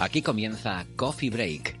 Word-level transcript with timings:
Aquí 0.00 0.22
comienza 0.22 0.86
Coffee 0.94 1.28
Break, 1.28 1.80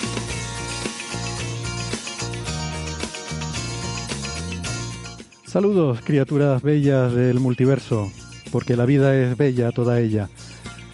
Saludos, 5.51 5.99
criaturas 6.01 6.61
bellas 6.61 7.11
del 7.13 7.41
multiverso, 7.41 8.09
porque 8.53 8.77
la 8.77 8.85
vida 8.85 9.13
es 9.13 9.35
bella 9.35 9.73
toda 9.73 9.99
ella. 9.99 10.29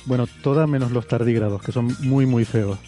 Bueno, 0.08 0.26
toda 0.42 0.66
menos 0.66 0.90
los 0.90 1.08
tardígrados, 1.08 1.62
que 1.62 1.72
son 1.72 1.96
muy, 2.00 2.26
muy 2.26 2.44
feos. 2.44 2.80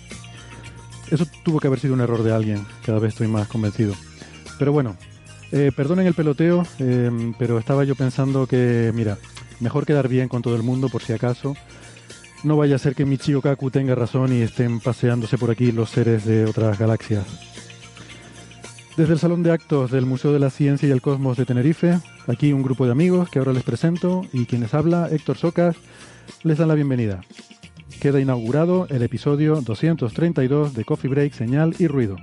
Eso 1.11 1.27
tuvo 1.43 1.59
que 1.59 1.67
haber 1.67 1.79
sido 1.79 1.93
un 1.93 2.01
error 2.01 2.23
de 2.23 2.33
alguien, 2.33 2.65
cada 2.83 2.97
vez 2.97 3.09
estoy 3.09 3.27
más 3.27 3.47
convencido. 3.47 3.93
Pero 4.57 4.71
bueno, 4.71 4.97
eh, 5.51 5.71
perdonen 5.75 6.07
el 6.07 6.15
peloteo, 6.15 6.65
eh, 6.79 7.11
pero 7.37 7.59
estaba 7.59 7.83
yo 7.83 7.93
pensando 7.93 8.47
que, 8.47 8.91
mira, 8.95 9.19
mejor 9.59 9.85
quedar 9.85 10.07
bien 10.07 10.27
con 10.27 10.41
todo 10.41 10.55
el 10.55 10.63
mundo 10.63 10.89
por 10.89 11.03
si 11.03 11.13
acaso. 11.13 11.55
No 12.43 12.57
vaya 12.57 12.77
a 12.77 12.79
ser 12.79 12.95
que 12.95 13.05
Michio 13.05 13.43
Kaku 13.43 13.69
tenga 13.69 13.93
razón 13.93 14.33
y 14.33 14.41
estén 14.41 14.79
paseándose 14.79 15.37
por 15.37 15.51
aquí 15.51 15.71
los 15.71 15.91
seres 15.91 16.25
de 16.25 16.45
otras 16.45 16.79
galaxias. 16.79 17.27
Desde 18.99 19.13
el 19.13 19.19
Salón 19.19 19.43
de 19.43 19.51
Actos 19.53 19.91
del 19.91 20.05
Museo 20.05 20.33
de 20.33 20.39
la 20.39 20.49
Ciencia 20.49 20.89
y 20.89 20.91
el 20.91 21.01
Cosmos 21.01 21.37
de 21.37 21.45
Tenerife, 21.45 21.99
aquí 22.27 22.51
un 22.51 22.63
grupo 22.63 22.85
de 22.85 22.91
amigos 22.91 23.29
que 23.29 23.39
ahora 23.39 23.53
les 23.53 23.63
presento 23.63 24.23
y 24.33 24.45
quienes 24.45 24.73
habla, 24.73 25.07
Héctor 25.09 25.37
Socas, 25.37 25.77
les 26.43 26.57
dan 26.57 26.67
la 26.67 26.73
bienvenida. 26.73 27.21
Queda 28.01 28.19
inaugurado 28.19 28.87
el 28.89 29.01
episodio 29.01 29.61
232 29.61 30.73
de 30.73 30.83
Coffee 30.83 31.09
Break, 31.09 31.31
Señal 31.31 31.75
y 31.79 31.87
Ruido. 31.87 32.17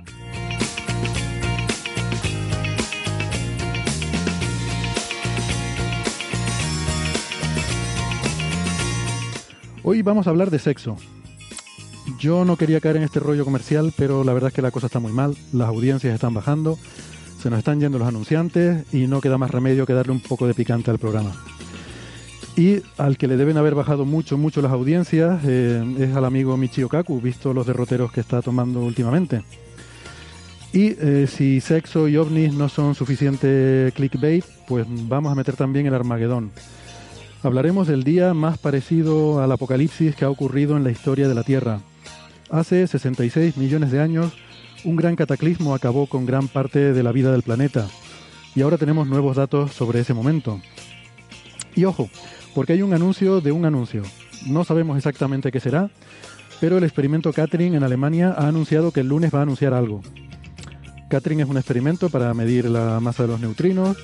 Hoy 9.81 10.03
vamos 10.03 10.27
a 10.27 10.29
hablar 10.29 10.51
de 10.51 10.59
sexo. 10.59 10.95
Yo 12.19 12.45
no 12.45 12.57
quería 12.57 12.79
caer 12.79 12.97
en 12.97 13.03
este 13.03 13.19
rollo 13.19 13.45
comercial, 13.45 13.93
pero 13.95 14.23
la 14.23 14.33
verdad 14.33 14.47
es 14.47 14.53
que 14.53 14.61
la 14.63 14.71
cosa 14.71 14.87
está 14.87 14.99
muy 14.99 15.11
mal, 15.11 15.35
las 15.53 15.67
audiencias 15.67 16.13
están 16.15 16.33
bajando, 16.33 16.79
se 17.41 17.49
nos 17.51 17.59
están 17.59 17.79
yendo 17.79 17.99
los 17.99 18.07
anunciantes 18.07 18.91
y 18.91 19.05
no 19.05 19.21
queda 19.21 19.37
más 19.37 19.51
remedio 19.51 19.85
que 19.85 19.93
darle 19.93 20.13
un 20.13 20.21
poco 20.21 20.47
de 20.47 20.55
picante 20.55 20.89
al 20.89 20.97
programa. 20.97 21.33
Y 22.55 22.81
al 22.97 23.19
que 23.19 23.27
le 23.27 23.37
deben 23.37 23.57
haber 23.57 23.75
bajado 23.75 24.03
mucho, 24.03 24.35
mucho 24.35 24.63
las 24.63 24.71
audiencias 24.71 25.41
eh, 25.45 25.95
es 25.99 26.15
al 26.15 26.25
amigo 26.25 26.57
Michio 26.57 26.89
Kaku, 26.89 27.21
visto 27.21 27.53
los 27.53 27.67
derroteros 27.67 28.11
que 28.11 28.21
está 28.21 28.41
tomando 28.41 28.81
últimamente. 28.81 29.43
Y 30.73 30.95
eh, 30.99 31.27
si 31.27 31.61
sexo 31.61 32.07
y 32.07 32.17
ovnis 32.17 32.51
no 32.53 32.67
son 32.67 32.95
suficiente 32.95 33.91
clickbait, 33.95 34.43
pues 34.67 34.87
vamos 34.89 35.31
a 35.31 35.35
meter 35.35 35.55
también 35.55 35.85
el 35.85 35.93
Armagedón. 35.93 36.51
Hablaremos 37.43 37.87
del 37.87 38.03
día 38.03 38.33
más 38.33 38.57
parecido 38.57 39.39
al 39.39 39.51
apocalipsis 39.51 40.15
que 40.15 40.25
ha 40.25 40.29
ocurrido 40.29 40.75
en 40.75 40.83
la 40.83 40.89
historia 40.89 41.27
de 41.27 41.35
la 41.35 41.43
Tierra. 41.43 41.79
Hace 42.49 42.87
66 42.87 43.57
millones 43.57 43.91
de 43.91 43.99
años, 43.99 44.31
un 44.85 44.95
gran 44.95 45.15
cataclismo 45.15 45.75
acabó 45.75 46.07
con 46.07 46.25
gran 46.25 46.47
parte 46.47 46.93
de 46.93 47.03
la 47.03 47.11
vida 47.11 47.31
del 47.31 47.43
planeta. 47.43 47.87
Y 48.55 48.61
ahora 48.61 48.77
tenemos 48.77 49.07
nuevos 49.07 49.35
datos 49.35 49.73
sobre 49.73 49.99
ese 49.99 50.13
momento. 50.13 50.61
Y 51.75 51.83
ojo, 51.85 52.09
porque 52.55 52.73
hay 52.73 52.81
un 52.81 52.93
anuncio 52.93 53.41
de 53.41 53.51
un 53.51 53.65
anuncio. 53.65 54.03
No 54.47 54.63
sabemos 54.63 54.97
exactamente 54.97 55.51
qué 55.51 55.59
será, 55.59 55.89
pero 56.61 56.77
el 56.77 56.83
experimento 56.83 57.33
Catherine 57.33 57.75
en 57.75 57.83
Alemania 57.83 58.33
ha 58.37 58.47
anunciado 58.47 58.91
que 58.91 59.01
el 59.01 59.09
lunes 59.09 59.33
va 59.33 59.39
a 59.39 59.43
anunciar 59.43 59.73
algo. 59.73 60.01
Catherine 61.09 61.43
es 61.43 61.49
un 61.49 61.57
experimento 61.57 62.09
para 62.09 62.33
medir 62.33 62.65
la 62.65 62.99
masa 62.99 63.23
de 63.23 63.29
los 63.29 63.39
neutrinos 63.39 63.97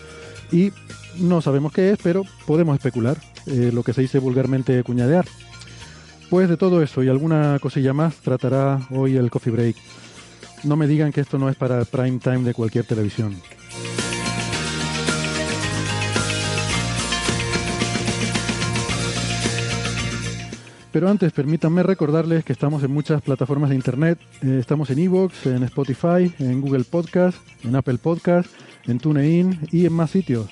y 0.51 0.71
no 1.17 1.41
sabemos 1.41 1.71
qué 1.71 1.91
es, 1.91 1.99
pero 2.01 2.23
podemos 2.45 2.75
especular, 2.75 3.17
eh, 3.45 3.71
lo 3.73 3.83
que 3.83 3.93
se 3.93 4.01
dice 4.01 4.19
vulgarmente 4.19 4.83
cuñadear. 4.83 5.25
Pues 6.29 6.49
de 6.49 6.57
todo 6.57 6.81
eso 6.81 7.03
y 7.03 7.09
alguna 7.09 7.59
cosilla 7.59 7.93
más 7.93 8.15
tratará 8.15 8.79
hoy 8.89 9.17
el 9.17 9.29
Coffee 9.29 9.53
Break. 9.53 9.75
No 10.63 10.75
me 10.75 10.87
digan 10.87 11.11
que 11.11 11.21
esto 11.21 11.37
no 11.37 11.49
es 11.49 11.55
para 11.55 11.79
el 11.79 11.85
prime 11.85 12.19
time 12.19 12.39
de 12.39 12.53
cualquier 12.53 12.85
televisión. 12.85 13.35
Pero 20.93 21.09
antes, 21.09 21.31
permítanme 21.31 21.81
recordarles 21.81 22.45
que 22.45 22.53
estamos 22.53 22.83
en 22.83 22.91
muchas 22.91 23.19
plataformas 23.23 23.71
de 23.71 23.75
internet. 23.75 24.19
Eh, 24.43 24.57
estamos 24.59 24.91
en 24.91 24.99
Evox, 24.99 25.47
en 25.47 25.63
Spotify, 25.63 26.31
en 26.37 26.61
Google 26.61 26.83
Podcast, 26.83 27.37
en 27.63 27.75
Apple 27.75 27.97
Podcast, 27.97 28.47
en 28.85 28.99
TuneIn 28.99 29.59
y 29.71 29.87
en 29.87 29.93
más 29.93 30.11
sitios. 30.11 30.51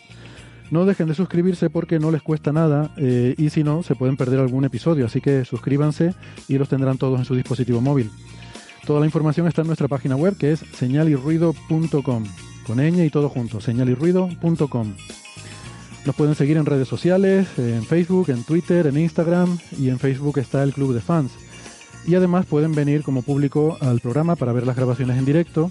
No 0.71 0.85
dejen 0.85 1.09
de 1.09 1.13
suscribirse 1.13 1.69
porque 1.69 1.99
no 1.99 2.11
les 2.11 2.21
cuesta 2.21 2.53
nada 2.53 2.91
eh, 2.95 3.35
y 3.37 3.49
si 3.49 3.61
no, 3.61 3.83
se 3.83 3.93
pueden 3.93 4.15
perder 4.15 4.39
algún 4.39 4.63
episodio. 4.63 5.05
Así 5.05 5.19
que 5.19 5.43
suscríbanse 5.43 6.15
y 6.47 6.57
los 6.57 6.69
tendrán 6.69 6.97
todos 6.97 7.19
en 7.19 7.25
su 7.25 7.35
dispositivo 7.35 7.81
móvil. 7.81 8.09
Toda 8.85 9.01
la 9.01 9.05
información 9.05 9.47
está 9.47 9.61
en 9.61 9.67
nuestra 9.67 9.89
página 9.89 10.15
web 10.15 10.37
que 10.37 10.53
es 10.53 10.59
señalirruido.com. 10.59 12.23
Con 12.65 12.77
ñ 12.77 13.05
y 13.05 13.09
todo 13.09 13.27
junto, 13.27 13.59
señalirruido.com. 13.59 14.93
Nos 16.05 16.15
pueden 16.15 16.35
seguir 16.35 16.55
en 16.55 16.65
redes 16.65 16.87
sociales, 16.87 17.47
en 17.57 17.83
Facebook, 17.83 18.29
en 18.29 18.43
Twitter, 18.43 18.87
en 18.87 18.97
Instagram 18.97 19.59
y 19.77 19.89
en 19.89 19.99
Facebook 19.99 20.39
está 20.39 20.63
el 20.63 20.73
Club 20.73 20.93
de 20.93 21.01
Fans. 21.01 21.33
Y 22.07 22.15
además 22.15 22.45
pueden 22.45 22.73
venir 22.73 23.03
como 23.03 23.23
público 23.23 23.77
al 23.81 23.99
programa 23.99 24.37
para 24.37 24.53
ver 24.53 24.65
las 24.65 24.77
grabaciones 24.77 25.17
en 25.17 25.25
directo. 25.25 25.69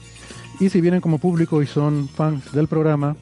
Y 0.61 0.69
si 0.69 0.83
vienen 0.83 1.01
como 1.01 1.19
público 1.19 1.63
y 1.63 1.67
son 1.67 2.07
fans 2.09 2.53
del 2.53 2.69
programa, 2.69 3.17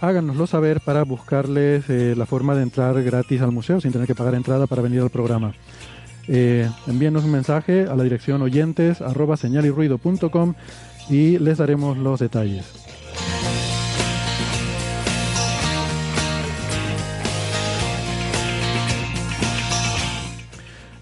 háganoslo 0.00 0.46
saber 0.46 0.80
para 0.80 1.04
buscarles 1.04 1.88
eh, 1.88 2.14
la 2.16 2.26
forma 2.26 2.54
de 2.54 2.62
entrar 2.62 3.02
gratis 3.02 3.40
al 3.40 3.52
museo 3.52 3.80
sin 3.80 3.92
tener 3.92 4.06
que 4.06 4.14
pagar 4.14 4.34
entrada 4.34 4.66
para 4.66 4.82
venir 4.82 5.00
al 5.00 5.10
programa. 5.10 5.54
Eh, 6.26 6.68
envíenos 6.86 7.24
un 7.24 7.32
mensaje 7.32 7.82
a 7.82 7.94
la 7.94 8.02
dirección 8.02 8.40
oyentes 8.42 9.00
arroba 9.00 9.36
señalirruido.com 9.36 10.54
y 11.10 11.38
les 11.38 11.58
daremos 11.58 11.98
los 11.98 12.20
detalles. 12.20 12.64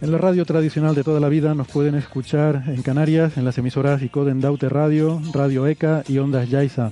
En 0.00 0.10
la 0.10 0.18
radio 0.18 0.44
tradicional 0.44 0.96
de 0.96 1.04
toda 1.04 1.20
la 1.20 1.28
vida 1.28 1.54
nos 1.54 1.68
pueden 1.68 1.94
escuchar 1.94 2.64
en 2.66 2.82
Canarias, 2.82 3.36
en 3.36 3.44
las 3.44 3.56
emisoras 3.58 4.02
ICODEN 4.02 4.40
Daute 4.40 4.68
Radio, 4.68 5.22
Radio 5.32 5.68
ECA 5.68 6.02
y 6.08 6.18
Ondas 6.18 6.50
Yaiza. 6.50 6.90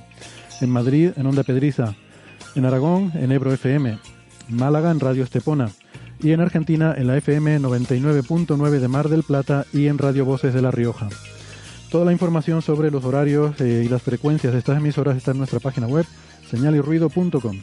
En 0.60 0.70
Madrid, 0.70 1.12
en 1.16 1.26
Onda 1.26 1.42
Pedriza. 1.42 1.94
En 2.54 2.64
Aragón, 2.64 3.12
en 3.14 3.32
Ebro 3.32 3.52
FM. 3.52 3.98
En 4.48 4.56
Málaga, 4.56 4.90
en 4.90 5.00
Radio 5.00 5.24
Estepona. 5.24 5.70
Y 6.20 6.32
en 6.32 6.40
Argentina, 6.40 6.94
en 6.96 7.06
la 7.06 7.16
FM 7.16 7.60
99.9 7.60 8.78
de 8.78 8.88
Mar 8.88 9.08
del 9.08 9.22
Plata 9.22 9.64
y 9.72 9.86
en 9.86 9.98
Radio 9.98 10.24
Voces 10.24 10.52
de 10.52 10.62
La 10.62 10.70
Rioja. 10.70 11.08
Toda 11.90 12.04
la 12.04 12.12
información 12.12 12.62
sobre 12.62 12.90
los 12.90 13.04
horarios 13.04 13.60
eh, 13.60 13.82
y 13.84 13.88
las 13.88 14.02
frecuencias 14.02 14.52
de 14.52 14.58
estas 14.58 14.76
emisoras 14.76 15.16
está 15.16 15.32
en 15.32 15.38
nuestra 15.38 15.60
página 15.60 15.86
web, 15.86 16.06
señalirruido.com. 16.50 17.60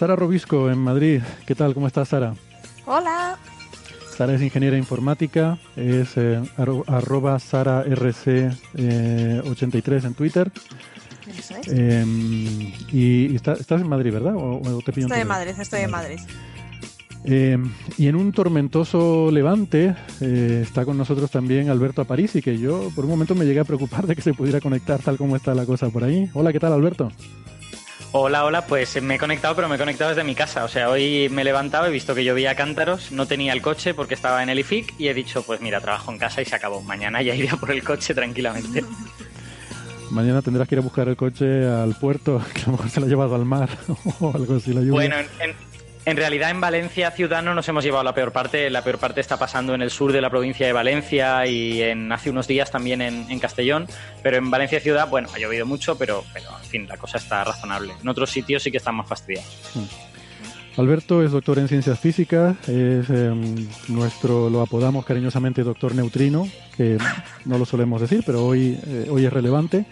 Sara 0.00 0.16
Robisco 0.16 0.70
en 0.70 0.78
Madrid. 0.78 1.20
¿Qué 1.44 1.54
tal? 1.54 1.74
¿Cómo 1.74 1.86
estás, 1.86 2.08
Sara? 2.08 2.32
Hola. 2.86 3.36
Sara 4.16 4.32
es 4.32 4.40
ingeniera 4.40 4.78
informática, 4.78 5.58
es 5.76 6.16
eh, 6.16 6.40
arroba 6.56 7.36
SaraRC83 7.36 8.62
eh, 8.78 9.42
en 10.02 10.14
Twitter. 10.14 10.50
Eso 11.28 11.54
es. 11.54 11.68
Em, 11.68 12.72
y, 12.90 13.36
estás 13.36 13.70
en 13.72 13.90
Madrid, 13.90 14.10
¿verdad? 14.10 14.36
¿O, 14.36 14.62
te 14.82 14.98
estoy 14.98 15.20
en 15.20 15.28
Madrid, 15.28 15.52
estoy 15.58 15.80
en 15.80 15.90
Madrid. 15.90 16.18
Em, 17.24 17.70
y 17.98 18.06
en 18.06 18.16
un 18.16 18.32
tormentoso 18.32 19.30
levante 19.30 19.94
eh, 20.22 20.60
está 20.62 20.86
con 20.86 20.96
nosotros 20.96 21.30
también 21.30 21.68
Alberto 21.68 22.00
Aparici, 22.00 22.40
que 22.40 22.56
yo 22.56 22.90
por 22.96 23.04
un 23.04 23.10
momento 23.10 23.34
me 23.34 23.44
llegué 23.44 23.60
a 23.60 23.64
preocupar 23.64 24.06
de 24.06 24.16
que 24.16 24.22
se 24.22 24.32
pudiera 24.32 24.62
conectar 24.62 25.02
tal 25.02 25.18
como 25.18 25.36
está 25.36 25.54
la 25.54 25.66
cosa 25.66 25.90
por 25.90 26.04
ahí. 26.04 26.30
Hola, 26.32 26.54
¿qué 26.54 26.58
tal 26.58 26.72
Alberto? 26.72 27.12
Hola, 28.12 28.44
hola, 28.44 28.66
pues 28.66 29.00
me 29.00 29.14
he 29.14 29.18
conectado, 29.18 29.54
pero 29.54 29.68
me 29.68 29.76
he 29.76 29.78
conectado 29.78 30.10
desde 30.10 30.24
mi 30.24 30.34
casa. 30.34 30.64
O 30.64 30.68
sea, 30.68 30.90
hoy 30.90 31.28
me 31.30 31.42
he 31.42 31.44
levantado, 31.44 31.86
he 31.86 31.90
visto 31.90 32.12
que 32.12 32.24
llovía 32.24 32.56
cántaros, 32.56 33.12
no 33.12 33.26
tenía 33.26 33.52
el 33.52 33.62
coche 33.62 33.94
porque 33.94 34.14
estaba 34.14 34.42
en 34.42 34.48
el 34.48 34.58
IFIC 34.58 34.94
y 34.98 35.06
he 35.06 35.14
dicho, 35.14 35.44
pues 35.44 35.60
mira, 35.60 35.80
trabajo 35.80 36.10
en 36.10 36.18
casa 36.18 36.42
y 36.42 36.44
se 36.44 36.56
acabó. 36.56 36.82
Mañana 36.82 37.22
ya 37.22 37.36
iré 37.36 37.56
por 37.56 37.70
el 37.70 37.84
coche 37.84 38.12
tranquilamente. 38.12 38.84
Mañana 40.10 40.42
tendrás 40.42 40.66
que 40.66 40.74
ir 40.74 40.80
a 40.80 40.82
buscar 40.82 41.06
el 41.08 41.16
coche 41.16 41.68
al 41.68 41.94
puerto, 41.94 42.42
que 42.52 42.62
a 42.62 42.66
lo 42.66 42.72
mejor 42.72 42.90
se 42.90 42.98
lo 42.98 43.06
ha 43.06 43.08
llevado 43.08 43.36
al 43.36 43.44
mar 43.44 43.68
o 44.20 44.34
algo 44.34 44.56
así. 44.56 44.72
La 44.72 44.80
lluvia. 44.80 44.92
Bueno, 44.92 45.16
en, 45.16 45.50
en 45.50 45.69
realidad 46.16 46.50
en 46.50 46.60
Valencia 46.60 47.10
ciudad 47.10 47.42
no 47.42 47.54
nos 47.54 47.68
hemos 47.68 47.84
llevado 47.84 48.04
la 48.04 48.14
peor 48.14 48.32
parte. 48.32 48.70
La 48.70 48.82
peor 48.82 48.98
parte 48.98 49.20
está 49.20 49.38
pasando 49.38 49.74
en 49.74 49.82
el 49.82 49.90
sur 49.90 50.12
de 50.12 50.20
la 50.20 50.30
provincia 50.30 50.66
de 50.66 50.72
Valencia 50.72 51.46
y 51.46 51.82
en 51.82 52.10
hace 52.10 52.30
unos 52.30 52.46
días 52.46 52.70
también 52.70 53.02
en, 53.02 53.38
Castellón. 53.38 53.86
Pero 54.22 54.36
en 54.36 54.50
Valencia 54.50 54.80
ciudad, 54.80 55.08
bueno, 55.08 55.28
ha 55.34 55.38
llovido 55.38 55.66
mucho, 55.66 55.96
pero, 55.98 56.24
pero 56.32 56.46
en 56.62 56.68
fin, 56.68 56.86
la 56.88 56.96
cosa 56.96 57.18
está 57.18 57.44
razonable. 57.44 57.92
En 58.00 58.08
otros 58.08 58.30
sitios 58.30 58.62
sí 58.62 58.70
que 58.70 58.78
están 58.78 58.94
más 58.94 59.08
fastidiados. 59.08 59.50
Hmm. 59.74 60.80
Alberto 60.80 61.22
es 61.22 61.32
doctor 61.32 61.58
en 61.58 61.68
ciencias 61.68 61.98
físicas, 61.98 62.56
es 62.68 63.10
em, 63.10 63.68
nuestro, 63.88 64.48
lo 64.48 64.62
apodamos 64.62 65.04
cariñosamente 65.04 65.62
doctor 65.62 65.94
neutrino, 65.94 66.48
que 66.76 66.96
no 67.44 67.58
lo 67.58 67.66
solemos 67.66 68.00
decir, 68.00 68.22
pero 68.24 68.46
hoy, 68.46 68.78
eh, 68.86 69.08
hoy 69.10 69.26
es 69.26 69.32
relevante 69.32 69.84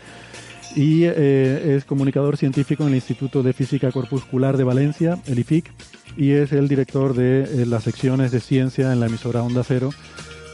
y 0.77 1.05
eh, 1.05 1.75
es 1.77 1.85
comunicador 1.85 2.37
científico 2.37 2.85
en 2.85 2.91
el 2.91 2.95
Instituto 2.97 3.43
de 3.43 3.53
Física 3.53 3.91
Corpuscular 3.91 4.57
de 4.57 4.65
Valencia, 4.65 5.19
el 5.27 5.39
IFIC, 5.39 5.71
y 6.19 6.33
es 6.33 6.53
el 6.53 6.67
director 6.67 7.15
de 7.15 7.45
eh, 7.45 7.65
las 7.65 7.85
secciones 7.85 8.33
de 8.33 8.41
ciencia 8.41 8.93
en 8.93 8.99
la 8.99 9.07
emisora 9.07 9.41
Onda 9.41 9.63
Cero, 9.63 9.91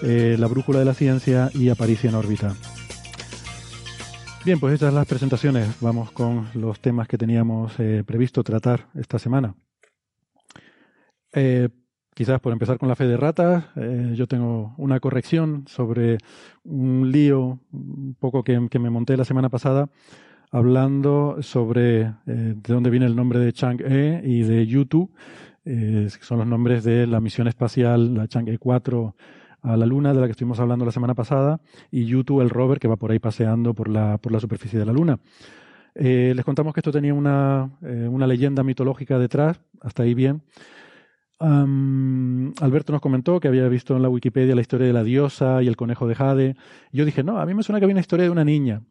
eh, 0.03 0.37
La 0.39 0.47
Brújula 0.47 0.79
de 0.79 0.85
la 0.85 0.93
Ciencia 0.93 1.51
y 1.55 1.71
Aparicia 1.71 2.11
en 2.11 2.17
órbita. 2.17 2.55
Bien, 4.45 4.61
pues 4.61 4.75
estas 4.75 4.89
son 4.89 4.97
las 4.97 5.07
presentaciones. 5.07 5.81
Vamos 5.81 6.13
con 6.13 6.49
los 6.53 6.81
temas 6.81 7.09
que 7.09 7.17
teníamos 7.17 7.73
previsto 8.05 8.45
tratar 8.45 8.89
esta 8.95 9.19
semana. 9.19 9.55
quizás 12.15 12.41
por 12.41 12.53
empezar 12.53 12.77
con 12.77 12.91
la 12.91 12.95
fe 12.95 13.07
de 13.07 13.17
ratas, 13.17 13.65
yo 14.13 14.27
tengo 14.27 14.75
una 14.77 15.01
corrección 15.01 15.65
sobre 15.67 16.19
un 16.63 17.11
lío 17.11 17.59
un 17.73 18.15
poco 18.21 18.45
que, 18.45 18.61
me 18.61 18.91
monté 18.91 19.17
la 19.17 19.25
semana 19.25 19.49
pasada 19.49 19.89
hablando 20.55 21.39
sobre 21.41 22.03
eh, 22.03 22.13
de 22.27 22.73
dónde 22.73 22.89
viene 22.89 23.07
el 23.07 23.17
nombre 23.17 23.41
de 23.41 23.53
Chang'e 23.53 24.23
y 24.25 24.43
de 24.43 24.65
Yutu, 24.69 25.11
eh, 25.65 26.09
son 26.21 26.39
los 26.39 26.47
nombres 26.47 26.85
de 26.85 27.07
la 27.07 27.21
misión 27.21 27.49
espacial, 27.49 28.15
la 28.15 28.29
Chang'e 28.29 28.59
4 28.59 29.15
a 29.63 29.77
la 29.77 29.87
Luna, 29.87 30.13
de 30.13 30.21
la 30.21 30.27
que 30.27 30.33
estuvimos 30.33 30.61
hablando 30.61 30.85
la 30.85 30.93
semana 30.93 31.15
pasada, 31.15 31.61
y 31.91 32.05
Yutu, 32.05 32.41
el 32.41 32.51
rover 32.51 32.79
que 32.79 32.89
va 32.89 32.97
por 32.97 33.11
ahí 33.11 33.19
paseando 33.19 33.75
por 33.75 33.89
la, 33.89 34.19
por 34.19 34.33
la 34.33 34.41
superficie 34.41 34.79
de 34.79 34.85
la 34.85 34.93
Luna. 34.93 35.19
Eh, 35.95 36.33
les 36.35 36.45
contamos 36.45 36.75
que 36.75 36.81
esto 36.81 36.93
tenía 36.93 37.15
una, 37.15 37.71
una 37.81 38.27
leyenda 38.27 38.63
mitológica 38.63 39.19
detrás, 39.19 39.61
hasta 39.81 40.03
ahí 40.03 40.15
bien. 40.15 40.43
Alberto 41.41 42.93
nos 42.93 43.03
comentó 43.03 43.39
que 43.39 43.49
había 43.49 43.69
visto 43.69 43.97
en 43.97 44.03
la 44.03 44.09
Wikipedia 44.09 44.55
la 44.55 44.63
historia 44.63 44.87
de 44.87 44.93
la 44.93 45.05
diosa 45.05 45.63
y 45.63 45.69
el 45.69 45.77
conejo 45.77 46.07
de 46.07 46.15
Jade. 46.15 46.57
Yo 46.91 47.05
dije, 47.05 47.23
no, 47.23 47.39
a 47.39 47.45
mí 47.45 47.55
me 47.55 47.63
suena 47.63 47.81
que 47.81 47.85
había 47.85 47.95
una 47.95 48.01
historia 48.01 48.25
de 48.25 48.31
una 48.31 48.45
niña. 48.45 48.83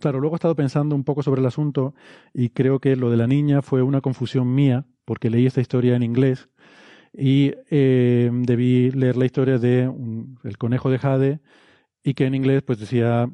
Claro, 0.00 0.18
luego 0.20 0.34
he 0.34 0.38
estado 0.38 0.56
pensando 0.56 0.94
un 0.94 1.04
poco 1.04 1.22
sobre 1.22 1.40
el 1.40 1.46
asunto 1.46 1.94
y 2.32 2.50
creo 2.50 2.80
que 2.80 2.96
lo 2.96 3.10
de 3.10 3.16
la 3.16 3.26
niña 3.26 3.62
fue 3.62 3.82
una 3.82 4.00
confusión 4.00 4.54
mía, 4.54 4.86
porque 5.04 5.30
leí 5.30 5.46
esta 5.46 5.60
historia 5.60 5.96
en 5.96 6.02
inglés 6.02 6.48
y 7.12 7.52
eh, 7.70 8.30
debí 8.32 8.90
leer 8.90 9.16
la 9.16 9.24
historia 9.24 9.58
de 9.58 9.90
el 10.44 10.58
conejo 10.58 10.90
de 10.90 10.98
Jade 10.98 11.40
y 12.02 12.14
que 12.14 12.26
en 12.26 12.34
inglés 12.34 12.62
pues 12.62 12.78
decía 12.78 13.28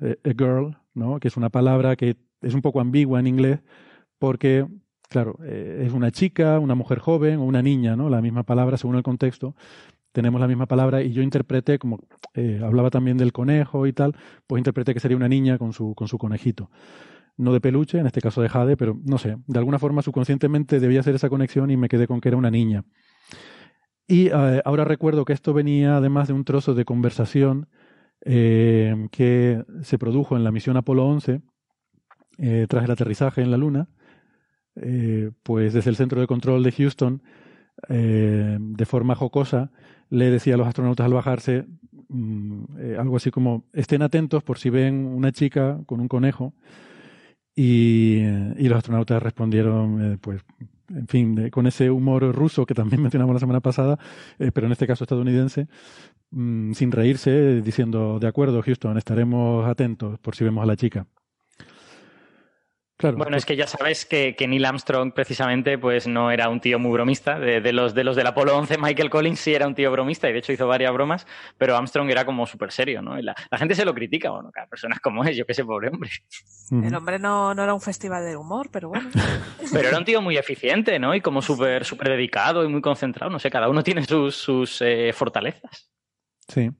eh, 0.00 0.16
a 0.24 0.28
girl, 0.28 0.76
¿no? 0.94 1.18
que 1.20 1.28
es 1.28 1.36
una 1.36 1.50
palabra 1.50 1.96
que 1.96 2.16
es 2.42 2.54
un 2.54 2.62
poco 2.62 2.80
ambigua 2.80 3.20
en 3.20 3.26
inglés 3.26 3.60
porque, 4.18 4.66
claro, 5.08 5.38
eh, 5.44 5.84
es 5.86 5.92
una 5.92 6.10
chica, 6.10 6.58
una 6.58 6.74
mujer 6.74 6.98
joven 6.98 7.38
o 7.38 7.44
una 7.44 7.62
niña, 7.62 7.96
¿no? 7.96 8.08
la 8.08 8.22
misma 8.22 8.44
palabra 8.44 8.76
según 8.76 8.96
el 8.96 9.02
contexto, 9.02 9.54
tenemos 10.16 10.40
la 10.40 10.48
misma 10.48 10.64
palabra 10.64 11.02
y 11.02 11.12
yo 11.12 11.22
interpreté, 11.22 11.78
como 11.78 12.00
eh, 12.32 12.60
hablaba 12.64 12.88
también 12.88 13.18
del 13.18 13.34
conejo 13.34 13.86
y 13.86 13.92
tal, 13.92 14.16
pues 14.46 14.58
interpreté 14.58 14.94
que 14.94 15.00
sería 15.00 15.16
una 15.16 15.28
niña 15.28 15.58
con 15.58 15.74
su, 15.74 15.94
con 15.94 16.08
su 16.08 16.16
conejito. 16.16 16.70
No 17.36 17.52
de 17.52 17.60
peluche, 17.60 17.98
en 17.98 18.06
este 18.06 18.20
caso 18.20 18.40
de 18.40 18.48
Jade, 18.48 18.76
pero 18.76 18.98
no 19.04 19.18
sé, 19.18 19.36
de 19.46 19.58
alguna 19.58 19.78
forma 19.78 20.02
subconscientemente 20.02 20.80
debía 20.80 21.00
hacer 21.00 21.14
esa 21.14 21.28
conexión 21.28 21.70
y 21.70 21.76
me 21.76 21.88
quedé 21.88 22.06
con 22.06 22.20
que 22.20 22.28
era 22.28 22.36
una 22.36 22.50
niña. 22.50 22.84
Y 24.06 24.28
eh, 24.28 24.62
ahora 24.64 24.84
recuerdo 24.84 25.24
que 25.24 25.32
esto 25.32 25.52
venía 25.52 25.96
además 25.96 26.28
de 26.28 26.34
un 26.34 26.44
trozo 26.44 26.74
de 26.74 26.84
conversación 26.84 27.68
eh, 28.24 29.08
que 29.10 29.64
se 29.82 29.98
produjo 29.98 30.36
en 30.36 30.44
la 30.44 30.52
misión 30.52 30.76
Apolo 30.76 31.06
11 31.06 31.42
tras 32.68 32.84
el 32.84 32.90
aterrizaje 32.90 33.40
en 33.40 33.50
la 33.50 33.56
Luna, 33.56 33.88
pues 35.42 35.72
desde 35.72 35.88
el 35.88 35.96
centro 35.96 36.20
de 36.20 36.26
control 36.26 36.62
de 36.62 36.72
Houston, 36.72 37.22
de 37.88 38.84
forma 38.84 39.14
jocosa, 39.14 39.70
le 40.10 40.30
decía 40.30 40.54
a 40.54 40.56
los 40.56 40.66
astronautas 40.66 41.06
al 41.06 41.14
bajarse 41.14 41.66
mm, 42.08 42.64
eh, 42.78 42.96
algo 42.98 43.16
así 43.16 43.30
como 43.30 43.64
estén 43.72 44.02
atentos 44.02 44.42
por 44.42 44.58
si 44.58 44.70
ven 44.70 45.06
una 45.06 45.32
chica 45.32 45.80
con 45.86 46.00
un 46.00 46.08
conejo 46.08 46.54
y, 47.56 48.22
los 48.58 48.76
astronautas 48.76 49.22
respondieron 49.22 50.12
eh, 50.12 50.18
pues 50.20 50.42
en 50.90 51.08
fin 51.08 51.50
con 51.50 51.66
ese 51.66 51.90
humor 51.90 52.22
ruso 52.34 52.66
que 52.66 52.74
también 52.74 53.00
mencionamos 53.02 53.34
la 53.34 53.40
semana 53.40 53.60
pasada 53.60 53.98
eh, 54.38 54.52
pero 54.52 54.66
en 54.66 54.72
este 54.72 54.86
caso 54.86 55.04
estadounidense 55.04 55.66
mm, 56.30 56.72
sin 56.74 56.92
reírse 56.92 57.62
diciendo 57.62 58.18
de 58.20 58.28
acuerdo 58.28 58.62
Houston 58.62 58.98
estaremos 58.98 59.66
atentos 59.66 60.18
por 60.20 60.36
si 60.36 60.44
vemos 60.44 60.62
a 60.62 60.66
la 60.66 60.76
chica 60.76 61.06
bueno, 62.98 63.18
pues 63.18 63.36
es 63.36 63.46
que 63.46 63.56
ya 63.56 63.66
sabes 63.66 64.06
que, 64.06 64.34
Neil 64.48 64.64
Armstrong 64.64 65.12
precisamente 65.12 65.76
pues 65.76 66.06
no 66.06 66.30
era 66.30 66.48
un 66.48 66.60
tío 66.60 66.78
muy 66.78 66.92
bromista. 66.92 67.38
De, 67.38 67.72
los, 67.72 67.94
de 67.94 68.04
los 68.04 68.16
del 68.16 68.26
Apolo 68.26 68.56
11, 68.56 68.78
Michael 68.78 69.10
Collins 69.10 69.38
sí 69.38 69.54
era 69.54 69.66
un 69.66 69.74
tío 69.74 69.90
bromista 69.92 70.28
y 70.28 70.32
de 70.32 70.38
hecho 70.38 70.52
hizo 70.52 70.66
varias 70.66 70.92
bromas, 70.92 71.26
pero 71.58 71.76
Armstrong 71.76 72.10
era 72.10 72.24
como 72.24 72.46
súper 72.46 72.72
serio, 72.72 73.02
¿no? 73.02 73.16
la, 73.18 73.34
gente 73.58 73.74
se 73.74 73.84
lo 73.84 73.94
critica, 73.94 74.30
bueno, 74.30 74.50
cada 74.50 74.66
persona 74.66 74.94
es 74.94 75.00
como 75.00 75.24
es, 75.24 75.36
yo 75.36 75.44
qué 75.44 75.54
sé, 75.54 75.64
pobre 75.64 75.88
hombre. 75.88 76.10
El 76.70 76.94
hombre 76.94 77.18
no, 77.18 77.54
no, 77.54 77.62
era 77.62 77.74
un 77.74 77.80
festival 77.80 78.24
de 78.24 78.36
humor, 78.36 78.68
pero 78.72 78.88
bueno. 78.88 79.08
pero 79.72 79.88
era 79.88 79.98
un 79.98 80.04
tío 80.04 80.22
muy 80.22 80.36
eficiente, 80.36 80.98
¿no? 80.98 81.14
Y 81.14 81.20
como 81.20 81.42
súper 81.42 81.84
súper 81.84 82.08
dedicado 82.08 82.64
y 82.64 82.68
muy 82.68 82.80
concentrado, 82.80 83.30
no 83.30 83.38
sé, 83.38 83.50
cada 83.50 83.68
uno 83.68 83.82
tiene 83.82 84.04
sus, 84.04 84.36
sus 84.36 84.80
eh, 84.82 85.12
fortalezas. 85.12 85.90
Sí. 86.48 86.70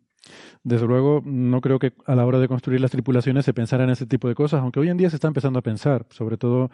Desde 0.66 0.84
luego, 0.84 1.22
no 1.24 1.60
creo 1.60 1.78
que 1.78 1.92
a 2.06 2.16
la 2.16 2.26
hora 2.26 2.40
de 2.40 2.48
construir 2.48 2.80
las 2.80 2.90
tripulaciones 2.90 3.44
se 3.44 3.54
pensara 3.54 3.84
en 3.84 3.90
ese 3.90 4.04
tipo 4.04 4.26
de 4.26 4.34
cosas, 4.34 4.62
aunque 4.62 4.80
hoy 4.80 4.88
en 4.88 4.96
día 4.96 5.08
se 5.08 5.14
está 5.14 5.28
empezando 5.28 5.60
a 5.60 5.62
pensar, 5.62 6.06
sobre 6.10 6.38
todo 6.38 6.72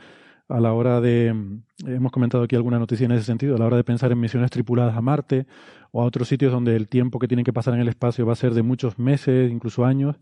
a 0.49 0.61
la 0.61 0.73
hora 0.73 1.03
de, 1.03 1.35
mm, 1.35 1.63
hemos 1.89 2.11
comentado 2.11 2.43
aquí 2.43 2.57
alguna 2.57 2.79
noticia 2.79 3.05
en 3.05 3.13
ese 3.13 3.25
sentido, 3.25 3.55
a 3.57 3.59
la 3.59 3.67
hora 3.67 3.77
de 3.77 3.85
pensar 3.85 4.11
en 4.11 4.19
misiones 4.19 4.51
tripuladas 4.51 4.97
a 4.97 5.03
Marte 5.03 5.47
o 5.91 6.01
a 6.01 6.07
otros 6.07 6.27
sitios 6.29 6.51
donde 6.53 6.75
el 6.75 6.89
tiempo 6.89 7.19
que 7.19 7.29
tienen 7.29 7.45
que 7.45 7.53
pasar 7.53 7.75
en 7.75 7.81
el 7.81 7.89
espacio 7.89 8.25
va 8.25 8.33
a 8.33 8.37
ser 8.37 8.55
de 8.55 8.63
muchos 8.63 8.99
meses, 8.99 9.53
incluso 9.53 9.85
años, 9.85 10.17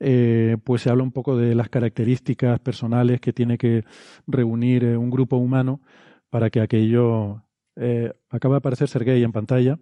eh, 0.00 0.56
pues 0.64 0.82
se 0.82 0.90
habla 0.90 1.04
un 1.04 1.12
poco 1.12 1.36
de 1.36 1.54
las 1.54 1.68
características 1.68 2.58
personales 2.58 3.20
que 3.20 3.32
tiene 3.32 3.58
que 3.58 3.84
reunir 4.26 4.82
eh, 4.82 4.96
un 4.96 5.10
grupo 5.10 5.36
humano 5.36 5.80
para 6.30 6.50
que 6.50 6.60
aquello 6.60 7.44
eh, 7.76 8.12
acabe 8.28 8.54
de 8.54 8.58
aparecer 8.58 8.88
Sergei 8.88 9.22
en 9.22 9.30
pantalla 9.30 9.78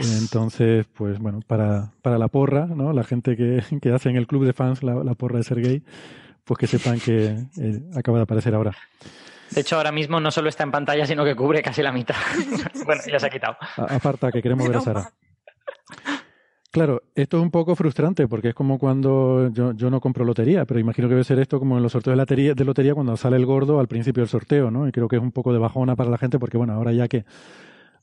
entonces, 0.00 0.86
pues 0.94 1.18
bueno, 1.18 1.40
para, 1.46 1.92
para 2.02 2.18
la 2.18 2.28
porra, 2.28 2.66
¿no? 2.66 2.92
La 2.92 3.04
gente 3.04 3.36
que, 3.36 3.62
que 3.80 3.92
hace 3.92 4.10
en 4.10 4.16
el 4.16 4.26
club 4.26 4.44
de 4.44 4.52
fans 4.52 4.82
la, 4.82 5.14
porra 5.14 5.38
de 5.38 5.44
Sergey, 5.44 5.82
pues 6.44 6.58
que 6.58 6.66
sepan 6.66 6.98
que 7.00 7.36
eh, 7.60 7.80
acaba 7.96 8.18
de 8.18 8.24
aparecer 8.24 8.54
ahora. 8.54 8.72
De 9.50 9.60
hecho, 9.60 9.76
ahora 9.76 9.92
mismo 9.92 10.18
no 10.18 10.30
solo 10.30 10.48
está 10.48 10.62
en 10.62 10.70
pantalla, 10.70 11.06
sino 11.06 11.24
que 11.24 11.36
cubre 11.36 11.62
casi 11.62 11.82
la 11.82 11.92
mitad. 11.92 12.16
bueno, 12.86 13.02
ya 13.10 13.18
se 13.18 13.26
ha 13.26 13.30
quitado. 13.30 13.56
aparta, 13.76 14.32
que 14.32 14.40
queremos 14.40 14.66
ver 14.66 14.78
a 14.78 14.80
Sara. 14.80 15.12
Claro, 16.72 17.02
esto 17.14 17.36
es 17.36 17.42
un 17.42 17.50
poco 17.50 17.76
frustrante 17.76 18.26
porque 18.26 18.48
es 18.48 18.54
como 18.54 18.78
cuando 18.78 19.50
yo, 19.52 19.72
yo 19.72 19.90
no 19.90 20.00
compro 20.00 20.24
lotería, 20.24 20.64
pero 20.64 20.80
imagino 20.80 21.06
que 21.06 21.12
debe 21.12 21.24
ser 21.24 21.38
esto 21.38 21.58
como 21.58 21.76
en 21.76 21.82
los 21.82 21.92
sorteos 21.92 22.14
de 22.14 22.16
lotería, 22.16 22.54
de 22.54 22.64
lotería 22.64 22.94
cuando 22.94 23.14
sale 23.18 23.36
el 23.36 23.44
gordo 23.44 23.78
al 23.78 23.88
principio 23.88 24.22
del 24.22 24.30
sorteo, 24.30 24.70
¿no? 24.70 24.88
Y 24.88 24.92
creo 24.92 25.06
que 25.06 25.16
es 25.16 25.22
un 25.22 25.32
poco 25.32 25.52
de 25.52 25.58
bajona 25.58 25.96
para 25.96 26.08
la 26.08 26.16
gente 26.16 26.38
porque, 26.38 26.56
bueno, 26.56 26.72
ahora 26.72 26.92
ya 26.92 27.08
que, 27.08 27.26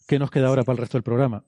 ¿qué 0.07 0.19
nos 0.19 0.29
queda 0.29 0.49
ahora 0.49 0.61
para 0.61 0.73
el 0.73 0.81
resto 0.81 0.99
del 0.99 1.03
programa? 1.03 1.43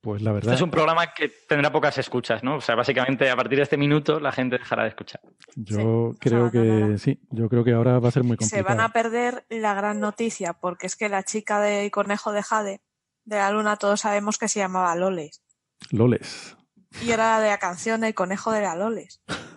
Pues 0.00 0.22
la 0.22 0.32
verdad. 0.32 0.52
Este 0.52 0.56
es 0.56 0.62
un 0.62 0.70
programa 0.70 1.12
que 1.12 1.28
tendrá 1.48 1.72
pocas 1.72 1.98
escuchas, 1.98 2.44
¿no? 2.44 2.56
O 2.56 2.60
sea, 2.60 2.76
básicamente 2.76 3.28
a 3.30 3.36
partir 3.36 3.58
de 3.58 3.64
este 3.64 3.76
minuto 3.76 4.20
la 4.20 4.30
gente 4.30 4.58
dejará 4.58 4.84
de 4.84 4.90
escuchar. 4.90 5.20
Yo 5.56 6.14
creo 6.20 6.50
que 6.50 6.98
sí, 6.98 7.20
yo 7.30 7.48
creo 7.48 7.64
que 7.64 7.72
ahora 7.72 7.98
va 7.98 8.08
a 8.08 8.12
ser 8.12 8.22
muy 8.22 8.36
complicado. 8.36 8.62
Se 8.62 8.62
van 8.62 8.80
a 8.80 8.92
perder 8.92 9.44
la 9.48 9.74
gran 9.74 9.98
noticia, 9.98 10.52
porque 10.52 10.86
es 10.86 10.94
que 10.94 11.08
la 11.08 11.24
chica 11.24 11.60
de 11.60 11.90
Conejo 11.90 12.32
de 12.32 12.42
Jade, 12.42 12.80
de 13.24 13.36
la 13.36 13.50
Luna, 13.50 13.76
todos 13.76 14.00
sabemos 14.00 14.38
que 14.38 14.48
se 14.48 14.60
llamaba 14.60 14.94
Loles. 14.94 15.42
Loles. 15.90 16.56
Y 17.02 17.10
era 17.10 17.40
de 17.40 17.48
la 17.48 17.58
canción 17.58 18.04
El 18.04 18.14
Conejo 18.14 18.52
de 18.52 18.62
la 18.62 18.76
Loles. 18.76 19.20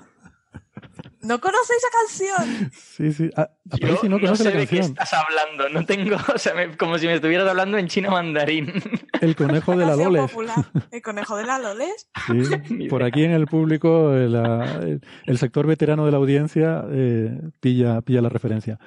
¿No 1.23 1.39
conocéis 1.39 1.79
esa 1.79 1.87
canción? 1.99 2.71
Sí, 2.73 3.13
sí. 3.13 3.29
Ah, 3.37 3.49
Yo 3.79 3.95
si 3.97 4.09
no 4.09 4.17
sé 4.35 4.43
la 4.43 4.51
de 4.51 4.65
qué 4.67 4.79
estás 4.79 5.13
hablando, 5.13 5.69
no 5.69 5.85
tengo, 5.85 6.15
o 6.33 6.37
sea, 6.37 6.53
me- 6.55 6.75
como 6.77 6.97
si 6.97 7.05
me 7.07 7.13
estuvieras 7.13 7.47
hablando 7.47 7.77
en 7.77 7.87
chino 7.87 8.09
mandarín. 8.11 8.71
El 9.21 9.35
conejo 9.35 9.75
de 9.77 9.85
la 9.85 9.95
Loles. 9.95 10.21
popular. 10.31 10.55
El 10.91 11.01
Conejo 11.01 11.37
de 11.37 11.45
la 11.45 11.59
Loles. 11.59 12.09
Sí, 12.27 12.87
por 12.87 13.03
aquí 13.03 13.23
en 13.23 13.31
el 13.31 13.45
público 13.47 14.13
eh, 14.15 14.27
la- 14.29 14.79
el, 14.81 15.01
el 15.25 15.37
sector 15.37 15.67
veterano 15.67 16.05
de 16.05 16.11
la 16.11 16.17
audiencia 16.17 16.83
eh, 16.89 17.39
pilla, 17.59 18.01
pilla 18.01 18.21
la 18.21 18.29
referencia. 18.29 18.79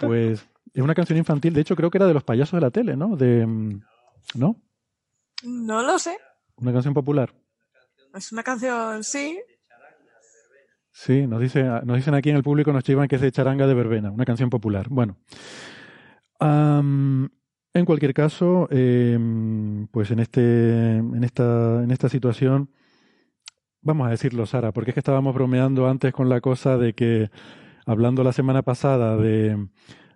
Pues 0.00 0.46
es 0.74 0.82
una 0.82 0.94
canción 0.94 1.18
infantil, 1.18 1.54
de 1.54 1.62
hecho 1.62 1.74
creo 1.76 1.90
que 1.90 1.98
era 1.98 2.06
de 2.06 2.14
los 2.14 2.22
payasos 2.24 2.58
de 2.58 2.60
la 2.66 2.70
tele, 2.70 2.96
¿no? 2.96 3.16
De, 3.16 3.46
mm, 3.46 3.80
¿No? 4.34 4.60
No 5.42 5.82
lo 5.82 5.98
sé. 5.98 6.18
Una 6.56 6.72
canción 6.72 6.92
popular. 6.94 7.32
Es 8.14 8.32
una 8.32 8.42
canción, 8.42 9.02
sí. 9.04 9.38
Sí, 10.98 11.26
nos, 11.26 11.42
dice, 11.42 11.62
nos 11.84 11.96
dicen 11.96 12.14
aquí 12.14 12.30
en 12.30 12.36
el 12.36 12.42
público, 12.42 12.72
nos 12.72 12.82
chivan 12.82 13.06
que 13.06 13.16
es 13.16 13.20
de 13.20 13.30
Charanga 13.30 13.66
de 13.66 13.74
Verbena, 13.74 14.10
una 14.10 14.24
canción 14.24 14.48
popular. 14.48 14.86
Bueno, 14.88 15.18
en 17.74 17.84
cualquier 17.84 18.14
caso, 18.14 18.66
em, 18.70 19.86
pues 19.88 20.10
en, 20.10 20.20
este, 20.20 20.96
en, 20.96 21.22
esta, 21.22 21.82
en 21.82 21.90
esta 21.90 22.08
situación, 22.08 22.70
vamos 23.82 24.06
a 24.06 24.10
decirlo, 24.10 24.46
Sara, 24.46 24.72
porque 24.72 24.90
es 24.90 24.94
que 24.94 25.00
estábamos 25.00 25.34
bromeando 25.34 25.86
antes 25.88 26.12
con 26.12 26.28
la 26.28 26.40
cosa 26.40 26.78
de 26.78 26.94
que, 26.94 27.30
hablando 27.86 28.24
la 28.24 28.32
semana 28.32 28.62
pasada 28.62 29.16
de, 29.18 29.68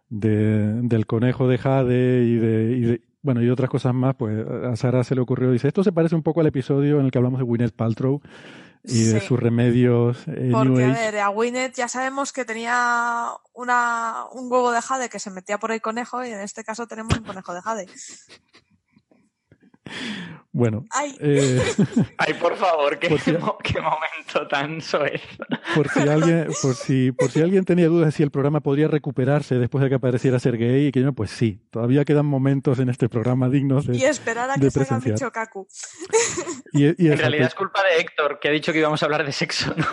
de- 0.09 0.81
del 0.83 1.07
conejo 1.07 1.47
de 1.49 1.59
Jade 1.59 2.25
y 2.25 2.35
de, 2.37 2.77
y 2.77 2.81
de- 2.83 3.01
bueno, 3.23 3.43
y 3.43 3.51
otras 3.51 3.69
cosas 3.69 3.95
más, 3.95 4.15
pues 4.17 4.47
a 4.49 4.75
Sara 4.77 5.05
se 5.05 5.15
le 5.15 5.21
ocurrió, 5.21 5.51
dice, 5.53 5.69
esto 5.69 5.85
se 5.85 5.93
parece 5.93 6.15
un 6.17 6.23
poco 6.23 6.41
al 6.41 6.47
episodio 6.47 6.99
en 7.01 7.05
el 7.07 7.11
que 7.11 7.19
hablamos 7.19 7.39
de 7.41 7.45
Gwyneth 7.45 7.75
Paltrow 7.77 8.23
y 8.85 9.05
de 9.05 9.21
Sí. 9.21 9.27
sus 9.27 9.39
remedios 9.39 10.19
eh, 10.27 10.49
Porque, 10.53 10.85
a 10.85 10.89
ver, 10.93 11.19
a 11.19 11.31
Winnet 11.31 11.75
ya 11.75 11.87
sabemos 11.89 12.33
que 12.33 12.45
tenía 12.45 13.29
una, 13.53 14.25
un 14.33 14.51
huevo 14.51 14.73
de 14.73 14.81
jade 14.81 15.09
que 15.09 15.19
se 15.19 15.31
metía 15.31 15.59
por 15.59 15.71
el 15.73 15.81
conejo 15.83 16.25
y 16.25 16.31
en 16.31 16.41
este 16.41 16.65
caso 16.65 16.87
tenemos 16.87 17.17
un 17.19 17.25
conejo 17.25 17.53
de 17.55 17.61
jade. 17.63 17.87
Bueno, 20.53 20.85
¡Ay! 20.91 21.17
eh, 21.21 21.63
Ay, 22.19 22.35
por 22.35 22.57
favor, 22.57 22.99
qué, 22.99 23.09
Por 23.11 23.21
si- 23.21 23.33
mo- 23.33 23.57
qué 23.63 23.81
momento 23.81 24.49
tan 24.49 24.81
soez. 24.81 25.23
por 25.77 25.89
si 25.89 26.01
alguien, 26.01 26.49
por 26.61 26.75
si, 26.75 27.13
por 27.13 27.31
si 27.31 27.41
alguien 27.41 27.65
tenía 27.65 27.87
dudas 27.87 28.07
de 28.07 28.13
si 28.13 28.23
el 28.25 28.33
programa 28.33 28.61
podría 28.61 28.89
recuperarse 28.89 29.55
después 29.57 29.83
de 29.85 29.89
que 29.91 29.95
apareciera 29.95 30.41
ser 30.41 30.57
gay 30.59 30.87
y 30.89 30.93
que 30.93 31.01
no, 31.01 31.13
pues 31.13 31.31
sí, 31.31 31.61
todavía 31.71 32.05
quedan 32.05 32.27
momentos 32.27 32.81
en 32.81 32.89
este 32.89 33.09
programa 33.09 33.49
dignos 33.49 33.87
de, 33.87 33.97
Y 33.97 34.05
esperar 34.05 34.51
a 34.51 34.55
de 34.57 34.61
que 34.61 34.71
salga. 34.73 34.99
Micho 35.07 35.31
Kaku. 35.31 35.69
y, 36.73 36.85
y 37.05 37.11
En 37.13 37.19
realidad 37.19 37.47
es 37.47 37.55
culpa 37.55 37.83
de 37.85 38.01
Héctor, 38.01 38.39
que 38.41 38.49
ha 38.49 38.51
dicho 38.53 38.73
que 38.73 38.81
íbamos 38.81 39.01
a 39.03 39.07
hablar 39.07 39.25
de 39.25 39.31
sexo, 39.33 39.73
¿no? 39.77 39.87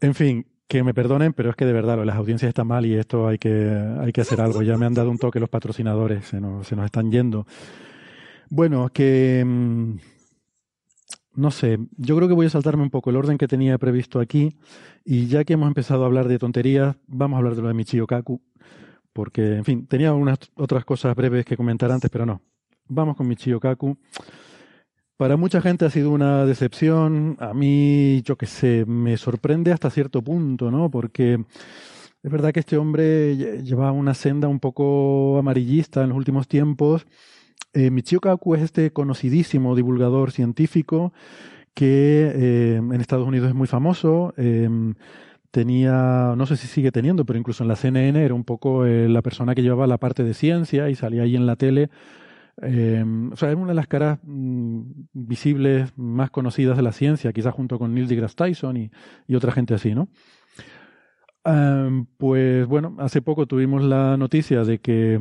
En 0.00 0.14
fin, 0.14 0.46
que 0.68 0.82
me 0.82 0.94
perdonen, 0.94 1.32
pero 1.32 1.50
es 1.50 1.56
que 1.56 1.66
de 1.66 1.72
verdad 1.72 2.02
las 2.04 2.16
audiencias 2.16 2.48
está 2.48 2.64
mal 2.64 2.86
y 2.86 2.94
esto 2.94 3.28
hay 3.28 3.38
que, 3.38 3.70
hay 4.00 4.12
que 4.12 4.20
hacer 4.20 4.40
algo. 4.40 4.62
Ya 4.62 4.76
me 4.78 4.86
han 4.86 4.94
dado 4.94 5.10
un 5.10 5.18
toque 5.18 5.40
los 5.40 5.48
patrocinadores, 5.48 6.26
se 6.26 6.40
nos, 6.40 6.66
se 6.66 6.76
nos 6.76 6.86
están 6.86 7.10
yendo. 7.10 7.46
Bueno, 8.48 8.88
que 8.88 9.42
mm, 9.44 9.96
no 11.36 11.50
sé, 11.50 11.78
yo 11.96 12.16
creo 12.16 12.28
que 12.28 12.34
voy 12.34 12.46
a 12.46 12.50
saltarme 12.50 12.82
un 12.82 12.90
poco 12.90 13.10
el 13.10 13.16
orden 13.16 13.38
que 13.38 13.48
tenía 13.48 13.76
previsto 13.78 14.20
aquí 14.20 14.56
y 15.04 15.26
ya 15.26 15.44
que 15.44 15.54
hemos 15.54 15.68
empezado 15.68 16.04
a 16.04 16.06
hablar 16.06 16.28
de 16.28 16.38
tonterías, 16.38 16.96
vamos 17.06 17.36
a 17.36 17.38
hablar 17.38 17.56
de 17.56 17.62
lo 17.62 17.68
de 17.68 17.74
Michio 17.74 18.06
Kaku, 18.06 18.40
porque, 19.12 19.56
en 19.56 19.64
fin, 19.64 19.86
tenía 19.86 20.12
unas 20.12 20.38
otras 20.54 20.84
cosas 20.84 21.14
breves 21.16 21.44
que 21.44 21.56
comentar 21.56 21.90
antes, 21.90 22.10
pero 22.10 22.24
no. 22.24 22.40
Vamos 22.86 23.16
con 23.16 23.26
Michio 23.26 23.58
Kaku. 23.60 23.96
Para 25.24 25.38
mucha 25.38 25.62
gente 25.62 25.86
ha 25.86 25.90
sido 25.90 26.10
una 26.10 26.44
decepción. 26.44 27.38
A 27.40 27.54
mí, 27.54 28.20
yo 28.26 28.36
qué 28.36 28.44
sé, 28.44 28.84
me 28.86 29.16
sorprende 29.16 29.72
hasta 29.72 29.88
cierto 29.88 30.20
punto, 30.20 30.70
¿no? 30.70 30.90
Porque 30.90 31.42
es 32.22 32.30
verdad 32.30 32.52
que 32.52 32.60
este 32.60 32.76
hombre 32.76 33.34
lle- 33.34 33.62
lleva 33.62 33.90
una 33.90 34.12
senda 34.12 34.48
un 34.48 34.60
poco 34.60 35.38
amarillista 35.38 36.02
en 36.02 36.10
los 36.10 36.18
últimos 36.18 36.46
tiempos. 36.46 37.06
Eh, 37.72 37.90
Michio 37.90 38.20
Kaku 38.20 38.54
es 38.56 38.62
este 38.64 38.92
conocidísimo 38.92 39.74
divulgador 39.74 40.30
científico 40.30 41.14
que 41.74 42.32
eh, 42.34 42.76
en 42.76 43.00
Estados 43.00 43.26
Unidos 43.26 43.48
es 43.48 43.54
muy 43.54 43.68
famoso. 43.68 44.34
eh, 44.36 44.68
tenía, 45.50 46.34
no 46.36 46.46
sé 46.46 46.56
si 46.56 46.66
sigue 46.66 46.92
teniendo, 46.92 47.24
pero 47.24 47.38
incluso 47.38 47.62
en 47.64 47.68
la 47.68 47.76
CNN 47.76 48.24
era 48.24 48.34
un 48.34 48.44
poco 48.44 48.86
eh, 48.86 49.08
la 49.08 49.22
persona 49.22 49.54
que 49.54 49.62
llevaba 49.62 49.86
la 49.86 49.98
parte 49.98 50.24
de 50.24 50.34
ciencia 50.34 50.90
y 50.90 50.96
salía 50.96 51.22
ahí 51.22 51.36
en 51.36 51.46
la 51.46 51.56
tele. 51.56 51.90
Eh, 52.62 53.04
o 53.32 53.36
sea, 53.36 53.50
es 53.50 53.56
una 53.56 53.68
de 53.68 53.74
las 53.74 53.88
caras 53.88 54.18
mm, 54.22 54.82
visibles 55.12 55.92
más 55.96 56.30
conocidas 56.30 56.76
de 56.76 56.82
la 56.82 56.92
ciencia, 56.92 57.32
quizás 57.32 57.54
junto 57.54 57.78
con 57.78 57.94
Neil 57.94 58.06
deGrasse 58.06 58.36
Tyson 58.36 58.76
y, 58.76 58.90
otra 59.34 59.52
gente 59.52 59.74
así, 59.74 59.94
¿no? 59.94 60.08
Am, 61.44 62.06
pues 62.16 62.66
bueno, 62.66 62.96
hace 63.00 63.20
poco 63.20 63.46
tuvimos 63.46 63.82
la 63.82 64.16
noticia 64.16 64.64
de 64.64 64.78
que 64.78 65.20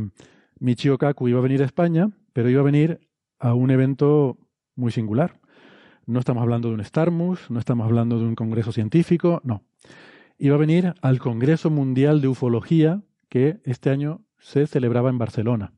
Michio 0.60 0.98
Kaku 0.98 1.28
iba 1.28 1.40
a 1.40 1.44
venir 1.44 1.62
a 1.62 1.66
España, 1.66 2.10
pero 2.32 2.50
iba 2.50 2.62
a 2.62 2.64
venir 2.64 3.02
a 3.40 3.54
un 3.54 3.72
evento 3.72 4.38
muy 4.76 4.92
singular. 4.92 5.40
No 6.06 6.20
estamos 6.20 6.42
hablando 6.42 6.70
de 6.70 6.76
un 6.76 6.84
Starmus, 6.84 7.50
no 7.50 7.60
estamos 7.60 7.86
hablando 7.86 8.20
de 8.20 8.26
un 8.26 8.36
congreso 8.36 8.72
científico, 8.72 9.42
no. 9.44 9.64
Iba 10.38 10.56
a 10.56 10.60
venir 10.60 10.94
al 11.02 11.20
Congreso 11.20 11.70
Mundial 11.70 12.22
de 12.22 12.28
Ufología 12.28 13.02
que 13.30 13.60
este 13.64 13.90
año 13.90 14.22
se 14.40 14.68
celebraba 14.68 15.10
en 15.10 15.18
Barcelona. 15.18 15.74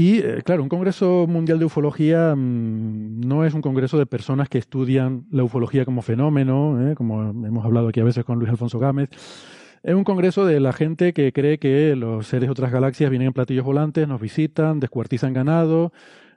Y 0.00 0.20
eh, 0.20 0.40
claro, 0.42 0.62
un 0.62 0.70
Congreso 0.70 1.26
Mundial 1.28 1.58
de 1.58 1.66
Ufología 1.66 2.34
mm, 2.34 3.20
no 3.20 3.44
es 3.44 3.52
un 3.52 3.60
congreso 3.60 3.98
de 3.98 4.06
personas 4.06 4.48
que 4.48 4.56
estudian 4.56 5.26
la 5.30 5.44
ufología 5.44 5.84
como 5.84 6.00
fenómeno, 6.00 6.88
¿eh? 6.88 6.94
como 6.94 7.20
hemos 7.20 7.62
hablado 7.66 7.88
aquí 7.88 8.00
a 8.00 8.04
veces 8.04 8.24
con 8.24 8.38
Luis 8.38 8.48
Alfonso 8.48 8.78
Gámez. 8.78 9.10
Es 9.82 9.94
un 9.94 10.04
congreso 10.04 10.46
de 10.46 10.58
la 10.58 10.72
gente 10.72 11.12
que 11.12 11.34
cree 11.34 11.58
que 11.58 11.94
los 11.96 12.28
seres 12.28 12.46
de 12.46 12.50
otras 12.50 12.72
galaxias 12.72 13.10
vienen 13.10 13.26
en 13.26 13.34
platillos 13.34 13.62
volantes, 13.62 14.08
nos 14.08 14.22
visitan, 14.22 14.80
descuartizan 14.80 15.34
ganado, 15.34 15.92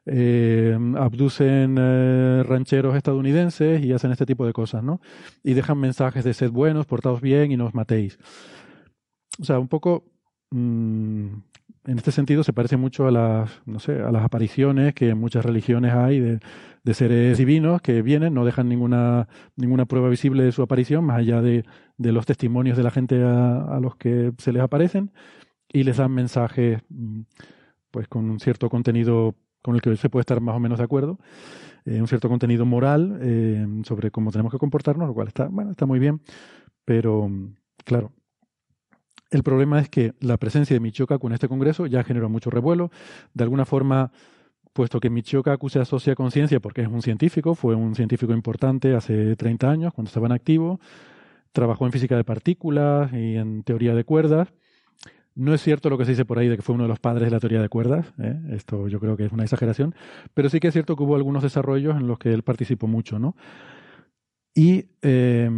eh, 0.08 0.78
abducen 0.98 1.78
eh, 1.80 2.44
rancheros 2.46 2.98
estadounidenses 2.98 3.82
y 3.82 3.94
hacen 3.94 4.12
este 4.12 4.26
tipo 4.26 4.46
de 4.46 4.52
cosas, 4.52 4.84
¿no? 4.84 5.00
Y 5.42 5.54
dejan 5.54 5.78
mensajes 5.78 6.26
de 6.26 6.34
sed 6.34 6.52
buenos, 6.52 6.86
portaos 6.86 7.22
bien 7.22 7.54
y 7.54 7.56
no 7.56 7.68
os 7.68 7.74
matéis. 7.74 8.20
O 9.40 9.46
sea, 9.46 9.58
un 9.58 9.70
poco 9.70 10.04
mm, 10.52 11.28
en 11.86 11.98
este 11.98 12.12
sentido 12.12 12.44
se 12.44 12.54
parece 12.54 12.78
mucho 12.78 13.08
a 13.08 13.12
las, 13.12 13.62
no 13.66 13.80
sé, 13.80 14.02
a 14.02 14.12
las 14.12 14.24
apariciones 14.24 14.94
que 14.94 15.10
en 15.10 15.18
muchas 15.18 15.46
religiones 15.46 15.94
hay 15.94 16.20
de, 16.20 16.40
seres 16.94 17.38
divinos 17.38 17.82
que 17.82 18.02
vienen, 18.02 18.34
no 18.34 18.46
dejan 18.46 18.70
ninguna, 18.70 19.28
ninguna 19.56 19.86
prueba 19.86 20.10
visible 20.10 20.44
de 20.44 20.52
su 20.52 20.62
aparición, 20.62 21.06
más 21.06 21.20
allá 21.20 21.42
de, 21.42 21.66
de 21.98 22.12
los 22.12 22.26
testimonios 22.26 22.78
de 22.78 22.84
la 22.84 22.92
gente 22.92 23.24
a, 23.24 23.64
a 23.64 23.80
los 23.80 23.96
que 23.96 24.32
se 24.38 24.52
les 24.52 24.62
aparecen, 24.62 25.12
y 25.72 25.84
les 25.84 25.98
dan 25.98 26.12
mensajes 26.12 26.82
mm, 26.90 27.22
pues 27.92 28.08
con 28.08 28.30
un 28.30 28.40
cierto 28.40 28.70
contenido 28.70 29.36
con 29.62 29.76
el 29.76 29.82
que 29.82 29.96
se 29.96 30.10
puede 30.10 30.22
estar 30.22 30.42
más 30.42 30.56
o 30.56 30.60
menos 30.60 30.78
de 30.78 30.84
acuerdo, 30.84 31.20
eh, 31.86 32.00
un 32.00 32.08
cierto 32.08 32.30
contenido 32.30 32.66
moral 32.66 33.20
eh, 33.22 33.66
sobre 33.84 34.12
cómo 34.12 34.32
tenemos 34.32 34.52
que 34.52 34.60
comportarnos, 34.60 35.08
lo 35.08 35.14
cual 35.14 35.30
está, 35.30 35.48
bueno, 35.48 35.72
está 35.72 35.86
muy 35.86 36.00
bien, 36.00 36.22
pero 36.86 37.28
mm, 37.28 37.56
claro, 37.86 38.12
el 39.34 39.42
problema 39.42 39.80
es 39.80 39.90
que 39.90 40.14
la 40.20 40.38
presencia 40.38 40.76
de 40.76 40.80
Michio 40.80 41.08
Kaku 41.08 41.26
en 41.26 41.34
este 41.34 41.48
congreso 41.48 41.88
ya 41.88 42.04
generó 42.04 42.30
mucho 42.30 42.52
revuelo. 42.52 42.92
De 43.34 43.44
alguna 43.44 43.66
forma, 43.66 44.12
puesto 44.74 45.00
que 45.00 45.10
Michio 45.10 45.42
Kaku 45.42 45.70
se 45.70 45.80
asocia 45.80 46.14
con 46.14 46.30
ciencia 46.30 46.60
porque 46.60 46.82
es 46.82 46.88
un 46.88 47.02
científico, 47.02 47.56
fue 47.56 47.74
un 47.74 47.96
científico 47.96 48.32
importante 48.34 48.94
hace 48.94 49.36
30 49.36 49.72
años 49.72 49.94
cuando 49.94 50.10
estaba 50.10 50.28
en 50.28 50.34
activo, 50.34 50.80
trabajó 51.52 51.88
en 51.88 51.92
física 51.92 52.16
de 52.16 52.24
partículas 52.24 53.12
y 53.12 53.36
en 53.38 53.64
teoría 53.64 53.96
de 53.96 54.04
cuerdas. 54.04 54.54
No 55.34 55.56
es 55.56 55.64
cierto 55.64 55.90
lo 55.90 55.98
que 55.98 56.06
se 56.06 56.12
dice 56.12 56.26
por 56.26 56.38
ahí 56.38 56.48
de 56.48 56.56
que 56.56 56.62
fue 56.62 56.76
uno 56.76 56.84
de 56.84 56.90
los 56.90 57.00
padres 57.00 57.26
de 57.26 57.32
la 57.32 57.40
teoría 57.40 57.60
de 57.60 57.70
cuerdas, 57.70 58.14
¿eh? 58.20 58.40
esto 58.52 58.88
yo 58.88 59.00
creo 59.00 59.18
que 59.18 59.26
es 59.26 59.32
una 59.32 59.42
exageración, 59.42 59.96
pero 60.36 60.48
sí 60.48 60.60
que 60.60 60.68
es 60.68 60.74
cierto 60.74 60.96
que 60.96 61.02
hubo 61.02 61.16
algunos 61.16 61.42
desarrollos 61.42 61.96
en 61.96 62.06
los 62.06 62.20
que 62.20 62.32
él 62.32 62.44
participó 62.44 62.86
mucho, 62.86 63.18
¿no? 63.18 63.36
Y, 64.54 64.90
eh, 65.02 65.50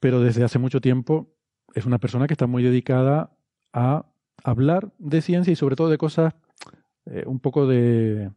pero 0.00 0.20
desde 0.22 0.42
hace 0.42 0.58
mucho 0.58 0.80
tiempo 0.80 1.34
es 1.74 1.86
una 1.86 1.98
persona 1.98 2.26
que 2.26 2.34
está 2.34 2.46
muy 2.46 2.62
dedicada 2.62 3.30
a 3.72 4.06
hablar 4.44 4.92
de 4.98 5.22
ciencia 5.22 5.52
y 5.52 5.56
sobre 5.56 5.76
todo 5.76 5.88
de 5.88 5.98
cosas 5.98 6.34
eh, 7.06 7.24
un 7.26 7.40
poco 7.40 7.66
de, 7.66 8.30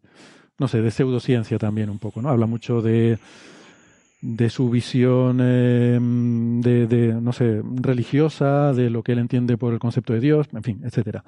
no 0.59 0.67
sé, 0.67 0.81
de 0.81 0.91
pseudociencia 0.91 1.57
también 1.57 1.89
un 1.89 1.99
poco, 1.99 2.21
¿no? 2.21 2.29
Habla 2.29 2.45
mucho 2.45 2.81
de, 2.81 3.19
de 4.21 4.49
su 4.49 4.69
visión 4.69 5.37
de, 5.37 6.87
de, 6.87 7.13
no 7.21 7.31
sé, 7.31 7.61
religiosa, 7.63 8.73
de 8.73 8.89
lo 8.89 9.03
que 9.03 9.11
él 9.11 9.19
entiende 9.19 9.57
por 9.57 9.73
el 9.73 9.79
concepto 9.79 10.13
de 10.13 10.19
Dios, 10.19 10.47
en 10.53 10.63
fin, 10.63 10.81
etcétera. 10.83 11.23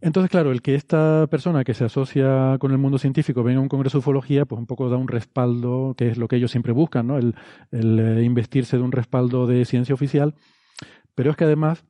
Entonces, 0.00 0.30
claro, 0.30 0.52
el 0.52 0.60
que 0.60 0.74
esta 0.74 1.26
persona 1.30 1.64
que 1.64 1.72
se 1.72 1.84
asocia 1.84 2.58
con 2.58 2.72
el 2.72 2.78
mundo 2.78 2.98
científico 2.98 3.42
venga 3.42 3.60
a 3.60 3.62
un 3.62 3.70
congreso 3.70 3.96
de 3.96 4.00
ufología, 4.00 4.44
pues 4.44 4.58
un 4.58 4.66
poco 4.66 4.90
da 4.90 4.98
un 4.98 5.08
respaldo, 5.08 5.94
que 5.96 6.08
es 6.08 6.18
lo 6.18 6.28
que 6.28 6.36
ellos 6.36 6.50
siempre 6.50 6.74
buscan, 6.74 7.06
¿no? 7.06 7.16
El, 7.16 7.34
el 7.72 7.98
eh, 7.98 8.22
investirse 8.22 8.76
de 8.76 8.82
un 8.82 8.92
respaldo 8.92 9.46
de 9.46 9.64
ciencia 9.64 9.94
oficial. 9.94 10.34
Pero 11.14 11.30
es 11.30 11.36
que 11.36 11.44
además, 11.44 11.84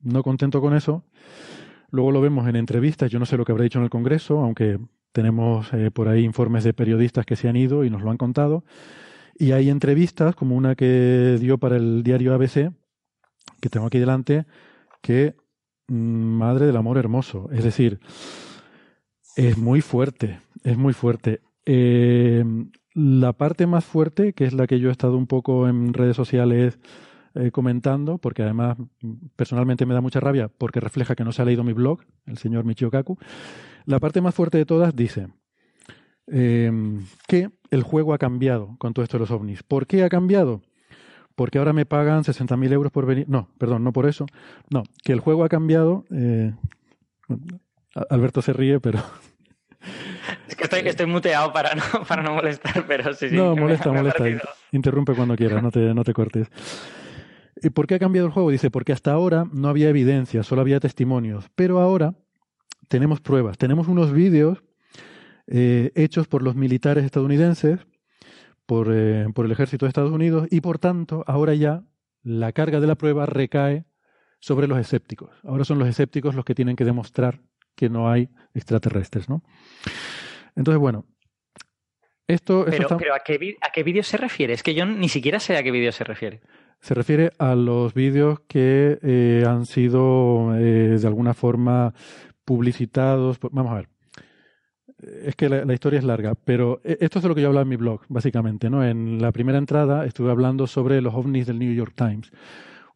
no 0.00 0.22
contento 0.22 0.60
con 0.60 0.74
eso, 0.74 1.04
luego 1.90 2.12
lo 2.12 2.20
vemos 2.20 2.48
en 2.48 2.56
entrevistas, 2.56 3.10
yo 3.10 3.18
no 3.18 3.26
sé 3.26 3.36
lo 3.36 3.44
que 3.44 3.52
habrá 3.52 3.64
dicho 3.64 3.78
en 3.78 3.84
el 3.84 3.90
congreso, 3.90 4.40
aunque 4.40 4.78
tenemos 5.12 5.72
eh, 5.72 5.90
por 5.90 6.08
ahí 6.08 6.24
informes 6.24 6.64
de 6.64 6.72
periodistas 6.72 7.26
que 7.26 7.36
se 7.36 7.48
han 7.48 7.56
ido 7.56 7.84
y 7.84 7.90
nos 7.90 8.02
lo 8.02 8.10
han 8.10 8.16
contado. 8.16 8.64
Y 9.36 9.52
hay 9.52 9.70
entrevistas, 9.70 10.34
como 10.34 10.56
una 10.56 10.74
que 10.74 11.38
dio 11.40 11.58
para 11.58 11.76
el 11.76 12.02
diario 12.02 12.34
ABC, 12.34 12.72
que 13.60 13.68
tengo 13.70 13.86
aquí 13.86 13.98
delante, 13.98 14.46
que 15.00 15.34
Madre 15.88 16.66
del 16.66 16.76
Amor 16.76 16.98
Hermoso. 16.98 17.48
Es 17.52 17.64
decir, 17.64 18.00
es 19.36 19.58
muy 19.58 19.80
fuerte, 19.80 20.40
es 20.62 20.76
muy 20.76 20.92
fuerte. 20.92 21.40
Eh, 21.66 22.44
la 22.94 23.32
parte 23.32 23.66
más 23.66 23.84
fuerte, 23.84 24.32
que 24.32 24.44
es 24.44 24.52
la 24.52 24.66
que 24.66 24.78
yo 24.78 24.88
he 24.88 24.92
estado 24.92 25.16
un 25.16 25.26
poco 25.26 25.68
en 25.68 25.94
redes 25.94 26.16
sociales 26.16 26.78
eh, 27.34 27.50
comentando, 27.50 28.18
porque 28.18 28.42
además 28.42 28.76
personalmente 29.36 29.86
me 29.86 29.94
da 29.94 30.00
mucha 30.00 30.20
rabia, 30.20 30.48
porque 30.48 30.80
refleja 30.80 31.14
que 31.14 31.24
no 31.24 31.32
se 31.32 31.42
ha 31.42 31.44
leído 31.44 31.64
mi 31.64 31.72
blog, 31.72 32.00
el 32.26 32.38
señor 32.38 32.64
Michio 32.64 32.90
Kaku. 32.90 33.18
La 33.86 34.00
parte 34.00 34.20
más 34.20 34.34
fuerte 34.34 34.58
de 34.58 34.66
todas 34.66 34.94
dice 34.94 35.28
eh, 36.26 36.70
que 37.26 37.50
el 37.70 37.82
juego 37.82 38.14
ha 38.14 38.18
cambiado 38.18 38.76
con 38.78 38.94
todo 38.94 39.02
esto 39.02 39.16
de 39.16 39.20
los 39.20 39.30
ovnis. 39.30 39.62
¿Por 39.62 39.86
qué 39.86 40.04
ha 40.04 40.08
cambiado? 40.08 40.62
porque 41.40 41.56
ahora 41.56 41.72
me 41.72 41.86
pagan 41.86 42.22
60.000 42.22 42.70
euros 42.70 42.92
por 42.92 43.06
venir. 43.06 43.26
No, 43.26 43.48
perdón, 43.56 43.82
no 43.82 43.94
por 43.94 44.04
eso. 44.04 44.26
No, 44.68 44.82
que 45.02 45.12
el 45.12 45.20
juego 45.20 45.42
ha 45.42 45.48
cambiado. 45.48 46.04
Eh, 46.14 46.52
Alberto 48.10 48.42
se 48.42 48.52
ríe, 48.52 48.78
pero. 48.78 48.98
Es 50.46 50.54
que 50.54 50.64
estoy, 50.64 50.80
estoy 50.80 51.06
muteado 51.06 51.50
para 51.54 51.74
no, 51.74 51.82
para 52.06 52.22
no 52.22 52.34
molestar, 52.34 52.84
pero 52.86 53.14
sí, 53.14 53.30
sí. 53.30 53.36
No, 53.36 53.56
molesta, 53.56 53.90
molesta. 53.90 54.24
Interrumpe 54.70 55.14
cuando 55.14 55.34
quieras, 55.34 55.62
no 55.62 55.70
te, 55.70 55.94
no 55.94 56.04
te 56.04 56.12
cortes. 56.12 56.50
¿Y 57.62 57.70
por 57.70 57.86
qué 57.86 57.96
ha 57.96 57.98
cambiado 57.98 58.26
el 58.26 58.32
juego? 58.32 58.50
Dice, 58.50 58.70
porque 58.70 58.92
hasta 58.92 59.12
ahora 59.12 59.46
no 59.52 59.68
había 59.68 59.88
evidencia, 59.88 60.42
solo 60.42 60.62
había 60.62 60.80
testimonios. 60.80 61.50
Pero 61.54 61.80
ahora 61.80 62.14
tenemos 62.88 63.20
pruebas. 63.20 63.58
Tenemos 63.58 63.88
unos 63.88 64.12
vídeos 64.12 64.62
eh, 65.46 65.92
hechos 65.94 66.28
por 66.28 66.42
los 66.42 66.54
militares 66.54 67.04
estadounidenses 67.04 67.80
eh, 68.70 69.26
por, 69.34 69.44
el 69.46 69.52
ejército 69.52 69.84
de 69.84 69.88
Estados 69.88 70.12
Unidos 70.12 70.46
y 70.50 70.60
por 70.60 70.78
tanto 70.78 71.24
ahora 71.26 71.54
ya 71.54 71.82
la 72.22 72.52
carga 72.52 72.78
de 72.78 72.86
la 72.86 72.94
prueba 72.94 73.26
recae 73.26 73.84
sobre 74.38 74.68
los 74.68 74.78
escépticos. 74.78 75.30
Ahora 75.42 75.64
son 75.64 75.78
los 75.80 75.88
escépticos 75.88 76.36
los 76.36 76.44
que 76.44 76.54
tienen 76.54 76.76
que 76.76 76.84
demostrar 76.84 77.40
que 77.74 77.88
no 77.90 78.10
hay 78.10 78.28
extraterrestres, 78.54 79.28
¿no? 79.28 79.42
Entonces, 80.54 80.78
bueno, 80.78 81.06
esto... 82.28 82.64
Pero, 82.68 82.96
pero 82.96 83.14
¿a 83.14 83.20
qué, 83.20 83.56
¿a 83.60 83.72
qué 83.72 83.82
vídeo 83.82 84.02
se 84.04 84.16
refiere? 84.16 84.52
Es 84.52 84.62
que 84.62 84.74
yo 84.74 84.86
ni 84.86 85.08
siquiera 85.08 85.40
sé 85.40 85.56
a 85.56 85.62
qué 85.62 85.72
vídeo 85.72 85.90
se 85.90 86.04
refiere. 86.04 86.40
Se 86.80 86.94
refiere 86.94 87.32
a 87.38 87.54
los 87.54 87.94
vídeos 87.94 88.40
que 88.48 88.98
eh, 89.02 89.44
han 89.46 89.66
sido 89.66 90.56
eh, 90.56 90.98
de 91.00 91.06
alguna 91.06 91.34
forma 91.34 91.94
publicitados. 92.44 93.38
Vamos 93.52 93.72
a 93.72 93.76
ver 93.76 93.88
es 95.02 95.36
que 95.36 95.48
la, 95.48 95.72
historia 95.72 95.98
es 95.98 96.04
larga, 96.04 96.34
pero 96.34 96.80
e, 96.84 96.98
esto 97.00 97.18
es 97.18 97.22
de 97.22 97.28
lo 97.28 97.34
que 97.34 97.42
yo 97.42 97.48
hablaba 97.48 97.62
en 97.62 97.68
mi 97.68 97.76
blog, 97.76 98.02
básicamente, 98.08 98.70
¿no? 98.70 98.84
En 98.84 99.20
la 99.20 99.32
primera 99.32 99.58
entrada 99.58 100.04
estuve 100.04 100.30
hablando 100.30 100.66
sobre 100.66 101.00
los 101.00 101.14
ovnis 101.14 101.46
del 101.46 101.58
New 101.58 101.72
York 101.72 101.94
Times. 101.94 102.30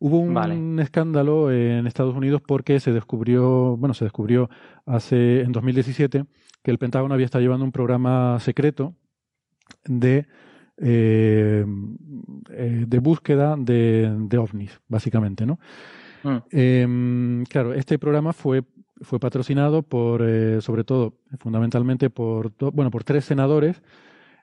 Hubo 0.01 0.19
un 0.19 0.81
escándalo 0.81 1.51
en 1.51 1.87
Estados 1.87 2.15
Unidos 2.15 2.43
porque 2.47 2.79
se 2.81 2.93
descubrió, 2.93 3.77
bueno, 3.77 3.95
se 3.95 4.05
descubrió 4.05 4.51
hace 4.85 5.41
en 5.41 5.53
2017 5.53 6.25
que 6.63 6.71
el 6.71 6.79
Pentágono 6.79 7.15
había 7.15 7.25
estado 7.27 7.43
llevando 7.43 7.65
un 7.65 7.73
programa 7.73 8.39
secreto 8.41 8.95
de 9.87 10.27
eh, 10.79 11.65
eh, 12.51 12.85
de 12.87 12.99
búsqueda 12.99 13.57
de, 13.59 14.39
ovnis, 14.39 14.81
básicamente, 14.89 15.47
¿no? 15.47 15.59
Mm. 16.23 16.37
Em, 16.51 17.45
claro, 17.45 17.75
este 17.75 17.99
programa 17.99 18.33
fue 18.33 18.65
fue 19.01 19.19
patrocinado 19.19 19.83
por, 19.83 20.23
eh, 20.23 20.61
sobre 20.61 20.85
todo, 20.85 21.15
fundamentalmente 21.39 22.11
por, 22.11 22.53
bueno, 22.73 22.91
por 22.91 23.05
tres 23.05 23.25
senadores 23.25 23.83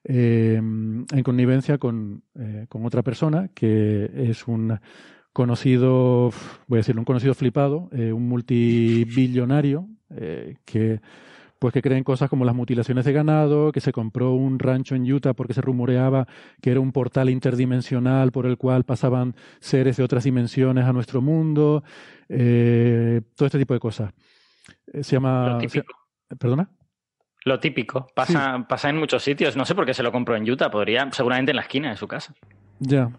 eh, 0.03 0.55
en 0.57 1.23
connivencia 1.23 1.77
con, 1.77 2.23
con, 2.67 2.85
otra 2.85 3.01
persona 3.01 3.49
que 3.53 4.11
es 4.13 4.47
un 4.47 4.77
conocido, 5.31 6.31
voy 6.67 6.77
a 6.77 6.81
decir, 6.81 6.97
un 6.97 7.05
conocido 7.05 7.33
flipado, 7.33 7.89
un 7.91 8.27
multibillonario 8.27 9.87
que 10.65 10.99
pues 11.61 11.75
que 11.75 11.83
creen 11.83 12.03
cosas 12.03 12.27
como 12.27 12.43
las 12.43 12.55
mutilaciones 12.55 13.05
de 13.05 13.13
ganado, 13.13 13.71
que 13.71 13.81
se 13.81 13.91
compró 13.91 14.31
un 14.33 14.57
rancho 14.57 14.95
en 14.95 15.03
Utah 15.03 15.35
porque 15.35 15.53
se 15.53 15.61
rumoreaba 15.61 16.27
que 16.59 16.71
era 16.71 16.79
un 16.79 16.91
portal 16.91 17.29
interdimensional 17.29 18.31
por 18.31 18.47
el 18.47 18.57
cual 18.57 18.83
pasaban 18.83 19.35
seres 19.59 19.95
de 19.97 20.03
otras 20.03 20.23
dimensiones 20.23 20.85
a 20.85 20.91
nuestro 20.91 21.21
mundo, 21.21 21.83
todo 22.27 23.45
este 23.45 23.59
tipo 23.59 23.75
de 23.75 23.79
cosas. 23.79 24.11
Eh, 24.91 25.03
se 25.03 25.17
llama... 25.17 25.49
Lo 25.49 25.57
típico. 25.59 25.93
¿Perdona? 26.39 26.67
Lo 27.45 27.59
típico. 27.59 28.07
Pasa, 28.15 28.65
pasa 28.67 28.89
en 28.89 28.97
muchos 28.97 29.21
sitios. 29.21 29.55
No 29.55 29.63
sé 29.63 29.75
por 29.75 29.85
qué 29.85 29.93
se 29.93 30.01
lo 30.01 30.11
compró 30.11 30.35
en 30.35 30.49
Utah. 30.49 30.71
Podría, 30.71 31.11
seguramente 31.11 31.51
en 31.51 31.57
la 31.57 31.61
esquina 31.61 31.91
de 31.91 31.97
su 31.97 32.07
casa. 32.07 32.33
Ya. 32.79 33.11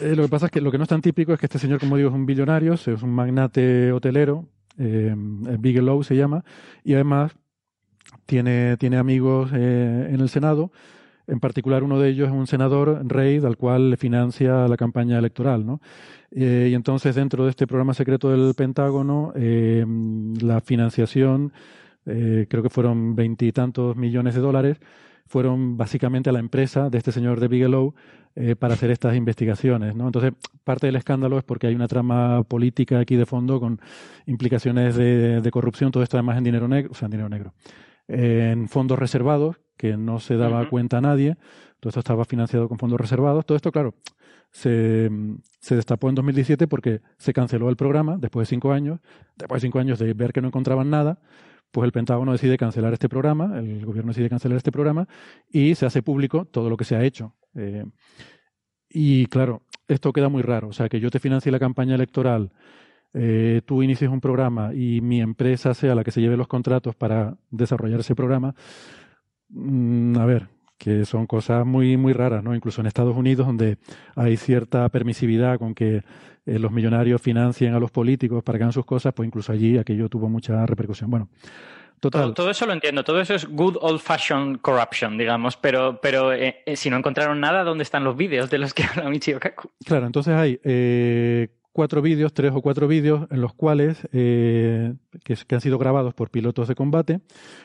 Eh, 0.00 0.16
lo 0.16 0.22
que 0.22 0.28
pasa 0.30 0.46
es 0.46 0.52
que 0.52 0.62
lo 0.62 0.72
que 0.72 0.78
no 0.78 0.84
es 0.84 0.88
tan 0.88 1.02
típico 1.02 1.34
es 1.34 1.38
que 1.38 1.44
este 1.44 1.58
señor, 1.58 1.78
como 1.78 1.98
digo, 1.98 2.08
es 2.08 2.14
un 2.14 2.24
billonario, 2.24 2.72
es 2.72 2.86
un 2.86 3.10
magnate 3.10 3.92
hotelero, 3.92 4.48
eh, 4.78 5.14
Bigelow 5.16 6.02
se 6.02 6.16
llama, 6.16 6.44
y 6.82 6.94
además 6.94 7.32
tiene, 8.26 8.76
tiene 8.76 8.96
amigos 8.96 9.52
en 9.52 10.20
el 10.20 10.28
Senado. 10.28 10.70
En 11.26 11.40
particular, 11.40 11.82
uno 11.82 11.98
de 11.98 12.10
ellos 12.10 12.28
es 12.28 12.34
un 12.34 12.46
senador, 12.46 13.00
Rey, 13.06 13.38
al 13.38 13.56
cual 13.56 13.90
le 13.90 13.96
financia 13.96 14.68
la 14.68 14.76
campaña 14.76 15.18
electoral, 15.18 15.64
¿no? 15.64 15.80
Eh, 16.30 16.68
y 16.70 16.74
entonces, 16.74 17.14
dentro 17.14 17.44
de 17.44 17.50
este 17.50 17.66
programa 17.66 17.94
secreto 17.94 18.28
del 18.28 18.54
Pentágono, 18.54 19.32
eh, 19.34 19.86
la 20.40 20.60
financiación, 20.60 21.52
eh, 22.04 22.46
creo 22.50 22.62
que 22.62 22.68
fueron 22.68 23.14
veintitantos 23.14 23.96
millones 23.96 24.34
de 24.34 24.40
dólares, 24.40 24.78
fueron 25.26 25.76
básicamente 25.76 26.30
a 26.30 26.32
la 26.32 26.38
empresa 26.38 26.90
de 26.90 26.98
este 26.98 27.12
señor 27.12 27.40
de 27.40 27.48
Bigelow 27.48 27.94
para 28.58 28.74
hacer 28.74 28.90
estas 28.90 29.14
investigaciones. 29.14 29.94
¿no? 29.94 30.06
Entonces, 30.06 30.32
parte 30.64 30.86
del 30.86 30.96
escándalo 30.96 31.38
es 31.38 31.44
porque 31.44 31.68
hay 31.68 31.74
una 31.76 31.86
trama 31.86 32.42
política 32.42 32.98
aquí 32.98 33.14
de 33.14 33.26
fondo 33.26 33.60
con 33.60 33.80
implicaciones 34.26 34.96
de, 34.96 35.40
de 35.40 35.50
corrupción, 35.52 35.92
todo 35.92 36.02
esto 36.02 36.16
además 36.16 36.38
en 36.38 36.44
dinero 36.44 36.66
negro, 36.66 36.90
o 36.90 36.94
sea, 36.94 37.06
en 37.06 37.12
dinero 37.12 37.28
negro, 37.28 37.54
en 38.08 38.68
fondos 38.68 38.98
reservados, 38.98 39.60
que 39.76 39.96
no 39.96 40.18
se 40.20 40.36
daba 40.36 40.68
cuenta 40.68 40.98
a 40.98 41.00
nadie, 41.00 41.36
todo 41.80 41.90
esto 41.90 42.00
estaba 42.00 42.24
financiado 42.24 42.68
con 42.68 42.78
fondos 42.78 43.00
reservados, 43.00 43.44
todo 43.44 43.56
esto, 43.56 43.70
claro, 43.70 43.94
se, 44.50 45.10
se, 45.58 45.76
destapó 45.76 46.08
en 46.08 46.14
2017 46.14 46.68
porque 46.68 47.00
se 47.18 47.32
canceló 47.32 47.68
el 47.68 47.76
programa 47.76 48.16
después 48.18 48.48
de 48.48 48.54
cinco 48.54 48.72
años. 48.72 49.00
Después 49.36 49.60
de 49.60 49.66
cinco 49.66 49.80
años 49.80 49.98
de 49.98 50.14
ver 50.14 50.32
que 50.32 50.40
no 50.40 50.48
encontraban 50.48 50.90
nada, 50.90 51.18
pues 51.74 51.86
el 51.86 51.92
Pentágono 51.92 52.30
decide 52.30 52.56
cancelar 52.56 52.92
este 52.92 53.08
programa, 53.08 53.58
el 53.58 53.84
gobierno 53.84 54.12
decide 54.12 54.30
cancelar 54.30 54.56
este 54.56 54.70
programa 54.70 55.08
y 55.50 55.74
se 55.74 55.84
hace 55.84 56.04
público 56.04 56.44
todo 56.44 56.70
lo 56.70 56.76
que 56.76 56.84
se 56.84 56.94
ha 56.94 57.02
hecho. 57.02 57.34
Eh, 57.56 57.84
y 58.88 59.26
claro, 59.26 59.62
esto 59.88 60.12
queda 60.12 60.28
muy 60.28 60.42
raro. 60.42 60.68
O 60.68 60.72
sea, 60.72 60.88
que 60.88 61.00
yo 61.00 61.10
te 61.10 61.18
financie 61.18 61.50
la 61.50 61.58
campaña 61.58 61.96
electoral, 61.96 62.52
eh, 63.12 63.60
tú 63.66 63.82
inicies 63.82 64.08
un 64.08 64.20
programa 64.20 64.72
y 64.72 65.00
mi 65.00 65.20
empresa 65.20 65.74
sea 65.74 65.96
la 65.96 66.04
que 66.04 66.12
se 66.12 66.20
lleve 66.20 66.36
los 66.36 66.46
contratos 66.46 66.94
para 66.94 67.36
desarrollar 67.50 67.98
ese 67.98 68.14
programa. 68.14 68.54
Mm, 69.48 70.16
a 70.16 70.26
ver, 70.26 70.46
que 70.78 71.04
son 71.04 71.26
cosas 71.26 71.66
muy, 71.66 71.96
muy 71.96 72.12
raras, 72.12 72.44
¿no? 72.44 72.54
Incluso 72.54 72.82
en 72.82 72.86
Estados 72.86 73.16
Unidos, 73.16 73.48
donde 73.48 73.78
hay 74.14 74.36
cierta 74.36 74.88
permisividad 74.90 75.58
con 75.58 75.74
que 75.74 76.02
eh, 76.46 76.58
los 76.58 76.70
millonarios 76.70 77.20
financien 77.20 77.74
a 77.74 77.80
los 77.80 77.90
políticos 77.90 78.42
para 78.42 78.58
que 78.58 78.64
hagan 78.64 78.72
sus 78.72 78.84
cosas, 78.84 79.12
pues 79.14 79.26
incluso 79.26 79.52
allí 79.52 79.78
aquello 79.78 80.08
tuvo 80.08 80.28
mucha 80.28 80.66
repercusión. 80.66 81.10
Bueno, 81.10 81.28
total. 82.00 82.34
Todo, 82.34 82.50
eso 82.50 82.66
lo 82.66 82.72
entiendo, 82.72 83.04
todo 83.04 83.20
eso 83.20 83.34
es 83.34 83.46
good 83.46 83.76
old 83.80 84.00
fashioned 84.00 84.60
corruption, 84.60 85.16
digamos, 85.16 85.56
pero, 85.56 86.00
pero 86.00 86.32
eh, 86.32 86.62
eh, 86.66 86.76
si 86.76 86.90
no 86.90 86.96
encontraron 86.96 87.40
nada, 87.40 87.64
¿dónde 87.64 87.82
están 87.82 88.04
los 88.04 88.16
vídeos 88.16 88.50
de 88.50 88.58
los 88.58 88.74
que 88.74 88.84
habla 88.96 89.08
Michio 89.08 89.40
Kaku? 89.40 89.70
Claro, 89.84 90.06
entonces 90.06 90.34
hay 90.34 90.58
cuatro 91.74 92.02
vídeos, 92.02 92.32
tres 92.32 92.52
o 92.54 92.62
cuatro 92.62 92.86
vídeos, 92.86 93.26
en 93.32 93.40
los 93.40 93.52
cuales, 93.52 94.08
eh, 94.12 94.94
que, 95.24 95.36
han 95.50 95.60
sido 95.60 95.76
grabados 95.76 96.14
por 96.14 96.30
pilotos 96.30 96.68
de 96.68 96.76
combate, 96.76 97.14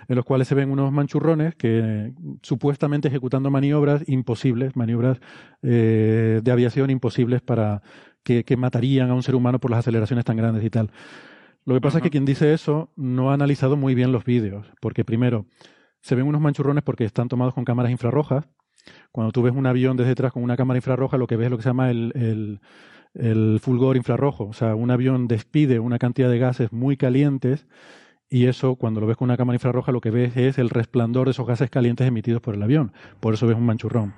en 0.07 0.15
los 0.15 0.25
cuales 0.25 0.47
se 0.47 0.55
ven 0.55 0.71
unos 0.71 0.91
manchurrones 0.91 1.53
que 1.53 2.11
supuestamente 2.41 3.07
ejecutando 3.07 3.51
maniobras 3.51 4.01
imposibles, 4.07 4.75
maniobras 4.75 5.19
eh, 5.61 6.41
de 6.43 6.51
aviación 6.51 6.89
imposibles 6.89 7.41
para 7.43 7.83
que, 8.23 8.58
matarían 8.58 9.10
a 9.10 9.13
un 9.13 9.23
ser 9.23 9.36
humano 9.36 9.60
por 9.60 9.71
las 9.71 9.79
aceleraciones 9.79 10.25
tan 10.25 10.38
grandes 10.38 10.63
y 10.63 10.69
tal. 10.69 10.91
Lo 11.65 11.73
que 11.73 11.82
pasa 11.82 11.97
es 11.97 12.03
que 12.03 12.10
quien 12.10 12.25
dice 12.25 12.53
eso 12.53 12.91
no 12.95 13.32
ha 13.32 13.34
analizado 13.34 13.75
muy 13.75 13.95
bien 13.95 14.12
los 14.12 14.23
vídeos, 14.23 14.71
porque 14.82 15.03
primero, 15.03 15.45
se 16.01 16.15
ven 16.15 16.25
unos 16.25 16.41
manchurrones 16.41 16.84
porque 16.84 17.05
están 17.05 17.27
tomados 17.27 17.53
con 17.53 17.65
cámaras 17.65 17.91
infrarrojas. 17.91 18.47
Cuando 19.12 19.32
tú 19.32 19.41
ves 19.41 19.53
un 19.53 19.65
avión 19.65 19.97
desde 19.97 20.10
detrás 20.10 20.32
con 20.32 20.43
una 20.43 20.55
cámara 20.55 20.77
infrarroja, 20.77 21.17
lo 21.17 21.27
que 21.27 21.36
ves 21.36 21.45
es 21.45 21.51
lo 21.51 21.58
que 21.58 21.63
se 21.63 21.69
llama 21.69 21.91
el 21.91 22.60
el 23.13 23.60
fulgor 23.62 23.97
infrarrojo. 23.97 24.45
O 24.45 24.53
sea, 24.53 24.75
un 24.75 24.91
avión 24.91 25.27
despide 25.27 25.79
una 25.79 25.99
cantidad 25.99 26.29
de 26.29 26.39
gases 26.39 26.71
muy 26.71 26.97
calientes 26.97 27.67
Y 28.29 28.45
eso, 28.45 28.75
cuando 28.75 29.01
lo 29.01 29.07
ves 29.07 29.17
con 29.17 29.25
una 29.25 29.37
cámara 29.37 29.55
infrarroja, 29.55 29.91
lo 29.91 30.01
que 30.01 30.11
ves 30.11 30.37
es 30.37 30.59
el 30.59 30.69
resplandor 30.69 31.25
de 31.27 31.31
esos 31.31 31.47
gases 31.47 31.69
calientes 31.69 32.07
emitidos 32.07 32.41
por 32.41 32.53
el 32.53 32.61
avión. 32.61 32.91
Por 33.19 33.33
eso 33.33 33.47
ves 33.47 33.57
un 33.57 33.65
manchurrón. 33.65 34.13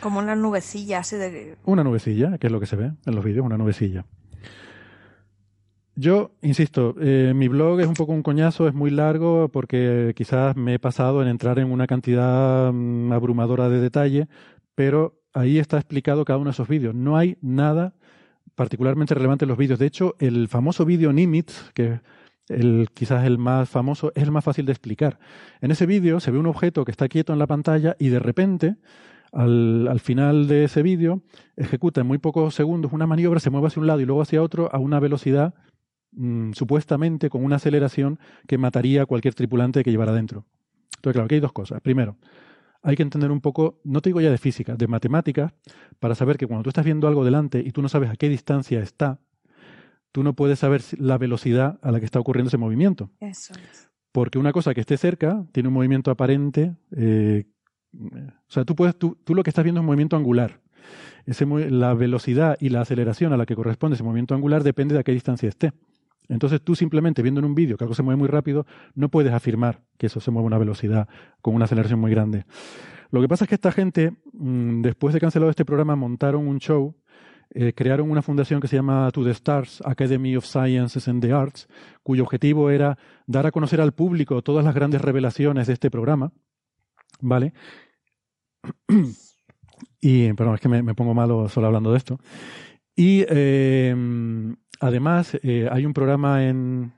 Como 0.00 0.20
una 0.20 0.36
nubecilla 0.36 1.00
así 1.00 1.16
de... 1.16 1.56
Una 1.64 1.82
nubecilla, 1.82 2.38
que 2.38 2.46
es 2.46 2.52
lo 2.52 2.60
que 2.60 2.66
se 2.66 2.76
ve 2.76 2.92
en 3.04 3.14
los 3.14 3.24
vídeos, 3.24 3.44
una 3.44 3.58
nubecilla. 3.58 4.04
Yo, 5.96 6.32
insisto, 6.42 6.94
eh, 7.00 7.32
mi 7.34 7.48
blog 7.48 7.80
es 7.80 7.86
un 7.86 7.94
poco 7.94 8.12
un 8.12 8.22
coñazo, 8.22 8.68
es 8.68 8.74
muy 8.74 8.90
largo 8.90 9.48
porque 9.48 10.12
quizás 10.14 10.54
me 10.54 10.74
he 10.74 10.78
pasado 10.78 11.22
en 11.22 11.28
entrar 11.28 11.58
en 11.58 11.72
una 11.72 11.86
cantidad 11.86 12.70
mm, 12.70 13.12
abrumadora 13.12 13.68
de 13.70 13.80
detalle, 13.80 14.28
pero 14.74 15.18
ahí 15.32 15.58
está 15.58 15.78
explicado 15.78 16.24
cada 16.24 16.38
uno 16.38 16.50
de 16.50 16.52
esos 16.52 16.68
vídeos. 16.68 16.94
No 16.94 17.16
hay 17.16 17.38
nada 17.40 17.94
particularmente 18.54 19.14
relevante 19.14 19.46
en 19.46 19.48
los 19.48 19.58
vídeos. 19.58 19.78
De 19.78 19.86
hecho, 19.86 20.14
el 20.18 20.48
famoso 20.48 20.84
vídeo 20.84 21.12
Nimitz, 21.12 21.72
que 21.72 22.00
el, 22.48 22.88
quizás 22.94 23.24
el 23.24 23.38
más 23.38 23.68
famoso, 23.68 24.12
es 24.14 24.22
el 24.22 24.30
más 24.30 24.44
fácil 24.44 24.66
de 24.66 24.72
explicar. 24.72 25.18
En 25.60 25.70
ese 25.70 25.86
vídeo 25.86 26.20
se 26.20 26.30
ve 26.30 26.38
un 26.38 26.46
objeto 26.46 26.84
que 26.84 26.90
está 26.90 27.08
quieto 27.08 27.32
en 27.32 27.38
la 27.38 27.46
pantalla 27.46 27.96
y 27.98 28.08
de 28.08 28.18
repente, 28.18 28.76
al, 29.32 29.88
al 29.88 30.00
final 30.00 30.48
de 30.48 30.64
ese 30.64 30.82
vídeo, 30.82 31.22
ejecuta 31.56 32.00
en 32.00 32.06
muy 32.06 32.18
pocos 32.18 32.54
segundos 32.54 32.92
una 32.92 33.06
maniobra, 33.06 33.40
se 33.40 33.50
mueve 33.50 33.68
hacia 33.68 33.80
un 33.80 33.86
lado 33.86 34.00
y 34.00 34.04
luego 34.04 34.22
hacia 34.22 34.42
otro 34.42 34.68
a 34.72 34.78
una 34.78 35.00
velocidad 35.00 35.54
mm, 36.12 36.52
supuestamente 36.52 37.30
con 37.30 37.44
una 37.44 37.56
aceleración 37.56 38.18
que 38.46 38.58
mataría 38.58 39.02
a 39.02 39.06
cualquier 39.06 39.34
tripulante 39.34 39.82
que 39.82 39.90
llevara 39.90 40.12
dentro. 40.12 40.46
Entonces, 40.96 41.12
claro, 41.14 41.24
aquí 41.26 41.34
hay 41.36 41.40
dos 41.40 41.52
cosas. 41.52 41.80
Primero, 41.80 42.16
hay 42.82 42.94
que 42.96 43.02
entender 43.02 43.32
un 43.32 43.40
poco, 43.40 43.80
no 43.84 44.00
te 44.00 44.10
digo 44.10 44.20
ya 44.20 44.30
de 44.30 44.38
física, 44.38 44.76
de 44.76 44.86
matemáticas, 44.86 45.52
para 45.98 46.14
saber 46.14 46.38
que 46.38 46.46
cuando 46.46 46.62
tú 46.62 46.70
estás 46.70 46.84
viendo 46.84 47.08
algo 47.08 47.24
delante 47.24 47.58
y 47.58 47.72
tú 47.72 47.82
no 47.82 47.88
sabes 47.88 48.10
a 48.10 48.16
qué 48.16 48.28
distancia 48.28 48.80
está, 48.80 49.18
tú 50.16 50.22
no 50.22 50.32
puedes 50.32 50.60
saber 50.60 50.80
la 50.98 51.18
velocidad 51.18 51.78
a 51.82 51.92
la 51.92 51.98
que 51.98 52.06
está 52.06 52.18
ocurriendo 52.18 52.48
ese 52.48 52.56
movimiento. 52.56 53.10
Eso 53.20 53.52
es. 53.52 53.90
Porque 54.12 54.38
una 54.38 54.50
cosa 54.50 54.72
que 54.72 54.80
esté 54.80 54.96
cerca 54.96 55.44
tiene 55.52 55.68
un 55.68 55.74
movimiento 55.74 56.10
aparente. 56.10 56.74
Eh, 56.96 57.44
o 57.92 58.48
sea, 58.48 58.64
tú, 58.64 58.74
puedes, 58.74 58.96
tú, 58.96 59.18
tú, 59.24 59.34
lo 59.34 59.42
que 59.42 59.50
estás 59.50 59.62
viendo 59.62 59.78
es 59.78 59.82
un 59.82 59.88
movimiento 59.88 60.16
angular. 60.16 60.62
Ese, 61.26 61.44
la 61.44 61.92
velocidad 61.92 62.56
y 62.60 62.70
la 62.70 62.80
aceleración 62.80 63.34
a 63.34 63.36
la 63.36 63.44
que 63.44 63.54
corresponde 63.54 63.96
ese 63.96 64.04
movimiento 64.04 64.34
angular 64.34 64.62
depende 64.62 64.94
de 64.94 65.00
a 65.00 65.02
qué 65.02 65.12
distancia 65.12 65.50
esté. 65.50 65.74
Entonces 66.30 66.62
tú 66.62 66.74
simplemente 66.74 67.20
viendo 67.20 67.40
en 67.40 67.44
un 67.44 67.54
vídeo 67.54 67.76
que 67.76 67.84
algo 67.84 67.94
se 67.94 68.02
mueve 68.02 68.16
muy 68.16 68.28
rápido, 68.28 68.64
no 68.94 69.10
puedes 69.10 69.34
afirmar 69.34 69.82
que 69.98 70.06
eso 70.06 70.20
se 70.20 70.30
mueve 70.30 70.46
a 70.46 70.46
una 70.46 70.58
velocidad 70.58 71.10
con 71.42 71.54
una 71.54 71.66
aceleración 71.66 72.00
muy 72.00 72.10
grande. 72.10 72.46
Lo 73.10 73.20
que 73.20 73.28
pasa 73.28 73.44
es 73.44 73.50
que 73.50 73.56
esta 73.56 73.70
gente, 73.70 74.14
mm, 74.32 74.80
después 74.80 75.12
de 75.12 75.20
cancelado 75.20 75.50
este 75.50 75.66
programa, 75.66 75.94
montaron 75.94 76.48
un 76.48 76.58
show 76.58 76.96
eh, 77.58 77.72
crearon 77.72 78.10
una 78.10 78.20
fundación 78.20 78.60
que 78.60 78.68
se 78.68 78.76
llama 78.76 79.10
To 79.12 79.24
the 79.24 79.30
Stars, 79.30 79.82
Academy 79.86 80.36
of 80.36 80.44
Sciences 80.44 81.08
and 81.08 81.22
the 81.22 81.32
Arts, 81.32 81.68
cuyo 82.02 82.22
objetivo 82.22 82.68
era 82.68 82.98
dar 83.26 83.46
a 83.46 83.50
conocer 83.50 83.80
al 83.80 83.92
público 83.92 84.42
todas 84.42 84.62
las 84.62 84.74
grandes 84.74 85.00
revelaciones 85.00 85.66
de 85.66 85.72
este 85.72 85.90
programa. 85.90 86.32
¿Vale? 87.20 87.54
Y, 90.00 90.32
perdón, 90.34 90.54
es 90.54 90.60
que 90.60 90.68
me, 90.68 90.94
pongo 90.94 91.14
malo 91.14 91.48
solo 91.48 91.66
hablando 91.66 91.90
de 91.90 91.98
esto. 91.98 92.20
Y 92.94 93.24
eh, 93.28 93.94
además 94.80 95.36
eh, 95.42 95.68
hay 95.70 95.84
un 95.84 95.92
programa 95.92 96.46
en, 96.46 96.92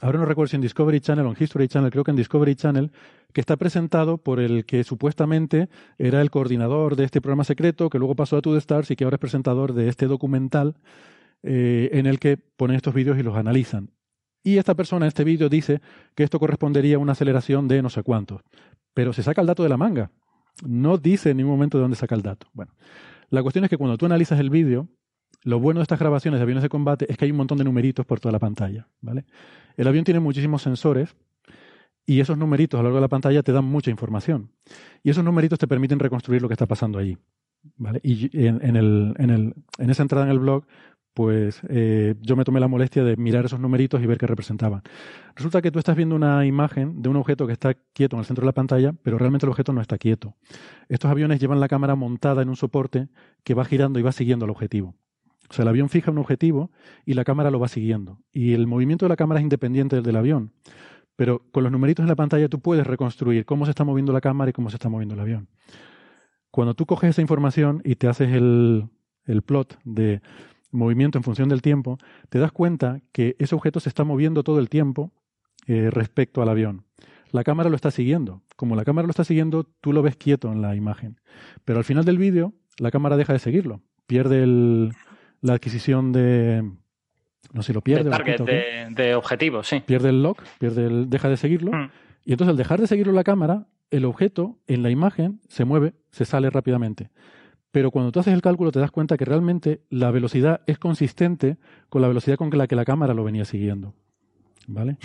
ahora 0.00 0.18
no 0.18 0.24
recuerdo 0.24 0.48
si 0.48 0.56
en 0.56 0.62
Discovery 0.62 1.00
Channel 1.00 1.26
o 1.26 1.30
en 1.30 1.36
History 1.38 1.68
Channel, 1.68 1.90
creo 1.90 2.04
que 2.04 2.10
en 2.10 2.16
Discovery 2.16 2.54
Channel, 2.54 2.92
que 3.32 3.40
está 3.40 3.56
presentado 3.56 4.18
por 4.18 4.40
el 4.40 4.64
que 4.64 4.84
supuestamente 4.84 5.68
era 5.98 6.20
el 6.20 6.30
coordinador 6.30 6.96
de 6.96 7.04
este 7.04 7.20
programa 7.20 7.44
secreto, 7.44 7.90
que 7.90 7.98
luego 7.98 8.14
pasó 8.14 8.36
a 8.36 8.42
To 8.42 8.52
The 8.52 8.58
Stars 8.58 8.90
y 8.90 8.96
que 8.96 9.04
ahora 9.04 9.16
es 9.16 9.20
presentador 9.20 9.72
de 9.72 9.88
este 9.88 10.06
documental 10.06 10.76
eh, 11.42 11.90
en 11.92 12.06
el 12.06 12.18
que 12.18 12.36
ponen 12.36 12.76
estos 12.76 12.94
vídeos 12.94 13.18
y 13.18 13.22
los 13.22 13.36
analizan. 13.36 13.90
Y 14.42 14.58
esta 14.58 14.74
persona 14.74 15.06
en 15.06 15.08
este 15.08 15.24
vídeo 15.24 15.48
dice 15.48 15.80
que 16.14 16.22
esto 16.22 16.38
correspondería 16.38 16.96
a 16.96 16.98
una 16.98 17.12
aceleración 17.12 17.68
de 17.68 17.82
no 17.82 17.90
sé 17.90 18.02
cuánto. 18.02 18.42
Pero 18.94 19.12
se 19.12 19.22
saca 19.22 19.40
el 19.40 19.46
dato 19.46 19.62
de 19.62 19.68
la 19.68 19.76
manga. 19.76 20.10
No 20.66 20.98
dice 20.98 21.30
en 21.30 21.38
ningún 21.38 21.52
momento 21.52 21.78
de 21.78 21.82
dónde 21.82 21.96
saca 21.96 22.14
el 22.14 22.22
dato. 22.22 22.46
Bueno, 22.52 22.72
la 23.28 23.42
cuestión 23.42 23.64
es 23.64 23.70
que 23.70 23.76
cuando 23.76 23.98
tú 23.98 24.06
analizas 24.06 24.40
el 24.40 24.50
vídeo, 24.50 24.88
lo 25.42 25.58
bueno 25.58 25.80
de 25.80 25.82
estas 25.82 25.98
grabaciones 25.98 26.38
de 26.38 26.42
aviones 26.42 26.62
de 26.62 26.68
combate 26.68 27.06
es 27.10 27.16
que 27.16 27.24
hay 27.24 27.30
un 27.30 27.38
montón 27.38 27.58
de 27.58 27.64
numeritos 27.64 28.04
por 28.04 28.20
toda 28.20 28.32
la 28.32 28.38
pantalla. 28.38 28.86
¿vale? 29.00 29.24
El 29.76 29.88
avión 29.88 30.04
tiene 30.04 30.20
muchísimos 30.20 30.62
sensores 30.62 31.16
y 32.06 32.20
esos 32.20 32.36
numeritos 32.36 32.78
a 32.78 32.82
lo 32.82 32.88
largo 32.88 32.96
de 32.96 33.02
la 33.02 33.08
pantalla 33.08 33.42
te 33.42 33.52
dan 33.52 33.64
mucha 33.64 33.90
información. 33.90 34.50
Y 35.02 35.10
esos 35.10 35.24
numeritos 35.24 35.58
te 35.58 35.66
permiten 35.66 35.98
reconstruir 35.98 36.42
lo 36.42 36.48
que 36.48 36.54
está 36.54 36.66
pasando 36.66 36.98
allí. 36.98 37.16
¿vale? 37.76 38.00
Y 38.02 38.30
en, 38.46 38.76
el, 38.76 39.54
esa 39.78 40.02
entrada 40.02 40.24
en 40.24 40.32
el 40.32 40.38
blog, 40.38 40.64
pues 41.14 41.60
eh, 41.68 42.14
yo 42.20 42.36
me 42.36 42.44
tomé 42.44 42.60
la 42.60 42.68
molestia 42.68 43.02
de 43.04 43.16
mirar 43.16 43.44
esos 43.44 43.60
numeritos 43.60 44.02
y 44.02 44.06
ver 44.06 44.18
qué 44.18 44.26
representaban. 44.26 44.82
Resulta 45.34 45.62
que 45.62 45.70
tú 45.70 45.78
estás 45.78 45.96
viendo 45.96 46.14
una 46.14 46.46
imagen 46.46 47.02
de 47.02 47.08
un 47.08 47.16
objeto 47.16 47.46
que 47.46 47.52
está 47.52 47.74
quieto 47.92 48.16
en 48.16 48.20
el 48.20 48.26
centro 48.26 48.42
de 48.42 48.46
la 48.46 48.52
pantalla, 48.52 48.92
pero 49.02 49.18
realmente 49.18 49.46
el 49.46 49.50
objeto 49.50 49.72
no 49.72 49.80
está 49.80 49.98
quieto. 49.98 50.34
Estos 50.88 51.10
aviones 51.10 51.40
llevan 51.40 51.60
la 51.60 51.68
cámara 51.68 51.94
montada 51.94 52.42
en 52.42 52.48
un 52.48 52.56
soporte 52.56 53.08
que 53.44 53.54
va 53.54 53.64
girando 53.64 53.98
y 53.98 54.02
va 54.02 54.12
siguiendo 54.12 54.44
el 54.44 54.50
objetivo. 54.50 54.94
O 55.50 55.52
sea, 55.52 55.64
el 55.64 55.68
avión 55.68 55.88
fija 55.88 56.12
un 56.12 56.18
objetivo 56.18 56.70
y 57.04 57.14
la 57.14 57.24
cámara 57.24 57.50
lo 57.50 57.58
va 57.58 57.68
siguiendo. 57.68 58.20
Y 58.32 58.52
el 58.52 58.68
movimiento 58.68 59.04
de 59.04 59.10
la 59.10 59.16
cámara 59.16 59.40
es 59.40 59.42
independiente 59.42 59.96
del 59.96 60.04
del 60.04 60.16
avión. 60.16 60.52
Pero 61.16 61.42
con 61.50 61.64
los 61.64 61.72
numeritos 61.72 62.04
en 62.04 62.08
la 62.08 62.16
pantalla 62.16 62.48
tú 62.48 62.60
puedes 62.60 62.86
reconstruir 62.86 63.44
cómo 63.44 63.66
se 63.66 63.70
está 63.70 63.84
moviendo 63.84 64.12
la 64.12 64.20
cámara 64.20 64.50
y 64.50 64.52
cómo 64.52 64.70
se 64.70 64.76
está 64.76 64.88
moviendo 64.88 65.14
el 65.14 65.20
avión. 65.20 65.48
Cuando 66.50 66.74
tú 66.74 66.86
coges 66.86 67.10
esa 67.10 67.20
información 67.20 67.82
y 67.84 67.96
te 67.96 68.08
haces 68.08 68.32
el, 68.32 68.88
el 69.26 69.42
plot 69.42 69.78
de 69.84 70.22
movimiento 70.70 71.18
en 71.18 71.24
función 71.24 71.48
del 71.48 71.62
tiempo, 71.62 71.98
te 72.28 72.38
das 72.38 72.52
cuenta 72.52 73.00
que 73.12 73.36
ese 73.38 73.54
objeto 73.54 73.80
se 73.80 73.88
está 73.88 74.04
moviendo 74.04 74.44
todo 74.44 74.60
el 74.60 74.68
tiempo 74.68 75.12
eh, 75.66 75.90
respecto 75.90 76.42
al 76.42 76.48
avión. 76.48 76.84
La 77.32 77.44
cámara 77.44 77.70
lo 77.70 77.76
está 77.76 77.90
siguiendo. 77.90 78.42
Como 78.56 78.76
la 78.76 78.84
cámara 78.84 79.06
lo 79.06 79.10
está 79.10 79.24
siguiendo, 79.24 79.64
tú 79.64 79.92
lo 79.92 80.02
ves 80.02 80.16
quieto 80.16 80.50
en 80.50 80.62
la 80.62 80.74
imagen. 80.74 81.20
Pero 81.64 81.78
al 81.78 81.84
final 81.84 82.04
del 82.04 82.18
vídeo, 82.18 82.54
la 82.78 82.90
cámara 82.90 83.16
deja 83.16 83.32
de 83.32 83.38
seguirlo. 83.38 83.82
Pierde 84.06 84.42
el, 84.42 84.92
la 85.40 85.54
adquisición 85.54 86.12
de. 86.12 86.62
No 87.52 87.62
sé 87.62 87.68
si 87.68 87.72
lo 87.72 87.80
pierde. 87.80 88.04
De 88.04 88.10
target, 88.10 88.40
de, 88.40 88.86
de, 88.90 89.14
objetivo, 89.14 89.62
sí. 89.62 89.80
Pierde 89.80 90.10
el 90.10 90.22
lock, 90.22 90.42
pierde 90.58 90.86
el, 90.86 91.10
deja 91.10 91.28
de 91.28 91.36
seguirlo. 91.36 91.72
Mm. 91.72 91.90
Y 92.24 92.32
entonces, 92.32 92.50
al 92.50 92.56
dejar 92.56 92.80
de 92.80 92.86
seguirlo 92.86 93.12
la 93.12 93.24
cámara, 93.24 93.66
el 93.90 94.04
objeto 94.04 94.58
en 94.66 94.82
la 94.82 94.90
imagen 94.90 95.40
se 95.48 95.64
mueve, 95.64 95.94
se 96.10 96.24
sale 96.24 96.50
rápidamente. 96.50 97.10
Pero 97.70 97.90
cuando 97.90 98.12
tú 98.12 98.20
haces 98.20 98.34
el 98.34 98.42
cálculo, 98.42 98.72
te 98.72 98.80
das 98.80 98.90
cuenta 98.90 99.16
que 99.16 99.24
realmente 99.24 99.82
la 99.90 100.10
velocidad 100.10 100.60
es 100.66 100.78
consistente 100.78 101.56
con 101.88 102.02
la 102.02 102.08
velocidad 102.08 102.36
con 102.36 102.50
la 102.56 102.66
que 102.66 102.76
la 102.76 102.84
cámara 102.84 103.14
lo 103.14 103.24
venía 103.24 103.44
siguiendo. 103.44 103.94
¿Vale? 104.66 104.96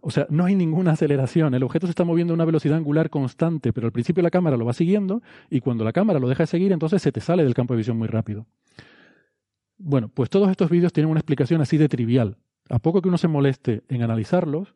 O 0.00 0.10
sea, 0.10 0.26
no 0.28 0.44
hay 0.44 0.54
ninguna 0.54 0.92
aceleración. 0.92 1.54
El 1.54 1.62
objeto 1.62 1.86
se 1.86 1.90
está 1.90 2.04
moviendo 2.04 2.32
a 2.32 2.36
una 2.36 2.44
velocidad 2.44 2.76
angular 2.76 3.10
constante, 3.10 3.72
pero 3.72 3.86
al 3.86 3.92
principio 3.92 4.22
la 4.22 4.30
cámara 4.30 4.56
lo 4.56 4.64
va 4.64 4.72
siguiendo 4.72 5.22
y 5.50 5.60
cuando 5.60 5.82
la 5.82 5.92
cámara 5.92 6.18
lo 6.18 6.28
deja 6.28 6.42
de 6.42 6.46
seguir, 6.46 6.72
entonces 6.72 7.00
se 7.00 7.10
te 7.10 7.20
sale 7.20 7.42
del 7.42 7.54
campo 7.54 7.74
de 7.74 7.78
visión 7.78 7.96
muy 7.96 8.06
rápido. 8.06 8.46
Bueno, 9.78 10.08
pues 10.08 10.30
todos 10.30 10.50
estos 10.50 10.70
vídeos 10.70 10.92
tienen 10.92 11.10
una 11.10 11.20
explicación 11.20 11.60
así 11.60 11.78
de 11.78 11.88
trivial. 11.88 12.36
A 12.70 12.78
poco 12.78 13.02
que 13.02 13.08
uno 13.08 13.18
se 13.18 13.28
moleste 13.28 13.82
en 13.88 14.02
analizarlos, 14.02 14.74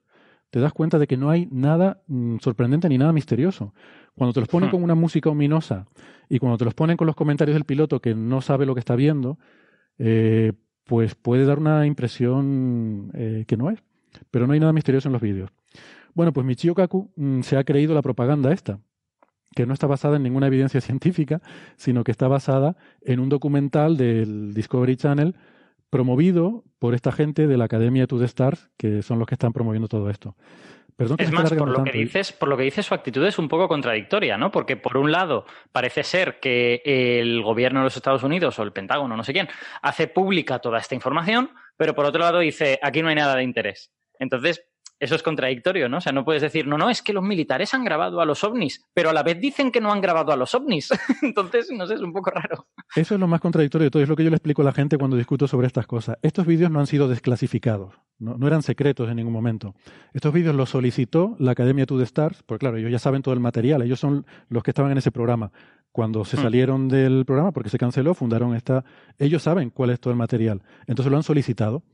te 0.51 0.61
das 0.61 0.73
cuenta 0.73 0.99
de 0.99 1.07
que 1.07 1.17
no 1.17 1.31
hay 1.31 1.49
nada 1.51 2.03
mm, 2.07 2.39
sorprendente 2.39 2.89
ni 2.89 2.99
nada 2.99 3.13
misterioso. 3.13 3.75
Cuando 4.15 4.33
te 4.33 4.41
los 4.41 4.49
ponen 4.49 4.71
con 4.71 4.83
una 4.83 4.95
música 4.95 5.31
ominosa 5.31 5.87
y 6.29 6.39
cuando 6.39 6.59
te 6.59 6.65
los 6.65 6.75
ponen 6.75 6.97
con 6.97 7.07
los 7.07 7.17
comentarios 7.17 7.55
del 7.55 7.65
piloto 7.65 8.01
que 8.01 8.15
no 8.15 8.41
sabe 8.41 8.67
lo 8.67 8.75
que 8.75 8.81
está 8.81 8.97
viendo, 8.97 9.39
eh, 9.99 10.53
pues 10.85 11.15
puede 11.15 11.45
dar 11.45 11.59
una 11.59 11.87
impresión 11.87 13.11
eh, 13.15 13.45
que 13.47 13.57
no 13.57 13.71
es. 13.71 13.83
Pero 14.31 14.47
no 14.47 14.55
hay 14.55 14.61
nada 14.61 14.73
misterioso 14.73 15.09
en 15.09 15.13
los 15.13 15.23
vídeos. 15.23 15.51
Bueno, 16.15 16.33
pues 16.33 16.47
Michio 16.47 16.75
Kaku 16.75 17.11
mm, 17.15 17.43
se 17.43 17.57
ha 17.57 17.65
creído 17.65 17.95
la 17.95 18.03
propaganda 18.03 18.53
esta 18.53 18.81
que 19.55 19.67
no 19.67 19.75
está 19.75 19.87
basada 19.87 20.17
en 20.17 20.23
ninguna 20.23 20.47
evidencia 20.47 20.81
científica, 20.81 21.41
sino 21.77 22.05
que 22.05 22.11
está 22.11 22.29
basada 22.29 22.77
en 23.03 23.21
un 23.21 23.29
documental 23.29 23.97
del 23.97 24.55
Discovery 24.55 24.97
Channel 24.97 25.35
promovido 25.91 26.65
por 26.79 26.95
esta 26.95 27.13
gente 27.13 27.47
de 27.47 27.57
la 27.57 27.65
Academia 27.65 28.07
to 28.07 28.19
the 28.19 28.27
Stars, 28.27 28.71
que 28.77 29.03
son 29.03 29.19
los 29.19 29.27
que 29.27 29.35
están 29.35 29.53
promoviendo 29.53 29.89
todo 29.89 30.11
esto. 30.11 30.37
Perdón 30.99 31.19
es 31.21 31.31
más, 31.31 31.53
por 31.53 31.69
lo, 31.69 31.85
que 31.85 31.93
dices, 31.93 32.33
por 32.33 32.49
lo 32.49 32.57
que 32.57 32.65
dices, 32.65 32.85
su 32.85 32.93
actitud 32.93 33.25
es 33.25 33.39
un 33.39 33.47
poco 33.49 33.69
contradictoria, 33.69 34.37
¿no? 34.37 34.51
Porque 34.51 34.77
por 34.77 34.97
un 34.97 35.13
lado 35.13 35.47
parece 35.71 36.03
ser 36.03 36.41
que 36.41 36.83
el 36.85 37.41
gobierno 37.41 37.79
de 37.79 37.85
los 37.85 37.97
Estados 37.97 38.25
Unidos 38.25 38.59
o 38.59 38.65
el 38.65 38.73
Pentágono, 38.73 39.17
no 39.17 39.23
sé 39.23 39.33
quién, 39.33 39.49
hace 39.81 40.09
pública 40.09 40.59
toda 40.59 40.81
esta 40.81 40.97
información, 40.97 41.51
pero 41.77 41.95
por 41.95 42.05
otro 42.05 42.21
lado 42.21 42.41
dice, 42.41 42.81
aquí 42.83 43.01
no 43.01 43.11
hay 43.11 43.15
nada 43.15 43.37
de 43.37 43.45
interés. 43.45 43.93
Entonces, 44.19 44.65
eso 45.01 45.15
es 45.15 45.23
contradictorio, 45.23 45.89
¿no? 45.89 45.99
O 45.99 46.01
sea, 46.01 46.13
no 46.13 46.25
puedes 46.25 46.43
decir, 46.43 46.67
no, 46.67 46.77
no, 46.77 46.91
es 46.91 47.03
que 47.03 47.13
los 47.13 47.23
militares 47.23 47.73
han 47.73 47.85
grabado 47.85 48.21
a 48.21 48.25
los 48.25 48.43
ovnis, 48.43 48.85
pero 48.93 49.11
a 49.11 49.13
la 49.13 49.23
vez 49.23 49.41
dicen 49.41 49.71
que 49.71 49.81
no 49.81 49.93
han 49.93 50.01
grabado 50.01 50.33
a 50.33 50.37
los 50.37 50.55
ovnis. 50.55 50.89
Entonces, 51.23 51.71
no 51.71 51.87
sé, 51.87 51.95
es 51.95 52.01
un 52.01 52.13
poco 52.13 52.31
raro. 52.31 52.67
Eso 52.97 53.15
es 53.15 53.21
lo 53.21 53.29
más 53.29 53.41
contradictorio 53.41 53.85
de 53.85 53.91
todo, 53.91 54.03
es 54.03 54.09
lo 54.09 54.17
que 54.17 54.25
yo 54.25 54.31
le 54.31 54.37
explico 54.37 54.63
a 54.63 54.65
la 54.65 54.73
gente 54.73 54.99
cuando 54.99 55.17
discuto 55.17 55.47
sobre 55.47 55.69
estas 55.69 55.87
cosas. 55.87 56.19
Estos 56.23 56.47
vídeos 56.47 56.71
no 56.71 56.81
han 56.81 56.87
sido 56.87 57.07
desclasificados, 57.07 57.95
no, 58.19 58.37
no 58.37 58.47
eran 58.47 58.63
secretos 58.63 59.09
en 59.09 59.17
ningún 59.17 59.33
momento. 59.33 59.75
Estos 60.13 60.33
vídeos 60.33 60.55
los 60.55 60.71
solicitó 60.71 61.37
la 61.39 61.53
Academia 61.53 61.87
To 61.87 61.97
The 61.97 62.05
Stars, 62.05 62.43
porque 62.45 62.61
claro, 62.61 62.77
ellos 62.79 62.91
ya 62.91 62.99
saben 62.99 63.23
todo 63.23 63.35
el 63.35 63.41
material, 63.41 63.83
ellos 63.83 64.01
son 64.01 64.27
los 64.49 64.63
que 64.63 64.73
estaban 64.73 64.91
en 64.91 64.99
ese 64.99 65.13
programa. 65.13 65.53
Cuando 65.93 66.25
se 66.25 66.37
hmm. 66.37 66.43
salieron 66.43 66.89
del 66.89 67.25
programa, 67.25 67.53
porque 67.53 67.71
se 67.71 67.79
canceló, 67.79 68.15
fundaron 68.15 68.55
esta... 68.55 68.85
Ellos 69.19 69.43
saben 69.43 69.71
cuál 69.71 69.91
es 69.91 70.01
todo 70.01 70.11
el 70.13 70.19
material, 70.19 70.63
entonces 70.87 71.11
lo 71.11 71.17
han 71.17 71.23
solicitado 71.23 71.85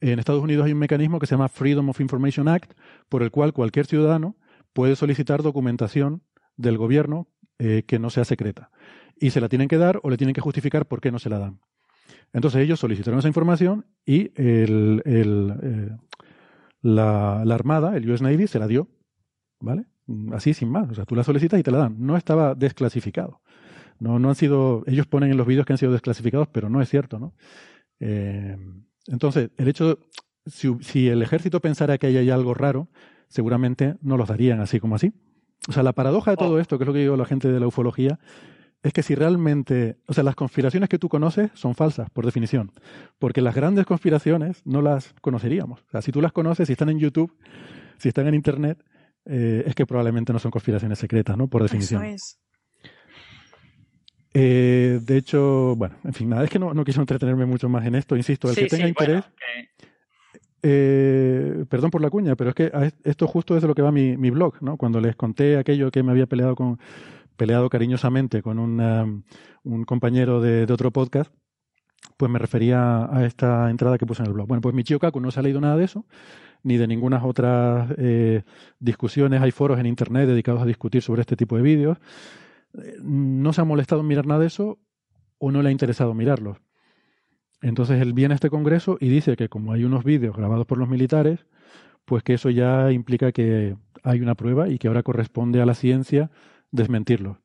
En 0.00 0.18
Estados 0.18 0.42
Unidos 0.42 0.64
hay 0.64 0.72
un 0.72 0.78
mecanismo 0.78 1.18
que 1.18 1.26
se 1.26 1.34
llama 1.34 1.48
Freedom 1.48 1.88
of 1.88 2.00
Information 2.00 2.48
Act, 2.48 2.72
por 3.08 3.22
el 3.22 3.30
cual 3.30 3.52
cualquier 3.52 3.86
ciudadano 3.86 4.36
puede 4.72 4.96
solicitar 4.96 5.42
documentación 5.42 6.22
del 6.56 6.78
gobierno 6.78 7.28
eh, 7.58 7.84
que 7.86 7.98
no 7.98 8.08
sea 8.08 8.24
secreta. 8.24 8.70
Y 9.16 9.30
se 9.30 9.40
la 9.40 9.48
tienen 9.48 9.68
que 9.68 9.76
dar 9.76 10.00
o 10.02 10.08
le 10.08 10.16
tienen 10.16 10.34
que 10.34 10.40
justificar 10.40 10.86
por 10.86 11.00
qué 11.00 11.12
no 11.12 11.18
se 11.18 11.28
la 11.28 11.38
dan. 11.38 11.60
Entonces 12.32 12.62
ellos 12.62 12.80
solicitaron 12.80 13.18
esa 13.18 13.28
información 13.28 13.86
y 14.06 14.32
eh, 14.36 14.66
la, 16.80 17.42
la, 17.44 17.54
Armada, 17.54 17.96
el 17.96 18.10
US 18.10 18.22
Navy, 18.22 18.46
se 18.46 18.58
la 18.58 18.66
dio. 18.66 18.88
¿Vale? 19.60 19.84
Así 20.32 20.54
sin 20.54 20.70
más. 20.70 20.88
O 20.90 20.94
sea, 20.94 21.04
tú 21.04 21.14
la 21.14 21.24
solicitas 21.24 21.60
y 21.60 21.62
te 21.62 21.70
la 21.70 21.78
dan. 21.78 21.96
No 21.98 22.16
estaba 22.16 22.54
desclasificado. 22.54 23.42
No, 23.98 24.18
no 24.18 24.30
han 24.30 24.34
sido. 24.34 24.82
Ellos 24.86 25.06
ponen 25.06 25.30
en 25.30 25.36
los 25.36 25.46
vídeos 25.46 25.66
que 25.66 25.74
han 25.74 25.78
sido 25.78 25.92
desclasificados, 25.92 26.48
pero 26.48 26.70
no 26.70 26.80
es 26.80 26.88
cierto, 26.88 27.18
¿no? 27.18 27.34
Eh, 28.00 28.56
entonces, 29.06 29.50
el 29.56 29.68
hecho. 29.68 29.98
Si, 30.46 30.74
si 30.80 31.08
el 31.08 31.20
ejército 31.20 31.60
pensara 31.60 31.98
que 31.98 32.06
ahí 32.06 32.16
hay 32.16 32.30
algo 32.30 32.54
raro, 32.54 32.88
seguramente 33.28 33.96
no 34.00 34.16
los 34.16 34.28
darían 34.28 34.60
así 34.60 34.80
como 34.80 34.96
así. 34.96 35.12
O 35.68 35.72
sea, 35.72 35.82
la 35.82 35.92
paradoja 35.92 36.30
de 36.30 36.38
todo 36.38 36.54
oh. 36.54 36.58
esto, 36.58 36.78
que 36.78 36.84
es 36.84 36.88
lo 36.88 36.94
que 36.94 37.00
digo 37.00 37.16
la 37.16 37.26
gente 37.26 37.52
de 37.52 37.60
la 37.60 37.66
ufología, 37.66 38.18
es 38.82 38.92
que 38.92 39.02
si 39.02 39.14
realmente, 39.14 39.98
o 40.06 40.14
sea, 40.14 40.24
las 40.24 40.34
conspiraciones 40.34 40.88
que 40.88 40.98
tú 40.98 41.08
conoces 41.08 41.50
son 41.54 41.74
falsas, 41.74 42.08
por 42.10 42.24
definición, 42.24 42.72
porque 43.18 43.42
las 43.42 43.54
grandes 43.54 43.84
conspiraciones 43.84 44.62
no 44.64 44.80
las 44.80 45.14
conoceríamos. 45.20 45.82
O 45.82 45.90
sea, 45.90 46.02
si 46.02 46.12
tú 46.12 46.22
las 46.22 46.32
conoces, 46.32 46.66
si 46.66 46.72
están 46.72 46.88
en 46.88 46.98
YouTube, 46.98 47.36
si 47.98 48.08
están 48.08 48.26
en 48.26 48.34
Internet, 48.34 48.82
eh, 49.26 49.64
es 49.66 49.74
que 49.74 49.84
probablemente 49.84 50.32
no 50.32 50.38
son 50.38 50.50
conspiraciones 50.50 50.98
secretas, 50.98 51.36
¿no? 51.36 51.48
Por 51.48 51.62
definición. 51.62 52.02
Eso 52.04 52.14
es. 52.14 52.38
Eh, 54.32 55.00
de 55.02 55.16
hecho, 55.16 55.74
bueno, 55.76 55.96
en 56.04 56.12
fin, 56.12 56.28
nada, 56.28 56.44
es 56.44 56.50
que 56.50 56.58
no, 56.58 56.72
no 56.72 56.84
quiso 56.84 57.00
entretenerme 57.00 57.46
mucho 57.46 57.68
más 57.68 57.84
en 57.86 57.94
esto, 57.94 58.16
insisto, 58.16 58.48
el 58.48 58.56
que 58.56 58.66
tenga 58.66 58.88
interés... 58.88 59.24
Eh, 60.62 61.64
perdón 61.70 61.90
por 61.90 62.02
la 62.02 62.10
cuña, 62.10 62.36
pero 62.36 62.50
es 62.50 62.54
que 62.54 62.70
esto 63.02 63.26
justo 63.26 63.56
es 63.56 63.62
de 63.62 63.68
lo 63.68 63.74
que 63.74 63.80
va 63.80 63.90
mi, 63.90 64.18
mi 64.18 64.28
blog, 64.28 64.60
¿no? 64.60 64.76
Cuando 64.76 65.00
les 65.00 65.16
conté 65.16 65.56
aquello 65.56 65.90
que 65.90 66.02
me 66.02 66.10
había 66.10 66.26
peleado 66.26 66.54
con 66.54 66.78
peleado 67.36 67.70
cariñosamente 67.70 68.42
con 68.42 68.58
un, 68.58 69.24
un 69.64 69.84
compañero 69.84 70.42
de, 70.42 70.66
de, 70.66 70.72
otro 70.74 70.90
podcast, 70.90 71.32
pues 72.18 72.30
me 72.30 72.38
refería 72.38 73.08
a 73.10 73.24
esta 73.24 73.70
entrada 73.70 73.96
que 73.96 74.04
puse 74.04 74.22
en 74.22 74.26
el 74.26 74.34
blog. 74.34 74.46
Bueno, 74.46 74.60
pues 74.60 74.74
Michio 74.74 74.98
Kaku 74.98 75.20
no 75.20 75.30
se 75.30 75.40
ha 75.40 75.42
leído 75.42 75.58
nada 75.58 75.76
de 75.76 75.84
eso, 75.84 76.04
ni 76.62 76.76
de 76.76 76.86
ninguna 76.86 77.24
otras 77.24 77.90
eh, 77.96 78.42
discusiones. 78.78 79.40
Hay 79.40 79.50
foros 79.50 79.78
en 79.78 79.86
Internet 79.86 80.28
dedicados 80.28 80.62
a 80.62 80.66
discutir 80.66 81.00
sobre 81.00 81.22
este 81.22 81.36
tipo 81.36 81.56
de 81.56 81.62
vídeos. 81.62 81.98
Eh, 82.78 82.96
no 83.02 83.52
se 83.52 83.60
ha 83.60 83.64
molestado 83.64 84.00
en 84.00 84.08
mirar 84.08 84.26
nada 84.26 84.40
de 84.40 84.46
eso 84.46 84.78
o 85.38 85.50
no 85.50 85.62
le 85.62 85.68
ha 85.70 85.72
interesado 85.72 86.14
mirarlos. 86.14 86.58
Entonces 87.62 88.00
él 88.00 88.12
viene 88.12 88.34
a 88.34 88.36
este 88.36 88.50
congreso 88.50 88.96
y 89.00 89.08
dice 89.08 89.36
que 89.36 89.48
como 89.48 89.72
hay 89.72 89.84
unos 89.84 90.04
vídeos 90.04 90.36
grabados 90.36 90.66
por 90.66 90.78
los 90.78 90.88
militares, 90.88 91.46
pues 92.04 92.22
que 92.22 92.34
eso 92.34 92.50
ya 92.50 92.90
implica 92.90 93.32
que 93.32 93.76
hay 94.02 94.20
una 94.20 94.34
prueba 94.34 94.68
y 94.68 94.78
que 94.78 94.88
ahora 94.88 95.02
corresponde 95.02 95.60
a 95.60 95.66
la 95.66 95.74
ciencia 95.74 96.30
desmentirlo. 96.70 97.38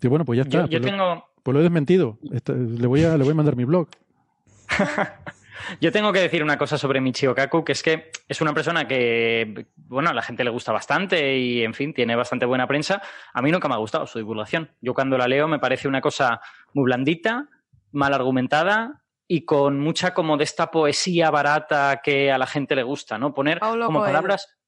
Y 0.00 0.08
bueno, 0.08 0.24
pues 0.24 0.36
ya 0.36 0.42
está. 0.42 0.66
Yo, 0.66 0.80
pues, 0.80 0.90
tengo... 0.92 1.14
lo, 1.14 1.24
pues 1.42 1.52
lo 1.52 1.60
he 1.60 1.62
desmentido. 1.62 2.18
le, 2.22 2.86
voy 2.86 3.04
a, 3.04 3.16
le 3.16 3.24
voy 3.24 3.32
a 3.32 3.36
mandar 3.36 3.56
mi 3.56 3.64
blog. 3.64 3.88
Yo 5.80 5.92
tengo 5.92 6.12
que 6.12 6.20
decir 6.20 6.42
una 6.42 6.58
cosa 6.58 6.78
sobre 6.78 7.00
Michio 7.00 7.34
Kaku, 7.34 7.64
que 7.64 7.72
es 7.72 7.82
que 7.82 8.10
es 8.28 8.40
una 8.40 8.54
persona 8.54 8.86
que, 8.86 9.66
bueno, 9.76 10.10
a 10.10 10.14
la 10.14 10.22
gente 10.22 10.44
le 10.44 10.50
gusta 10.50 10.72
bastante 10.72 11.36
y, 11.36 11.62
en 11.62 11.74
fin, 11.74 11.92
tiene 11.94 12.16
bastante 12.16 12.46
buena 12.46 12.66
prensa. 12.66 13.02
A 13.32 13.42
mí 13.42 13.50
nunca 13.50 13.68
me 13.68 13.74
ha 13.74 13.78
gustado 13.78 14.06
su 14.06 14.18
divulgación. 14.18 14.70
Yo 14.80 14.94
cuando 14.94 15.18
la 15.18 15.28
leo 15.28 15.48
me 15.48 15.58
parece 15.58 15.88
una 15.88 16.00
cosa 16.00 16.40
muy 16.72 16.84
blandita, 16.84 17.48
mal 17.92 18.14
argumentada 18.14 19.02
y 19.28 19.44
con 19.44 19.78
mucha 19.80 20.14
como 20.14 20.36
de 20.36 20.44
esta 20.44 20.70
poesía 20.70 21.30
barata 21.30 22.00
que 22.02 22.30
a 22.30 22.38
la 22.38 22.46
gente 22.46 22.76
le 22.76 22.82
gusta, 22.82 23.18
¿no? 23.18 23.34
Poner 23.34 23.60
como 23.60 24.00
palabras 24.00 24.58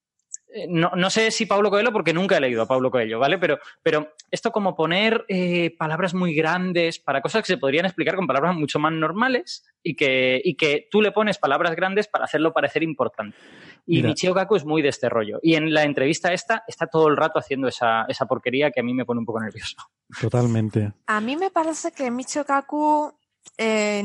no, 0.69 0.91
no, 0.95 1.09
sé 1.09 1.31
si 1.31 1.45
Pablo 1.45 1.69
Coelho, 1.69 1.91
porque 1.91 2.13
nunca 2.13 2.37
he 2.37 2.39
leído 2.39 2.61
a 2.61 2.67
Pablo 2.67 2.89
Coelho, 2.89 3.19
¿vale? 3.19 3.37
Pero, 3.37 3.59
pero 3.83 4.13
esto 4.31 4.51
como 4.51 4.75
poner 4.75 5.25
eh, 5.27 5.75
palabras 5.77 6.13
muy 6.13 6.33
grandes 6.33 6.99
para 6.99 7.21
cosas 7.21 7.41
que 7.41 7.47
se 7.47 7.57
podrían 7.57 7.85
explicar 7.85 8.15
con 8.15 8.27
palabras 8.27 8.55
mucho 8.55 8.79
más 8.79 8.93
normales 8.93 9.65
y 9.83 9.95
que, 9.95 10.41
y 10.43 10.55
que 10.55 10.87
tú 10.89 11.01
le 11.01 11.11
pones 11.11 11.37
palabras 11.37 11.75
grandes 11.75 12.07
para 12.07 12.25
hacerlo 12.25 12.53
parecer 12.53 12.83
importante. 12.83 13.37
Y 13.85 14.01
Michio 14.01 14.33
Kaku 14.33 14.55
es 14.55 14.65
muy 14.65 14.81
de 14.81 14.89
este 14.89 15.09
rollo. 15.09 15.39
Y 15.43 15.55
en 15.55 15.73
la 15.73 15.83
entrevista 15.83 16.33
esta 16.33 16.63
está 16.67 16.87
todo 16.87 17.07
el 17.07 17.17
rato 17.17 17.37
haciendo 17.37 17.67
esa, 17.67 18.05
esa 18.07 18.25
porquería 18.25 18.71
que 18.71 18.79
a 18.79 18.83
mí 18.83 18.93
me 18.93 19.05
pone 19.05 19.19
un 19.19 19.25
poco 19.25 19.41
nervioso. 19.41 19.75
Totalmente. 20.19 20.93
A 21.07 21.21
mí 21.21 21.35
me 21.35 21.51
parece 21.51 21.91
que 21.91 22.09
Michio 22.09 22.45
Kaku 22.45 23.13
eh, 23.57 24.03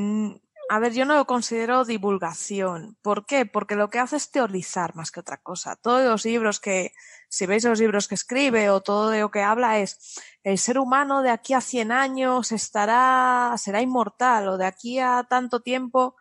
a 0.72 0.78
ver, 0.78 0.92
yo 0.92 1.04
no 1.04 1.16
lo 1.16 1.26
considero 1.26 1.84
divulgación. 1.84 2.96
¿Por 3.02 3.26
qué? 3.26 3.44
Porque 3.44 3.74
lo 3.74 3.90
que 3.90 3.98
hace 3.98 4.14
es 4.14 4.30
teorizar 4.30 4.94
más 4.94 5.10
que 5.10 5.18
otra 5.18 5.38
cosa. 5.38 5.74
Todos 5.74 6.06
los 6.06 6.24
libros 6.24 6.60
que, 6.60 6.92
si 7.28 7.44
veis 7.46 7.64
los 7.64 7.80
libros 7.80 8.06
que 8.06 8.14
escribe 8.14 8.70
o 8.70 8.80
todo 8.80 9.10
de 9.10 9.18
lo 9.18 9.32
que 9.32 9.42
habla 9.42 9.80
es 9.80 10.20
el 10.44 10.58
ser 10.58 10.78
humano 10.78 11.22
de 11.22 11.30
aquí 11.30 11.54
a 11.54 11.60
100 11.60 11.90
años 11.90 12.52
estará, 12.52 13.52
será 13.58 13.82
inmortal 13.82 14.46
o 14.46 14.58
de 14.58 14.66
aquí 14.66 15.00
a 15.00 15.26
tanto 15.28 15.60
tiempo. 15.60 16.14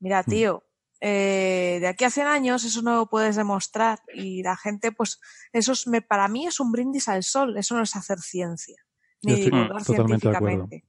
Mira, 0.00 0.22
mm. 0.22 0.24
tío, 0.24 0.64
eh, 1.02 1.76
de 1.82 1.86
aquí 1.86 2.04
a 2.04 2.10
100 2.10 2.26
años 2.28 2.64
eso 2.64 2.80
no 2.80 2.96
lo 2.96 3.10
puedes 3.10 3.36
demostrar 3.36 4.00
y 4.14 4.42
la 4.42 4.56
gente, 4.56 4.92
pues, 4.92 5.20
eso 5.52 5.72
es, 5.72 5.86
me, 5.86 6.00
para 6.00 6.28
mí 6.28 6.46
es 6.46 6.60
un 6.60 6.72
brindis 6.72 7.08
al 7.08 7.24
sol, 7.24 7.58
eso 7.58 7.76
no 7.76 7.82
es 7.82 7.94
hacer 7.94 8.20
ciencia, 8.20 8.82
ni 9.20 9.34
divulgar 9.34 9.84
científicamente. 9.84 10.86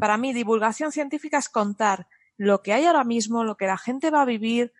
Para 0.00 0.16
mí, 0.16 0.32
divulgación 0.32 0.90
científica 0.90 1.38
es 1.38 1.48
contar 1.48 2.08
lo 2.42 2.60
que 2.60 2.72
hay 2.72 2.86
ahora 2.86 3.04
mismo, 3.04 3.44
lo 3.44 3.56
que 3.56 3.66
la 3.66 3.78
gente 3.78 4.10
va 4.10 4.22
a 4.22 4.24
vivir 4.26 4.72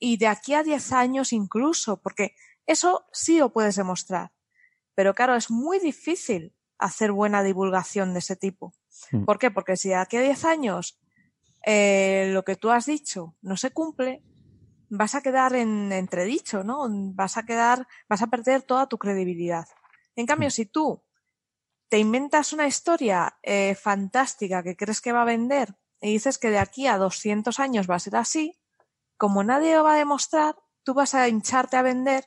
y 0.00 0.16
de 0.16 0.26
aquí 0.26 0.54
a 0.54 0.64
10 0.64 0.92
años 0.92 1.32
incluso, 1.32 2.02
porque 2.02 2.34
eso 2.66 3.06
sí 3.12 3.38
lo 3.38 3.52
puedes 3.52 3.76
demostrar. 3.76 4.32
Pero 4.96 5.14
claro, 5.14 5.36
es 5.36 5.48
muy 5.48 5.78
difícil 5.78 6.56
hacer 6.76 7.12
buena 7.12 7.44
divulgación 7.44 8.14
de 8.14 8.18
ese 8.18 8.34
tipo. 8.34 8.74
Mm. 9.12 9.24
¿Por 9.26 9.38
qué? 9.38 9.52
Porque 9.52 9.76
si 9.76 9.90
de 9.90 9.94
aquí 9.94 10.16
a 10.16 10.22
10 10.22 10.44
años 10.44 10.98
eh, 11.64 12.30
lo 12.32 12.44
que 12.44 12.56
tú 12.56 12.70
has 12.70 12.86
dicho 12.86 13.36
no 13.42 13.56
se 13.56 13.70
cumple, 13.70 14.24
vas 14.88 15.14
a 15.14 15.20
quedar 15.20 15.54
en 15.54 15.92
entredicho, 15.92 16.64
¿no? 16.64 16.88
Vas 17.14 17.36
a 17.36 17.44
quedar, 17.44 17.86
vas 18.08 18.22
a 18.22 18.26
perder 18.26 18.62
toda 18.62 18.88
tu 18.88 18.98
credibilidad. 18.98 19.68
En 20.16 20.26
cambio, 20.26 20.48
mm. 20.48 20.52
si 20.52 20.66
tú 20.66 21.00
te 21.88 22.00
inventas 22.00 22.52
una 22.52 22.66
historia 22.66 23.38
eh, 23.40 23.76
fantástica 23.76 24.64
que 24.64 24.76
crees 24.76 25.00
que 25.00 25.12
va 25.12 25.22
a 25.22 25.26
vender 25.36 25.76
y 26.00 26.12
dices 26.12 26.38
que 26.38 26.50
de 26.50 26.58
aquí 26.58 26.86
a 26.86 26.98
200 26.98 27.58
años 27.60 27.88
va 27.88 27.96
a 27.96 28.00
ser 28.00 28.16
así, 28.16 28.58
como 29.16 29.42
nadie 29.42 29.74
lo 29.74 29.84
va 29.84 29.94
a 29.94 29.98
demostrar, 29.98 30.56
tú 30.84 30.94
vas 30.94 31.14
a 31.14 31.28
hincharte 31.28 31.76
a 31.76 31.82
vender 31.82 32.24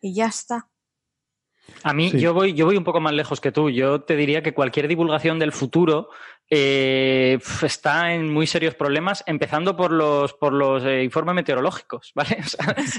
y 0.00 0.14
ya 0.14 0.26
está. 0.26 0.70
A 1.82 1.94
mí, 1.94 2.10
yo, 2.10 2.34
voy, 2.34 2.52
yo 2.54 2.66
voy 2.66 2.76
un 2.76 2.84
poco 2.84 3.00
más 3.00 3.14
lejos 3.14 3.40
que 3.40 3.52
tú. 3.52 3.70
Yo 3.70 4.02
te 4.02 4.16
diría 4.16 4.42
que 4.42 4.52
cualquier 4.52 4.86
divulgación 4.86 5.38
del 5.38 5.52
futuro 5.52 6.10
eh, 6.50 7.38
está 7.62 8.12
en 8.12 8.32
muy 8.32 8.46
serios 8.46 8.74
problemas, 8.74 9.24
empezando 9.26 9.76
por 9.76 9.90
los, 9.90 10.34
por 10.34 10.52
los 10.52 10.84
eh, 10.84 11.02
informes 11.02 11.34
meteorológicos, 11.34 12.12
¿vale? 12.14 12.38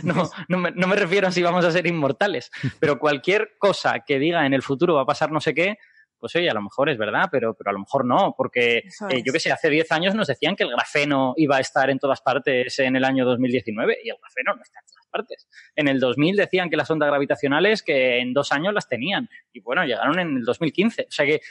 no, 0.04 0.30
no, 0.48 0.58
me, 0.58 0.72
no 0.72 0.88
me 0.88 0.96
refiero 0.96 1.28
a 1.28 1.32
si 1.32 1.44
vamos 1.44 1.64
a 1.64 1.72
ser 1.72 1.86
inmortales, 1.86 2.52
pero 2.80 2.98
cualquier 2.98 3.56
cosa 3.60 4.00
que 4.00 4.20
diga 4.20 4.46
en 4.46 4.54
el 4.54 4.64
futuro 4.64 4.96
va 4.96 5.02
a 5.02 5.06
pasar 5.06 5.32
no 5.32 5.42
sé 5.42 5.54
qué, 5.54 5.78
pues 6.26 6.36
oye, 6.38 6.50
a 6.50 6.56
lo 6.56 6.64
mejor 6.64 6.90
es 6.90 6.98
verdad, 6.98 7.30
pero, 7.32 7.54
pero 7.54 7.70
a 7.70 7.74
lo 7.74 7.78
mejor 7.78 8.04
no, 8.04 8.34
porque 8.36 8.78
eh, 9.12 9.22
yo 9.24 9.32
que 9.32 9.40
sé, 9.40 9.52
hace 9.52 9.70
10 9.70 9.92
años 9.92 10.16
nos 10.16 10.26
decían 10.26 10.56
que 10.56 10.64
el 10.64 10.72
grafeno 10.72 11.36
iba 11.38 11.58
a 11.58 11.60
estar 11.60 11.92
en 11.92 12.00
todas 12.00 12.20
partes 12.20 12.80
en 12.80 12.96
el 12.96 13.06
año 13.06 13.26
2019 13.26 14.00
y 14.04 14.10
el 14.10 14.16
grafeno 14.20 14.56
no 14.56 14.64
está 14.64 14.80
en 14.80 14.88
todas 14.88 15.08
partes. 15.12 15.48
En 15.76 15.88
el 15.88 16.00
2000 16.00 16.36
decían 16.36 16.72
que 16.72 16.78
las 16.78 16.90
ondas 16.90 17.10
gravitacionales 17.10 17.84
que 17.84 18.18
en 18.22 18.34
dos 18.34 18.52
años 18.52 18.74
las 18.74 18.90
tenían 18.90 19.30
y 19.54 19.60
bueno, 19.60 19.86
llegaron 19.86 20.18
en 20.18 20.38
el 20.38 20.44
2015. 20.46 21.04
O 21.04 21.12
sea 21.12 21.28
que 21.28 21.42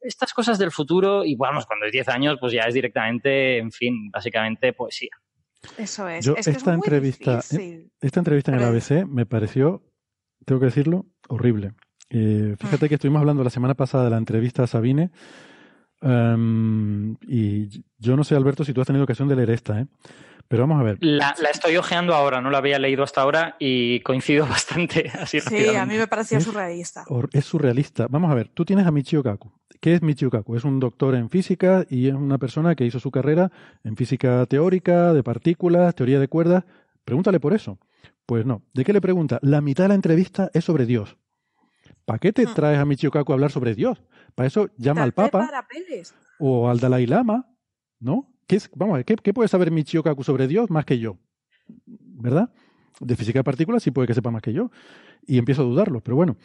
estas 0.00 0.32
cosas 0.32 0.58
del 0.58 0.70
futuro, 0.70 1.26
y 1.26 1.36
vamos, 1.36 1.66
cuando 1.66 1.84
es 1.84 1.92
10 1.92 2.08
años, 2.08 2.38
pues 2.40 2.54
ya 2.54 2.62
es 2.62 2.72
directamente, 2.72 3.58
en 3.58 3.70
fin, 3.70 4.10
básicamente 4.10 4.72
poesía. 4.72 5.10
Eso 5.76 6.08
es. 6.08 6.24
Yo, 6.24 6.36
es 6.38 6.46
esta, 6.46 6.72
entrevista, 6.72 7.40
esta 8.00 8.20
entrevista 8.20 8.50
en 8.50 8.60
el 8.60 8.64
ABC 8.64 9.06
me 9.06 9.26
pareció, 9.26 9.82
tengo 10.46 10.58
que 10.58 10.66
decirlo, 10.66 11.04
horrible. 11.28 11.74
Eh, 12.14 12.56
fíjate 12.58 12.88
que 12.88 12.96
estuvimos 12.96 13.20
hablando 13.20 13.42
la 13.42 13.50
semana 13.50 13.74
pasada 13.74 14.04
de 14.04 14.10
la 14.10 14.18
entrevista 14.18 14.62
a 14.62 14.66
Sabine. 14.66 15.10
Em, 16.02 17.16
y 17.26 17.84
yo 17.98 18.16
no 18.16 18.24
sé, 18.24 18.34
Alberto, 18.34 18.64
si 18.64 18.74
tú 18.74 18.82
has 18.82 18.86
tenido 18.86 19.04
ocasión 19.04 19.28
de 19.28 19.36
leer 19.36 19.50
esta, 19.50 19.80
¿eh? 19.80 19.86
Pero 20.46 20.64
vamos 20.64 20.80
a 20.80 20.82
ver. 20.82 20.98
La, 21.00 21.34
estoy 21.50 21.78
ojeando 21.78 22.14
ahora, 22.14 22.42
no 22.42 22.50
la 22.50 22.58
había 22.58 22.78
leído 22.78 23.02
hasta 23.02 23.22
ahora 23.22 23.56
y 23.58 24.00
coincido 24.00 24.46
bastante 24.48 25.10
así 25.18 25.40
Sí, 25.40 25.74
a 25.74 25.86
mí 25.86 25.96
me 25.96 26.06
parecía 26.06 26.40
surrealista. 26.40 27.04
Es 27.32 27.46
surrealista. 27.46 28.06
Vamos 28.10 28.30
a 28.30 28.34
ver, 28.34 28.48
tú 28.48 28.66
tienes 28.66 28.86
a 28.86 28.90
Michio 28.90 29.22
Kaku. 29.22 29.50
¿Qué 29.80 29.94
es 29.94 30.02
Michio 30.02 30.28
Kaku? 30.28 30.56
Es 30.56 30.64
un 30.64 30.78
doctor 30.78 31.14
en 31.14 31.30
física 31.30 31.86
y 31.88 32.08
es 32.08 32.14
una 32.14 32.36
persona 32.36 32.74
que 32.74 32.84
hizo 32.84 33.00
su 33.00 33.10
carrera 33.10 33.50
en 33.82 33.96
física 33.96 34.44
teórica, 34.44 35.14
de 35.14 35.22
partículas, 35.22 35.94
teoría 35.94 36.20
de 36.20 36.28
cuerdas. 36.28 36.64
Pregúntale 37.06 37.40
por 37.40 37.54
eso. 37.54 37.78
Pues 38.26 38.44
no. 38.44 38.62
¿De 38.74 38.84
qué 38.84 38.92
le 38.92 39.00
pregunta? 39.00 39.38
La 39.40 39.62
mitad 39.62 39.84
de 39.84 39.88
la 39.88 39.94
entrevista 39.94 40.50
es 40.52 40.64
sobre 40.64 40.84
Dios. 40.84 41.16
¿Para 42.12 42.20
qué 42.20 42.32
te 42.34 42.44
hmm. 42.44 42.54
traes 42.54 42.78
a 42.78 42.84
Michio 42.84 43.10
Kaku 43.10 43.32
a 43.32 43.36
hablar 43.36 43.50
sobre 43.50 43.74
Dios? 43.74 44.02
Para 44.34 44.46
eso 44.46 44.68
llama 44.76 45.02
al 45.02 45.14
Papa 45.14 45.48
o 46.38 46.68
al 46.68 46.78
Dalai 46.78 47.06
Lama, 47.06 47.48
¿no? 48.00 48.28
¿qué, 48.46 48.56
es, 48.56 48.70
vamos 48.74 49.02
¿qué, 49.06 49.16
¿qué, 49.16 49.32
puede 49.32 49.48
saber 49.48 49.70
Michio 49.70 50.02
Kaku 50.02 50.22
sobre 50.22 50.46
Dios 50.46 50.68
más 50.68 50.84
que 50.84 50.98
yo? 50.98 51.16
¿Verdad? 51.86 52.52
De 53.00 53.16
física 53.16 53.38
de 53.38 53.44
partículas 53.44 53.82
sí 53.82 53.92
puede 53.92 54.06
que 54.06 54.12
sepa 54.12 54.30
más 54.30 54.42
que 54.42 54.52
yo. 54.52 54.70
Y 55.26 55.38
empiezo 55.38 55.62
a 55.62 55.64
dudarlo, 55.64 56.02
pero 56.02 56.14
bueno. 56.14 56.36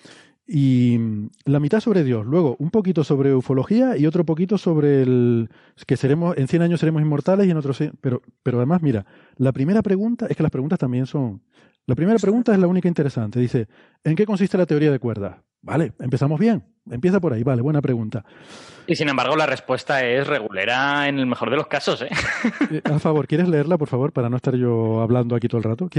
Y 0.47 0.97
la 1.43 1.59
mitad 1.59 1.81
sobre 1.81 2.05
Dios, 2.05 2.25
luego 2.25 2.55
un 2.59 2.71
poquito 2.71 3.03
sobre 3.03 3.35
ufología 3.35 3.97
y 3.97 4.05
otro 4.05 4.25
poquito 4.25 4.57
sobre 4.57 5.01
el 5.01 5.49
que 5.85 5.97
seremos 5.97 6.37
en 6.37 6.47
100 6.47 6.61
años 6.61 6.79
seremos 6.79 7.01
inmortales 7.01 7.45
y 7.45 7.51
en 7.51 7.57
otros 7.57 7.83
pero 7.99 8.21
pero 8.41 8.59
además 8.59 8.81
mira, 8.81 9.05
la 9.35 9.51
primera 9.51 9.81
pregunta 9.81 10.27
es 10.29 10.37
que 10.37 10.43
las 10.43 10.51
preguntas 10.53 10.79
también 10.79 11.05
son 11.07 11.41
la 11.87 11.95
primera 11.95 12.19
pregunta 12.19 12.53
es 12.53 12.59
la 12.59 12.67
única 12.67 12.89
interesante, 12.89 13.39
dice, 13.39 13.67
¿en 14.03 14.15
qué 14.15 14.25
consiste 14.25 14.57
la 14.57 14.65
teoría 14.65 14.91
de 14.91 14.99
cuerdas? 14.99 15.37
Vale, 15.61 15.93
empezamos 15.99 16.39
bien. 16.39 16.63
Empieza 16.89 17.19
por 17.19 17.33
ahí, 17.33 17.43
vale, 17.43 17.61
buena 17.61 17.81
pregunta. 17.81 18.23
Y 18.85 18.95
sin 18.95 19.09
embargo, 19.09 19.35
la 19.35 19.45
respuesta 19.45 20.05
es 20.05 20.27
regulera 20.27 21.07
en 21.07 21.19
el 21.19 21.25
mejor 21.25 21.49
de 21.49 21.57
los 21.57 21.67
casos, 21.67 22.01
¿eh? 22.01 22.09
eh 22.71 22.81
a 22.85 22.99
favor, 22.99 23.27
¿quieres 23.27 23.47
leerla, 23.47 23.77
por 23.77 23.87
favor, 23.87 24.13
para 24.13 24.29
no 24.29 24.35
estar 24.35 24.55
yo 24.55 25.01
hablando 25.01 25.35
aquí 25.35 25.47
todo 25.47 25.59
el 25.59 25.63
rato? 25.63 25.89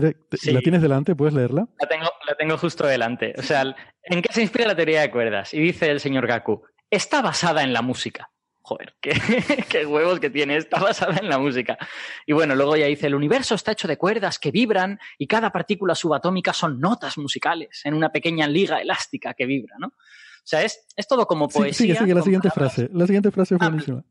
¿La 0.44 0.60
tienes 0.60 0.82
delante? 0.82 1.16
¿Puedes 1.16 1.34
leerla? 1.34 1.66
La 1.80 1.88
tengo, 1.88 2.06
la 2.26 2.34
tengo 2.36 2.56
justo 2.56 2.86
delante. 2.86 3.34
O 3.38 3.42
sea, 3.42 3.62
¿en 4.02 4.22
qué 4.22 4.32
se 4.32 4.42
inspira 4.42 4.66
la 4.66 4.76
teoría 4.76 5.00
de 5.00 5.10
cuerdas? 5.10 5.52
Y 5.52 5.60
dice 5.60 5.90
el 5.90 6.00
señor 6.00 6.26
Gaku, 6.26 6.62
está 6.90 7.20
basada 7.22 7.62
en 7.62 7.72
la 7.72 7.82
música 7.82 8.30
joder, 8.68 8.94
qué, 9.00 9.86
huevos 9.86 10.20
que 10.20 10.28
tiene, 10.28 10.56
está 10.56 10.78
basada 10.78 11.16
en 11.16 11.28
la 11.28 11.38
música. 11.38 11.78
Y 12.26 12.34
bueno, 12.34 12.54
luego 12.54 12.76
ya 12.76 12.86
dice, 12.86 13.06
el 13.06 13.14
universo 13.14 13.54
está 13.54 13.72
hecho 13.72 13.88
de 13.88 13.96
cuerdas 13.96 14.38
que 14.38 14.50
vibran 14.50 14.98
y 15.16 15.26
cada 15.26 15.50
partícula 15.50 15.94
subatómica 15.94 16.52
son 16.52 16.78
notas 16.78 17.16
musicales 17.16 17.80
en 17.84 17.94
una 17.94 18.12
pequeña 18.12 18.46
liga 18.46 18.80
elástica 18.80 19.32
que 19.32 19.46
vibra, 19.46 19.76
¿no? 19.78 19.88
O 19.88 20.50
sea, 20.50 20.62
es, 20.62 20.86
es 20.96 21.06
todo 21.06 21.26
como 21.26 21.48
poesía. 21.48 21.94
sigue, 21.94 21.98
sigue, 21.98 22.14
la 22.14 22.22
siguiente 22.22 22.50
frase. 22.50 22.88
La 22.92 23.06
siguiente 23.06 23.30
frase 23.30 23.54
es 23.54 23.60
ah, 23.62 23.68
buenísima. 23.68 24.04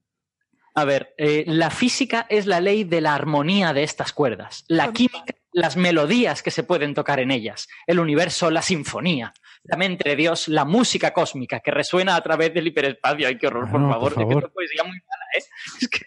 A 0.76 0.86
ver, 0.86 1.14
eh, 1.18 1.44
la 1.48 1.72
física 1.72 2.26
es 2.30 2.46
la 2.46 2.62
ley 2.62 2.84
de 2.84 3.02
la 3.02 3.16
armonía 3.16 3.74
de 3.74 3.84
estas 3.84 4.14
cuerdas. 4.14 4.64
La 4.68 4.92
química, 4.94 5.36
las 5.52 5.76
melodías 5.76 6.44
que 6.44 6.52
se 6.52 6.64
pueden 6.64 6.94
tocar 6.94 7.20
en 7.20 7.32
ellas. 7.32 7.68
El 7.88 8.00
universo, 8.00 8.52
la 8.52 8.62
sinfonía. 8.62 9.34
La 9.68 9.78
mente 9.78 10.10
de 10.10 10.16
Dios, 10.16 10.48
la 10.48 10.66
música 10.66 11.14
cósmica 11.14 11.60
que 11.60 11.72
resuena 11.72 12.16
a 12.16 12.22
través 12.22 12.54
del 12.54 12.68
hiperespacio. 12.68 13.28
Ay, 13.28 13.38
qué 13.38 13.48
horror, 13.48 13.70
por 13.70 13.82
favor. 13.82 14.14
Por 14.14 14.24
favor. 14.24 14.52
poesía 14.52 14.84
muy 14.84 14.98
mala, 14.98 15.26
¿eh? 15.38 15.44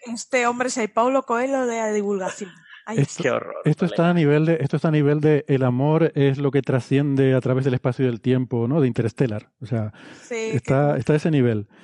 Este 0.15 0.47
hombre 0.47 0.69
es 0.69 0.77
el 0.79 0.91
Paulo 0.91 1.23
Coelho 1.23 1.67
de 1.67 1.77
la 1.77 1.93
divulgación. 1.93 2.51
esto, 2.97 3.23
qué 3.23 3.31
horror, 3.31 3.57
esto 3.65 3.85
está 3.85 4.11
a 4.11 4.15
nivel 4.15 4.47
de 4.47 4.59
esto 4.61 4.77
está 4.77 4.89
a 4.89 4.93
nivel 4.93 5.21
de 5.21 5.45
el 5.47 5.63
amor 5.63 6.11
es 6.15 6.39
lo 6.39 6.51
que 6.51 6.63
trasciende 6.63 7.35
a 7.35 7.41
través 7.41 7.65
del 7.65 7.75
espacio 7.75 8.05
y 8.05 8.09
del 8.09 8.21
tiempo, 8.21 8.67
¿no? 8.67 8.81
De 8.81 8.89
Interstellar. 8.89 9.51
O 9.61 9.67
sea, 9.67 9.93
está, 10.31 10.97
está 10.97 11.13
a 11.13 11.17
ese 11.17 11.31
nivel. 11.31 11.69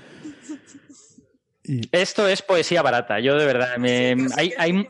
Esto 1.93 2.29
es 2.29 2.43
poesía 2.43 2.83
barata. 2.83 3.19
Yo 3.19 3.37
de 3.37 3.45
verdad 3.45 3.77
me, 3.79 4.17
hay, 4.37 4.53
hay, 4.57 4.87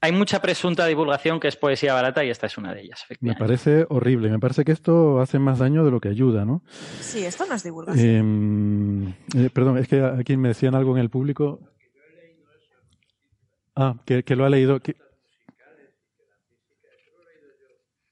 hay 0.00 0.12
mucha 0.12 0.40
presunta 0.40 0.86
divulgación 0.86 1.40
que 1.40 1.48
es 1.48 1.56
poesía 1.56 1.94
barata 1.94 2.24
y 2.24 2.30
esta 2.30 2.46
es 2.46 2.56
una 2.56 2.72
de 2.72 2.82
ellas. 2.82 3.04
Me 3.20 3.34
parece 3.34 3.84
horrible. 3.88 4.30
Me 4.30 4.38
parece 4.38 4.64
que 4.64 4.72
esto 4.72 5.20
hace 5.20 5.38
más 5.38 5.58
daño 5.58 5.84
de 5.84 5.90
lo 5.90 6.00
que 6.00 6.08
ayuda, 6.08 6.44
¿no? 6.44 6.62
Sí, 7.00 7.24
esto 7.24 7.46
no 7.46 7.54
es 7.54 7.64
divulgación. 7.64 9.16
Eh, 9.34 9.46
eh, 9.46 9.50
perdón, 9.52 9.78
es 9.78 9.88
que 9.88 10.00
aquí 10.00 10.36
me 10.36 10.48
decían 10.48 10.74
algo 10.74 10.96
en 10.96 11.02
el 11.02 11.10
público. 11.10 11.60
Ah, 13.74 13.96
que, 14.04 14.22
lo 14.36 14.44
ha 14.44 14.48
leído. 14.48 14.80
Que, 14.80 14.96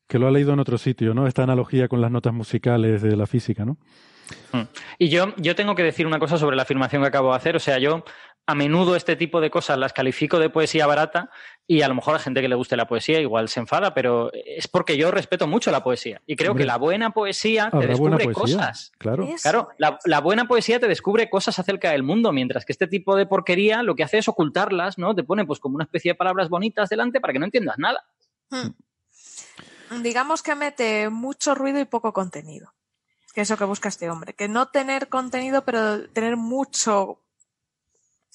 que 0.09 0.18
lo 0.18 0.27
ha 0.27 0.31
leído 0.31 0.53
en 0.53 0.61
otro 0.61 0.79
sitio, 0.79 1.14
¿no? 1.14 1.27
Esta 1.27 1.44
analogía 1.44 1.88
con 1.88 2.01
las 2.01 2.11
notas 2.11 2.33
musicales 2.33 3.03
de 3.03 3.16
la 3.16 3.27
física, 3.27 3.64
¿no? 3.64 3.79
Mm. 4.53 4.62
Y 4.99 5.09
yo, 5.09 5.35
yo 5.37 5.55
tengo 5.55 5.75
que 5.75 5.83
decir 5.83 6.07
una 6.07 6.18
cosa 6.18 6.37
sobre 6.37 6.57
la 6.57 6.62
afirmación 6.62 7.03
que 7.03 7.09
acabo 7.09 7.31
de 7.31 7.37
hacer. 7.37 7.57
O 7.57 7.61
sea, 7.61 7.79
yo 7.79 8.05
a 8.46 8.54
menudo 8.54 8.94
este 8.94 9.16
tipo 9.16 9.40
de 9.40 9.50
cosas 9.50 9.76
las 9.76 9.92
califico 9.92 10.38
de 10.38 10.50
poesía 10.50 10.87
barata 10.87 11.30
y 11.66 11.82
a 11.82 11.88
lo 11.88 11.96
mejor 11.96 12.14
a 12.14 12.20
gente 12.20 12.40
que 12.40 12.48
le 12.48 12.54
guste 12.54 12.76
la 12.76 12.87
poesía 12.87 13.20
igual 13.20 13.48
se 13.48 13.59
enfada, 13.59 13.92
pero 13.92 14.30
es 14.32 14.68
porque 14.68 14.96
yo 14.96 15.11
respeto 15.11 15.48
mucho 15.48 15.72
la 15.72 15.82
poesía 15.82 16.22
y 16.26 16.37
creo 16.37 16.54
que 16.54 16.64
la 16.64 16.78
buena 16.78 17.11
poesía 17.11 17.70
te 17.70 17.88
descubre 17.88 18.32
cosas. 18.32 18.92
Claro, 18.98 19.28
claro 19.42 19.68
la, 19.78 20.20
buena 20.20 20.46
poesía 20.46 20.78
te 20.78 20.87
descubre 20.87 21.28
cosas 21.28 21.59
acerca 21.59 21.90
del 21.90 22.04
mundo, 22.04 22.32
mientras 22.32 22.64
que 22.64 22.72
este 22.72 22.87
tipo 22.87 23.16
de 23.16 23.26
porquería 23.26 23.82
lo 23.82 23.96
que 23.96 24.04
hace 24.04 24.18
es 24.18 24.28
ocultarlas, 24.28 24.96
¿no? 24.96 25.14
Te 25.14 25.24
pone 25.24 25.44
pues 25.44 25.59
como 25.59 25.74
una 25.74 25.85
especie 25.85 26.12
de 26.12 26.14
palabras 26.14 26.48
bonitas 26.48 26.88
delante 26.88 27.20
para 27.20 27.32
que 27.32 27.40
no 27.40 27.46
entiendas 27.46 27.78
nada. 27.78 28.04
Hmm. 28.50 30.02
Digamos 30.02 30.42
que 30.42 30.54
mete 30.54 31.11
mucho 31.11 31.54
ruido 31.56 31.80
y 31.80 31.85
poco 31.85 32.12
contenido. 32.12 32.72
Que 33.35 33.42
es 33.42 33.50
lo 33.50 33.56
que 33.56 33.64
busca 33.64 33.88
este 33.88 34.09
hombre. 34.09 34.32
Que 34.35 34.48
no 34.48 34.68
tener 34.68 35.09
contenido, 35.09 35.64
pero 35.64 36.09
tener 36.09 36.37
mucho 36.37 37.20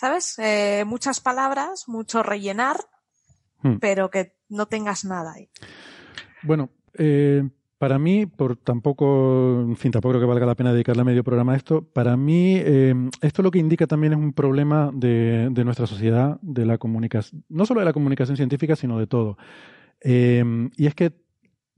¿sabes? 0.02 0.40
Eh, 0.40 0.84
muchas 0.88 1.20
palabras, 1.20 1.88
mucho 1.88 2.24
rellenar, 2.24 2.78
hmm. 3.62 3.76
pero 3.80 4.10
que 4.10 4.34
no 4.50 4.66
tengas 4.66 5.06
nada 5.06 5.34
ahí. 5.34 5.52
Bueno, 6.42 6.72
eh, 6.96 7.48
para 7.78 8.00
mí, 8.00 8.26
por 8.26 8.56
tampoco, 8.56 9.62
en 9.62 9.76
fin, 9.76 9.92
tampoco 9.92 10.14
creo 10.14 10.22
que 10.22 10.28
valga 10.28 10.48
la 10.48 10.56
pena 10.56 10.74
dedicarle 10.74 11.04
medio 11.04 11.24
programa 11.24 11.54
a 11.54 11.56
esto. 11.56 11.84
Para 11.84 12.18
mí, 12.18 12.56
eh, 12.58 12.96
esto 13.22 13.44
lo 13.44 13.52
que 13.52 13.60
indica 13.60 13.86
también 13.86 14.14
es 14.14 14.18
un 14.18 14.34
problema 14.34 14.90
de, 14.92 15.52
nuestra 15.64 15.86
sociedad, 15.86 16.40
de 16.42 16.66
la 16.66 16.80
comunicación, 16.80 17.46
no 17.48 17.68
solo 17.68 17.82
de 17.82 17.86
la 17.86 17.94
comunicación 17.94 18.38
científica, 18.38 18.76
sino 18.76 18.98
de 18.98 19.06
todo. 19.06 19.38
y 20.04 20.88
es 20.88 20.96
que 20.96 21.14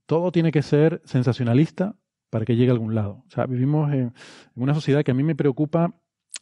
todo 0.05 0.31
tiene 0.31 0.53
que 0.53 0.61
ser 0.61 1.01
sensacionalista 1.03 1.97
para 2.29 2.45
que 2.45 2.55
llegue 2.55 2.69
a 2.69 2.73
algún 2.73 2.95
lado. 2.95 3.25
O 3.27 3.31
sea, 3.31 3.47
vivimos 3.47 3.91
en 3.91 4.13
una 4.55 4.73
sociedad 4.73 5.03
que 5.03 5.11
a 5.11 5.13
mí 5.13 5.23
me 5.23 5.35
preocupa. 5.35 5.93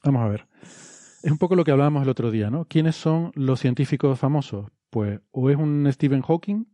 Vamos 0.03 0.21
a 0.21 0.27
ver. 0.27 0.47
Es 1.23 1.31
un 1.31 1.37
poco 1.37 1.55
lo 1.55 1.63
que 1.63 1.71
hablábamos 1.71 2.01
el 2.01 2.09
otro 2.09 2.31
día, 2.31 2.49
¿no? 2.49 2.65
¿Quiénes 2.65 2.95
son 2.95 3.31
los 3.35 3.59
científicos 3.59 4.17
famosos? 4.17 4.71
Pues 4.89 5.19
o 5.31 5.49
es 5.51 5.57
un 5.57 5.87
Stephen 5.91 6.21
Hawking 6.21 6.65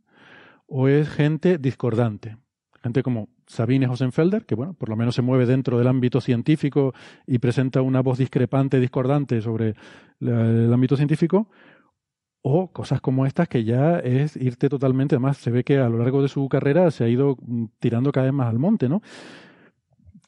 o 0.66 0.88
es 0.88 1.08
gente 1.08 1.58
discordante. 1.58 2.38
Gente 2.82 3.02
como 3.02 3.28
Sabine 3.46 3.88
Hosenfelder, 3.88 4.46
que 4.46 4.54
bueno, 4.54 4.72
por 4.72 4.88
lo 4.88 4.96
menos 4.96 5.14
se 5.14 5.22
mueve 5.22 5.44
dentro 5.44 5.78
del 5.78 5.86
ámbito 5.86 6.20
científico 6.20 6.94
y 7.26 7.38
presenta 7.38 7.82
una 7.82 8.00
voz 8.00 8.18
discrepante, 8.18 8.80
discordante 8.80 9.42
sobre 9.42 9.74
el 10.20 10.72
ámbito 10.72 10.96
científico, 10.96 11.50
o 12.40 12.72
cosas 12.72 13.00
como 13.00 13.26
estas 13.26 13.48
que 13.48 13.64
ya 13.64 13.98
es 13.98 14.36
irte 14.36 14.68
totalmente, 14.68 15.16
además 15.16 15.36
se 15.38 15.50
ve 15.50 15.64
que 15.64 15.78
a 15.78 15.88
lo 15.88 15.98
largo 15.98 16.22
de 16.22 16.28
su 16.28 16.48
carrera 16.48 16.90
se 16.90 17.04
ha 17.04 17.08
ido 17.08 17.36
mm, 17.40 17.64
tirando 17.80 18.12
cada 18.12 18.26
vez 18.26 18.32
más 18.32 18.48
al 18.48 18.58
monte, 18.58 18.88
¿no? 18.88 19.02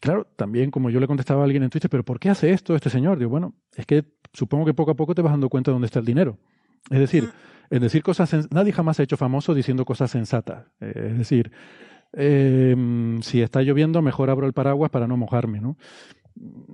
Claro, 0.00 0.26
también 0.36 0.70
como 0.70 0.88
yo 0.88 0.98
le 0.98 1.06
contestaba 1.06 1.42
a 1.42 1.44
alguien 1.44 1.62
en 1.62 1.68
Twitter, 1.68 1.90
pero 1.90 2.04
¿por 2.04 2.18
qué 2.18 2.30
hace 2.30 2.52
esto 2.52 2.74
este 2.74 2.88
señor? 2.88 3.18
Digo, 3.18 3.30
bueno, 3.30 3.54
es 3.76 3.84
que 3.84 4.04
supongo 4.32 4.64
que 4.64 4.72
poco 4.72 4.92
a 4.92 4.96
poco 4.96 5.14
te 5.14 5.20
vas 5.20 5.32
dando 5.32 5.50
cuenta 5.50 5.70
de 5.70 5.74
dónde 5.74 5.86
está 5.86 5.98
el 5.98 6.06
dinero. 6.06 6.38
Es 6.88 6.98
decir, 6.98 7.28
en 7.68 7.82
decir 7.82 8.02
cosas, 8.02 8.48
nadie 8.50 8.72
jamás 8.72 8.98
ha 8.98 9.02
hecho 9.02 9.18
famoso 9.18 9.52
diciendo 9.52 9.84
cosas 9.84 10.10
sensatas. 10.10 10.66
Eh, 10.80 11.08
es 11.10 11.18
decir, 11.18 11.52
em, 12.14 13.20
si 13.20 13.42
está 13.42 13.60
lloviendo, 13.60 14.00
mejor 14.00 14.30
abro 14.30 14.46
el 14.46 14.54
paraguas 14.54 14.90
para 14.90 15.06
no 15.06 15.18
mojarme, 15.18 15.60
¿no? 15.60 15.76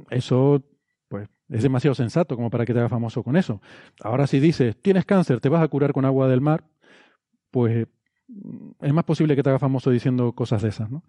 Eso, 0.09 0.63
pues, 1.09 1.29
es 1.49 1.63
demasiado 1.65 1.97
sensato 1.97 2.37
como 2.37 2.49
para 2.49 2.65
que 2.65 2.73
te 2.73 2.79
haga 2.79 2.89
famoso 2.89 3.25
con 3.25 3.37
eso. 3.37 3.61
Ahora, 4.01 4.29
si 4.29 4.39
dices, 4.39 4.77
tienes 4.81 5.05
cáncer, 5.05 5.41
te 5.41 5.49
vas 5.49 5.63
a 5.63 5.69
curar 5.69 5.93
con 5.93 6.05
agua 6.05 6.29
del 6.29 6.41
mar, 6.41 6.65
pues 7.51 7.89
es 8.81 8.93
más 8.93 9.05
posible 9.05 9.35
que 9.35 9.43
te 9.43 9.51
haga 9.51 9.59
famoso 9.59 9.91
diciendo 9.91 10.33
cosas 10.33 10.63
de 10.63 10.69
esas, 10.69 10.91
¿no? 10.91 11.03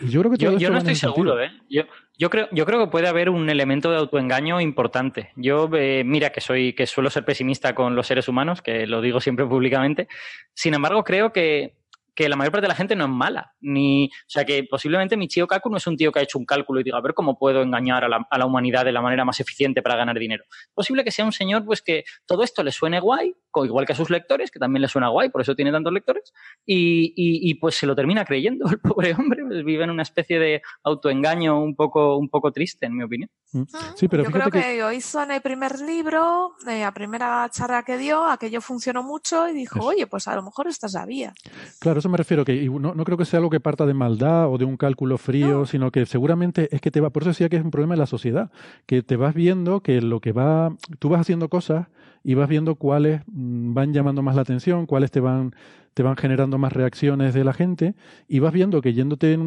Yo 0.00 0.20
creo 0.20 0.32
que 0.32 0.58
yo, 0.58 0.70
no 0.70 0.78
estoy 0.78 0.94
seguro, 0.94 1.40
¿eh? 1.40 1.50
Yo, 1.68 1.82
yo, 2.18 2.30
creo, 2.30 2.48
yo 2.52 2.66
creo 2.66 2.80
que 2.84 2.90
puede 2.90 3.08
haber 3.08 3.30
un 3.30 3.48
elemento 3.50 3.90
de 3.90 3.98
autoengaño 3.98 4.60
importante. 4.60 5.30
Yo, 5.36 5.68
eh, 5.74 6.02
mira 6.04 6.30
que 6.30 6.40
soy, 6.40 6.72
que 6.72 6.86
suelo 6.86 7.10
ser 7.10 7.24
pesimista 7.24 7.74
con 7.74 7.94
los 7.94 8.06
seres 8.06 8.28
humanos, 8.28 8.62
que 8.62 8.86
lo 8.86 9.00
digo 9.00 9.20
siempre 9.20 9.46
públicamente. 9.46 10.08
Sin 10.54 10.74
embargo, 10.74 11.04
creo 11.04 11.32
que 11.32 11.74
que 12.14 12.28
la 12.28 12.36
mayor 12.36 12.52
parte 12.52 12.64
de 12.64 12.68
la 12.68 12.74
gente 12.74 12.96
no 12.96 13.04
es 13.04 13.10
mala. 13.10 13.54
Ni, 13.60 14.06
o 14.06 14.28
sea, 14.28 14.44
que 14.44 14.64
posiblemente 14.64 15.16
Michio 15.16 15.46
Kaku 15.46 15.70
no 15.70 15.76
es 15.76 15.86
un 15.86 15.96
tío 15.96 16.12
que 16.12 16.20
ha 16.20 16.22
hecho 16.22 16.38
un 16.38 16.44
cálculo 16.44 16.80
y 16.80 16.84
diga, 16.84 16.98
a 16.98 17.02
ver 17.02 17.14
cómo 17.14 17.38
puedo 17.38 17.62
engañar 17.62 18.04
a 18.04 18.08
la, 18.08 18.26
a 18.30 18.38
la, 18.38 18.46
humanidad 18.46 18.84
de 18.84 18.92
la 18.92 19.02
manera 19.02 19.24
más 19.24 19.40
eficiente 19.40 19.82
para 19.82 19.96
ganar 19.96 20.18
dinero. 20.18 20.44
posible 20.74 21.04
que 21.04 21.10
sea 21.10 21.24
un 21.24 21.32
señor 21.32 21.64
pues 21.64 21.82
que 21.82 22.04
todo 22.26 22.42
esto 22.42 22.62
le 22.62 22.72
suene 22.72 23.00
guay, 23.00 23.34
igual 23.64 23.86
que 23.86 23.92
a 23.92 23.96
sus 23.96 24.10
lectores, 24.10 24.50
que 24.50 24.58
también 24.58 24.82
le 24.82 24.88
suena 24.88 25.08
guay, 25.08 25.28
por 25.30 25.40
eso 25.40 25.54
tiene 25.54 25.72
tantos 25.72 25.92
lectores, 25.92 26.32
y, 26.64 27.12
y, 27.16 27.54
pues 27.54 27.74
se 27.74 27.86
lo 27.86 27.96
termina 27.96 28.24
creyendo. 28.24 28.68
El 28.70 28.78
pobre 28.80 29.14
hombre 29.14 29.42
pues, 29.44 29.64
vive 29.64 29.84
en 29.84 29.90
una 29.90 30.02
especie 30.02 30.38
de 30.38 30.62
autoengaño 30.84 31.60
un 31.60 31.74
poco, 31.74 32.16
un 32.16 32.28
poco 32.28 32.52
triste, 32.52 32.86
en 32.86 32.96
mi 32.96 33.04
opinión. 33.04 33.30
Mm. 33.52 33.62
Sí, 33.96 34.08
pero 34.08 34.24
Yo 34.24 34.30
creo 34.30 34.50
que, 34.50 34.78
lo 34.78 34.92
hizo 34.92 35.22
en 35.22 35.32
el 35.32 35.40
primer 35.40 35.80
libro, 35.80 36.54
eh, 36.66 36.80
la 36.80 36.92
primera 36.92 37.48
charla 37.50 37.82
que 37.82 37.98
dio, 37.98 38.24
aquello 38.24 38.60
funcionó 38.60 39.02
mucho 39.02 39.48
y 39.48 39.52
dijo, 39.52 39.84
oye, 39.84 40.06
pues 40.06 40.28
a 40.28 40.36
lo 40.36 40.42
mejor 40.42 40.68
esta 40.68 40.86
es 40.86 40.94
la 40.94 41.06
vía. 41.06 41.34
Claro, 41.80 41.99
eso 42.00 42.08
me 42.08 42.16
refiero, 42.16 42.44
que 42.44 42.68
no, 42.68 42.94
no, 42.94 43.04
creo 43.04 43.16
que 43.16 43.24
sea 43.24 43.38
algo 43.38 43.50
que 43.50 43.60
parta 43.60 43.86
de 43.86 43.94
maldad 43.94 44.52
o 44.52 44.58
de 44.58 44.64
un 44.64 44.76
cálculo 44.76 45.18
frío, 45.18 45.66
sino 45.66 45.90
que 45.90 46.06
seguramente 46.06 46.68
es 46.74 46.80
que 46.80 46.90
te 46.90 47.00
va, 47.00 47.10
por 47.10 47.22
eso 47.22 47.30
decía 47.30 47.48
que 47.48 47.56
es 47.56 47.64
un 47.64 47.70
problema 47.70 47.94
de 47.94 48.00
la 48.00 48.06
sociedad, 48.06 48.50
que 48.86 49.02
te 49.02 49.16
vas 49.16 49.34
viendo 49.34 49.80
que 49.80 50.00
lo 50.00 50.20
que 50.20 50.32
va, 50.32 50.76
tú 50.98 51.08
vas 51.08 51.20
haciendo 51.20 51.48
cosas 51.48 51.86
y 52.24 52.34
vas 52.34 52.48
viendo 52.48 52.74
cuáles 52.74 53.22
mm, 53.26 53.72
van 53.72 53.92
llamando 53.92 54.22
más 54.22 54.34
la 54.34 54.42
atención, 54.42 54.86
cuáles 54.86 55.10
te 55.10 55.20
van, 55.20 55.54
te 55.94 56.02
van 56.02 56.16
generando 56.16 56.58
más 56.58 56.72
reacciones 56.72 57.32
de 57.34 57.44
la 57.44 57.52
gente 57.52 57.94
y 58.26 58.40
vas 58.40 58.52
viendo 58.52 58.82
que 58.82 58.92
yéndote 58.92 59.38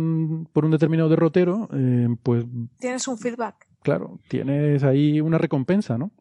por 0.54 0.66
un 0.66 0.72
determinado 0.72 1.10
derrotero, 1.10 1.70
eh, 1.74 2.08
pues... 2.24 2.46
Tienes 2.80 3.08
un 3.08 3.18
feedback. 3.18 3.68
Claro, 3.84 4.20
tienes 4.30 4.84
ahí 4.84 5.20
una 5.20 5.38
recompensa, 5.38 5.98
¿no? 5.98 6.12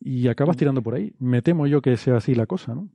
y 0.00 0.28
acabas 0.28 0.56
tirando 0.56 0.82
por 0.82 0.94
ahí. 0.94 1.12
Me 1.18 1.42
temo 1.42 1.66
yo 1.66 1.82
que 1.82 1.96
sea 1.96 2.16
así 2.16 2.34
la 2.34 2.46
cosa, 2.46 2.74
¿no? 2.74 2.88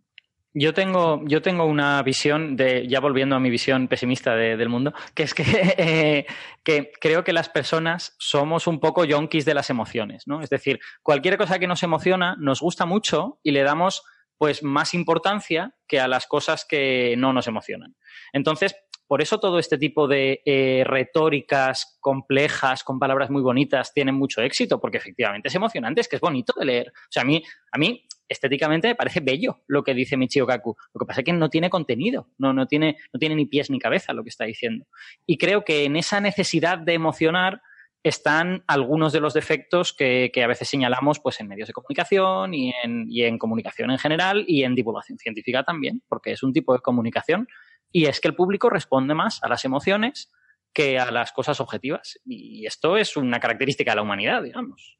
Yo 0.54 0.74
tengo, 0.74 1.22
yo 1.26 1.42
tengo 1.42 1.66
una 1.66 2.02
visión 2.04 2.56
de, 2.56 2.88
ya 2.88 3.00
volviendo 3.00 3.36
a 3.36 3.40
mi 3.40 3.50
visión 3.50 3.88
pesimista 3.88 4.36
del 4.36 4.70
mundo, 4.70 4.94
que 5.16 5.24
es 5.24 5.34
que, 5.34 5.44
eh, 5.78 6.26
que 6.64 6.92
creo 7.00 7.24
que 7.24 7.34
las 7.34 7.50
personas 7.50 8.16
somos 8.20 8.68
un 8.68 8.80
poco 8.80 9.04
yonkis 9.04 9.46
de 9.46 9.56
las 9.56 9.70
emociones, 9.70 10.28
¿no? 10.28 10.42
Es 10.42 10.50
decir, 10.50 10.80
cualquier 11.02 11.38
cosa 11.38 11.58
que 11.58 11.68
nos 11.68 11.82
emociona 11.82 12.36
nos 12.40 12.62
gusta 12.62 12.86
mucho 12.86 13.40
y 13.42 13.52
le 13.52 13.64
damos 13.64 14.04
pues 14.38 14.62
más 14.62 14.94
importancia 14.94 15.74
que 15.88 16.00
a 16.00 16.08
las 16.08 16.28
cosas 16.28 16.66
que 16.66 17.16
no 17.18 17.34
nos 17.34 17.48
emocionan. 17.48 17.96
Entonces, 18.32 18.76
por 19.08 19.22
eso 19.22 19.40
todo 19.40 19.60
este 19.60 19.78
tipo 19.78 20.08
de 20.08 20.42
eh, 20.46 20.84
retóricas 20.86 21.98
complejas, 22.00 22.84
con 22.84 23.00
palabras 23.00 23.30
muy 23.30 23.42
bonitas, 23.42 23.94
tienen 23.94 24.16
mucho 24.16 24.42
éxito, 24.42 24.80
porque 24.80 24.98
efectivamente 24.98 25.50
es 25.50 25.56
emocionante, 25.56 26.02
es 26.02 26.08
que 26.08 26.16
es 26.16 26.22
bonito 26.22 26.54
de 26.58 26.66
leer. 26.66 26.88
O 26.90 27.12
sea, 27.12 27.22
a 27.24 27.26
mí, 27.26 27.44
a 27.72 27.78
mí 27.78 28.08
estéticamente 28.28 28.88
me 28.88 28.96
parece 28.96 29.20
bello 29.20 29.62
lo 29.68 29.84
que 29.84 29.94
dice 29.94 30.18
Michio 30.18 30.48
Kaku. 30.48 30.76
Lo 30.94 31.00
que 31.00 31.06
pasa 31.06 31.22
es 31.22 31.26
que 31.26 31.34
no 31.34 31.50
tiene 31.50 31.70
contenido, 31.70 32.30
no, 32.38 32.54
no, 32.54 32.68
tiene, 32.68 32.98
no 33.12 33.20
tiene 33.20 33.36
ni 33.36 33.46
pies 33.46 33.70
ni 33.70 33.80
cabeza 33.80 34.14
lo 34.14 34.24
que 34.24 34.30
está 34.30 34.46
diciendo. 34.46 34.86
Y 35.26 35.38
creo 35.38 35.64
que 35.64 35.86
en 35.86 35.96
esa 35.96 36.20
necesidad 36.20 36.78
de 36.78 36.94
emocionar 36.94 37.62
están 38.04 38.64
algunos 38.68 39.14
de 39.14 39.22
los 39.22 39.34
defectos 39.34 39.94
que, 39.94 40.32
a 40.44 40.48
veces 40.48 40.68
señalamos 40.68 41.20
pues, 41.20 41.40
en 41.40 41.48
medios 41.48 41.68
de 41.68 41.74
comunicación 41.74 42.54
y 42.54 42.74
en, 42.84 43.06
y 43.10 43.24
en 43.24 43.38
comunicación 43.38 43.92
en 43.92 43.98
general 43.98 44.44
y 44.46 44.64
en 44.64 44.76
divulgación 44.76 45.18
científica 45.18 45.64
también, 45.64 46.02
porque 46.10 46.34
es 46.34 46.44
un 46.44 46.52
tipo 46.52 46.74
de 46.74 46.80
comunicación 46.80 47.48
y 47.92 48.06
es 48.06 48.20
que 48.20 48.28
el 48.28 48.36
público 48.36 48.70
responde 48.70 49.14
más 49.14 49.42
a 49.44 49.48
las 49.48 49.64
emociones 49.64 50.32
que 50.74 51.00
a 51.00 51.12
las 51.12 51.32
cosas 51.32 51.62
objetivas. 51.62 52.20
Y 52.26 52.66
esto 52.66 52.98
es 52.98 53.16
una 53.16 53.40
característica 53.40 53.92
de 53.92 53.96
la 53.96 54.02
humanidad, 54.02 54.44
digamos. 54.44 54.98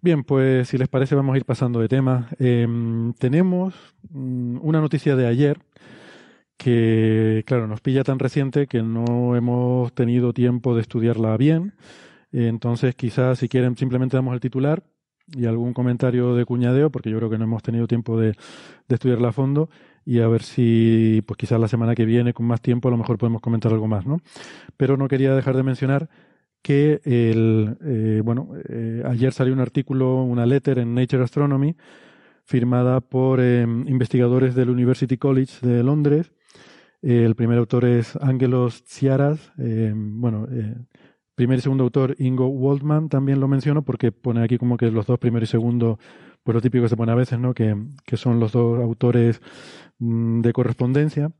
Bien, 0.00 0.24
pues 0.24 0.68
si 0.68 0.78
les 0.78 0.88
parece 0.88 1.14
vamos 1.14 1.34
a 1.34 1.38
ir 1.38 1.44
pasando 1.44 1.80
de 1.80 1.88
tema. 1.88 2.28
Em, 2.38 3.12
tenemos 3.14 3.74
mm, 4.10 4.58
una 4.62 4.80
noticia 4.80 5.16
de 5.16 5.26
ayer 5.26 5.58
que, 6.56 7.44
claro, 7.46 7.66
nos 7.66 7.80
pilla 7.80 8.04
tan 8.04 8.18
reciente 8.18 8.66
que 8.66 8.82
no 8.82 9.36
hemos 9.36 9.92
tenido 9.94 10.32
tiempo 10.32 10.74
de 10.74 10.82
estudiarla 10.82 11.36
bien. 11.36 11.74
Entonces, 12.32 12.94
quizás 12.94 13.38
si 13.38 13.48
quieren 13.48 13.76
simplemente 13.76 14.16
damos 14.16 14.34
el 14.34 14.40
titular 14.40 14.82
y 15.36 15.46
algún 15.46 15.72
comentario 15.74 16.34
de 16.34 16.44
cuñadeo, 16.44 16.90
porque 16.90 17.10
yo 17.10 17.18
creo 17.18 17.30
que 17.30 17.38
no 17.38 17.44
hemos 17.44 17.62
tenido 17.62 17.86
tiempo 17.86 18.18
de, 18.18 18.34
de 18.88 18.94
estudiarla 18.94 19.28
a 19.28 19.32
fondo 19.32 19.68
y 20.04 20.20
a 20.20 20.28
ver 20.28 20.42
si, 20.42 21.22
pues 21.26 21.36
quizás 21.36 21.60
la 21.60 21.68
semana 21.68 21.94
que 21.94 22.06
viene, 22.06 22.32
con 22.32 22.46
más 22.46 22.62
tiempo, 22.62 22.88
a 22.88 22.90
lo 22.90 22.96
mejor 22.96 23.18
podemos 23.18 23.42
comentar 23.42 23.72
algo 23.72 23.88
más, 23.88 24.06
¿no? 24.06 24.20
Pero 24.76 24.96
no 24.96 25.06
quería 25.06 25.34
dejar 25.34 25.54
de 25.54 25.62
mencionar 25.62 26.08
que 26.62 27.00
el, 27.04 27.76
eh, 27.84 28.20
bueno, 28.24 28.50
eh, 28.68 29.02
ayer 29.06 29.32
salió 29.32 29.52
un 29.52 29.60
artículo, 29.60 30.22
una 30.22 30.46
letter 30.46 30.78
en 30.78 30.94
Nature 30.94 31.24
Astronomy, 31.24 31.76
firmada 32.44 33.00
por 33.00 33.40
eh, 33.40 33.62
investigadores 33.62 34.54
del 34.54 34.70
University 34.70 35.16
College 35.16 35.66
de 35.66 35.82
Londres. 35.82 36.32
el 37.02 37.34
primer 37.36 37.58
autor 37.58 37.84
es 37.84 38.16
Angelos 38.16 38.84
Tsiaras. 38.84 39.52
bueno, 39.94 40.48
primer 41.34 41.58
y 41.58 41.62
segundo 41.62 41.84
autor 41.84 42.16
Ingo 42.18 42.48
Waldman 42.48 43.08
también 43.08 43.38
lo 43.40 43.48
menciono 43.48 43.82
porque 43.82 44.10
pone 44.10 44.42
aquí 44.42 44.58
como 44.58 44.76
que 44.76 44.90
los 44.90 45.06
dos, 45.06 45.18
primero 45.18 45.44
y 45.44 45.46
segundo, 45.46 45.98
pues 46.42 46.54
lo 46.54 46.60
típico 46.60 46.82
que 46.84 46.88
se 46.88 46.96
pone 46.96 47.12
a 47.12 47.14
veces, 47.14 47.38
¿no? 47.38 47.54
Que, 47.54 47.76
que 48.04 48.16
son 48.16 48.40
los 48.40 48.52
dos 48.52 48.80
autores 48.80 49.40
Mm, 49.98 50.42
de 50.42 50.52
correspondencia, 50.52 51.32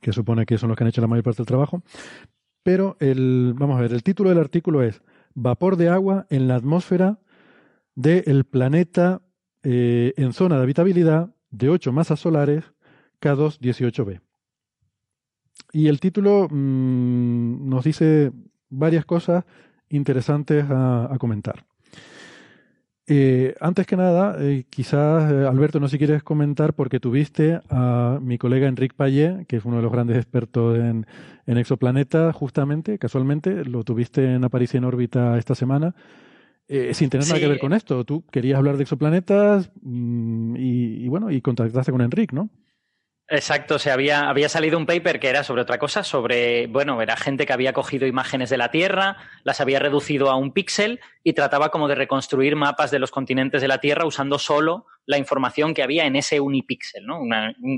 que 0.00 0.12
supone 0.12 0.46
que 0.46 0.58
son 0.58 0.68
los 0.68 0.78
que 0.78 0.84
han 0.84 0.88
hecho 0.88 1.00
la 1.00 1.08
mayor 1.08 1.24
parte 1.24 1.38
del 1.38 1.46
trabajo. 1.46 1.82
Pero 2.62 2.96
el, 3.00 3.54
vamos 3.56 3.78
a 3.78 3.82
ver, 3.82 3.92
el 3.92 4.02
título 4.02 4.30
del 4.30 4.38
artículo 4.38 4.82
es 4.82 5.02
Vapor 5.34 5.76
de 5.76 5.88
agua 5.88 6.26
en 6.30 6.48
la 6.48 6.56
atmósfera 6.56 7.18
del 7.94 8.44
planeta 8.44 9.22
eh, 9.62 10.14
en 10.16 10.32
zona 10.32 10.56
de 10.56 10.62
habitabilidad 10.62 11.34
de 11.50 11.68
8 11.68 11.92
masas 11.92 12.20
solares 12.20 12.64
K2-18b. 13.20 14.20
Y 15.72 15.88
el 15.88 16.00
título 16.00 16.48
mm, 16.50 17.68
nos 17.68 17.84
dice 17.84 18.32
varias 18.68 19.04
cosas 19.04 19.44
interesantes 19.88 20.64
a 20.68 21.14
comentar. 21.18 21.66
Eh, 23.14 23.54
antes 23.60 23.86
que 23.86 23.94
nada, 23.94 24.36
eh, 24.38 24.64
quizás, 24.70 25.30
eh, 25.30 25.46
Alberto, 25.46 25.78
no 25.78 25.86
sé 25.86 25.92
si 25.92 25.98
quieres 25.98 26.22
comentar, 26.22 26.72
porque 26.72 26.98
tuviste 26.98 27.60
a 27.68 28.18
mi 28.22 28.38
colega 28.38 28.66
Enrique 28.66 28.94
Payet, 28.96 29.44
que 29.46 29.56
es 29.56 29.66
uno 29.66 29.76
de 29.76 29.82
los 29.82 29.92
grandes 29.92 30.16
expertos 30.16 30.78
en, 30.78 31.06
en 31.46 31.58
exoplanetas, 31.58 32.34
justamente, 32.34 32.98
casualmente, 32.98 33.66
lo 33.66 33.84
tuviste 33.84 34.32
en 34.32 34.44
Aparicio 34.44 34.78
en 34.78 34.84
órbita 34.84 35.36
esta 35.36 35.54
semana, 35.54 35.94
sin 36.92 37.10
tener 37.10 37.26
nada 37.26 37.38
que 37.38 37.48
ver 37.48 37.58
con 37.58 37.74
esto. 37.74 38.02
Tú 38.06 38.24
querías 38.30 38.56
hablar 38.56 38.78
de 38.78 38.84
exoplanetas 38.84 39.70
mm, 39.82 40.56
y, 40.56 41.04
y, 41.04 41.08
bueno, 41.08 41.30
y 41.30 41.42
contactaste 41.42 41.92
con 41.92 42.00
Enrique, 42.00 42.34
¿no? 42.34 42.48
Exacto, 43.34 43.76
o 43.76 43.90
había, 43.90 44.28
había 44.28 44.50
salido 44.50 44.76
un 44.76 44.84
paper 44.84 45.18
que 45.18 45.30
era 45.30 45.42
sobre 45.42 45.62
otra 45.62 45.78
cosa, 45.78 46.04
sobre, 46.04 46.66
bueno, 46.66 47.00
era 47.00 47.16
gente 47.16 47.46
que 47.46 47.54
había 47.54 47.72
cogido 47.72 48.06
imágenes 48.06 48.50
de 48.50 48.58
la 48.58 48.70
Tierra, 48.70 49.16
las 49.42 49.58
había 49.62 49.78
reducido 49.78 50.30
a 50.30 50.36
un 50.36 50.52
píxel 50.52 51.00
y 51.24 51.32
trataba 51.32 51.70
como 51.70 51.88
de 51.88 51.94
reconstruir 51.94 52.56
mapas 52.56 52.90
de 52.90 52.98
los 52.98 53.10
continentes 53.10 53.62
de 53.62 53.68
la 53.68 53.78
Tierra 53.78 54.04
usando 54.04 54.38
solo 54.38 54.84
la 55.06 55.16
información 55.16 55.72
que 55.72 55.82
había 55.82 56.04
en 56.04 56.16
ese 56.16 56.40
unipíxel, 56.40 57.06
¿no? 57.06 57.22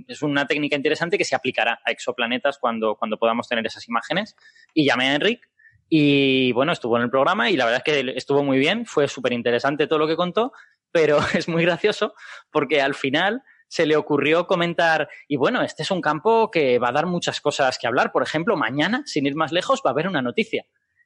es 0.09 0.23
una 0.23 0.45
técnica 0.49 0.75
interesante 0.75 1.17
que 1.17 1.25
se 1.25 1.37
aplicará 1.37 1.79
a 1.87 1.93
exoplanetas 1.93 2.59
cuando, 2.59 2.97
cuando 2.97 3.17
podamos 3.17 3.47
tener 3.47 3.65
esas 3.65 3.89
imágenes. 3.89 4.35
Y 4.75 4.85
llamé 4.85 5.11
a 5.11 5.15
Enric 5.15 5.49
y, 5.89 6.51
bueno, 6.51 6.73
estuvo 6.73 6.97
en 6.97 7.05
el 7.05 7.11
programa 7.11 7.49
y 7.49 7.57
la 7.57 7.67
verdad 7.67 7.85
es 7.87 7.93
que 7.95 8.13
estuvo 8.17 8.43
muy 8.43 8.59
bien, 8.59 8.87
fue 8.87 9.07
súper 9.07 9.33
interesante 9.33 9.87
todo 9.87 10.01
lo 10.01 10.09
que 10.09 10.17
contó, 10.17 10.53
pero 10.91 11.19
es 11.33 11.47
muy 11.47 11.63
gracioso 11.63 12.15
porque 12.51 12.83
al 12.83 12.97
final 12.97 13.45
se 13.75 13.87
le 13.87 13.97
ocurrió 13.97 14.47
comentar, 14.47 15.09
y 15.27 15.35
bueno, 15.35 15.61
este 15.63 15.83
es 15.83 15.91
un 15.91 16.01
campo 16.01 16.49
que 16.49 16.79
va 16.79 16.91
a 16.91 16.93
dar 16.93 17.07
muchas 17.07 17.41
cosas 17.41 17.77
que 17.77 17.89
hablar. 17.89 18.13
Por 18.13 18.23
ejemplo, 18.23 18.57
mañana, 18.57 19.03
sin 19.05 19.27
ir 19.27 19.35
más 19.35 19.51
lejos, 19.51 19.83
va 19.85 19.91
a 19.91 19.95
haber 19.95 20.07
una 20.07 20.23
noticia. 20.23 20.65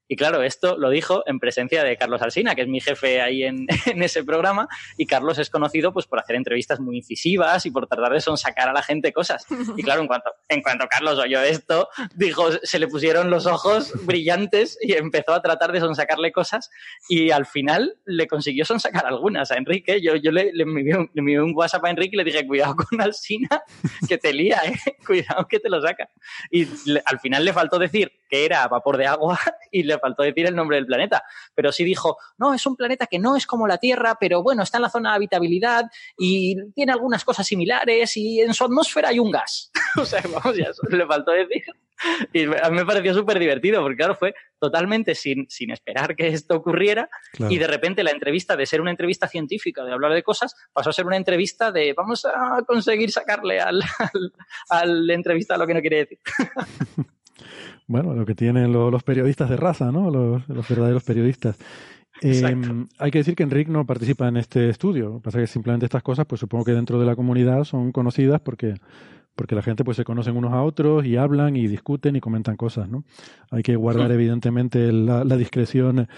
Y 0.09 0.17
claro, 0.17 0.43
esto 0.43 0.77
lo 0.79 0.91
dijo 0.91 1.23
en 1.27 1.39
presencia 1.39 1.85
de 1.85 1.97
Carlos 1.97 2.23
Alsina, 2.23 2.55
que 2.55 2.63
es 2.63 2.69
mi 2.69 2.81
jefe 2.81 3.21
ahí 3.21 3.43
en, 3.45 3.67
ese 4.03 4.25
programa, 4.25 4.69
y 4.97 5.07
Carlos 5.07 5.39
es 5.39 5.51
conocido 5.51 5.93
pues 5.93 6.07
por 6.07 6.19
hacer 6.19 6.37
entrevistas 6.37 6.81
muy 6.81 6.97
incisivas 6.97 7.67
y 7.67 7.71
por 7.71 7.87
tratar 7.87 8.13
de 8.13 8.21
sonsacar 8.21 8.69
a 8.69 8.73
la 8.73 8.83
gente 8.83 9.13
cosas. 9.13 9.47
Y 9.77 9.83
claro, 9.83 10.01
en 10.01 10.07
cuanto, 10.07 10.31
en 10.49 10.63
cuanto 10.63 10.87
Carlos 10.89 11.19
oyó 11.19 11.43
esto, 11.43 11.89
dijo, 12.15 12.49
se 12.63 12.79
le 12.79 12.89
pusieron 12.89 13.31
los 13.31 13.47
ojos 13.47 13.93
brillantes 14.05 14.79
y 14.81 14.95
empezó 14.95 15.35
a 15.35 15.43
tratar 15.43 15.73
de 15.73 15.81
sonsacarle 15.81 16.33
cosas 16.33 16.71
y 17.09 17.31
al 17.31 17.47
final 17.47 17.97
le 18.07 18.27
consiguió 18.27 18.65
sonsacar 18.65 19.07
algunas 19.07 19.51
a 19.51 19.57
Enrique. 19.57 20.01
Yo, 20.01 20.17
yo 20.17 20.33
le, 20.33 20.53
le, 20.53 20.63
envié 20.63 21.41
un, 21.41 21.53
WhatsApp 21.55 21.85
a 21.85 21.91
Enrique 21.91 22.15
y 22.15 22.19
le 22.19 22.25
dije, 22.25 22.47
cuidado 22.47 22.77
con 22.77 23.01
Alsina, 23.01 23.63
que 24.09 24.17
te 24.17 24.33
lía, 24.33 24.63
¿eh? 24.65 24.75
cuidado 25.07 25.47
que 25.49 25.61
te 25.61 25.69
lo 25.69 25.83
saca. 25.83 26.09
Y 26.51 26.67
al 27.05 27.19
final 27.21 27.45
le 27.45 27.53
faltó 27.53 27.79
decir 27.79 28.13
que 28.29 28.45
era 28.45 28.67
vapor 28.69 28.97
de 28.97 29.07
agua 29.07 29.39
y 29.71 29.83
le 29.83 29.99
faltó 29.99 30.23
decir 30.23 30.47
el 30.47 30.55
nombre 30.55 30.77
del 30.77 30.87
planeta, 30.87 31.25
pero 31.55 31.73
sí 31.73 31.85
dijo, 31.85 32.19
no, 32.37 32.55
es 32.55 32.65
un 32.67 32.77
planeta 32.77 33.07
que 33.07 33.19
no 33.19 33.37
es 33.37 33.47
como 33.47 33.67
la 33.67 33.79
Tierra, 33.79 34.17
pero 34.21 34.43
bueno, 34.43 34.63
está 34.63 34.79
en 34.79 34.83
la 34.83 34.91
zona 34.91 35.11
de 35.11 35.17
habitabilidad 35.17 35.85
y 36.17 36.57
tiene 36.73 36.93
algunas 36.93 37.25
cosas 37.25 37.47
similares 37.47 38.17
y 38.17 38.41
en 38.41 38.55
su 38.55 38.65
atmósfera 38.65 39.09
hay 39.09 39.19
un 39.19 39.31
gas. 39.31 39.71
o 39.97 40.05
sea, 40.05 40.23
vamos, 40.33 40.57
ya 40.57 40.71
le 40.91 41.07
faltó 41.07 41.33
decir. 41.33 41.65
Y 42.33 42.45
a 42.45 42.71
mí 42.71 42.77
me 42.77 42.87
pareció 42.87 43.13
súper 43.13 43.39
divertido, 43.39 43.83
porque 43.83 43.97
claro, 43.97 44.15
fue 44.15 44.35
totalmente 44.61 45.15
sin, 45.15 45.49
sin 45.51 45.73
esperar 45.73 46.15
que 46.15 46.29
esto 46.29 46.55
ocurriera 46.55 47.09
y 47.39 47.59
de 47.59 47.67
repente 47.67 48.05
la 48.05 48.11
entrevista, 48.11 48.57
de 48.57 48.67
ser 48.67 48.81
una 48.81 48.91
entrevista 48.91 49.27
científica, 49.27 49.85
de 49.85 49.93
hablar 49.93 50.13
de 50.13 50.23
cosas, 50.23 50.55
pasó 50.73 50.91
a 50.91 50.93
ser 50.93 51.07
una 51.07 51.17
entrevista 51.17 51.73
de 51.73 51.93
vamos 51.95 52.25
a 52.25 52.63
conseguir 52.67 53.11
sacarle 53.11 53.61
al, 53.61 53.83
al, 53.99 54.33
al 54.69 55.11
entrevista 55.11 55.59
lo 55.59 55.67
que 55.67 55.75
no 55.75 55.81
quiere 55.81 55.99
decir. 55.99 56.19
Bueno, 57.87 58.15
lo 58.15 58.27
que 58.27 58.35
tienen 58.35 58.73
los, 58.73 59.03
periodistas 59.03 59.51
de 59.51 59.57
raza, 59.57 59.91
¿no? 59.93 60.11
Los, 60.11 60.69
verdaderos 60.69 61.05
periodistas. 61.05 61.57
Em, 62.21 62.89
hay 62.99 63.11
que 63.11 63.19
decir 63.19 63.37
que 63.37 63.45
Enrique 63.45 63.71
no 63.71 63.87
participa 63.87 64.29
en 64.29 64.37
este 64.37 64.69
estudio. 64.69 65.09
Lo 65.09 65.15
que 65.17 65.25
pasa 65.25 65.39
es 65.39 65.49
que 65.49 65.53
simplemente 65.53 65.87
estas 65.87 66.03
cosas, 66.03 66.27
pues 66.27 66.41
supongo 66.41 66.65
que 66.65 66.73
dentro 66.73 66.99
de 66.99 67.07
la 67.07 67.15
comunidad 67.15 67.65
son 67.65 67.93
conocidas 67.93 68.41
porque, 68.41 68.75
porque 69.35 69.55
la 69.55 69.63
gente 69.63 69.85
pues 69.85 69.97
se 69.97 70.05
conocen 70.05 70.37
unos 70.37 70.53
a 70.53 70.63
otros 70.63 71.05
y 71.05 71.17
hablan 71.17 71.57
y 71.57 71.69
discuten 71.69 72.17
y 72.17 72.21
comentan 72.21 72.57
cosas, 72.57 72.89
¿no? 72.89 73.05
Hay 73.51 73.63
que 73.63 73.77
guardar 73.77 74.11
evidentemente 74.11 74.93
la, 74.93 75.37
discreción 75.37 76.09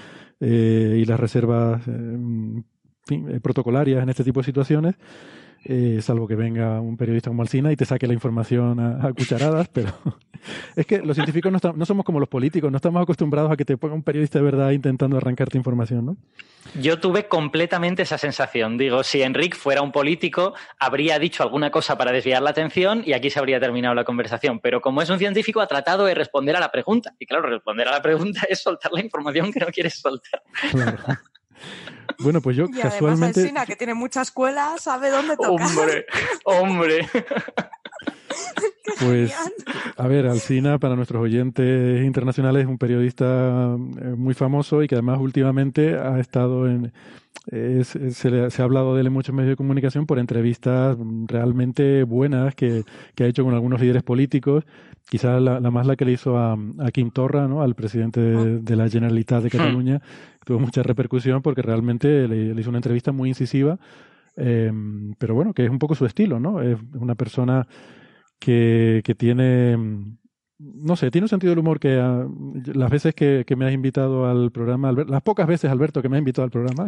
eh, 0.40 0.98
y 1.00 1.04
las 1.04 1.20
reservas 1.20 1.86
eh, 1.86 2.62
eh, 3.10 3.40
protocolarias 3.42 4.02
en 4.02 4.08
este 4.08 4.24
tipo 4.24 4.40
de 4.40 4.44
situaciones. 4.44 4.94
Eh, 5.64 6.00
salvo 6.00 6.26
que 6.26 6.36
venga 6.36 6.80
un 6.80 6.96
periodista 6.96 7.28
como 7.28 7.42
Alcina 7.42 7.70
y 7.70 7.76
te 7.76 7.84
saque 7.84 8.06
la 8.06 8.14
información 8.14 8.80
a, 8.80 9.12
cucharadas, 9.12 9.68
pero 9.72 9.92
es 10.74 10.86
que 10.86 11.00
los 11.00 11.14
científicos 11.14 11.52
no, 11.52 11.58
no, 11.74 11.84
somos 11.84 12.04
como 12.04 12.18
los 12.18 12.30
políticos, 12.30 12.70
no 12.70 12.76
estamos 12.76 13.02
acostumbrados 13.02 13.52
a 13.52 13.56
que 13.56 13.66
te 13.66 13.76
ponga 13.76 13.94
un 13.94 14.02
periodista 14.02 14.38
de 14.38 14.44
verdad 14.44 14.70
intentando 14.70 15.18
arrancarte 15.18 15.58
información, 15.58 16.06
¿no? 16.06 16.16
Yo 16.80 16.98
tuve 16.98 17.26
completamente 17.26 18.02
esa 18.02 18.16
sensación. 18.16 18.78
Digo, 18.78 19.02
si 19.02 19.22
Enrique 19.22 19.56
fuera 19.56 19.82
un 19.82 19.92
político, 19.92 20.54
habría 20.78 21.18
dicho 21.18 21.42
alguna 21.42 21.70
cosa 21.70 21.98
para 21.98 22.12
desviar 22.12 22.42
la 22.42 22.50
atención 22.50 23.02
y 23.04 23.12
aquí 23.12 23.28
se 23.28 23.38
habría 23.38 23.58
terminado 23.60 23.94
la 23.94 24.04
conversación. 24.04 24.60
Pero 24.60 24.80
como 24.80 25.02
es 25.02 25.10
un 25.10 25.18
científico, 25.18 25.60
ha 25.60 25.66
tratado 25.66 26.04
de 26.04 26.14
responder 26.14 26.56
a 26.56 26.60
la 26.60 26.70
pregunta. 26.70 27.14
Y 27.18 27.26
claro, 27.26 27.48
responder 27.48 27.88
a 27.88 27.92
la 27.92 28.02
pregunta 28.02 28.42
es 28.48 28.62
soltar 28.62 28.92
la 28.92 29.00
información 29.00 29.52
que 29.52 29.60
no 29.60 29.66
quieres 29.66 30.00
soltar. 30.00 30.42
Bueno, 32.20 32.40
pues 32.40 32.56
yo 32.56 32.66
Y 32.66 32.72
casualmente. 32.72 33.40
Además, 33.40 33.66
que 33.66 33.76
tiene 33.76 33.94
mucha 33.94 34.22
escuela, 34.22 34.74
sabe 34.78 35.10
dónde 35.10 35.36
tocar. 35.36 35.66
Hombre, 35.66 36.06
hombre. 36.44 37.08
Pues, 38.98 39.32
a 39.96 40.08
ver, 40.08 40.26
Alcina, 40.26 40.78
para 40.78 40.96
nuestros 40.96 41.22
oyentes 41.22 42.04
internacionales, 42.04 42.64
es 42.64 42.68
un 42.68 42.76
periodista 42.76 43.76
eh, 44.02 44.14
muy 44.16 44.34
famoso 44.34 44.82
y 44.82 44.88
que 44.88 44.96
además 44.96 45.20
últimamente 45.20 45.96
ha 45.96 46.18
estado 46.20 46.68
en. 46.68 46.92
se, 47.50 48.30
le, 48.30 48.50
se, 48.50 48.62
ha 48.62 48.64
hablado 48.64 48.94
de 48.94 49.00
él 49.00 49.06
en 49.06 49.12
muchos 49.12 49.34
medios 49.34 49.50
de 49.50 49.56
comunicación 49.56 50.06
por 50.06 50.18
entrevistas 50.18 50.98
realmente 51.26 52.02
buenas 52.02 52.54
que, 52.54 52.84
que 53.14 53.24
ha 53.24 53.26
hecho 53.26 53.44
con 53.44 53.54
algunos 53.54 53.80
líderes 53.80 54.02
políticos. 54.02 54.64
Quizás 55.08 55.40
la, 55.40 55.60
la, 55.60 55.70
más 55.70 55.86
la 55.86 55.96
que 55.96 56.04
le 56.04 56.12
hizo 56.12 56.36
a, 56.36 56.52
a 56.52 56.90
Quim 56.92 57.10
Torra, 57.10 57.48
¿no? 57.48 57.62
al 57.62 57.74
presidente 57.74 58.20
de, 58.20 58.58
de, 58.58 58.76
la 58.76 58.88
Generalitat 58.88 59.42
de 59.42 59.50
Cataluña, 59.50 60.02
tuvo 60.44 60.58
mucha 60.58 60.82
repercusión 60.82 61.42
porque 61.42 61.62
realmente 61.62 62.28
le, 62.28 62.54
le 62.54 62.60
hizo 62.60 62.70
una 62.70 62.78
entrevista 62.78 63.12
muy 63.12 63.30
incisiva. 63.30 63.78
Eh, 64.36 64.72
pero 65.18 65.34
bueno, 65.34 65.52
que 65.52 65.64
es 65.64 65.70
un 65.70 65.78
poco 65.78 65.94
su 65.94 66.06
estilo, 66.06 66.38
¿no? 66.38 66.62
Es 66.62 66.78
una 66.94 67.14
persona 67.14 67.66
que, 68.40 69.02
que 69.04 69.14
tiene, 69.14 69.76
no 70.58 70.96
sé, 70.96 71.10
tiene 71.10 71.26
un 71.26 71.28
sentido 71.28 71.50
del 71.50 71.60
humor 71.60 71.78
que 71.78 71.96
uh, 71.98 72.62
las 72.74 72.90
veces 72.90 73.14
que, 73.14 73.44
que, 73.46 73.54
me 73.54 73.66
has 73.66 73.72
invitado 73.72 74.26
al 74.26 74.50
programa, 74.50 74.88
Albert, 74.88 75.10
las 75.10 75.22
pocas 75.22 75.46
veces, 75.46 75.70
Alberto, 75.70 76.02
que 76.02 76.08
me 76.08 76.16
has 76.16 76.20
invitado 76.20 76.44
al 76.44 76.50
programa. 76.50 76.86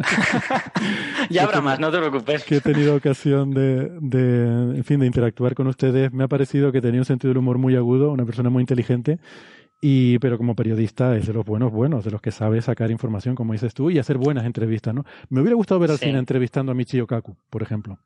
ya 1.29 1.43
habrá 1.43 1.61
más, 1.61 1.79
no 1.79 1.91
te 1.91 1.99
preocupes. 1.99 2.43
Que 2.43 2.57
he 2.57 2.61
tenido 2.61 2.95
ocasión 2.95 3.51
de, 3.51 3.89
de, 4.01 4.75
en 4.75 4.83
fin, 4.83 4.99
de 4.99 5.05
interactuar 5.05 5.53
con 5.53 5.67
ustedes, 5.67 6.11
me 6.11 6.25
ha 6.25 6.27
parecido 6.27 6.71
que 6.71 6.81
tenía 6.81 6.99
un 6.99 7.05
sentido 7.05 7.29
del 7.29 7.37
humor 7.37 7.59
muy 7.59 7.75
agudo, 7.75 8.11
una 8.11 8.25
persona 8.25 8.49
muy 8.49 8.61
inteligente. 8.61 9.19
Y, 9.85 10.17
pero 10.19 10.37
como 10.37 10.55
periodista 10.55 11.15
es 11.17 11.27
de 11.27 11.33
los 11.33 11.45
buenos 11.45 11.69
buenos, 11.69 12.05
de 12.05 12.11
los 12.11 12.21
que 12.21 12.31
sabe 12.31 12.61
sacar 12.61 12.89
información, 12.89 13.35
como 13.35 13.51
dices 13.51 13.73
tú, 13.73 13.91
y 13.91 13.99
hacer 13.99 14.17
buenas 14.17 14.45
entrevistas, 14.45 14.95
¿no? 14.95 15.03
Me 15.29 15.41
hubiera 15.41 15.57
gustado 15.57 15.77
ver 15.79 15.91
al 15.91 15.97
sí. 15.97 16.05
cine 16.05 16.19
entrevistando 16.19 16.71
a 16.71 16.75
Michio 16.75 17.05
Kaku, 17.05 17.35
por 17.49 17.61
ejemplo. 17.61 17.99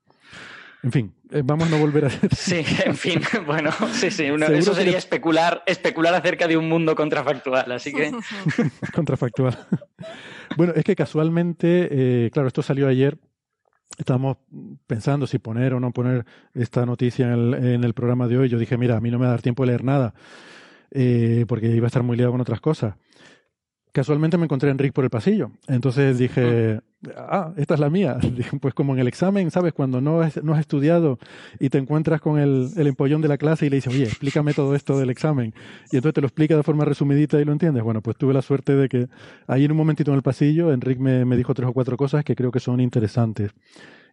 En 0.83 0.91
fin, 0.91 1.13
eh, 1.31 1.41
vamos 1.43 1.67
a 1.67 1.71
no 1.71 1.79
volver 1.79 2.05
a 2.05 2.07
hacer. 2.07 2.33
Sí, 2.33 2.63
en 2.85 2.95
fin, 2.95 3.21
bueno, 3.45 3.71
sí, 3.93 4.11
sí, 4.11 4.29
una, 4.29 4.47
eso 4.47 4.73
sería 4.73 4.93
le... 4.93 4.97
especular, 4.97 5.63
especular 5.65 6.13
acerca 6.13 6.47
de 6.47 6.57
un 6.57 6.69
mundo 6.69 6.95
contrafactual, 6.95 7.71
así 7.71 7.91
que. 7.93 8.11
contrafactual. 8.93 9.57
bueno, 10.55 10.73
es 10.75 10.83
que 10.83 10.95
casualmente, 10.95 11.87
eh, 11.91 12.29
claro, 12.31 12.47
esto 12.47 12.61
salió 12.61 12.87
ayer. 12.87 13.17
Estábamos 13.97 14.37
pensando 14.85 15.25
si 15.25 15.39
poner 15.39 15.73
o 15.73 15.79
no 15.79 15.91
poner 15.91 16.25
esta 16.53 16.85
noticia 16.85 17.25
en 17.25 17.31
el, 17.31 17.53
en 17.53 17.83
el, 17.83 17.93
programa 17.93 18.27
de 18.27 18.37
hoy. 18.37 18.49
Yo 18.49 18.59
dije, 18.59 18.77
mira, 18.77 18.97
a 18.97 19.01
mí 19.01 19.09
no 19.09 19.17
me 19.17 19.23
va 19.25 19.29
a 19.29 19.31
dar 19.31 19.41
tiempo 19.41 19.63
de 19.63 19.67
leer 19.67 19.83
nada, 19.83 20.13
eh, 20.91 21.45
porque 21.47 21.67
iba 21.67 21.85
a 21.85 21.87
estar 21.87 22.03
muy 22.03 22.15
liado 22.15 22.31
con 22.31 22.41
otras 22.41 22.61
cosas 22.61 22.95
casualmente 23.97 24.37
me 24.37 24.43
encontré 24.43 24.69
a 24.69 24.73
Enrique 24.73 24.93
por 24.93 25.05
el 25.05 25.09
pasillo. 25.09 25.49
Entonces 25.67 26.19
dije, 26.19 26.81
ah, 27.15 27.53
esta 27.57 27.75
es 27.75 27.79
la 27.79 27.89
mía. 27.89 28.17
Pues 28.61 28.73
como 28.73 28.93
en 28.93 28.99
el 28.99 29.07
examen, 29.07 29.51
¿sabes? 29.51 29.73
Cuando 29.73 30.01
no 30.01 30.21
has, 30.21 30.41
no 30.43 30.53
has 30.53 30.59
estudiado 30.59 31.19
y 31.59 31.69
te 31.69 31.77
encuentras 31.77 32.21
con 32.21 32.39
el, 32.39 32.69
el, 32.75 32.87
empollón 32.87 33.21
de 33.21 33.27
la 33.27 33.37
clase 33.37 33.65
y 33.65 33.69
le 33.69 33.77
dices, 33.77 33.93
oye, 33.93 34.05
explícame 34.05 34.53
todo 34.53 34.73
esto 34.75 34.97
del 34.97 35.09
examen. 35.09 35.53
Y 35.91 35.97
entonces 35.97 36.13
te 36.13 36.21
lo 36.21 36.27
explica 36.27 36.55
de 36.55 36.63
forma 36.63 36.85
resumidita 36.85 37.39
y 37.39 37.45
lo 37.45 37.51
entiendes. 37.51 37.83
Bueno, 37.83 38.01
pues 38.01 38.17
tuve 38.17 38.33
la 38.33 38.41
suerte 38.41 38.75
de 38.75 38.89
que 38.89 39.07
ahí 39.47 39.65
en 39.65 39.71
un 39.71 39.77
momentito 39.77 40.11
en 40.11 40.17
el 40.17 40.23
pasillo, 40.23 40.71
Enrique 40.71 41.01
me, 41.01 41.25
me 41.25 41.37
dijo 41.37 41.53
tres 41.53 41.69
o 41.69 41.73
cuatro 41.73 41.97
cosas 41.97 42.23
que 42.23 42.35
creo 42.35 42.51
que 42.51 42.59
son 42.59 42.79
interesantes. 42.79 43.51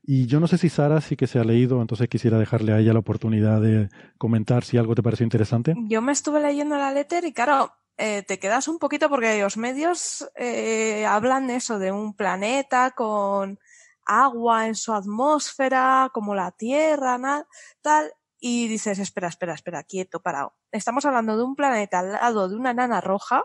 Y 0.06 0.26
yo 0.26 0.38
no 0.38 0.46
sé 0.46 0.58
si 0.58 0.68
Sara 0.68 1.00
sí 1.00 1.16
que 1.16 1.26
se 1.26 1.38
ha 1.38 1.44
leído, 1.44 1.80
entonces 1.80 2.08
quisiera 2.08 2.38
dejarle 2.38 2.72
a 2.72 2.78
ella 2.78 2.92
la 2.92 2.98
oportunidad 2.98 3.62
de 3.62 3.88
comentar 4.18 4.62
si 4.62 4.76
algo 4.76 4.94
te 4.94 5.02
pareció 5.02 5.24
interesante. 5.24 5.74
Yo 5.88 6.02
me 6.02 6.12
estuve 6.12 6.42
leyendo 6.42 6.76
la 6.76 6.92
letter 6.92 7.24
y 7.24 7.32
claro, 7.32 7.72
eh, 7.96 8.22
te 8.22 8.38
quedas 8.38 8.68
un 8.68 8.78
poquito 8.78 9.08
porque 9.08 9.40
los 9.40 9.56
medios 9.56 10.28
eh, 10.34 11.06
hablan 11.06 11.46
de 11.46 11.56
eso, 11.56 11.78
de 11.78 11.92
un 11.92 12.14
planeta 12.14 12.90
con 12.90 13.58
agua 14.04 14.66
en 14.66 14.74
su 14.74 14.92
atmósfera, 14.92 16.10
como 16.12 16.34
la 16.34 16.50
Tierra, 16.50 17.46
tal, 17.80 18.12
y 18.38 18.68
dices, 18.68 18.98
espera, 18.98 19.28
espera, 19.28 19.54
espera, 19.54 19.84
quieto, 19.84 20.20
parado. 20.20 20.54
Estamos 20.72 21.04
hablando 21.06 21.36
de 21.36 21.44
un 21.44 21.54
planeta 21.54 22.00
al 22.00 22.12
lado 22.12 22.48
de 22.48 22.56
una 22.56 22.74
nana 22.74 23.00
roja, 23.00 23.44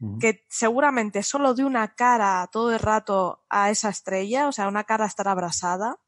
uh 0.00 0.06
-huh. 0.06 0.20
que 0.20 0.46
seguramente 0.48 1.22
solo 1.22 1.52
de 1.52 1.64
una 1.64 1.94
cara 1.94 2.48
todo 2.50 2.72
el 2.72 2.78
rato 2.78 3.44
a 3.50 3.70
esa 3.70 3.88
estrella, 3.88 4.48
o 4.48 4.52
sea, 4.52 4.68
una 4.68 4.84
cara 4.84 5.06
estará 5.06 5.32
abrasada, 5.32 5.98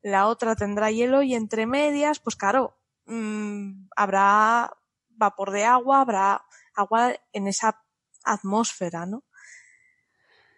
la 0.00 0.28
otra 0.28 0.54
tendrá 0.54 0.90
hielo 0.90 1.22
y 1.22 1.34
entre 1.34 1.66
medias, 1.66 2.20
pues 2.20 2.36
claro, 2.36 2.78
mmm, 3.06 3.88
habrá 3.96 4.72
vapor 5.08 5.50
de 5.50 5.64
agua, 5.64 6.00
habrá 6.00 6.44
agua 6.78 7.14
en 7.32 7.46
esa 7.48 7.82
atmósfera, 8.24 9.06
¿no? 9.06 9.24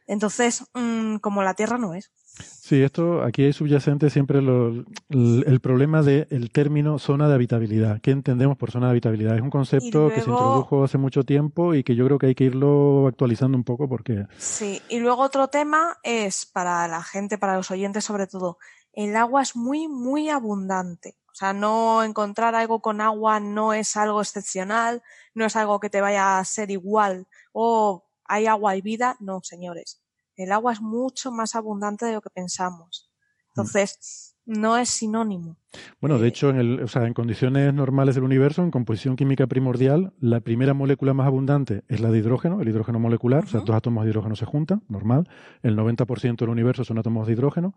Entonces, 0.06 0.64
mmm, 0.74 1.16
como 1.16 1.42
la 1.42 1.54
Tierra 1.54 1.78
no 1.78 1.94
es. 1.94 2.10
Sí, 2.24 2.82
esto 2.82 3.22
aquí 3.22 3.44
hay 3.44 3.52
subyacente 3.52 4.10
siempre 4.10 4.40
lo, 4.40 4.68
el, 5.08 5.44
el, 5.46 5.60
problema 5.60 6.02
del 6.02 6.26
el 6.30 6.50
término 6.50 6.98
zona 6.98 7.28
de 7.28 7.34
habitabilidad. 7.34 8.00
¿Qué 8.00 8.10
entendemos 8.10 8.56
por 8.56 8.70
zona 8.70 8.86
de 8.86 8.90
habitabilidad? 8.90 9.36
Es 9.36 9.42
un 9.42 9.50
concepto 9.50 9.98
luego, 9.98 10.14
que 10.14 10.20
se 10.20 10.30
introdujo 10.30 10.84
hace 10.84 10.98
mucho 10.98 11.24
tiempo 11.24 11.74
y 11.74 11.84
que 11.84 11.94
yo 11.94 12.06
creo 12.06 12.18
que 12.18 12.26
hay 12.26 12.34
que 12.34 12.44
irlo 12.44 13.06
actualizando 13.08 13.56
un 13.56 13.64
poco 13.64 13.88
porque. 13.88 14.26
Sí, 14.38 14.80
y 14.88 14.98
luego 14.98 15.22
otro 15.22 15.48
tema 15.48 15.98
es 16.02 16.46
para 16.46 16.86
la 16.88 17.02
gente, 17.02 17.38
para 17.38 17.56
los 17.56 17.70
oyentes 17.70 18.04
sobre 18.04 18.26
todo, 18.26 18.58
el 18.92 19.14
agua 19.16 19.42
es 19.42 19.54
muy, 19.54 19.86
muy 19.86 20.28
abundante. 20.28 21.19
O 21.32 21.34
sea, 21.34 21.52
no 21.52 22.02
encontrar 22.02 22.54
algo 22.54 22.80
con 22.80 23.00
agua 23.00 23.40
no 23.40 23.72
es 23.72 23.96
algo 23.96 24.20
excepcional, 24.20 25.02
no 25.34 25.46
es 25.46 25.56
algo 25.56 25.80
que 25.80 25.90
te 25.90 26.00
vaya 26.00 26.38
a 26.38 26.44
ser 26.44 26.70
igual 26.70 27.26
o 27.52 28.04
hay 28.24 28.46
agua 28.46 28.76
y 28.76 28.80
vida, 28.82 29.16
no, 29.20 29.40
señores. 29.42 30.02
El 30.36 30.52
agua 30.52 30.72
es 30.72 30.80
mucho 30.80 31.32
más 31.32 31.54
abundante 31.54 32.06
de 32.06 32.12
lo 32.12 32.20
que 32.20 32.30
pensamos. 32.30 33.10
Entonces, 33.48 34.36
no 34.46 34.76
es 34.76 34.88
sinónimo. 34.88 35.56
Bueno, 36.00 36.18
de 36.18 36.28
hecho, 36.28 36.50
en, 36.50 36.56
el, 36.56 36.82
o 36.82 36.88
sea, 36.88 37.06
en 37.06 37.14
condiciones 37.14 37.72
normales 37.74 38.14
del 38.14 38.24
universo, 38.24 38.62
en 38.62 38.70
composición 38.70 39.16
química 39.16 39.46
primordial, 39.46 40.12
la 40.20 40.40
primera 40.40 40.74
molécula 40.74 41.14
más 41.14 41.26
abundante 41.26 41.82
es 41.88 42.00
la 42.00 42.10
de 42.10 42.18
hidrógeno, 42.18 42.60
el 42.60 42.68
hidrógeno 42.68 42.98
molecular, 42.98 43.40
uh 43.40 43.46
-huh. 43.46 43.48
o 43.48 43.50
sea, 43.50 43.60
dos 43.60 43.76
átomos 43.76 44.04
de 44.04 44.10
hidrógeno 44.10 44.36
se 44.36 44.46
juntan, 44.46 44.82
normal. 44.88 45.28
El 45.62 45.76
90% 45.76 46.36
del 46.38 46.48
universo 46.48 46.84
son 46.84 46.98
átomos 46.98 47.26
de 47.26 47.32
hidrógeno. 47.34 47.74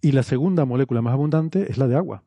Y 0.00 0.12
la 0.12 0.22
segunda 0.22 0.64
molécula 0.64 1.00
más 1.02 1.12
abundante 1.12 1.70
es 1.70 1.78
la 1.78 1.86
de 1.86 1.96
agua. 1.96 2.24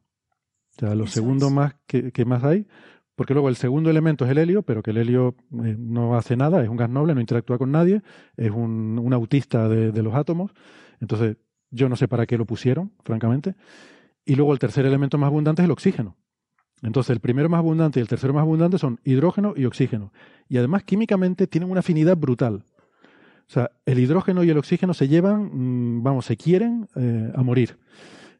O 0.75 0.79
sea, 0.79 0.95
lo 0.95 1.05
Eso 1.05 1.13
segundo 1.13 1.47
es. 1.47 1.53
más 1.53 1.75
que, 1.87 2.11
que, 2.11 2.25
más 2.25 2.43
hay, 2.43 2.67
porque 3.15 3.33
luego 3.33 3.49
el 3.49 3.55
segundo 3.55 3.89
elemento 3.89 4.25
es 4.25 4.31
el 4.31 4.37
helio, 4.37 4.63
pero 4.63 4.83
que 4.83 4.91
el 4.91 4.97
helio 4.97 5.35
eh, 5.63 5.75
no 5.77 6.17
hace 6.17 6.35
nada, 6.35 6.61
es 6.63 6.69
un 6.69 6.77
gas 6.77 6.89
noble, 6.89 7.15
no 7.15 7.21
interactúa 7.21 7.57
con 7.57 7.71
nadie, 7.71 8.01
es 8.35 8.51
un, 8.51 8.99
un 9.01 9.13
autista 9.13 9.69
de, 9.69 9.91
de, 9.91 10.03
los 10.03 10.13
átomos. 10.15 10.51
Entonces, 10.99 11.37
yo 11.71 11.87
no 11.87 11.95
sé 11.95 12.07
para 12.07 12.25
qué 12.25 12.37
lo 12.37 12.45
pusieron, 12.45 12.91
francamente. 13.03 13.55
Y 14.25 14.35
luego 14.35 14.53
el 14.53 14.59
tercer 14.59 14.85
elemento 14.85 15.17
más 15.17 15.27
abundante 15.27 15.61
es 15.61 15.65
el 15.65 15.71
oxígeno. 15.71 16.17
Entonces, 16.81 17.11
el 17.11 17.19
primero 17.19 17.47
más 17.49 17.59
abundante 17.59 17.99
y 17.99 18.01
el 18.01 18.07
tercero 18.07 18.33
más 18.33 18.41
abundante 18.41 18.77
son 18.77 18.99
hidrógeno 19.03 19.53
y 19.55 19.65
oxígeno. 19.65 20.11
Y 20.49 20.57
además, 20.57 20.83
químicamente 20.83 21.47
tienen 21.47 21.71
una 21.71 21.79
afinidad 21.79 22.17
brutal. 22.17 22.65
O 23.47 23.51
sea, 23.51 23.71
el 23.85 23.99
hidrógeno 23.99 24.43
y 24.43 24.49
el 24.49 24.57
oxígeno 24.57 24.93
se 24.93 25.07
llevan, 25.07 25.49
mmm, 25.53 26.03
vamos, 26.03 26.25
se 26.25 26.35
quieren 26.35 26.87
eh, 26.95 27.31
a 27.33 27.43
morir. 27.43 27.77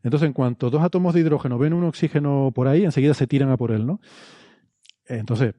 Entonces, 0.06 0.28
en 0.28 0.34
cuanto 0.34 0.70
dos 0.70 0.84
átomos 0.84 1.16
de 1.16 1.22
hidrógeno 1.22 1.58
ven 1.58 1.74
un 1.74 1.84
oxígeno 1.84 2.52
por 2.54 2.68
ahí, 2.68 2.86
enseguida 2.86 3.16
se 3.16 3.26
tiran 3.26 3.50
a 3.50 3.58
por 3.58 3.72
él, 3.72 3.88
¿no? 3.88 4.00
Entonces, 5.08 5.56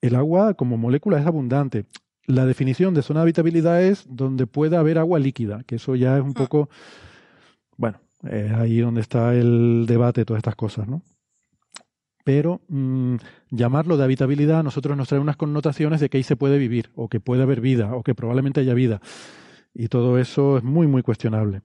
el 0.00 0.14
agua 0.14 0.54
como 0.54 0.76
molécula 0.76 1.18
es 1.18 1.26
abundante. 1.26 1.86
La 2.24 2.46
definición 2.46 2.94
de 2.94 3.02
zona 3.02 3.20
de 3.20 3.24
habitabilidad 3.24 3.82
es 3.82 4.06
donde 4.08 4.46
pueda 4.46 4.78
haber 4.78 4.96
agua 4.96 5.18
líquida, 5.18 5.64
que 5.64 5.74
eso 5.74 5.96
ya 5.96 6.16
es 6.16 6.22
un 6.22 6.34
poco, 6.34 6.70
bueno, 7.76 8.00
es 8.22 8.52
ahí 8.52 8.78
donde 8.78 9.00
está 9.00 9.34
el 9.34 9.86
debate 9.88 10.20
de 10.20 10.24
todas 10.24 10.38
estas 10.38 10.54
cosas, 10.54 10.86
¿no? 10.86 11.02
Pero 12.24 12.60
mmm, 12.68 13.16
llamarlo 13.50 13.96
de 13.96 14.04
habitabilidad 14.04 14.60
a 14.60 14.62
nosotros 14.62 14.96
nos 14.96 15.08
trae 15.08 15.20
unas 15.20 15.36
connotaciones 15.36 15.98
de 15.98 16.08
que 16.08 16.18
ahí 16.18 16.22
se 16.22 16.36
puede 16.36 16.58
vivir, 16.58 16.90
o 16.94 17.08
que 17.08 17.18
puede 17.18 17.42
haber 17.42 17.60
vida, 17.60 17.92
o 17.96 18.04
que 18.04 18.14
probablemente 18.14 18.60
haya 18.60 18.74
vida. 18.74 19.00
Y 19.74 19.88
todo 19.88 20.16
eso 20.16 20.58
es 20.58 20.62
muy, 20.62 20.86
muy 20.86 21.02
cuestionable. 21.02 21.62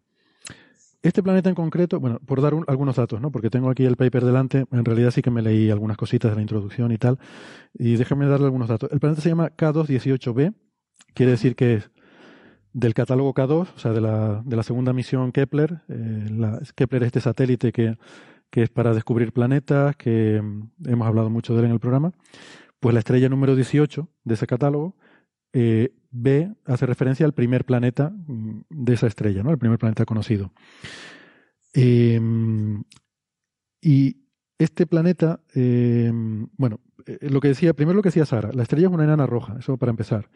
Este 1.05 1.21
planeta 1.21 1.49
en 1.49 1.55
concreto, 1.55 1.99
bueno, 1.99 2.19
por 2.25 2.41
dar 2.41 2.55
un, 2.55 2.65
algunos 2.67 2.95
datos, 2.95 3.21
¿no? 3.21 3.31
Porque 3.31 3.51
tengo 3.51 3.69
aquí 3.69 3.85
el 3.85 3.95
paper 3.95 4.25
delante, 4.25 4.65
en 4.71 4.83
realidad 4.83 5.11
sí 5.11 5.21
que 5.21 5.29
me 5.29 5.43
leí 5.43 5.69
algunas 5.69 5.97
cositas 5.97 6.31
de 6.31 6.35
la 6.35 6.41
introducción 6.41 6.91
y 6.91 6.97
tal, 6.97 7.19
y 7.75 7.95
déjame 7.95 8.25
darle 8.25 8.47
algunos 8.47 8.67
datos. 8.67 8.89
El 8.91 8.99
planeta 8.99 9.21
se 9.21 9.29
llama 9.29 9.51
K218b, 9.55 10.55
quiere 11.13 11.33
decir 11.33 11.55
que 11.55 11.75
es 11.75 11.91
del 12.73 12.95
catálogo 12.95 13.35
K2, 13.35 13.67
o 13.75 13.77
sea, 13.77 13.91
de 13.91 14.01
la, 14.01 14.41
de 14.43 14.55
la 14.55 14.63
segunda 14.63 14.93
misión 14.93 15.31
Kepler. 15.31 15.83
Eh, 15.89 16.25
la, 16.31 16.59
Kepler 16.73 17.03
es 17.03 17.07
este 17.07 17.21
satélite 17.21 17.71
que, 17.71 17.99
que 18.49 18.63
es 18.63 18.69
para 18.71 18.95
descubrir 18.95 19.31
planetas, 19.31 19.95
que 19.97 20.41
mm, 20.41 20.89
hemos 20.89 21.07
hablado 21.07 21.29
mucho 21.29 21.53
de 21.53 21.59
él 21.59 21.65
en 21.65 21.73
el 21.73 21.79
programa. 21.79 22.13
Pues 22.79 22.93
la 22.95 22.99
estrella 22.99 23.29
número 23.29 23.55
18 23.55 24.09
de 24.23 24.33
ese 24.33 24.47
catálogo, 24.47 24.95
eh, 25.57 25.93
B 26.11 26.53
hace 26.65 26.85
referencia 26.85 27.25
al 27.25 27.33
primer 27.33 27.63
planeta 27.63 28.09
mm, 28.09 28.63
de 28.69 28.93
esa 28.93 29.07
estrella, 29.07 29.41
¿no? 29.41 29.51
El 29.51 29.57
primer 29.57 29.79
planeta 29.79 30.03
conocido. 30.03 30.51
Eh, 31.73 32.19
y 33.81 34.17
este 34.57 34.85
planeta, 34.85 35.39
eh, 35.53 36.11
bueno, 36.57 36.81
lo 37.21 37.39
que 37.39 37.47
decía, 37.47 37.73
primero 37.73 37.95
lo 37.95 38.01
que 38.01 38.09
decía 38.09 38.25
Sara, 38.25 38.51
la 38.51 38.63
estrella 38.63 38.87
es 38.87 38.93
una 38.93 39.05
enana 39.05 39.27
roja, 39.27 39.55
eso 39.57 39.77
para 39.77 39.91
empezar. 39.91 40.29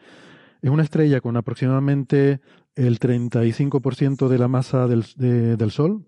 Es 0.62 0.70
una 0.70 0.84
estrella 0.84 1.20
con 1.20 1.36
aproximadamente 1.36 2.40
el 2.74 2.98
35% 2.98 4.28
de 4.28 4.38
la 4.38 4.48
masa 4.48 4.86
del, 4.86 5.04
del 5.16 5.70
Sol 5.70 6.06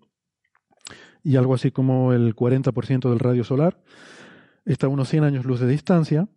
y 1.22 1.36
algo 1.36 1.52
así 1.52 1.70
como 1.70 2.14
el 2.14 2.34
40% 2.34 3.10
del 3.10 3.18
radio 3.18 3.44
solar. 3.44 3.82
Está 4.64 4.86
a 4.86 4.90
unos 4.90 5.10
100 5.10 5.24
años 5.24 5.44
luz 5.44 5.60
de 5.60 5.66
distancia 5.66 6.28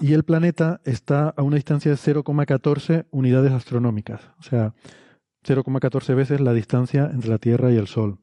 y 0.00 0.12
el 0.12 0.24
planeta 0.24 0.80
está 0.84 1.30
a 1.30 1.42
una 1.42 1.56
distancia 1.56 1.90
de 1.90 1.96
0,14 1.96 3.06
unidades 3.10 3.52
astronómicas, 3.52 4.20
o 4.38 4.42
sea, 4.42 4.74
0,14 5.44 6.14
veces 6.14 6.40
la 6.40 6.52
distancia 6.52 7.10
entre 7.12 7.30
la 7.30 7.38
Tierra 7.38 7.72
y 7.72 7.76
el 7.76 7.86
Sol. 7.86 8.18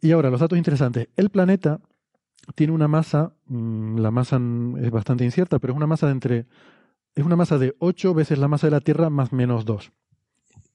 Y 0.00 0.12
ahora, 0.12 0.30
los 0.30 0.40
datos 0.40 0.58
interesantes. 0.58 1.08
El 1.16 1.30
planeta 1.30 1.80
tiene 2.54 2.72
una 2.72 2.88
masa, 2.88 3.34
mm, 3.46 3.98
la 3.98 4.10
masa 4.10 4.40
es 4.78 4.90
bastante 4.90 5.24
incierta, 5.24 5.58
pero 5.58 5.72
es 5.72 5.76
una 5.76 5.86
masa 5.86 6.06
de 6.06 6.12
entre, 6.12 6.46
es 7.14 7.24
una 7.24 7.36
masa 7.36 7.58
de 7.58 7.74
8 7.78 8.14
veces 8.14 8.38
la 8.38 8.48
masa 8.48 8.66
de 8.66 8.72
la 8.72 8.80
Tierra 8.80 9.10
más 9.10 9.32
menos 9.32 9.64
2. 9.64 9.92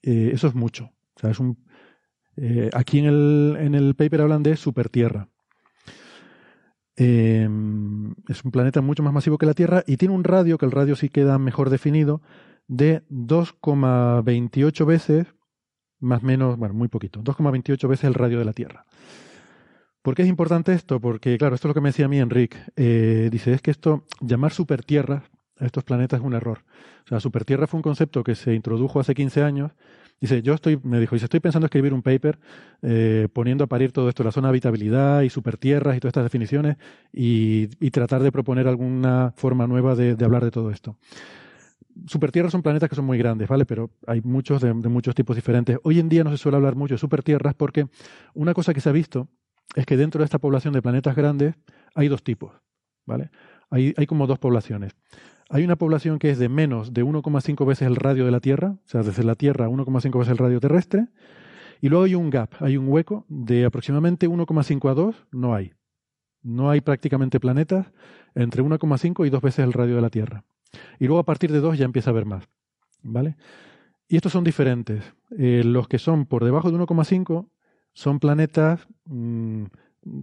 Eh, 0.04 0.32
eso 0.34 0.48
es 0.48 0.56
mucho. 0.56 0.92
O 1.16 1.20
sea, 1.20 1.32
es 1.32 1.40
un, 1.40 1.58
eh, 2.38 2.70
aquí 2.74 3.00
en 3.00 3.06
el, 3.06 3.58
en 3.60 3.76
el 3.76 3.96
paper 3.96 4.22
hablan 4.22 4.44
de 4.44 4.56
supertierra. 4.58 5.30
Eh, 6.98 7.50
es 8.30 8.44
un 8.44 8.52
planeta 8.52 8.82
mucho 8.82 9.04
más 9.04 9.14
masivo 9.14 9.38
que 9.38 9.46
la 9.46 9.54
Tierra 9.54 9.84
y 9.86 9.98
tiene 9.98 10.14
un 10.14 10.24
radio, 10.24 10.58
que 10.58 10.66
el 10.66 10.72
radio 10.72 10.96
sí 10.96 11.10
queda 11.10 11.38
mejor 11.38 11.70
definido, 11.70 12.22
de 12.68 13.04
2,28 13.10 14.86
veces, 14.86 15.28
más 16.00 16.24
menos, 16.24 16.58
bueno, 16.58 16.74
muy 16.74 16.88
poquito, 16.88 17.22
2,28 17.22 17.88
veces 17.88 18.06
el 18.06 18.14
radio 18.14 18.40
de 18.40 18.46
la 18.46 18.54
Tierra. 18.54 18.86
¿Por 20.02 20.14
qué 20.14 20.22
es 20.22 20.28
importante 20.28 20.72
esto? 20.74 21.00
Porque, 21.00 21.38
claro, 21.38 21.56
esto 21.56 21.68
es 21.68 21.70
lo 21.70 21.74
que 21.74 21.82
me 21.82 21.90
decía 21.90 22.06
a 22.06 22.10
mí 22.10 22.20
Enrique. 22.20 22.58
Eh, 22.76 23.30
dice, 23.32 23.54
es 23.54 23.62
que 23.62 23.72
esto, 23.72 24.06
llamar 24.22 24.54
supertierra 24.54 25.24
a 25.58 25.66
estos 25.66 25.84
planetas 25.84 26.20
es 26.20 26.26
un 26.26 26.34
error. 26.34 26.60
O 27.06 27.08
sea, 27.08 27.20
supertierra 27.20 27.66
fue 27.66 27.80
un 27.80 27.82
concepto 27.82 28.24
que 28.24 28.36
se 28.36 28.54
introdujo 28.54 29.00
hace 29.00 29.16
15 29.16 29.42
años 29.42 29.72
Dice, 30.22 30.42
yo 30.42 30.54
estoy, 30.54 30.80
me 30.82 31.00
dijo, 31.00 31.16
dice, 31.16 31.26
estoy 31.26 31.42
pensando 31.42 31.66
escribir 31.66 31.94
un 31.94 32.02
paper 32.02 32.40
eh, 32.82 33.28
poniendo 33.34 33.66
a 33.66 33.68
parir 33.68 33.92
todo 33.92 34.08
esto, 34.08 34.24
la 34.24 34.32
zona 34.32 34.48
de 34.48 34.52
habitabilidad 34.52 35.22
y 35.22 35.30
supertierras 35.30 35.98
y 35.98 36.00
todas 36.00 36.12
estas 36.12 36.24
definiciones 36.24 36.78
y, 37.12 37.68
tratar 37.92 38.24
de 38.24 38.32
proponer 38.32 38.68
alguna 38.68 39.34
forma 39.36 39.68
nueva 39.68 39.96
de, 39.96 40.18
hablar 40.24 40.44
de 40.44 40.52
todo 40.52 40.72
esto. 40.72 40.98
Supertierras 42.08 42.52
son 42.52 42.62
planetas 42.62 42.90
que 42.90 42.96
son 42.96 43.06
muy 43.06 43.18
grandes, 43.18 43.48
¿vale? 43.48 43.66
Pero 43.66 43.90
hay 44.06 44.22
muchos 44.22 44.62
de, 44.62 44.74
muchos 44.74 45.16
tipos 45.16 45.36
diferentes. 45.36 45.78
Hoy 45.84 46.00
en 46.00 46.10
día 46.10 46.24
no 46.24 46.32
se 46.32 46.38
suele 46.38 46.58
hablar 46.58 46.76
mucho 46.76 46.96
de 46.96 46.98
supertierras 46.98 47.54
porque 47.54 47.88
una 48.34 48.54
cosa 48.54 48.74
que 48.74 48.82
se 48.82 48.90
ha 48.90 48.94
visto 48.94 49.30
es 49.76 49.86
que 49.86 49.96
dentro 49.98 50.20
de 50.20 50.26
esta 50.26 50.40
población 50.40 50.74
de 50.74 50.82
planetas 50.82 51.16
grandes 51.16 51.56
hay 51.94 52.08
dos 52.08 52.24
tipos, 52.24 52.54
¿vale? 53.06 53.30
Hay, 53.70 53.94
como 54.06 54.28
dos 54.28 54.40
poblaciones. 54.40 54.96
Hay 55.50 55.64
una 55.64 55.76
población 55.76 56.20
que 56.20 56.32
es 56.32 56.40
de 56.40 56.50
menos 56.50 56.94
de 56.94 57.04
1,5 57.04 57.66
veces 57.66 57.88
el 57.88 57.96
radio 57.96 58.26
de 58.26 58.32
la 58.32 58.40
Tierra, 58.40 58.78
o 58.84 58.88
sea, 58.88 59.04
desde 59.04 59.24
la 59.24 59.36
Tierra 59.36 59.70
1,5 59.70 60.18
veces 60.18 60.32
el 60.32 60.38
radio 60.38 60.60
terrestre, 60.60 61.08
y 61.82 61.90
luego 61.90 62.06
hay 62.06 62.16
un 62.16 62.30
gap, 62.30 62.52
hay 62.60 62.78
un 62.78 62.88
hueco 62.88 63.26
de 63.28 63.66
aproximadamente 63.66 64.28
1,5 64.28 64.90
a 64.90 64.94
2, 64.94 65.28
no 65.32 65.54
hay. 65.54 65.74
No 66.42 66.70
hay 66.70 66.82
prácticamente 66.82 67.40
planetas 67.40 67.92
entre 68.34 68.64
1,5 68.64 69.26
y 69.26 69.30
2 69.30 69.42
veces 69.42 69.66
el 69.66 69.74
radio 69.74 69.96
de 69.96 70.02
la 70.02 70.10
Tierra. 70.10 70.44
Y 71.00 71.06
luego 71.06 71.20
a 71.20 71.26
partir 71.26 71.52
de 71.52 71.60
2 71.60 71.78
ya 71.78 71.86
empieza 71.86 72.10
a 72.10 72.14
haber 72.14 72.26
más. 72.26 72.48
¿Vale? 73.02 73.36
Y 74.08 74.16
estos 74.16 74.32
son 74.32 74.44
diferentes. 74.44 75.04
Eh, 75.38 75.64
los 75.66 75.88
que 75.88 76.00
son 76.00 76.26
por 76.26 76.44
debajo 76.44 76.72
de 76.72 76.78
1,5 76.78 77.50
son 77.94 78.20
planetas, 78.20 78.88
mm, 79.06 79.66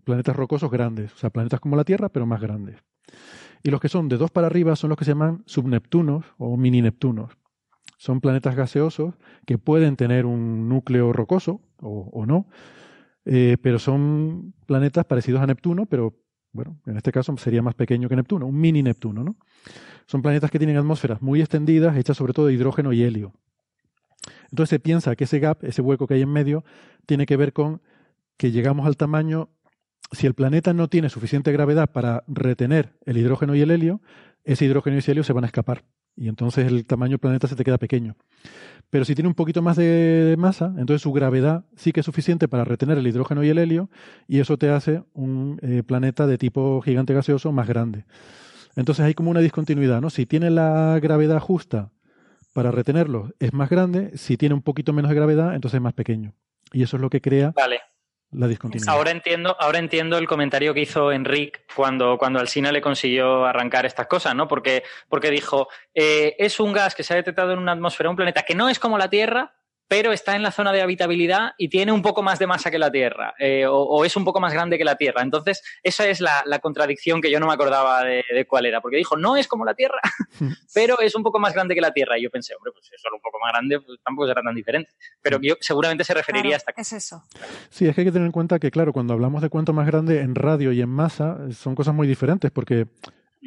planetas 0.04 0.36
rocosos 0.36 0.70
grandes, 0.70 1.12
o 1.12 1.16
sea, 1.16 1.30
planetas 1.30 1.60
como 1.60 1.76
la 1.76 1.84
Tierra, 1.84 2.08
pero 2.08 2.26
más 2.26 2.40
grandes. 2.40 2.82
Y 3.62 3.70
los 3.70 3.80
que 3.80 3.88
son 3.88 4.08
de 4.08 4.16
dos 4.16 4.30
para 4.30 4.46
arriba 4.48 4.74
son 4.76 4.90
los 4.90 4.98
que 4.98 5.04
se 5.04 5.12
llaman 5.12 5.42
subneptunos 5.46 6.24
o 6.38 6.56
mini 6.56 6.82
Neptunos. 6.82 7.32
Son 7.96 8.20
planetas 8.20 8.56
gaseosos 8.56 9.14
que 9.46 9.58
pueden 9.58 9.96
tener 9.96 10.26
un 10.26 10.68
núcleo 10.68 11.12
rocoso 11.12 11.60
o, 11.80 12.26
no, 12.26 12.46
eh, 13.24 13.56
pero 13.62 13.78
son 13.78 14.54
planetas 14.66 15.04
parecidos 15.04 15.40
a 15.40 15.46
Neptuno, 15.46 15.86
pero 15.86 16.16
bueno, 16.52 16.80
en 16.86 16.96
este 16.96 17.12
caso 17.12 17.36
sería 17.36 17.62
más 17.62 17.74
pequeño 17.74 18.08
que 18.08 18.16
Neptuno, 18.16 18.46
un 18.46 18.60
mini 18.60 18.82
Neptuno, 18.82 19.22
¿no? 19.22 19.36
Son 20.06 20.20
planetas 20.20 20.50
que 20.50 20.58
tienen 20.58 20.76
atmósferas 20.76 21.22
muy 21.22 21.40
extendidas, 21.40 21.96
hechas 21.96 22.16
sobre 22.16 22.32
todo 22.32 22.46
de 22.46 22.54
hidrógeno 22.54 22.92
y 22.92 23.02
helio. 23.02 23.32
Entonces 24.50 24.70
se 24.70 24.80
piensa 24.80 25.16
que 25.16 25.24
ese 25.24 25.38
gap, 25.38 25.64
ese 25.64 25.80
hueco 25.80 26.06
que 26.06 26.14
hay 26.14 26.22
en 26.22 26.32
medio, 26.32 26.64
tiene 27.06 27.26
que 27.26 27.36
ver 27.36 27.52
con 27.52 27.80
que 28.36 28.50
llegamos 28.50 28.86
al 28.86 28.96
tamaño 28.96 29.48
si 30.12 30.26
el 30.26 30.34
planeta 30.34 30.72
no 30.72 30.88
tiene 30.88 31.08
suficiente 31.08 31.52
gravedad 31.52 31.90
para 31.90 32.24
retener 32.28 32.92
el 33.06 33.16
hidrógeno 33.16 33.54
y 33.54 33.60
el 33.60 33.70
helio, 33.70 34.00
ese 34.44 34.64
hidrógeno 34.64 34.96
y 34.96 34.98
ese 35.00 35.12
helio 35.12 35.24
se 35.24 35.32
van 35.32 35.44
a 35.44 35.46
escapar. 35.46 35.84
Y 36.14 36.28
entonces 36.28 36.66
el 36.66 36.84
tamaño 36.84 37.12
del 37.12 37.20
planeta 37.20 37.48
se 37.48 37.56
te 37.56 37.64
queda 37.64 37.78
pequeño. 37.78 38.16
Pero 38.90 39.06
si 39.06 39.14
tiene 39.14 39.28
un 39.28 39.34
poquito 39.34 39.62
más 39.62 39.76
de 39.76 40.34
masa, 40.38 40.66
entonces 40.76 41.00
su 41.00 41.12
gravedad 41.12 41.64
sí 41.76 41.92
que 41.92 42.00
es 42.00 42.06
suficiente 42.06 42.48
para 42.48 42.64
retener 42.64 42.98
el 42.98 43.06
hidrógeno 43.06 43.42
y 43.42 43.48
el 43.48 43.58
helio, 43.58 43.88
y 44.28 44.40
eso 44.40 44.58
te 44.58 44.68
hace 44.68 45.02
un 45.14 45.58
eh, 45.62 45.82
planeta 45.82 46.26
de 46.26 46.36
tipo 46.36 46.82
gigante 46.82 47.14
gaseoso 47.14 47.52
más 47.52 47.66
grande. 47.66 48.04
Entonces 48.76 49.04
hay 49.04 49.14
como 49.14 49.30
una 49.30 49.40
discontinuidad, 49.40 50.00
¿no? 50.02 50.10
Si 50.10 50.26
tiene 50.26 50.50
la 50.50 50.98
gravedad 51.00 51.38
justa 51.40 51.90
para 52.52 52.70
retenerlo, 52.70 53.30
es 53.38 53.54
más 53.54 53.70
grande. 53.70 54.16
Si 54.16 54.36
tiene 54.36 54.54
un 54.54 54.62
poquito 54.62 54.92
menos 54.92 55.08
de 55.08 55.14
gravedad, 55.14 55.54
entonces 55.54 55.78
es 55.78 55.82
más 55.82 55.94
pequeño. 55.94 56.34
Y 56.72 56.82
eso 56.82 56.96
es 56.96 57.00
lo 57.00 57.10
que 57.10 57.20
crea 57.20 57.52
vale. 57.56 57.80
Ahora 58.90 59.10
entiendo, 59.10 59.54
ahora 59.60 59.78
entiendo 59.78 60.16
el 60.16 60.26
comentario 60.26 60.72
que 60.72 60.80
hizo 60.80 61.12
Enrique 61.12 61.60
cuando, 61.76 62.16
cuando 62.16 62.40
Alsina 62.40 62.72
le 62.72 62.80
consiguió 62.80 63.44
arrancar 63.44 63.84
estas 63.84 64.06
cosas, 64.06 64.34
¿no? 64.34 64.48
Porque, 64.48 64.84
porque 65.08 65.30
dijo, 65.30 65.68
eh, 65.94 66.34
es 66.38 66.58
un 66.58 66.72
gas 66.72 66.94
que 66.94 67.02
se 67.02 67.12
ha 67.12 67.16
detectado 67.16 67.52
en 67.52 67.58
una 67.58 67.72
atmósfera, 67.72 68.08
un 68.08 68.16
planeta 68.16 68.42
que 68.42 68.54
no 68.54 68.70
es 68.70 68.78
como 68.78 68.96
la 68.96 69.10
Tierra, 69.10 69.54
pero 69.92 70.10
está 70.10 70.34
en 70.34 70.42
la 70.42 70.50
zona 70.50 70.72
de 70.72 70.80
habitabilidad 70.80 71.50
y 71.58 71.68
tiene 71.68 71.92
un 71.92 72.00
poco 72.00 72.22
más 72.22 72.38
de 72.38 72.46
masa 72.46 72.70
que 72.70 72.78
la 72.78 72.90
Tierra, 72.90 73.34
eh, 73.38 73.66
o, 73.68 74.06
es 74.06 74.16
un 74.16 74.24
poco 74.24 74.40
más 74.40 74.54
grande 74.54 74.78
que 74.78 74.84
la 74.84 74.96
Tierra. 74.96 75.20
Entonces, 75.20 75.62
esa 75.82 76.08
es 76.08 76.18
la, 76.18 76.42
contradicción 76.62 77.20
que 77.20 77.30
yo 77.30 77.38
no 77.38 77.46
me 77.46 77.52
acordaba 77.52 78.02
de, 78.02 78.46
cuál 78.48 78.64
era, 78.64 78.80
porque 78.80 78.96
dijo, 78.96 79.18
no 79.18 79.36
es 79.36 79.46
como 79.46 79.66
la 79.66 79.74
Tierra, 79.74 80.00
pero 80.74 80.98
es 80.98 81.14
un 81.14 81.22
poco 81.22 81.38
más 81.38 81.52
grande 81.52 81.74
que 81.74 81.82
la 81.82 81.92
Tierra. 81.92 82.18
Y 82.18 82.22
yo 82.22 82.30
pensé, 82.30 82.54
hombre, 82.54 82.72
pues 82.72 82.86
si 82.86 82.94
es 82.94 83.02
solo 83.02 83.16
un 83.16 83.20
poco 83.20 83.38
más 83.38 83.52
grande, 83.52 83.80
pues 83.80 83.98
tampoco 84.02 84.28
será 84.28 84.40
tan 84.40 84.54
diferente. 84.54 84.92
Pero 85.20 85.38
yo 85.42 85.56
seguramente 85.60 86.04
se 86.04 86.14
referiría 86.14 86.54
a 86.54 86.56
esta 86.56 86.72
Es 86.74 86.94
eso. 86.94 87.24
Sí, 87.68 87.86
es 87.86 87.94
que 87.94 88.00
hay 88.00 88.06
que 88.06 88.12
tener 88.12 88.24
en 88.24 88.32
cuenta 88.32 88.58
que, 88.58 88.70
claro, 88.70 88.94
cuando 88.94 89.12
hablamos 89.12 89.42
de 89.42 89.50
cuánto 89.50 89.74
más 89.74 89.86
grande 89.86 90.22
en 90.22 90.34
radio 90.34 90.72
y 90.72 90.80
en 90.80 90.88
masa, 90.88 91.36
son 91.52 91.74
cosas 91.74 91.94
muy 91.94 92.08
diferentes, 92.08 92.50
porque 92.50 92.86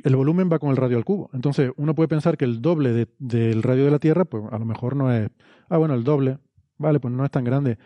el 0.04 0.16
volumen 0.16 0.50
va 0.52 0.60
con 0.60 0.70
el 0.70 0.78
radio 0.78 0.98
al 0.98 1.06
cubo. 1.06 1.30
Entonces, 1.34 1.72
uno 1.78 1.96
puede 1.96 2.08
pensar 2.08 2.38
que 2.38 2.46
el 2.46 2.62
doble 2.62 3.08
del 3.18 3.64
radio 3.64 3.86
de 3.86 3.92
la 3.92 4.00
Tierra, 4.00 4.26
pues 4.26 4.44
a 4.52 4.60
lo 4.60 4.66
mejor 4.66 4.96
no 4.96 5.12
es. 5.12 5.30
Ah, 5.70 5.78
bueno, 5.78 5.94
el 5.94 6.04
doble. 6.04 6.38
Vale, 6.78 7.00
pues 7.00 7.14
no 7.14 7.24
es 7.24 7.32
tan 7.32 7.44
grande. 7.44 7.78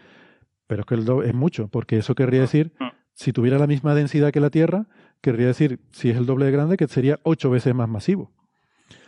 Pero 0.68 0.82
es 0.82 0.86
que 0.86 0.95
el 0.95 1.05
doble 1.05 1.30
es 1.30 1.36
mucho, 1.36 1.68
porque 1.68 1.97
eso 1.97 2.16
querría 2.16 2.41
decir, 2.41 2.74
mm. 2.80 2.86
si 3.14 3.34
tuviera 3.34 3.57
la 3.57 3.68
misma 3.68 3.93
densidad 3.93 4.32
que 4.32 4.39
la 4.39 4.49
Tierra, 4.49 4.88
querría 5.22 5.47
decir, 5.47 5.80
si 5.91 6.10
es 6.10 6.18
el 6.18 6.26
doble 6.26 6.45
de 6.45 6.51
grande, 6.51 6.78
que 6.78 6.88
sería 6.88 7.20
ocho 7.24 7.49
veces 7.49 7.76
más 7.76 7.88
masivo. 7.88 8.32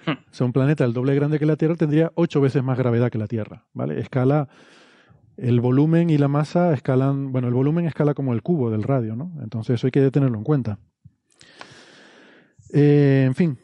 Mm. 0.06 0.12
O 0.12 0.34
sea, 0.34 0.46
un 0.46 0.54
planeta 0.54 0.86
el 0.86 0.94
doble 0.94 1.14
de 1.14 1.20
grande 1.20 1.40
que 1.40 1.46
la 1.46 1.56
Tierra 1.56 1.76
tendría 1.76 2.12
ocho 2.16 2.42
veces 2.42 2.64
más 2.64 2.78
gravedad 2.78 3.10
que 3.10 3.18
la 3.18 3.28
Tierra. 3.28 3.66
¿Vale? 3.74 4.00
Escala. 4.00 4.48
El 5.38 5.60
volumen 5.60 6.10
y 6.10 6.18
la 6.18 6.28
masa 6.28 6.74
escalan. 6.74 7.32
Bueno, 7.32 7.48
el 7.48 7.54
volumen 7.54 7.86
escala 7.86 8.14
como 8.14 8.34
el 8.34 8.44
cubo 8.44 8.70
del 8.70 8.84
radio, 8.84 9.16
¿no? 9.16 9.32
Entonces, 9.42 9.76
eso 9.76 9.88
hay 9.88 9.92
que 9.92 10.12
tenerlo 10.12 10.38
en 10.38 10.44
cuenta. 10.44 10.78
Eh, 12.74 13.24
en 13.28 13.36
fin, 13.36 13.58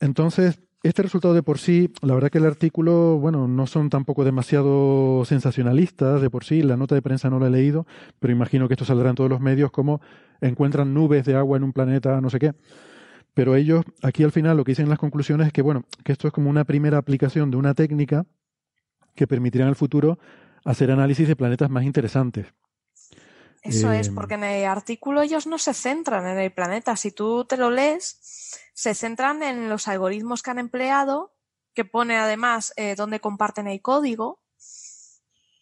entonces, 0.00 0.60
este 0.82 1.02
resultado 1.02 1.34
de 1.34 1.42
por 1.42 1.58
sí, 1.58 1.92
la 2.00 2.14
verdad 2.14 2.30
que 2.30 2.38
el 2.38 2.46
artículo, 2.46 3.18
bueno, 3.18 3.46
no 3.46 3.66
son 3.66 3.90
tampoco 3.90 4.24
demasiado 4.24 5.24
sensacionalistas 5.26 6.22
de 6.22 6.30
por 6.30 6.44
sí, 6.44 6.62
la 6.62 6.76
nota 6.76 6.94
de 6.94 7.02
prensa 7.02 7.28
no 7.28 7.38
la 7.38 7.48
he 7.48 7.50
leído, 7.50 7.86
pero 8.18 8.32
imagino 8.32 8.66
que 8.66 8.74
esto 8.74 8.84
saldrá 8.84 9.10
en 9.10 9.16
todos 9.16 9.28
los 9.28 9.40
medios 9.40 9.70
como 9.70 10.00
encuentran 10.40 10.94
nubes 10.94 11.26
de 11.26 11.34
agua 11.36 11.58
en 11.58 11.64
un 11.64 11.72
planeta, 11.72 12.20
no 12.20 12.30
sé 12.30 12.38
qué. 12.38 12.54
Pero 13.34 13.54
ellos, 13.54 13.84
aquí 14.02 14.24
al 14.24 14.32
final, 14.32 14.56
lo 14.56 14.64
que 14.64 14.72
dicen 14.72 14.86
en 14.86 14.90
las 14.90 14.98
conclusiones 14.98 15.48
es 15.48 15.52
que, 15.52 15.62
bueno, 15.62 15.84
que 16.02 16.12
esto 16.12 16.26
es 16.26 16.32
como 16.32 16.50
una 16.50 16.64
primera 16.64 16.98
aplicación 16.98 17.50
de 17.50 17.56
una 17.56 17.74
técnica 17.74 18.26
que 19.14 19.26
permitirá 19.26 19.64
en 19.64 19.70
el 19.70 19.76
futuro 19.76 20.18
hacer 20.64 20.90
análisis 20.90 21.28
de 21.28 21.36
planetas 21.36 21.70
más 21.70 21.84
interesantes. 21.84 22.46
Eso 23.62 23.92
es, 23.92 24.08
em, 24.08 24.14
porque 24.14 24.34
en 24.34 24.44
el 24.44 24.64
artículo 24.64 25.20
ellos 25.22 25.46
no 25.46 25.58
se 25.58 25.74
centran 25.74 26.26
en 26.26 26.38
el 26.38 26.52
planeta. 26.52 26.96
Si 26.96 27.10
tú 27.10 27.44
te 27.44 27.56
lo 27.56 27.70
lees, 27.70 28.18
se 28.72 28.94
centran 28.94 29.42
en 29.42 29.68
los 29.68 29.86
algoritmos 29.86 30.42
que 30.42 30.50
han 30.50 30.58
empleado, 30.58 31.34
que 31.74 31.84
pone 31.84 32.16
además 32.16 32.72
eh, 32.76 32.94
dónde 32.96 33.20
comparten 33.20 33.66
el 33.66 33.82
código 33.82 34.40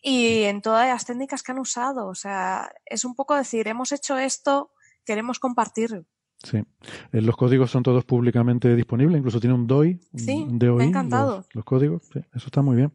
y 0.01 0.45
en 0.45 0.63
todas 0.63 0.89
las 0.89 1.05
técnicas 1.05 1.43
que 1.43 1.53
han 1.53 1.59
usado. 1.59 2.07
O 2.09 2.15
sea, 2.15 2.73
es 2.87 3.05
un 3.05 3.15
poco 3.15 3.35
decir, 3.35 3.67
hemos 3.69 3.93
hecho 3.93 4.17
esto, 4.17 4.71
queremos 5.05 5.39
compartirlo. 5.39 6.05
Sí, 6.43 6.59
eh, 7.13 7.21
los 7.21 7.37
códigos 7.37 7.71
son 7.73 7.83
todos 7.83 8.05
públicamente 8.05 8.77
disponibles, 8.77 9.19
incluso 9.19 9.41
tiene 9.41 9.57
un 9.57 9.67
DOI, 9.67 10.01
sí, 10.15 10.47
un 10.49 10.59
DOI, 10.59 10.77
me 10.77 10.85
ha 10.85 10.87
encantado. 10.87 11.45
Los, 11.53 11.65
códigos, 11.65 12.03
eso 12.15 12.47
está 12.47 12.63
muy 12.63 12.77
bien. 12.77 12.93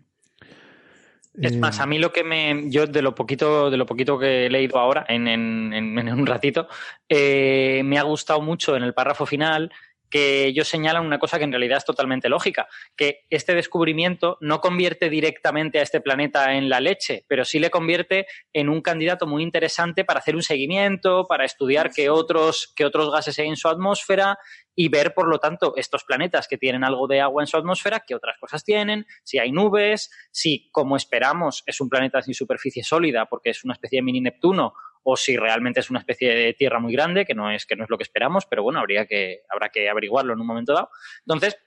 Es 1.41 1.57
más, 1.57 1.79
a 1.79 1.85
mí 1.85 1.97
lo 1.97 2.11
que 2.11 2.23
me. 2.23 2.69
Yo 2.69 2.85
de 2.85 3.01
lo 3.01 3.15
poquito, 3.15 3.71
de 3.71 3.77
lo 3.77 3.85
poquito 3.85 4.19
que 4.19 4.45
he 4.45 4.49
leído 4.49 4.77
ahora, 4.77 5.05
en, 5.09 5.27
en, 5.27 5.73
en 5.73 5.97
un 6.13 6.25
ratito, 6.25 6.67
eh, 7.09 7.81
me 7.83 7.97
ha 7.97 8.03
gustado 8.03 8.41
mucho 8.41 8.75
en 8.75 8.83
el 8.83 8.93
párrafo 8.93 9.25
final 9.25 9.71
que 10.13 10.45
ellos 10.45 10.67
señalan 10.67 11.07
una 11.07 11.17
cosa 11.17 11.39
que 11.39 11.43
en 11.45 11.51
realidad 11.51 11.79
es 11.79 11.85
totalmente 11.85 12.29
lógica, 12.29 12.67
que 12.95 13.25
este 13.31 13.55
descubrimiento 13.55 14.37
no 14.41 14.61
convierte 14.61 15.09
directamente 15.09 15.79
a 15.79 15.81
este 15.81 16.01
planeta 16.01 16.53
en 16.53 16.69
la 16.69 16.79
leche, 16.81 17.25
pero 17.27 17.43
sí 17.43 17.57
le 17.57 17.71
convierte 17.71 18.27
en 18.53 18.69
un 18.69 18.81
candidato 18.81 19.25
muy 19.25 19.41
interesante 19.41 20.05
para 20.05 20.19
hacer 20.19 20.35
un 20.35 20.43
seguimiento, 20.43 21.25
para 21.25 21.45
estudiar 21.45 21.89
qué 21.89 22.11
otros, 22.11 22.71
qué 22.75 22.85
otros 22.85 23.11
gases 23.11 23.39
hay 23.39 23.47
en 23.47 23.55
su 23.55 23.67
atmósfera 23.67 24.37
y 24.75 24.89
ver, 24.89 25.15
por 25.15 25.27
lo 25.27 25.39
tanto, 25.39 25.73
estos 25.77 26.03
planetas 26.03 26.47
que 26.47 26.59
tienen 26.59 26.83
algo 26.83 27.07
de 27.07 27.19
agua 27.19 27.41
en 27.41 27.47
su 27.47 27.57
atmósfera, 27.57 28.03
qué 28.05 28.13
otras 28.13 28.37
cosas 28.39 28.63
tienen, 28.63 29.07
si 29.23 29.39
hay 29.39 29.51
nubes, 29.51 30.11
si, 30.29 30.69
como 30.71 30.95
esperamos, 30.95 31.63
es 31.65 31.81
un 31.81 31.89
planeta 31.89 32.21
sin 32.21 32.35
superficie 32.35 32.83
sólida 32.83 33.25
porque 33.25 33.49
es 33.49 33.63
una 33.63 33.73
especie 33.73 33.97
de 33.97 34.03
mini 34.03 34.21
Neptuno, 34.21 34.75
o 35.03 35.15
si 35.17 35.37
realmente 35.37 35.81
es 35.81 35.89
una 35.89 35.99
especie 35.99 36.33
de 36.33 36.53
tierra 36.53 36.79
muy 36.79 36.93
grande, 36.93 37.25
que 37.25 37.35
no 37.35 37.51
es, 37.51 37.65
que 37.65 37.75
no 37.75 37.83
es 37.83 37.89
lo 37.89 37.97
que 37.97 38.03
esperamos, 38.03 38.45
pero 38.45 38.63
bueno, 38.63 38.79
habría 38.79 39.05
que, 39.05 39.41
habrá 39.49 39.69
que 39.69 39.89
averiguarlo 39.89 40.33
en 40.33 40.39
un 40.39 40.47
momento 40.47 40.73
dado. 40.73 40.89
Entonces, 41.25 41.57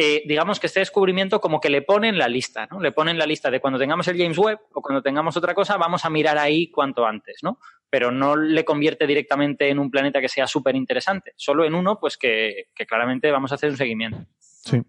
eh, 0.00 0.22
digamos 0.26 0.60
que 0.60 0.68
este 0.68 0.78
descubrimiento 0.78 1.40
como 1.40 1.60
que 1.60 1.70
le 1.70 1.82
pone 1.82 2.08
en 2.08 2.18
la 2.18 2.28
lista, 2.28 2.68
¿no? 2.70 2.80
Le 2.80 2.92
pone 2.92 3.10
en 3.10 3.18
la 3.18 3.26
lista 3.26 3.50
de 3.50 3.60
cuando 3.60 3.80
tengamos 3.80 4.06
el 4.06 4.16
James 4.16 4.38
Webb 4.38 4.60
o 4.72 4.80
cuando 4.80 5.02
tengamos 5.02 5.36
otra 5.36 5.54
cosa, 5.54 5.76
vamos 5.76 6.04
a 6.04 6.10
mirar 6.10 6.38
ahí 6.38 6.70
cuanto 6.70 7.04
antes, 7.04 7.38
¿no? 7.42 7.58
Pero 7.90 8.12
no 8.12 8.36
le 8.36 8.64
convierte 8.64 9.08
directamente 9.08 9.68
en 9.68 9.80
un 9.80 9.90
planeta 9.90 10.20
que 10.20 10.28
sea 10.28 10.46
súper 10.46 10.76
interesante, 10.76 11.32
solo 11.34 11.64
en 11.64 11.74
uno, 11.74 11.98
pues 11.98 12.16
que, 12.16 12.66
que, 12.76 12.86
claramente 12.86 13.32
vamos 13.32 13.50
a 13.50 13.56
hacer 13.56 13.70
un 13.70 13.76
seguimiento. 13.76 14.24
Sí, 14.38 14.80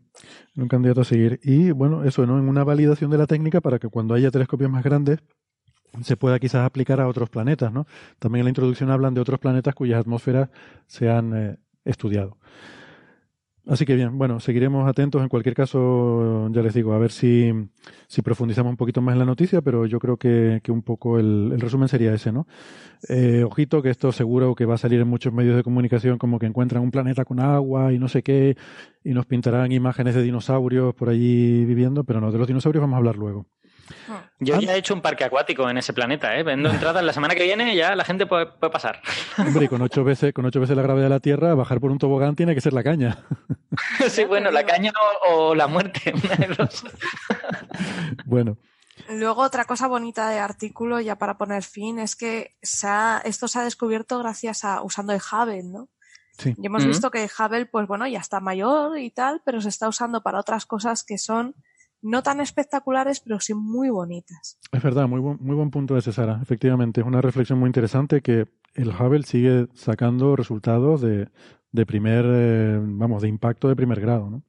un 0.55 0.67
candidato 0.67 1.01
a 1.01 1.05
seguir. 1.05 1.39
Y 1.41 1.71
bueno, 1.71 2.03
eso, 2.03 2.27
¿no? 2.27 2.37
En 2.37 2.47
una 2.47 2.63
validación 2.63 3.09
de 3.09 3.17
la 3.17 3.25
técnica 3.25 3.61
para 3.61 3.79
que 3.79 3.87
cuando 3.87 4.13
haya 4.13 4.29
telescopios 4.29 4.69
más 4.69 4.83
grandes 4.83 5.23
se 6.03 6.17
pueda 6.17 6.39
quizás 6.39 6.65
aplicar 6.65 6.99
a 7.01 7.07
otros 7.07 7.29
planetas, 7.29 7.71
¿no? 7.71 7.87
También 8.19 8.41
en 8.41 8.45
la 8.45 8.49
introducción 8.51 8.91
hablan 8.91 9.13
de 9.13 9.21
otros 9.21 9.39
planetas 9.39 9.75
cuyas 9.75 9.99
atmósferas 9.99 10.49
se 10.87 11.09
han 11.09 11.33
eh, 11.35 11.57
estudiado. 11.85 12.37
Así 13.69 13.85
que 13.85 13.95
bien, 13.95 14.17
bueno, 14.17 14.39
seguiremos 14.39 14.89
atentos. 14.89 15.21
En 15.21 15.29
cualquier 15.29 15.53
caso, 15.53 16.49
ya 16.51 16.63
les 16.63 16.73
digo, 16.73 16.93
a 16.93 16.97
ver 16.97 17.11
si, 17.11 17.51
si 18.07 18.23
profundizamos 18.23 18.71
un 18.71 18.77
poquito 18.77 18.99
más 18.99 19.13
en 19.13 19.19
la 19.19 19.25
noticia, 19.25 19.61
pero 19.61 19.85
yo 19.85 19.99
creo 19.99 20.17
que, 20.17 20.59
que 20.63 20.71
un 20.71 20.81
poco 20.81 21.19
el, 21.19 21.51
el, 21.53 21.61
resumen 21.61 21.87
sería 21.87 22.11
ese, 22.11 22.31
¿no? 22.31 22.47
Eh, 23.09 23.43
ojito, 23.43 23.83
que 23.83 23.91
esto 23.91 24.11
seguro 24.11 24.55
que 24.55 24.65
va 24.65 24.73
a 24.73 24.77
salir 24.79 24.99
en 25.01 25.07
muchos 25.07 25.33
medios 25.33 25.55
de 25.55 25.61
comunicación 25.63 26.17
como 26.17 26.39
que 26.39 26.47
encuentran 26.47 26.81
un 26.81 26.89
planeta 26.89 27.25
con 27.25 27.39
agua 27.39 27.93
y 27.93 27.99
no 27.99 28.07
sé 28.07 28.23
qué, 28.23 28.57
y 29.03 29.13
nos 29.13 29.27
pintarán 29.27 29.71
imágenes 29.71 30.15
de 30.15 30.23
dinosaurios 30.23 30.95
por 30.95 31.09
allí 31.09 31.63
viviendo, 31.65 32.03
pero 32.03 32.21
no, 32.21 32.31
de 32.31 32.39
los 32.39 32.47
dinosaurios 32.47 32.81
vamos 32.81 32.95
a 32.95 32.97
hablar 32.97 33.17
luego. 33.17 33.45
Yo 34.39 34.59
ya 34.59 34.75
he 34.75 34.77
hecho 34.77 34.93
un 34.93 35.01
parque 35.01 35.23
acuático 35.23 35.69
en 35.69 35.77
ese 35.77 35.93
planeta, 35.93 36.37
¿eh? 36.37 36.43
Vendo 36.43 36.69
entradas 36.69 37.03
la 37.03 37.13
semana 37.13 37.35
que 37.35 37.43
viene 37.43 37.75
ya 37.75 37.95
la 37.95 38.05
gente 38.05 38.25
puede, 38.25 38.47
puede 38.47 38.71
pasar. 38.71 39.01
Hombre, 39.37 39.65
y 39.65 39.67
con 39.67 39.81
ocho 39.81 40.03
veces, 40.03 40.33
con 40.33 40.45
ocho 40.45 40.59
veces 40.59 40.75
la 40.75 40.83
gravedad 40.83 41.05
de 41.05 41.09
la 41.09 41.19
Tierra, 41.19 41.55
bajar 41.55 41.79
por 41.79 41.91
un 41.91 41.97
tobogán 41.97 42.35
tiene 42.35 42.55
que 42.55 42.61
ser 42.61 42.73
la 42.73 42.83
caña. 42.83 43.25
sí, 44.09 44.25
bueno, 44.25 44.51
la 44.51 44.65
caña 44.65 44.91
o, 45.27 45.49
o 45.49 45.55
la 45.55 45.67
muerte, 45.67 46.13
una 46.13 46.35
de 46.35 46.55
dos. 46.55 46.83
bueno. 48.25 48.57
Luego, 49.09 49.41
otra 49.41 49.65
cosa 49.65 49.87
bonita 49.87 50.29
de 50.29 50.39
artículo, 50.39 50.99
ya 50.99 51.17
para 51.17 51.37
poner 51.37 51.63
fin, 51.63 51.99
es 51.99 52.15
que 52.15 52.55
se 52.61 52.87
ha, 52.87 53.21
esto 53.23 53.47
se 53.47 53.59
ha 53.59 53.63
descubierto 53.63 54.19
gracias 54.19 54.63
a 54.63 54.81
usando 54.83 55.13
el 55.13 55.21
Hubble, 55.21 55.63
¿no? 55.63 55.89
Sí. 56.37 56.53
Y 56.57 56.67
hemos 56.67 56.85
visto 56.85 57.11
que 57.11 57.27
Hubble, 57.27 57.65
pues 57.65 57.87
bueno, 57.87 58.07
ya 58.07 58.19
está 58.19 58.39
mayor 58.39 58.97
y 58.97 59.11
tal, 59.11 59.41
pero 59.43 59.61
se 59.61 59.69
está 59.69 59.89
usando 59.89 60.21
para 60.21 60.39
otras 60.39 60.65
cosas 60.65 61.03
que 61.03 61.17
son 61.17 61.55
no 62.01 62.23
tan 62.23 62.39
espectaculares, 62.39 63.19
pero 63.19 63.39
sí 63.39 63.53
muy 63.53 63.89
bonitas. 63.89 64.57
Es 64.71 64.81
verdad, 64.81 65.07
muy 65.07 65.19
buen, 65.19 65.37
muy 65.41 65.55
buen 65.55 65.69
punto 65.69 65.97
ese, 65.97 66.11
Sara. 66.11 66.39
Efectivamente, 66.41 67.01
es 67.01 67.07
una 67.07 67.21
reflexión 67.21 67.59
muy 67.59 67.67
interesante 67.67 68.21
que 68.21 68.47
el 68.75 68.89
Hubble 68.89 69.23
sigue 69.23 69.67
sacando 69.73 70.35
resultados 70.35 71.01
de, 71.01 71.29
de 71.71 71.85
primer, 71.85 72.25
eh, 72.27 72.79
vamos, 72.81 73.21
de 73.21 73.27
impacto 73.27 73.67
de 73.67 73.75
primer 73.75 73.99
grado, 73.99 74.29
¿no? 74.29 74.43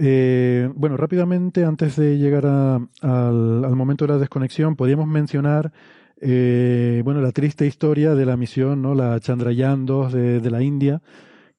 Eh, 0.00 0.70
bueno, 0.76 0.96
rápidamente, 0.96 1.64
antes 1.64 1.96
de 1.96 2.18
llegar 2.18 2.46
a, 2.46 2.76
al, 2.76 3.64
al, 3.64 3.76
momento 3.76 4.06
de 4.06 4.12
la 4.12 4.18
desconexión, 4.18 4.76
podríamos 4.76 5.08
mencionar 5.08 5.72
eh, 6.20 7.02
bueno, 7.04 7.20
la 7.20 7.32
triste 7.32 7.66
historia 7.66 8.14
de 8.14 8.26
la 8.26 8.36
misión, 8.36 8.82
¿no? 8.82 8.94
la 8.94 9.18
Chandrayaan 9.20 9.86
2 9.86 10.12
de, 10.12 10.40
de 10.40 10.50
la 10.50 10.62
India, 10.62 11.02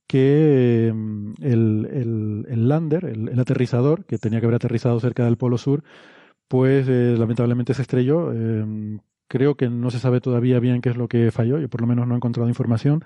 que 0.10 0.88
el, 0.88 1.36
el, 1.40 2.48
el, 2.50 2.68
lander, 2.68 3.06
el, 3.06 3.30
el, 3.30 3.40
aterrizador, 3.40 4.06
que 4.06 4.18
tenía 4.18 4.40
que 4.40 4.48
haber 4.48 4.56
aterrizado 4.56 5.00
cerca 5.00 5.24
del 5.24 5.38
Polo 5.38 5.60
Sur, 5.60 5.84
pues 6.48 6.88
eh, 6.90 7.16
lamentablemente 7.16 7.76
se 7.76 7.84
estrelló. 7.84 8.34
Eh, 8.34 8.98
creo 9.28 9.54
que 9.54 9.70
no 9.70 9.92
se 9.92 10.00
sabe 10.00 10.20
todavía 10.20 10.60
bien 10.60 10.82
qué 10.82 10.90
es 10.90 10.98
lo 10.98 11.08
que 11.08 11.32
falló, 11.32 11.60
yo 11.60 11.70
por 11.70 11.82
lo 11.82 11.88
menos 11.88 12.08
no 12.08 12.16
he 12.16 12.18
encontrado 12.18 12.50
información, 12.50 13.06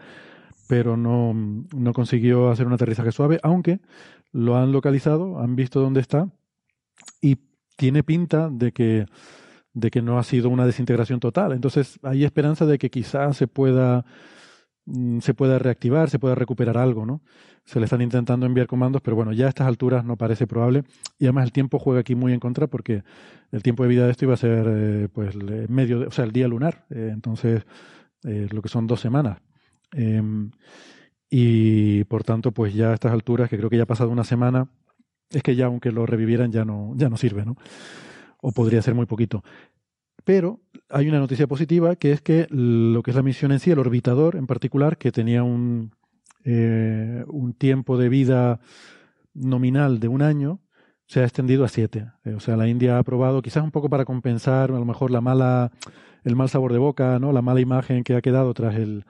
pero 0.69 0.95
no, 0.95 1.33
no 1.33 1.91
consiguió 1.91 2.49
hacer 2.49 2.67
un 2.67 2.73
aterrizaje 2.73 3.11
suave, 3.11 3.37
aunque 3.43 3.81
lo 4.31 4.55
han 4.55 4.71
localizado, 4.71 5.41
han 5.41 5.57
visto 5.57 5.81
dónde 5.81 5.99
está 5.99 6.29
y 7.19 7.37
tiene 7.75 8.03
pinta 8.03 8.49
de 8.49 8.71
que 8.71 9.07
de 9.73 9.91
que 9.91 10.01
no 10.01 10.19
ha 10.19 10.23
sido 10.23 10.49
una 10.49 10.65
desintegración 10.65 11.19
total. 11.19 11.51
Entonces 11.51 11.99
hay 12.03 12.23
esperanza 12.23 12.65
de 12.65 12.77
que 12.77 12.89
quizás 12.89 13.35
se 13.35 13.47
pueda 13.47 14.05
se 15.21 15.33
pueda 15.33 15.59
reactivar, 15.59 16.09
se 16.09 16.19
pueda 16.19 16.35
recuperar 16.35 16.77
algo, 16.77 17.05
¿no? 17.05 17.21
Se 17.63 17.79
le 17.79 17.85
están 17.85 18.01
intentando 18.01 18.45
enviar 18.45 18.67
comandos, 18.67 19.01
pero 19.01 19.15
bueno, 19.15 19.31
ya 19.31 19.45
a 19.45 19.49
estas 19.49 19.67
alturas 19.67 20.03
no 20.03 20.17
parece 20.17 20.47
probable. 20.47 20.83
Y 21.17 21.25
además 21.25 21.45
el 21.45 21.51
tiempo 21.53 21.79
juega 21.79 22.01
aquí 22.01 22.15
muy 22.15 22.33
en 22.33 22.39
contra 22.39 22.67
porque 22.67 23.03
el 23.51 23.63
tiempo 23.63 23.83
de 23.83 23.89
vida 23.89 24.05
de 24.05 24.11
esto 24.11 24.25
iba 24.25 24.33
a 24.33 24.37
ser, 24.37 24.65
eh, 24.67 25.07
pues, 25.11 25.35
medio, 25.69 25.99
de, 25.99 26.07
o 26.07 26.11
sea, 26.11 26.25
el 26.25 26.33
día 26.33 26.47
lunar. 26.47 26.85
Eh, 26.89 27.11
entonces, 27.13 27.65
eh, 28.23 28.47
lo 28.51 28.61
que 28.61 28.69
son 28.69 28.87
dos 28.87 28.99
semanas. 28.99 29.39
Em, 29.93 30.51
y 31.29 32.03
por 32.05 32.23
tanto, 32.23 32.51
pues 32.51 32.73
ya 32.73 32.91
a 32.91 32.93
estas 32.93 33.13
alturas, 33.13 33.49
que 33.49 33.57
creo 33.57 33.69
que 33.69 33.77
ya 33.77 33.83
ha 33.83 33.87
pasado 33.87 34.09
una 34.09 34.23
semana, 34.23 34.67
es 35.29 35.41
que 35.43 35.55
ya 35.55 35.65
aunque 35.67 35.91
lo 35.91 36.05
revivieran 36.05 36.51
ya 36.51 36.65
no, 36.65 36.93
ya 36.95 37.09
no 37.09 37.17
sirve, 37.17 37.45
¿no? 37.45 37.55
O 38.41 38.51
podría 38.51 38.81
ser 38.81 38.93
muy 38.95 39.05
poquito. 39.05 39.43
Pero 40.23 40.61
hay 40.89 41.07
una 41.09 41.19
noticia 41.19 41.47
positiva 41.47 41.95
que 41.95 42.11
es 42.11 42.21
que 42.21 42.47
lo 42.49 43.03
que 43.03 43.11
es 43.11 43.15
la 43.15 43.23
misión 43.23 43.51
en 43.51 43.59
sí, 43.59 43.71
el 43.71 43.79
orbitador 43.79 44.35
en 44.35 44.47
particular, 44.47 44.97
que 44.97 45.11
tenía 45.11 45.43
un, 45.43 45.91
eh, 46.45 47.23
un 47.27 47.53
tiempo 47.53 47.97
de 47.97 48.09
vida 48.09 48.59
nominal 49.33 49.99
de 49.99 50.07
un 50.07 50.21
año, 50.21 50.59
se 51.07 51.21
ha 51.21 51.23
extendido 51.23 51.65
a 51.65 51.67
siete. 51.67 52.07
Eh, 52.23 52.33
o 52.33 52.39
sea, 52.39 52.55
la 52.55 52.67
India 52.67 52.95
ha 52.95 52.99
aprobado, 52.99 53.41
quizás 53.41 53.63
un 53.63 53.71
poco 53.71 53.89
para 53.89 54.05
compensar 54.05 54.71
a 54.71 54.79
lo 54.79 54.85
mejor 54.85 55.11
la 55.11 55.21
mala, 55.21 55.71
el 56.23 56.35
mal 56.35 56.49
sabor 56.49 56.71
de 56.71 56.79
boca, 56.79 57.19
¿no? 57.19 57.31
La 57.31 57.41
mala 57.41 57.59
imagen 57.59 58.03
que 58.03 58.15
ha 58.15 58.21
quedado 58.21 58.53
tras 58.53 58.75
el 58.75 59.05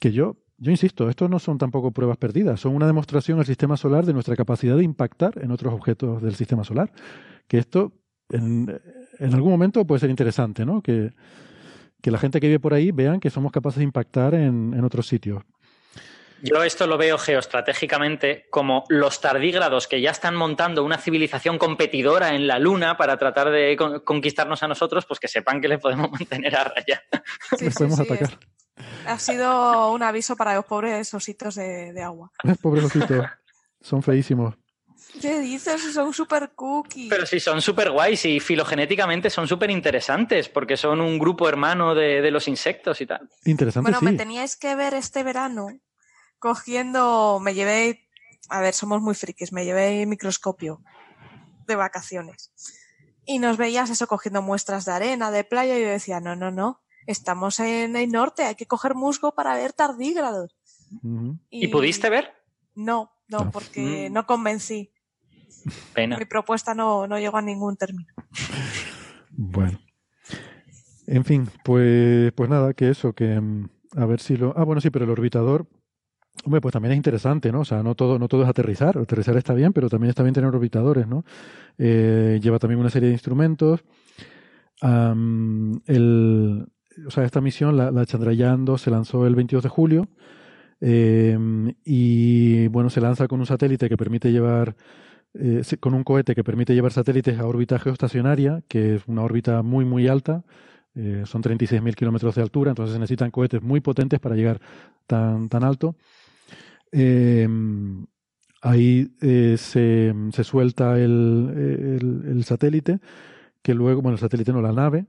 que 0.00 0.12
yo, 0.12 0.36
yo 0.58 0.70
insisto, 0.70 1.08
esto 1.08 1.28
no 1.28 1.38
son 1.38 1.58
tampoco 1.58 1.90
pruebas 1.90 2.16
perdidas, 2.16 2.60
son 2.60 2.74
una 2.74 2.86
demostración 2.86 3.38
al 3.38 3.46
sistema 3.46 3.76
solar 3.76 4.06
de 4.06 4.12
nuestra 4.12 4.36
capacidad 4.36 4.76
de 4.76 4.84
impactar 4.84 5.42
en 5.42 5.50
otros 5.50 5.74
objetos 5.74 6.22
del 6.22 6.34
sistema 6.34 6.64
solar. 6.64 6.92
Que 7.48 7.58
esto 7.58 7.92
en 9.18 9.34
algún 9.34 9.50
momento 9.50 9.84
puede 9.86 10.00
ser 10.00 10.10
interesante, 10.10 10.64
¿no? 10.64 10.82
Que, 10.82 11.12
que 12.00 12.10
la 12.10 12.18
gente 12.18 12.40
que 12.40 12.48
vive 12.48 12.60
por 12.60 12.74
ahí 12.74 12.90
vean 12.90 13.20
que 13.20 13.30
somos 13.30 13.52
capaces 13.52 13.78
de 13.78 13.84
impactar 13.84 14.34
en, 14.34 14.74
en 14.74 14.84
otros 14.84 15.06
sitios. 15.06 15.42
Yo 16.42 16.62
esto 16.62 16.86
lo 16.86 16.98
veo 16.98 17.16
geoestratégicamente 17.16 18.46
como 18.50 18.84
los 18.90 19.22
tardígrados 19.22 19.88
que 19.88 20.02
ya 20.02 20.10
están 20.10 20.36
montando 20.36 20.84
una 20.84 20.98
civilización 20.98 21.56
competidora 21.56 22.34
en 22.34 22.46
la 22.46 22.58
Luna 22.58 22.98
para 22.98 23.16
tratar 23.16 23.50
de 23.50 23.78
conquistarnos 24.04 24.62
a 24.62 24.68
nosotros, 24.68 25.06
pues 25.06 25.18
que 25.18 25.28
sepan 25.28 25.62
que 25.62 25.68
les 25.68 25.80
podemos 25.80 26.10
mantener 26.12 26.54
a 26.54 26.64
raya. 26.64 27.02
Sí, 27.56 27.64
les 27.64 27.74
podemos 27.74 27.98
sí, 27.98 28.04
atacar. 28.04 28.38
Es, 28.76 29.06
ha 29.06 29.18
sido 29.18 29.90
un 29.90 30.02
aviso 30.02 30.36
para 30.36 30.54
los 30.54 30.66
pobres 30.66 31.14
ositos 31.14 31.54
de, 31.54 31.94
de 31.94 32.02
agua. 32.02 32.30
pobres 32.60 32.84
ositos. 32.84 33.24
Son 33.80 34.02
feísimos. 34.02 34.54
¿Qué 35.20 35.40
dices? 35.40 35.80
Son 35.92 36.12
súper 36.12 36.52
cookies. 36.54 37.08
Pero 37.08 37.26
sí, 37.26 37.40
son 37.40 37.62
súper 37.62 37.90
guays 37.90 38.24
y 38.24 38.40
filogenéticamente 38.40 39.30
son 39.30 39.46
súper 39.46 39.70
interesantes 39.70 40.48
porque 40.48 40.76
son 40.76 41.00
un 41.00 41.18
grupo 41.18 41.48
hermano 41.48 41.94
de, 41.94 42.20
de, 42.20 42.30
los 42.30 42.48
insectos 42.48 43.00
y 43.00 43.06
tal. 43.06 43.28
Interesante. 43.44 43.90
Bueno, 43.90 44.00
sí. 44.00 44.04
me 44.04 44.12
teníais 44.14 44.56
que 44.56 44.74
ver 44.74 44.94
este 44.94 45.22
verano 45.22 45.68
cogiendo, 46.38 47.40
me 47.40 47.54
llevé, 47.54 48.08
a 48.50 48.60
ver, 48.60 48.74
somos 48.74 49.00
muy 49.00 49.14
frikis, 49.14 49.52
me 49.52 49.64
llevé 49.64 50.04
microscopio 50.04 50.82
de 51.66 51.76
vacaciones. 51.76 52.52
Y 53.24 53.38
nos 53.38 53.56
veías 53.56 53.88
eso 53.90 54.06
cogiendo 54.06 54.42
muestras 54.42 54.84
de 54.84 54.92
arena, 54.92 55.30
de 55.30 55.44
playa, 55.44 55.78
y 55.78 55.82
yo 55.82 55.88
decía, 55.88 56.20
no, 56.20 56.36
no, 56.36 56.50
no, 56.50 56.82
estamos 57.06 57.60
en 57.60 57.96
el 57.96 58.10
norte, 58.10 58.44
hay 58.44 58.54
que 58.56 58.66
coger 58.66 58.94
musgo 58.94 59.34
para 59.34 59.54
ver 59.54 59.72
tardígrados. 59.72 60.54
Uh 61.02 61.08
-huh. 61.08 61.38
y, 61.50 61.64
¿Y, 61.64 61.68
pudiste 61.68 62.10
ver? 62.10 62.34
No, 62.74 63.10
no, 63.28 63.50
porque 63.50 64.08
mm. 64.10 64.12
no 64.12 64.26
convencí. 64.26 64.92
Pena. 65.94 66.18
Mi 66.18 66.24
propuesta 66.24 66.74
no, 66.74 67.06
no 67.06 67.18
llegó 67.18 67.36
a 67.36 67.42
ningún 67.42 67.76
término. 67.76 68.12
Bueno. 69.30 69.78
En 71.06 71.24
fin, 71.24 71.48
pues, 71.64 72.32
pues 72.32 72.48
nada, 72.48 72.72
que 72.72 72.88
eso, 72.88 73.12
que 73.12 73.40
a 73.96 74.06
ver 74.06 74.20
si 74.20 74.36
lo. 74.36 74.54
Ah, 74.56 74.64
bueno, 74.64 74.80
sí, 74.80 74.90
pero 74.90 75.04
el 75.04 75.10
orbitador. 75.10 75.66
Hombre, 76.44 76.60
pues 76.60 76.72
también 76.72 76.92
es 76.92 76.96
interesante, 76.96 77.52
¿no? 77.52 77.60
O 77.60 77.64
sea, 77.64 77.82
no 77.82 77.94
todo, 77.94 78.18
no 78.18 78.26
todo 78.26 78.42
es 78.42 78.48
aterrizar. 78.48 78.98
Aterrizar 78.98 79.36
está 79.36 79.54
bien, 79.54 79.72
pero 79.72 79.88
también 79.88 80.10
está 80.10 80.22
bien 80.22 80.34
tener 80.34 80.48
orbitadores, 80.48 81.06
¿no? 81.06 81.24
Eh, 81.78 82.40
lleva 82.42 82.58
también 82.58 82.80
una 82.80 82.90
serie 82.90 83.08
de 83.08 83.14
instrumentos. 83.14 83.84
Um, 84.82 85.80
el, 85.86 86.66
o 87.06 87.10
sea, 87.10 87.24
esta 87.24 87.40
misión, 87.40 87.76
la, 87.76 87.92
la 87.92 88.04
Chandrayaan 88.04 88.64
2, 88.64 88.80
se 88.80 88.90
lanzó 88.90 89.26
el 89.26 89.36
22 89.36 89.62
de 89.62 89.68
julio. 89.68 90.08
y 90.80 92.66
bueno, 92.68 92.90
se 92.90 93.00
lanza 93.00 93.28
con 93.28 93.40
un 93.40 93.46
satélite 93.46 93.88
que 93.88 93.96
permite 93.96 94.32
llevar, 94.32 94.76
con 95.80 95.94
un 95.94 96.04
cohete 96.04 96.34
que 96.34 96.44
permite 96.44 96.74
llevar 96.74 96.92
satélites 96.92 97.38
a 97.38 97.46
órbita 97.46 97.78
geoestacionaria, 97.78 98.62
que 98.68 98.96
es 98.96 99.02
una 99.06 99.22
órbita 99.22 99.62
muy, 99.62 99.84
muy 99.84 100.08
alta. 100.08 100.44
son 100.94 101.42
36.000 101.42 101.94
kilómetros 101.94 102.34
de 102.36 102.42
altura, 102.42 102.70
entonces 102.70 102.94
se 102.94 103.00
necesitan 103.00 103.30
cohetes 103.30 103.62
muy 103.62 103.80
potentes 103.80 104.20
para 104.20 104.36
llegar 104.36 104.60
tan, 105.06 105.48
tan 105.48 105.64
alto. 105.64 105.96
ahí 108.62 109.10
se, 109.20 110.14
se, 110.32 110.44
suelta 110.44 110.98
el, 110.98 111.98
el, 112.00 112.30
el 112.30 112.44
satélite 112.44 113.00
que 113.64 113.74
luego, 113.74 114.02
bueno, 114.02 114.14
el 114.16 114.20
satélite 114.20 114.52
no, 114.52 114.60
la 114.60 114.72
nave, 114.72 115.06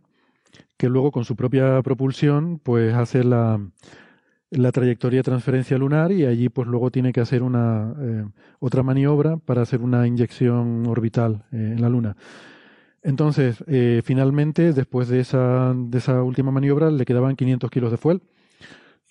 que 0.78 0.88
luego 0.88 1.12
con 1.12 1.26
su 1.26 1.36
propia 1.36 1.82
propulsión, 1.84 2.58
pues 2.60 2.94
hace 2.94 3.24
la, 3.26 3.60
la 4.52 4.72
trayectoria 4.72 5.20
de 5.20 5.24
transferencia 5.24 5.78
lunar 5.78 6.12
y 6.12 6.26
allí 6.26 6.50
pues 6.50 6.68
luego 6.68 6.92
tiene 6.92 7.12
que 7.12 7.22
hacer 7.22 7.44
una 7.44 7.94
eh, 8.00 8.26
otra 8.60 8.84
maniobra 8.84 9.38
para 9.38 9.62
hacer 9.62 9.82
una 9.82 10.08
inyección 10.08 10.86
orbital 10.88 11.46
eh, 11.52 11.74
en 11.76 11.82
la 11.82 11.90
Luna. 11.90 12.16
Entonces, 13.02 13.64
eh, 13.68 14.02
finalmente, 14.04 14.74
después 14.74 15.08
de 15.10 15.20
esa, 15.20 15.74
de 15.76 15.98
esa 15.98 16.24
última 16.24 16.52
maniobra, 16.52 16.90
le 16.90 17.06
quedaban 17.06 17.36
500 17.36 17.70
kilos 17.70 17.92
de 17.92 17.98
fuel, 17.98 18.24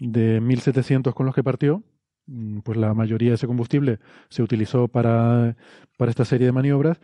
de 0.01 0.41
1.700 0.41 1.14
con 1.14 1.26
los 1.26 1.35
que 1.35 1.45
partió, 1.45 1.85
mm, 2.26 2.61
pues 2.61 2.76
la 2.76 2.93
mayoría 2.93 3.30
de 3.30 3.35
ese 3.37 3.47
combustible 3.47 4.01
se 4.30 4.43
utilizó 4.43 4.89
para, 4.89 5.57
para 5.97 6.11
esta 6.11 6.24
serie 6.24 6.47
de 6.47 6.53
maniobras, 6.53 7.01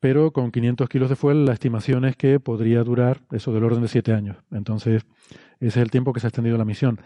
pero 0.00 0.32
con 0.32 0.50
500 0.50 0.88
kilos 0.88 1.08
de 1.08 1.14
fuel 1.14 1.44
la 1.44 1.52
estimación 1.52 2.04
es 2.04 2.16
que 2.16 2.40
podría 2.40 2.82
durar 2.82 3.20
eso 3.30 3.52
del 3.52 3.62
orden 3.62 3.82
de 3.82 3.88
siete 3.88 4.12
años. 4.12 4.36
Entonces, 4.50 5.06
ese 5.68 5.78
es 5.78 5.84
el 5.84 5.90
tiempo 5.90 6.12
que 6.12 6.20
se 6.20 6.26
ha 6.26 6.30
extendido 6.30 6.58
la 6.58 6.64
misión. 6.64 7.00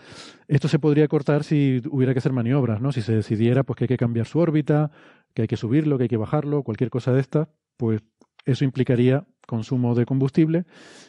Esto 0.49 0.69
se 0.69 0.79
podría 0.79 1.09
cortar 1.09 1.45
si 1.45 1.83
hubiera 1.91 2.15
que 2.15 2.21
hacer 2.21 2.33
maniobras, 2.33 2.81
¿no? 2.81 2.91
Si 2.91 3.03
se 3.03 3.15
decidiera 3.15 3.65
pues, 3.65 3.77
que 3.77 3.85
hay 3.85 3.89
que 3.89 3.99
cambiar 3.99 4.27
su 4.27 4.39
órbita, 4.39 4.91
que 5.35 5.43
hay 5.43 5.49
que 5.49 5.59
subirlo, 5.59 5.99
que 5.99 6.05
hay 6.05 6.09
que 6.09 6.17
bajarlo, 6.17 6.63
cualquier 6.63 6.89
cosa 6.89 7.13
de 7.13 7.21
esta, 7.21 7.51
pues 7.77 8.03
eso 8.47 8.65
implicaría 8.65 9.27
consumo 9.47 9.95
de 9.95 10.07
combustible 10.07 10.65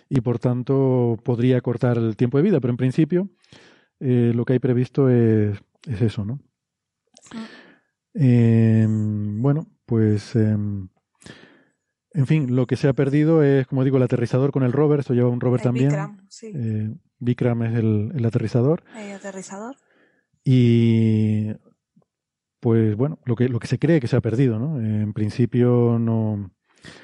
y 0.10 0.22
por 0.22 0.40
tanto 0.40 1.18
podría 1.24 1.62
cortar 1.62 1.98
el 1.98 2.18
tiempo 2.18 2.38
de 2.38 2.44
vida. 2.44 2.60
Pero 2.60 2.72
en 2.72 2.78
principio, 2.78 3.30
eh, 4.02 4.34
lo 4.36 4.44
que 4.44 4.54
hay 4.54 4.60
previsto 4.60 5.10
es, 5.10 5.58
eso, 5.86 6.26
¿no? 6.26 6.40
Eh, 8.14 8.86
bueno, 8.90 9.68
pues. 9.86 10.36
Em, 10.36 10.90
en 12.12 12.26
fin, 12.26 12.56
lo 12.56 12.66
que 12.66 12.76
se 12.76 12.88
ha 12.88 12.94
perdido 12.94 13.44
es, 13.44 13.68
como 13.68 13.84
digo, 13.84 13.98
el 13.98 14.04
aterrizador 14.04 14.52
con 14.52 14.64
el 14.64 14.74
rover. 14.74 15.02
Esto 15.02 15.14
lleva 15.14 15.30
un 15.30 15.40
rover 15.40 15.62
también. 15.62 15.90
Vikram, 15.90 16.26
sí. 16.30 16.52
Eh, 16.54 16.90
Vikram 17.20 17.64
es 17.64 17.76
el, 17.76 18.26
aterrizador. 18.26 18.84
El 18.96 19.12
aterrizador. 19.14 19.76
Y 20.44 21.52
pues 22.60 22.96
bueno, 22.96 23.20
lo 23.26 23.36
que, 23.36 23.50
lo 23.50 23.60
que 23.60 23.68
se 23.68 23.80
cree 23.80 24.00
que 24.00 24.08
se 24.08 24.16
ha 24.16 24.22
perdido, 24.22 24.60
¿no? 24.60 24.80
En 24.80 25.14
principio 25.14 25.98
no. 26.00 26.52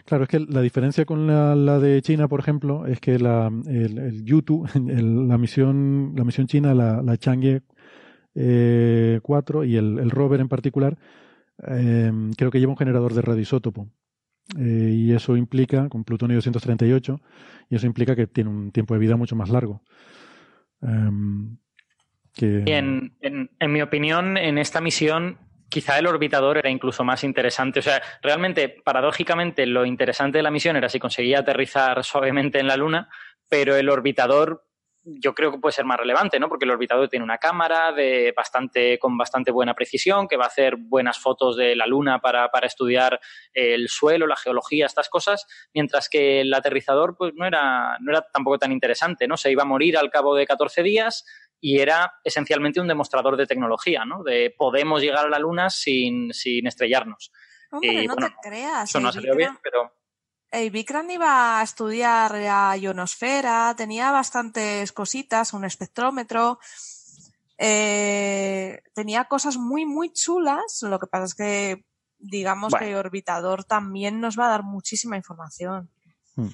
Claro, 0.06 0.24
es 0.24 0.30
que 0.30 0.40
la 0.40 0.62
diferencia 0.62 1.06
con 1.06 1.28
la, 1.28 1.80
de 1.80 2.02
China, 2.02 2.28
por 2.28 2.40
ejemplo, 2.40 2.86
es 2.86 3.00
que 3.00 3.20
la, 3.20 3.52
el, 3.68 3.98
el 3.98 4.24
YouTube, 4.24 4.70
la 5.28 5.38
misión, 5.38 6.14
la 6.16 6.24
misión 6.24 6.48
china, 6.48 6.74
la, 6.74 7.02
la 7.02 7.18
Chang'e 7.18 7.64
4 8.34 9.64
eh, 9.64 9.68
y 9.68 9.76
el, 9.76 10.10
rover 10.10 10.42
en 10.42 10.50
particular, 10.50 10.98
eh, 11.68 12.12
creo 12.38 12.52
que 12.52 12.60
lleva 12.60 12.72
un 12.72 12.78
generador 12.78 13.14
de 13.14 13.22
radioisótopo. 13.22 13.90
Eh, 14.58 14.92
y 14.92 15.14
eso 15.14 15.38
implica, 15.38 15.90
con 15.90 16.04
plutonio 16.04 16.36
238, 16.36 17.20
y 17.70 17.76
eso 17.76 17.86
implica 17.86 18.16
que 18.16 18.28
tiene 18.28 18.50
un 18.50 18.72
tiempo 18.72 18.94
de 18.94 19.00
vida 19.00 19.16
mucho 19.16 19.36
más 19.36 19.50
largo. 19.50 19.82
Em, 20.82 21.58
en, 22.40 23.14
en, 23.22 23.72
mi 23.72 23.82
opinión, 23.82 24.38
en 24.38 24.58
esta 24.58 24.82
misión, 24.82 25.38
quizá 25.70 25.98
el 25.98 26.08
orbitador 26.08 26.58
era 26.58 26.70
incluso 26.70 27.04
más 27.04 27.24
interesante. 27.24 27.80
O 27.80 27.84
sea, 27.84 28.02
realmente, 28.22 28.70
paradójicamente, 28.70 29.66
lo 29.66 29.86
interesante 29.86 30.40
de 30.40 30.44
la 30.44 30.52
misión 30.52 30.76
era 30.76 30.90
si 30.90 31.00
conseguía 31.00 31.40
aterrizar 31.40 32.04
suavemente 32.04 32.60
en 32.60 32.68
la 32.68 32.78
Luna, 32.78 33.10
pero 33.50 33.76
el 33.76 33.90
orbitador 33.90 34.66
yo 35.06 35.34
creo 35.34 35.52
que 35.52 35.58
puede 35.58 35.74
ser 35.74 35.86
más 35.86 35.98
relevante, 35.98 36.40
¿no? 36.40 36.48
Porque 36.48 36.66
el 36.66 36.72
orbitador 36.72 37.10
tiene 37.10 37.26
una 37.26 37.38
cámara 37.38 37.92
de 37.92 38.34
bastante, 38.36 38.98
con 39.00 39.18
bastante 39.18 39.52
buena 39.52 39.74
precisión, 39.74 40.28
que 40.28 40.38
va 40.38 40.46
a 40.46 40.48
hacer 40.48 40.78
buenas 40.78 41.20
fotos 41.20 41.58
de 41.58 41.76
la 41.76 41.86
Luna 41.86 42.20
para, 42.20 42.50
para 42.50 42.68
estudiar 42.68 43.20
el 43.54 43.90
suelo, 43.90 44.28
la 44.28 44.38
geología, 44.38 44.86
estas 44.86 45.10
cosas, 45.10 45.46
mientras 45.74 46.08
que 46.08 46.42
el 46.42 46.54
aterrizador, 46.54 47.16
pues 47.18 47.34
no 47.36 47.46
era, 47.46 47.98
no 48.00 48.12
era 48.12 48.26
tampoco 48.32 48.58
tan 48.60 48.72
interesante, 48.72 49.28
¿no? 49.28 49.36
Se 49.36 49.52
iba 49.52 49.64
a 49.64 49.68
morir 49.68 49.98
al 49.98 50.10
cabo 50.10 50.36
de 50.36 50.46
14 50.46 50.84
días 50.84 51.26
y 51.60 51.80
era 51.80 52.14
esencialmente 52.24 52.80
un 52.80 52.88
demostrador 52.88 53.36
de 53.36 53.46
tecnología, 53.46 54.06
¿no? 54.06 54.24
De 54.24 54.54
podemos 54.58 55.02
llegar 55.02 55.26
a 55.26 55.30
la 55.30 55.40
Luna 55.40 55.70
sin, 55.70 56.34
sin 56.34 56.66
estrellarnos. 56.68 57.32
Hombre, 57.72 58.06
no 58.06 58.16
te 58.16 58.34
creas. 58.42 58.90
Eso 58.90 59.00
no 59.00 59.10
ha 59.10 59.12
salido 59.12 59.36
bien, 59.36 59.58
pero 59.62 59.92
el 60.54 60.70
Vikram 60.70 61.10
iba 61.10 61.60
a 61.60 61.64
estudiar 61.64 62.36
la 62.36 62.78
ionosfera, 62.78 63.74
tenía 63.76 64.12
bastantes 64.12 64.92
cositas, 64.92 65.52
un 65.54 65.66
espectrómetro, 65.66 66.60
eh, 67.58 68.84
tenía 68.94 69.26
cosas 69.26 69.58
muy, 69.58 69.86
muy 69.88 70.14
chulas. 70.14 70.84
Lo 70.84 71.00
que 71.00 71.08
pasa 71.08 71.26
es 71.26 71.34
que, 71.34 71.86
digamos 72.20 72.72
que 72.76 72.92
el 72.92 72.96
orbitador 72.96 73.64
también 73.64 74.22
nos 74.22 74.38
va 74.38 74.46
a 74.46 74.50
dar 74.50 74.64
muchísima 74.64 75.18
información. 75.18 75.90
Hmm. 76.36 76.50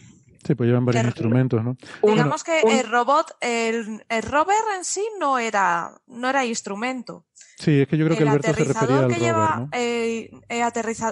Sí, 0.45 0.55
pues 0.55 0.67
llevan 0.67 0.85
varios 0.85 1.05
instrumentos, 1.05 1.63
¿no? 1.63 1.77
Digamos 2.01 2.43
que 2.43 2.61
el 2.61 2.89
robot, 2.89 3.35
el, 3.41 4.05
el, 4.07 4.23
rover 4.23 4.55
en 4.77 4.85
sí 4.85 5.05
no 5.19 5.37
era, 5.37 6.01
no 6.07 6.29
era 6.29 6.45
instrumento. 6.45 7.25
Sí, 7.57 7.81
es 7.81 7.87
que 7.87 7.97
yo 7.97 8.05
creo 8.05 8.17
que 8.17 8.23
Alberto 8.23 8.53
se 8.53 8.63
refería 8.63 8.99
al 8.99 9.11
rover, 9.11 9.35
¿no? 9.35 9.69
Eh, 9.73 10.31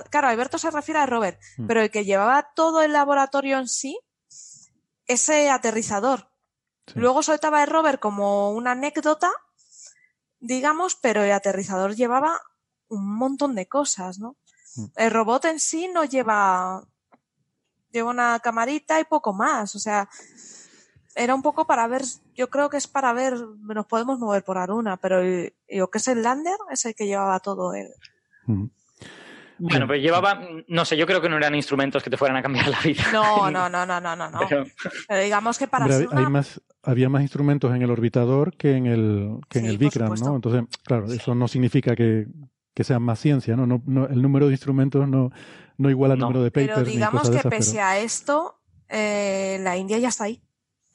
claro, 0.09 0.27
Alberto 0.27 0.57
se 0.57 0.71
refiere 0.71 0.99
al 0.99 1.09
rover, 1.09 1.39
mm. 1.57 1.67
pero 1.67 1.81
el 1.81 1.91
que 1.91 2.05
llevaba 2.05 2.51
todo 2.55 2.81
el 2.81 2.93
laboratorio 2.93 3.59
en 3.59 3.67
sí, 3.67 3.99
ese 5.07 5.49
aterrizador. 5.49 6.29
Luego 6.95 7.21
soltaba 7.21 7.63
el 7.63 7.69
rover 7.69 7.99
como 7.99 8.51
una 8.51 8.71
anécdota, 8.71 9.29
digamos, 10.39 10.95
pero 10.95 11.23
el 11.23 11.31
aterrizador 11.33 11.95
llevaba 11.95 12.39
un 12.87 13.17
montón 13.17 13.55
de 13.55 13.67
cosas, 13.67 14.19
¿no? 14.19 14.37
Mm. 14.75 14.85
El 14.95 15.11
robot 15.11 15.45
en 15.45 15.59
sí 15.59 15.89
no 15.89 16.05
lleva, 16.05 16.87
lleva 17.97 18.11
una 18.11 18.39
camarita 18.39 18.99
y 18.99 19.03
poco 19.03 19.33
más, 19.33 19.75
o 19.75 19.79
sea, 19.79 20.07
era 21.15 21.35
un 21.35 21.41
poco 21.41 21.65
para 21.65 21.87
ver, 21.87 22.03
yo 22.35 22.49
creo 22.49 22.69
que 22.69 22.77
es 22.77 22.87
para 22.87 23.11
ver, 23.13 23.33
nos 23.61 23.85
podemos 23.85 24.19
mover 24.19 24.43
por 24.43 24.57
Aruna, 24.57 24.97
pero 24.97 25.21
lo 25.21 25.89
que 25.89 25.97
es 25.97 26.07
el 26.07 26.21
lander 26.23 26.57
es 26.71 26.85
el 26.85 26.95
que 26.95 27.07
llevaba 27.07 27.39
todo 27.39 27.73
él. 27.73 27.89
Bueno, 29.59 29.87
pues 29.87 30.01
llevaba, 30.01 30.39
no 30.67 30.85
sé, 30.85 30.95
yo 30.95 31.07
creo 31.07 31.19
que 31.19 31.29
no 31.29 31.37
eran 31.37 31.55
instrumentos 31.55 32.03
que 32.03 32.09
te 32.09 32.17
fueran 32.17 32.37
a 32.37 32.43
cambiar 32.43 32.67
la 32.67 32.79
vida. 32.79 33.03
No, 33.11 33.49
no, 33.51 33.67
no, 33.67 33.85
no, 33.85 33.99
no, 33.99 34.15
no. 34.15 34.39
Pero, 35.07 35.21
digamos 35.21 35.57
que 35.57 35.67
para 35.67 35.85
hay 35.85 36.25
más, 36.27 36.61
había 36.83 37.09
más 37.09 37.23
instrumentos 37.23 37.75
en 37.75 37.81
el 37.81 37.89
orbitador 37.89 38.55
que 38.55 38.75
en 38.75 38.85
el, 38.85 39.39
que 39.49 39.59
en 39.59 39.65
el 39.65 39.77
Vikram, 39.77 40.13
¿no? 40.19 40.35
Entonces, 40.35 40.63
claro, 40.83 41.11
eso 41.11 41.33
no 41.33 41.47
significa 41.47 41.95
que, 41.95 42.27
que 42.75 42.83
sea 42.83 42.99
más 42.99 43.19
ciencia, 43.19 43.55
¿no? 43.55 43.65
no, 43.65 44.07
el 44.07 44.21
número 44.21 44.45
de 44.45 44.53
instrumentos 44.53 45.07
no, 45.07 45.31
no 45.77 45.89
igual 45.89 46.11
al 46.11 46.19
número 46.19 46.43
de 46.43 46.51
papers. 46.51 46.73
Pero 46.75 46.85
digamos 46.85 47.29
que 47.29 47.39
pese 47.49 47.79
a 47.79 47.99
esto, 47.99 48.59
eh, 48.89 49.59
la 49.61 49.77
India 49.77 49.97
ya 49.97 50.09
está 50.09 50.25
ahí. 50.25 50.41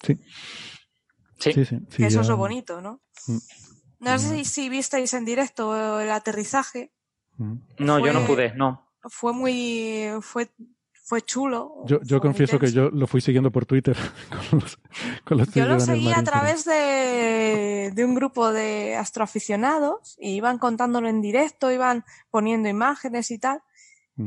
Sí. 0.02 0.18
Sí, 1.38 1.52
sí, 1.52 1.64
sí, 1.64 2.04
eso 2.04 2.20
es 2.20 2.28
lo 2.28 2.36
bonito, 2.36 2.80
¿no? 2.80 3.00
Mm. 3.26 3.38
No 4.00 4.18
sé 4.18 4.40
mm. 4.40 4.44
si, 4.44 4.68
visteis 4.68 5.14
en 5.14 5.24
directo 5.24 6.00
el 6.00 6.10
aterrizaje. 6.10 6.92
Mm. 7.36 7.54
No, 7.78 7.98
yo 8.04 8.12
no 8.12 8.24
pude, 8.26 8.54
no. 8.54 8.88
Fue 9.02 9.32
muy. 9.32 10.08
Fue, 10.20 10.50
fue 11.04 11.22
chulo. 11.22 11.84
Yo, 11.86 12.00
yo 12.02 12.20
confieso 12.20 12.60
que 12.60 12.70
yo 12.70 12.90
lo 12.90 13.08
fui 13.08 13.20
siguiendo 13.20 13.50
por 13.50 13.66
Twitter 13.66 13.96
con 15.24 15.38
los, 15.38 15.52
Yo 15.52 15.66
lo 15.66 15.80
seguí 15.80 16.12
a 16.12 16.22
través 16.22 16.64
de, 16.64 17.90
de 17.92 18.04
un 18.04 18.14
grupo 18.14 18.52
de 18.52 18.94
astroaficionados 18.96 20.16
y 20.20 20.30
iban 20.36 20.58
contándolo 20.58 21.08
en 21.08 21.20
directo, 21.20 21.72
iban 21.72 22.04
poniendo 22.30 22.68
imágenes 22.68 23.32
y 23.32 23.38
tal. 23.38 23.62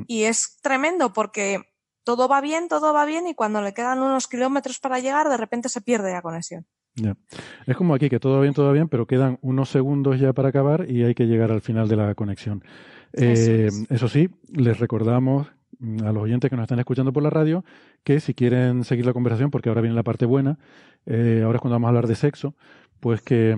Y 0.08 0.24
es 0.24 0.58
tremendo 0.62 1.14
porque 1.14 1.62
todo 2.04 2.28
va 2.28 2.42
bien, 2.42 2.68
todo 2.68 2.94
va 2.94 3.06
bien 3.06 3.28
y 3.28 3.36
cuando 3.36 3.62
le 3.62 3.74
quedan 3.74 4.00
unos 4.00 4.28
kilómetros 4.28 4.80
para 4.80 5.00
llegar, 5.00 5.30
de 5.30 5.38
repente 5.38 5.70
se 5.70 5.82
pierde 5.82 6.14
la 6.14 6.22
conexión. 6.22 6.66
Es 7.66 7.76
como 7.76 7.94
aquí, 7.94 8.10
que 8.10 8.20
todo 8.20 8.36
va 8.36 8.42
bien, 8.42 8.54
todo 8.54 8.68
va 8.68 8.72
bien, 8.72 8.88
pero 8.88 9.06
quedan 9.06 9.38
unos 9.42 9.70
segundos 9.70 10.20
ya 10.20 10.32
para 10.34 10.50
acabar 10.50 10.90
y 10.90 11.04
hay 11.04 11.14
que 11.14 11.26
llegar 11.26 11.52
al 11.52 11.62
final 11.62 11.90
de 11.90 11.96
la 11.98 12.16
conexión. 12.16 12.64
Eh, 13.14 13.70
eso, 13.90 14.08
sí, 14.08 14.30
les 14.48 14.80
recordamos 14.80 15.48
a 16.04 16.12
los 16.12 16.24
oyentes 16.24 16.50
que 16.50 16.56
nos 16.56 16.64
están 16.64 16.80
escuchando 16.80 17.12
por 17.12 17.24
la 17.24 17.30
radio 17.30 17.66
que 18.04 18.20
si 18.20 18.34
quieren 18.34 18.84
seguir 18.86 19.06
la 19.06 19.14
conversación, 19.14 19.52
porque 19.52 19.70
ahora 19.70 19.82
viene 19.82 19.96
la 19.96 20.04
parte 20.04 20.26
buena, 20.26 20.58
eh, 21.06 21.42
ahora 21.44 21.58
es 21.58 21.62
cuando 21.62 21.76
vamos 21.76 21.88
a 21.88 21.90
hablar 21.90 22.08
de 22.08 22.16
sexo, 22.16 22.56
pues 23.00 23.22
que, 23.22 23.58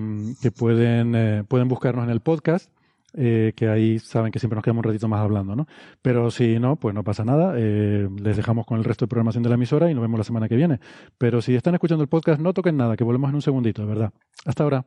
pueden, 0.57 1.15
eh, 1.15 1.43
pueden 1.47 1.67
buscarnos 1.67 2.05
en 2.05 2.09
el 2.09 2.21
podcast 2.21 2.71
eh, 3.19 3.53
que 3.55 3.67
ahí 3.67 3.97
saben 3.97 4.31
que 4.31 4.37
siempre 4.37 4.55
nos 4.55 4.63
quedamos 4.63 4.85
un 4.85 4.91
ratito 4.91 5.07
más 5.07 5.21
hablando, 5.21 5.55
¿no? 5.55 5.65
Pero 6.03 6.29
si 6.29 6.59
no, 6.59 6.75
pues 6.75 6.93
no 6.93 7.03
pasa 7.03 7.25
nada, 7.25 7.55
eh, 7.57 8.07
les 8.21 8.37
dejamos 8.37 8.67
con 8.67 8.77
el 8.77 8.83
resto 8.83 9.05
de 9.05 9.09
programación 9.09 9.41
de 9.41 9.49
la 9.49 9.55
emisora 9.55 9.89
y 9.89 9.95
nos 9.95 10.03
vemos 10.03 10.19
la 10.19 10.23
semana 10.23 10.47
que 10.47 10.55
viene. 10.55 10.79
Pero 11.17 11.41
si 11.41 11.55
están 11.55 11.73
escuchando 11.73 12.03
el 12.03 12.09
podcast, 12.09 12.39
no 12.39 12.53
toquen 12.53 12.77
nada, 12.77 12.95
que 12.95 13.03
volvemos 13.03 13.29
en 13.29 13.35
un 13.35 13.41
segundito, 13.41 13.81
de 13.81 13.87
verdad. 13.87 14.13
Hasta 14.45 14.63
ahora. 14.63 14.85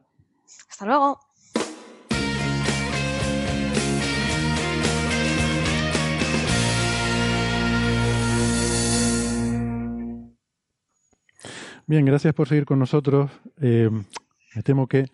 Hasta 0.70 0.86
luego. 0.86 1.18
Bien, 11.88 12.04
gracias 12.04 12.32
por 12.32 12.46
seguir 12.46 12.64
con 12.64 12.78
nosotros. 12.78 13.28
Eh, 13.60 13.90
me 14.54 14.62
temo 14.62 14.86
que 14.86 15.06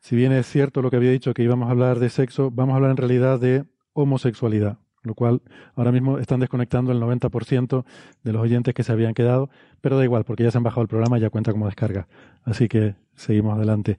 si 0.00 0.16
bien 0.16 0.32
es 0.32 0.46
cierto 0.46 0.82
lo 0.82 0.90
que 0.90 0.96
había 0.96 1.10
dicho, 1.10 1.34
que 1.34 1.42
íbamos 1.42 1.68
a 1.68 1.72
hablar 1.72 1.98
de 1.98 2.10
sexo, 2.10 2.50
vamos 2.50 2.72
a 2.72 2.76
hablar 2.76 2.90
en 2.90 2.96
realidad 2.96 3.38
de 3.38 3.64
homosexualidad, 3.92 4.78
lo 5.02 5.14
cual 5.14 5.42
ahora 5.74 5.92
mismo 5.92 6.18
están 6.18 6.40
desconectando 6.40 6.92
el 6.92 7.00
90% 7.00 7.84
de 8.22 8.32
los 8.32 8.42
oyentes 8.42 8.74
que 8.74 8.82
se 8.82 8.92
habían 8.92 9.14
quedado, 9.14 9.50
pero 9.80 9.96
da 9.96 10.04
igual, 10.04 10.24
porque 10.24 10.42
ya 10.42 10.50
se 10.50 10.58
han 10.58 10.64
bajado 10.64 10.82
el 10.82 10.88
programa 10.88 11.18
y 11.18 11.20
ya 11.20 11.30
cuenta 11.30 11.52
como 11.52 11.66
descarga. 11.66 12.08
Así 12.44 12.68
que 12.68 12.96
seguimos 13.14 13.56
adelante. 13.56 13.98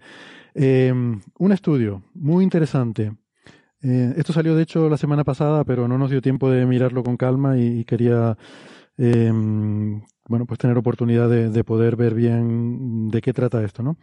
Eh, 0.54 0.92
un 0.92 1.52
estudio 1.52 2.04
muy 2.14 2.44
interesante. 2.44 3.14
Eh, 3.84 4.14
esto 4.18 4.34
salió 4.34 4.56
de 4.56 4.64
hecho 4.64 4.90
la 4.90 4.98
semana 4.98 5.24
pasada, 5.24 5.64
pero 5.64 5.88
no 5.88 5.98
nos 5.98 6.12
dio 6.12 6.22
tiempo 6.22 6.50
de 6.50 6.66
mirarlo 6.66 7.04
con 7.04 7.18
calma 7.18 7.58
y, 7.58 7.84
quería 7.86 8.38
eh, 8.98 9.32
bueno, 10.28 10.46
pues 10.46 10.60
tener 10.60 10.78
oportunidad 10.78 11.30
de, 11.30 11.64
poder 11.64 11.96
ver 11.96 12.14
bien 12.14 13.10
de 13.10 13.22
qué 13.22 13.34
trata 13.34 13.64
esto, 13.64 13.84
¿no? 13.84 13.98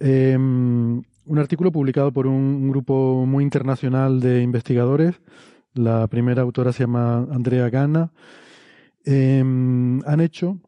Un 0.00 1.38
artículo 1.38 1.72
publicado 1.72 2.12
por 2.12 2.26
un 2.26 2.68
grupo 2.68 3.24
muy 3.26 3.44
internacional 3.44 4.20
de 4.20 4.42
investigadores. 4.42 5.20
La 5.74 6.06
primera 6.06 6.42
autora 6.42 6.72
se 6.72 6.84
llama 6.84 7.26
Andrea 7.30 7.68
Gana. 7.70 8.12
han 9.06 10.20
hecho 10.20 10.58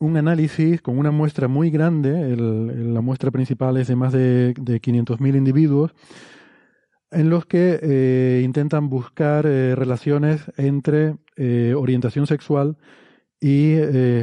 un 0.00 0.16
análisis 0.16 0.80
con 0.80 0.98
una 0.98 1.10
muestra 1.10 1.48
muy 1.48 1.70
grande, 1.70 2.36
la 2.36 3.00
muestra 3.00 3.30
principal 3.30 3.76
es 3.78 3.88
de 3.88 3.96
más 3.96 4.12
de, 4.12 4.54
de 4.54 4.80
500.000 4.80 5.36
individuos, 5.36 5.92
en 7.10 7.30
los 7.30 7.46
que 7.46 7.78
eh, 7.82 8.42
intentan 8.44 8.88
buscar 8.88 9.46
eh, 9.46 9.74
relaciones 9.74 10.42
entre 10.56 11.16
eh, 11.36 11.74
orientación 11.76 12.26
sexual 12.26 12.76
y 13.40 13.76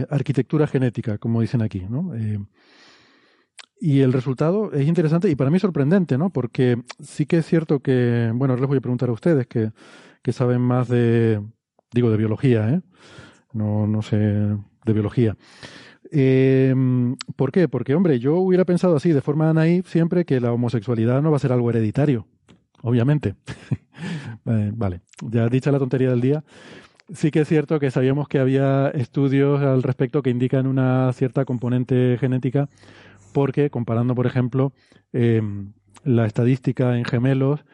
arquitectura 0.09 0.67
genética, 0.67 1.17
como 1.17 1.39
dicen 1.39 1.61
aquí. 1.61 1.85
¿no? 1.89 2.11
Y 3.85 4.01
el 4.01 4.13
resultado 4.13 4.73
es 4.73 4.87
interesante 4.87 5.29
y 5.29 5.35
para 5.35 5.51
mí 5.51 5.59
sorprendente, 5.59 6.17
¿no? 6.17 6.31
porque 6.31 6.81
sí 7.03 7.27
que 7.27 7.37
es 7.37 7.45
cierto 7.45 7.81
que, 7.81 8.31
bueno, 8.33 8.53
ahora 8.53 8.61
les 8.61 8.67
voy 8.67 8.79
a 8.79 8.81
preguntar 8.81 9.09
a 9.09 9.11
ustedes 9.11 9.45
que, 9.45 9.73
que 10.23 10.33
saben 10.33 10.59
más 10.59 10.87
de, 10.87 11.39
digo, 11.93 12.09
de 12.09 12.17
biología, 12.17 12.67
¿eh? 12.67 12.81
no, 13.53 13.85
no 13.85 14.01
sé, 14.01 14.17
de 14.17 14.93
biología. 14.93 15.37
Em, 16.09 17.15
¿Por 17.35 17.51
qué? 17.51 17.67
Porque, 17.67 17.93
hombre, 17.93 18.17
yo 18.17 18.37
hubiera 18.37 18.65
pensado 18.65 18.95
así, 18.95 19.11
de 19.11 19.21
forma 19.21 19.53
naif, 19.53 19.87
siempre 19.87 20.25
que 20.25 20.39
la 20.39 20.51
homosexualidad 20.51 21.21
no 21.21 21.29
va 21.29 21.37
a 21.37 21.41
ser 21.41 21.51
algo 21.51 21.69
hereditario, 21.69 22.25
obviamente. 22.81 23.35
Eh, 24.47 24.71
vale, 24.75 25.01
ya 25.21 25.47
dicha 25.47 25.71
la 25.71 25.79
tontería 25.79 26.09
del 26.09 26.21
día, 26.21 26.43
sí 27.13 27.31
que 27.31 27.41
es 27.41 27.47
cierto 27.47 27.79
que 27.79 27.91
sabíamos 27.91 28.27
que 28.27 28.39
había 28.39 28.89
estudios 28.89 29.61
al 29.61 29.83
respecto 29.83 30.21
que 30.21 30.29
indican 30.29 30.67
una 30.67 31.11
cierta 31.13 31.45
componente 31.45 32.17
genética, 32.19 32.69
porque 33.35 33.69
comparando, 33.69 34.15
por 34.15 34.27
ejemplo, 34.27 34.71
em, 35.11 35.73
la 36.05 36.25
estadística 36.25 36.97
en 36.97 37.03
gemelos 37.03 37.65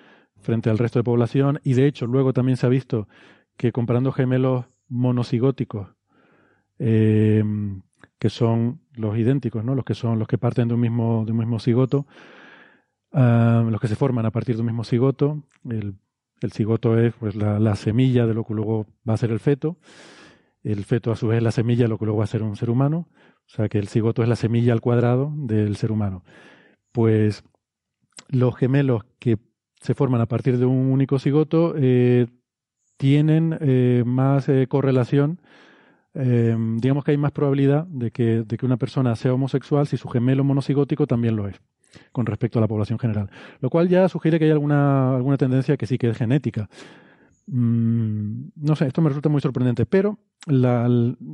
frente 0.41 0.71
al 0.71 0.79
resto 0.79 0.97
de 0.97 1.03
población, 1.03 1.59
y 1.63 1.73
de 1.75 1.85
hecho 1.85 2.07
luego 2.07 2.33
también 2.33 2.57
se 2.57 2.65
ha 2.65 2.69
visto 2.69 3.07
que 3.57 3.71
comparando 3.71 4.11
gemelos 4.11 4.65
monocigóticos, 4.89 5.89
eh, 6.79 7.43
que 8.17 8.29
son 8.31 8.81
los 8.95 9.15
idénticos, 9.19 9.63
¿no? 9.63 9.75
los 9.75 9.85
que 9.85 9.93
son 9.93 10.17
los 10.17 10.27
que 10.27 10.39
parten 10.39 10.67
de 10.67 10.73
un 10.73 10.79
mismo, 10.79 11.25
de 11.27 11.31
un 11.31 11.37
mismo 11.37 11.59
cigoto, 11.59 12.07
ah, 13.13 13.63
los 13.69 13.79
que 13.79 13.87
se 13.87 13.95
forman 13.95 14.25
a 14.25 14.31
partir 14.31 14.55
de 14.55 14.61
un 14.61 14.67
mismo 14.67 14.83
cigoto. 14.83 15.43
El, 15.69 15.93
cigoto 16.51 16.97
es 16.97 17.13
pues, 17.13 17.35
la, 17.35 17.75
semilla 17.75 18.25
de 18.25 18.33
lo 18.33 18.45
que 18.45 18.55
luego 18.55 18.87
va 19.07 19.13
a 19.13 19.17
ser 19.17 19.29
el 19.29 19.39
feto. 19.39 19.77
El 20.63 20.85
feto, 20.85 21.11
a 21.11 21.15
su 21.15 21.27
vez, 21.27 21.37
es 21.37 21.43
la 21.43 21.51
semilla 21.51 21.83
de 21.83 21.89
lo 21.89 21.99
que 21.99 22.05
luego 22.05 22.17
va 22.17 22.23
a 22.23 22.27
ser 22.27 22.41
un 22.41 22.55
ser 22.55 22.71
humano. 22.71 23.07
O 23.51 23.55
sea 23.55 23.69
que 23.69 23.77
el 23.77 23.87
cigoto 23.87 24.23
es 24.23 24.29
la 24.29 24.35
semilla 24.35 24.73
al 24.73 24.81
cuadrado 24.81 25.31
del 25.35 25.75
ser 25.75 25.91
humano. 25.91 26.23
Pues 26.91 27.43
los 28.29 28.55
gemelos 28.55 29.03
que 29.19 29.37
se 29.81 29.93
forman 29.93 30.21
a 30.21 30.27
partir 30.27 30.57
de 30.57 30.65
un 30.65 30.91
único 30.91 31.19
cigoto 31.19 31.73
eh, 31.77 32.27
tienen 32.97 33.57
eh, 33.59 34.03
más 34.05 34.47
eh, 34.47 34.67
correlación 34.67 35.41
eh, 36.13 36.55
digamos 36.77 37.05
que 37.05 37.11
hay 37.11 37.17
más 37.17 37.31
probabilidad 37.31 37.85
de 37.87 38.11
que, 38.11 38.43
de 38.43 38.57
que 38.57 38.65
una 38.65 38.77
persona 38.77 39.15
sea 39.15 39.33
homosexual 39.33 39.87
si 39.87 39.97
su 39.97 40.09
gemelo 40.09 40.43
monocigótico 40.43 41.07
también 41.07 41.35
lo 41.35 41.47
es, 41.47 41.61
con 42.11 42.25
respecto 42.25 42.59
a 42.59 42.61
la 42.61 42.67
población 42.67 42.99
general. 42.99 43.29
Lo 43.59 43.69
cual 43.69 43.87
ya 43.87 44.09
sugiere 44.09 44.37
que 44.37 44.45
hay 44.45 44.51
alguna, 44.51 45.15
alguna 45.15 45.37
tendencia 45.37 45.77
que 45.77 45.87
sí 45.87 45.97
que 45.97 46.09
es 46.09 46.17
genética. 46.17 46.69
Mm, 47.53 48.51
no 48.55 48.77
sé, 48.77 48.87
esto 48.87 49.01
me 49.01 49.09
resulta 49.09 49.27
muy 49.27 49.41
sorprendente, 49.41 49.85
pero 49.85 50.17
la, 50.47 50.89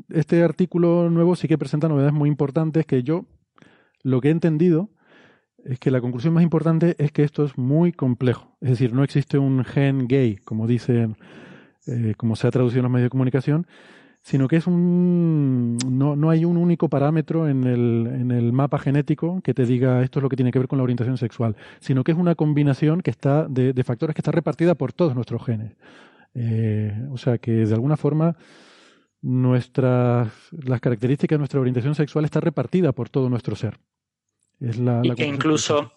este 0.10 0.44
artículo 0.44 1.12
nuevo 1.12 1.36
sí 1.36 1.48
que 1.48 1.60
presenta 1.60 1.88
novedades 1.88 2.14
muy 2.14 2.28
importantes 2.28 2.88
que 2.88 3.04
yo 3.04 3.26
lo 4.02 4.20
que 4.20 4.30
he 4.30 4.32
entendido 4.32 4.90
es 5.64 5.78
que 5.78 5.92
la 5.92 6.02
conclusión 6.02 6.34
más 6.34 6.42
importante 6.42 6.96
es 6.98 7.12
que 7.12 7.24
esto 7.24 7.46
es 7.46 7.56
muy 7.60 7.92
complejo. 7.92 8.58
Es 8.62 8.72
decir, 8.72 8.94
no 8.94 9.04
existe 9.04 9.38
un 9.38 9.64
gen 9.64 10.08
gay, 10.08 10.38
como 10.38 10.66
dicen, 10.66 11.18
eh, 11.86 12.16
como 12.18 12.36
se 12.36 12.48
ha 12.48 12.52
traducido 12.52 12.80
en 12.80 12.84
los 12.84 12.92
medios 12.92 13.06
de 13.08 13.12
comunicación, 13.12 13.68
sino 14.28 14.50
que 14.50 14.58
es 14.58 14.68
un 14.68 15.78
no, 15.88 16.18
no 16.18 16.30
hay 16.30 16.44
un 16.44 16.58
único 16.58 16.90
parámetro 16.90 17.48
en 17.48 17.64
el, 17.64 18.08
en 18.14 18.32
el, 18.32 18.52
mapa 18.52 18.78
genético 18.78 19.40
que 19.42 19.54
te 19.54 19.66
diga 19.66 20.04
esto 20.04 20.20
es 20.20 20.24
lo 20.24 20.28
que 20.28 20.36
tiene 20.36 20.52
que 20.52 20.60
ver 20.60 20.68
con 20.68 20.78
la 20.78 20.84
orientación 20.84 21.18
sexual, 21.18 21.56
sino 21.80 22.04
que 22.04 22.12
es 22.12 22.18
una 22.18 22.36
combinación 22.36 23.00
que 23.00 23.10
está 23.10 23.48
de, 23.48 23.72
de 23.72 23.84
factores 23.86 24.14
que 24.14 24.20
está 24.20 24.34
repartida 24.34 24.76
por 24.76 24.92
todos 24.92 25.16
nuestros 25.16 25.46
genes. 25.46 25.78
Eh, 26.36 26.94
o 27.10 27.18
sea 27.18 27.38
que 27.38 27.52
de 27.52 27.74
alguna 27.74 27.96
forma 27.96 28.36
nuestras 29.22 30.30
las 30.52 30.82
características 30.82 31.36
de 31.36 31.40
nuestra 31.40 31.62
orientación 31.62 31.96
sexual 31.96 32.26
está 32.26 32.42
repartida 32.42 32.92
por 32.92 33.08
todo 33.08 33.30
nuestro 33.30 33.56
ser. 33.56 33.80
Es 34.60 34.78
la, 34.78 35.00
y 35.06 35.12
que 35.12 35.26
incluso 35.26 35.94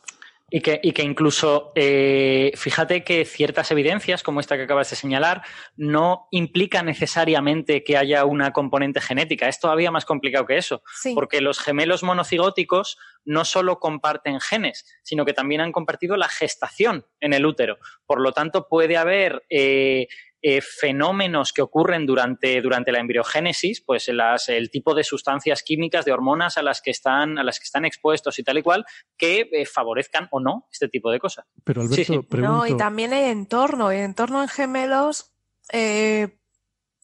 y 0.51 0.61
que, 0.61 0.81
y 0.83 0.93
que 0.93 1.03
incluso, 1.03 1.73
eh, 1.77 2.51
fíjate 2.57 3.05
que 3.05 3.25
ciertas 3.25 3.71
evidencias, 3.71 4.25
como 4.25 4.41
esta 4.41 4.57
que 4.57 4.65
acabas 4.65 4.91
de 4.91 4.97
señalar, 4.97 5.43
no 5.77 6.27
implican 6.33 6.87
necesariamente 6.87 7.85
que 7.85 7.97
haya 7.97 8.25
una 8.25 8.53
componente 8.53 9.01
genética. 9.01 9.49
Es 9.49 9.61
todavía 9.61 9.93
más 9.93 10.05
complicado 10.05 10.47
que 10.47 10.57
eso, 10.57 10.83
porque 11.15 11.41
los 11.41 11.61
gemelos 11.61 12.03
monocigóticos 12.03 12.99
no 13.25 13.45
solo 13.45 13.79
comparten 13.79 14.41
genes, 14.41 14.85
sino 15.03 15.25
que 15.25 15.33
también 15.33 15.61
han 15.61 15.73
compartido 15.73 16.17
la 16.17 16.29
gestación 16.29 17.07
en 17.21 17.33
el 17.33 17.47
útero. 17.47 17.79
Por 18.05 18.21
lo 18.21 18.33
tanto, 18.33 18.67
puede 18.69 18.97
haber 18.97 19.45
eh, 19.51 20.09
eh, 20.43 20.63
fenómenos 20.63 21.53
que 21.53 21.61
ocurren 21.61 22.07
durante, 22.07 22.63
durante 22.63 22.93
la 22.93 23.01
embriogénesis, 23.01 23.83
pues 23.83 24.09
el 24.09 24.71
tipo 24.71 24.95
de 24.95 25.05
sustancias 25.05 25.63
químicas, 25.63 26.07
de 26.07 26.13
hormonas 26.13 26.57
a 26.57 26.63
las 26.63 26.81
que 26.81 26.91
están, 26.91 27.39
a 27.39 27.45
las 27.45 27.59
que 27.59 27.65
están 27.65 27.85
expuestos 27.85 28.39
y 28.39 28.43
tal 28.43 28.57
y 28.57 28.63
cual, 28.63 28.87
que 29.19 29.51
eh, 29.53 29.67
favorezcan 29.67 30.29
o 30.31 30.41
no 30.41 30.67
este 30.73 30.89
tipo 30.89 31.11
de 31.11 31.19
cosas. 31.19 31.45
Pero 31.63 31.83
Alberto, 31.83 32.25
No, 32.39 32.67
y 32.67 32.75
también 32.77 33.13
el 33.13 33.31
entorno, 33.31 33.91
el 33.91 34.01
entorno 34.01 34.41
en 34.41 34.49
gemelos 34.49 35.35
eh, 35.73 36.39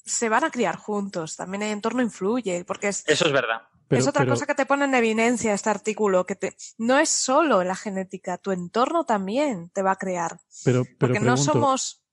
se 0.05 0.28
van 0.30 0.45
a 0.45 0.51
criar 0.51 0.76
juntos, 0.76 1.37
también 1.37 1.62
el 1.62 1.72
entorno 1.72 2.01
influye, 2.01 2.64
porque 2.64 2.89
es... 2.89 3.05
Eso 3.07 3.26
es 3.26 3.32
verdad. 3.32 3.62
es 3.91 4.07
otra 4.07 4.26
cosa 4.26 4.47
que 4.47 4.55
te 4.55 4.64
pone 4.64 4.87
en 4.87 4.95
evidencia 4.95 5.53
este 5.53 5.68
artículo, 5.68 6.24
que 6.24 6.37
te, 6.37 6.57
no 6.78 6.99
es 6.99 7.11
solo 7.11 7.62
la 7.64 7.74
genética, 7.74 8.39
tu 8.39 8.53
entorno 8.53 9.05
también 9.05 9.68
te 9.70 9.82
va 9.82 9.91
a 9.91 9.97
crear. 9.97 10.41
Pero, 10.64 10.84
pero 10.84 10.97
porque 10.99 11.20
no 11.20 11.37
somos 11.37 12.06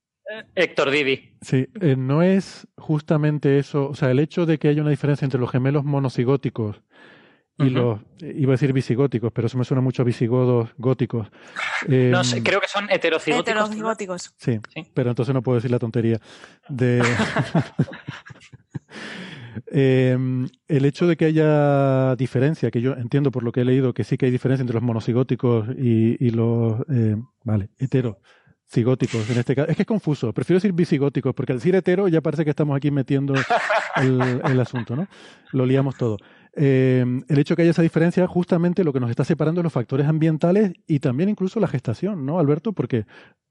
Héctor 0.55 0.91
Didi. 0.91 1.35
Sí, 1.41 1.67
eh, 1.81 1.95
no 1.97 2.21
es 2.21 2.67
justamente 2.77 3.59
eso, 3.59 3.89
o 3.89 3.95
sea, 3.95 4.11
el 4.11 4.19
hecho 4.19 4.45
de 4.45 4.57
que 4.57 4.69
haya 4.69 4.81
una 4.81 4.91
diferencia 4.91 5.25
entre 5.25 5.39
los 5.39 5.51
gemelos 5.51 5.83
monocigóticos 5.83 6.81
y 7.59 7.69
los, 7.69 7.99
iba 8.19 8.51
a 8.51 8.55
decir 8.55 8.73
visigóticos, 8.73 9.31
pero 9.31 9.45
eso 9.45 9.57
me 9.57 9.63
suena 9.63 9.81
mucho 9.81 10.01
a 10.01 10.05
visigodos 10.05 10.71
góticos. 10.77 11.29
no 11.87 12.23
sé, 12.23 12.37
em, 12.37 12.43
creo 12.43 12.59
que 12.59 12.67
son 12.67 12.89
heterocigóticos. 12.89 13.51
Heterocigóticos. 13.51 14.33
Sí, 14.37 14.59
pero 14.93 15.11
entonces 15.11 15.33
no 15.33 15.43
puedo 15.43 15.57
decir 15.57 15.71
la 15.71 15.79
tontería. 15.79 16.19
De... 16.67 17.01
Em, 19.67 20.47
el 20.67 20.85
hecho 20.85 21.05
de 21.07 21.15
que 21.15 21.25
haya 21.25 22.15
diferencia, 22.15 22.71
que 22.71 22.81
yo 22.81 22.93
entiendo 22.93 23.31
por 23.31 23.43
lo 23.43 23.51
que 23.51 23.61
he 23.61 23.65
leído 23.65 23.93
que 23.93 24.03
sí 24.03 24.17
que 24.17 24.25
hay 24.25 24.31
diferencia 24.31 24.61
entre 24.61 24.75
los 24.75 24.83
monocigóticos 24.83 25.67
y, 25.77 26.29
los, 26.31 26.81
eh, 26.89 27.15
vale, 27.43 27.69
hetero 27.77 28.19
Cigóticos, 28.73 29.29
en 29.29 29.37
este 29.37 29.55
caso. 29.55 29.69
Es 29.69 29.75
que 29.75 29.83
es 29.83 29.87
confuso. 29.87 30.33
Prefiero 30.33 30.57
decir 30.57 30.73
bisigóticos, 30.73 31.35
porque 31.35 31.51
al 31.51 31.59
decir 31.59 31.75
hetero 31.75 32.07
ya 32.07 32.21
parece 32.21 32.43
que 32.43 32.49
estamos 32.49 32.75
aquí 32.75 32.89
metiendo 32.89 33.35
el, 33.97 34.59
asunto, 34.59 34.95
¿no? 34.95 35.07
Lo 35.51 35.67
liamos 35.67 35.95
todo. 35.95 36.17
Eh, 36.55 37.05
el 37.27 37.39
hecho 37.39 37.53
de 37.53 37.55
que 37.57 37.61
haya 37.61 37.71
esa 37.71 37.83
diferencia, 37.83 38.25
justamente 38.25 38.83
lo 38.83 38.91
que 38.91 38.99
nos 38.99 39.11
está 39.11 39.23
separando 39.23 39.61
es 39.61 39.63
los 39.63 39.73
factores 39.73 40.07
ambientales 40.07 40.73
y 40.87 40.99
también 40.99 41.29
incluso 41.29 41.59
la 41.59 41.67
gestación, 41.67 42.25
¿no, 42.25 42.39
Alberto? 42.39 42.73
Porque 42.73 43.05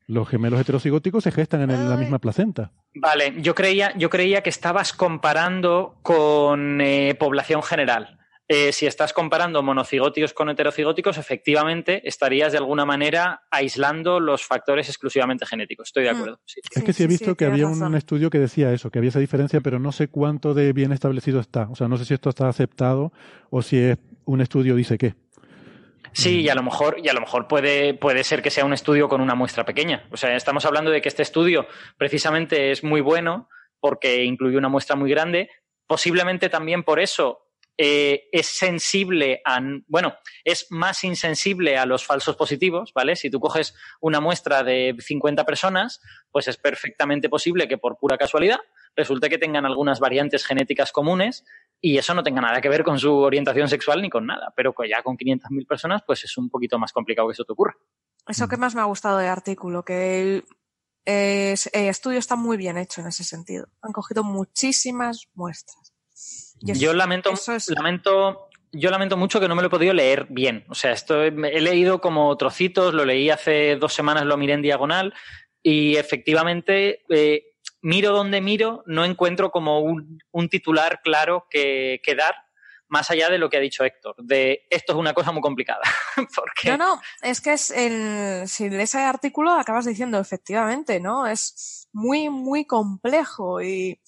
los 0.08 0.28
gemelos 0.28 0.60
heterocigóticos 0.60 1.22
se 1.22 1.30
gestan 1.30 1.70
en 1.70 1.88
la 1.88 1.96
misma 1.96 2.18
placenta. 2.18 2.72
Vale, 2.94 3.40
yo 3.40 3.54
creía, 3.54 3.96
yo 3.96 4.10
creía 4.10 4.42
que 4.42 4.50
estabas 4.50 4.92
comparando 4.92 5.94
con 6.02 6.80
eh, 6.80 7.14
población 7.14 7.62
general. 7.62 8.18
Eh, 8.48 8.72
si 8.72 8.86
estás 8.86 9.12
comparando 9.12 9.62
monocigóticos 9.62 10.34
con 10.34 10.50
heterocigóticos, 10.50 11.16
efectivamente 11.16 12.06
estarías 12.08 12.52
de 12.52 12.58
alguna 12.58 12.84
manera 12.84 13.42
aislando 13.50 14.20
los 14.20 14.44
factores 14.44 14.88
exclusivamente 14.88 15.46
genéticos. 15.46 15.88
Estoy 15.88 16.04
de 16.04 16.12
mm. 16.12 16.16
acuerdo. 16.16 16.40
Es 16.74 16.82
que 16.82 16.92
sí 16.92 17.04
he 17.04 17.06
visto 17.06 17.34
que 17.36 17.46
había 17.46 17.66
un 17.66 17.94
estudio 17.94 18.30
que 18.30 18.38
decía 18.38 18.72
eso, 18.72 18.90
que 18.90 18.98
había 18.98 19.10
esa 19.10 19.20
diferencia, 19.20 19.60
pero 19.60 19.78
no 19.78 19.92
sé 19.92 20.08
cuánto 20.08 20.54
de 20.54 20.72
bien 20.72 20.92
establecido 20.92 21.40
está. 21.40 21.68
O 21.70 21.76
sea, 21.76 21.88
no 21.88 21.96
sé 21.96 22.04
si 22.04 22.14
esto 22.14 22.30
está 22.30 22.48
aceptado 22.48 23.12
o 23.50 23.62
si 23.62 23.78
es 23.78 23.98
un 24.24 24.40
estudio 24.40 24.74
dice 24.74 24.98
qué. 24.98 25.14
Sí, 26.12 26.42
y 26.42 26.48
a 26.50 26.54
lo 26.54 26.62
mejor, 26.62 26.98
y 27.02 27.08
a 27.08 27.14
lo 27.14 27.20
mejor 27.20 27.48
puede, 27.48 27.94
puede 27.94 28.22
ser 28.22 28.42
que 28.42 28.50
sea 28.50 28.66
un 28.66 28.74
estudio 28.74 29.08
con 29.08 29.20
una 29.20 29.34
muestra 29.34 29.64
pequeña. 29.64 30.06
O 30.10 30.16
sea, 30.16 30.36
estamos 30.36 30.64
hablando 30.66 30.90
de 30.90 31.00
que 31.00 31.08
este 31.08 31.22
estudio 31.22 31.66
precisamente 31.96 32.70
es 32.70 32.84
muy 32.84 33.00
bueno 33.00 33.48
porque 33.80 34.24
incluye 34.24 34.58
una 34.58 34.68
muestra 34.68 34.94
muy 34.94 35.10
grande. 35.10 35.48
Posiblemente 35.86 36.50
también 36.50 36.82
por 36.82 37.00
eso 37.00 37.41
eh, 37.84 38.28
es 38.30 38.46
sensible 38.46 39.42
a, 39.44 39.60
bueno, 39.88 40.14
es 40.44 40.68
más 40.70 41.02
insensible 41.02 41.76
a 41.76 41.84
los 41.84 42.06
falsos 42.06 42.36
positivos, 42.36 42.92
¿vale? 42.94 43.16
Si 43.16 43.28
tú 43.28 43.40
coges 43.40 43.74
una 44.00 44.20
muestra 44.20 44.62
de 44.62 44.94
50 44.96 45.44
personas, 45.44 46.00
pues 46.30 46.46
es 46.46 46.58
perfectamente 46.58 47.28
posible 47.28 47.66
que 47.66 47.78
por 47.78 47.98
pura 47.98 48.16
casualidad 48.16 48.60
resulte 48.94 49.28
que 49.28 49.36
tengan 49.36 49.66
algunas 49.66 49.98
variantes 49.98 50.46
genéticas 50.46 50.92
comunes 50.92 51.44
y 51.80 51.98
eso 51.98 52.14
no 52.14 52.22
tenga 52.22 52.40
nada 52.40 52.60
que 52.60 52.68
ver 52.68 52.84
con 52.84 53.00
su 53.00 53.12
orientación 53.16 53.68
sexual 53.68 54.00
ni 54.00 54.10
con 54.10 54.26
nada. 54.26 54.52
Pero 54.54 54.72
ya 54.88 55.02
con 55.02 55.16
500.000 55.16 55.66
personas, 55.66 56.02
pues 56.06 56.22
es 56.22 56.38
un 56.38 56.50
poquito 56.50 56.78
más 56.78 56.92
complicado 56.92 57.26
que 57.26 57.32
eso 57.32 57.44
te 57.44 57.52
ocurra. 57.52 57.76
Eso 58.28 58.46
que 58.46 58.58
más 58.58 58.76
me 58.76 58.80
ha 58.80 58.84
gustado 58.84 59.18
del 59.18 59.28
artículo, 59.28 59.84
que 59.84 60.20
el, 60.20 60.44
estudio 61.04 62.20
está 62.20 62.36
muy 62.36 62.56
bien 62.56 62.78
hecho 62.78 63.00
en 63.00 63.08
ese 63.08 63.24
sentido. 63.24 63.66
Han 63.80 63.90
cogido 63.90 64.22
muchísimas 64.22 65.26
muestras. 65.34 65.81
Yo 66.62 66.94
lamento, 66.94 67.32
lamento, 67.68 68.48
yo 68.72 68.90
lamento 68.90 69.16
mucho 69.16 69.40
que 69.40 69.48
no 69.48 69.54
me 69.54 69.62
lo 69.62 69.68
he 69.68 69.70
podido 69.70 69.92
leer 69.92 70.26
bien. 70.30 70.64
O 70.68 70.74
sea, 70.74 70.92
esto 70.92 71.22
he 71.22 71.60
leído 71.60 72.00
como 72.00 72.36
trocitos, 72.36 72.94
lo 72.94 73.04
leí 73.04 73.30
hace 73.30 73.76
dos 73.76 73.92
semanas, 73.92 74.24
lo 74.24 74.36
miré 74.36 74.54
en 74.54 74.62
diagonal 74.62 75.14
y 75.62 75.96
efectivamente 75.96 77.04
eh, 77.08 77.44
miro 77.82 78.12
donde 78.12 78.40
miro, 78.40 78.82
no 78.86 79.04
encuentro 79.04 79.50
como 79.50 79.80
un, 79.80 80.48
titular 80.48 81.00
claro 81.02 81.46
que, 81.50 82.00
dar, 82.16 82.34
más 82.88 83.10
allá 83.10 83.28
de 83.28 83.38
lo 83.38 83.48
que 83.48 83.56
ha 83.56 83.60
dicho 83.60 83.84
Héctor, 83.84 84.16
de 84.18 84.66
esto 84.70 84.92
es 84.92 84.98
una 84.98 85.14
cosa 85.14 85.32
muy 85.32 85.40
complicada. 85.40 85.82
porque... 86.34 86.70
No, 86.70 86.76
no, 86.76 87.00
es 87.22 87.40
que 87.40 87.52
es 87.52 87.70
el, 87.70 88.48
si 88.48 88.70
lees 88.70 88.94
el 88.94 89.02
artículo 89.02 89.52
acabas 89.52 89.86
diciendo 89.86 90.18
efectivamente, 90.18 91.00
¿no? 91.00 91.26
Es 91.26 91.88
muy, 91.92 92.30
muy 92.30 92.64
complejo 92.64 93.62
y, 93.62 94.00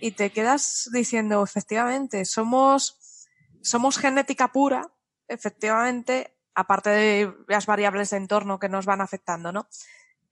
y 0.00 0.12
te 0.12 0.30
quedas 0.30 0.88
diciendo 0.92 1.42
efectivamente, 1.42 2.24
somos, 2.24 3.28
somos 3.62 3.98
genética 3.98 4.52
pura, 4.52 4.92
efectivamente, 5.28 6.36
aparte 6.54 6.90
de 6.90 7.34
las 7.48 7.66
variables 7.66 8.10
de 8.10 8.18
entorno 8.18 8.58
que 8.58 8.68
nos 8.68 8.86
van 8.86 9.00
afectando, 9.00 9.52
¿no? 9.52 9.68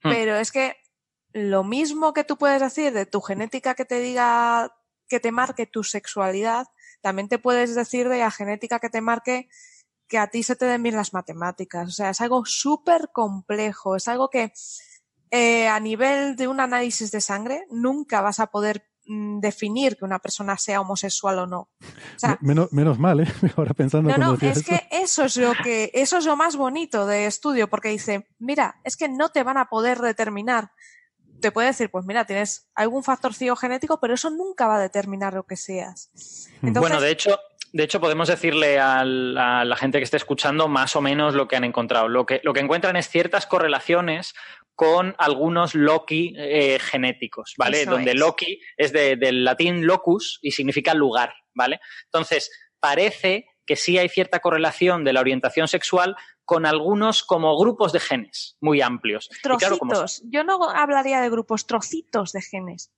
Hmm. 0.03 0.11
Pero 0.11 0.37
es 0.37 0.53
que 0.53 0.77
lo 1.33 1.65
mismo 1.65 2.13
que 2.13 2.25
tú 2.25 2.37
puedes 2.39 2.61
decir 2.61 2.93
de 2.93 3.07
tu 3.07 3.21
genética 3.21 3.75
que 3.75 3.85
te 3.85 4.01
diga, 4.01 4.77
que 5.09 5.21
te 5.21 5.33
marque 5.33 5.67
tu 5.67 5.83
sexualidad, 5.83 6.67
también 7.01 7.29
te 7.29 7.39
puedes 7.39 7.75
decir 7.75 8.09
de 8.09 8.19
la 8.19 8.31
genética 8.31 8.79
que 8.79 8.89
te 8.89 9.01
marque 9.01 9.49
que 10.09 10.19
a 10.19 10.29
ti 10.29 10.43
se 10.43 10.57
te 10.57 10.67
den 10.67 10.83
bien 10.83 10.97
las 10.97 11.13
matemáticas. 11.13 11.89
O 11.89 11.93
sea, 11.93 12.11
es 12.11 12.21
algo 12.21 12.45
súper 12.45 13.11
complejo, 13.13 13.97
es 13.97 14.09
algo 14.09 14.31
que 14.31 14.53
eh, 15.31 15.67
a 15.67 15.81
nivel 15.81 16.37
de 16.37 16.49
un 16.49 16.61
análisis 16.61 17.11
de 17.11 17.21
sangre 17.21 17.67
nunca 17.71 18.21
vas 18.21 18.39
a 18.41 18.47
poder 18.47 18.89
mm, 19.07 19.41
definir 19.41 19.97
que 19.97 20.05
una 20.05 20.19
persona 20.19 20.57
sea 20.59 20.81
homosexual 20.81 21.39
o 21.41 21.47
no. 21.47 21.69
menos, 22.41 22.73
menos, 22.73 22.99
mal, 22.99 23.21
¿eh? 23.21 23.27
Ahora 23.57 23.75
pensando. 23.75 24.11
No, 24.11 24.37
no, 24.37 24.39
es 24.41 24.65
que 24.65 24.87
eso 24.91 25.25
es 25.25 25.37
lo 25.37 25.53
que, 25.63 25.91
eso 25.95 26.19
es 26.19 26.27
lo 26.27 26.37
más 26.37 26.57
bonito 26.57 27.07
de 27.07 27.27
estudio, 27.27 27.69
porque 27.69 27.89
dice, 27.89 28.29
mira, 28.39 28.81
es 28.85 28.97
que 28.97 29.09
no 29.09 29.31
te 29.31 29.43
van 29.43 29.59
a 29.59 29.67
poder 29.67 30.01
determinar 30.01 30.71
te 31.41 31.53
puede 31.53 31.69
decir, 31.69 31.91
pues 31.91 32.07
mira, 32.07 32.25
tienes 32.25 32.71
algún 32.75 33.05
factor 33.05 33.35
genético, 33.35 34.01
pero 34.01 34.15
eso 34.15 34.31
nunca 34.31 34.67
va 34.67 34.77
a 34.77 34.81
determinar 34.81 35.35
lo 35.35 35.43
que 35.43 35.57
seas. 35.57 36.11
Bueno, 36.63 37.03
de 37.03 37.11
hecho, 37.11 37.39
de 37.75 37.83
hecho, 37.83 38.01
podemos 38.01 38.29
decirle 38.29 38.79
a 38.79 39.05
la, 39.05 39.77
gente 39.77 39.99
que 39.99 40.05
esté 40.05 40.17
escuchando 40.17 40.69
más 40.69 40.95
o 40.95 41.01
menos 41.01 41.35
lo 41.35 41.49
que 41.49 41.57
han 41.57 41.65
encontrado. 41.65 42.07
Lo 42.07 42.25
que, 42.25 42.41
lo 42.45 42.53
que 42.53 42.61
encuentran 42.61 42.95
es 42.95 43.09
ciertas 43.09 43.47
correlaciones 43.47 44.33
con 44.75 45.15
algunos 45.19 45.75
loci 45.75 46.35
eh, 46.37 46.79
genéticos, 46.81 47.55
¿vale? 47.57 47.87
Donde 47.87 48.15
loci 48.15 48.61
es 48.77 48.93
del 48.93 49.45
latín 49.45 49.87
locus 49.87 50.39
y 50.43 50.51
significa 50.51 50.95
lugar, 50.95 51.35
¿vale? 51.55 51.81
Entonces, 52.07 52.51
parece 52.81 53.47
que 53.67 53.77
sí 53.77 53.99
hay 53.99 54.09
cierta 54.09 54.41
correlación 54.41 55.05
de 55.05 55.13
la 55.13 55.21
orientación 55.21 55.69
sexual 55.69 56.17
con 56.45 56.67
algunos 56.67 57.23
como 57.23 57.59
grupos 57.59 57.93
de 57.93 58.01
genes 58.01 58.57
muy 58.61 58.81
amplios. 58.83 59.31
Trocitos. 59.43 60.23
Yo 60.27 60.45
no 60.45 60.69
hablaría 60.69 61.21
de 61.21 61.31
grupos, 61.31 61.67
trocitos 61.67 62.33
de 62.33 62.43
genes. 62.43 62.91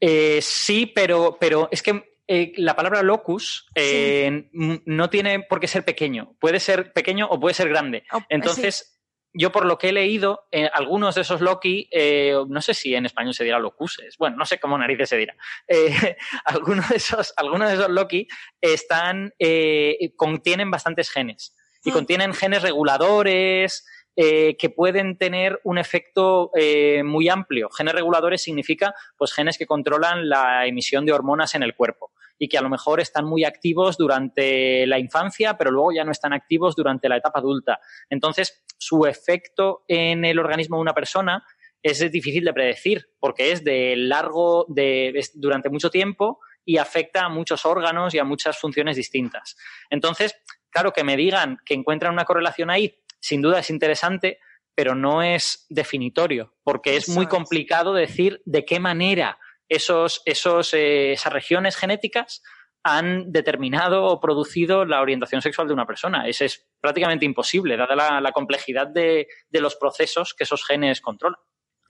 Eh, 0.00 0.40
sí, 0.40 0.86
pero, 0.86 1.36
pero 1.38 1.68
es 1.70 1.82
que 1.82 2.14
eh, 2.26 2.52
la 2.56 2.74
palabra 2.74 3.02
locus 3.02 3.66
eh, 3.74 4.48
no 4.52 5.10
tiene 5.10 5.40
por 5.40 5.60
qué 5.60 5.66
ser 5.66 5.84
pequeño. 5.84 6.36
Puede 6.40 6.60
ser 6.60 6.92
pequeño 6.92 7.26
o 7.28 7.38
puede 7.38 7.54
ser 7.54 7.68
grande. 7.68 8.04
Entonces, 8.28 8.99
yo 9.32 9.52
por 9.52 9.64
lo 9.64 9.78
que 9.78 9.90
he 9.90 9.92
leído, 9.92 10.48
algunos 10.72 11.14
de 11.14 11.20
esos 11.20 11.40
Loki, 11.40 11.88
no 12.48 12.60
sé 12.60 12.74
si 12.74 12.94
en 12.94 13.06
español 13.06 13.34
se 13.34 13.44
dirá 13.44 13.58
locuses, 13.58 14.16
bueno, 14.18 14.36
no 14.36 14.44
sé 14.44 14.58
cómo 14.58 14.76
narices 14.76 15.08
se 15.08 15.16
dirá. 15.16 15.36
algunos, 16.44 16.88
de 16.88 16.96
esos, 16.96 17.32
algunos 17.36 17.68
de 17.68 17.74
esos 17.74 17.90
Loki 17.90 18.26
están, 18.60 19.32
contienen 20.16 20.70
bastantes 20.70 21.10
genes 21.10 21.54
y 21.84 21.92
contienen 21.92 22.34
genes 22.34 22.62
reguladores 22.62 23.84
eh, 24.16 24.56
que 24.58 24.70
pueden 24.70 25.16
tener 25.16 25.60
un 25.64 25.78
efecto 25.78 26.50
eh, 26.54 27.02
muy 27.04 27.28
amplio. 27.28 27.70
Genes 27.70 27.94
reguladores 27.94 28.42
significa 28.42 28.94
pues 29.16 29.32
genes 29.32 29.56
que 29.56 29.66
controlan 29.66 30.28
la 30.28 30.66
emisión 30.66 31.06
de 31.06 31.12
hormonas 31.12 31.54
en 31.54 31.62
el 31.62 31.74
cuerpo 31.74 32.12
y 32.42 32.48
que 32.48 32.56
a 32.56 32.62
lo 32.62 32.70
mejor 32.70 33.00
están 33.00 33.26
muy 33.26 33.44
activos 33.44 33.98
durante 33.98 34.86
la 34.86 34.98
infancia, 34.98 35.58
pero 35.58 35.70
luego 35.70 35.92
ya 35.92 36.04
no 36.04 36.10
están 36.10 36.32
activos 36.32 36.74
durante 36.74 37.06
la 37.06 37.18
etapa 37.18 37.38
adulta. 37.38 37.80
Entonces, 38.08 38.64
su 38.78 39.04
efecto 39.04 39.84
en 39.86 40.24
el 40.24 40.38
organismo 40.38 40.78
de 40.78 40.82
una 40.82 40.94
persona 40.94 41.44
es 41.82 42.10
difícil 42.10 42.44
de 42.44 42.54
predecir 42.54 43.10
porque 43.20 43.52
es 43.52 43.62
de 43.62 43.94
largo, 43.94 44.64
de, 44.68 45.22
durante 45.34 45.68
mucho 45.68 45.90
tiempo 45.90 46.40
y 46.64 46.78
afecta 46.78 47.26
a 47.26 47.28
muchos 47.28 47.66
órganos 47.66 48.14
y 48.14 48.18
a 48.18 48.24
muchas 48.24 48.58
funciones 48.58 48.96
distintas. 48.96 49.58
Entonces, 49.90 50.34
claro, 50.70 50.94
que 50.94 51.04
me 51.04 51.18
digan 51.18 51.58
que 51.66 51.74
encuentran 51.74 52.14
una 52.14 52.24
correlación 52.24 52.70
ahí, 52.70 53.02
sin 53.20 53.42
duda 53.42 53.58
es 53.58 53.68
interesante, 53.68 54.38
pero 54.74 54.94
no 54.94 55.22
es 55.22 55.66
definitorio, 55.68 56.54
porque 56.62 56.96
es 56.96 57.10
muy 57.10 57.26
complicado 57.26 57.92
decir 57.92 58.40
de 58.46 58.64
qué 58.64 58.80
manera 58.80 59.38
esos, 59.70 60.20
esos, 60.26 60.74
eh, 60.74 61.12
esas 61.12 61.32
regiones 61.32 61.76
genéticas 61.76 62.42
han 62.82 63.30
determinado 63.30 64.04
o 64.04 64.20
producido 64.20 64.84
la 64.84 65.00
orientación 65.00 65.42
sexual 65.42 65.68
de 65.68 65.74
una 65.74 65.86
persona. 65.86 66.26
Eso 66.26 66.44
es 66.44 66.66
prácticamente 66.80 67.24
imposible, 67.24 67.76
dada 67.76 68.20
la, 68.20 68.32
complejidad 68.32 68.88
de, 68.88 69.28
los 69.52 69.76
procesos 69.76 70.34
que 70.34 70.44
esos 70.44 70.64
genes 70.64 71.00
controlan. 71.00 71.38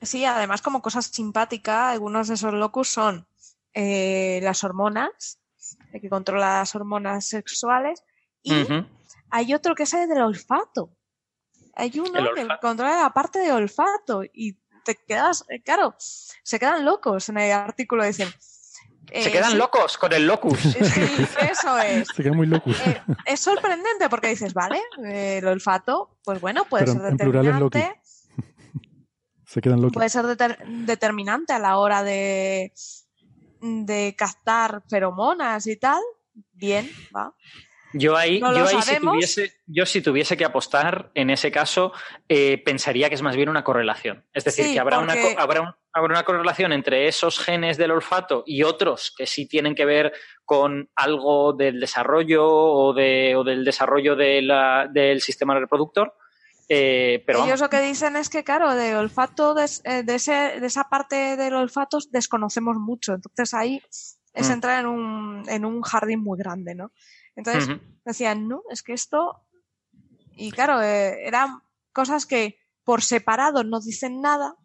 Sí, 0.02 0.24
además 0.24 0.62
como 0.62 0.82
cosa 0.82 1.00
simpática, 1.02 1.90
algunos 1.90 2.28
de 2.28 2.34
esos 2.34 2.52
locus 2.52 2.88
son 2.88 3.26
eh, 3.72 4.40
las 4.42 4.62
hormonas, 4.64 5.40
que 5.92 6.08
controla 6.08 6.58
las 6.58 6.74
hormonas 6.74 7.26
sexuales, 7.28 8.02
y 8.42 8.52
hay 9.30 9.54
otro 9.54 9.74
que 9.74 9.86
sale 9.86 10.06
del 10.06 10.22
olfato. 10.22 10.96
Hay 11.76 11.98
uno 11.98 12.34
que 12.34 12.48
controla 12.60 13.02
la 13.02 13.10
parte 13.10 13.38
de 13.38 13.52
olfato 13.52 14.22
y 14.24 14.58
te 14.84 14.96
quedas, 14.96 15.44
eh, 15.48 15.62
claro, 15.62 15.94
se 15.98 16.58
quedan 16.58 16.84
locos 16.84 17.28
en 17.28 17.38
el 17.38 17.52
artículo, 17.52 18.04
dicen. 18.04 18.28
se 18.28 19.28
eh, 19.28 19.32
quedan 19.32 19.58
locos 19.58 19.98
con 19.98 20.12
el 20.12 20.26
locus. 20.26 20.58
Sí, 20.60 20.78
eso 21.50 21.78
es. 21.78 22.08
Se 22.14 22.22
quedan 22.22 22.36
muy 22.36 22.46
locos. 22.46 22.76
Eh, 22.86 23.02
es 23.26 23.40
sorprendente 23.40 24.08
porque 24.08 24.28
dices, 24.28 24.54
vale, 24.54 24.80
el 25.04 25.46
olfato, 25.46 26.18
pues 26.24 26.40
bueno, 26.40 26.64
puede 26.64 26.86
ser 26.86 27.00
determinante. 27.00 28.00
se 29.46 29.60
quedan 29.60 29.80
locos. 29.80 29.94
Puede 29.94 30.08
ser 30.08 30.26
determinante 30.26 31.52
a 31.52 31.58
la 31.58 31.78
hora 31.78 32.02
de, 32.02 32.72
de 33.60 34.14
captar 34.16 34.82
feromonas 34.88 35.66
y 35.66 35.76
tal. 35.76 36.00
Bien, 36.52 36.90
va. 37.14 37.34
Yo 37.92 38.16
ahí, 38.16 38.40
yo 38.40 38.66
ahí 38.66 38.82
si, 38.82 38.96
tuviese, 38.98 39.52
yo 39.66 39.84
si 39.84 40.00
tuviese 40.00 40.36
que 40.36 40.44
apostar, 40.44 41.10
en 41.14 41.30
ese 41.30 41.50
caso, 41.50 41.92
eh, 42.28 42.62
pensaría 42.64 43.08
que 43.08 43.16
es 43.16 43.22
más 43.22 43.34
bien 43.34 43.48
una 43.48 43.64
correlación. 43.64 44.24
Es 44.32 44.44
decir, 44.44 44.72
que 44.72 44.78
habrá, 44.78 45.00
una, 45.00 45.14
habrá, 45.36 45.74
una 45.94 46.22
correlación 46.24 46.72
entre 46.72 47.08
esos 47.08 47.40
genes 47.40 47.76
del 47.78 47.90
olfato 47.90 48.44
y 48.46 48.62
otros 48.62 49.12
que 49.16 49.26
sí 49.26 49.46
tienen 49.46 49.74
que 49.74 49.84
ver 49.84 50.12
con 50.44 50.88
algo 50.94 51.52
del 51.52 51.80
desarrollo 51.80 52.46
o, 52.46 52.94
de, 52.94 53.34
o 53.36 53.42
del 53.42 53.64
desarrollo 53.64 54.14
de 54.14 54.42
la, 54.42 54.88
del 54.90 55.20
sistema 55.20 55.58
reproductor. 55.58 56.14
Eh, 56.68 57.24
pero 57.26 57.44
Ellos 57.44 57.58
lo 57.58 57.68
que 57.68 57.80
dicen 57.80 58.14
es 58.14 58.28
que, 58.28 58.44
claro, 58.44 58.76
de 58.76 58.94
olfato, 58.94 59.54
de, 59.54 59.68
eh, 59.82 60.04
de, 60.04 60.14
ese, 60.14 60.60
de 60.60 60.66
esa 60.66 60.84
parte 60.84 61.36
del 61.36 61.54
olfato 61.54 61.98
desconocemos 62.10 62.76
mucho. 62.76 63.14
Entonces 63.14 63.52
ahí 63.54 63.82
es 64.32 64.48
mm. 64.48 64.52
entrar 64.52 64.80
en 64.80 64.86
un, 64.86 65.48
en 65.48 65.64
un 65.64 65.82
jardín 65.82 66.20
muy 66.20 66.38
grande, 66.38 66.74
¿no? 66.74 66.92
Entonces 67.36 67.68
decían, 68.04 68.48
no, 68.48 68.62
es 68.70 68.82
que 68.82 68.92
esto... 68.92 69.44
Y 70.36 70.52
claro, 70.52 70.80
eh, 70.80 71.26
eran 71.26 71.60
cosas 71.92 72.26
que 72.26 72.58
por 72.84 73.02
separado 73.02 73.62
no 73.64 73.80
dicen 73.80 74.20
nada 74.20 74.56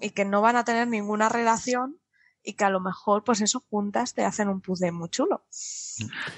y 0.00 0.10
que 0.10 0.24
no 0.24 0.40
van 0.40 0.56
a 0.56 0.64
tener 0.64 0.88
ninguna 0.88 1.28
relación 1.28 2.00
y 2.42 2.54
que 2.54 2.64
a 2.64 2.70
lo 2.70 2.80
mejor, 2.80 3.24
pues 3.24 3.40
eso, 3.40 3.64
juntas 3.68 4.14
te 4.14 4.24
hacen 4.24 4.48
un 4.48 4.60
puzzle 4.60 4.92
muy 4.92 5.10
chulo. 5.10 5.44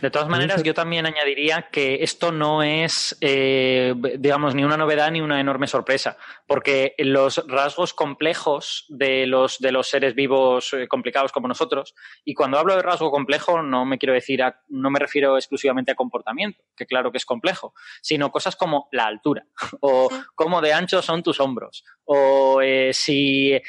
De 0.00 0.10
todas 0.10 0.28
maneras, 0.28 0.62
yo 0.62 0.74
también 0.74 1.06
añadiría 1.06 1.68
que 1.70 2.02
esto 2.02 2.32
no 2.32 2.62
es, 2.62 3.16
eh, 3.20 3.94
digamos, 4.18 4.54
ni 4.54 4.64
una 4.64 4.76
novedad 4.76 5.10
ni 5.10 5.20
una 5.20 5.40
enorme 5.40 5.66
sorpresa, 5.66 6.16
porque 6.46 6.94
los 6.98 7.44
rasgos 7.46 7.92
complejos 7.94 8.86
de 8.88 9.26
los, 9.26 9.58
de 9.58 9.72
los 9.72 9.88
seres 9.88 10.14
vivos 10.14 10.72
eh, 10.72 10.88
complicados 10.88 11.32
como 11.32 11.48
nosotros, 11.48 11.94
y 12.24 12.34
cuando 12.34 12.58
hablo 12.58 12.74
de 12.74 12.82
rasgo 12.82 13.10
complejo 13.10 13.62
no 13.62 13.84
me 13.84 13.98
quiero 13.98 14.14
decir, 14.14 14.40
no 14.68 14.90
me 14.90 14.98
refiero 14.98 15.36
exclusivamente 15.36 15.92
a 15.92 15.94
comportamiento, 15.94 16.62
que 16.76 16.86
claro 16.86 17.10
que 17.10 17.18
es 17.18 17.26
complejo, 17.26 17.74
sino 18.00 18.30
cosas 18.30 18.56
como 18.56 18.88
la 18.92 19.06
altura, 19.06 19.46
o 19.80 20.08
cómo 20.34 20.60
de 20.60 20.72
ancho 20.72 21.02
son 21.02 21.22
tus 21.22 21.40
hombros, 21.40 21.84
o 22.04 22.62
eh, 22.62 22.92
si 22.92 23.60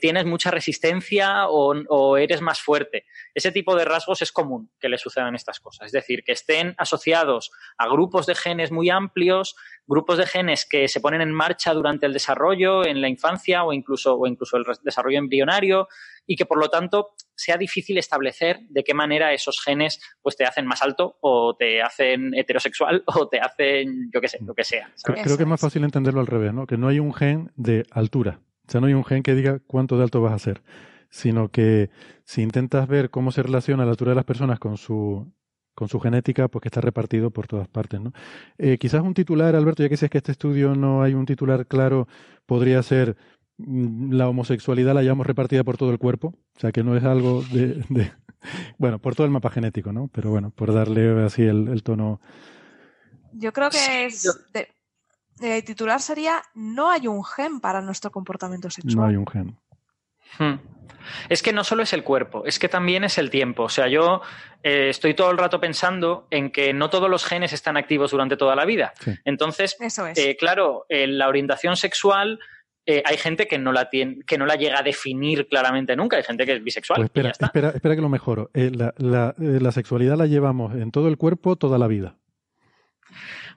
tienes 0.00 0.24
mucha 0.24 0.50
resistencia 0.50 1.48
o 1.48 1.66
o, 1.88 2.16
eres 2.16 2.40
más 2.40 2.60
fuerte. 2.60 3.04
Ese 3.34 3.52
tipo 3.52 3.76
de 3.76 3.84
rasgos 3.84 4.22
es 4.22 4.32
común 4.32 4.70
que 4.80 4.88
le 4.88 4.98
estas 5.34 5.60
cosas. 5.60 5.86
Es 5.86 5.92
decir, 5.92 6.22
que 6.24 6.32
estén 6.32 6.74
asociados 6.78 7.50
a 7.78 7.88
grupos 7.88 8.26
de 8.26 8.34
genes 8.34 8.70
muy 8.70 8.90
amplios, 8.90 9.56
grupos 9.86 10.18
de 10.18 10.26
genes 10.26 10.66
que 10.68 10.88
se 10.88 11.00
ponen 11.00 11.20
en 11.20 11.32
marcha 11.32 11.72
durante 11.72 12.06
el 12.06 12.12
desarrollo, 12.12 12.86
en 12.86 13.00
la 13.00 13.08
infancia 13.08 13.64
o 13.64 13.72
incluso, 13.72 14.16
o 14.16 14.26
incluso 14.26 14.56
el 14.56 14.64
desarrollo 14.82 15.18
embrionario 15.18 15.88
y 16.26 16.36
que 16.36 16.44
por 16.44 16.58
lo 16.58 16.68
tanto 16.68 17.14
sea 17.34 17.56
difícil 17.56 17.98
establecer 17.98 18.60
de 18.68 18.82
qué 18.82 18.94
manera 18.94 19.32
esos 19.32 19.60
genes 19.62 20.00
pues 20.20 20.36
te 20.36 20.44
hacen 20.44 20.66
más 20.66 20.82
alto 20.82 21.18
o 21.20 21.54
te 21.56 21.82
hacen 21.82 22.34
heterosexual 22.34 23.02
o 23.06 23.28
te 23.28 23.40
hacen, 23.40 24.10
yo 24.12 24.20
qué 24.20 24.28
sé, 24.28 24.38
lo 24.44 24.54
que 24.54 24.64
sea. 24.64 24.90
Creo 25.02 25.36
que 25.36 25.42
es 25.42 25.48
más 25.48 25.60
fácil 25.60 25.84
entenderlo 25.84 26.20
al 26.20 26.26
revés, 26.26 26.52
¿no? 26.52 26.66
Que 26.66 26.76
no 26.76 26.88
hay 26.88 26.98
un 26.98 27.14
gen 27.14 27.52
de 27.56 27.86
altura. 27.90 28.40
O 28.66 28.70
sea, 28.70 28.80
no 28.80 28.88
hay 28.88 28.94
un 28.94 29.04
gen 29.04 29.22
que 29.22 29.34
diga 29.34 29.60
cuánto 29.66 29.96
de 29.96 30.02
alto 30.02 30.20
vas 30.20 30.32
a 30.32 30.38
ser 30.38 30.62
sino 31.10 31.48
que 31.50 31.90
si 32.24 32.42
intentas 32.42 32.88
ver 32.88 33.10
cómo 33.10 33.32
se 33.32 33.42
relaciona 33.42 33.84
la 33.84 33.90
altura 33.92 34.10
de 34.10 34.16
las 34.16 34.24
personas 34.24 34.58
con 34.58 34.76
su 34.76 35.32
con 35.74 35.88
su 35.88 36.00
genética, 36.00 36.48
pues 36.48 36.62
que 36.62 36.68
está 36.68 36.80
repartido 36.80 37.30
por 37.30 37.46
todas 37.46 37.68
partes, 37.68 38.00
¿no? 38.00 38.12
Eh, 38.56 38.78
quizás 38.78 39.02
un 39.02 39.12
titular, 39.12 39.54
Alberto, 39.54 39.82
ya 39.82 39.90
que 39.90 39.98
si 39.98 40.06
es 40.06 40.10
que 40.10 40.18
este 40.18 40.32
estudio 40.32 40.74
no 40.74 41.02
hay 41.02 41.12
un 41.12 41.26
titular 41.26 41.66
claro, 41.66 42.08
podría 42.46 42.82
ser 42.82 43.18
mm, 43.58 44.12
la 44.12 44.26
homosexualidad 44.26 44.94
la 44.94 45.02
llevamos 45.02 45.26
repartida 45.26 45.64
por 45.64 45.76
todo 45.76 45.90
el 45.90 45.98
cuerpo, 45.98 46.28
o 46.28 46.60
sea 46.60 46.72
que 46.72 46.82
no 46.82 46.96
es 46.96 47.04
algo 47.04 47.42
de, 47.52 47.84
bueno, 48.78 48.98
por 48.98 49.14
todo 49.14 49.26
el 49.26 49.30
mapa 49.30 49.50
genético, 49.50 49.92
¿no? 49.92 50.08
Pero 50.08 50.30
bueno, 50.30 50.50
por 50.50 50.72
darle 50.72 51.22
así 51.22 51.42
el, 51.42 51.82
tono. 51.82 52.22
Yo 53.34 53.52
creo 53.52 53.68
que 53.68 54.06
es 54.06 54.26
el 55.40 55.64
titular 55.64 56.00
sería 56.00 56.42
no 56.54 56.90
hay 56.90 57.06
un 57.06 57.22
gen 57.22 57.60
para 57.60 57.82
nuestro 57.82 58.10
comportamiento 58.10 58.70
sexual. 58.70 58.96
No 58.96 59.04
hay 59.04 59.16
un 59.16 59.26
gen. 59.26 59.58
Hmm. 60.38 60.54
Es 61.28 61.42
que 61.42 61.52
no 61.52 61.64
solo 61.64 61.82
es 61.82 61.92
el 61.92 62.02
cuerpo, 62.02 62.44
es 62.46 62.58
que 62.58 62.68
también 62.68 63.04
es 63.04 63.18
el 63.18 63.30
tiempo. 63.30 63.64
O 63.64 63.68
sea, 63.68 63.88
yo 63.88 64.22
eh, 64.62 64.88
estoy 64.88 65.14
todo 65.14 65.30
el 65.30 65.38
rato 65.38 65.60
pensando 65.60 66.26
en 66.30 66.50
que 66.50 66.72
no 66.72 66.90
todos 66.90 67.08
los 67.08 67.24
genes 67.24 67.52
están 67.52 67.76
activos 67.76 68.10
durante 68.10 68.36
toda 68.36 68.56
la 68.56 68.64
vida. 68.64 68.92
Entonces, 69.24 69.76
eh, 70.16 70.36
claro, 70.36 70.86
en 70.88 71.18
la 71.18 71.28
orientación 71.28 71.76
sexual 71.76 72.38
eh, 72.84 73.02
hay 73.04 73.16
gente 73.16 73.46
que 73.46 73.58
no 73.58 73.72
la 73.72 73.90
tiene, 73.90 74.18
que 74.26 74.38
no 74.38 74.46
la 74.46 74.56
llega 74.56 74.78
a 74.78 74.82
definir 74.82 75.48
claramente 75.48 75.96
nunca. 75.96 76.16
Hay 76.16 76.24
gente 76.24 76.46
que 76.46 76.54
es 76.54 76.64
bisexual. 76.64 76.96
Pues 76.96 77.06
espera, 77.06 77.30
espera, 77.30 77.70
espera 77.70 77.96
que 77.96 78.02
lo 78.02 78.08
mejoro. 78.08 78.50
la 78.54 79.72
sexualidad 79.72 80.16
la 80.16 80.26
llevamos 80.26 80.74
en 80.74 80.90
todo 80.90 81.08
el 81.08 81.16
cuerpo 81.16 81.56
toda 81.56 81.78
la 81.78 81.86
vida. 81.86 82.16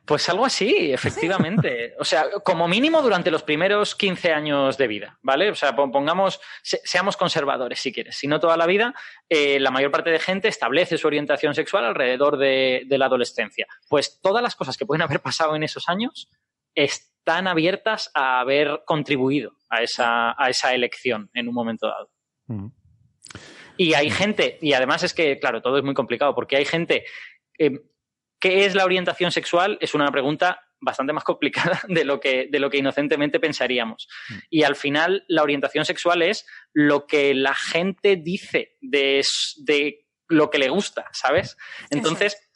Pues 0.10 0.28
algo 0.28 0.44
así, 0.44 0.92
efectivamente. 0.92 1.94
O 2.00 2.04
sea, 2.04 2.26
como 2.44 2.68
mínimo 2.68 3.02
durante 3.02 3.30
los 3.30 3.44
primeros 3.44 3.94
15 3.94 4.34
años 4.34 4.78
de 4.78 4.88
vida, 4.88 5.20
¿vale? 5.22 5.52
O 5.52 5.56
sea, 5.56 5.76
pongamos, 5.76 6.40
seamos 6.64 7.16
conservadores 7.16 7.80
si 7.80 7.92
quieres. 7.92 8.18
Si 8.18 8.26
no 8.26 8.40
toda 8.40 8.58
la 8.58 8.66
vida, 8.66 8.96
eh, 9.28 9.60
la 9.60 9.70
mayor 9.70 9.92
parte 9.92 10.10
de 10.10 10.18
gente 10.18 10.48
establece 10.48 10.98
su 10.98 11.06
orientación 11.06 11.54
sexual 11.54 11.86
alrededor 11.86 12.38
de, 12.38 12.88
la 12.90 13.06
adolescencia. 13.06 13.68
Pues 13.88 14.20
todas 14.20 14.42
las 14.42 14.56
cosas 14.56 14.78
que 14.78 14.86
pueden 14.86 15.04
haber 15.04 15.20
pasado 15.20 15.56
en 15.56 15.62
esos 15.62 15.90
años 15.90 16.32
están 16.74 17.48
abiertas 17.48 18.10
a 18.16 18.40
haber 18.40 18.82
contribuido 18.86 19.58
a 19.70 19.84
esa, 19.84 20.42
a 20.42 20.50
esa 20.50 20.74
elección 20.74 21.30
en 21.36 21.50
un 21.50 21.54
momento 21.54 21.88
dado. 21.88 22.10
Mm. 22.48 22.68
Y 23.78 23.94
hay 23.94 24.10
gente, 24.10 24.58
y 24.62 24.74
además 24.74 25.04
es 25.04 25.14
que, 25.14 25.38
claro, 25.38 25.62
todo 25.62 25.78
es 25.78 25.84
muy 25.84 25.94
complicado, 25.94 26.34
porque 26.34 26.58
hay 26.58 26.66
gente 26.66 27.06
eh, 27.60 27.82
¿Qué 28.40 28.66
es 28.66 28.76
la 28.76 28.86
orientación 28.86 29.32
sexual? 29.32 29.78
Es 29.82 29.94
una 29.94 30.12
pregunta 30.12 30.62
bastante 30.82 31.14
más 31.14 31.24
complicada 31.24 31.82
de 31.88 32.06
lo 32.06 32.20
que, 32.20 32.48
de 32.50 32.60
lo 32.60 32.70
que 32.70 32.78
inocentemente 32.78 33.40
pensaríamos. 33.40 34.08
Mm. 34.30 34.34
Y 34.50 34.64
al 34.64 34.76
final, 34.76 35.26
la 35.28 35.44
orientación 35.44 35.86
sexual 35.86 36.22
es 36.22 36.46
lo 36.74 37.06
que 37.06 37.34
la 37.34 37.54
gente 37.54 38.16
dice 38.16 38.78
de, 38.82 39.22
de 39.58 40.06
lo 40.28 40.50
que 40.50 40.60
le 40.60 40.70
gusta, 40.70 41.06
¿sabes? 41.12 41.58
Entonces, 41.90 42.50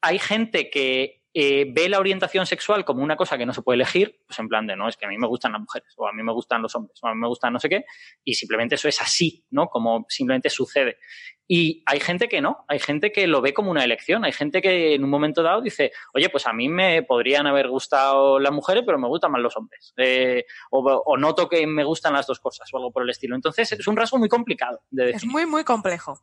hay 0.00 0.18
gente 0.18 0.70
que 0.70 1.24
eh, 1.36 1.66
ve 1.74 1.88
la 1.88 1.98
orientación 1.98 2.46
sexual 2.46 2.84
como 2.84 3.02
una 3.02 3.16
cosa 3.16 3.36
que 3.36 3.44
no 3.44 3.52
se 3.52 3.62
puede 3.62 3.74
elegir, 3.74 4.20
pues 4.24 4.38
en 4.38 4.48
plan 4.48 4.68
de, 4.68 4.76
no, 4.76 4.88
es 4.88 4.96
que 4.96 5.04
a 5.06 5.08
mí 5.08 5.18
me 5.18 5.26
gustan 5.26 5.50
las 5.50 5.60
mujeres, 5.60 5.92
o 5.96 6.06
a 6.06 6.12
mí 6.12 6.22
me 6.22 6.32
gustan 6.32 6.62
los 6.62 6.72
hombres, 6.76 6.96
o 7.02 7.08
a 7.08 7.14
mí 7.14 7.20
me 7.20 7.26
gustan 7.26 7.52
no 7.52 7.58
sé 7.58 7.68
qué, 7.68 7.84
y 8.22 8.34
simplemente 8.34 8.76
eso 8.76 8.86
es 8.86 9.00
así, 9.00 9.44
¿no? 9.50 9.66
Como 9.66 10.06
simplemente 10.08 10.48
sucede. 10.48 10.98
Y 11.46 11.82
hay 11.84 12.00
gente 12.00 12.28
que 12.28 12.40
no, 12.40 12.64
hay 12.68 12.78
gente 12.78 13.12
que 13.12 13.26
lo 13.26 13.42
ve 13.42 13.52
como 13.52 13.70
una 13.70 13.84
elección, 13.84 14.24
hay 14.24 14.32
gente 14.32 14.62
que 14.62 14.94
en 14.94 15.04
un 15.04 15.10
momento 15.10 15.42
dado 15.42 15.60
dice, 15.60 15.92
oye, 16.14 16.30
pues 16.30 16.46
a 16.46 16.54
mí 16.54 16.70
me 16.70 17.02
podrían 17.02 17.46
haber 17.46 17.68
gustado 17.68 18.38
las 18.38 18.52
mujeres, 18.52 18.82
pero 18.86 18.98
me 18.98 19.08
gustan 19.08 19.30
más 19.30 19.42
los 19.42 19.56
hombres. 19.56 19.92
Eh, 19.98 20.46
o, 20.70 21.16
noto 21.18 21.48
que 21.48 21.66
me 21.66 21.84
gustan 21.84 22.14
las 22.14 22.26
dos 22.26 22.40
cosas 22.40 22.72
o 22.72 22.78
algo 22.78 22.92
por 22.92 23.02
el 23.02 23.10
estilo. 23.10 23.36
Entonces 23.36 23.70
es 23.72 23.86
un 23.86 23.96
rasgo 23.96 24.18
muy 24.18 24.28
complicado 24.28 24.80
de 24.90 25.10
Es 25.10 25.26
muy, 25.26 25.44
muy 25.44 25.64
complejo. 25.64 26.18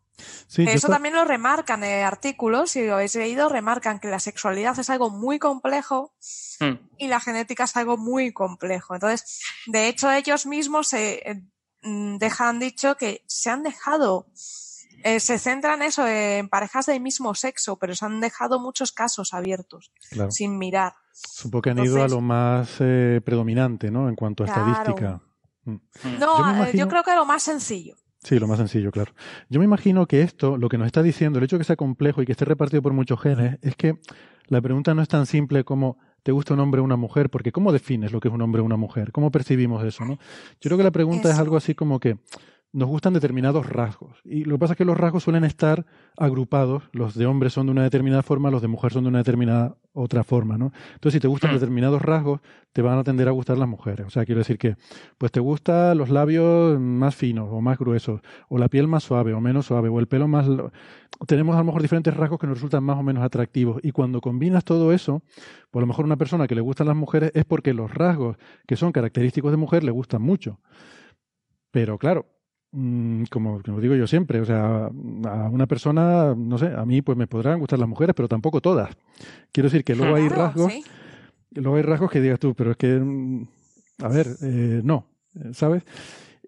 Eso 0.58 0.88
también 0.88 1.14
lo 1.14 1.24
remarcan 1.24 1.84
en 1.84 2.04
artículos, 2.04 2.72
si 2.72 2.86
lo 2.86 2.96
habéis 2.96 3.16
leído, 3.16 3.48
remarcan 3.48 4.00
que 4.00 4.08
la 4.08 4.20
sexualidad 4.20 4.78
es 4.80 4.90
algo 4.90 5.12
muy 5.12 5.38
complejo 5.38 6.14
hmm. 6.60 6.74
y 6.98 7.08
la 7.08 7.20
genética 7.20 7.66
es 7.66 7.76
algo 7.78 7.98
muy 7.98 8.34
complejo. 8.34 8.96
Entonces, 8.96 9.42
de 9.68 9.88
hecho, 9.88 10.12
ellos 10.12 10.48
mismos 10.48 10.88
se 10.88 11.30
eh, 11.30 11.44
mm, 11.84 12.18
dejan 12.18 12.60
dicho 12.60 12.96
que 12.96 13.24
se 13.28 13.50
han 13.52 13.64
dejado 13.64 14.28
eh, 15.04 15.20
se 15.20 15.38
centran 15.38 15.82
eso 15.82 16.08
en 16.08 16.50
parejas 16.50 16.86
del 16.86 17.02
mismo 17.02 17.34
sexo, 17.36 17.78
pero 17.78 17.96
se 17.96 18.06
han 18.06 18.20
dejado 18.22 18.60
muchos 18.60 18.92
casos 18.92 19.34
abiertos, 19.34 19.92
sin 20.30 20.58
mirar. 20.58 20.94
Supongo 21.12 21.62
que 21.62 21.70
han 21.72 21.80
ido 21.80 22.04
a 22.04 22.08
lo 22.08 22.22
más 22.22 22.78
eh, 22.80 23.22
predominante, 23.24 23.92
¿no? 23.92 24.10
En 24.10 24.16
cuanto 24.16 24.44
a 24.44 24.48
estadística. 24.48 25.22
Mm. 25.66 25.76
No, 26.20 26.66
eh, 26.66 26.72
yo, 26.74 26.88
creo 26.88 27.04
que 27.04 27.16
lo 27.16 27.26
más 27.26 27.44
sencillo. 27.44 27.96
Sí, 28.24 28.40
lo 28.40 28.48
más 28.48 28.58
sencillo, 28.58 28.92
claro. 28.92 29.14
Yo 29.50 29.60
me 29.60 29.66
imagino 29.66 30.06
que 30.06 30.22
esto, 30.22 30.58
lo 30.58 30.70
que 30.70 30.78
nos 30.78 30.86
está 30.86 31.02
diciendo, 31.02 31.40
el 31.40 31.46
hecho 31.46 31.58
de 31.58 31.62
que 31.62 31.66
sea 31.66 31.76
complejo 31.76 32.22
y 32.22 32.26
que 32.26 32.34
esté 32.34 32.46
repartido 32.46 32.82
por 32.82 32.94
muchos 32.94 33.20
genes, 33.20 33.58
es 33.62 33.76
que 33.76 34.00
la 34.48 34.62
pregunta 34.62 34.94
no 34.94 35.02
es 35.02 35.08
tan 35.08 35.26
simple 35.26 35.64
como 35.64 35.98
¿te 36.24 36.32
gusta 36.32 36.54
un 36.54 36.60
hombre 36.60 36.82
o 36.82 36.84
una 36.84 36.98
mujer? 36.98 37.30
Porque 37.30 37.52
¿cómo 37.52 37.72
defines 37.72 38.12
lo 38.12 38.20
que 38.20 38.28
es 38.28 38.34
un 38.34 38.42
hombre 38.42 38.62
o 38.62 38.66
una 38.66 38.78
mujer? 38.78 39.12
¿Cómo 39.12 39.32
percibimos 39.32 39.84
eso, 39.84 40.06
no? 40.06 40.18
Yo 40.60 40.70
creo 40.70 40.78
que 40.78 40.84
la 40.84 40.92
pregunta 40.92 41.30
es 41.30 41.40
algo 41.40 41.58
así 41.58 41.76
como 41.76 42.00
que 42.00 42.18
nos 42.74 42.88
gustan 42.88 43.14
determinados 43.14 43.68
rasgos. 43.68 44.22
Y 44.24 44.46
lo 44.46 44.56
que 44.56 44.60
pasa 44.60 44.74
es 44.74 44.78
que 44.78 44.86
los 44.86 44.98
rasgos 44.98 45.24
suelen 45.24 45.44
estar 45.44 45.86
agrupados. 46.18 46.84
Los 46.94 47.16
de 47.16 47.26
hombres 47.26 47.54
son 47.54 47.66
de 47.66 47.74
una 47.74 47.84
determinada 47.84 48.24
forma, 48.24 48.50
los 48.50 48.62
de 48.62 48.70
mujer 48.70 48.94
son 48.94 49.04
de 49.04 49.10
una 49.10 49.18
determinada 49.20 49.76
otra 49.94 50.24
forma, 50.24 50.58
¿no? 50.58 50.72
Entonces, 50.94 51.14
si 51.14 51.20
te 51.20 51.28
gustan 51.28 51.52
hmm. 51.52 51.56
determinados 51.56 52.02
rasgos, 52.02 52.40
te 52.72 52.82
van 52.82 52.98
a 52.98 53.04
tender 53.04 53.28
a 53.28 53.32
gustar 53.32 53.58
las 53.58 53.68
mujeres. 53.68 54.08
O 54.08 54.10
sea, 54.10 54.26
quiero 54.26 54.40
decir 54.40 54.58
que, 54.58 54.78
pues 55.18 55.34
te 55.34 55.42
gustan 55.42 55.98
los 55.98 56.10
labios 56.10 56.80
más 56.80 57.14
finos 57.14 57.50
o 57.52 57.60
más 57.60 57.78
gruesos, 57.78 58.22
o 58.48 58.58
la 58.58 58.70
piel 58.70 58.88
más 58.88 59.04
suave 59.04 59.34
o 59.34 59.42
menos 59.42 59.66
suave, 59.66 59.90
o 59.90 60.00
el 60.00 60.08
pelo 60.08 60.30
más... 60.30 60.48
Tenemos 61.28 61.56
a 61.56 61.60
lo 61.60 61.66
mejor 61.66 61.82
diferentes 61.82 62.16
rasgos 62.16 62.40
que 62.40 62.48
nos 62.48 62.58
resultan 62.58 62.86
más 62.86 62.98
o 62.98 63.04
menos 63.04 63.24
atractivos. 63.24 63.82
Y 63.84 63.92
cuando 63.92 64.22
combinas 64.22 64.64
todo 64.64 64.94
eso, 64.94 65.22
pues 65.70 65.82
a 65.82 65.84
lo 65.84 65.88
mejor 65.88 66.06
una 66.06 66.16
persona 66.16 66.48
que 66.48 66.56
le 66.56 66.62
gustan 66.62 66.88
las 66.88 66.96
mujeres 66.96 67.32
es 67.36 67.44
porque 67.44 67.74
los 67.74 67.94
rasgos 67.94 68.38
que 68.66 68.78
son 68.78 68.94
característicos 68.94 69.52
de 69.52 69.58
mujer 69.58 69.84
le 69.84 69.92
gustan 69.92 70.22
mucho. 70.22 70.60
Pero 71.70 71.98
claro, 71.98 72.26
Mm, 72.26 72.41
como, 72.72 73.62
como, 73.62 73.82
digo 73.82 73.96
yo 73.96 74.08
siempre, 74.08 74.40
o 74.40 74.46
sea, 74.46 74.86
a 74.86 75.50
una 75.50 75.68
persona, 75.68 76.34
no 76.36 76.58
sé, 76.58 76.68
a 76.68 76.86
mí 76.86 77.02
pues 77.02 77.18
me 77.18 77.28
podrán 77.28 77.60
gustar 77.60 77.80
las 77.80 77.90
mujeres, 77.90 78.16
pero 78.16 78.30
tampoco 78.30 78.62
todas. 78.62 78.96
Quiero 79.52 79.68
decir 79.68 79.84
que 79.84 79.96
luego 79.96 80.16
hay 80.16 80.30
rasgos, 80.30 80.72
luego 81.52 81.76
hay 81.76 81.84
rasgos 81.84 82.10
que 82.10 82.22
digas 82.22 82.40
tú, 82.40 82.56
pero 82.56 82.72
es 82.72 82.78
que, 82.78 82.98
mm, 82.98 83.48
a 84.04 84.08
ver, 84.08 84.28
eh, 84.42 84.82
no, 84.84 85.06
¿sabes? 85.52 85.84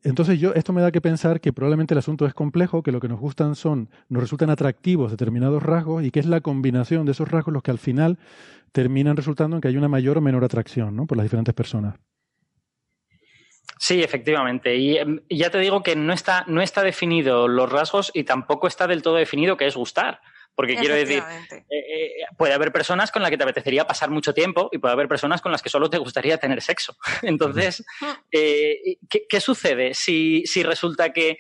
Entonces 0.04 0.40
yo, 0.40 0.54
esto 0.54 0.74
me 0.74 0.82
da 0.82 0.92
que 0.92 1.02
pensar 1.02 1.40
que 1.40 1.54
probablemente 1.54 1.94
el 1.94 1.98
asunto 1.98 2.26
es 2.26 2.34
complejo, 2.34 2.84
que 2.84 2.92
lo 2.92 3.00
que 3.00 3.08
nos 3.08 3.20
gustan 3.20 3.56
son, 3.56 3.90
nos 4.10 4.22
resultan 4.22 4.50
atractivos 4.50 5.12
determinados 5.12 5.64
rasgos 5.64 6.04
y 6.04 6.12
que 6.12 6.20
es 6.20 6.26
la 6.26 6.42
combinación 6.42 7.06
de 7.06 7.14
esos 7.14 7.30
rasgos 7.30 7.54
los 7.54 7.64
que 7.64 7.72
al 7.72 7.78
final 7.80 8.18
terminan 8.74 9.16
resultando 9.16 9.58
en 9.58 9.62
que 9.62 9.70
hay 9.70 9.78
una 9.78 9.88
mayor 9.88 10.18
o 10.18 10.22
menor 10.22 10.44
atracción, 10.44 10.96
¿no? 10.96 11.06
Por 11.06 11.18
las 11.18 11.24
diferentes 11.24 11.54
personas. 11.54 11.96
Sí, 13.84 14.02
efectivamente. 14.02 14.74
Em, 15.02 15.20
y 15.28 15.40
ya 15.40 15.50
te 15.50 15.58
digo 15.58 15.84
que 15.84 15.98
no 15.98 16.14
está, 16.14 16.46
no 16.48 16.62
está 16.62 16.84
definido 16.84 17.50
los 17.50 17.70
rasgos 17.70 18.12
y 18.14 18.24
tampoco 18.24 18.68
está 18.68 18.88
del 18.88 19.02
todo 19.02 19.16
definido 19.16 19.58
qué 19.58 19.68
es 19.68 19.76
gustar. 19.76 20.22
Porque 20.56 20.78
quiero 20.78 20.96
decir, 20.96 21.22
eh, 21.52 21.66
eh, 21.70 22.10
puede 22.38 22.54
haber 22.54 22.72
personas 22.72 23.12
con 23.12 23.22
las 23.22 23.30
que 23.30 23.38
te 23.38 23.44
apetecería 23.44 23.86
pasar 23.86 24.10
mucho 24.10 24.34
tiempo 24.34 24.70
y 24.72 24.78
puede 24.78 24.94
haber 24.94 25.10
personas 25.10 25.42
con 25.42 25.52
las 25.52 25.62
que 25.62 25.68
solo 25.68 25.90
te 25.90 25.98
gustaría 25.98 26.38
tener 26.38 26.62
sexo. 26.62 26.96
Entonces, 27.24 27.84
eh, 28.32 29.00
¿qué, 29.10 29.42
sucede 29.42 29.94
si, 29.94 30.46
si 30.46 30.64
resulta 30.64 31.12
que 31.12 31.38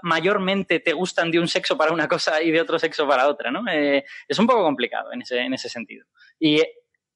mayormente 0.00 0.80
te 0.80 0.94
gustan 0.94 1.30
de 1.30 1.40
un 1.40 1.48
sexo 1.48 1.76
para 1.76 1.92
una 1.92 2.08
cosa 2.08 2.40
y 2.40 2.50
de 2.50 2.62
otro 2.62 2.78
sexo 2.78 3.06
para 3.06 3.28
otra? 3.28 3.50
¿no? 3.50 3.64
es 3.70 4.38
un 4.38 4.46
poco 4.46 4.62
complicado 4.62 5.12
en 5.12 5.20
ese, 5.20 5.40
en 5.40 5.52
ese 5.52 5.68
sentido. 5.68 6.06
Y 6.40 6.62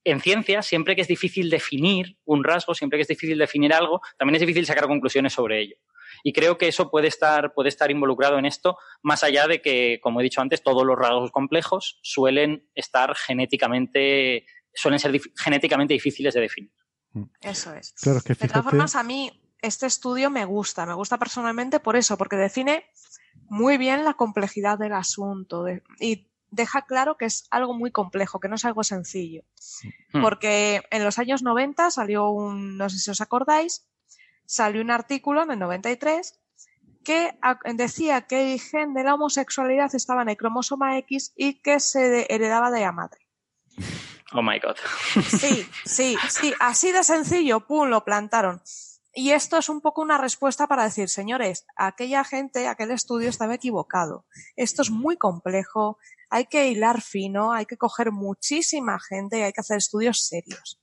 en 0.04 0.20
ciencia, 0.20 0.62
siempre 0.62 0.96
que 0.96 1.02
es 1.02 1.08
difícil 1.08 1.50
definir 1.50 2.16
un 2.24 2.44
rasgo, 2.44 2.74
siempre 2.74 2.98
que 2.98 3.02
es 3.02 3.08
difícil 3.08 3.38
definir 3.38 3.72
algo, 3.74 4.00
también 4.18 4.36
es 4.36 4.40
difícil 4.40 4.66
sacar 4.66 4.86
conclusiones 4.86 5.32
sobre 5.32 5.60
ello. 5.60 5.76
Y 6.22 6.32
creo 6.32 6.58
que 6.58 6.68
eso 6.68 6.90
puede 6.90 7.08
estar, 7.08 7.52
puede 7.54 7.68
estar 7.68 7.90
involucrado 7.90 8.38
en 8.38 8.46
esto, 8.46 8.76
más 9.02 9.22
allá 9.22 9.46
de 9.46 9.60
que, 9.60 10.00
como 10.02 10.20
he 10.20 10.24
dicho 10.24 10.40
antes, 10.40 10.62
todos 10.62 10.84
los 10.84 10.98
rasgos 10.98 11.30
complejos 11.30 11.98
suelen 12.02 12.68
estar 12.74 13.14
genéticamente, 13.14 14.46
suelen 14.74 14.98
ser 14.98 15.18
genéticamente 15.36 15.94
difíciles 15.94 16.34
de 16.34 16.40
definir. 16.40 16.72
Mm. 17.12 17.24
Eso 17.42 17.74
es. 17.74 17.94
De 18.02 18.48
todas 18.48 18.64
formas, 18.64 18.96
a 18.96 19.02
mí 19.02 19.30
este 19.62 19.86
estudio 19.86 20.30
me 20.30 20.44
gusta, 20.44 20.86
me 20.86 20.94
gusta 20.94 21.18
personalmente 21.18 21.80
por 21.80 21.96
eso, 21.96 22.16
porque 22.16 22.36
define 22.36 22.86
muy 23.48 23.78
bien 23.78 24.04
la 24.04 24.14
complejidad 24.14 24.78
del 24.78 24.92
asunto 24.92 25.66
y 25.98 26.29
deja 26.50 26.82
claro 26.82 27.16
que 27.16 27.26
es 27.26 27.46
algo 27.50 27.74
muy 27.74 27.90
complejo, 27.90 28.40
que 28.40 28.48
no 28.48 28.56
es 28.56 28.64
algo 28.64 28.84
sencillo. 28.84 29.42
Mm. 30.12 30.22
Porque 30.22 30.82
en 30.90 31.04
los 31.04 31.18
años 31.18 31.42
90 31.42 31.90
salió 31.90 32.28
un, 32.30 32.76
no 32.76 32.88
sé 32.88 32.98
si 32.98 33.10
os 33.10 33.20
acordáis, 33.20 33.86
salió 34.46 34.82
un 34.82 34.90
artículo 34.90 35.42
en 35.42 35.52
el 35.52 35.58
93 35.58 36.40
que 37.04 37.38
decía 37.74 38.22
que 38.22 38.52
el 38.52 38.60
gen 38.60 38.94
de 38.94 39.04
la 39.04 39.14
homosexualidad 39.14 39.94
estaba 39.94 40.22
en 40.22 40.28
el 40.28 40.36
cromosoma 40.36 40.98
X 40.98 41.32
y 41.36 41.62
que 41.62 41.80
se 41.80 42.26
heredaba 42.32 42.70
de 42.70 42.80
la 42.80 42.92
madre. 42.92 43.20
Oh 44.32 44.42
my 44.42 44.58
god. 44.60 44.76
Sí, 45.26 45.66
sí, 45.84 46.16
sí, 46.28 46.54
así 46.60 46.92
de 46.92 47.02
sencillo, 47.02 47.66
pum, 47.66 47.88
lo 47.88 48.04
plantaron. 48.04 48.62
Y 49.12 49.32
esto 49.32 49.58
es 49.58 49.68
un 49.68 49.80
poco 49.80 50.02
una 50.02 50.18
respuesta 50.18 50.68
para 50.68 50.84
decir, 50.84 51.08
señores, 51.08 51.66
aquella 51.74 52.22
gente, 52.22 52.68
aquel 52.68 52.92
estudio 52.92 53.28
estaba 53.28 53.54
equivocado. 53.54 54.24
Esto 54.54 54.82
es 54.82 54.90
muy 54.90 55.16
complejo, 55.16 55.98
hay 56.30 56.46
que 56.46 56.68
hilar 56.68 57.02
fino, 57.02 57.52
hay 57.52 57.66
que 57.66 57.76
coger 57.76 58.12
muchísima 58.12 58.98
gente 59.00 59.38
y 59.38 59.42
hay 59.42 59.52
que 59.52 59.60
hacer 59.60 59.78
estudios 59.78 60.24
serios. 60.24 60.80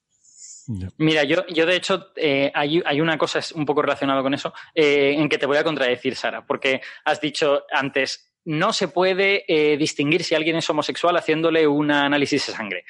Mira, 0.98 1.24
yo, 1.24 1.48
yo 1.48 1.66
de 1.66 1.78
hecho 1.78 2.08
eh, 2.18 2.52
hay, 2.54 2.82
hay, 2.86 3.00
una 3.00 3.18
cosa 3.18 3.40
un 3.56 3.66
poco 3.66 3.82
relacionada 3.82 4.22
con 4.22 4.34
eso 4.34 4.54
eh, 4.76 5.16
en 5.18 5.30
que 5.30 5.38
te 5.38 5.46
voy 5.46 5.56
a 5.56 5.64
contradecir, 5.64 6.16
Sara, 6.16 6.46
porque 6.46 6.82
has 7.06 7.22
dicho 7.22 7.64
antes, 7.72 8.34
no 8.44 8.74
se 8.74 8.90
puede 8.90 9.46
eh, 9.48 9.78
distinguir 9.78 10.26
si 10.26 10.36
alguien 10.36 10.58
es 10.58 10.70
homosexual 10.70 11.16
haciéndole 11.16 11.66
un 11.68 11.90
análisis 11.92 12.48
de 12.48 12.54
sangre. 12.54 12.86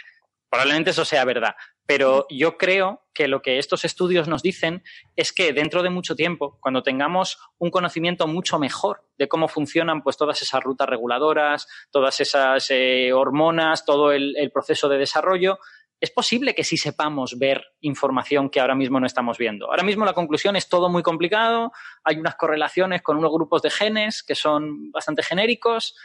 Probablemente 0.50 0.92
eso 0.92 1.04
sea 1.04 1.26
verdad, 1.26 1.56
pero 1.86 2.26
yo 2.30 2.58
creo 2.58 3.06
que 3.14 3.28
lo 3.28 3.42
que 3.42 3.60
estos 3.60 3.84
estudios 3.84 4.28
nos 4.28 4.44
dicen 4.44 4.84
es 5.16 5.34
que 5.34 5.52
dentro 5.52 5.84
de 5.84 5.90
mucho 5.90 6.16
tiempo, 6.16 6.58
cuando 6.62 6.84
tengamos 6.84 7.38
un 7.58 7.70
conocimiento 7.70 8.28
mucho 8.28 8.58
mejor 8.58 9.04
de 9.18 9.28
cómo 9.28 9.50
funcionan 9.50 10.04
pues 10.04 10.16
todas 10.16 10.42
esas 10.42 10.64
rutas 10.64 10.88
reguladoras, 10.88 11.68
todas 11.92 12.20
esas 12.22 12.70
hormonas, 13.14 13.86
todo 13.86 14.12
el, 14.12 14.52
proceso 14.54 14.88
de 14.88 14.98
desarrollo, 14.98 15.60
es 16.00 16.12
posible 16.12 16.54
que 16.56 16.64
sí 16.64 16.78
sepamos 16.78 17.38
ver 17.40 17.66
información 17.82 18.50
que 18.50 18.60
ahora 18.60 18.76
mismo 18.76 19.00
no 19.00 19.08
estamos 19.08 19.38
viendo. 19.38 19.66
Ahora 19.66 19.84
mismo 19.84 20.06
la 20.06 20.14
conclusión 20.14 20.56
es 20.56 20.70
todo 20.70 20.90
muy 20.90 21.04
complicado, 21.04 21.72
hay 22.04 22.18
unas 22.18 22.36
correlaciones 22.36 23.02
con 23.02 23.18
unos 23.18 23.32
grupos 23.32 23.62
de 23.64 23.70
genes 23.70 24.24
que 24.24 24.36
son 24.36 24.92
bastante 24.92 25.24
genéricos, 25.24 25.96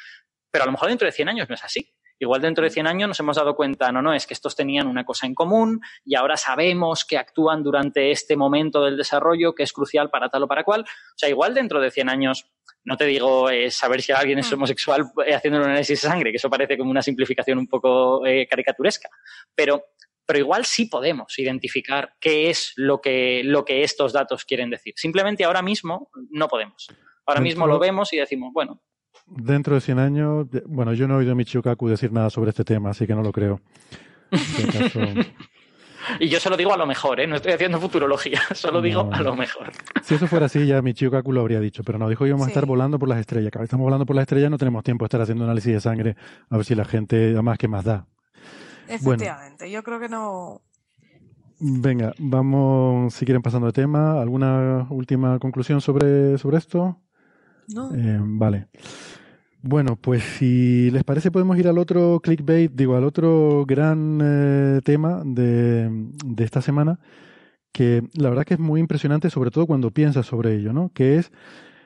pero 0.51 0.64
a 0.64 0.66
lo 0.66 0.73
mejor 0.73 0.89
dentro 0.89 1.06
de 1.06 1.12
100 1.12 1.28
años 1.28 1.48
no 1.48 1.55
es 1.55 1.62
así. 1.62 1.93
Igual 2.23 2.40
dentro 2.40 2.62
de 2.62 2.70
100 2.70 2.86
años 2.86 3.09
nos 3.09 3.19
hemos 3.19 3.35
dado 3.35 3.57
cuenta, 3.57 3.90
no, 3.90 4.01
no, 4.01 4.15
es 4.15 4.28
que 4.28 4.35
estos 4.35 4.55
tenían 4.55 4.86
una 4.86 5.05
cosa 5.05 5.27
en 5.27 5.35
común 5.35 5.81
y 6.05 6.15
ahora 6.15 6.36
sabemos 6.36 7.05
que 7.05 7.19
actúan 7.19 7.65
durante 7.65 8.12
este 8.12 8.36
momento 8.36 8.85
del 8.85 8.97
desarrollo 8.97 9.57
que 9.57 9.65
es 9.65 9.73
crucial 9.73 10.09
para 10.09 10.28
tal 10.28 10.44
o 10.44 10.47
para 10.47 10.62
cual. 10.62 10.82
O 10.82 11.16
sea, 11.16 11.28
igual 11.28 11.53
dentro 11.53 11.81
de 11.81 11.90
100 11.90 12.09
años, 12.09 12.47
no 12.85 12.97
te 12.97 13.07
digo 13.07 13.51
eh, 13.51 13.73
saber 13.73 14.03
si 14.03 14.12
alguien 14.12 14.39
es 14.39 14.49
mm. 14.49 14.55
homosexual 14.55 15.05
eh, 15.27 15.35
haciendo 15.35 15.59
un 15.59 15.65
análisis 15.65 16.01
de 16.01 16.09
sangre, 16.09 16.31
que 16.31 16.36
eso 16.36 16.49
parece 16.49 16.78
como 16.78 16.93
una 16.93 17.03
simplificación 17.03 17.59
un 17.59 17.66
poco 17.66 18.24
eh, 18.24 18.47
caricaturesca, 18.49 19.11
pero, 19.53 19.86
pero 20.24 20.39
igual 20.39 20.65
sí 20.65 20.86
podemos 20.86 21.36
identificar 21.40 22.15
qué 22.20 22.51
es 22.51 22.73
lo 22.77 23.01
que, 23.01 23.43
lo 23.44 23.65
que 23.65 23.82
estos 23.82 24.12
datos 24.12 24.44
quieren 24.44 24.70
decir. 24.70 24.94
Simplemente 24.97 25.43
ahora 25.43 25.61
mismo 25.61 26.09
no 26.31 26.47
podemos. 26.47 26.86
Ahora 27.27 27.40
mismo 27.40 27.66
lo 27.66 27.81
vemos 27.81 28.12
y 28.12 28.19
decimos, 28.19 28.53
bueno, 28.53 28.81
dentro 29.37 29.75
de 29.75 29.81
100 29.81 29.99
años, 29.99 30.47
bueno, 30.67 30.95
yo 30.95 31.09
no 31.09 31.15
he 31.15 31.19
oído 31.19 31.33
a 31.33 31.35
Michio 31.35 31.63
Kaku 31.63 31.89
decir 31.89 32.13
nada 32.13 32.31
sobre 32.31 32.51
este 32.51 32.65
tema, 32.65 32.91
así 32.91 33.07
que 33.07 33.15
no 33.15 33.23
lo 33.23 33.33
creo. 33.33 33.61
Y 36.21 36.29
yo 36.29 36.41
solo 36.41 36.57
digo 36.57 36.73
a 36.73 36.77
lo 36.77 36.87
mejor, 36.87 37.21
¿eh? 37.21 37.27
No 37.27 37.37
estoy 37.37 37.53
haciendo 37.53 37.81
futurología, 37.81 38.41
solo 38.55 38.83
digo 38.83 39.09
a 39.13 39.23
lo 39.23 39.37
mejor. 39.37 39.73
Si 40.03 40.15
eso 40.15 40.27
fuera 40.27 40.47
así, 40.47 40.67
ya 40.67 40.83
Michio 40.83 41.11
Kaku 41.11 41.33
lo 41.33 41.41
habría 41.41 41.61
dicho, 41.61 41.83
pero 41.85 41.99
no, 41.99 42.09
dijo 42.09 42.25
que 42.25 42.29
íbamos 42.29 42.47
a 42.47 42.51
estar 42.51 42.67
volando 42.67 42.99
por 42.99 43.09
las 43.09 43.19
estrellas. 43.19 43.51
Cada 43.51 43.63
vez 43.63 43.69
estamos 43.69 43.85
volando 43.85 44.07
por 44.07 44.17
las 44.17 44.25
estrellas, 44.25 44.51
no 44.51 44.59
tenemos 44.59 44.83
tiempo 44.83 45.05
de 45.05 45.07
estar 45.07 45.21
haciendo 45.21 45.45
análisis 45.45 45.73
de 45.73 45.81
sangre, 45.81 46.17
a 46.51 46.57
ver 46.57 46.65
si 46.65 46.75
la 46.75 46.85
gente, 46.85 47.31
además, 47.33 47.59
¿qué 47.59 47.69
más 47.69 47.85
da? 47.85 48.07
Efectivamente, 48.89 49.71
yo 49.71 49.83
creo 49.83 50.01
que 50.01 50.09
no... 50.09 50.63
Venga, 51.65 52.13
vamos, 52.19 53.15
si 53.15 53.25
quieren, 53.25 53.41
pasando 53.41 53.69
de 53.69 53.73
tema. 53.73 54.21
¿Alguna 54.21 54.89
última 54.91 55.39
conclusión 55.39 55.81
sobre, 55.81 56.37
sobre 56.37 56.59
esto? 56.59 57.01
No. 57.69 57.95
Eh, 57.95 58.19
vale. 58.21 58.69
Bueno, 59.62 59.94
pues 59.94 60.24
si 60.24 60.90
les 60.90 61.05
parece 61.05 61.30
podemos 61.30 61.56
ir 61.56 61.68
al 61.68 61.78
otro 61.78 62.18
clickbait, 62.20 62.72
digo, 62.72 62.97
al 62.97 63.05
otro 63.05 63.64
gran 63.64 64.20
eh, 64.20 64.80
tema 64.84 65.22
de, 65.24 65.89
de, 66.24 66.44
esta 66.44 66.60
semana, 66.60 66.98
que 67.72 68.02
la 68.14 68.28
verdad 68.28 68.44
que 68.44 68.55
es 68.55 68.60
muy 68.60 68.80
impresionante, 68.80 69.30
sobre 69.30 69.52
todo 69.52 69.66
cuando 69.66 69.93
piensas 69.93 70.26
sobre 70.26 70.56
ello, 70.56 70.72
¿no? 70.72 70.90
Que 70.93 71.16
es 71.16 71.30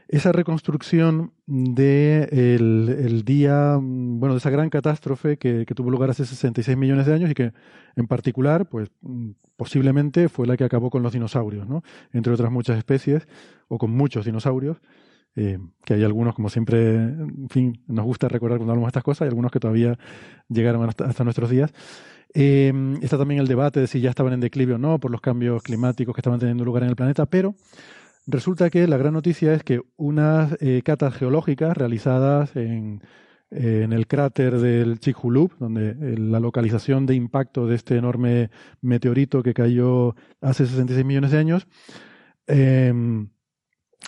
esa 0.08 0.32
reconstrucción 0.32 1.32
de 1.46 2.28
el, 2.32 3.24
día, 3.24 3.78
bueno, 3.80 4.34
de 4.34 4.38
esa 4.38 4.50
gran 4.50 4.70
catástrofe 4.70 5.36
que, 5.36 5.66
que, 5.66 5.74
tuvo 5.74 5.90
lugar 5.90 6.08
hace 6.08 6.24
66 6.24 6.76
millones 6.78 7.04
de 7.06 7.14
años 7.14 7.30
y 7.30 7.34
que 7.34 7.52
en 7.96 8.06
particular, 8.06 8.66
pues 8.66 8.90
posiblemente 9.56 10.30
fue 10.30 10.46
la 10.46 10.56
que 10.56 10.64
acabó 10.64 10.88
con 10.88 11.02
los 11.02 11.12
dinosaurios, 11.12 11.68
¿no? 11.68 11.82
Entre 12.12 12.32
otras 12.32 12.50
muchas 12.50 12.78
especies, 12.78 13.28
o 13.68 13.76
con 13.76 13.90
muchos 13.90 14.24
dinosaurios. 14.24 14.78
Eh, 15.38 15.58
que 15.84 15.94
hay 15.94 16.02
algunos, 16.02 16.34
como 16.34 16.48
siempre, 16.48 16.94
en 16.94 17.48
fin, 17.50 17.82
nos 17.86 18.06
gusta 18.06 18.26
recordar 18.26 18.56
cuando 18.56 18.72
hablamos 18.72 18.86
de 18.86 18.90
estas 18.90 19.04
cosas, 19.04 19.22
hay 19.22 19.28
algunos 19.28 19.52
que 19.52 19.60
todavía 19.60 19.98
llegaron 20.48 20.88
hasta, 20.88 21.24
nuestros 21.24 21.50
días. 21.50 21.72
Eh, 22.32 22.72
está 23.02 23.18
también 23.18 23.40
el 23.40 23.46
debate 23.46 23.80
de 23.80 23.86
si 23.86 24.00
ya 24.00 24.10
estaban 24.10 24.32
en 24.32 24.40
declive 24.40 24.74
o 24.74 24.78
no 24.78 24.98
por 24.98 25.10
los 25.10 25.20
cambios 25.20 25.62
climáticos 25.62 26.14
que 26.14 26.20
estaban 26.20 26.40
teniendo 26.40 26.64
lugar 26.64 26.82
en 26.84 26.88
el 26.88 26.96
planeta, 26.96 27.26
pero 27.26 27.54
resulta 28.26 28.70
que 28.70 28.86
la 28.86 28.96
gran 28.96 29.12
noticia 29.12 29.52
es 29.52 29.62
que 29.62 29.82
unas 29.96 30.56
eh, 30.60 30.80
catas 30.82 31.14
geológicas 31.14 31.76
realizadas 31.76 32.56
en, 32.56 33.02
en 33.50 33.92
el 33.92 34.06
cráter 34.06 34.58
del 34.58 34.98
Chicxulub, 35.00 35.52
donde 35.58 36.16
la 36.18 36.40
localización 36.40 37.04
de 37.04 37.14
impacto 37.14 37.66
de 37.66 37.76
este 37.76 37.96
enorme 37.96 38.50
meteorito 38.80 39.42
que 39.42 39.52
cayó 39.52 40.16
hace 40.40 40.64
66 40.66 41.04
millones 41.04 41.30
de 41.30 41.38
años, 41.38 41.66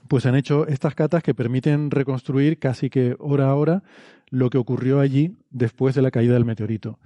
pues 0.09 0.27
han 0.27 0.35
hecho 0.35 0.67
estas 0.67 0.95
catas 0.95 1.23
que 1.23 1.35
permiten 1.35 1.91
reconstruir 1.91 2.59
casi 2.59 2.91
que 2.91 3.17
hora 3.19 3.51
a 3.51 3.55
hora 3.55 3.83
lo 4.31 4.51
que 4.51 4.59
ocurrió 4.59 5.01
allí 5.01 5.37
después 5.51 5.95
de 5.95 6.03
la 6.03 6.11
caída 6.11 6.35
del 6.35 6.45
meteorito. 6.45 6.99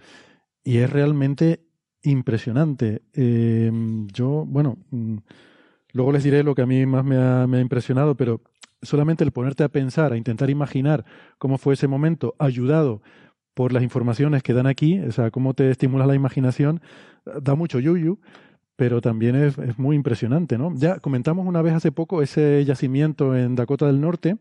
Y 0.64 0.78
es 0.78 0.90
realmente 0.90 1.60
impresionante. 2.02 3.02
Em, 3.14 4.08
yo, 4.08 4.44
bueno, 4.46 4.78
mm, 4.90 5.16
luego 5.92 6.12
les 6.12 6.24
diré 6.24 6.42
lo 6.42 6.54
que 6.54 6.62
a 6.62 6.66
mí 6.66 6.84
más 6.86 7.04
me 7.04 7.16
ha, 7.16 7.46
me 7.46 7.58
ha, 7.58 7.60
impresionado, 7.60 8.16
pero 8.16 8.40
solamente 8.82 9.24
el 9.24 9.32
ponerte 9.32 9.64
a 9.64 9.68
pensar, 9.68 10.12
a 10.12 10.16
intentar 10.16 10.50
imaginar 10.50 11.04
cómo 11.38 11.58
fue 11.58 11.74
ese 11.74 11.88
momento, 11.88 12.34
ayudado 12.38 13.02
por 13.54 13.72
las 13.72 13.82
informaciones 13.82 14.42
que 14.42 14.54
dan 14.54 14.66
aquí, 14.66 14.98
o 15.00 15.12
sea, 15.12 15.30
cómo 15.30 15.54
te 15.54 15.70
estimula 15.70 16.06
la 16.06 16.14
imaginación, 16.14 16.80
da 17.40 17.54
mucho 17.54 17.78
yuyu 17.78 18.18
pero 18.82 19.00
también 19.00 19.36
es, 19.36 19.56
muy 19.78 19.94
impresionante, 19.94 20.58
¿no? 20.58 20.72
Ya 20.74 20.98
comentamos 20.98 21.46
una 21.46 21.62
vez 21.62 21.72
hace 21.72 21.92
poco 21.92 22.20
ese 22.20 22.64
yacimiento 22.64 23.36
en 23.36 23.54
Dakota 23.54 23.86
del 23.86 24.00
Norte 24.00 24.38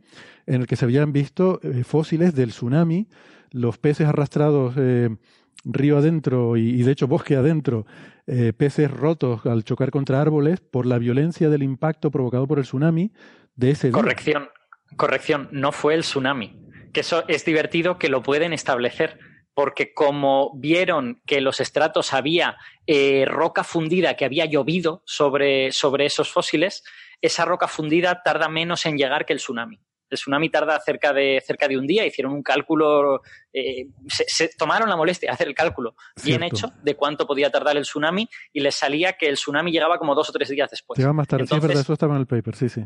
en 0.48 0.62
el 0.62 0.66
que 0.66 0.76
se 0.76 0.86
habían 0.86 1.14
visto 1.14 1.60
eh, 1.62 1.84
fósiles 1.84 2.34
del 2.34 2.50
tsunami, 2.50 3.08
los 3.52 3.78
peces 3.78 4.08
arrastrados 4.08 4.74
eh, 4.78 5.16
río 5.64 6.00
adentro 6.00 6.58
y, 6.58 6.82
de 6.82 6.92
hecho 6.92 7.08
bosque 7.08 7.36
adentro, 7.36 7.86
eh, 8.26 8.52
peces 8.52 8.90
rotos 8.90 9.46
al 9.46 9.64
chocar 9.64 9.92
contra 9.92 10.20
árboles 10.20 10.60
por 10.60 10.88
la 10.88 10.98
violencia 10.98 11.48
del 11.52 11.62
impacto 11.62 12.10
provocado 12.10 12.48
por 12.48 12.58
el 12.58 12.66
tsunami 12.66 13.12
de 13.56 13.70
ese 13.70 13.92
Corrección, 13.92 14.50
corrección, 14.98 15.50
no 15.52 15.72
fue 15.72 15.94
el 15.94 16.02
tsunami. 16.02 16.60
Que 16.94 17.02
eso 17.02 17.26
es 17.28 17.46
divertido 17.46 18.00
que 18.00 18.10
lo 18.10 18.24
pueden 18.24 18.54
establecer 18.54 19.20
porque 19.54 19.94
como 19.94 20.52
vieron 20.56 21.22
que 21.26 21.42
los 21.42 21.60
estratos 21.60 22.14
había 22.14 22.58
eh, 22.88 23.26
roca 23.28 23.64
fundida 23.64 24.16
que 24.16 24.26
había 24.26 24.46
llovido 24.46 25.04
sobre, 25.06 25.72
sobre 25.72 26.06
esos 26.06 26.32
fósiles, 26.32 26.84
esa 27.22 27.46
roca 27.46 27.68
fundida 27.68 28.22
tarda 28.24 28.48
menos 28.48 28.86
en 28.86 28.98
llegar 28.98 29.26
que 29.26 29.34
el 29.34 29.40
tsunami. 29.40 29.80
El 30.10 30.18
tsunami 30.18 30.50
tarda 30.50 30.78
cerca 30.82 31.14
de, 31.14 31.42
cerca 31.46 31.70
de 31.70 31.78
un 31.78 31.88
día. 31.88 32.06
Hicieron 32.06 32.34
un 32.34 32.44
cálculo, 32.44 33.22
eh, 33.54 33.88
se, 34.08 34.50
tomaron 34.58 34.90
la 34.90 34.98
molestia 34.98 35.30
de 35.30 35.34
hacer 35.34 35.48
el 35.48 35.56
cálculo 35.56 35.96
bien 36.22 36.44
hecho 36.44 36.74
de 36.84 36.96
cuánto 36.96 37.26
podía 37.26 37.50
tardar 37.50 37.78
el 37.78 37.84
tsunami 37.84 38.28
y 38.52 38.60
les 38.60 38.76
salía 38.76 39.14
que 39.14 39.28
el 39.28 39.36
tsunami 39.36 39.72
llegaba 39.72 39.98
como 39.98 40.14
dos 40.14 40.30
o 40.30 40.34
tres 40.34 40.50
días 40.50 40.70
después. 40.70 40.98
Llegaba 40.98 41.14
más 41.14 41.28
tarde, 41.28 41.48
sí, 41.48 41.60
verdad, 41.60 41.80
eso 41.80 41.94
estaba 41.94 42.16
en 42.16 42.22
el 42.22 42.28
paper, 42.28 42.56
sí, 42.56 42.68
sí. 42.68 42.86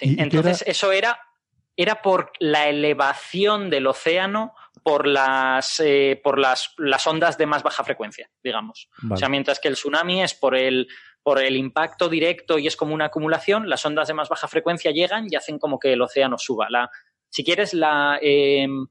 entonces, 0.00 0.64
eso 0.66 0.90
era, 0.90 1.20
era 1.76 2.00
por 2.00 2.32
la 2.38 2.68
elevación 2.68 3.68
del 3.68 3.86
océano 3.86 4.54
por 4.82 5.06
las, 5.06 5.80
eh, 5.80 6.20
por 6.22 6.38
las, 6.38 6.74
las, 6.78 7.06
ondas 7.06 7.38
de 7.38 7.46
más 7.46 7.62
baja 7.62 7.84
frecuencia, 7.84 8.30
digamos. 8.42 8.88
O 9.10 9.16
sea, 9.16 9.28
mientras 9.28 9.60
que 9.60 9.68
el 9.68 9.74
tsunami 9.74 10.22
es 10.22 10.34
por 10.34 10.56
el, 10.56 10.88
por 11.22 11.42
el 11.42 11.56
impacto 11.56 12.08
directo 12.08 12.58
y 12.58 12.66
es 12.66 12.76
como 12.76 12.94
una 12.94 13.06
acumulación, 13.06 13.68
las 13.68 13.84
ondas 13.84 14.08
de 14.08 14.14
más 14.14 14.28
baja 14.28 14.48
frecuencia 14.48 14.90
llegan 14.90 15.26
y 15.30 15.36
hacen 15.36 15.58
como 15.58 15.78
que 15.78 15.92
el 15.92 16.02
océano 16.02 16.38
suba. 16.38 16.66
La, 16.70 16.90
si 17.30 17.44
quieres, 17.44 17.74
la, 17.74 18.18
em, 18.20 18.86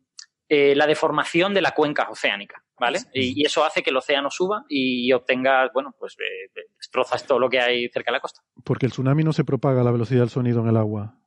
eh, 0.49 0.75
la 0.75 0.87
deformación 0.87 1.53
de 1.53 1.61
la 1.61 1.71
cuenca 1.71 2.07
oceánica, 2.09 2.63
¿vale? 2.79 2.99
Y, 3.13 3.45
eso 3.45 3.65
hace 3.65 3.83
que 3.83 3.89
el 3.89 3.97
océano 3.97 4.29
suba 4.29 4.63
y 4.69 5.11
obtengas, 5.11 5.71
bueno, 5.73 5.93
pues 5.99 6.15
eh, 6.19 6.49
destrozas 6.77 7.25
todo 7.25 7.39
lo 7.39 7.49
que 7.49 7.59
hay 7.59 7.89
cerca 7.89 8.11
de 8.11 8.17
la 8.17 8.21
costa. 8.21 8.41
Porque 8.63 8.85
el 8.85 8.93
tsunami 8.93 9.23
no 9.23 9.33
se 9.33 9.43
propaga 9.43 9.81
a 9.81 9.83
la 9.83 9.91
velocidad 9.91 10.21
del 10.21 10.29
sonido 10.29 10.61
en 10.61 10.67
el 10.67 10.77
agua. 10.77 11.19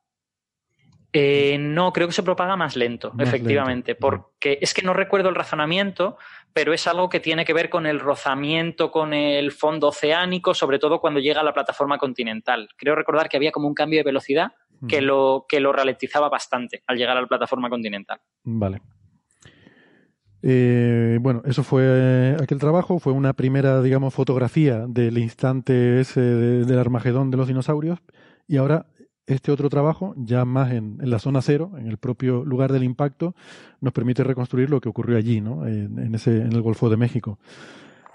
Eh, 1.13 1.57
no, 1.59 1.91
creo 1.91 2.07
que 2.07 2.13
se 2.13 2.23
propaga 2.23 2.55
más 2.55 2.77
lento, 2.77 3.11
efectivamente, 3.19 3.95
porque 3.95 4.59
es 4.61 4.73
que 4.73 4.81
no 4.81 4.93
recuerdo 4.93 5.27
el 5.27 5.35
razonamiento, 5.35 6.17
pero 6.53 6.73
es 6.73 6.87
algo 6.87 7.09
que 7.09 7.19
tiene 7.19 7.43
que 7.43 7.53
ver 7.53 7.69
con 7.69 7.85
el 7.85 7.99
rozamiento 7.99 8.91
con 8.91 9.13
el 9.13 9.51
fondo 9.51 9.89
oceánico, 9.89 10.53
sobre 10.53 10.79
todo 10.79 11.01
cuando 11.01 11.19
llega 11.19 11.41
a 11.41 11.43
la 11.43 11.53
plataforma 11.53 11.97
continental. 11.97 12.69
Creo 12.77 12.95
recordar 12.95 13.27
que 13.27 13.35
había 13.35 13.51
como 13.51 13.67
un 13.67 13.73
cambio 13.73 13.99
de 13.99 14.03
velocidad 14.03 14.53
que, 14.87 15.01
lo, 15.01 15.45
que 15.47 15.59
lo 15.59 15.73
ralentizaba 15.73 16.29
bastante 16.29 16.81
al 16.87 16.97
llegar 16.97 17.17
a 17.17 17.21
la 17.21 17.27
plataforma 17.27 17.69
continental. 17.69 18.19
Vale. 18.43 18.81
Eh, 20.43 21.19
bueno, 21.21 21.43
eso 21.45 21.63
fue 21.63 22.35
aquel 22.41 22.57
trabajo, 22.57 22.99
fue 22.99 23.13
una 23.13 23.33
primera, 23.33 23.81
digamos, 23.81 24.13
fotografía 24.13 24.85
del 24.87 25.17
instante 25.17 25.99
ese 25.99 26.21
del 26.21 26.79
Armagedón 26.79 27.31
de 27.31 27.37
los 27.37 27.47
dinosaurios. 27.47 27.99
Y 28.47 28.57
ahora 28.57 28.87
este 29.27 29.51
otro 29.51 29.69
trabajo, 29.69 30.13
ya 30.17 30.45
más 30.45 30.71
en, 30.71 30.97
la 31.01 31.19
zona 31.19 31.41
cero, 31.41 31.71
en 31.77 31.87
el 31.87 31.97
propio 31.97 32.43
lugar 32.43 32.71
del 32.71 32.83
impacto, 32.83 33.35
nos 33.79 33.93
permite 33.93 34.23
reconstruir 34.23 34.69
lo 34.69 34.81
que 34.81 34.89
ocurrió 34.89 35.17
allí, 35.17 35.41
¿no? 35.41 35.65
en, 35.65 36.13
ese, 36.15 36.37
en 36.37 36.51
el 36.53 36.61
Golfo 36.61 36.89
de 36.89 36.97
México. 36.97 37.39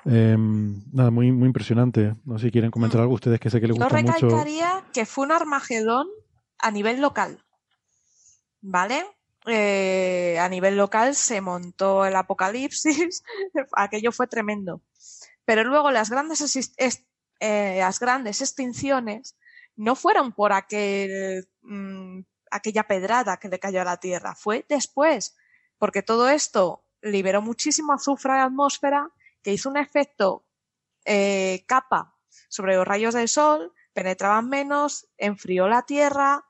Em, 0.04 0.84
nada, 0.92 1.10
muy, 1.10 1.32
muy 1.32 1.46
impresionante. 1.46 2.14
No 2.24 2.38
sé 2.38 2.46
si 2.46 2.52
quieren 2.52 2.70
comentar 2.70 3.00
algo 3.00 3.14
ustedes 3.14 3.40
que 3.40 3.50
sé 3.50 3.60
que 3.60 3.66
les 3.66 3.76
gusta 3.76 3.92
mucho. 3.92 4.18
Yo 4.18 4.28
recalcaría 4.28 4.84
que 4.92 5.04
fue 5.04 5.26
un 5.26 5.32
Armagedón 5.32 6.06
a 6.58 6.70
nivel 6.70 7.00
local. 7.00 7.42
¿Vale? 8.60 9.04
Eh, 9.46 10.38
a 10.40 10.48
nivel 10.48 10.76
local 10.76 11.14
se 11.14 11.40
montó 11.40 12.04
el 12.04 12.16
apocalipsis, 12.16 13.22
aquello 13.76 14.12
fue 14.12 14.26
tremendo. 14.26 14.80
Pero 15.44 15.64
luego 15.64 15.90
las 15.90 16.10
grandes, 16.10 16.56
eh, 17.40 17.76
las 17.78 18.00
grandes 18.00 18.40
extinciones 18.40 19.36
no 19.76 19.94
fueron 19.94 20.32
por 20.32 20.52
aquel, 20.52 21.48
mm, 21.62 22.20
aquella 22.50 22.84
pedrada 22.84 23.36
que 23.36 23.48
le 23.48 23.58
cayó 23.58 23.82
a 23.82 23.84
la 23.84 23.98
Tierra, 23.98 24.34
fue 24.34 24.64
después, 24.68 25.36
porque 25.78 26.02
todo 26.02 26.28
esto 26.28 26.84
liberó 27.02 27.42
muchísimo 27.42 27.92
azufre 27.92 28.32
a 28.32 28.36
la 28.36 28.44
atmósfera 28.44 29.10
que 29.42 29.52
hizo 29.52 29.68
un 29.68 29.76
efecto 29.76 30.44
eh, 31.04 31.64
capa 31.68 32.16
sobre 32.48 32.76
los 32.76 32.86
rayos 32.86 33.14
del 33.14 33.28
Sol, 33.28 33.72
penetraban 33.92 34.48
menos, 34.48 35.08
enfrió 35.16 35.68
la 35.68 35.82
Tierra 35.82 36.44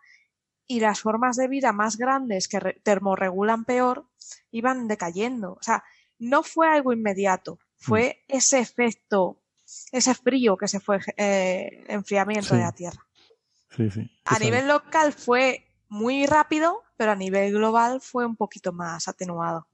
y 0.66 0.80
las 0.80 1.00
formas 1.00 1.36
de 1.36 1.48
vida 1.48 1.72
más 1.72 1.96
grandes 1.96 2.48
que 2.48 2.58
termorregulan 2.82 3.64
peor 3.64 4.06
iban 4.50 4.88
decayendo. 4.88 5.52
O 5.52 5.62
sea, 5.62 5.84
no 6.18 6.42
fue 6.42 6.68
algo 6.68 6.92
inmediato, 6.92 7.58
fue 7.76 8.24
mm. 8.28 8.36
ese 8.36 8.58
efecto, 8.58 9.42
ese 9.92 10.14
frío 10.14 10.56
que 10.56 10.68
se 10.68 10.80
fue 10.80 10.98
eh, 11.16 11.84
enfriamiento 11.88 12.54
de 12.54 12.60
la 12.60 12.72
Tierra. 12.72 13.05
A 14.24 14.38
nivel 14.38 14.68
local 14.68 15.12
fue 15.12 15.66
muy 15.88 16.26
rápido, 16.26 16.82
pero 16.96 17.12
a 17.12 17.16
nivel 17.16 17.52
global 17.52 18.00
fue 18.00 18.26
un 18.26 18.36
poquito 18.36 18.72
más 18.72 19.08
atenuado. 19.08 19.66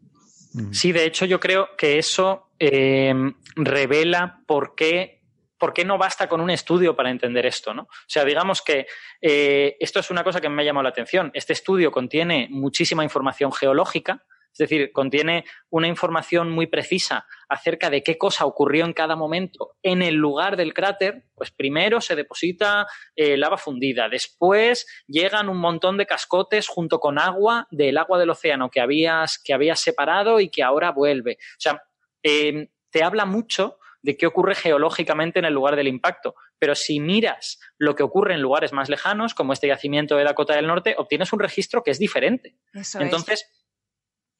Sí, 0.72 0.92
de 0.92 1.06
hecho 1.06 1.24
yo 1.24 1.40
creo 1.40 1.70
que 1.78 1.98
eso 1.98 2.50
eh, 2.58 3.14
revela 3.56 4.42
por 4.46 4.74
qué, 4.74 5.22
por 5.56 5.72
qué 5.72 5.84
no 5.84 5.96
basta 5.96 6.28
con 6.28 6.42
un 6.42 6.50
estudio 6.50 6.94
para 6.94 7.10
entender 7.10 7.46
esto, 7.46 7.72
¿no? 7.72 7.82
O 7.84 7.88
sea, 8.06 8.24
digamos 8.24 8.60
que 8.60 8.86
eh, 9.22 9.76
esto 9.80 10.00
es 10.00 10.10
una 10.10 10.22
cosa 10.22 10.42
que 10.42 10.50
me 10.50 10.60
ha 10.60 10.64
llamado 10.64 10.82
la 10.82 10.90
atención. 10.90 11.30
Este 11.32 11.54
estudio 11.54 11.90
contiene 11.90 12.48
muchísima 12.50 13.02
información 13.02 13.50
geológica, 13.50 14.24
es 14.52 14.58
decir, 14.58 14.92
contiene 14.92 15.44
una 15.70 15.88
información 15.88 16.50
muy 16.50 16.66
precisa 16.66 17.26
acerca 17.48 17.88
de 17.88 18.02
qué 18.02 18.18
cosa 18.18 18.44
ocurrió 18.44 18.84
en 18.84 18.92
cada 18.92 19.16
momento 19.16 19.76
en 19.82 20.02
el 20.02 20.14
lugar 20.14 20.56
del 20.56 20.74
cráter. 20.74 21.24
Pues 21.34 21.50
primero 21.50 22.00
se 22.00 22.14
deposita 22.16 22.86
eh, 23.16 23.36
lava 23.36 23.56
fundida, 23.56 24.08
después 24.08 24.86
llegan 25.06 25.48
un 25.48 25.58
montón 25.58 25.96
de 25.96 26.06
cascotes 26.06 26.68
junto 26.68 27.00
con 27.00 27.18
agua 27.18 27.66
del 27.70 27.96
agua 27.96 28.18
del 28.18 28.30
océano 28.30 28.70
que 28.70 28.80
habías, 28.80 29.38
que 29.38 29.54
habías 29.54 29.80
separado 29.80 30.38
y 30.38 30.50
que 30.50 30.62
ahora 30.62 30.92
vuelve. 30.92 31.38
O 31.40 31.60
sea, 31.60 31.82
em, 32.22 32.68
te 32.90 33.02
habla 33.02 33.24
mucho 33.24 33.78
de 34.02 34.16
qué 34.16 34.26
ocurre 34.26 34.54
geológicamente 34.54 35.38
en 35.38 35.44
el 35.44 35.54
lugar 35.54 35.76
del 35.76 35.88
impacto. 35.88 36.34
Pero 36.58 36.74
si 36.74 37.00
miras 37.00 37.60
lo 37.78 37.94
que 37.94 38.02
ocurre 38.02 38.34
en 38.34 38.42
lugares 38.42 38.72
más 38.72 38.88
lejanos, 38.88 39.34
como 39.34 39.52
este 39.52 39.68
yacimiento 39.68 40.16
de 40.16 40.24
Dakota 40.24 40.54
del 40.54 40.66
Norte, 40.66 40.94
obtienes 40.98 41.32
un 41.32 41.38
registro 41.38 41.82
que 41.82 41.92
es 41.92 41.98
diferente. 41.98 42.56
Entonces, 42.98 43.48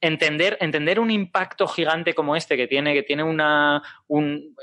entender, 0.03 0.59
entender 0.61 1.01
un 1.01 1.11
impacto 1.11 1.66
gigante 1.66 2.15
como 2.15 2.37
este, 2.37 2.57
que 2.59 2.66
tiene, 2.66 2.93
que 2.93 3.03
tiene 3.03 3.23
una. 3.23 3.83
Un, 4.09 4.55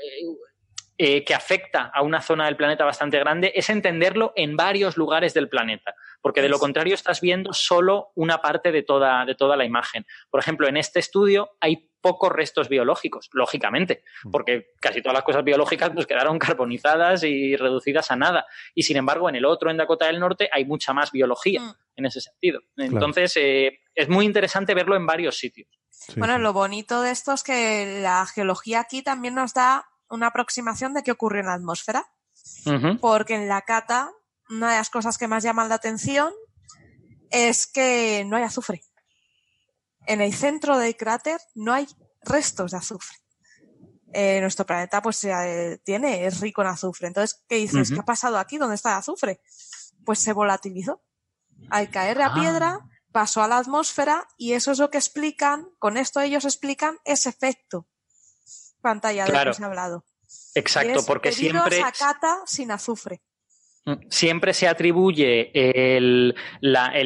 eh, 1.02 1.24
que 1.24 1.32
afecta 1.32 1.90
a 1.94 2.02
una 2.02 2.20
zona 2.20 2.44
del 2.44 2.56
planeta 2.56 2.84
bastante 2.84 3.18
grande, 3.18 3.52
es 3.54 3.70
entenderlo 3.70 4.34
en 4.36 4.54
varios 4.54 4.98
lugares 4.98 5.32
del 5.32 5.48
planeta, 5.48 5.94
porque 6.20 6.42
de 6.42 6.50
lo 6.50 6.58
contrario 6.58 6.92
estás 6.92 7.22
viendo 7.22 7.54
solo 7.54 8.12
una 8.16 8.42
parte 8.42 8.70
de 8.70 8.82
toda, 8.82 9.24
de 9.24 9.34
toda 9.34 9.56
la 9.56 9.64
imagen. 9.64 10.04
Por 10.28 10.40
ejemplo, 10.40 10.68
en 10.68 10.76
este 10.76 10.98
estudio 10.98 11.52
hay 11.58 11.88
pocos 12.02 12.30
restos 12.30 12.68
biológicos, 12.68 13.30
lógicamente, 13.32 14.04
mm. 14.24 14.30
porque 14.30 14.72
casi 14.78 15.00
todas 15.00 15.14
las 15.14 15.24
cosas 15.24 15.42
biológicas 15.42 15.88
pues 15.94 16.06
quedaron 16.06 16.38
carbonizadas 16.38 17.24
y 17.24 17.56
reducidas 17.56 18.10
a 18.10 18.16
nada. 18.16 18.44
Y 18.74 18.82
sin 18.82 18.98
embargo, 18.98 19.30
en 19.30 19.36
el 19.36 19.46
otro, 19.46 19.70
en 19.70 19.78
Dakota 19.78 20.04
del 20.04 20.20
Norte, 20.20 20.50
hay 20.52 20.66
mucha 20.66 20.92
más 20.92 21.12
biología 21.12 21.62
mm. 21.62 21.74
en 21.96 22.04
ese 22.04 22.20
sentido. 22.20 22.60
Entonces, 22.76 23.34
eh, 23.38 23.80
es 23.94 24.10
muy 24.10 24.26
interesante 24.26 24.74
verlo 24.74 24.96
en 24.96 25.06
varios 25.06 25.38
sitios. 25.38 25.66
bueno, 26.16 26.38
lo 26.38 26.52
bonito 26.52 27.00
de 27.00 27.10
esto 27.10 27.32
es 27.32 27.42
que 27.42 28.00
la 28.02 28.26
geología 28.26 28.80
aquí 28.80 29.02
también 29.02 29.34
nos 29.34 29.54
da 29.54 29.86
una 30.10 30.28
aproximación 30.28 30.94
de 30.94 31.02
qué 31.02 31.12
ocurre 31.12 31.40
en 31.40 31.46
la 31.46 31.54
atmósfera. 31.54 32.04
Porque 33.00 33.34
en 33.34 33.48
la 33.48 33.62
cata, 33.62 34.10
una 34.48 34.70
de 34.70 34.76
las 34.78 34.90
cosas 34.90 35.18
que 35.18 35.28
más 35.28 35.42
llaman 35.42 35.68
la 35.68 35.76
atención 35.76 36.32
es 37.30 37.66
que 37.66 38.24
no 38.26 38.36
hay 38.36 38.42
azufre 38.42 38.82
en 40.06 40.20
el 40.20 40.34
centro 40.34 40.76
del 40.78 40.96
cráter 40.96 41.40
no 41.54 41.72
hay 41.72 41.86
restos 42.22 42.72
de 42.72 42.78
azufre. 42.78 43.16
Eh, 44.12 44.40
nuestro 44.40 44.66
planeta 44.66 45.00
pues 45.00 45.22
eh, 45.22 45.80
tiene, 45.84 46.26
es 46.26 46.40
rico 46.40 46.62
en 46.62 46.68
azufre. 46.68 47.06
Entonces, 47.06 47.44
¿qué 47.48 47.56
dices? 47.56 47.90
¿Qué 47.92 48.00
ha 48.00 48.04
pasado 48.04 48.38
aquí? 48.38 48.58
¿Dónde 48.58 48.74
está 48.74 48.90
el 48.90 48.98
azufre? 48.98 49.40
Pues 50.04 50.18
se 50.18 50.32
volatilizó. 50.32 51.02
Al 51.70 51.90
caer 51.90 52.16
la 52.16 52.26
ah. 52.26 52.34
piedra, 52.34 52.80
pasó 53.12 53.42
a 53.42 53.48
la 53.48 53.58
atmósfera 53.58 54.26
y 54.36 54.54
eso 54.54 54.72
es 54.72 54.78
lo 54.78 54.90
que 54.90 54.98
explican, 54.98 55.68
con 55.78 55.96
esto 55.96 56.20
ellos 56.20 56.44
explican 56.44 56.98
ese 57.04 57.28
efecto 57.28 57.86
pantalla 58.80 59.24
de 59.24 59.32
que 59.32 59.54
se 59.54 59.62
ha 59.62 59.66
hablado. 59.66 60.04
Exacto, 60.54 61.04
porque 61.06 61.32
siempre... 61.32 61.82
A 61.82 61.92
cata 61.92 62.42
sin 62.46 62.70
azufre. 62.70 63.22
Siempre 64.08 64.52
se 64.52 64.68
atribuye 64.68 65.50
el, 65.54 66.34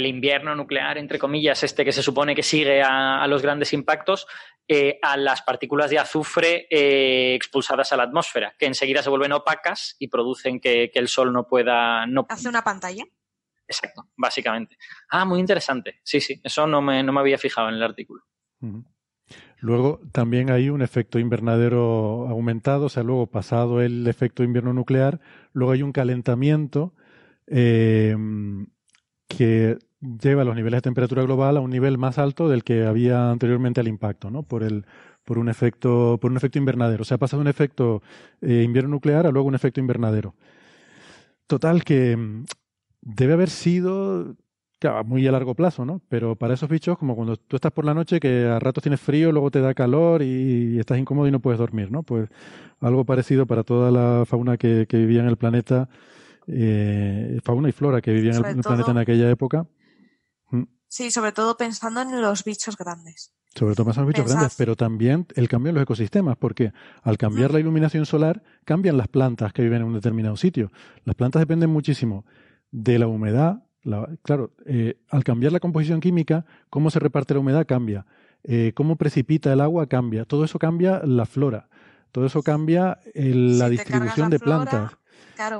invierno 0.06 0.55
nuclear, 0.55 0.98
entre 0.98 1.18
comillas, 1.18 1.62
este 1.62 1.84
que 1.84 1.92
se 1.92 2.02
supone 2.02 2.34
que 2.34 2.42
sigue 2.42 2.82
a, 2.82 3.26
los 3.26 3.42
grandes 3.42 3.72
impactos, 3.72 4.26
eh, 4.66 4.98
a 5.01 5.16
las 5.16 5.42
partículas 5.42 5.90
de 5.90 5.98
azufre 5.98 6.66
eh, 6.68 7.34
expulsadas 7.34 7.92
a 7.92 7.96
la 7.96 8.02
atmósfera, 8.02 8.55
que 8.59 8.66
enseguida 8.66 9.02
se 9.02 9.10
vuelven 9.10 9.32
opacas 9.32 9.96
y 9.98 10.09
producen 10.09 10.60
que, 10.60 10.90
el 10.92 11.09
Sol 11.09 11.32
no 11.32 11.46
pueda... 11.46 12.06
No... 12.06 12.26
¿Hace 12.28 12.48
una 12.48 12.64
pantalla? 12.64 13.05
Exacto, 13.66 14.09
básicamente. 14.16 14.76
Ah, 15.09 15.24
muy 15.24 15.40
interesante. 15.40 16.01
Sí, 16.02 16.20
sí, 16.20 16.40
eso 16.42 16.66
no 16.66 16.82
me, 16.82 17.02
no 17.02 17.12
me 17.12 17.20
había 17.20 17.38
fijado 17.38 17.68
en 17.68 17.76
el 17.76 17.82
artículo. 17.82 18.24
Luego 19.59 20.01
también 20.12 20.51
hay 20.51 20.68
un 20.68 20.82
efecto 20.82 21.18
invernadero 21.18 22.28
aumentado, 22.28 22.86
o 22.86 22.88
sea, 22.88 23.02
luego 23.02 23.26
pasado 23.26 23.80
el 23.80 24.06
efecto 24.06 24.44
invierno 24.44 24.72
nuclear, 24.74 25.20
luego 25.52 25.72
hay 25.72 25.82
un 25.82 25.92
calentamiento 25.92 26.92
eh, 27.46 28.16
que 29.28 29.78
lleva 30.01 30.44
los 30.44 30.55
niveles 30.55 30.78
de 30.78 30.82
temperatura 30.82 31.22
global 31.22 31.56
a 31.56 31.60
un 31.60 31.70
nivel 31.70 31.98
más 31.98 32.18
alto 32.18 32.48
del 32.48 32.62
que 32.62 32.84
había 32.84 33.30
anteriormente 33.30 33.80
al 33.80 33.88
impacto, 33.88 34.30
¿no? 34.30 34.42
Por 34.42 34.62
el 34.62 34.86
por 35.24 35.38
un 35.38 35.48
efecto 35.48 36.18
por 36.20 36.30
un 36.30 36.36
efecto 36.36 36.59
invernadero, 36.59 37.02
o 37.02 37.05
sea, 37.05 37.14
ha 37.16 37.18
pasado 37.18 37.40
un 37.40 37.48
efecto 37.48 38.02
eh, 38.42 38.62
invierno 38.62 38.90
nuclear 38.90 39.26
a 39.26 39.30
luego 39.30 39.48
un 39.48 39.55
efecto 39.55 39.80
invernadero. 39.80 40.34
Total 41.46 41.84
que 41.84 42.16
mm, 42.16 42.44
debe 43.02 43.32
haber 43.34 43.51
sido 43.51 44.36
Claro, 44.85 45.02
muy 45.02 45.27
a 45.27 45.32
largo 45.32 45.55
plazo, 45.55 45.86
¿no? 45.86 46.02
Pero 46.11 46.36
para 46.36 46.52
esos 46.52 46.69
bichos, 46.69 46.98
como 46.98 47.16
cuando 47.16 47.39
tú 47.39 47.56
estás 47.56 47.73
por 47.73 47.86
la 47.86 47.94
noche, 47.94 48.20
que 48.20 48.44
a 48.44 48.59
ratos 48.59 48.82
tienes 48.82 49.01
frío, 49.01 49.32
luego 49.32 49.51
te 49.51 49.62
da 49.62 49.73
calor 49.73 50.20
y, 50.20 50.78
estás 50.78 50.98
incómodo 50.98 51.27
y 51.27 51.31
no 51.31 51.40
puedes 51.40 51.59
dormir, 51.59 51.90
¿no? 51.90 52.02
Pues 52.02 52.28
algo 52.81 53.06
parecido 53.06 53.47
para 53.47 53.62
toda 53.62 53.90
la 53.90 54.27
fauna 54.27 54.59
que, 54.59 54.86
vivía 54.93 55.23
en 55.23 55.28
el 55.28 55.39
planeta, 55.39 55.89
eh, 56.48 57.40
fauna 57.43 57.70
y 57.70 57.73
flora 57.73 58.02
que 58.02 58.12
vivía 58.12 58.32
en 58.32 58.44
el, 58.44 58.61
planeta 58.61 58.90
en 58.90 58.98
aquella 58.98 59.31
época. 59.31 59.66
Mm. 60.51 60.65
Sí, 60.86 61.11
sobre 61.11 61.32
todo 61.32 61.56
pensando 61.56 62.02
en 62.02 62.20
los 62.20 62.44
bichos 62.44 62.77
grandes. 62.77 63.32
Sobre 63.55 63.74
todo 63.74 63.86
pensando 63.86 64.11
en 64.11 64.12
los 64.12 64.19
bichos 64.19 64.32
grandes, 64.35 64.55
pero 64.59 64.77
también 64.77 65.27
el 65.35 65.48
cambio 65.48 65.70
en 65.70 65.77
los 65.77 65.82
ecosistemas, 65.85 66.36
porque 66.36 66.74
al 67.01 67.16
cambiar 67.16 67.55
la 67.55 67.61
iluminación 67.61 68.05
solar, 68.05 68.43
cambian 68.66 68.98
las 68.98 69.09
plantas 69.09 69.55
que 69.55 69.62
viven 69.62 69.81
en 69.81 69.86
un 69.86 69.94
determinado 69.94 70.36
sitio. 70.36 70.70
Las 71.06 71.15
plantas 71.15 71.40
dependen 71.40 71.70
muchísimo 71.70 72.27
de 72.70 72.98
la 72.98 73.06
humedad, 73.06 73.64
claro, 74.23 74.52
eh, 74.66 74.98
al 75.11 75.24
cambiar 75.24 75.52
la 75.52 75.61
composición 75.61 76.01
química, 76.01 76.44
cómo 76.70 76.90
se 76.90 76.98
reparte 76.98 77.35
la 77.35 77.40
humedad 77.40 77.66
cambia, 77.66 78.06
eh, 78.43 78.73
cómo 78.74 78.97
precipita 78.97 79.52
el 79.52 79.61
agua 79.61 79.86
cambia, 79.86 80.24
todo 80.24 80.44
eso 80.44 80.59
cambia 80.59 81.01
la 81.05 81.27
flora, 81.27 81.69
todo 82.12 82.27
eso 82.27 82.43
cambia 82.43 82.98
la 83.15 83.69
distribución 83.69 84.31
de 84.31 84.39
plantas. 84.39 84.93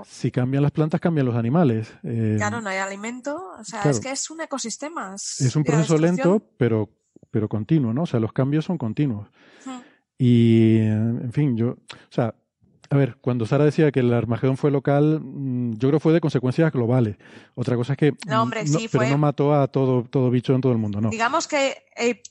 Si 0.07 0.31
cambian 0.31 0.63
las 0.63 0.73
plantas, 0.73 1.01
cambian 1.01 1.27
los 1.27 1.35
animales. 1.35 1.93
Eh, 2.05 2.35
claro, 2.37 2.61
no 2.61 2.69
hay 2.69 2.79
alimento. 2.79 3.37
O 3.59 3.65
sea, 3.65 3.83
es 3.83 3.99
que 3.99 4.13
es 4.13 4.31
un 4.31 4.41
ecosistema. 4.41 5.15
Es, 5.17 5.57
un 5.57 5.65
proceso 5.65 5.99
lento, 5.99 6.41
pero, 6.57 6.89
pero 7.31 7.49
continuo, 7.49 7.93
¿no? 7.93 8.03
O 8.03 8.07
sea, 8.07 8.21
los 8.21 8.33
cambios 8.33 8.65
son 8.65 8.79
continuos. 8.79 9.29
Y, 10.17 10.79
en 10.79 11.33
fin, 11.33 11.57
yo, 11.57 11.71
o 11.71 12.11
sea, 12.11 12.35
a 12.90 12.97
ver, 12.97 13.16
cuando 13.20 13.47
Sara 13.47 13.65
decía 13.65 13.90
que 13.90 14.01
el 14.01 14.12
Armagedón 14.12 14.56
fue 14.56 14.70
local, 14.70 15.20
mm, 15.23 15.73
yo 15.74 15.89
creo 15.89 15.93
que 15.93 16.02
fue 16.02 16.12
de 16.12 16.20
consecuencias 16.20 16.73
globales. 16.73 17.16
Otra 17.55 17.77
cosa 17.77 17.94
es 17.94 17.98
que. 17.98 18.12
No, 18.27 18.43
hombre, 18.43 18.66
sí, 18.66 18.89
Pero 18.90 19.09
no 19.09 19.19
mató 19.19 19.55
a 19.55 19.69
todo, 19.69 20.05
todo 20.05 20.31
bicho 20.31 20.55
en 20.55 20.61
todo 20.61 20.73
el 20.73 20.78
mundo, 20.78 21.01
¿no? 21.01 21.11
Digamos 21.11 21.48
que 21.48 21.77
eh, 21.97 22.23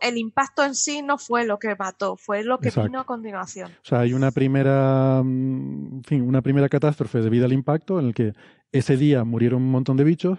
el 0.00 0.18
impacto 0.18 0.64
en 0.64 0.74
sí 0.74 1.02
no 1.02 1.18
fue 1.18 1.46
lo 1.46 1.58
que 1.58 1.74
mató, 1.76 2.16
fue 2.16 2.44
lo 2.44 2.58
que 2.58 2.70
vino 2.70 3.00
a 3.00 3.04
continuación. 3.04 3.70
O 3.70 3.84
sea, 3.84 4.00
hay 4.00 4.12
una 4.12 4.30
primera, 4.30 5.22
mm, 5.24 5.96
en 5.96 6.04
fin, 6.04 6.22
una 6.22 6.42
primera 6.42 6.68
catástrofe 6.68 7.20
debido 7.20 7.46
al 7.46 7.52
impacto 7.52 7.98
en 7.98 8.06
el 8.06 8.14
que 8.14 8.34
ese 8.72 8.96
día 8.96 9.24
murieron 9.24 9.62
un 9.62 9.70
montón 9.70 9.96
de 9.96 10.04
bichos, 10.04 10.38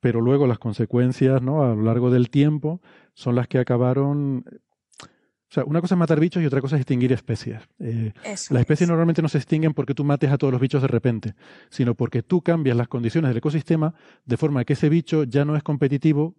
pero 0.00 0.20
luego 0.20 0.46
las 0.46 0.58
consecuencias, 0.58 1.40
¿no? 1.42 1.62
A 1.62 1.74
lo 1.74 1.82
largo 1.82 2.10
del 2.10 2.28
tiempo 2.28 2.80
son 3.14 3.36
las 3.36 3.48
que 3.48 3.58
acabaron 3.58 4.44
o 5.52 5.54
sea, 5.54 5.64
una 5.64 5.82
cosa 5.82 5.96
es 5.96 5.98
matar 5.98 6.18
bichos 6.18 6.42
y 6.42 6.46
otra 6.46 6.62
cosa 6.62 6.76
es 6.76 6.80
extinguir 6.80 7.12
especies. 7.12 7.60
Eh, 7.78 8.12
las 8.24 8.50
especies 8.50 8.88
normalmente 8.88 9.20
no 9.20 9.28
se 9.28 9.36
extinguen 9.36 9.74
porque 9.74 9.92
tú 9.92 10.02
mates 10.02 10.30
a 10.30 10.38
todos 10.38 10.50
los 10.50 10.58
bichos 10.58 10.80
de 10.80 10.88
repente, 10.88 11.34
sino 11.68 11.94
porque 11.94 12.22
tú 12.22 12.40
cambias 12.40 12.74
las 12.74 12.88
condiciones 12.88 13.28
del 13.28 13.36
ecosistema 13.36 13.92
de 14.24 14.38
forma 14.38 14.64
que 14.64 14.72
ese 14.72 14.88
bicho 14.88 15.24
ya 15.24 15.44
no 15.44 15.54
es 15.54 15.62
competitivo 15.62 16.36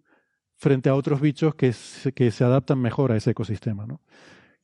frente 0.56 0.88
a 0.88 0.96
otros 0.96 1.20
bichos 1.20 1.54
que 1.54 1.72
se, 1.72 2.10
que 2.10 2.32
se 2.32 2.42
adaptan 2.42 2.80
mejor 2.80 3.12
a 3.12 3.16
ese 3.16 3.30
ecosistema, 3.30 3.86
¿no? 3.86 4.00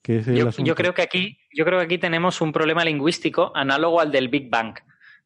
Que 0.03 0.21
yo, 0.21 0.51
yo, 0.51 0.75
creo 0.75 0.95
que 0.95 1.03
aquí, 1.03 1.39
yo 1.53 1.65
creo 1.65 1.79
que 1.79 1.85
aquí 1.85 1.99
tenemos 1.99 2.41
un 2.41 2.51
problema 2.51 2.85
lingüístico 2.85 3.53
análogo 3.55 4.01
al 4.01 4.11
del 4.11 4.31
Big 4.31 4.51
Bang. 4.51 4.75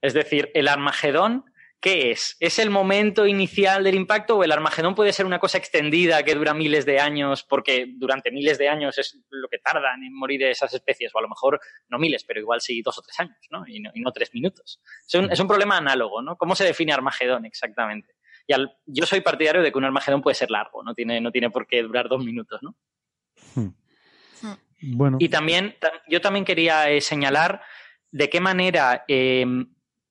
Es 0.03 0.13
decir, 0.13 0.51
el 0.53 0.69
Armagedón 0.69 1.47
¿Qué 1.85 2.13
es? 2.13 2.39
¿Es 2.41 2.59
el 2.59 2.71
momento 2.71 3.27
inicial 3.27 3.85
del 3.85 3.95
impacto 3.95 4.39
o 4.39 4.43
el 4.43 4.53
Armagedón 4.53 4.95
puede 4.95 5.13
ser 5.13 5.27
una 5.27 5.39
cosa 5.39 5.59
extendida 5.59 6.23
que 6.23 6.35
dura 6.35 6.55
miles 6.55 6.87
de 6.87 6.99
años 6.99 7.43
porque 7.43 7.93
durante 7.99 8.31
miles 8.31 8.57
de 8.57 8.71
años 8.71 8.97
es 8.97 9.21
lo 9.29 9.49
que 9.49 9.59
tardan 9.59 10.03
en 10.03 10.15
morir 10.15 10.45
esas 10.45 10.73
especies? 10.73 11.15
O 11.15 11.19
a 11.19 11.21
lo 11.21 11.29
mejor 11.29 11.61
no 11.91 11.99
miles, 11.99 12.25
pero 12.25 12.41
igual 12.41 12.63
sí 12.63 12.81
dos 12.81 12.99
o 12.99 13.03
tres 13.03 13.21
años, 13.21 13.37
¿no? 13.51 13.69
Y 13.69 13.81
no, 13.81 14.13
tres 14.13 14.33
minutos. 14.33 14.81
Es 15.07 15.41
un, 15.41 15.47
problema 15.47 15.77
análogo, 15.77 16.23
¿no? 16.23 16.39
¿Cómo 16.39 16.57
se 16.57 16.65
define 16.65 16.95
Armagedón 16.95 17.45
exactamente? 17.45 18.15
Y 18.47 18.55
yo 18.87 19.05
soy 19.05 19.21
partidario 19.21 19.61
de 19.61 19.71
que 19.71 19.77
un 19.77 19.85
Armagedón 19.85 20.23
puede 20.23 20.37
ser 20.37 20.51
largo, 20.51 20.83
no 20.83 20.95
tiene, 20.95 21.21
no 21.21 21.31
tiene 21.33 21.51
por 21.51 21.67
qué 21.67 21.83
durar 21.83 22.09
dos 22.09 22.25
minutos, 22.25 22.63
¿no? 22.63 22.77
Hmm. 23.55 23.75
Bueno. 24.81 25.19
Y 25.21 25.29
también, 25.29 25.77
yo 26.09 26.23
también 26.23 26.47
quería 26.47 26.89
eh, 26.89 27.03
señalar 27.03 27.61
de 28.11 28.31
qué 28.31 28.41
manera 28.41 29.05
eh, 29.07 29.45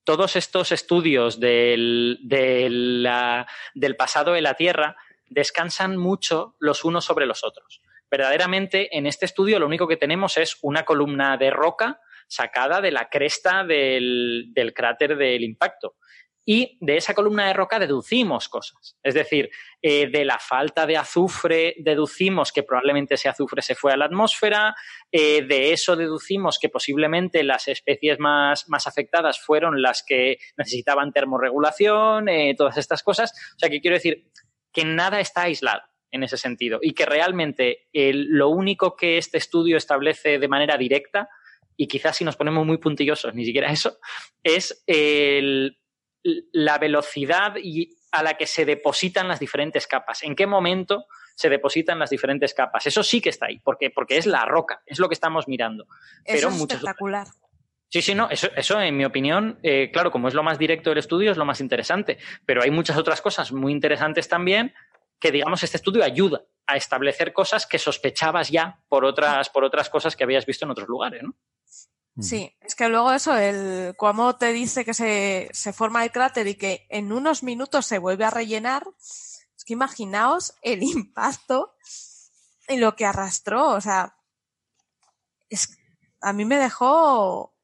todos 0.04 0.36
estos 0.36 0.70
estudios 0.72 1.40
del, 1.40 2.18
del, 2.22 3.96
pasado 3.96 4.32
de 4.32 4.42
la 4.42 4.54
Tierra 4.54 4.96
descansan 5.28 5.96
mucho 5.96 6.54
los 6.60 6.84
unos 6.84 7.04
sobre 7.04 7.26
los 7.26 7.42
otros. 7.42 7.80
Verdaderamente, 8.10 8.96
en 8.96 9.06
este 9.06 9.24
estudio 9.24 9.58
lo 9.58 9.66
único 9.66 9.88
que 9.88 9.96
tenemos 9.96 10.36
es 10.36 10.58
una 10.62 10.84
columna 10.84 11.36
de 11.36 11.50
roca 11.50 12.00
sacada 12.28 12.80
de 12.80 12.92
la 12.92 13.08
cresta 13.08 13.64
del, 13.64 14.50
del 14.54 14.72
cráter 14.72 15.16
del 15.16 15.42
impacto 15.42 15.96
y 16.46 16.76
de 16.80 16.96
esa 16.96 17.14
columna 17.14 17.46
de 17.46 17.54
roca 17.54 17.78
deducimos 17.78 18.48
cosas. 18.48 18.96
Es 19.02 19.14
decir, 19.14 19.50
eh, 19.80 20.08
de 20.08 20.24
la 20.24 20.38
falta 20.38 20.86
de 20.86 20.96
azufre 20.96 21.74
deducimos 21.78 22.52
que 22.52 22.62
probablemente 22.62 23.14
ese 23.14 23.28
azufre 23.28 23.62
se 23.62 23.74
fue 23.74 23.92
a 23.92 23.96
la 23.96 24.04
atmósfera, 24.04 24.74
eh, 25.10 25.42
de 25.42 25.72
eso 25.72 25.96
deducimos 25.96 26.58
que 26.58 26.68
posiblemente 26.68 27.42
las 27.42 27.68
especies 27.68 28.18
más, 28.18 28.68
más, 28.68 28.86
afectadas 28.86 29.40
fueron 29.40 29.80
las 29.80 30.04
que 30.06 30.38
necesitaban 30.56 31.12
termorregulación, 31.12 32.28
eh, 32.28 32.54
todas 32.56 32.76
estas 32.76 33.02
cosas. 33.02 33.32
O 33.56 33.58
sea, 33.58 33.70
que 33.70 33.80
quiero 33.80 33.96
decir 33.96 34.30
que 34.72 34.84
nada 34.84 35.20
está 35.20 35.42
aislado 35.42 35.82
en 36.10 36.22
ese 36.22 36.36
sentido 36.36 36.78
y 36.82 36.92
que 36.92 37.06
realmente 37.06 37.88
lo 37.92 38.50
único 38.50 38.94
que 38.94 39.18
este 39.18 39.38
estudio 39.38 39.76
establece 39.76 40.38
de 40.38 40.48
manera 40.48 40.76
directa, 40.76 41.28
y 41.76 41.88
quizás 41.88 42.16
si 42.16 42.24
nos 42.24 42.36
ponemos 42.36 42.64
muy 42.64 42.78
puntillosos, 42.78 43.34
ni 43.34 43.44
siquiera 43.44 43.72
eso, 43.72 43.98
es 44.42 44.84
el 44.86 45.76
la 46.24 46.78
velocidad 46.78 47.56
y 47.56 47.96
a 48.12 48.22
la 48.22 48.34
que 48.36 48.46
se 48.46 48.64
depositan 48.64 49.28
las 49.28 49.40
diferentes 49.40 49.86
capas. 49.86 50.22
¿En 50.22 50.34
qué 50.34 50.46
momento 50.46 51.06
se 51.34 51.48
depositan 51.48 51.98
las 51.98 52.10
diferentes 52.10 52.54
capas? 52.54 52.86
Eso 52.86 53.02
sí 53.02 53.20
que 53.20 53.28
está 53.28 53.46
ahí, 53.46 53.58
porque, 53.58 53.90
porque 53.90 54.16
es 54.16 54.26
la 54.26 54.44
roca, 54.44 54.82
es 54.86 54.98
lo 54.98 55.08
que 55.08 55.14
estamos 55.14 55.48
mirando. 55.48 55.86
Eso 56.24 56.48
es 56.48 56.60
espectacular. 56.60 57.26
Sí, 57.88 58.02
sí, 58.02 58.14
no, 58.14 58.28
eso, 58.30 58.48
eso 58.56 58.80
en 58.80 58.96
mi 58.96 59.04
opinión, 59.04 59.58
eh, 59.62 59.90
claro, 59.92 60.10
como 60.10 60.26
es 60.26 60.34
lo 60.34 60.42
más 60.42 60.58
directo 60.58 60.90
del 60.90 60.98
estudio, 60.98 61.30
es 61.30 61.36
lo 61.36 61.44
más 61.44 61.60
interesante. 61.60 62.18
Pero 62.44 62.62
hay 62.62 62.70
muchas 62.70 62.96
otras 62.96 63.20
cosas 63.20 63.52
muy 63.52 63.72
interesantes 63.72 64.28
también 64.28 64.74
que, 65.20 65.30
digamos, 65.30 65.62
este 65.62 65.76
estudio 65.76 66.02
ayuda 66.02 66.42
a 66.66 66.76
establecer 66.76 67.32
cosas 67.32 67.66
que 67.66 67.78
sospechabas 67.78 68.50
ya 68.50 68.80
por 68.88 69.04
otras, 69.04 69.48
por 69.50 69.64
otras 69.64 69.90
cosas 69.90 70.16
que 70.16 70.24
habías 70.24 70.46
visto 70.46 70.64
en 70.64 70.70
otros 70.72 70.88
lugares, 70.88 71.22
¿no? 71.22 71.34
Sí, 72.20 72.56
es 72.60 72.76
que 72.76 72.88
luego 72.88 73.12
eso, 73.12 73.36
el 73.36 73.96
Cuomo 73.96 74.36
te 74.36 74.52
dice 74.52 74.84
que 74.84 74.94
se, 74.94 75.48
se 75.52 75.72
forma 75.72 76.04
el 76.04 76.12
cráter 76.12 76.46
y 76.46 76.54
que 76.54 76.86
en 76.88 77.10
unos 77.10 77.42
minutos 77.42 77.86
se 77.86 77.98
vuelve 77.98 78.24
a 78.24 78.30
rellenar. 78.30 78.84
Es 78.98 79.64
que 79.66 79.72
imaginaos 79.72 80.54
el 80.62 80.82
impacto 80.84 81.74
y 82.68 82.76
lo 82.76 82.94
que 82.94 83.06
arrastró. 83.06 83.70
O 83.70 83.80
sea, 83.80 84.16
es, 85.48 85.76
a 86.20 86.32
mí 86.32 86.44
me 86.44 86.56
dejó 86.56 87.54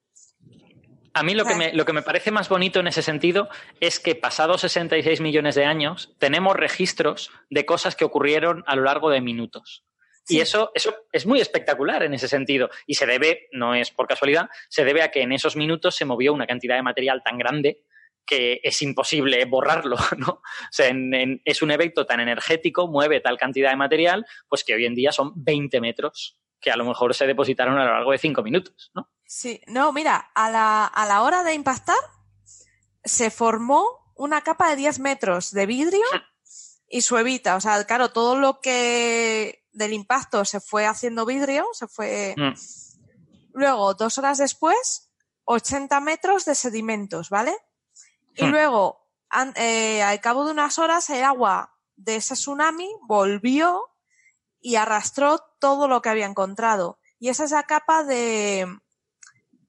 a 1.12 1.22
mí 1.22 1.35
lo 1.35 1.44
que, 1.44 1.56
me, 1.56 1.72
lo 1.72 1.85
que 1.85 1.93
me 1.93 2.02
parece 2.02 2.31
más 2.31 2.48
bonito 2.48 2.81
en 2.81 2.86
ese 2.86 3.02
sentido 3.02 3.48
es 3.81 3.98
que 3.98 4.14
pasados 4.14 4.60
66 4.60 5.20
millones 5.20 5.56
de 5.56 5.64
años 5.64 6.14
tenemos 6.18 6.56
registros 6.56 7.31
de 7.51 7.66
cosas 7.66 7.97
que 7.97 8.05
ocurrieron 8.05 8.62
a 8.66 8.77
lo 8.77 8.85
largo 8.85 9.10
de 9.10 9.20
minutos. 9.20 9.85
Y 10.28 10.40
eso, 10.40 10.70
eso 10.74 10.94
es 11.12 11.26
muy 11.26 11.40
espectacular 11.40 12.02
en 12.02 12.14
ese 12.14 12.28
sentido. 12.28 12.70
Y 12.86 12.94
se 12.94 13.06
debe, 13.06 13.48
no 13.52 13.74
es 13.74 13.90
por 13.90 14.06
casualidad, 14.06 14.48
se 14.68 14.84
debe 14.84 15.02
a 15.02 15.10
que 15.10 15.22
en 15.22 15.32
esos 15.32 15.56
minutos 15.56 15.97
se 15.97 16.05
movió 16.05 16.32
una 16.32 16.47
cantidad 16.47 16.76
de 16.76 16.82
material 16.82 17.22
tan 17.24 17.38
grande 17.38 17.82
que 18.24 18.60
es 18.62 18.80
imposible 18.82 19.44
borrarlo, 19.47 19.97
¿no? 20.18 20.28
O 20.28 20.42
sea, 20.70 20.92
es 21.44 21.62
un 21.62 21.70
evento 21.70 22.06
tan 22.06 22.20
energético, 22.20 22.86
mueve 22.86 23.20
tal 23.20 23.36
cantidad 23.36 23.70
de 23.70 23.76
material, 23.76 24.24
pues 24.48 24.62
que 24.62 24.74
hoy 24.74 24.86
en 24.86 24.94
día 24.94 25.10
son 25.10 25.32
20 25.34 25.80
metros 25.80 26.36
que 26.60 26.70
a 26.70 26.76
lo 26.76 26.84
mejor 26.84 27.14
se 27.14 27.26
depositaron 27.26 27.78
a 27.78 27.84
lo 27.84 27.92
largo 27.92 28.12
de 28.12 28.18
5 28.18 28.42
minutos, 28.42 28.90
¿no? 28.94 29.10
Sí, 29.24 29.60
no, 29.66 29.92
mira, 29.92 30.30
a 30.34 30.51
la, 30.51 30.84
a 30.84 31.06
la 31.06 31.22
hora 31.22 31.42
de 31.42 31.55
impactar 31.55 31.97
se 33.02 33.30
formó 33.30 34.12
una 34.14 34.42
capa 34.42 34.68
de 34.70 34.76
10 34.76 34.98
metros 34.98 35.52
de 35.52 35.66
vidrio 35.66 36.05
y 36.90 37.00
suevita. 37.02 37.56
O 37.56 37.60
sea, 37.60 37.82
claro, 37.84 38.10
todo 38.10 38.36
lo 38.36 38.60
que 38.60 39.64
del 39.72 39.92
impacto 39.92 40.44
se 40.44 40.60
fue 40.60 40.84
haciendo 40.84 41.24
vidrio, 41.24 41.64
se 41.72 41.86
fue. 41.86 42.34
Mm. 42.36 42.52
Luego, 43.54 43.94
dos 43.94 44.18
horas 44.18 44.38
después, 44.38 45.10
80 45.44 46.00
metros 46.00 46.44
de 46.44 46.54
sedimentos, 46.54 47.30
¿vale? 47.30 47.56
Y 48.34 48.44
mm. 48.44 48.50
luego, 48.50 49.08
eh, 49.54 50.02
al 50.02 50.20
cabo 50.20 50.44
de 50.44 50.50
unas 50.50 50.78
horas, 50.78 51.08
el 51.10 51.22
agua 51.22 51.76
de 51.96 52.16
ese 52.16 52.34
tsunami 52.34 52.90
volvió 53.06 53.88
y 54.60 54.74
arrastró 54.74 55.38
todo 55.60 55.86
lo 55.86 56.02
que 56.02 56.08
había 56.08 56.26
encontrado. 56.26 56.98
Y 57.20 57.28
esa 57.28 57.44
es 57.44 57.52
la 57.52 57.64
capa 57.64 58.02
de, 58.02 58.66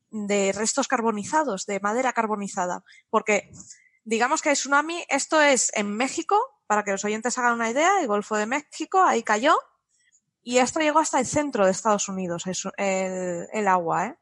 de 0.10 0.54
restos 0.54 0.88
carbonizados, 0.88 1.68
de 1.68 1.80
madera 1.82 2.14
carbonizada. 2.14 2.84
Porque 3.10 3.52
digamos 4.06 4.42
que 4.42 4.50
el 4.50 4.56
tsunami, 4.56 5.06
esto 5.10 5.40
es 5.40 5.72
en 5.76 5.96
México, 5.96 6.38
para 6.72 6.84
que 6.84 6.92
los 6.92 7.04
oyentes 7.04 7.38
hagan 7.38 7.56
una 7.56 7.70
idea, 7.70 8.00
el 8.00 8.08
Golfo 8.08 8.38
de 8.38 8.46
México, 8.46 9.04
ahí 9.04 9.24
cayó, 9.24 9.60
y 10.42 10.60
esto 10.60 10.80
llegó 10.80 11.00
hasta 11.00 11.20
el 11.20 11.26
centro 11.26 11.66
de 11.66 11.72
Estados 11.72 12.08
Unidos, 12.08 12.46
el, 12.78 13.46
el 13.52 13.68
agua, 13.68 14.06
¿eh? 14.06 14.16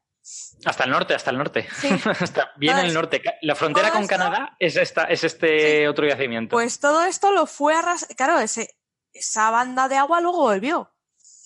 Hasta 0.66 0.86
el 0.86 0.90
norte, 0.90 1.14
hasta 1.14 1.30
el 1.30 1.38
norte. 1.38 1.68
hasta 2.20 2.50
bien 2.58 2.80
el 2.80 2.92
norte. 2.92 3.22
La 3.44 3.54
frontera 3.54 3.92
con 3.92 4.08
Canadá 4.08 4.56
es, 4.58 4.78
esta, 4.78 5.04
es 5.04 5.24
este 5.24 5.88
otro 5.88 6.08
yacimiento. 6.08 6.56
Pues 6.56 6.80
todo 6.80 7.04
esto 7.04 7.32
lo 7.32 7.46
fue 7.46 7.76
arrastrando. 7.76 8.16
Claro, 8.16 8.40
ese, 8.40 8.76
esa 9.14 9.52
banda 9.52 9.88
de 9.88 9.98
agua 9.98 10.20
luego 10.20 10.40
volvió. 10.40 10.92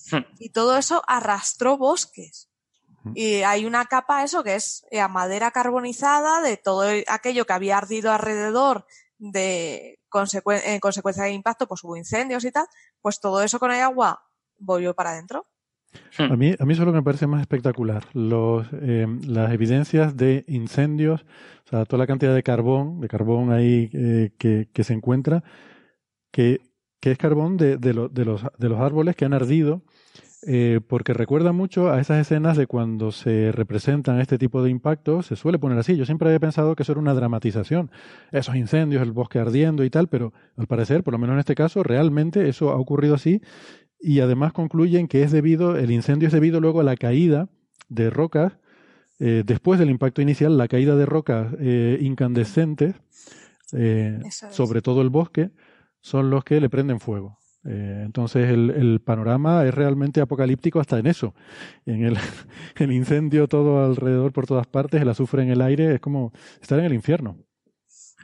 Hmm. 0.09 0.23
Y 0.39 0.51
todo 0.51 0.77
eso 0.77 1.03
arrastró 1.05 1.77
bosques. 1.77 2.49
Y 3.13 3.41
hay 3.41 3.65
una 3.65 3.87
capa, 3.87 4.23
eso 4.23 4.41
que 4.41 4.55
es 4.55 4.85
eh, 4.89 5.01
a 5.01 5.09
madera 5.09 5.51
carbonizada 5.51 6.39
de 6.39 6.55
todo 6.55 6.85
aquello 7.07 7.45
que 7.45 7.51
había 7.51 7.77
ardido 7.77 8.13
alrededor 8.13 8.85
de 9.17 9.99
en 10.19 10.79
consecuencia 10.79 11.23
de 11.23 11.31
impacto, 11.31 11.67
pues 11.67 11.83
hubo 11.83 11.97
incendios 11.97 12.43
y 12.45 12.51
tal, 12.51 12.65
pues 13.01 13.19
todo 13.19 13.41
eso 13.41 13.59
con 13.59 13.71
el 13.71 13.81
agua 13.81 14.21
volvió 14.57 14.93
para 14.93 15.11
adentro. 15.11 15.47
Hmm. 16.17 16.31
A 16.31 16.35
mí, 16.35 16.55
a 16.57 16.65
mí 16.65 16.73
eso 16.73 16.81
es 16.81 16.85
lo 16.85 16.91
que 16.91 16.99
me 16.99 17.03
parece 17.03 17.27
más 17.27 17.41
espectacular. 17.41 18.05
Los, 18.13 18.67
eh, 18.73 19.07
las 19.27 19.51
evidencias 19.51 20.15
de 20.17 20.43
incendios, 20.47 21.25
o 21.65 21.69
sea, 21.69 21.85
toda 21.85 21.99
la 21.99 22.07
cantidad 22.07 22.33
de 22.33 22.43
carbón, 22.43 22.99
de 22.99 23.07
carbón 23.07 23.51
ahí 23.51 23.89
eh, 23.93 24.31
que, 24.37 24.69
que, 24.73 24.83
se 24.83 24.93
encuentra, 24.93 25.43
que, 26.31 26.61
que 26.99 27.11
es 27.11 27.17
carbón 27.17 27.57
de, 27.57 27.77
de, 27.77 27.93
de, 28.11 28.25
los, 28.25 28.43
de 28.57 28.69
los 28.69 28.79
árboles 28.79 29.15
que 29.15 29.25
han 29.25 29.33
ardido 29.33 29.83
eh, 30.45 30.81
porque 30.87 31.13
recuerda 31.13 31.51
mucho 31.51 31.89
a 31.89 32.01
esas 32.01 32.19
escenas 32.19 32.57
de 32.57 32.67
cuando 32.67 33.11
se 33.11 33.51
representan 33.51 34.19
este 34.19 34.37
tipo 34.37 34.61
de 34.61 34.69
impactos, 34.69 35.27
se 35.27 35.35
suele 35.35 35.59
poner 35.59 35.77
así. 35.77 35.95
Yo 35.95 36.05
siempre 36.05 36.27
había 36.27 36.39
pensado 36.39 36.75
que 36.75 36.83
eso 36.83 36.91
era 36.91 37.01
una 37.01 37.13
dramatización, 37.13 37.91
esos 38.31 38.55
incendios, 38.55 39.01
el 39.01 39.11
bosque 39.11 39.39
ardiendo 39.39 39.83
y 39.83 39.89
tal, 39.89 40.07
pero 40.07 40.33
al 40.57 40.67
parecer, 40.67 41.03
por 41.03 41.13
lo 41.13 41.17
menos 41.17 41.35
en 41.35 41.39
este 41.39 41.55
caso, 41.55 41.83
realmente 41.83 42.49
eso 42.49 42.71
ha 42.71 42.75
ocurrido 42.75 43.15
así 43.15 43.41
y 43.99 44.19
además 44.19 44.51
concluyen 44.51 45.07
que 45.07 45.23
es 45.23 45.31
debido, 45.31 45.77
el 45.77 45.91
incendio 45.91 46.27
es 46.27 46.33
debido 46.33 46.59
luego 46.59 46.81
a 46.81 46.83
la 46.83 46.97
caída 46.97 47.47
de 47.87 48.09
rocas, 48.09 48.53
eh, 49.19 49.43
después 49.45 49.79
del 49.79 49.89
impacto 49.89 50.21
inicial, 50.21 50.57
la 50.57 50.67
caída 50.67 50.95
de 50.95 51.05
rocas 51.05 51.53
eh, 51.59 51.97
incandescentes 52.01 52.95
sobre 54.51 54.83
todo 54.83 55.01
el 55.01 55.09
bosque, 55.09 55.49
son 56.01 56.29
los 56.29 56.43
que 56.43 56.61
le 56.61 56.69
prenden 56.69 56.99
fuego. 56.99 57.39
Eh, 57.65 58.01
entonces 58.05 58.49
el, 58.49 58.71
el, 58.71 58.99
panorama 58.99 59.65
es 59.65 59.73
realmente 59.73 60.19
apocalíptico 60.19 60.79
hasta 60.79 60.99
en 60.99 61.07
eso. 61.07 61.33
En 61.85 62.03
el, 62.03 62.17
el, 62.77 62.91
incendio 62.91 63.47
todo 63.47 63.85
alrededor 63.85 64.33
por 64.33 64.45
todas 64.45 64.67
partes, 64.67 65.01
el 65.01 65.09
azufre 65.09 65.43
en 65.43 65.49
el 65.49 65.61
aire, 65.61 65.95
es 65.95 66.01
como 66.01 66.33
estar 66.61 66.79
en 66.79 66.85
el 66.85 66.93
infierno. 66.93 67.37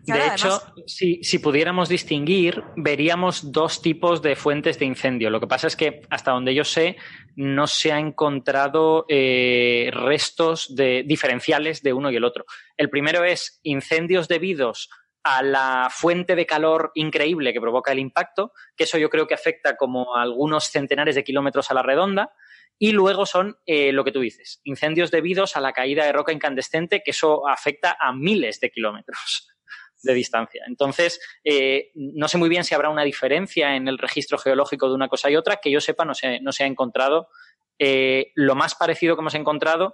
De 0.04 0.28
hecho, 0.28 0.62
si, 0.86 1.22
si, 1.24 1.40
pudiéramos 1.40 1.90
distinguir, 1.90 2.64
veríamos 2.76 3.52
dos 3.52 3.82
tipos 3.82 4.22
de 4.22 4.36
fuentes 4.36 4.80
de 4.80 4.86
incendio. 4.86 5.30
Lo 5.30 5.40
que 5.40 5.48
pasa 5.48 5.68
es 5.68 5.76
que, 5.76 6.02
hasta 6.10 6.32
donde 6.32 6.56
yo 6.56 6.64
sé, 6.64 6.96
no 7.36 7.68
se 7.68 7.92
ha 7.92 8.00
encontrado 8.00 9.06
eh, 9.10 9.92
restos 9.94 10.74
de, 10.74 11.04
diferenciales 11.06 11.82
de 11.82 11.94
uno 11.94 12.12
y 12.12 12.16
el 12.16 12.24
otro. 12.24 12.46
El 12.78 12.90
primero 12.90 13.24
es 13.24 13.60
incendios 13.64 14.28
debidos 14.28 14.90
a 15.24 15.44
la 15.44 15.90
fuente 15.92 16.36
de 16.36 16.46
calor 16.46 16.92
increíble 16.96 17.54
que 17.54 17.62
provoca 17.62 17.92
el 17.92 18.00
impacto, 18.00 18.54
que 18.76 18.86
eso 18.86 18.98
yo 18.98 19.10
creo 19.10 19.28
que 19.28 19.34
afecta 19.34 19.76
como 19.76 20.16
a 20.16 20.22
algunos 20.22 20.66
centenares 20.66 21.16
de 21.16 21.24
kilómetros 21.24 21.70
a 21.72 21.74
la 21.74 21.84
redonda, 21.84 22.34
y 22.78 22.94
luego 22.94 23.26
son 23.26 23.58
eh, 23.66 23.92
lo 23.92 24.06
que 24.06 24.14
tú 24.14 24.22
dices, 24.22 24.62
incendios 24.64 25.12
debidos 25.12 25.58
a 25.58 25.62
la 25.62 25.74
caída 25.74 26.06
de 26.06 26.14
roca 26.14 26.32
incandescente, 26.32 27.02
que 27.04 27.12
eso 27.12 27.48
afecta 27.48 27.98
a 28.00 28.14
miles 28.14 28.62
de 28.62 28.70
kilómetros 28.72 29.50
de 30.04 30.14
distancia. 30.14 30.64
Entonces, 30.66 31.20
eh, 31.44 31.92
no 31.96 32.30
sé 32.30 32.38
muy 32.38 32.48
bien 32.48 32.64
si 32.64 32.74
habrá 32.74 32.90
una 32.90 33.04
diferencia 33.04 33.76
en 33.76 33.90
el 33.90 33.98
registro 33.98 34.38
geológico 34.38 34.88
de 34.88 34.96
una 34.96 35.10
cosa 35.10 35.30
y 35.30 35.36
otra, 35.36 35.58
que 35.58 35.72
yo 35.72 35.82
sepa 35.82 36.06
no 36.06 36.14
se, 36.14 36.40
no 36.40 36.54
se 36.54 36.64
ha 36.64 36.68
encontrado. 36.68 37.28
Eh, 37.78 38.32
lo 38.36 38.56
más 38.56 38.76
parecido 38.76 39.16
que 39.16 39.22
hemos 39.22 39.36
encontrado 39.36 39.94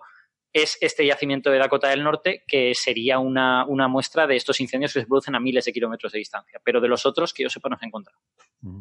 es 0.56 0.78
este 0.80 1.06
yacimiento 1.06 1.52
de 1.52 1.58
Dakota 1.58 1.90
del 1.90 2.02
Norte, 2.02 2.46
que 2.48 2.72
sería 2.74 3.20
una, 3.20 3.66
muestra 3.90 4.26
de 4.26 4.38
estos 4.38 4.62
incendios 4.62 4.94
que 4.94 5.02
se 5.02 5.06
producen 5.06 5.36
a 5.36 5.40
miles 5.42 5.66
de 5.66 5.74
kilómetros 5.74 6.14
de 6.14 6.20
distancia. 6.20 6.62
Pero 6.64 6.80
de 6.80 6.88
los 6.88 7.06
otros, 7.06 7.34
que 7.34 7.44
yo 7.44 7.50
sepa, 7.50 7.68
no 7.68 7.78
se 7.78 7.84
ha 7.84 7.88
encontrado. 7.90 8.18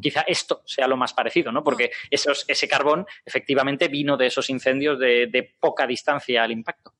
Quizá 0.01 0.21
esto 0.21 0.63
sea 0.65 0.87
lo 0.87 0.95
más 0.95 1.13
parecido, 1.13 1.51
¿no? 1.51 1.65
Porque 1.65 1.91
esos, 2.09 2.45
ese 2.47 2.69
carbón 2.69 3.05
efectivamente 3.25 3.89
vino 3.89 4.15
de 4.15 4.27
esos 4.27 4.49
incendios 4.49 4.97
de, 4.97 5.53
poca 5.59 5.85
distancia 5.85 6.45
al 6.45 6.53
impacto. 6.53 6.93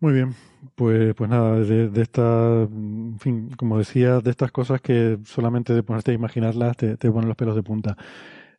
Muy 0.00 0.12
bien, 0.12 0.34
pues, 0.74 1.14
pues 1.14 1.30
nada, 1.30 1.60
de, 1.60 2.02
esta, 2.02 2.62
en 2.70 3.18
fin, 3.18 3.50
como 3.56 3.78
decía, 3.78 4.20
de 4.20 4.30
estas 4.30 4.52
cosas 4.52 4.82
que 4.82 5.16
solamente 5.24 5.72
de 5.72 5.82
ponerte 5.82 6.10
a 6.10 6.14
imaginarlas 6.14 6.76
te, 6.76 6.98
te 6.98 7.10
ponen 7.10 7.28
los 7.28 7.38
pelos 7.38 7.56
de 7.56 7.62
punta. 7.62 7.96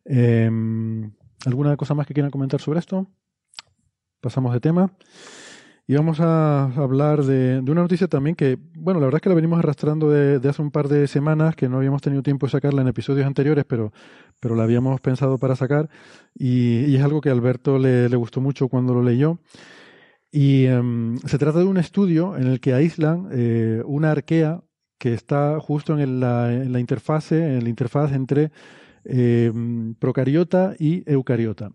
Em, 0.04 1.12
¿Alguna 1.46 1.76
cosa 1.76 1.94
más 1.94 2.06
que 2.06 2.14
quieran 2.14 2.32
comentar 2.32 2.60
sobre 2.60 2.80
esto? 2.80 3.08
Pasamos 4.22 4.54
de 4.54 4.60
tema. 4.60 4.92
Y 5.86 5.94
vamos 5.94 6.20
a 6.20 6.66
hablar 6.76 7.24
de, 7.24 7.58
una 7.68 7.82
noticia 7.82 8.06
también 8.06 8.36
que, 8.36 8.56
bueno, 8.76 9.00
la 9.00 9.06
verdad 9.06 9.18
es 9.18 9.22
que 9.22 9.28
la 9.28 9.34
venimos 9.34 9.58
arrastrando 9.58 10.08
de, 10.10 10.48
hace 10.48 10.62
un 10.62 10.70
par 10.70 10.88
de 10.88 11.08
semanas, 11.08 11.56
que 11.56 11.68
no 11.68 11.78
habíamos 11.78 12.00
tenido 12.00 12.22
tiempo 12.22 12.46
de 12.46 12.52
sacarla 12.52 12.82
en 12.82 12.88
episodios 12.88 13.26
anteriores, 13.26 13.64
pero, 13.66 13.92
pero 14.40 14.54
la 14.54 14.62
habíamos 14.62 15.00
pensado 15.00 15.38
para 15.38 15.56
sacar. 15.56 15.90
Y, 16.34 16.94
es 16.94 17.02
algo 17.02 17.20
que 17.20 17.30
a 17.30 17.32
Alberto 17.32 17.78
le, 17.78 18.06
gustó 18.16 18.40
mucho 18.40 18.68
cuando 18.68 18.94
lo 18.94 19.02
leyó. 19.02 19.40
Y 20.30 20.66
em, 20.66 21.18
se 21.18 21.36
trata 21.36 21.58
de 21.58 21.64
un 21.64 21.76
estudio 21.76 22.36
en 22.36 22.44
el 22.44 22.60
que 22.60 22.72
aíslan 22.72 23.28
eh, 23.32 23.82
una 23.84 24.12
arquea 24.12 24.62
que 24.98 25.12
está 25.14 25.58
justo 25.60 25.98
en 25.98 26.20
la, 26.20 26.54
en 26.54 26.72
la 26.72 26.78
interfase, 26.78 27.56
en 27.56 27.64
la 27.64 27.68
interfaz 27.68 28.12
entre 28.12 28.52
em, 29.04 29.94
procariota 29.96 30.74
y 30.78 31.02
eucariota. 31.10 31.72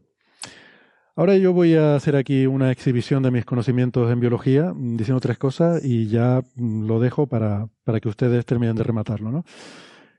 Ahora 1.18 1.36
yo 1.36 1.52
voy 1.52 1.74
a 1.74 1.96
hacer 1.96 2.16
aquí 2.16 2.46
una 2.46 2.72
exhibición 2.72 3.24
de 3.24 3.32
mis 3.32 3.44
conocimientos 3.44 4.12
en 4.12 4.20
biología, 4.20 4.72
diciendo 4.76 5.20
tres 5.20 5.40
cosas 5.40 5.84
y 5.84 6.10
ya 6.10 6.44
lo 6.56 7.00
dejo 7.00 7.26
para, 7.26 7.68
para 7.84 8.00
que 8.00 8.08
ustedes 8.08 8.46
terminen 8.46 8.76
de 8.76 8.84
rematarlo. 8.84 9.32
¿no? 9.32 9.44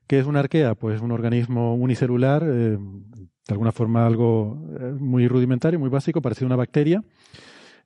¿Qué 0.09 0.19
es 0.19 0.27
una 0.27 0.41
arquea? 0.41 0.75
Pues 0.75 1.01
un 1.01 1.13
organismo 1.13 1.77
unicelular, 1.77 2.43
eh, 2.43 2.77
de 2.77 3.53
alguna 3.53 3.71
forma 3.71 4.09
algo 4.09 4.61
eh, 4.81 4.97
muy 4.99 5.29
rudimentario, 5.29 5.79
muy 5.79 5.89
básico, 5.89 6.21
parecido 6.21 6.47
a 6.47 6.49
una 6.49 6.57
bacteria, 6.57 7.01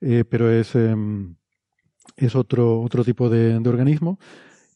eh, 0.00 0.24
pero 0.26 0.50
es, 0.50 0.74
em, 0.74 1.34
es 2.16 2.34
otro, 2.34 2.80
otro 2.80 3.04
tipo 3.04 3.28
de, 3.28 3.60
de 3.60 3.68
organismo. 3.68 4.18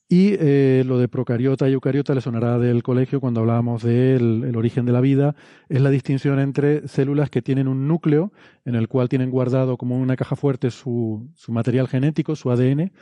Y 0.08 0.34
eh, 0.38 0.84
lo 0.86 0.98
de 0.98 1.08
procariota 1.08 1.68
y 1.68 1.72
eucariota 1.72 2.14
le 2.14 2.20
sonará 2.20 2.60
del 2.60 2.84
colegio 2.84 3.20
cuando 3.20 3.40
hablábamos 3.40 3.82
del 3.82 4.44
el 4.44 4.56
origen 4.56 4.86
de 4.86 4.92
la 4.92 5.00
vida. 5.00 5.34
Es 5.68 5.80
la 5.80 5.90
distinción 5.90 6.38
entre 6.38 6.86
células 6.86 7.28
que 7.28 7.42
tienen 7.42 7.66
un 7.66 7.88
núcleo 7.88 8.32
en 8.64 8.76
el 8.76 8.86
cual 8.86 9.08
tienen 9.08 9.30
guardado 9.30 9.76
como 9.76 9.98
una 9.98 10.16
caja 10.16 10.36
fuerte 10.36 10.70
su, 10.70 11.28
su 11.34 11.50
material 11.50 11.88
genético, 11.88 12.36
su 12.36 12.52
ADN. 12.52 12.92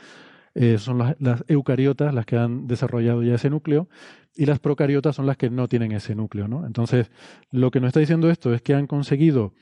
Eh, 0.55 0.77
son 0.79 0.97
las, 0.97 1.15
las, 1.19 1.43
eucariotas 1.47 2.13
las 2.13 2.25
que 2.25 2.37
han 2.37 2.65
desarrollado 2.65 3.21
ya 3.21 3.35
ese 3.35 3.49
núcleo 3.49 3.89
y 4.35 4.45
las 4.45 4.59
procariotas 4.59 5.15
son 5.15 5.25
las 5.25 5.37
que 5.37 5.49
no 5.49 5.67
tienen 5.67 5.91
ese 5.91 6.15
núcleo. 6.15 6.47
¿no? 6.47 6.65
Entonces, 6.65 7.11
lo 7.51 7.71
que 7.71 7.79
nos 7.81 7.89
está 7.89 7.99
diciendo 7.99 8.31
esto 8.31 8.53
es 8.53 8.61
que 8.61 8.73
han 8.73 8.87
conseguido 8.87 9.53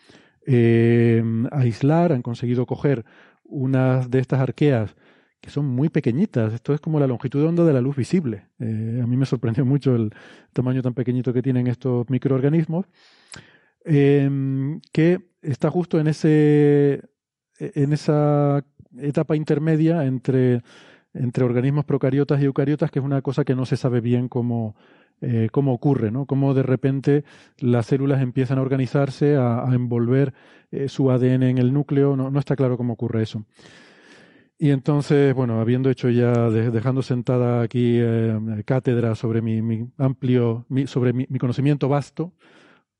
eh, 0.45 1.24
aislar, 1.52 2.14
han 2.14 2.22
conseguido 2.22 2.65
coger 2.65 3.03
unas 3.44 4.10
de 4.10 4.20
estas 4.20 4.40
arqueas 4.40 4.95
que 5.44 5.49
son 5.49 5.65
muy 5.65 5.90
pequeñitas. 5.90 6.53
Esto 6.53 6.74
es 6.74 6.80
como 6.80 7.02
la 7.02 7.07
longitud 7.07 7.41
de 7.41 7.48
onda 7.48 7.65
de 7.65 7.74
la 7.74 7.82
luz 7.82 7.98
visible. 7.98 8.48
Eh, 8.60 9.02
a 9.03 9.06
mí 9.06 9.18
me 9.18 9.26
sorprendió 9.26 9.65
mucho 9.65 9.94
el 9.94 10.14
tamaño 10.53 10.82
tan 10.82 10.94
pequeñito 10.94 11.34
que 11.34 11.41
tienen 11.41 11.68
estos 11.68 12.10
microorganismos, 12.10 12.86
em, 13.84 14.80
que 14.94 15.20
está 15.41 15.70
justo 15.70 15.99
en, 15.99 16.07
ese, 16.07 17.02
en 17.60 17.91
esa 17.91 18.64
etapa 18.98 19.36
intermedia 19.36 20.06
entre, 20.06 20.61
entre 21.14 21.44
organismos 21.44 21.84
procariotas 21.84 22.41
y 22.41 22.45
eucariotas, 22.45 22.90
que 22.90 22.99
es 22.99 23.06
una 23.06 23.22
cosa 23.22 23.44
que 23.44 23.53
no 23.53 23.65
se 23.65 23.76
sabe 23.76 23.99
bien 23.99 24.30
cómo, 24.30 24.78
eh, 25.20 25.49
cómo 25.52 25.74
ocurre, 25.74 26.10
¿no? 26.10 26.26
Cómo 26.26 26.53
de 26.53 26.64
repente 26.64 27.26
las 27.60 27.88
células 27.88 28.22
empiezan 28.22 28.60
a 28.60 28.61
organizarse, 28.61 29.36
a, 29.36 29.68
envolver 29.74 30.34
eh, 30.72 30.88
su 30.88 31.11
ADN 31.11 31.44
en 31.44 31.57
el 31.57 31.74
núcleo. 31.74 32.15
No, 32.15 32.32
no 32.32 32.40
está 32.40 32.56
claro 32.56 32.78
cómo 32.78 32.94
ocurre 32.94 33.24
eso. 33.24 33.44
Y 34.58 34.72
entonces, 34.72 35.34
bueno, 35.34 35.60
habiendo 35.60 35.90
hecho 35.90 36.10
ya, 36.10 36.32
dejando 36.50 37.02
sentada 37.02 37.62
aquí 37.62 37.98
eh, 38.00 38.64
cátedra 38.66 39.16
sobre 39.16 39.42
mi, 39.42 39.90
amplio, 39.98 40.66
sobre 40.86 41.12
mi, 41.12 41.26
conocimiento 41.40 41.90
vasto, 41.90 42.34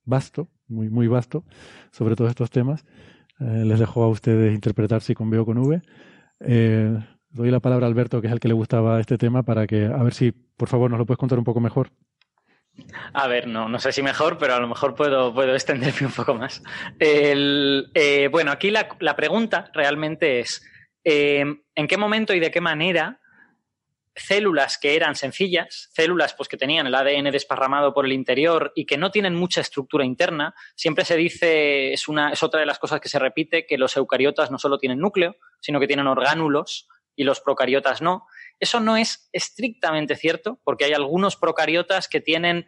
vasto, 0.04 0.50
muy, 0.68 0.90
muy 0.90 1.08
vasto, 1.08 1.46
sobre 1.92 2.16
todos 2.16 2.32
estos 2.32 2.50
temas, 2.50 2.86
eh, 3.40 3.64
les 3.66 3.80
dejo 3.80 4.04
a 4.04 4.10
ustedes 4.10 4.54
interpretar 4.54 5.02
si 5.02 5.14
con 5.14 5.30
B 5.30 5.38
o 5.38 5.46
con 5.46 5.58
V. 5.60 5.82
Eh, 6.40 7.00
doy 7.30 7.52
la 7.52 7.60
palabra 7.60 7.86
a 7.86 7.90
Alberto, 7.90 8.20
que 8.20 8.28
es 8.28 8.34
el 8.34 8.40
que 8.40 8.48
le 8.48 8.56
gustaba 8.56 9.00
este 9.00 9.18
tema, 9.18 9.44
para 9.44 9.68
que, 9.68 9.86
a 9.86 10.04
ver 10.04 10.14
si, 10.14 10.32
por 10.32 10.68
favor, 10.68 10.90
nos 10.90 11.00
lo 11.00 11.06
puedes 11.06 11.20
contar 11.20 11.38
un 11.38 11.46
poco 11.46 11.60
mejor. 11.60 11.92
A 13.14 13.28
ver, 13.28 13.48
no, 13.48 13.70
no 13.70 13.78
sé 13.78 13.92
si 13.92 14.02
mejor, 14.02 14.40
pero 14.40 14.56
a 14.56 14.60
lo 14.60 14.68
mejor 14.68 14.96
puedo, 14.96 15.32
puedo 15.32 15.54
extenderme 15.54 16.08
un 16.08 16.14
poco 16.14 16.34
más. 16.34 16.64
El, 16.98 17.92
bueno, 18.32 18.52
aquí 18.52 18.72
la, 18.72 18.90
la 19.00 19.16
pregunta 19.16 19.70
realmente 19.74 20.40
es, 20.40 20.64
Em, 21.04 21.64
¿en 21.76 21.88
qué 21.88 21.98
momento 21.98 22.34
y 22.34 22.40
de 22.40 22.52
qué 22.52 22.62
manera 22.62 23.20
células 24.16 24.78
que 24.78 24.96
eran 24.96 25.16
sencillas, 25.16 25.90
células 25.94 26.34
pues 26.34 26.48
que 26.48 26.58
tenían 26.58 26.88
el 26.88 26.96
ADN 26.96 27.32
desparramado 27.32 27.94
por 27.94 28.06
el 28.06 28.14
interior 28.14 28.72
y 28.76 28.86
que 28.86 28.98
no 28.98 29.12
tienen 29.12 29.36
mucha 29.36 29.62
estructura 29.62 30.06
interna. 30.06 30.54
Siempre 30.76 31.06
se 31.06 31.16
dice, 31.16 31.94
es, 31.94 32.08
una, 32.08 32.32
es 32.32 32.44
otra 32.44 32.60
de 32.60 32.66
las 32.66 32.80
cosas 32.80 33.00
que 33.00 33.10
se 33.10 33.20
repite, 33.20 33.66
que 33.66 33.78
los 33.78 33.98
eucariotas 33.98 34.52
no 34.52 34.60
solo 34.60 34.78
tienen 34.78 35.00
núcleo, 35.00 35.36
sino 35.60 35.80
que 35.80 35.88
tienen 35.88 36.08
orgánulos 36.08 36.88
y 37.16 37.24
los 37.24 37.42
procariotas 37.42 38.02
no. 38.02 38.28
Eso 38.60 38.80
no 38.80 38.98
es 38.98 39.30
estrictamente 39.32 40.16
cierto, 40.16 40.60
porque 40.64 40.86
hay 40.86 40.94
algunos 40.94 41.36
procariotas 41.36 42.08
que 42.08 42.22
tienen 42.22 42.68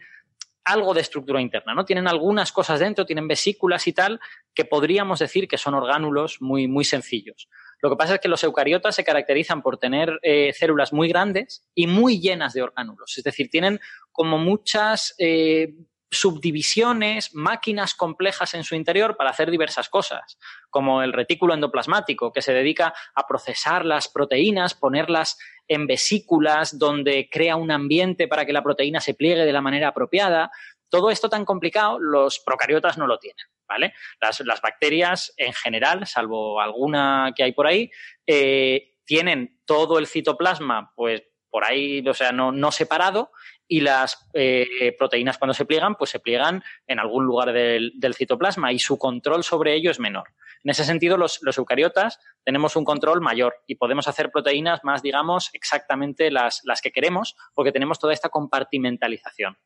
algo 0.64 0.96
de 0.96 1.02
estructura 1.02 1.42
interna, 1.42 1.76
¿no? 1.76 1.86
Tienen 1.86 2.08
algunas 2.08 2.52
cosas 2.52 2.80
dentro, 2.80 3.06
tienen 3.06 3.28
vesículas 3.28 3.86
y 3.86 3.94
tal, 3.94 4.20
que 4.56 4.66
podríamos 4.66 5.20
decir 5.20 5.48
que 5.48 5.60
son 5.60 5.76
orgánulos 5.76 6.42
muy, 6.42 6.68
muy 6.68 6.84
sencillos. 6.84 7.50
Lo 7.86 7.92
que 7.92 7.98
pasa 7.98 8.16
es 8.16 8.20
que 8.20 8.30
los 8.30 8.44
eucariotas 8.44 8.96
se 8.96 9.04
caracterizan 9.04 9.62
por 9.62 9.78
tener 9.78 10.18
eh, 10.24 10.52
células 10.54 10.92
muy 10.92 11.08
grandes 11.08 11.70
y 11.76 11.86
muy 11.86 12.20
llenas 12.20 12.54
de 12.54 12.64
orgánulos. 12.64 13.16
Es 13.16 13.24
decir, 13.24 13.48
tienen 13.52 13.80
como 14.12 14.40
muchas 14.40 15.14
eh, 15.20 15.76
subdivisiones, 16.10 17.36
máquinas 17.36 17.94
complejas 17.94 18.56
en 18.56 18.64
su 18.64 18.74
interior 18.74 19.16
para 19.16 19.30
hacer 19.30 19.52
diversas 19.52 19.88
cosas, 19.88 20.40
como 20.72 21.04
el 21.04 21.14
retículo 21.14 21.54
endoplasmático, 21.54 22.34
que 22.34 22.42
se 22.42 22.54
dedica 22.54 22.92
a 23.14 23.28
procesar 23.28 23.86
las 23.86 24.08
proteínas, 24.08 24.74
ponerlas 24.74 25.38
en 25.68 25.86
vesículas, 25.86 26.80
donde 26.80 27.30
crea 27.32 27.56
un 27.56 27.70
ambiente 27.70 28.28
para 28.28 28.48
que 28.48 28.54
la 28.54 28.64
proteína 28.64 29.00
se 29.00 29.14
pliegue 29.14 29.46
de 29.46 29.54
la 29.54 29.62
manera 29.62 29.90
apropiada. 29.90 30.50
Todo 30.90 31.12
esto 31.12 31.30
tan 31.30 31.46
complicado, 31.46 32.00
los 32.00 32.40
procariotas 32.40 32.98
no 32.98 33.06
lo 33.06 33.20
tienen. 33.20 33.46
¿Vale? 33.68 33.94
Las, 34.22 34.62
bacterias 34.62 35.34
en 35.38 35.54
general, 35.54 36.06
salvo 36.08 36.60
alguna 36.62 37.34
que 37.36 37.44
hay 37.44 37.52
por 37.52 37.68
ahí, 37.68 37.90
eh, 38.26 38.96
tienen 39.06 39.62
todo 39.66 40.00
el 40.00 40.08
citoplasma, 40.08 40.92
pues 40.96 41.24
por 41.50 41.64
ahí, 41.64 42.06
o 42.06 42.14
sea, 42.14 42.34
no, 42.34 42.72
separado, 42.72 43.32
y 43.66 43.80
las 43.80 44.28
eh, 44.34 44.94
proteínas 45.00 45.38
cuando 45.38 45.54
se 45.54 45.64
pliegan, 45.64 45.96
pues 45.96 46.10
se 46.10 46.20
pliegan 46.20 46.62
en 46.86 47.00
algún 47.00 47.26
lugar 47.26 47.54
del, 47.54 47.94
citoplasma 48.14 48.74
y 48.74 48.80
su 48.80 48.98
control 48.98 49.42
sobre 49.42 49.74
ello 49.74 49.90
es 49.90 49.98
menor. 49.98 50.34
En 50.66 50.72
ese 50.72 50.84
sentido, 50.84 51.16
los, 51.16 51.40
eucariotas 51.58 52.20
tenemos 52.44 52.76
un 52.76 52.84
control 52.84 53.22
mayor 53.22 53.56
y 53.68 53.76
podemos 53.76 54.08
hacer 54.10 54.32
proteínas 54.32 54.84
más, 54.84 55.02
digamos, 55.02 55.50
exactamente 55.54 56.30
las, 56.30 56.60
las 56.66 56.82
que 56.82 56.92
queremos 56.92 57.38
porque 57.54 57.72
tenemos 57.72 58.00
toda 58.00 58.12
esta 58.12 58.28
compartimentalización. 58.28 59.58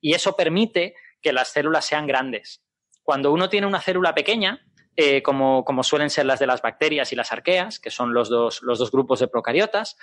Y 0.00 0.14
eso 0.14 0.36
permite 0.36 0.94
que 1.20 1.32
las 1.32 1.48
células 1.48 1.84
sean 1.86 2.06
grandes. 2.06 2.62
Cuando 3.02 3.32
uno 3.32 3.48
tiene 3.48 3.66
una 3.66 3.80
célula 3.80 4.14
pequeña, 4.14 4.64
eh, 4.94 5.22
como, 5.22 5.64
suelen 5.82 6.10
ser 6.10 6.26
las 6.26 6.38
de 6.38 6.46
las 6.46 6.60
bacterias 6.60 7.12
y 7.12 7.16
las 7.16 7.32
arqueas, 7.32 7.78
que 7.80 7.90
son 7.90 8.12
los 8.12 8.28
dos, 8.28 8.60
los 8.62 8.78
dos 8.78 8.90
grupos 8.90 9.20
de 9.20 9.28
procariotas, 9.28 9.96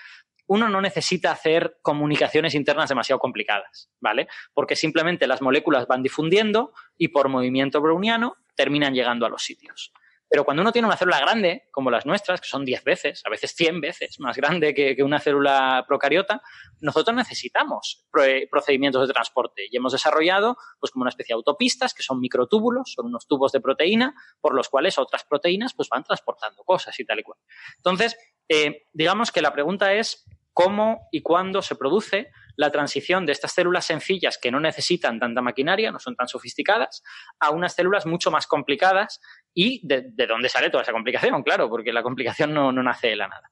uno 0.47 0.67
no 0.67 0.81
necesita 0.81 1.31
hacer 1.31 1.77
comunicaciones 1.83 2.55
internas 2.55 2.89
demasiado 2.89 3.19
complicadas, 3.19 3.91
¿vale? 3.99 4.27
Porque 4.53 4.75
simplemente 4.75 5.27
las 5.27 5.43
moléculas 5.43 5.85
van 5.85 6.01
difundiendo 6.01 6.73
y 6.97 7.09
por 7.09 7.29
movimiento 7.29 7.81
browniano 7.81 8.37
terminan 8.55 8.95
llegando 8.95 9.27
a 9.27 9.29
los 9.29 9.43
sitios. 9.43 9.93
Pero 10.29 10.45
cuando 10.45 10.61
uno 10.61 10.71
tiene 10.71 10.87
una 10.87 10.95
célula 10.95 11.19
grande, 11.19 11.67
como 11.71 11.89
las 11.89 12.05
nuestras, 12.05 12.39
que 12.39 12.47
son 12.47 12.63
10 12.63 12.83
veces, 12.83 13.23
a 13.25 13.29
veces 13.29 13.53
100 13.55 13.81
veces 13.81 14.19
más 14.19 14.37
grande 14.37 14.73
que, 14.73 14.95
una 15.03 15.19
célula 15.19 15.83
procariota, 15.87 16.41
nosotros 16.81 17.15
necesitamos 17.15 18.05
procedimientos 18.51 19.07
de 19.07 19.13
transporte 19.13 19.63
y 19.69 19.75
hemos 19.75 19.91
desarrollado 19.91 20.57
pues 20.79 20.91
como 20.91 21.03
una 21.03 21.09
especie 21.09 21.33
de 21.33 21.37
autopistas 21.37 21.93
que 21.93 22.03
son 22.03 22.19
microtúbulos, 22.19 22.93
son 22.93 23.07
unos 23.07 23.27
tubos 23.27 23.51
de 23.51 23.59
proteína 23.59 24.13
por 24.39 24.53
los 24.53 24.69
cuales 24.69 24.99
otras 24.99 25.23
proteínas 25.23 25.73
pues 25.73 25.89
van 25.89 26.03
transportando 26.03 26.63
cosas 26.63 26.99
y 26.99 27.05
tal 27.05 27.19
y 27.19 27.23
cual. 27.23 27.39
Entonces, 27.77 28.15
eh, 28.47 28.83
digamos 28.93 29.31
que 29.31 29.41
la 29.41 29.51
pregunta 29.51 29.93
es 29.93 30.25
cómo 30.53 31.07
y 31.11 31.21
cuándo 31.21 31.61
se 31.61 31.75
produce 31.75 32.31
la 32.57 32.69
transición 32.69 33.25
de 33.25 33.31
estas 33.31 33.53
células 33.53 33.85
sencillas 33.85 34.37
que 34.37 34.51
no 34.51 34.59
necesitan 34.59 35.17
tanta 35.17 35.41
maquinaria, 35.41 35.89
no 35.89 35.99
son 35.99 36.17
tan 36.17 36.27
sofisticadas, 36.27 37.01
a 37.39 37.51
unas 37.51 37.73
células 37.75 38.05
mucho 38.05 38.31
más 38.31 38.45
complicadas 38.47 39.21
y 39.53 39.85
de, 39.87 40.11
dónde 40.27 40.49
sale 40.49 40.69
toda 40.69 40.83
esa 40.83 40.91
complicación, 40.91 41.43
claro, 41.43 41.69
porque 41.69 41.93
la 41.93 42.03
complicación 42.03 42.53
no, 42.53 42.71
nace 42.71 43.09
de 43.09 43.15
la 43.15 43.27
nada. 43.27 43.51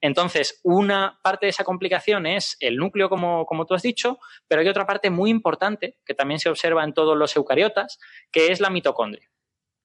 Entonces, 0.00 0.60
una 0.62 1.18
parte 1.22 1.46
de 1.46 1.50
esa 1.50 1.64
complicación 1.64 2.26
es 2.26 2.56
el 2.60 2.76
núcleo, 2.76 3.08
como, 3.08 3.46
como, 3.46 3.64
tú 3.64 3.74
has 3.74 3.82
dicho, 3.82 4.18
pero 4.46 4.60
hay 4.60 4.68
otra 4.68 4.86
parte 4.86 5.10
muy 5.10 5.30
importante 5.30 5.98
que 6.04 6.14
también 6.14 6.38
se 6.38 6.50
observa 6.50 6.84
en 6.84 6.92
todos 6.92 7.16
los 7.16 7.34
eucariotas, 7.36 7.98
que 8.30 8.52
es 8.52 8.60
la 8.60 8.70
mitocondria. 8.70 9.30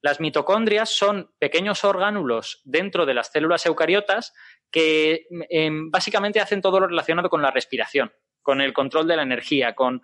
Las 0.01 0.19
mitocondrias 0.19 0.89
son 0.89 1.31
pequeños 1.39 1.83
orgánulos 1.83 2.61
dentro 2.65 3.05
de 3.05 3.13
las 3.13 3.31
células 3.31 3.65
eucariotas 3.65 4.33
que 4.71 5.27
em, 5.49 5.91
básicamente 5.91 6.39
hacen 6.39 6.61
todo 6.61 6.79
lo 6.79 6.87
relacionado 6.87 7.29
con 7.29 7.41
la 7.41 7.51
respiración 7.51 8.11
con 8.41 8.61
el 8.61 8.73
control 8.73 9.07
de 9.07 9.15
la 9.15 9.23
energía, 9.23 9.75
con, 9.75 10.01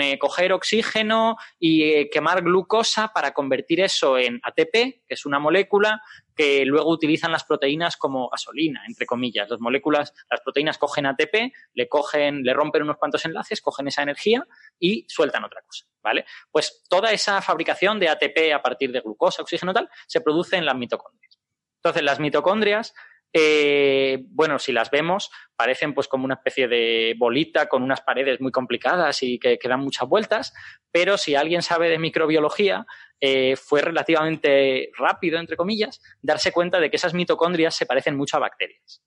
eh, 0.00 0.18
coger 0.18 0.52
oxígeno 0.52 1.36
y 1.58 1.84
eh, 1.84 2.10
quemar 2.10 2.42
glucosa 2.42 3.08
para 3.08 3.32
convertir 3.32 3.80
eso 3.80 4.18
en 4.18 4.40
ATP, 4.42 4.72
que 4.72 5.14
es 5.14 5.26
una 5.26 5.38
molécula 5.38 6.02
que 6.36 6.64
luego 6.64 6.90
utilizan 6.90 7.32
las 7.32 7.44
proteínas 7.44 7.96
como 7.96 8.28
gasolina, 8.28 8.82
entre 8.86 9.06
comillas. 9.06 9.48
Las 9.48 9.60
moléculas, 9.60 10.14
las 10.30 10.40
proteínas 10.40 10.78
cogen 10.78 11.06
ATP, 11.06 11.52
le 11.74 11.88
cogen, 11.88 12.44
le 12.44 12.54
rompen 12.54 12.82
unos 12.82 12.96
cuantos 12.96 13.24
enlaces, 13.24 13.60
cogen 13.60 13.88
esa 13.88 14.02
energía 14.02 14.46
y 14.78 15.04
sueltan 15.08 15.44
otra 15.44 15.62
cosa, 15.62 15.86
¿vale? 16.00 16.24
Pues 16.52 16.84
toda 16.88 17.10
esa 17.10 17.42
fabricación 17.42 17.98
de 17.98 18.08
ATP 18.08 18.52
a 18.54 18.62
partir 18.62 18.92
de 18.92 19.00
glucosa, 19.00 19.42
oxígeno 19.42 19.74
tal, 19.74 19.88
se 20.06 20.20
produce 20.20 20.56
en 20.56 20.64
las 20.64 20.76
mitocondrias. 20.76 21.38
Entonces, 21.78 22.02
las 22.02 22.20
mitocondrias 22.20 22.94
eh, 23.32 24.24
bueno, 24.30 24.58
si 24.58 24.72
las 24.72 24.90
vemos, 24.90 25.30
parecen 25.56 25.94
pues 25.94 26.08
como 26.08 26.24
una 26.24 26.34
especie 26.34 26.66
de 26.66 27.14
bolita 27.18 27.68
con 27.68 27.82
unas 27.82 28.00
paredes 28.00 28.40
muy 28.40 28.50
complicadas 28.50 29.22
y 29.22 29.38
que, 29.38 29.58
dan 29.62 29.80
muchas 29.80 30.08
vueltas, 30.08 30.54
pero 30.90 31.18
si 31.18 31.34
alguien 31.34 31.62
sabe 31.62 31.90
de 31.90 31.98
microbiología, 31.98 32.86
eh, 33.20 33.56
fue 33.56 33.82
relativamente 33.82 34.90
rápido, 34.96 35.38
entre 35.38 35.56
comillas, 35.56 36.00
darse 36.22 36.52
cuenta 36.52 36.80
de 36.80 36.90
que 36.90 36.96
esas 36.96 37.14
mitocondrias 37.14 37.74
se 37.74 37.86
parecen 37.86 38.16
mucho 38.16 38.36
a 38.36 38.40
bacterias. 38.40 39.02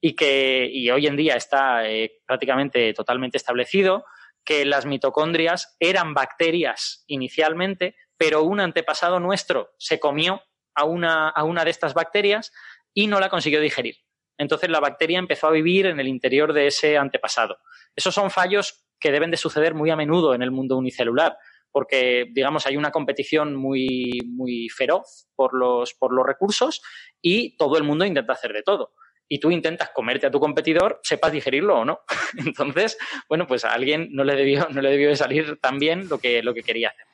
Y 0.00 0.14
que 0.14 0.68
y 0.70 0.90
hoy 0.90 1.06
en 1.06 1.16
día 1.16 1.34
está 1.34 1.88
eh, 1.88 2.20
prácticamente 2.26 2.92
totalmente 2.94 3.36
establecido 3.36 4.04
que 4.44 4.64
las 4.64 4.86
mitocondrias 4.86 5.76
eran 5.80 6.14
bacterias 6.14 7.04
inicialmente, 7.08 7.96
pero 8.16 8.44
un 8.44 8.60
antepasado 8.60 9.18
nuestro 9.20 9.70
se 9.78 9.98
comió 9.98 10.40
a 10.76 10.84
una, 10.84 11.28
a 11.28 11.42
una 11.42 11.64
de 11.64 11.70
estas 11.70 11.94
bacterias 11.94 12.52
y 12.96 13.06
no 13.06 13.20
la 13.20 13.28
consiguió 13.28 13.60
digerir. 13.60 13.98
Entonces 14.38 14.70
la 14.70 14.80
bacteria 14.80 15.18
empezó 15.18 15.46
a 15.46 15.50
vivir 15.50 15.86
en 15.86 16.00
el 16.00 16.08
interior 16.08 16.54
de 16.54 16.66
ese 16.66 16.96
antepasado. 16.96 17.58
Esos 17.94 18.14
son 18.14 18.30
fallos 18.30 18.86
que 18.98 19.12
deben 19.12 19.30
de 19.30 19.36
suceder 19.36 19.74
muy 19.74 19.90
a 19.90 19.96
menudo 19.96 20.34
en 20.34 20.42
el 20.42 20.50
mundo 20.50 20.78
unicelular, 20.78 21.36
porque, 21.70 22.24
digamos, 22.32 22.66
hay 22.66 22.78
una 22.78 22.90
competición 22.90 23.54
muy, 23.54 24.18
muy 24.24 24.70
feroz 24.70 25.28
por 25.36 25.54
los, 25.54 25.92
por 25.92 26.14
los 26.14 26.26
recursos 26.26 26.80
y 27.20 27.54
todo 27.58 27.76
el 27.76 27.84
mundo 27.84 28.06
intenta 28.06 28.32
hacer 28.32 28.54
de 28.54 28.62
todo. 28.62 28.94
Y 29.28 29.40
tú 29.40 29.50
intentas 29.50 29.90
comerte 29.90 30.26
a 30.26 30.30
tu 30.30 30.40
competidor, 30.40 30.98
sepas 31.02 31.32
digerirlo 31.32 31.80
o 31.80 31.84
no. 31.84 32.00
Entonces, 32.38 32.96
bueno, 33.28 33.46
pues 33.46 33.66
a 33.66 33.74
alguien 33.74 34.08
no 34.12 34.24
le 34.24 34.36
debió, 34.36 34.68
no 34.70 34.80
le 34.80 34.90
debió 34.90 35.10
de 35.10 35.16
salir 35.16 35.58
tan 35.60 35.78
bien 35.78 36.08
lo 36.08 36.18
que, 36.18 36.42
lo 36.42 36.54
que 36.54 36.62
quería 36.62 36.88
hacer. 36.88 37.06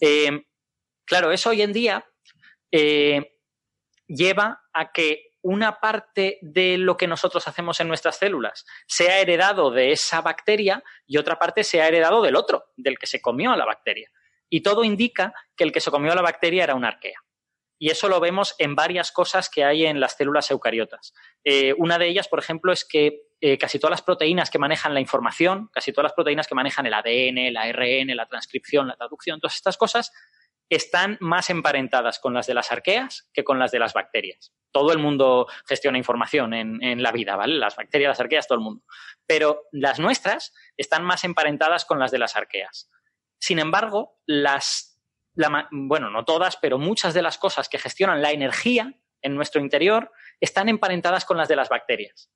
Eh, 0.00 0.44
claro, 1.04 1.32
eso 1.32 1.50
hoy 1.50 1.62
en 1.62 1.72
día 1.72 2.06
eh, 2.70 3.33
lleva 4.06 4.62
a 4.72 4.92
que 4.92 5.34
una 5.42 5.78
parte 5.78 6.38
de 6.40 6.78
lo 6.78 6.96
que 6.96 7.06
nosotros 7.06 7.46
hacemos 7.46 7.78
en 7.78 7.88
nuestras 7.88 8.16
células 8.16 8.64
sea 8.86 9.20
heredado 9.20 9.70
de 9.70 9.92
esa 9.92 10.22
bacteria 10.22 10.82
y 11.06 11.18
otra 11.18 11.38
parte 11.38 11.64
sea 11.64 11.86
heredado 11.86 12.22
del 12.22 12.36
otro, 12.36 12.64
del 12.76 12.98
que 12.98 13.06
se 13.06 13.20
comió 13.20 13.52
a 13.52 13.56
la 13.56 13.66
bacteria. 13.66 14.10
Y 14.48 14.62
todo 14.62 14.84
indica 14.84 15.34
que 15.54 15.64
el 15.64 15.72
que 15.72 15.80
se 15.80 15.90
comió 15.90 16.12
a 16.12 16.14
la 16.14 16.22
bacteria 16.22 16.64
era 16.64 16.74
una 16.74 16.88
arquea. 16.88 17.18
Y 17.78 17.90
eso 17.90 18.08
lo 18.08 18.20
vemos 18.20 18.54
en 18.58 18.74
varias 18.74 19.12
cosas 19.12 19.50
que 19.50 19.64
hay 19.64 19.84
en 19.84 20.00
las 20.00 20.16
células 20.16 20.50
eucariotas. 20.50 21.12
Eh, 21.44 21.74
una 21.76 21.98
de 21.98 22.08
ellas, 22.08 22.28
por 22.28 22.38
ejemplo, 22.38 22.72
es 22.72 22.84
que 22.86 23.24
eh, 23.40 23.58
casi 23.58 23.78
todas 23.78 23.90
las 23.90 24.02
proteínas 24.02 24.48
que 24.48 24.58
manejan 24.58 24.94
la 24.94 25.00
información, 25.00 25.68
casi 25.70 25.92
todas 25.92 26.04
las 26.04 26.12
proteínas 26.14 26.46
que 26.46 26.54
manejan 26.54 26.86
el 26.86 26.94
ADN, 26.94 27.38
el 27.38 27.56
ARN, 27.58 28.16
la 28.16 28.26
transcripción, 28.26 28.88
la 28.88 28.96
traducción, 28.96 29.40
todas 29.40 29.56
estas 29.56 29.76
cosas, 29.76 30.12
están 30.74 31.16
más 31.20 31.50
emparentadas 31.50 32.18
con 32.18 32.34
las 32.34 32.46
de 32.46 32.54
las 32.54 32.72
arqueas 32.72 33.28
que 33.32 33.44
con 33.44 33.58
las 33.58 33.70
de 33.70 33.78
las 33.78 33.92
bacterias. 33.92 34.52
Todo 34.70 34.92
el 34.92 34.98
mundo 34.98 35.46
gestiona 35.66 35.98
información 35.98 36.52
en, 36.52 37.02
la 37.02 37.12
vida, 37.12 37.36
¿vale? 37.36 37.54
Las 37.54 37.76
bacterias, 37.76 38.08
las 38.08 38.20
arqueas, 38.20 38.48
todo 38.48 38.58
el 38.58 38.64
mundo. 38.64 38.82
Pero 39.26 39.62
las 39.72 40.00
nuestras 40.00 40.52
están 40.76 41.04
más 41.04 41.24
emparentadas 41.24 41.84
con 41.84 41.98
las 41.98 42.10
de 42.10 42.18
las 42.18 42.34
arqueas. 42.34 42.90
Sin 43.38 43.58
embargo, 43.58 44.18
las, 44.26 44.98
bueno, 45.70 46.10
no 46.10 46.24
todas, 46.24 46.56
pero 46.56 46.78
muchas 46.78 47.14
de 47.14 47.22
las 47.22 47.38
cosas 47.38 47.68
que 47.68 47.78
gestionan 47.78 48.22
la 48.22 48.32
energía 48.32 48.94
en 49.22 49.34
nuestro 49.36 49.60
interior 49.60 50.10
están 50.40 50.68
emparentadas 50.68 51.24
con 51.24 51.36
las 51.36 51.48
de 51.48 51.56
las 51.56 51.68
bacterias. 51.68 52.30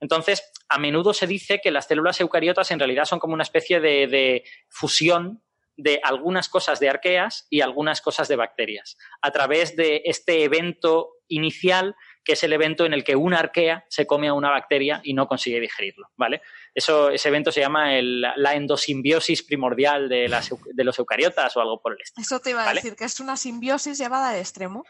Entonces, 0.00 0.50
a 0.68 0.78
menudo 0.78 1.12
se 1.12 1.26
dice 1.26 1.60
que 1.62 1.70
las 1.70 1.86
células 1.86 2.20
eucariotas 2.20 2.70
en 2.70 2.78
realidad 2.78 3.04
son 3.04 3.18
como 3.18 3.34
una 3.34 3.44
especie 3.44 3.80
de 3.80 4.44
fusión 4.68 5.42
de 5.82 6.00
algunas 6.02 6.48
cosas 6.48 6.78
de 6.80 6.88
arqueas 6.88 7.46
y 7.50 7.60
algunas 7.60 8.00
cosas 8.00 8.28
de 8.28 8.36
bacterias, 8.36 8.96
a 9.20 9.30
través 9.32 9.76
de 9.76 10.02
este 10.04 10.44
evento 10.44 11.10
inicial 11.28 11.96
que 12.24 12.34
es 12.34 12.44
el 12.44 12.52
evento 12.52 12.86
en 12.86 12.92
el 12.92 13.02
que 13.02 13.16
una 13.16 13.40
arquea 13.40 13.84
se 13.88 14.06
come 14.06 14.28
a 14.28 14.34
una 14.34 14.50
bacteria 14.50 15.00
y 15.02 15.12
no 15.12 15.26
consigue 15.26 15.58
digerirlo, 15.58 16.08
¿vale? 16.16 16.40
Eso, 16.72 17.10
ese 17.10 17.28
evento 17.28 17.50
se 17.50 17.60
llama 17.60 18.00
la 18.00 18.54
endosimbiosis 18.54 19.42
primordial 19.42 20.08
de, 20.08 20.28
los 20.28 20.98
eucariotas 21.00 21.56
o 21.56 21.60
algo 21.60 21.80
por 21.80 21.94
el 21.94 22.00
estilo. 22.00 22.22
Eso 22.22 22.38
te 22.38 22.50
iba 22.50 22.68
a 22.68 22.74
decir, 22.74 22.94
que 22.94 23.04
es 23.04 23.18
una 23.18 23.36
simbiosis 23.36 23.98
llevada 23.98 24.30
al 24.30 24.38
extremo. 24.38 24.84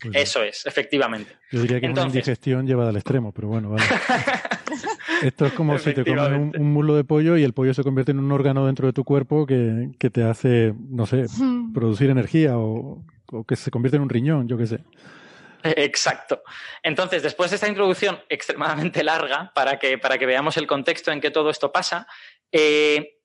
Pues 0.00 0.16
Eso 0.16 0.42
es, 0.42 0.64
efectivamente. 0.64 1.36
Yo 1.50 1.60
diría 1.60 1.80
que 1.80 1.86
es 1.86 1.92
una 1.92 2.04
indigestión 2.04 2.66
llevada 2.66 2.88
al 2.88 2.96
extremo, 2.96 3.32
pero 3.32 3.48
bueno, 3.48 3.70
vale. 3.70 3.84
Esto 5.22 5.46
es 5.46 5.52
como 5.52 5.78
si 5.78 5.92
te 5.92 6.04
comes 6.04 6.28
un, 6.28 6.52
un, 6.56 6.72
muslo 6.72 6.94
de 6.94 7.04
pollo 7.04 7.36
y 7.36 7.44
el 7.44 7.52
pollo 7.52 7.74
se 7.74 7.82
convierte 7.82 8.12
en 8.12 8.18
un 8.18 8.32
órgano 8.32 8.66
dentro 8.66 8.86
de 8.86 8.92
tu 8.92 9.04
cuerpo 9.04 9.46
que, 9.46 9.90
que 9.98 10.10
te 10.10 10.22
hace, 10.22 10.74
no 10.88 11.06
sé, 11.06 11.26
producir 11.74 12.10
energía 12.10 12.58
o, 12.58 13.04
o, 13.32 13.44
que 13.44 13.56
se 13.56 13.70
convierte 13.70 13.96
en 13.96 14.02
un 14.02 14.08
riñón, 14.08 14.48
yo 14.48 14.56
qué 14.56 14.66
sé. 14.66 14.80
Exacto. 15.62 16.42
Entonces, 16.82 17.22
después 17.22 17.50
de 17.50 17.56
esta 17.56 17.68
introducción 17.68 18.18
extremadamente 18.28 19.04
larga, 19.04 19.52
para 19.54 19.78
que, 19.78 19.98
para 19.98 20.16
que 20.16 20.26
veamos 20.26 20.56
el 20.56 20.66
contexto 20.66 21.12
en 21.12 21.20
que 21.20 21.30
todo 21.30 21.50
esto 21.50 21.70
pasa, 21.70 22.06
eh, 22.50 23.18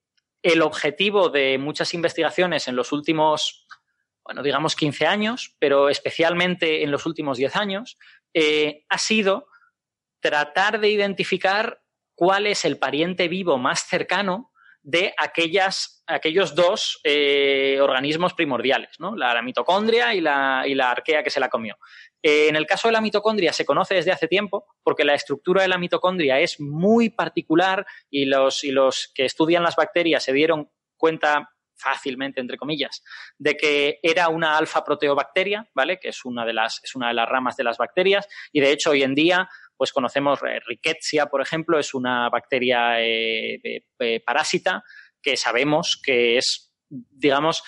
el 0.44 0.62
objetivo 0.62 1.30
de 1.30 1.58
muchas 1.58 1.94
investigaciones 1.94 2.68
en 2.68 2.76
los 2.76 2.92
últimos 2.92 3.66
bueno, 4.26 4.42
digamos 4.42 4.76
15 4.76 5.06
años, 5.06 5.56
pero 5.60 5.88
especialmente 5.88 6.84
en 6.84 6.90
los 6.90 7.06
últimos 7.06 7.38
10 7.38 7.56
años, 7.56 7.98
eh, 8.34 8.84
ha 8.90 8.98
sido 8.98 9.48
tratar 10.20 10.80
de 10.80 10.90
identificar 10.90 11.84
cuál 12.16 12.48
es 12.48 12.66
el 12.66 12.80
pariente 12.80 13.28
vivo 13.28 13.58
más 13.58 13.82
cercano 13.82 14.52
de 14.82 15.16
aquellas, 15.18 16.04
aquellos 16.06 16.54
dos 16.54 17.00
eh, 17.04 17.80
organismos 17.82 18.36
primordiales, 18.36 18.92
¿no? 19.00 19.16
la, 19.16 19.42
mitocondria 19.42 20.14
y 20.14 20.22
la, 20.22 20.62
arquea 20.92 21.24
que 21.24 21.32
se 21.32 21.40
la 21.40 21.50
comió. 21.50 21.76
Eh, 22.22 22.50
en 22.50 22.56
el 22.56 22.68
caso 22.68 22.88
de 22.88 22.92
la 22.92 23.02
mitocondria 23.02 23.52
se 23.52 23.66
conoce 23.66 23.96
desde 23.96 24.12
hace 24.12 24.28
tiempo 24.28 24.68
porque 24.84 25.04
la 25.04 25.16
estructura 25.16 25.64
de 25.64 25.70
la 25.70 25.80
mitocondria 25.80 26.40
es 26.40 26.60
muy 26.60 27.10
particular 27.10 27.86
y 28.12 28.26
los, 28.26 28.64
y 28.64 28.72
los 28.72 29.12
que 29.16 29.26
estudian 29.26 29.64
las 29.64 29.76
bacterias 29.76 30.24
se 30.24 30.34
dieron 30.34 30.70
cuenta 30.98 31.50
fácilmente, 31.76 32.40
entre 32.40 32.58
comillas, 32.58 33.04
de 33.38 33.56
que 33.58 34.00
era 34.02 34.30
una 34.30 34.58
alfa 34.58 34.84
proteobacteria, 34.84 35.70
¿vale? 35.74 36.00
Que 36.00 36.10
es 36.10 36.26
una 36.26 36.46
de 36.46 36.54
las, 36.54 36.82
es 36.84 36.96
una 36.96 37.10
de 37.10 37.14
las 37.14 37.28
ramas 37.28 37.58
de 37.58 37.64
las 37.64 37.78
bacterias. 37.78 38.28
Y 38.52 38.62
de 38.62 38.72
hecho, 38.72 38.92
hoy 38.92 39.04
en 39.04 39.16
día, 39.16 39.50
pues 39.78 39.92
conocemos 39.92 40.40
eh, 40.44 40.60
Rickettsia, 40.66 41.28
por 41.28 41.42
ejemplo, 41.42 41.80
es 41.80 41.94
una 41.94 42.30
bacteria 42.30 43.02
eh, 43.02 43.84
parásita 44.26 44.84
que 45.22 45.38
sabemos 45.38 46.00
que 46.04 46.38
es, 46.38 46.74
digamos, 46.90 47.64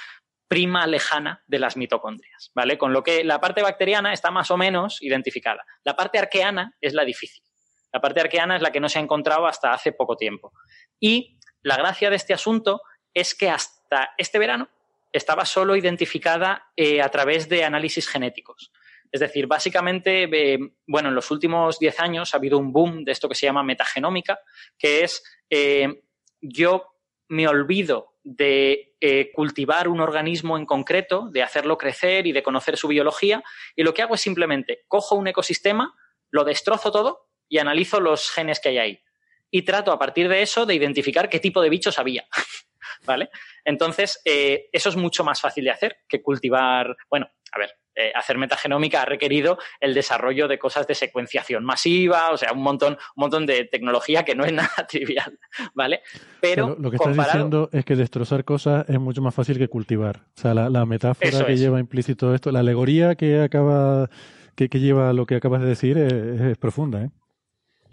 prima 0.47 0.88
lejana 0.88 1.43
de 1.47 1.59
las 1.59 1.75
mitocondrias, 1.75 2.51
¿vale? 2.53 2.77
Con 2.77 2.93
lo 2.93 3.03
que 3.03 3.23
la 3.23 3.41
parte 3.41 3.61
bacteriana 3.61 4.13
está 4.13 4.31
más 4.31 4.49
o 4.51 4.57
menos 4.57 5.01
identificada. 5.01 5.65
La 5.84 5.95
parte 5.95 6.19
arqueana 6.19 6.75
es 6.79 6.93
la 6.93 7.03
difícil. 7.03 7.43
La 7.91 7.99
parte 7.99 8.21
arqueana 8.21 8.55
es 8.55 8.61
la 8.61 8.71
que 8.71 8.79
no 8.79 8.89
se 8.89 8.99
ha 8.99 9.01
encontrado 9.01 9.47
hasta 9.47 9.73
hace 9.73 9.91
poco 9.91 10.15
tiempo. 10.15 10.53
Y 10.99 11.39
la 11.61 11.77
gracia 11.77 12.09
de 12.09 12.15
este 12.15 12.34
asunto 12.34 12.81
es 13.13 13.35
que 13.35 13.49
hasta 13.49 14.11
este 14.17 14.39
verano 14.39 14.69
estaba 15.11 15.45
solo 15.45 15.75
identificada 15.75 16.67
eh, 16.75 17.01
a 17.01 17.09
través 17.09 17.49
de 17.49 17.63
análisis 17.63 18.07
genéticos. 18.07 18.71
Es 19.11 19.19
decir, 19.19 19.47
básicamente, 19.47 20.23
eh, 20.23 20.59
bueno, 20.85 21.09
en 21.09 21.15
los 21.15 21.31
últimos 21.31 21.79
10 21.79 21.99
años 21.99 22.34
ha 22.34 22.38
habido 22.38 22.57
un 22.57 22.71
boom 22.71 23.03
de 23.03 23.11
esto 23.11 23.29
que 23.29 23.35
se 23.35 23.45
llama 23.45 23.63
metagenómica, 23.63 24.39
que 24.77 25.03
es 25.03 25.23
eh, 25.49 26.01
yo 26.41 26.93
me 27.29 27.47
olvido 27.47 28.15
de 28.23 28.84
cultivar 29.34 29.88
un 29.88 30.01
organismo 30.01 30.57
en 30.57 30.65
concreto, 30.65 31.29
de 31.31 31.43
hacerlo 31.43 31.77
crecer 31.77 32.25
y 32.25 32.31
de 32.31 32.41
conocer 32.41 32.75
su 32.77 32.88
biología, 32.88 33.43
y 33.75 33.84
lo 33.84 33.93
que 33.93 34.01
hago 34.01 34.15
es 34.15 34.21
simplemente 34.21 34.85
cojo 34.88 35.15
un 35.15 35.27
ecosistema, 35.27 35.95
lo 36.31 36.43
destrozo 36.43 36.91
todo 36.91 37.29
y 37.47 37.59
analizo 37.59 38.01
los 38.01 38.29
genes 38.31 38.59
que 38.59 38.69
hay 38.69 38.77
ahí. 38.79 39.03
Y 39.51 39.61
trato 39.61 39.91
a 39.91 39.99
partir 39.99 40.27
de 40.27 40.41
eso 40.41 40.65
de 40.65 40.75
identificar 40.75 41.29
qué 41.29 41.39
tipo 41.39 41.61
de 41.61 41.69
bichos 41.69 41.99
había. 41.99 42.27
¿vale? 43.05 43.29
Entonces, 43.63 44.21
eh, 44.25 44.69
eso 44.71 44.89
es 44.89 44.95
mucho 44.95 45.23
más 45.23 45.41
fácil 45.41 45.63
de 45.63 45.71
hacer 45.71 45.97
que 46.07 46.21
cultivar, 46.21 46.95
bueno, 47.09 47.29
a 47.51 47.59
ver, 47.59 47.71
eh, 47.99 48.11
hacer 48.14 48.38
metagenómica 48.38 49.02
ha 49.02 49.06
requerido 49.06 49.57
el 49.80 49.95
desarrollo 49.95 50.48
de 50.48 50.60
cosas 50.60 50.86
de 50.86 50.94
secuenciación 50.94 51.65
masiva, 51.65 52.30
o 52.32 52.38
sea, 52.38 52.53
un 52.53 52.61
montón, 52.61 52.94
un 52.94 53.22
montón 53.22 53.48
de 53.48 53.65
tecnología 53.65 54.24
que 54.24 54.36
no 54.36 54.45
es 54.45 54.53
nada 54.53 54.88
trivial, 54.88 55.40
¿vale? 55.74 56.02
Pero, 56.40 56.76
lo 56.80 56.91
que 56.91 56.98
estás 56.98 57.18
diciendo 57.18 57.69
es 57.74 57.84
que 57.86 57.95
destrozar 57.95 58.45
cosas 58.45 58.88
es 58.88 58.99
mucho 58.99 59.22
más 59.24 59.34
fácil 59.34 59.57
que 59.57 59.68
cultivar. 59.68 60.18
O 60.38 60.41
sea, 60.41 60.53
la, 60.53 60.86
metáfora 60.86 61.45
que 61.45 61.57
lleva 61.57 61.80
implícito 61.80 62.36
esto, 62.36 62.52
la 62.52 62.60
alegoría 62.60 63.15
que 63.15 63.41
acaba, 63.41 64.10
que, 64.56 64.68
lleva 64.68 65.11
lo 65.14 65.26
que 65.26 65.36
acabas 65.36 65.61
de 65.61 65.68
decir 65.68 65.98
es, 65.98 66.14
es 66.14 66.57
profunda, 66.57 67.03
¿eh? 67.03 67.10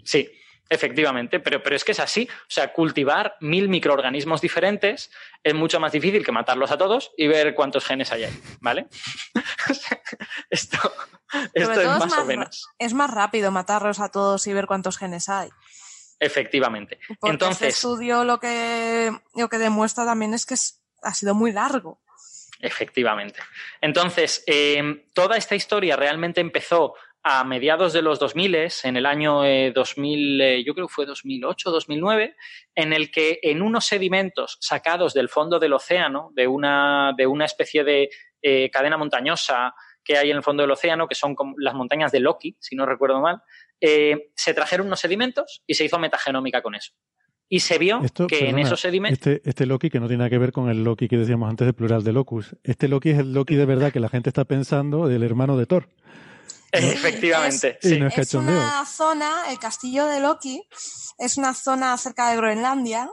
Sí, 0.03 0.29
Efectivamente, 0.67 1.39
pero, 1.39 1.61
pero 1.61 1.75
es 1.75 1.83
que 1.83 1.91
es 1.91 1.99
así. 1.99 2.27
O 2.31 2.49
sea, 2.49 2.73
cultivar 2.73 3.35
mil 3.39 3.69
microorganismos 3.69 4.41
diferentes 4.41 5.11
es 5.43 5.53
mucho 5.53 5.79
más 5.79 5.91
difícil 5.91 6.25
que 6.25 6.31
matarlos 6.31 6.71
a 6.71 6.77
todos 6.77 7.11
y 7.17 7.27
ver 7.27 7.53
cuántos 7.53 7.85
genes 7.85 8.11
hay 8.11 8.23
ahí, 8.23 8.41
¿vale? 8.61 8.87
esto, 10.49 10.93
es, 11.53 11.69
más, 11.69 12.17
o 12.17 12.25
menos. 12.25 12.67
Es 12.79 12.93
más 12.93 13.11
rápido 13.11 13.51
matarlos 13.51 13.99
a 13.99 14.09
todos 14.09 14.47
y 14.47 14.53
ver 14.53 14.65
cuántos 14.65 14.97
genes 14.97 15.29
hay. 15.29 15.49
Efectivamente. 16.19 16.97
Porque 16.97 17.13
este 17.13 17.29
Entonces, 17.29 17.61
este 17.61 17.67
estudio 17.67 18.23
lo 18.23 18.39
que, 18.39 19.11
lo 19.35 19.49
que 19.49 19.57
demuestra 19.59 20.05
también 20.05 20.33
es 20.33 20.47
que 20.47 20.55
ha 21.03 21.13
sido 21.13 21.35
muy 21.35 21.51
largo. 21.51 22.01
Efectivamente. 22.59 23.39
Entonces, 23.81 24.43
eh, 24.47 25.05
toda 25.13 25.37
esta 25.37 25.55
historia 25.55 25.95
realmente 25.95 26.41
empezó 26.41 26.95
a 27.27 27.43
mediados 27.43 27.91
de 27.91 28.03
los 28.03 28.19
2000, 28.19 28.55
en 28.83 28.97
el 28.97 29.05
año 29.07 29.41
2000, 29.73 30.41
eh, 30.41 30.59
eh, 30.59 30.63
yo 30.63 30.75
creo 30.75 30.85
que 30.85 30.93
fue 30.93 31.07
2008, 31.07 31.71
2009, 31.71 32.35
en 32.75 32.93
el 32.93 33.09
que 33.09 33.39
en 33.41 33.63
unos 33.63 33.85
sedimentos 33.85 34.59
sacados 34.61 35.15
del 35.15 35.27
fondo 35.27 35.57
del 35.57 35.73
océano, 35.73 36.29
de 36.35 36.47
una, 36.47 37.13
de 37.17 37.25
una 37.25 37.45
especie 37.45 37.83
de 37.83 38.11
eh, 38.43 38.69
cadena 38.69 38.95
montañosa 38.95 39.73
que 40.03 40.19
hay 40.19 40.29
en 40.29 40.37
el 40.37 40.43
fondo 40.43 40.61
del 40.61 40.69
océano, 40.69 41.07
que 41.07 41.15
son 41.15 41.33
como 41.33 41.55
las 41.57 41.73
montañas 41.73 42.11
de 42.11 42.19
Loki, 42.19 42.57
si 42.59 42.75
no 42.75 42.85
recuerdo 42.85 43.19
mal, 43.19 43.41
se 43.81 44.53
trajeron 44.53 44.85
unos 44.85 44.99
sedimentos 44.99 45.63
y 45.65 45.73
se 45.73 45.83
hizo 45.83 45.97
metagenómica 45.97 46.61
con 46.61 46.75
eso. 46.75 46.93
Y 47.49 47.61
se 47.61 47.79
vio 47.79 48.01
que 48.27 48.49
en 48.49 48.59
esos 48.59 48.81
sedimentos. 48.81 49.17
Este, 49.17 49.49
este, 49.49 49.65
Loki, 49.65 49.89
que 49.89 49.99
no 49.99 50.07
tiene 50.07 50.19
nada 50.19 50.29
que 50.29 50.37
ver 50.37 50.51
con 50.51 50.69
el 50.69 50.83
Loki 50.83 51.07
que 51.07 51.17
decíamos 51.17 51.49
antes 51.49 51.65
del 51.65 51.73
plural 51.73 52.03
de 52.03 52.13
Locus. 52.13 52.55
Este 52.63 52.87
Loki 52.87 53.09
es 53.09 53.19
el 53.19 53.33
Loki 53.33 53.55
de 53.55 53.65
verdad 53.65 53.91
que 53.91 53.99
la 53.99 54.09
gente 54.09 54.29
está 54.29 54.45
pensando 54.45 55.07
del 55.07 55.23
hermano 55.23 55.57
de 55.57 55.65
Thor. 55.65 55.87
Efectivamente. 56.77 57.77
Es, 57.81 58.33
una 58.33 58.85
zona, 58.85 59.51
el 59.51 59.59
castillo 59.59 60.05
de 60.07 60.19
Loki, 60.19 60.67
es 61.17 61.37
una 61.37 61.53
zona 61.53 61.97
cerca 61.97 62.29
de 62.29 62.37
Groenlandia 62.37 63.09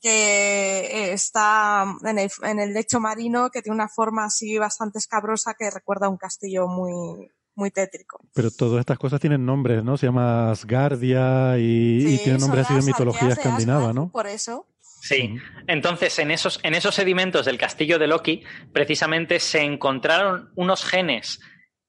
que 0.00 1.12
está 1.12 1.84
en 2.04 2.18
el, 2.18 2.30
en 2.42 2.58
el 2.58 2.74
lecho 2.74 2.98
marino 2.98 3.50
que 3.50 3.62
tiene 3.62 3.76
una 3.76 3.88
forma 3.88 4.24
así 4.24 4.58
bastante 4.58 4.98
escabrosa 4.98 5.54
que 5.56 5.70
recuerda 5.70 6.06
a 6.06 6.10
un 6.10 6.16
castillo 6.16 6.66
muy, 6.66 7.30
muy 7.54 7.70
tétrico. 7.70 8.20
Pero 8.34 8.50
todas 8.50 8.80
estas 8.80 8.98
cosas 8.98 9.20
tienen 9.20 9.46
nombres, 9.46 9.84
¿no? 9.84 9.96
Se 9.96 10.06
llama 10.06 10.50
Asgardia 10.50 11.56
y, 11.58 12.18
tiene 12.24 12.38
nombres 12.38 12.66
así 12.66 12.74
de 12.74 12.82
mitología 12.82 13.28
escandinava, 13.28 13.92
¿no? 13.92 14.10
Por 14.10 14.26
eso. 14.26 14.66
Sí, 15.02 15.36
entonces 15.66 16.16
en 16.20 16.30
esos, 16.30 16.60
en 16.62 16.74
esos 16.74 16.94
sedimentos 16.94 17.46
del 17.46 17.58
castillo 17.58 17.98
de 17.98 18.06
Loki, 18.06 18.44
precisamente 18.72 19.40
se 19.40 19.62
encontraron 19.62 20.50
unos 20.54 20.84
genes 20.84 21.40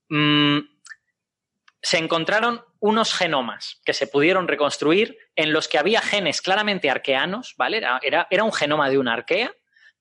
mmm, 0.10 0.60
se 1.84 1.97
encontraron 1.97 2.64
unos 2.80 3.14
genomas 3.14 3.81
que 3.85 3.93
se 3.93 4.07
pudieron 4.07 4.47
reconstruir 4.47 5.18
en 5.35 5.51
los 5.51 5.68
que 5.68 5.77
había 5.77 6.01
genes 6.01 6.41
claramente 6.41 6.89
arqueanos, 6.89 7.55
¿vale? 7.57 7.77
Era, 7.77 7.99
era, 8.01 8.43
un 8.43 8.53
genoma 8.53 8.89
de 8.89 8.97
una 8.97 9.14
arquea, 9.14 9.53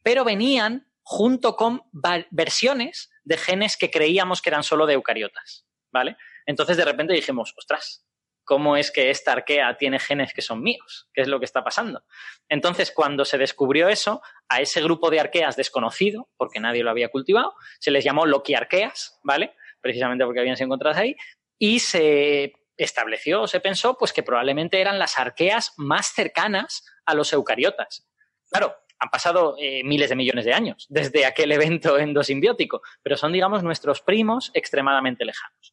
pero 0.02 0.24
venían 0.24 0.86
junto 1.02 1.56
con 1.56 1.82
versiones 2.30 3.10
de 3.24 3.36
genes 3.36 3.76
que 3.76 3.90
creíamos 3.90 4.40
que 4.40 4.50
eran 4.50 4.62
solo 4.62 4.86
de 4.86 4.94
eucariotas, 4.94 5.66
¿vale? 5.90 6.16
Entonces 6.46 6.76
de 6.76 6.84
repente 6.84 7.14
dijimos, 7.14 7.52
ostras, 7.59 8.06
¿cómo 8.44 8.76
es 8.76 8.92
que 8.92 9.10
esta 9.10 9.32
arquea 9.32 9.76
tiene 9.76 9.98
genes 9.98 10.32
que 10.32 10.42
son 10.42 10.62
míos? 10.62 11.09
¿Qué 11.12 11.22
es 11.22 11.28
lo 11.28 11.40
que 11.40 11.46
está 11.46 11.64
pasando? 11.64 12.04
Entonces, 12.48 12.92
cuando 12.92 13.24
se 13.24 13.38
descubrió 13.38 13.88
eso, 13.88 14.22
a 14.48 14.60
ese 14.60 14.82
grupo 14.82 15.10
de 15.10 15.18
arqueas 15.18 15.56
desconocido, 15.56 16.28
porque 16.36 16.60
nadie 16.60 16.84
lo 16.84 16.90
había 16.90 17.09
cultivado, 17.09 17.54
se 17.80 17.90
les 17.90 18.04
llamó 18.04 18.24
loquiarqueas, 18.24 19.18
¿vale? 19.24 19.56
Precisamente 19.80 20.24
porque 20.24 20.40
habían 20.40 20.56
sido 20.56 20.66
encontradas 20.66 20.98
ahí, 20.98 21.16
y 21.62 21.78
se 21.78 22.55
estableció, 22.76 23.47
se 23.47 23.60
pensó, 23.60 23.97
pues 23.97 24.12
que 24.12 24.24
probablemente 24.24 24.80
eran 24.80 24.98
las 24.98 25.16
arqueas 25.16 25.74
más 25.76 26.09
cercanas 26.09 26.84
a 27.06 27.14
los 27.14 27.32
eucariotas. 27.32 28.05
Claro, 28.51 28.74
han 28.98 29.10
pasado 29.10 29.55
eh, 29.60 29.84
miles 29.84 30.10
de 30.10 30.16
millones 30.16 30.44
de 30.44 30.55
años 30.55 30.89
desde 30.90 31.24
aquel 31.24 31.52
evento 31.52 31.98
endosimbiótico, 32.01 32.82
pero 33.01 33.16
son, 33.16 33.32
digamos, 33.32 33.62
nuestros 33.62 34.01
primos 34.01 34.51
extremadamente 34.55 35.24
lejanos. 35.24 35.72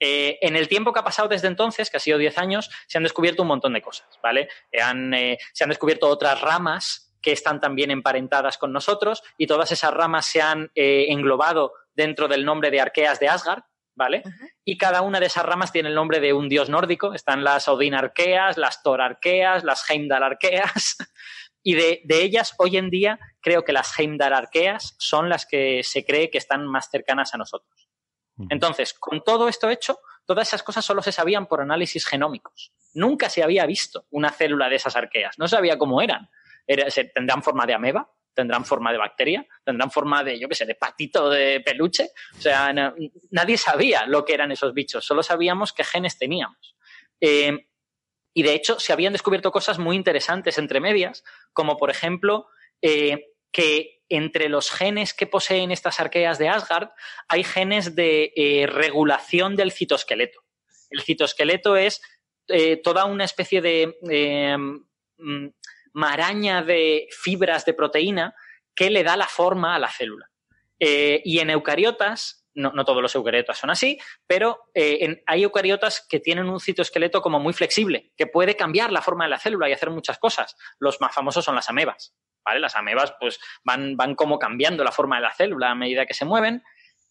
Eh, 0.00 0.40
en 0.42 0.56
el 0.56 0.66
tiempo 0.66 0.92
que 0.92 0.98
ha 0.98 1.04
pasado 1.04 1.28
desde 1.28 1.46
entonces, 1.46 1.88
que 1.88 1.98
ha 1.98 2.00
sido 2.00 2.18
10 2.18 2.36
años, 2.38 2.68
se 2.88 2.98
han 2.98 3.04
descubierto 3.04 3.42
un 3.42 3.48
montón 3.48 3.74
de 3.74 3.82
cosas, 3.82 4.08
¿vale? 4.20 4.48
Eh, 4.72 5.38
se 5.52 5.62
han 5.62 5.70
descubierto 5.70 6.08
otras 6.08 6.40
ramas 6.40 7.16
que 7.22 7.30
están 7.30 7.60
también 7.60 7.92
emparentadas 7.92 8.58
con 8.58 8.72
nosotros 8.72 9.22
y 9.36 9.46
todas 9.46 9.70
esas 9.70 9.94
ramas 9.94 10.26
se 10.26 10.42
han 10.42 10.72
englobado 10.74 11.74
dentro 11.94 12.26
del 12.26 12.44
nombre 12.44 12.72
de 12.72 12.80
arqueas 12.80 13.20
de 13.20 13.28
Asgard, 13.28 13.62
¿vale? 13.98 14.22
Y 14.64 14.78
cada 14.78 15.02
una 15.02 15.20
de 15.20 15.26
esas 15.26 15.44
ramas 15.44 15.72
tiene 15.72 15.90
el 15.90 15.94
nombre 15.94 16.20
de 16.20 16.32
un 16.32 16.48
dios 16.48 16.70
nórdico. 16.70 17.12
Están 17.12 17.44
las 17.44 17.68
Odinarqueas, 17.68 18.56
las 18.56 18.82
Thorarqueas, 18.82 19.64
las 19.64 19.88
Heimdallarqueas. 19.90 20.96
Y 21.60 21.74
de, 21.74 22.00
ellas, 22.08 22.54
hoy 22.56 22.78
en 22.78 22.88
día, 22.88 23.18
creo 23.42 23.62
que 23.62 23.74
las 23.74 23.98
Heimdallarqueas 23.98 24.94
son 24.96 25.28
las 25.28 25.44
que 25.44 25.82
se 25.82 26.02
cree 26.02 26.30
que 26.30 26.38
están 26.38 26.66
más 26.66 26.88
cercanas 26.88 27.34
a 27.34 27.36
nosotros. 27.36 27.90
Entonces, 28.48 28.94
con 28.94 29.22
todo 29.22 29.48
esto 29.48 29.68
hecho, 29.68 29.98
todas 30.24 30.48
esas 30.48 30.62
cosas 30.62 30.84
solo 30.84 31.02
se 31.02 31.12
sabían 31.12 31.46
por 31.46 31.60
análisis 31.60 32.06
genómicos. 32.06 32.72
Nunca 32.94 33.28
se 33.28 33.42
había 33.42 33.66
visto 33.66 34.06
una 34.10 34.30
célula 34.30 34.70
de 34.70 34.76
esas 34.76 34.96
arqueas. 34.96 35.38
No 35.38 35.46
sabía 35.46 35.76
cómo 35.76 36.00
eran. 36.00 36.30
¿Tendrán 37.12 37.42
forma 37.42 37.66
de 37.66 37.74
ameba? 37.74 38.08
Tendrán 38.38 38.64
forma 38.64 38.92
de 38.92 38.98
bacteria, 38.98 39.44
tendrán 39.64 39.90
forma 39.90 40.22
de, 40.22 40.38
yo 40.38 40.48
qué 40.48 40.54
sé, 40.54 40.64
de 40.64 40.76
patito 40.76 41.28
de 41.28 41.60
peluche. 41.60 42.10
O 42.36 42.40
sea, 42.40 42.72
nadie 43.32 43.58
sabía 43.58 44.06
lo 44.06 44.24
que 44.24 44.32
eran 44.32 44.52
esos 44.52 44.72
bichos, 44.74 45.04
solo 45.04 45.24
sabíamos 45.24 45.72
qué 45.72 45.82
genes 45.82 46.18
teníamos. 46.18 46.76
Eh, 47.20 47.66
y 48.32 48.42
de 48.44 48.54
hecho, 48.54 48.78
se 48.78 48.92
habían 48.92 49.12
descubierto 49.12 49.50
cosas 49.50 49.80
muy 49.80 49.96
interesantes 49.96 50.56
entre 50.56 50.78
medias, 50.78 51.24
como 51.52 51.76
por 51.76 51.90
ejemplo 51.90 52.46
eh, 52.80 53.32
que 53.50 54.04
entre 54.08 54.48
los 54.48 54.70
genes 54.70 55.14
que 55.14 55.26
poseen 55.26 55.72
estas 55.72 55.98
arqueas 55.98 56.38
de 56.38 56.48
Asgard 56.48 56.90
hay 57.26 57.42
genes 57.42 57.96
de 57.96 58.32
eh, 58.36 58.68
regulación 58.68 59.56
del 59.56 59.72
citoesqueleto. 59.72 60.44
El 60.90 61.02
citoesqueleto 61.02 61.74
es 61.74 62.00
toda 62.84 63.04
una 63.04 63.24
especie 63.24 63.60
de 63.60 64.56
mm, 65.18 65.48
maraña 65.92 66.62
de 66.62 67.08
fibras 67.10 67.64
de 67.64 67.74
proteína 67.74 68.34
que 68.74 68.90
le 68.90 69.02
da 69.02 69.16
la 69.16 69.26
forma 69.26 69.74
a 69.74 69.78
la 69.78 69.90
célula. 69.90 70.30
Eh, 70.78 71.20
y 71.24 71.40
en 71.40 71.50
eucariotas, 71.50 72.46
no, 72.54 72.72
todos 72.84 73.02
los 73.02 73.14
eucariotas 73.14 73.58
son 73.58 73.70
así, 73.70 73.98
pero 74.26 74.70
eh, 74.74 75.22
hay 75.26 75.42
eucariotas 75.42 76.06
que 76.08 76.20
tienen 76.20 76.48
un 76.48 76.60
citoesqueleto 76.60 77.20
como 77.20 77.40
muy 77.40 77.52
flexible, 77.52 78.12
que 78.16 78.26
puede 78.26 78.56
cambiar 78.56 78.92
la 78.92 79.02
forma 79.02 79.24
de 79.24 79.30
la 79.30 79.38
célula 79.38 79.68
y 79.68 79.72
hacer 79.72 79.90
muchas 79.90 80.18
cosas. 80.18 80.56
Los 80.78 81.00
más 81.00 81.14
famosos 81.14 81.44
son 81.44 81.54
las 81.54 81.68
amebas. 81.68 82.14
¿vale? 82.44 82.60
Las 82.60 82.76
amebas 82.76 83.14
pues, 83.18 83.40
van, 83.64 83.96
van 83.96 84.14
como 84.14 84.38
cambiando 84.38 84.84
la 84.84 84.92
forma 84.92 85.16
de 85.16 85.22
la 85.22 85.34
célula 85.34 85.70
a 85.70 85.74
medida 85.74 86.06
que 86.06 86.14
se 86.14 86.24
mueven. 86.24 86.62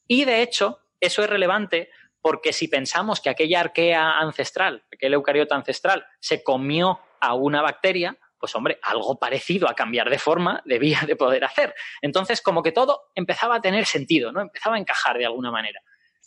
Y 0.08 0.26
de 0.26 0.42
hecho, 0.42 0.80
eso 1.00 1.24
es 1.24 1.30
relevante 1.30 1.90
porque 2.22 2.54
si 2.54 2.68
pensamos 2.68 3.22
que 3.22 3.30
aquella 3.30 3.60
arquea 3.60 4.20
ancestral, 4.20 4.86
aquel 4.94 5.14
eucariota 5.14 5.56
ancestral, 5.56 6.06
se 6.20 6.44
comió 6.44 7.00
a 7.22 7.34
una 7.36 7.62
bacteria, 7.62 8.18
pues 8.40 8.54
hombre, 8.56 8.80
algo 8.84 9.18
parecido 9.20 9.70
a 9.70 9.74
cambiar 9.76 10.10
de 10.10 10.20
forma 10.20 10.62
debía 10.66 11.02
de 11.08 11.16
poder 11.16 11.44
hacer. 11.44 11.74
Entonces, 12.02 12.42
como 12.42 12.64
que 12.64 12.72
todo 12.72 13.10
empezaba 13.16 13.56
a 13.56 13.62
tener 13.62 13.86
sentido, 13.86 14.32
¿no? 14.32 14.42
Empezaba 14.42 14.76
a 14.76 14.80
encajar 14.80 15.18
de 15.18 15.26
alguna 15.26 15.52
manera. 15.52 15.82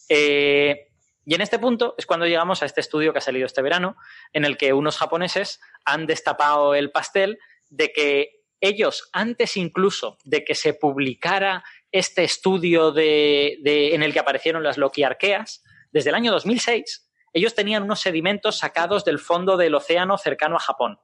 Eh, 0.09 0.89
y 1.25 1.35
en 1.35 1.41
este 1.41 1.59
punto 1.59 1.95
es 1.97 2.07
cuando 2.07 2.27
llegamos 2.27 2.63
a 2.63 2.67
este 2.67 2.81
estudio 2.81 3.13
que 3.13 3.19
ha 3.19 3.23
salido 3.23 3.47
este 3.47 3.63
verano, 3.63 3.97
en 4.33 4.45
el 4.45 4.57
que 4.57 4.73
unos 4.73 4.97
japoneses 4.97 5.61
han 5.85 6.07
destapado 6.07 6.75
el 6.75 6.91
pastel 6.91 7.39
de 7.69 7.93
que 7.93 8.41
ellos, 8.61 9.09
antes 9.13 9.57
incluso 9.57 10.19
de 10.25 10.45
que 10.45 10.55
se 10.55 10.75
publicara 10.75 11.65
este 11.93 12.25
estudio 12.25 12.93
de, 12.93 13.59
en 13.65 14.03
el 14.03 14.13
que 14.13 14.19
aparecieron 14.19 14.63
las 14.63 14.77
loquiarqueas, 14.77 15.63
desde 15.93 16.11
el 16.11 16.17
año 16.17 16.33
2006, 16.33 17.09
ellos 17.33 17.55
tenían 17.55 17.83
unos 17.83 18.01
sedimentos 18.01 18.59
sacados 18.59 19.05
del 19.05 19.19
fondo 19.19 19.57
del 19.57 19.75
océano 19.75 20.19
cercano 20.19 20.57
a 20.57 20.61
Japón. 20.61 20.99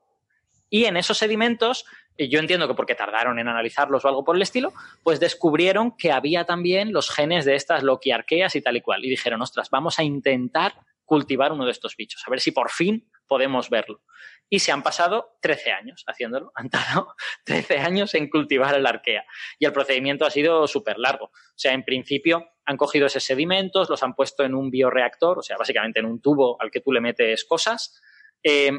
Y 0.69 0.85
en 0.85 0.97
esos 0.97 1.19
sedimentos, 1.19 1.87
yo 2.19 2.39
entiendo 2.39 2.67
que 2.69 2.75
porque 2.75 2.95
tardaron 2.95 3.39
en 3.39 3.49
analizarlos 3.49 4.05
o 4.05 4.09
algo 4.09 4.25
por 4.25 4.37
el 4.37 4.43
estilo, 4.43 4.73
pues 5.03 5.21
descubrieron 5.21 5.97
que 5.97 6.13
había 6.13 6.45
también 6.45 6.93
los 6.93 7.11
genes 7.11 7.45
de 7.45 7.55
estas 7.55 7.83
loquiarqueas 7.83 8.57
y 8.57 8.63
tal 8.63 8.77
y 8.77 8.81
cual. 8.81 9.05
Y 9.05 9.11
dijeron, 9.11 9.43
ostras, 9.43 9.71
vamos 9.71 9.99
a 9.99 10.03
intentar 10.03 10.75
cultivar 11.05 11.53
uno 11.53 11.65
de 11.65 11.71
estos 11.71 11.97
bichos, 11.97 12.23
a 12.27 12.31
ver 12.31 12.41
si 12.41 12.51
por 12.51 12.71
fin 12.71 13.09
podemos 13.27 13.71
verlo. 13.71 14.03
Y 14.49 14.61
se 14.61 14.71
han 14.71 14.83
pasado 14.83 15.39
13 15.41 15.73
años 15.73 16.05
haciéndolo, 16.07 16.53
han 16.55 16.69
tardado 16.69 17.15
13 17.45 17.79
años 17.79 18.15
en 18.15 18.29
cultivar 18.29 18.75
el 18.77 18.87
arquea. 18.87 19.25
Y 19.59 19.65
el 19.65 19.73
procedimiento 19.73 20.27
ha 20.27 20.31
sido 20.31 20.67
súper 20.67 20.99
largo. 20.99 21.27
O 21.27 21.59
sea, 21.59 21.73
en 21.73 21.85
principio 21.85 22.51
han 22.65 22.77
cogido 22.77 23.07
esos 23.07 23.25
sedimentos, 23.25 23.89
los 23.89 24.03
han 24.03 24.15
puesto 24.15 24.45
en 24.45 24.55
un 24.55 24.71
bioreactor, 24.71 25.39
o 25.39 25.43
sea, 25.43 25.57
básicamente 25.57 26.01
en 26.01 26.07
un 26.07 26.21
tubo 26.21 26.61
al 26.61 26.71
que 26.71 26.81
tú 26.81 26.93
le 26.93 27.01
metes 27.01 27.45
cosas. 27.45 28.01
Eh, 28.43 28.73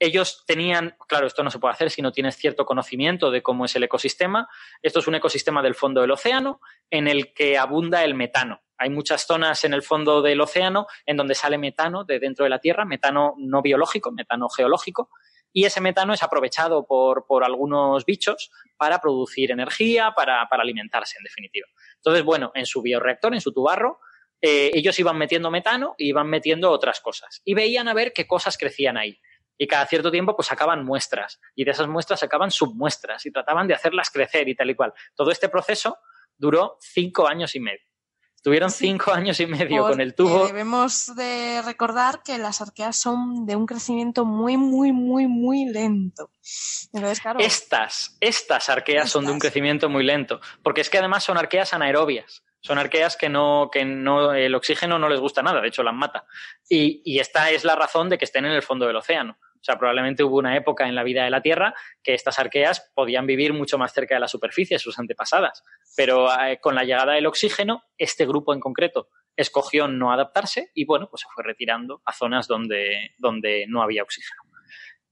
ellos 0.00 0.44
tenían, 0.46 0.96
claro, 1.06 1.26
esto 1.26 1.44
no 1.44 1.50
se 1.50 1.58
puede 1.58 1.74
hacer 1.74 1.90
si 1.90 2.00
no 2.00 2.10
tienes 2.10 2.34
cierto 2.36 2.64
conocimiento 2.64 3.30
de 3.30 3.42
cómo 3.42 3.66
es 3.66 3.76
el 3.76 3.84
ecosistema. 3.84 4.48
Esto 4.82 4.98
es 5.00 5.06
un 5.06 5.14
ecosistema 5.14 5.62
del 5.62 5.74
fondo 5.74 6.00
del 6.00 6.10
océano 6.10 6.60
en 6.88 7.06
el 7.06 7.34
que 7.34 7.58
abunda 7.58 8.02
el 8.02 8.14
metano. 8.14 8.62
Hay 8.78 8.88
muchas 8.88 9.26
zonas 9.26 9.62
en 9.64 9.74
el 9.74 9.82
fondo 9.82 10.22
del 10.22 10.40
océano 10.40 10.86
en 11.04 11.18
donde 11.18 11.34
sale 11.34 11.58
metano 11.58 12.04
de 12.04 12.18
dentro 12.18 12.44
de 12.44 12.48
la 12.48 12.60
Tierra, 12.60 12.86
metano 12.86 13.34
no 13.36 13.60
biológico, 13.60 14.10
metano 14.10 14.48
geológico, 14.48 15.10
y 15.52 15.66
ese 15.66 15.82
metano 15.82 16.14
es 16.14 16.22
aprovechado 16.22 16.86
por, 16.86 17.44
algunos 17.44 18.06
bichos 18.06 18.50
para 18.78 19.00
producir 19.00 19.50
energía, 19.50 20.12
para, 20.16 20.48
alimentarse, 20.50 21.18
en 21.18 21.24
definitiva. 21.24 21.66
Entonces, 21.96 22.24
bueno, 22.24 22.52
en 22.54 22.64
su 22.64 22.80
bioreactor, 22.80 23.34
en 23.34 23.40
su 23.42 23.52
tubarro, 23.52 24.00
eh, 24.40 24.70
ellos 24.72 24.98
iban 24.98 25.18
metiendo 25.18 25.50
metano 25.50 25.94
y 25.98 26.08
iban 26.08 26.28
metiendo 26.28 26.70
otras 26.70 27.00
cosas. 27.00 27.42
Y 27.44 27.52
veían 27.52 27.88
a 27.88 27.94
ver 27.94 28.14
qué 28.14 28.26
cosas 28.26 28.56
crecían 28.56 28.96
ahí 28.96 29.20
y 29.60 29.66
cada 29.66 29.84
cierto 29.84 30.10
tiempo 30.10 30.34
pues 30.34 30.48
sacaban 30.48 30.86
muestras 30.86 31.38
y 31.54 31.64
de 31.64 31.72
esas 31.72 31.86
muestras 31.86 32.20
sacaban 32.20 32.50
submuestras 32.50 33.26
y 33.26 33.30
trataban 33.30 33.68
de 33.68 33.74
hacerlas 33.74 34.08
crecer 34.10 34.48
y 34.48 34.56
tal 34.56 34.70
y 34.70 34.74
cual. 34.74 34.94
Todo 35.14 35.30
este 35.30 35.50
proceso 35.50 35.98
duró 36.38 36.78
cinco 36.80 37.28
años 37.28 37.54
y 37.54 37.60
medio. 37.60 37.84
Estuvieron 38.34 38.70
cinco 38.70 39.12
años 39.12 39.38
y 39.38 39.44
medio 39.44 39.82
con 39.82 40.00
el 40.00 40.14
tubo. 40.14 40.46
Debemos 40.46 41.14
de 41.14 41.60
recordar 41.60 42.22
que 42.22 42.38
las 42.38 42.62
arqueas 42.62 42.98
son 42.98 43.44
de 43.44 43.54
un 43.54 43.66
crecimiento 43.66 44.24
muy, 44.24 44.56
muy, 44.56 44.92
muy, 44.92 45.26
muy 45.26 45.66
lento. 45.66 46.30
Estas, 47.44 48.16
estas 48.18 48.70
arqueas 48.70 49.10
son 49.10 49.26
de 49.26 49.32
un 49.32 49.38
crecimiento 49.38 49.90
muy 49.90 50.04
lento, 50.04 50.40
porque 50.62 50.80
es 50.80 50.88
que 50.88 50.96
además 50.96 51.22
son 51.22 51.36
arqueas 51.36 51.74
anaerobias. 51.74 52.42
Son 52.62 52.78
arqueas 52.78 53.16
que 53.16 53.28
no, 53.28 53.68
que 53.72 53.84
no, 53.84 54.32
el 54.32 54.54
oxígeno 54.54 54.98
no 54.98 55.08
les 55.08 55.20
gusta 55.20 55.42
nada, 55.42 55.60
de 55.60 55.68
hecho 55.68 55.82
las 55.82 55.94
mata. 55.94 56.24
Y, 56.68 57.02
y 57.04 57.18
esta 57.18 57.50
es 57.50 57.64
la 57.64 57.74
razón 57.74 58.08
de 58.08 58.16
que 58.16 58.24
estén 58.24 58.46
en 58.46 58.52
el 58.52 58.62
fondo 58.62 58.86
del 58.86 58.96
océano. 58.96 59.38
O 59.60 59.62
sea, 59.62 59.78
probablemente 59.78 60.24
hubo 60.24 60.38
una 60.38 60.56
época 60.56 60.88
en 60.88 60.94
la 60.94 61.02
vida 61.02 61.24
de 61.24 61.30
la 61.30 61.42
Tierra 61.42 61.74
que 62.02 62.14
estas 62.14 62.38
arqueas 62.38 62.90
podían 62.94 63.26
vivir 63.26 63.52
mucho 63.52 63.76
más 63.76 63.92
cerca 63.92 64.14
de 64.14 64.20
la 64.20 64.28
superficie, 64.28 64.78
sus 64.78 64.98
antepasadas. 64.98 65.62
Pero 65.96 66.28
eh, 66.32 66.58
con 66.60 66.74
la 66.74 66.84
llegada 66.84 67.12
del 67.12 67.26
oxígeno, 67.26 67.84
este 67.98 68.26
grupo 68.26 68.54
en 68.54 68.60
concreto 68.60 69.08
escogió 69.36 69.86
no 69.86 70.12
adaptarse 70.12 70.70
y, 70.74 70.86
bueno, 70.86 71.08
pues 71.10 71.22
se 71.22 71.28
fue 71.34 71.44
retirando 71.44 72.00
a 72.04 72.12
zonas 72.12 72.48
donde, 72.48 73.14
donde 73.18 73.66
no 73.68 73.82
había 73.82 74.02
oxígeno. 74.02 74.42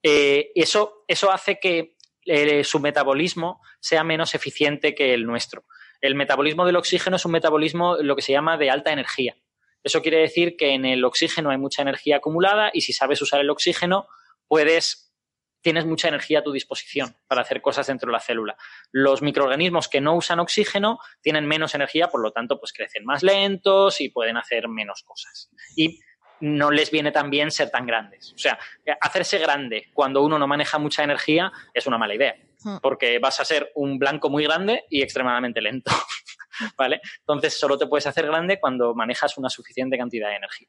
Eh, 0.03 0.51
eso, 0.55 1.05
eso 1.09 1.31
hace 1.31 1.59
que 1.59 1.97
eh, 2.25 2.65
su 2.65 2.81
metabolismo 2.81 3.61
sea 3.81 4.05
menos 4.05 4.35
eficiente 4.35 4.95
que 4.95 5.13
el 5.13 5.27
nuestro. 5.27 5.65
El 6.01 6.15
metabolismo 6.15 6.65
del 6.65 6.77
oxígeno 6.77 7.17
es 7.17 7.25
un 7.25 7.33
metabolismo 7.33 7.97
lo 7.97 8.17
que 8.17 8.23
se 8.23 8.33
llama 8.33 8.57
de 8.57 8.71
alta 8.71 8.93
energía. 8.93 9.37
Eso 9.83 10.03
quiere 10.03 10.19
decir 10.19 10.57
que 10.57 10.75
en 10.75 10.85
el 10.85 11.05
oxígeno 11.05 11.51
hay 11.51 11.59
mucha 11.59 11.83
energía 11.83 12.17
acumulada 12.17 12.71
y 12.73 12.83
si 12.83 12.93
sabes 12.93 13.23
usar 13.23 13.41
el 13.41 13.51
oxígeno, 13.51 14.07
puedes, 14.49 15.15
tienes 15.61 15.87
mucha 15.87 16.09
energía 16.09 16.41
a 16.41 16.43
tu 16.43 16.53
disposición 16.53 17.17
para 17.27 17.43
hacer 17.43 17.61
cosas 17.61 17.87
dentro 17.87 18.09
de 18.09 18.13
la 18.13 18.21
célula. 18.21 18.57
Los 18.91 19.23
microorganismos 19.23 19.89
que 19.89 20.01
no 20.01 20.15
usan 20.15 20.41
oxígeno 20.41 20.99
tienen 21.21 21.47
menos 21.47 21.75
energía, 21.75 22.09
por 22.09 22.23
lo 22.23 22.33
tanto, 22.33 22.59
pues 22.59 22.73
crecen 22.73 23.05
más 23.05 23.23
lentos 23.23 24.01
y 24.01 24.09
pueden 24.09 24.37
hacer 24.37 24.69
menos 24.69 25.03
cosas. 25.05 25.51
Y 25.77 26.01
no 26.41 26.71
les 26.71 26.91
viene 26.91 27.13
tan 27.13 27.31
bien 27.31 27.51
ser 27.51 27.71
tan 27.71 27.87
grandes. 27.87 28.33
O 28.35 28.39
sea, 28.39 28.59
hacerse 29.01 29.39
grande 29.39 29.91
cuando 29.93 30.23
uno 30.23 30.39
no 30.39 30.47
maneja 30.47 30.79
mucha 30.79 31.03
energía 31.03 31.53
es 31.75 31.87
una 31.87 31.99
mala 31.99 32.15
idea, 32.15 32.37
hmm. 32.63 32.77
porque 32.83 33.19
vas 33.19 33.41
a 33.41 33.45
ser 33.45 33.73
un 33.75 33.99
blanco 33.99 34.31
muy 34.31 34.45
grande 34.45 34.85
y 34.89 35.03
extremadamente 35.03 35.61
lento. 35.61 35.91
¿Vale? 36.77 37.01
Entonces 37.21 37.59
solo 37.59 37.79
te 37.79 37.87
puedes 37.87 38.07
hacer 38.07 38.27
grande 38.27 38.59
cuando 38.59 38.95
manejas 38.95 39.39
una 39.39 39.49
suficiente 39.49 39.97
cantidad 39.97 40.29
de 40.29 40.37
energía. 40.37 40.69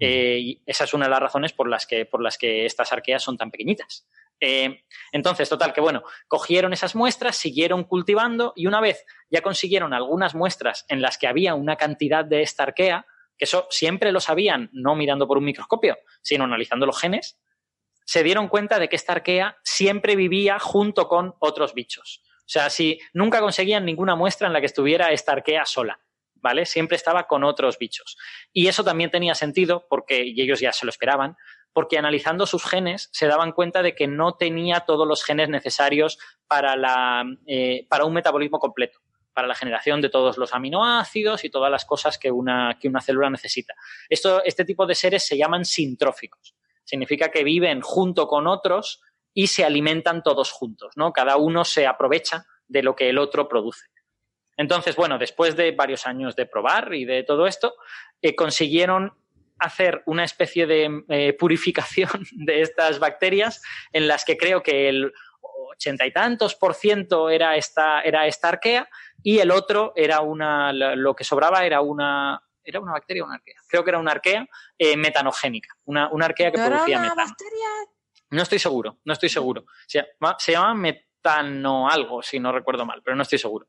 Eh, 0.00 0.38
y 0.40 0.62
esa 0.66 0.84
es 0.84 0.94
una 0.94 1.06
de 1.06 1.10
las 1.10 1.20
razones 1.20 1.52
por 1.52 1.68
las 1.68 1.86
que, 1.86 2.04
por 2.04 2.22
las 2.22 2.36
que 2.36 2.66
estas 2.66 2.92
arqueas 2.92 3.22
son 3.22 3.36
tan 3.36 3.50
pequeñitas. 3.50 4.06
Eh, 4.40 4.84
entonces, 5.12 5.48
total, 5.48 5.72
que 5.72 5.80
bueno, 5.80 6.02
cogieron 6.26 6.72
esas 6.72 6.94
muestras, 6.94 7.36
siguieron 7.36 7.84
cultivando 7.84 8.52
y 8.56 8.66
una 8.66 8.80
vez 8.80 9.04
ya 9.30 9.40
consiguieron 9.42 9.94
algunas 9.94 10.34
muestras 10.34 10.84
en 10.88 11.00
las 11.00 11.18
que 11.18 11.28
había 11.28 11.54
una 11.54 11.76
cantidad 11.76 12.24
de 12.24 12.42
esta 12.42 12.64
arquea, 12.64 13.06
que 13.38 13.44
eso 13.44 13.66
siempre 13.70 14.12
lo 14.12 14.20
sabían, 14.20 14.70
no 14.72 14.96
mirando 14.96 15.26
por 15.26 15.38
un 15.38 15.44
microscopio, 15.44 15.98
sino 16.22 16.44
analizando 16.44 16.86
los 16.86 17.00
genes, 17.00 17.38
se 18.04 18.22
dieron 18.22 18.48
cuenta 18.48 18.78
de 18.78 18.88
que 18.88 18.96
esta 18.96 19.12
arquea 19.12 19.56
siempre 19.62 20.16
vivía 20.16 20.58
junto 20.58 21.08
con 21.08 21.34
otros 21.38 21.72
bichos. 21.74 22.22
O 22.40 22.48
sea, 22.48 22.68
si 22.68 23.00
nunca 23.14 23.40
conseguían 23.40 23.86
ninguna 23.86 24.14
muestra 24.14 24.46
en 24.46 24.52
la 24.52 24.60
que 24.60 24.66
estuviera 24.66 25.10
esta 25.12 25.32
arquea 25.32 25.64
sola. 25.64 26.03
¿Vale? 26.44 26.66
Siempre 26.66 26.96
estaba 26.96 27.26
con 27.26 27.42
otros 27.42 27.78
bichos. 27.78 28.18
Y 28.52 28.68
eso 28.68 28.84
también 28.84 29.10
tenía 29.10 29.34
sentido, 29.34 29.86
porque, 29.88 30.26
y 30.26 30.42
ellos 30.42 30.60
ya 30.60 30.72
se 30.72 30.84
lo 30.84 30.90
esperaban, 30.90 31.36
porque 31.72 31.96
analizando 31.96 32.44
sus 32.44 32.66
genes 32.66 33.08
se 33.12 33.26
daban 33.26 33.52
cuenta 33.52 33.82
de 33.82 33.94
que 33.94 34.06
no 34.06 34.34
tenía 34.34 34.80
todos 34.80 35.08
los 35.08 35.24
genes 35.24 35.48
necesarios 35.48 36.18
para, 36.46 36.76
la, 36.76 37.24
eh, 37.46 37.86
para 37.88 38.04
un 38.04 38.12
metabolismo 38.12 38.58
completo. 38.58 39.00
para 39.32 39.48
la 39.48 39.56
generación 39.56 40.00
de 40.00 40.10
todos 40.10 40.38
los 40.38 40.54
aminoácidos 40.54 41.44
y 41.44 41.50
todas 41.50 41.68
las 41.68 41.84
cosas 41.84 42.18
que 42.18 42.30
una, 42.30 42.78
que 42.80 42.86
una 42.86 43.00
célula 43.00 43.30
necesita. 43.30 43.74
Esto, 44.08 44.44
este 44.44 44.64
tipo 44.64 44.86
de 44.86 44.94
seres 44.94 45.26
se 45.26 45.36
llaman 45.36 45.64
sintróficos. 45.64 46.54
Significa 46.84 47.30
que 47.32 47.42
viven 47.42 47.80
junto 47.80 48.28
con 48.28 48.46
otros 48.46 49.00
y 49.32 49.48
se 49.48 49.64
alimentan 49.64 50.22
todos 50.22 50.52
juntos, 50.52 50.92
¿no? 50.94 51.12
Cada 51.12 51.36
uno 51.36 51.64
se 51.64 51.84
aprovecha 51.84 52.46
de 52.68 52.84
lo 52.84 52.94
que 52.94 53.08
el 53.08 53.18
otro 53.18 53.48
produce. 53.48 53.86
Entonces, 54.56 54.96
bueno, 54.96 55.18
después 55.18 55.56
de 55.56 55.72
varios 55.72 56.06
años 56.06 56.36
de 56.36 56.46
probar 56.46 56.94
y 56.94 57.04
de 57.04 57.22
todo 57.24 57.46
esto, 57.46 57.74
eh, 58.22 58.34
consiguieron 58.34 59.12
hacer 59.58 60.02
una 60.06 60.24
especie 60.24 60.66
de 60.66 61.04
eh, 61.08 61.32
purificación 61.34 62.10
de 62.32 62.62
estas 62.62 62.98
bacterias 62.98 63.62
en 63.92 64.08
las 64.08 64.24
que 64.24 64.36
creo 64.36 64.62
que 64.62 64.88
el 64.88 65.12
ochenta 65.40 66.06
y 66.06 66.12
tantos 66.12 66.54
por 66.54 66.74
ciento 66.74 67.30
era 67.30 67.56
esta, 67.56 68.00
era 68.02 68.26
esta 68.26 68.48
arquea 68.48 68.88
y 69.22 69.38
el 69.38 69.50
otro 69.50 69.92
era 69.96 70.20
una, 70.20 70.72
lo 70.72 71.14
que 71.14 71.24
sobraba 71.24 71.64
era 71.64 71.80
una, 71.80 72.40
¿Era 72.64 72.80
una 72.80 72.92
bacteria 72.92 73.22
o 73.22 73.26
una 73.26 73.34
arquea? 73.34 73.56
Creo 73.68 73.84
que 73.84 73.90
era 73.90 73.98
una 73.98 74.12
arquea 74.12 74.48
eh, 74.78 74.96
metanogénica, 74.96 75.76
una, 75.84 76.08
una, 76.10 76.24
arquea 76.24 76.50
que 76.50 76.58
producía 76.58 76.98
metano. 76.98 77.22
Bacteria? 77.22 77.68
No 78.30 78.42
estoy 78.42 78.58
seguro, 78.58 78.98
no 79.04 79.12
estoy 79.12 79.28
seguro. 79.28 79.66
Se 79.86 79.98
llama, 79.98 80.36
se 80.38 80.52
llama 80.52 80.74
metano 80.74 81.88
algo, 81.88 82.22
si 82.22 82.40
no 82.40 82.52
recuerdo 82.52 82.86
mal, 82.86 83.02
pero 83.02 83.16
no 83.16 83.22
estoy 83.22 83.38
seguro. 83.38 83.68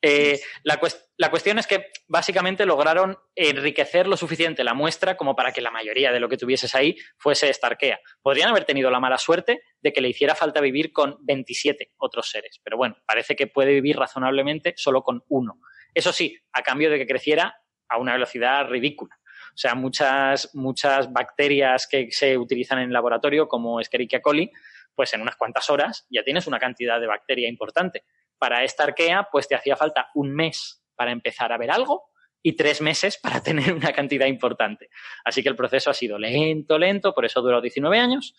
Eh, 0.00 0.40
la, 0.62 0.78
cuestión 0.78 1.58
es 1.58 1.66
que 1.66 1.86
básicamente 2.06 2.66
lograron 2.66 3.18
enriquecer 3.34 4.06
lo 4.06 4.16
suficiente 4.16 4.62
la 4.62 4.74
muestra 4.74 5.16
como 5.16 5.34
para 5.34 5.52
que 5.52 5.60
la 5.60 5.72
mayoría 5.72 6.12
de 6.12 6.20
lo 6.20 6.28
que 6.28 6.36
tuvieses 6.36 6.74
ahí 6.74 6.96
fuese 7.18 7.48
esta 7.50 7.66
arquea. 7.66 7.98
Podrían 8.22 8.50
haber 8.50 8.64
tenido 8.64 8.90
la 8.90 9.00
mala 9.00 9.18
suerte 9.18 9.62
de 9.80 9.92
que 9.92 10.00
le 10.00 10.08
hiciera 10.08 10.34
falta 10.34 10.60
vivir 10.60 10.92
con 10.92 11.16
27 11.22 11.92
otros 11.96 12.30
seres, 12.30 12.60
pero 12.62 12.76
bueno, 12.76 12.96
parece 13.06 13.34
que 13.34 13.48
puede 13.48 13.72
vivir 13.72 13.96
razonablemente 13.96 14.74
solo 14.76 15.02
con 15.02 15.24
uno. 15.28 15.58
Eso 15.94 16.12
sí, 16.12 16.38
a 16.52 16.62
cambio 16.62 16.90
de 16.90 16.98
que 16.98 17.06
creciera 17.06 17.56
a 17.88 17.98
una 17.98 18.12
velocidad 18.12 18.68
ridícula. 18.68 19.18
O 19.54 19.58
sea, 19.58 19.74
muchas, 19.74 20.54
muchas 20.54 21.12
bacterias 21.12 21.88
que 21.90 22.08
se 22.10 22.36
utilizan 22.36 22.78
en 22.78 22.88
el 22.88 22.92
laboratorio, 22.92 23.48
como 23.48 23.80
Escherichia 23.80 24.20
coli, 24.20 24.50
pues 24.94 25.12
en 25.14 25.22
unas 25.22 25.36
cuantas 25.36 25.70
horas 25.70 26.06
ya 26.10 26.22
tienes 26.22 26.46
una 26.46 26.58
cantidad 26.58 27.00
de 27.00 27.06
bacteria 27.06 27.48
importante 27.48 28.04
para 28.38 28.64
esta 28.64 28.84
arquea, 28.84 29.28
pues 29.30 29.48
te 29.48 29.54
hacía 29.54 29.76
falta 29.76 30.08
un 30.14 30.34
mes 30.34 30.82
para 30.94 31.12
empezar 31.12 31.52
a 31.52 31.58
ver 31.58 31.70
algo 31.70 32.10
y 32.42 32.54
tres 32.54 32.80
meses 32.80 33.18
para 33.22 33.42
tener 33.42 33.72
una 33.72 33.92
cantidad 33.92 34.26
importante. 34.26 34.88
Así 35.24 35.42
que 35.42 35.48
el 35.48 35.56
proceso 35.56 35.90
ha 35.90 35.94
sido 35.94 36.18
lento, 36.18 36.78
lento, 36.78 37.12
por 37.12 37.24
eso 37.24 37.42
duró 37.42 37.60
19 37.60 37.98
años. 37.98 38.34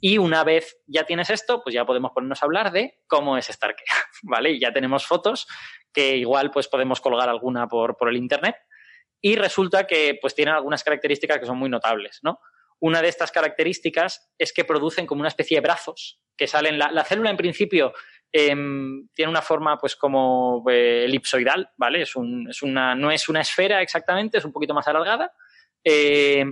Y 0.00 0.18
una 0.18 0.42
vez 0.42 0.78
ya 0.86 1.04
tienes 1.04 1.30
esto, 1.30 1.62
pues 1.62 1.72
ya 1.72 1.86
podemos 1.86 2.10
ponernos 2.10 2.42
a 2.42 2.46
hablar 2.46 2.72
de 2.72 2.98
cómo 3.06 3.38
es 3.38 3.48
esta 3.48 3.68
arquea, 3.68 3.94
¿vale? 4.24 4.50
Y 4.50 4.60
ya 4.60 4.72
tenemos 4.72 5.06
fotos 5.06 5.46
que 5.92 6.16
igual 6.16 6.50
pues 6.50 6.66
podemos 6.66 7.00
colgar 7.00 7.28
alguna 7.28 7.68
por, 7.68 7.96
por 7.96 8.08
el 8.08 8.16
internet. 8.16 8.56
Y 9.20 9.36
resulta 9.36 9.86
que 9.86 10.18
pues 10.20 10.34
tienen 10.34 10.54
algunas 10.54 10.82
características 10.82 11.38
que 11.38 11.46
son 11.46 11.56
muy 11.56 11.70
notables, 11.70 12.18
¿no? 12.22 12.40
Una 12.80 13.00
de 13.00 13.06
estas 13.06 13.30
características 13.30 14.32
es 14.38 14.52
que 14.52 14.64
producen 14.64 15.06
como 15.06 15.20
una 15.20 15.28
especie 15.28 15.58
de 15.58 15.60
brazos 15.60 16.20
que 16.36 16.48
salen. 16.48 16.80
La, 16.80 16.90
la 16.90 17.04
célula 17.04 17.30
en 17.30 17.36
principio 17.36 17.92
Em, 18.34 19.08
tiene 19.12 19.30
una 19.30 19.42
forma 19.42 19.76
pues 19.78 19.94
como 19.94 20.64
eh, 20.70 21.04
elipsoidal, 21.04 21.68
¿vale? 21.76 22.02
Es, 22.02 22.16
una, 22.16 22.94
no 22.94 23.10
es 23.10 23.28
una 23.28 23.42
esfera 23.42 23.82
exactamente, 23.82 24.38
es 24.38 24.44
un 24.44 24.52
poquito 24.52 24.72
más 24.72 24.88
alargada. 24.88 25.34
Eh, 25.84 26.46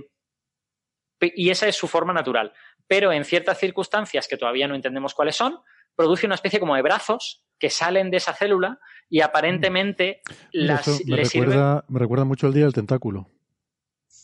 y 1.19 1.49
esa 1.49 1.67
es 1.67 1.75
su 1.75 1.87
forma 1.87 2.13
natural. 2.13 2.53
Pero 2.85 3.11
en 3.11 3.25
ciertas 3.25 3.57
circunstancias 3.57 4.27
que 4.27 4.37
todavía 4.37 4.67
no 4.67 4.75
entendemos 4.75 5.15
cuáles 5.15 5.35
son, 5.35 5.59
produce 5.95 6.27
una 6.27 6.35
especie 6.35 6.59
como 6.59 6.75
de 6.75 6.83
brazos 6.83 7.43
que 7.57 7.71
salen 7.71 8.11
de 8.11 8.17
esa 8.17 8.33
célula 8.33 8.79
y 9.09 9.21
aparentemente 9.21 10.21
las, 10.51 11.03
me, 11.05 11.17
recuerda, 11.17 11.83
me 11.87 11.99
recuerda 11.99 12.25
mucho 12.25 12.47
el 12.47 12.53
día 12.53 12.63
del 12.65 12.73
tentáculo. 12.73 13.27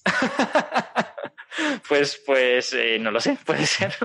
pues, 1.90 2.22
pues 2.24 2.74
eh, 2.74 3.00
no 3.00 3.10
lo 3.10 3.20
sé, 3.20 3.38
puede 3.44 3.66
ser 3.66 3.96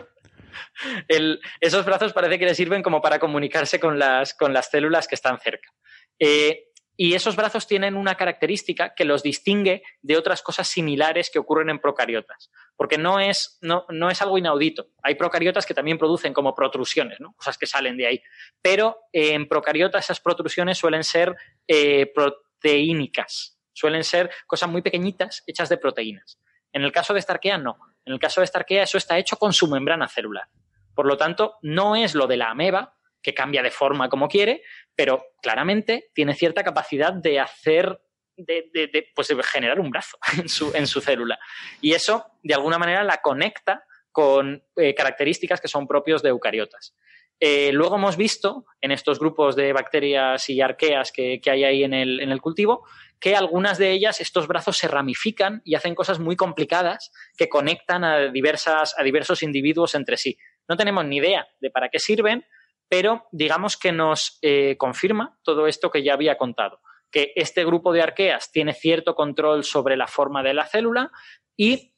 esos 1.61 1.85
brazos 1.85 2.13
parece 2.13 2.39
que 2.39 2.47
le 2.47 2.55
sirven 2.55 2.83
como 2.83 3.01
para 3.01 3.19
comunicarse 3.19 3.81
con 3.81 3.99
las, 3.99 4.35
con 4.35 4.53
las 4.53 4.71
células 4.71 5.09
que 5.09 5.15
están 5.15 5.39
cerca. 5.39 5.71
Eh, 6.19 6.73
y 6.97 7.15
esos 7.15 7.37
brazos 7.37 7.67
tienen 7.67 7.97
una 7.97 8.17
característica 8.17 8.95
que 8.95 9.05
los 9.05 9.23
distingue 9.23 9.83
de 10.03 10.17
otras 10.17 10.43
cosas 10.43 10.69
similares 10.69 11.31
que 11.31 11.39
ocurren 11.39 11.71
en 11.71 11.79
procariotas, 11.79 12.51
porque 12.77 12.99
no 12.99 13.19
es, 13.19 13.59
no, 13.63 13.87
no 13.89 14.11
es 14.11 14.21
algo 14.21 14.37
inaudito. 14.37 14.89
Hay 15.03 15.15
procariotas 15.15 15.65
que 15.65 15.75
también 15.75 15.99
producen 15.99 16.35
como 16.35 16.55
protrusiones, 16.55 17.19
¿no? 17.19 17.33
cosas 17.35 17.57
que 17.57 17.67
salen 17.67 17.97
de 17.97 18.07
ahí. 18.07 18.23
Pero 18.61 18.99
en 19.13 19.49
procariotas 19.49 20.05
esas 20.05 20.21
protrusiones 20.21 20.79
suelen 20.79 21.03
ser 21.03 21.35
eh, 21.67 22.13
proteínicas, 22.15 23.59
suelen 23.73 24.05
ser 24.05 24.31
cosas 24.47 24.69
muy 24.69 24.83
pequeñitas 24.83 25.43
hechas 25.47 25.71
de 25.71 25.79
proteínas. 25.79 26.39
En 26.73 26.83
el 26.83 26.93
caso 26.93 27.15
de 27.15 27.21
esta 27.21 27.33
arquea, 27.33 27.59
no. 27.59 27.79
En 28.05 28.13
el 28.13 28.19
caso 28.19 28.41
de 28.41 28.47
esta 28.47 28.59
arquea, 28.59 28.83
eso 28.83 28.99
está 28.99 29.19
hecho 29.19 29.37
con 29.37 29.53
su 29.53 29.69
membrana 29.69 30.09
celular. 30.09 30.49
Por 30.95 31.07
lo 31.07 31.17
tanto, 31.17 31.57
no 31.63 31.97
es 31.97 32.15
lo 32.15 32.27
de 32.27 32.37
la 32.37 32.51
ameba, 32.51 32.97
que 33.23 33.35
cambia 33.35 33.63
de 33.63 33.71
forma 33.71 34.09
como 34.09 34.29
quiere, 34.29 34.63
pero 34.95 35.25
claramente 35.41 36.11
tiene 36.13 36.35
cierta 36.35 36.65
capacidad 36.65 37.13
de 37.13 37.39
hacer, 37.39 38.01
de, 38.37 39.13
pues 39.15 39.33
generar 39.45 39.81
un 39.81 39.91
brazo 39.91 40.19
en 40.39 40.49
su, 40.49 40.75
en 40.75 40.87
su, 40.87 41.01
célula. 41.01 41.39
Y 41.81 41.93
eso, 41.93 42.27
de 42.43 42.55
alguna 42.55 42.79
manera, 42.79 43.05
la 43.05 43.19
conecta 43.19 43.85
con 44.11 44.63
eh, 44.77 44.95
características 44.95 45.61
que 45.61 45.69
son 45.69 45.87
propios 45.87 46.23
de 46.23 46.31
eucariotas. 46.31 46.95
Eh, 47.45 47.73
luego 47.73 47.97
hemos 47.97 48.17
visto 48.17 48.67
en 48.81 48.93
estos 48.93 49.19
grupos 49.19 49.57
de 49.57 49.73
bacterias 49.73 50.49
y 50.49 50.61
arqueas 50.61 51.11
que, 51.11 51.41
hay 51.45 51.65
ahí 51.65 51.83
en 51.83 51.93
el, 51.93 52.41
cultivo 52.41 52.87
que 53.19 53.35
algunas 53.35 53.79
de 53.79 53.91
ellas, 53.91 54.21
estos 54.21 54.47
brazos 54.47 54.79
se 54.79 54.87
ramifican 54.87 55.61
y 55.65 55.75
hacen 55.75 55.97
cosas 55.97 56.21
muy 56.21 56.37
complicadas 56.37 57.11
que 57.37 57.49
conectan 57.49 58.05
a, 58.05 58.31
diversas, 58.31 58.95
a 58.97 59.03
diversos 59.03 59.43
individuos 59.43 59.97
entre 59.97 60.19
sí. 60.19 60.39
No 60.69 60.77
tenemos 60.77 61.05
ni 61.05 61.17
idea 61.17 61.49
de 61.59 61.73
para 61.73 61.89
qué 61.89 61.99
sirven, 61.99 62.47
pero 62.89 63.27
digamos 63.33 63.77
que 63.77 63.91
nos 63.91 64.39
eh, 64.41 64.77
confirma 64.79 65.37
todo 65.43 65.67
esto 65.67 65.91
que 65.91 66.05
ya 66.05 66.15
había 66.15 66.39
contado, 66.39 66.81
que 67.11 67.33
este 67.35 67.65
grupo 67.65 67.93
de 67.93 68.03
arqueas 68.03 68.53
tiene 68.53 68.73
cierto 68.73 69.17
control 69.17 69.65
sobre 69.65 69.97
la 69.97 70.07
forma 70.07 70.45
de 70.45 70.55
la 70.55 70.69
célula 70.69 71.11
y 71.57 71.92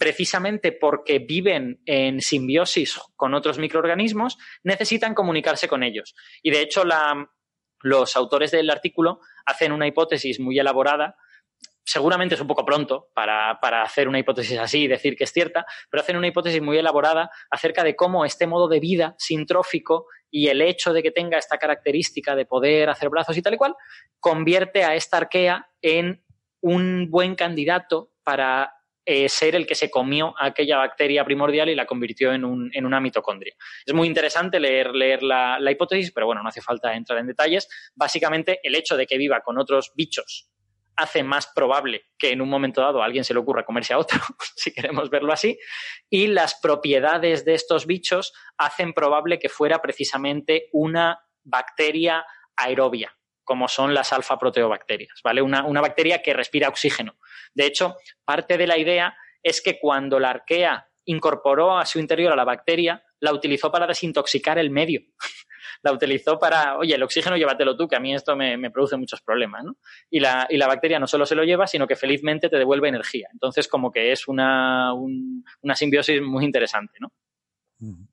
precisamente 0.00 0.72
porque 0.72 1.18
viven 1.18 1.82
en 1.84 2.22
simbiosis 2.22 2.98
con 3.16 3.34
otros 3.34 3.58
microorganismos, 3.58 4.38
necesitan 4.62 5.12
comunicarse 5.12 5.68
con 5.68 5.82
ellos. 5.82 6.14
Y 6.42 6.50
de 6.50 6.62
hecho, 6.62 6.84
los 7.82 8.16
autores 8.16 8.50
del 8.50 8.70
artículo 8.70 9.20
hacen 9.44 9.72
una 9.72 9.86
hipótesis 9.86 10.40
muy 10.40 10.58
elaborada 10.58 11.16
seguramente 11.84 12.36
es 12.36 12.40
un 12.40 12.46
poco 12.46 12.64
pronto 12.64 13.08
para, 13.14 13.58
hacer 13.82 14.06
una 14.06 14.20
hipótesis 14.20 14.58
así 14.58 14.82
y 14.82 14.88
decir 14.88 15.16
que 15.16 15.24
es 15.24 15.32
cierta, 15.32 15.66
pero 15.90 16.02
hacen 16.02 16.16
una 16.16 16.28
hipótesis 16.28 16.62
muy 16.62 16.78
elaborada 16.78 17.30
acerca 17.50 17.82
de 17.82 17.96
cómo 17.96 18.24
este 18.24 18.46
modo 18.46 18.68
de 18.68 18.78
vida 18.78 19.16
sintrófico 19.18 20.06
y 20.30 20.48
el 20.48 20.62
hecho 20.62 20.92
de 20.92 21.02
que 21.02 21.10
tenga 21.10 21.36
esta 21.36 21.58
característica 21.58 22.36
de 22.36 22.46
poder 22.46 22.90
hacer 22.90 23.08
brazos 23.08 23.36
y 23.36 23.42
tal 23.42 23.54
y 23.54 23.56
cual, 23.56 23.74
convierte 24.20 24.84
a 24.84 24.94
esta 24.94 25.16
arquea 25.16 25.68
en 25.82 26.24
un 26.60 27.10
buen 27.10 27.34
candidato 27.34 28.12
para 28.22 28.79
eh, 29.04 29.28
ser 29.28 29.54
el 29.56 29.66
que 29.66 29.74
se 29.74 29.90
comió 29.90 30.34
aquella 30.38 30.78
bacteria 30.78 31.24
primordial 31.24 31.68
y 31.68 31.74
la 31.74 31.86
convirtió 31.86 32.32
en, 32.32 32.44
una 32.44 33.00
mitocondria. 33.00 33.54
Es 33.84 33.94
muy 33.94 34.06
interesante 34.06 34.60
leer, 34.60 34.94
leer 34.94 35.22
la, 35.22 35.58
la 35.58 35.70
hipótesis, 35.70 36.12
pero 36.12 36.26
bueno, 36.26 36.42
no 36.42 36.48
hace 36.48 36.60
falta 36.60 36.94
entrar 36.94 37.18
en 37.18 37.26
detalles. 37.26 37.68
Básicamente, 37.94 38.60
el 38.62 38.74
hecho 38.74 38.96
de 38.96 39.06
que 39.06 39.18
viva 39.18 39.40
con 39.40 39.58
otros 39.58 39.92
bichos 39.94 40.50
hace 40.96 41.22
más 41.22 41.46
probable 41.54 42.02
que 42.18 42.30
en 42.30 42.42
un 42.42 42.48
momento 42.48 42.82
dado 42.82 43.02
a 43.02 43.06
alguien 43.06 43.24
se 43.24 43.32
le 43.32 43.40
ocurra 43.40 43.64
comerse 43.64 43.94
a 43.94 43.98
otro, 43.98 44.20
si 44.56 44.72
queremos 44.72 45.10
verlo 45.10 45.32
así, 45.32 45.58
y 46.08 46.26
las 46.26 46.60
propiedades 46.60 47.44
de 47.44 47.54
estos 47.54 47.86
bichos 47.86 48.32
hacen 48.58 48.92
probable 48.92 49.38
que 49.38 49.48
fuera 49.48 49.80
precisamente 49.80 50.68
una 50.72 51.20
bacteria 51.42 52.24
aerobia, 52.56 53.16
como 53.50 53.66
son 53.66 53.94
las 53.94 54.12
alfa-proteobacterias, 54.12 55.22
¿vale? 55.24 55.42
Una, 55.42 55.64
una 55.64 55.80
bacteria 55.80 56.22
que 56.22 56.32
respira 56.32 56.68
oxígeno. 56.68 57.16
De 57.52 57.66
hecho, 57.66 57.96
parte 58.24 58.56
de 58.56 58.68
la 58.68 58.78
idea 58.78 59.16
es 59.42 59.60
que 59.60 59.80
cuando 59.80 60.20
la 60.20 60.30
arquea 60.30 60.86
incorporó 61.06 61.76
a 61.76 61.84
su 61.84 61.98
interior 61.98 62.32
a 62.32 62.36
la 62.36 62.44
bacteria, 62.44 63.02
la 63.18 63.32
utilizó 63.32 63.72
para 63.72 63.88
desintoxicar 63.88 64.56
el 64.60 64.70
medio. 64.70 65.00
la 65.82 65.90
utilizó 65.90 66.38
para, 66.38 66.78
oye, 66.78 66.94
el 66.94 67.02
oxígeno 67.02 67.36
llévatelo 67.36 67.76
tú, 67.76 67.88
que 67.88 67.96
a 67.96 68.00
mí 68.00 68.14
esto 68.14 68.36
me, 68.36 68.70
produce 68.70 68.96
muchos 68.96 69.20
problemas, 69.20 69.64
¿no? 69.64 69.78
Y 70.08 70.20
la, 70.20 70.46
y 70.48 70.56
la, 70.56 70.68
bacteria 70.68 71.00
no 71.00 71.08
solo 71.08 71.26
se 71.26 71.34
lo 71.34 71.42
lleva, 71.42 71.66
sino 71.66 71.88
que 71.88 71.96
felizmente 71.96 72.48
te 72.48 72.56
devuelve 72.56 72.86
energía. 72.86 73.30
Entonces, 73.32 73.66
como 73.66 73.90
que 73.90 74.12
es 74.12 74.28
una, 74.28 74.94
una 74.94 75.74
simbiosis 75.74 76.22
muy 76.22 76.44
interesante, 76.44 76.98
¿no? 77.00 77.12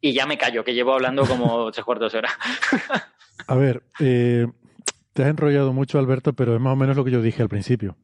Y 0.01 0.13
ya 0.13 0.25
me 0.25 0.39
callo, 0.39 0.63
que 0.63 0.73
llevo 0.73 0.93
hablando 0.93 1.27
como 1.27 1.69
tres 1.71 1.85
cuartos 1.85 2.11
de 2.13 2.17
hora. 2.17 2.31
a 3.47 3.55
ver, 3.55 3.83
eh, 3.99 4.47
te 5.17 5.23
has 5.23 5.29
enrollado 5.29 5.73
mucho, 5.73 5.97
Alberto, 5.97 6.33
pero 6.33 6.53
es 6.53 6.61
más 6.61 6.73
o 6.73 6.75
menos 6.75 6.95
lo 6.95 7.03
que 7.03 7.09
yo 7.09 7.23
dije 7.23 7.41
al 7.41 7.49
principio. 7.49 7.97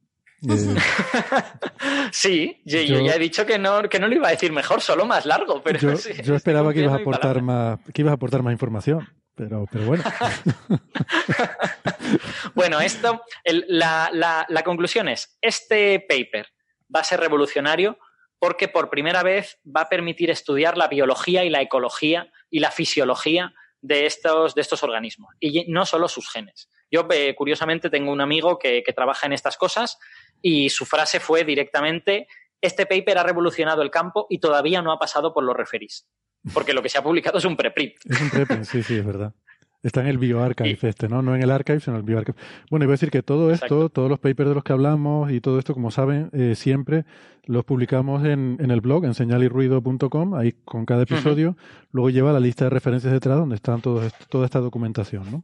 Eh, 0.49 0.49
sí, 2.11 2.60
yo, 2.65 2.81
ya 2.81 3.14
he 3.14 3.19
dicho 3.19 3.45
que 3.45 3.60
no, 3.60 3.84
que 3.84 3.99
no 3.99 4.07
lo 4.07 4.15
iba 4.15 4.30
a 4.30 4.31
decir 4.31 4.52
mejor, 4.52 4.81
solo 4.81 5.06
más 5.06 5.27
largo, 5.27 5.61
pero 5.61 5.77
yo, 5.77 6.35
esperaba 6.35 6.73
que 6.73 6.80
ibas 6.80 6.94
a 6.94 7.02
aportar 7.02 7.44
más, 7.44 7.80
que 7.94 8.02
ibas 8.02 8.14
a 8.14 8.15
aportar 8.15 8.41
más 8.41 8.52
información. 8.52 9.07
pero, 9.35 9.68
pero 9.72 9.85
bueno. 9.85 10.03
bueno, 12.56 12.81
esto, 12.81 13.22
la, 13.45 14.10
la 14.49 14.64
conclusión 14.64 15.07
es, 15.07 15.38
este 15.40 15.99
paper 15.99 16.48
va 16.94 17.02
a 17.02 17.03
ser 17.03 17.19
revolucionario 17.19 17.99
porque 18.40 18.68
por 18.68 18.90
primera 18.90 19.22
vez 19.22 19.60
va 19.64 19.81
a 19.81 19.90
permitir 19.90 20.31
estudiar 20.31 20.80
la 20.80 20.88
biología 20.88 21.44
y 21.44 21.52
la 21.52 21.61
ecología 21.61 22.31
y 22.49 22.60
la 22.60 22.72
fisiología 22.72 23.53
de 23.81 24.07
estos, 24.07 24.56
de 24.56 24.61
estos 24.61 24.81
organismos 24.81 25.35
y 25.40 25.72
no 25.72 25.85
solo 25.85 26.07
sus 26.07 26.27
genes. 26.31 26.69
Yo, 26.94 27.07
eh, 27.10 27.34
curiosamente, 27.34 27.90
tengo 27.90 28.11
un 28.11 28.22
amigo 28.22 28.60
que, 28.60 28.84
trabaja 28.95 29.26
en 29.26 29.34
estas 29.34 29.57
cosas 29.57 29.98
y 30.44 30.70
su 30.70 30.86
frase 30.86 31.20
fue 31.20 31.44
directamente, 31.44 32.28
este 32.61 32.86
paper 32.86 33.18
ha 33.18 33.24
revolucionado 33.24 33.82
el 33.82 33.90
campo 33.90 34.28
y 34.30 34.38
todavía 34.38 34.84
no 34.84 34.91
ha 34.91 34.99
pasado 34.99 35.34
por 35.34 35.44
los 35.44 35.57
referís. 35.57 36.07
Porque 36.53 36.72
lo 36.72 36.84
que 36.84 36.90
se 36.90 36.99
ha 36.99 37.03
publicado 37.03 37.40
es 37.40 37.45
un 37.45 37.57
preprint. 37.57 37.95
Es 38.06 38.22
un 38.22 38.30
preprint, 38.30 38.65
sí, 38.65 38.84
sí, 38.84 38.95
es 38.98 39.06
verdad. 39.06 39.34
Está 39.82 40.02
en 40.02 40.07
el 40.07 40.20
bioarchive 40.20 40.78
este, 40.84 41.10
¿no? 41.10 41.24
No 41.24 41.36
en 41.36 41.41
el 41.41 41.49
archive, 41.49 41.80
sino 41.80 41.95
en 41.95 42.02
el 42.02 42.06
bioarchive. 42.06 42.38
Bueno, 42.70 42.86
iba 42.86 42.91
a 42.91 42.95
decir 42.95 43.10
que 43.10 43.24
todo 43.24 43.52
esto, 43.52 43.90
todos 43.90 44.07
los 44.07 44.20
papers 44.20 44.49
de 44.49 44.56
los 44.56 44.64
que 44.64 44.74
hablamos 44.74 45.32
y 45.32 45.41
todo 45.41 45.57
esto, 45.57 45.74
como 45.74 45.90
saben, 45.90 46.30
eh, 46.32 46.53
siempre 46.53 47.06
los 47.45 47.65
publicamos 47.65 48.24
en, 48.24 48.57
en, 48.60 48.70
el 48.70 48.82
blog, 48.82 49.03
en 49.06 49.15
señalirruido.com, 49.15 50.36
ahí 50.36 50.53
con 50.64 50.86
cada 50.86 51.03
episodio. 51.03 51.57
Luego 51.91 52.11
lleva 52.11 52.32
la 52.32 52.40
lista 52.40 52.65
de 52.65 52.70
referencias 52.70 53.11
detrás 53.11 53.40
donde 53.40 53.56
están 53.56 53.82
todo 53.82 54.07
toda 54.30 54.45
esta 54.45 54.60
documentación, 54.60 55.30
¿no? 55.32 55.44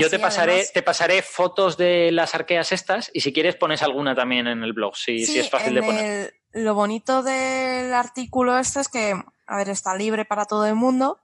Yo 0.00 0.10
te 0.10 0.18
pasaré, 0.18 0.66
te 0.72 0.82
pasaré 0.82 1.22
fotos 1.22 1.76
de 1.76 2.10
las 2.12 2.34
arqueas 2.34 2.72
estas 2.72 3.10
y 3.12 3.20
si 3.20 3.32
quieres 3.32 3.56
pones 3.56 3.82
alguna 3.82 4.14
también 4.14 4.46
en 4.46 4.62
el 4.62 4.72
blog, 4.72 4.96
si, 4.96 5.24
si 5.24 5.38
es 5.38 5.50
fácil 5.50 5.74
de 5.74 5.82
poner. 5.82 6.34
lo 6.52 6.74
bonito 6.74 7.22
del 7.22 7.94
artículo 7.94 8.58
este 8.58 8.80
es 8.80 8.88
que, 8.88 9.14
a 9.46 9.56
ver, 9.56 9.68
está 9.68 9.94
libre 9.96 10.24
para 10.24 10.44
todo 10.44 10.66
el 10.66 10.74
mundo 10.74 11.20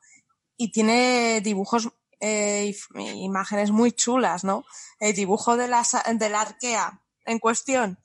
y 0.56 0.70
tiene 0.70 1.40
dibujos 1.42 1.88
eh, 2.20 2.74
imágenes 2.94 3.70
muy 3.70 3.92
chulas, 3.92 4.44
¿no? 4.44 4.64
El 4.98 5.14
dibujo 5.14 5.56
de 5.56 5.68
la, 5.68 5.84
de 6.14 6.28
la 6.28 6.40
arquea 6.40 7.02
en 7.26 7.38
cuestión, 7.38 7.98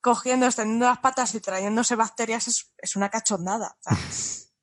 cogiendo, 0.00 0.46
extendiendo 0.46 0.86
las 0.86 0.98
patas 0.98 1.34
y 1.34 1.40
trayéndose 1.40 1.94
bacterias 1.94 2.48
es, 2.48 2.72
es 2.78 2.96
una 2.96 3.10
cachondada. 3.10 3.78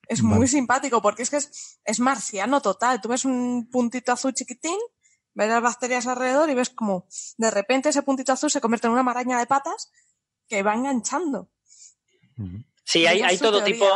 es 0.08 0.22
muy 0.22 0.48
simpático 0.48 1.02
porque 1.02 1.24
es 1.24 1.30
que 1.30 1.38
es, 1.38 1.80
es 1.84 2.00
marciano 2.00 2.62
total. 2.62 3.02
Tú 3.02 3.10
ves 3.10 3.26
un 3.26 3.70
puntito 3.72 4.12
azul 4.12 4.34
chiquitín, 4.34 4.78
ves 5.36 5.50
las 5.50 5.62
bacterias 5.62 6.08
alrededor 6.08 6.50
y 6.50 6.56
ves 6.56 6.72
como 6.72 7.08
de 7.38 7.52
repente 7.52 7.90
ese 7.90 8.02
puntito 8.02 8.32
azul 8.32 8.50
se 8.50 8.62
convierte 8.62 8.88
en 8.88 8.94
una 8.94 9.04
maraña 9.04 9.38
de 9.38 9.46
patas 9.46 9.92
que 10.48 10.64
va 10.64 10.74
enganchando. 10.74 11.50
Sí, 12.84 13.08
hay, 13.08 13.22
hay 13.22 13.38
todo 13.40 13.64
tipo, 13.64 13.88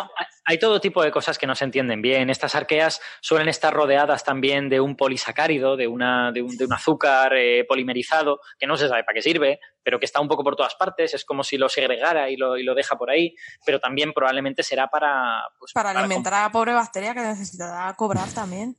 hay 0.45 0.57
todo 0.57 0.81
tipo 0.81 1.03
de 1.03 1.11
cosas 1.11 1.37
que 1.37 1.45
no 1.45 1.53
se 1.53 1.63
entienden 1.63 2.01
bien. 2.01 2.31
Estas 2.31 2.55
arqueas 2.55 2.99
suelen 3.21 3.47
estar 3.47 3.71
rodeadas 3.71 4.23
también 4.23 4.67
de 4.67 4.79
un 4.79 4.95
polisacárido, 4.95 5.77
de, 5.77 5.87
una, 5.87 6.31
de, 6.31 6.41
un, 6.41 6.57
de 6.57 6.65
un 6.65 6.73
azúcar 6.73 7.33
eh, 7.35 7.65
polimerizado, 7.65 8.39
que 8.57 8.65
no 8.65 8.75
se 8.77 8.89
sabe 8.89 9.03
para 9.03 9.13
qué 9.13 9.21
sirve, 9.21 9.59
pero 9.83 9.99
que 9.99 10.05
está 10.05 10.19
un 10.19 10.27
poco 10.27 10.43
por 10.43 10.55
todas 10.55 10.73
partes. 10.73 11.13
Es 11.13 11.23
como 11.23 11.43
si 11.43 11.57
lo 11.57 11.69
segregara 11.69 12.31
y 12.31 12.35
lo, 12.35 12.57
y 12.57 12.63
lo 12.63 12.73
deja 12.73 12.97
por 12.97 13.11
ahí, 13.11 13.35
pero 13.63 13.79
también 13.79 14.11
probablemente 14.11 14.63
será 14.63 14.87
para... 14.87 15.43
Pues, 15.59 15.71
para, 15.71 15.91
alimentar 15.91 16.33
a 16.33 16.41
la 16.43 16.51
pobre 16.51 16.73
bacteria 16.73 17.13
que 17.13 17.21
necesitará 17.21 17.93
cobrar 17.93 18.29
también. 18.33 18.75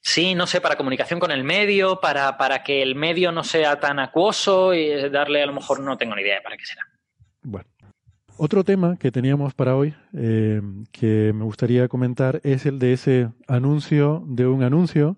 Sí, 0.00 0.34
no 0.34 0.46
sé, 0.46 0.60
para 0.60 0.76
comunicación 0.76 1.20
con 1.20 1.30
el 1.30 1.44
medio, 1.44 2.00
para, 2.00 2.36
para 2.38 2.62
que 2.62 2.82
el 2.82 2.94
medio 2.94 3.32
no 3.32 3.44
sea 3.44 3.80
tan 3.80 3.98
acuoso 3.98 4.72
y 4.74 5.10
darle 5.10 5.42
a 5.42 5.46
lo 5.46 5.52
mejor 5.52 5.80
no 5.80 5.98
tengo 5.98 6.14
ni 6.14 6.22
idea 6.22 6.36
de 6.36 6.42
para 6.42 6.56
qué 6.56 6.64
será. 6.64 6.82
Bueno, 7.42 7.68
otro 8.36 8.64
tema 8.64 8.96
que 8.96 9.10
teníamos 9.10 9.54
para 9.54 9.74
hoy, 9.74 9.94
eh, 10.14 10.62
que 10.92 11.32
me 11.34 11.44
gustaría 11.44 11.88
comentar, 11.88 12.40
es 12.44 12.66
el 12.66 12.78
de 12.78 12.92
ese 12.92 13.28
anuncio 13.48 14.22
de 14.26 14.46
un 14.46 14.62
anuncio 14.62 15.16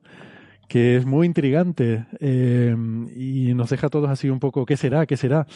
que 0.68 0.96
es 0.96 1.04
muy 1.04 1.26
intrigante 1.26 2.06
eh, 2.20 2.74
y 3.16 3.54
nos 3.54 3.70
deja 3.70 3.88
a 3.88 3.90
todos 3.90 4.08
así 4.08 4.30
un 4.30 4.38
poco, 4.38 4.64
¿qué 4.64 4.76
será? 4.76 5.04
¿Qué 5.04 5.16
será? 5.16 5.46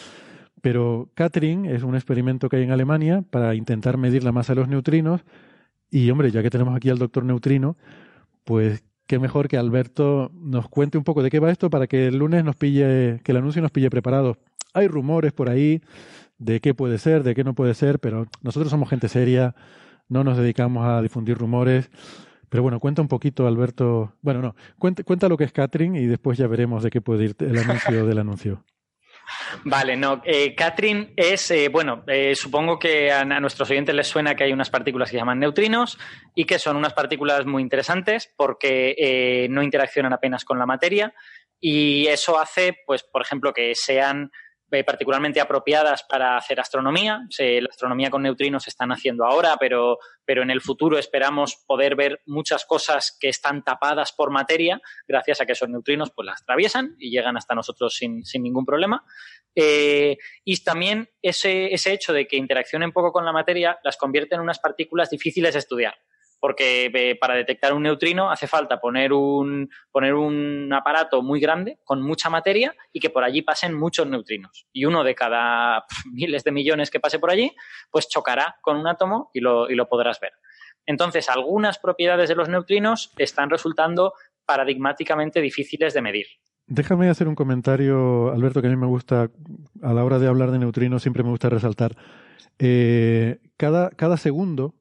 Pero 0.60 1.08
Catherine 1.14 1.72
es 1.72 1.84
un 1.84 1.94
experimento 1.94 2.48
que 2.48 2.56
hay 2.56 2.64
en 2.64 2.72
Alemania 2.72 3.22
para 3.30 3.54
intentar 3.54 3.96
medir 3.96 4.24
la 4.24 4.32
masa 4.32 4.54
de 4.54 4.60
los 4.60 4.68
neutrinos 4.68 5.20
y, 5.90 6.10
hombre, 6.10 6.30
ya 6.32 6.42
que 6.42 6.50
tenemos 6.50 6.74
aquí 6.74 6.90
al 6.90 6.98
doctor 6.98 7.24
neutrino, 7.24 7.76
pues 8.42 8.82
qué 9.06 9.18
mejor 9.18 9.48
que 9.48 9.56
Alberto 9.56 10.30
nos 10.34 10.68
cuente 10.68 10.98
un 10.98 11.04
poco 11.04 11.22
de 11.22 11.30
qué 11.30 11.40
va 11.40 11.50
esto 11.50 11.70
para 11.70 11.86
que 11.86 12.08
el 12.08 12.18
lunes 12.18 12.44
nos 12.44 12.56
pille, 12.56 13.20
que 13.22 13.32
el 13.32 13.38
anuncio 13.38 13.62
nos 13.62 13.70
pille 13.70 13.90
preparados. 13.90 14.38
Hay 14.72 14.88
rumores 14.88 15.32
por 15.32 15.50
ahí 15.50 15.82
de 16.38 16.60
qué 16.60 16.74
puede 16.74 16.98
ser, 16.98 17.22
de 17.22 17.34
qué 17.34 17.44
no 17.44 17.54
puede 17.54 17.74
ser, 17.74 18.00
pero 18.00 18.26
nosotros 18.42 18.70
somos 18.70 18.88
gente 18.88 19.08
seria, 19.08 19.54
no 20.08 20.24
nos 20.24 20.36
dedicamos 20.36 20.86
a 20.86 21.00
difundir 21.02 21.38
rumores. 21.38 21.90
Pero 22.48 22.62
bueno, 22.62 22.80
cuenta 22.80 23.02
un 23.02 23.08
poquito, 23.08 23.46
Alberto. 23.46 24.14
Bueno, 24.22 24.40
no, 24.40 24.54
cuenta, 24.78 25.02
cuenta 25.02 25.28
lo 25.28 25.36
que 25.36 25.44
es 25.44 25.52
Catherine 25.52 26.00
y 26.00 26.06
después 26.06 26.38
ya 26.38 26.46
veremos 26.46 26.82
de 26.82 26.90
qué 26.90 27.00
puede 27.00 27.24
ir 27.24 27.36
el 27.40 27.58
anuncio 27.58 28.06
del 28.06 28.18
anuncio. 28.18 28.64
Vale, 29.64 29.96
no. 29.96 30.22
Eh, 30.24 30.54
Catherine 30.54 31.12
es, 31.16 31.50
eh, 31.50 31.68
bueno, 31.68 32.04
eh, 32.06 32.34
supongo 32.34 32.78
que 32.78 33.10
a, 33.10 33.20
a, 33.20 33.40
nuestros 33.40 33.70
oyentes 33.70 33.94
les 33.94 34.06
suena 34.06 34.34
que 34.34 34.44
hay 34.44 34.52
unas 34.52 34.70
partículas 34.70 35.08
que 35.08 35.16
se 35.16 35.20
llaman 35.20 35.38
neutrinos 35.38 35.98
y 36.34 36.44
que 36.44 36.58
son 36.58 36.76
unas 36.76 36.92
partículas 36.94 37.46
muy 37.46 37.62
interesantes 37.62 38.32
porque 38.36 38.94
eh, 38.98 39.48
no 39.50 39.62
interaccionan 39.62 40.12
apenas 40.12 40.44
con 40.44 40.58
la 40.58 40.66
materia 40.66 41.14
y 41.60 42.06
eso 42.08 42.38
hace, 42.38 42.76
pues, 42.86 43.02
por 43.02 43.22
ejemplo, 43.22 43.54
que 43.54 43.74
sean 43.74 44.30
particularmente 44.82 45.40
apropiadas 45.40 46.02
para 46.02 46.36
hacer 46.36 46.58
astronomía. 46.58 47.20
la 47.38 47.68
astronomía 47.68 48.10
con 48.10 48.22
neutrinos 48.22 48.64
se 48.64 48.70
están 48.70 48.90
haciendo 48.90 49.24
ahora, 49.24 49.56
pero, 49.60 49.98
pero 50.24 50.42
en 50.42 50.50
el 50.50 50.60
futuro 50.60 50.98
esperamos 50.98 51.62
poder 51.66 51.94
ver 51.94 52.22
muchas 52.26 52.64
cosas 52.64 53.16
que 53.20 53.28
están 53.28 53.62
tapadas 53.62 54.12
por 54.12 54.30
materia, 54.30 54.80
gracias 55.06 55.40
a 55.40 55.46
que 55.46 55.52
esos 55.52 55.68
neutrinos 55.68 56.10
pues, 56.10 56.26
las 56.26 56.42
atraviesan 56.42 56.96
y 56.98 57.10
llegan 57.10 57.36
hasta 57.36 57.54
nosotros 57.54 57.94
sin, 57.94 58.24
sin 58.24 58.42
ningún 58.42 58.64
problema. 58.64 59.04
Eh, 59.54 60.16
y 60.42 60.64
también 60.64 61.08
ese, 61.22 61.72
ese 61.72 61.92
hecho 61.92 62.12
de 62.12 62.26
que 62.26 62.36
interaccionen 62.36 62.90
poco 62.90 63.12
con 63.12 63.24
la 63.24 63.32
materia 63.32 63.78
las 63.84 63.96
convierte 63.96 64.34
en 64.34 64.40
unas 64.40 64.58
partículas 64.58 65.10
difíciles 65.10 65.52
de 65.52 65.60
estudiar 65.60 65.94
porque 66.44 66.90
eh, 66.92 67.16
para 67.18 67.36
detectar 67.36 67.72
un 67.72 67.84
neutrino 67.84 68.30
hace 68.30 68.46
falta 68.46 68.78
poner 68.78 69.14
un, 69.14 69.70
poner 69.90 70.12
un 70.12 70.70
aparato 70.74 71.22
muy 71.22 71.40
grande 71.40 71.78
con 71.84 72.02
mucha 72.02 72.28
materia 72.28 72.74
y 72.92 73.00
que 73.00 73.08
por 73.08 73.24
allí 73.24 73.40
pasen 73.40 73.72
muchos 73.72 74.06
neutrinos. 74.06 74.66
Y 74.70 74.84
uno 74.84 75.04
de 75.04 75.14
cada 75.14 75.86
miles 76.12 76.44
de 76.44 76.52
millones 76.52 76.90
que 76.90 77.00
pase 77.00 77.18
por 77.18 77.30
allí, 77.30 77.50
pues 77.90 78.10
chocará 78.10 78.56
con 78.60 78.76
un 78.76 78.86
átomo 78.86 79.30
y 79.32 79.40
lo, 79.40 79.70
y 79.70 79.74
lo 79.74 79.88
podrás 79.88 80.20
ver. 80.20 80.32
Entonces, 80.84 81.30
algunas 81.30 81.78
propiedades 81.78 82.28
de 82.28 82.34
los 82.34 82.50
neutrinos 82.50 83.14
están 83.16 83.48
resultando 83.48 84.12
paradigmáticamente 84.44 85.40
difíciles 85.40 85.94
de 85.94 86.02
medir. 86.02 86.26
Déjame 86.66 87.08
hacer 87.08 87.26
un 87.26 87.36
comentario, 87.36 88.30
Alberto, 88.30 88.60
que 88.60 88.66
a 88.66 88.70
mí 88.70 88.76
me 88.76 88.86
gusta, 88.86 89.30
a 89.80 89.94
la 89.94 90.04
hora 90.04 90.18
de 90.18 90.28
hablar 90.28 90.50
de 90.50 90.58
neutrinos, 90.58 91.00
siempre 91.00 91.22
me 91.22 91.30
gusta 91.30 91.48
resaltar. 91.48 91.96
Eh, 92.58 93.38
cada, 93.56 93.88
cada 93.88 94.18
segundo 94.18 94.74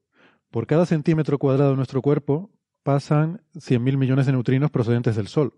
por 0.53 0.67
cada 0.67 0.85
centímetro 0.85 1.39
cuadrado 1.39 1.71
de 1.71 1.77
nuestro 1.77 2.03
cuerpo 2.03 2.51
pasan 2.83 3.41
100.000 3.55 3.97
millones 3.97 4.27
de 4.27 4.33
neutrinos 4.33 4.69
procedentes 4.69 5.15
del 5.15 5.27
Sol. 5.27 5.55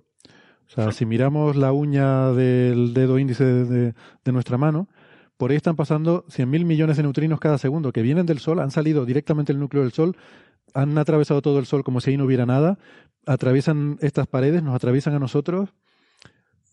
O 0.67 0.69
sea, 0.69 0.93
si 0.93 1.05
miramos 1.05 1.57
la 1.57 1.73
uña 1.73 2.31
del 2.31 2.93
dedo 2.93 3.19
índice 3.19 3.43
de, 3.43 3.93
nuestra 4.31 4.57
mano, 4.57 4.87
por 5.35 5.51
ahí 5.51 5.57
están 5.57 5.75
pasando 5.75 6.23
100.000 6.27 6.63
millones 6.63 6.95
de 6.95 7.03
neutrinos 7.03 7.41
cada 7.41 7.57
segundo 7.57 7.91
que 7.91 8.03
vienen 8.03 8.25
del 8.25 8.39
Sol, 8.39 8.61
han 8.61 8.71
salido 8.71 9.05
directamente 9.05 9.51
del 9.51 9.59
núcleo 9.59 9.83
del 9.83 9.91
Sol, 9.91 10.15
han 10.73 10.97
atravesado 10.97 11.41
todo 11.41 11.59
el 11.59 11.65
Sol 11.65 11.83
como 11.83 11.99
si 11.99 12.11
ahí 12.11 12.17
no 12.17 12.23
hubiera 12.23 12.45
nada, 12.45 12.79
atraviesan 13.25 13.97
estas 13.99 14.27
paredes, 14.27 14.63
nos 14.63 14.75
atraviesan 14.75 15.13
a 15.13 15.19
nosotros, 15.19 15.73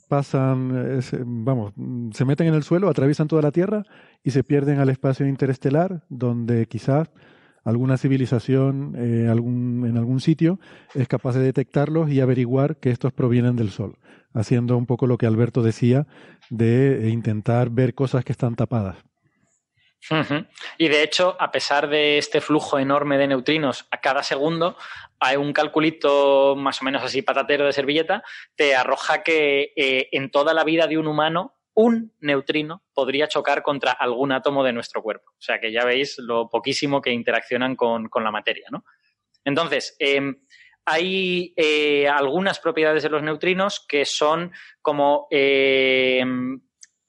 pasan, 0.08 1.00
vamos, 1.26 1.72
se 2.12 2.24
meten 2.24 2.46
en 2.46 2.54
el 2.54 2.62
suelo, 2.62 2.88
atraviesan 2.88 3.26
toda 3.26 3.42
la 3.42 3.50
Tierra 3.50 3.82
y 4.22 4.30
se 4.30 4.44
pierden 4.44 4.78
al 4.78 4.90
espacio 4.90 5.26
interestelar, 5.26 6.04
donde 6.08 6.66
quizás 6.66 7.10
alguna 7.64 7.96
civilización 7.96 8.94
eh, 8.96 9.28
algún, 9.30 9.86
en 9.88 9.96
algún 9.96 10.20
sitio 10.20 10.58
es 10.94 11.08
capaz 11.08 11.34
de 11.34 11.42
detectarlos 11.42 12.10
y 12.10 12.20
averiguar 12.20 12.76
que 12.76 12.90
estos 12.90 13.12
provienen 13.12 13.56
del 13.56 13.70
Sol, 13.70 13.98
haciendo 14.34 14.76
un 14.76 14.86
poco 14.86 15.06
lo 15.06 15.18
que 15.18 15.26
Alberto 15.26 15.62
decía 15.62 16.06
de 16.50 17.08
intentar 17.10 17.70
ver 17.70 17.94
cosas 17.94 18.24
que 18.24 18.32
están 18.32 18.56
tapadas. 18.56 18.96
Y 20.78 20.88
de 20.88 21.02
hecho, 21.04 21.36
a 21.38 21.52
pesar 21.52 21.88
de 21.88 22.18
este 22.18 22.40
flujo 22.40 22.78
enorme 22.78 23.18
de 23.18 23.28
neutrinos 23.28 23.86
a 23.90 24.00
cada 24.00 24.24
segundo, 24.24 24.76
hay 25.20 25.36
un 25.36 25.52
calculito 25.52 26.56
más 26.56 26.82
o 26.82 26.84
menos 26.84 27.02
así 27.04 27.22
patatero 27.22 27.66
de 27.66 27.72
servilleta, 27.72 28.24
te 28.56 28.74
arroja 28.74 29.22
que 29.22 29.72
eh, 29.76 30.08
en 30.10 30.30
toda 30.30 30.54
la 30.54 30.64
vida 30.64 30.88
de 30.88 30.98
un 30.98 31.06
humano 31.06 31.54
un 31.74 32.12
neutrino 32.20 32.82
podría 32.94 33.28
chocar 33.28 33.62
contra 33.62 33.92
algún 33.92 34.32
átomo 34.32 34.62
de 34.62 34.72
nuestro 34.72 35.02
cuerpo. 35.02 35.30
O 35.30 35.40
sea 35.40 35.58
que 35.58 35.72
ya 35.72 35.84
veis 35.84 36.18
lo 36.18 36.48
poquísimo 36.48 37.00
que 37.00 37.10
interaccionan 37.10 37.76
con, 37.76 38.08
la 38.22 38.30
materia, 38.30 38.66
¿no? 38.70 38.84
Entonces, 39.44 39.96
em, 39.98 40.36
hay 40.84 41.54
eh, 41.56 42.08
algunas 42.08 42.58
propiedades 42.58 43.02
de 43.02 43.08
los 43.08 43.22
neutrinos 43.22 43.84
que 43.88 44.04
son 44.04 44.52
como, 44.80 45.26
em, 45.30 46.60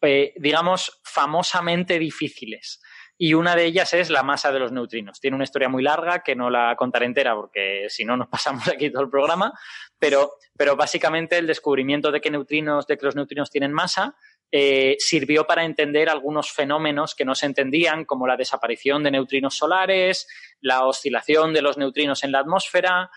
eh, 0.02 0.34
digamos, 0.38 1.02
famosamente 1.04 2.00
difíciles. 2.00 2.82
y 3.16 3.36
una 3.36 3.56
de 3.56 3.66
ellas 3.66 3.94
es 3.94 4.10
la 4.10 4.24
masa 4.24 4.52
de 4.52 4.60
los 4.60 4.72
neutrinos. 4.72 5.20
Tiene 5.22 5.36
una 5.36 5.44
historia 5.44 5.70
muy 5.70 5.84
larga 5.84 6.24
que 6.24 6.36
no 6.36 6.50
la 6.50 6.76
contaré 6.76 7.06
entera 7.06 7.36
porque 7.36 7.86
si 7.88 8.04
no 8.04 8.18
nos 8.18 8.28
pasamos 8.68 8.68
aquí 8.68 8.90
todo 8.92 9.04
el 9.04 9.10
programa, 9.10 9.54
pero, 10.00 10.34
pero 10.58 10.76
básicamente 10.76 11.38
el 11.38 11.48
descubrimiento 11.48 12.12
de 12.12 12.20
que 12.20 12.32
neutrinos, 12.32 12.88
de 12.88 12.98
que 12.98 13.06
los 13.06 13.16
neutrinos 13.16 13.50
tienen 13.52 13.72
masa, 13.72 14.18
eh, 14.56 14.98
sirvió 15.00 15.48
para 15.48 15.66
entender 15.66 16.10
algunos 16.10 16.52
fenómenos 16.52 17.16
que 17.16 17.26
no 17.26 17.34
se 17.34 17.48
entendían, 17.48 18.06
como 18.06 18.28
la 18.28 18.38
desaparición 18.38 19.02
de 19.02 19.10
neutrinos 19.10 19.58
solares, 19.58 20.28
la 20.62 20.86
oscilación 20.86 21.54
de 21.54 21.64
los 21.64 21.76
neutrinos 21.80 22.24
en 22.24 22.32
la 22.32 22.40
atmósfera. 22.40 23.10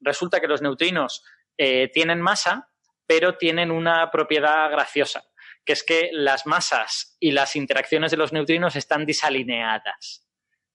resulta 0.00 0.40
que 0.40 0.46
los 0.46 0.62
neutrinos 0.62 1.24
eh, 1.58 1.90
tienen 1.92 2.20
masa, 2.20 2.70
pero 3.08 3.36
tienen 3.36 3.72
una 3.72 4.08
propiedad 4.12 4.70
graciosa 4.70 5.24
que 5.64 5.72
es 5.72 5.82
que 5.82 6.10
las 6.12 6.46
masas 6.46 7.16
y 7.18 7.32
las 7.32 7.56
interacciones 7.56 8.12
de 8.12 8.16
los 8.16 8.32
neutrinos 8.32 8.76
están 8.76 9.04
disalineadas. 9.04 10.24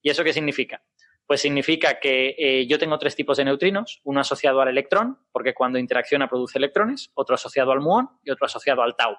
¿Y 0.02 0.10
eso 0.10 0.26
qué 0.26 0.34
significa? 0.34 0.84
Pues 1.26 1.40
significa 1.40 1.98
que 2.02 2.36
eh, 2.38 2.68
yo 2.68 2.78
tengo 2.78 3.00
tres 3.00 3.16
tipos 3.16 3.38
de 3.38 3.46
neutrinos, 3.46 4.02
uno 4.04 4.20
asociado 4.20 4.60
al 4.60 4.68
electrón, 4.68 5.18
porque 5.32 5.54
cuando 5.54 5.80
interacciona 5.80 6.28
produce 6.28 6.58
electrones, 6.58 7.10
otro 7.14 7.36
asociado 7.36 7.72
al 7.72 7.80
muón 7.80 8.10
y 8.22 8.32
otro 8.32 8.48
asociado 8.48 8.82
al 8.82 8.98
tau. 8.98 9.16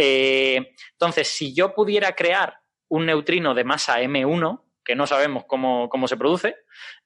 Eh, 0.00 0.74
entonces, 0.92 1.26
si 1.26 1.52
yo 1.52 1.74
pudiera 1.74 2.14
crear 2.14 2.60
un 2.86 3.06
neutrino 3.06 3.52
de 3.52 3.64
masa 3.64 4.00
M1, 4.00 4.62
que 4.84 4.94
no 4.94 5.06
sabemos 5.06 5.44
cómo, 5.46 6.08
se 6.08 6.16
produce, 6.16 6.56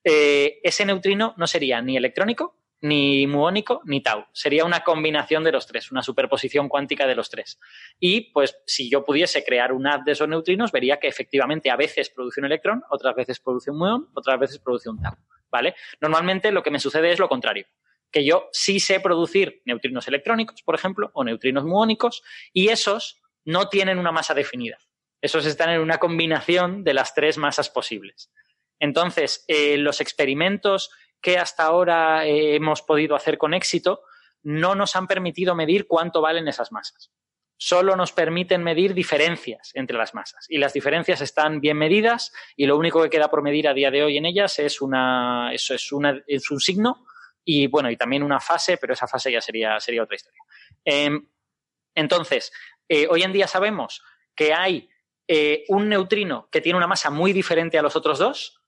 eh, 0.05 0.60
ese 0.62 0.85
neutrino 0.85 1.35
no 1.39 1.47
sería 1.47 1.81
ni 1.81 1.97
electrónico 1.97 2.59
ni 2.82 3.28
muónico 3.28 3.81
ni 3.85 4.02
tau. 4.02 4.27
Sería 4.32 4.64
una 4.64 4.81
combinación 4.81 5.44
de 5.44 5.52
los 5.52 5.66
tres, 5.66 5.90
una 5.93 6.02
superposición 6.02 6.69
cuántica 6.69 7.06
de 7.06 7.14
los 7.14 7.31
tres. 7.31 7.59
Y 7.98 8.32
pues 8.32 8.56
si 8.66 8.90
yo 8.90 9.05
pudiese 9.05 9.44
crear 9.44 9.73
un 9.73 9.86
haz 9.86 10.05
de 10.05 10.12
esos 10.12 10.28
neutrinos, 10.28 10.73
vería 10.73 10.98
que 10.98 11.06
efectivamente 11.06 11.70
a 11.70 11.77
veces 11.77 12.10
produce 12.10 12.40
un 12.40 12.47
electrón, 12.47 12.82
otras 12.90 13.14
veces 13.14 13.40
produce 13.40 13.70
un 13.70 13.78
muón, 13.78 14.09
otras 14.14 14.39
veces 14.39 14.59
produce 14.59 14.90
un 14.90 15.01
tau. 15.01 15.16
¿Vale? 15.51 15.74
Normalmente 16.01 16.51
lo 16.51 16.62
que 16.62 16.70
me 16.70 16.81
sucede 16.81 17.12
es 17.12 17.19
lo 17.19 17.28
contrario. 17.28 17.66
Que 18.12 18.24
yo 18.24 18.48
sí 18.52 18.78
sé 18.78 19.01
producir 19.01 19.62
neutrinos 19.64 20.06
electrónicos, 20.06 20.62
por 20.62 20.74
ejemplo, 20.74 21.10
o 21.14 21.24
neutrinos 21.24 21.64
muónicos, 21.64 22.22
y 22.52 22.68
esos 22.68 23.22
no 23.44 23.68
tienen 23.68 23.98
una 23.98 24.12
masa 24.12 24.34
definida. 24.34 24.78
Esos 25.20 25.47
están 25.47 25.70
en 25.70 25.80
una 25.80 25.98
combinación 25.98 26.84
de 26.84 26.94
las 26.94 27.14
tres 27.14 27.39
masas 27.39 27.70
posibles. 27.70 28.30
Entonces, 28.78 29.44
eh, 29.47 29.78
los 29.78 30.01
experimentos 30.01 30.90
que 31.20 31.39
hasta 31.39 31.62
ahora 31.62 32.26
eh, 32.26 32.56
hemos 32.56 32.82
podido 32.82 33.14
hacer 33.14 33.39
con 33.39 33.55
éxito 33.55 34.02
no 34.43 34.74
nos 34.74 34.97
han 34.97 35.06
permitido 35.06 35.55
medir 35.55 35.86
cuánto 35.86 36.20
valen 36.20 36.48
esas 36.48 36.72
masas. 36.72 37.12
Solo 37.56 37.94
nos 37.94 38.10
permiten 38.10 38.64
medir 38.64 38.93
diferencias 38.93 39.70
entre 39.74 39.97
las 39.97 40.14
masas. 40.14 40.47
Y 40.48 40.59
las 40.59 40.72
diferencias 40.72 41.20
están 41.20 41.60
bien 41.60 41.78
medidas 41.78 42.32
y 42.56 42.66
lo 42.66 42.76
único 42.76 43.01
que 43.01 43.10
queda 43.10 43.30
por 43.30 43.43
medir 43.43 43.68
a 43.68 43.74
día 43.74 43.93
de 43.93 44.02
hoy 44.02 44.16
en 44.16 44.26
ellas 44.26 44.59
es 44.59 44.82
una, 44.82 45.52
eso 45.55 45.72
es, 45.74 45.93
una, 45.93 46.20
es 46.26 46.51
un 46.51 46.59
signo 46.59 47.06
y 47.44 47.66
bueno, 47.66 47.90
y 47.90 47.97
también 47.97 48.23
una 48.23 48.40
fase, 48.40 48.77
pero 48.77 48.93
esa 48.93 49.06
fase 49.06 49.32
ya 49.32 49.40
sería, 49.40 49.78
sería 49.81 50.02
otra 50.02 50.16
historia. 50.16 50.43
Em, 50.85 51.28
entonces, 51.94 52.52
eh, 52.89 53.06
hoy 53.10 53.23
en 53.23 53.32
día 53.32 53.47
sabemos 53.47 54.02
que 54.35 54.55
hay 54.55 54.89
eh, 55.28 55.64
un 55.69 55.89
neutrino 55.89 56.48
que 56.51 56.60
tiene 56.60 56.77
una 56.77 56.86
masa 56.86 57.10
muy 57.10 57.32
diferente 57.32 57.78
a 57.78 57.82
los 57.82 57.97
otros 57.97 58.19
dos, 58.19 58.62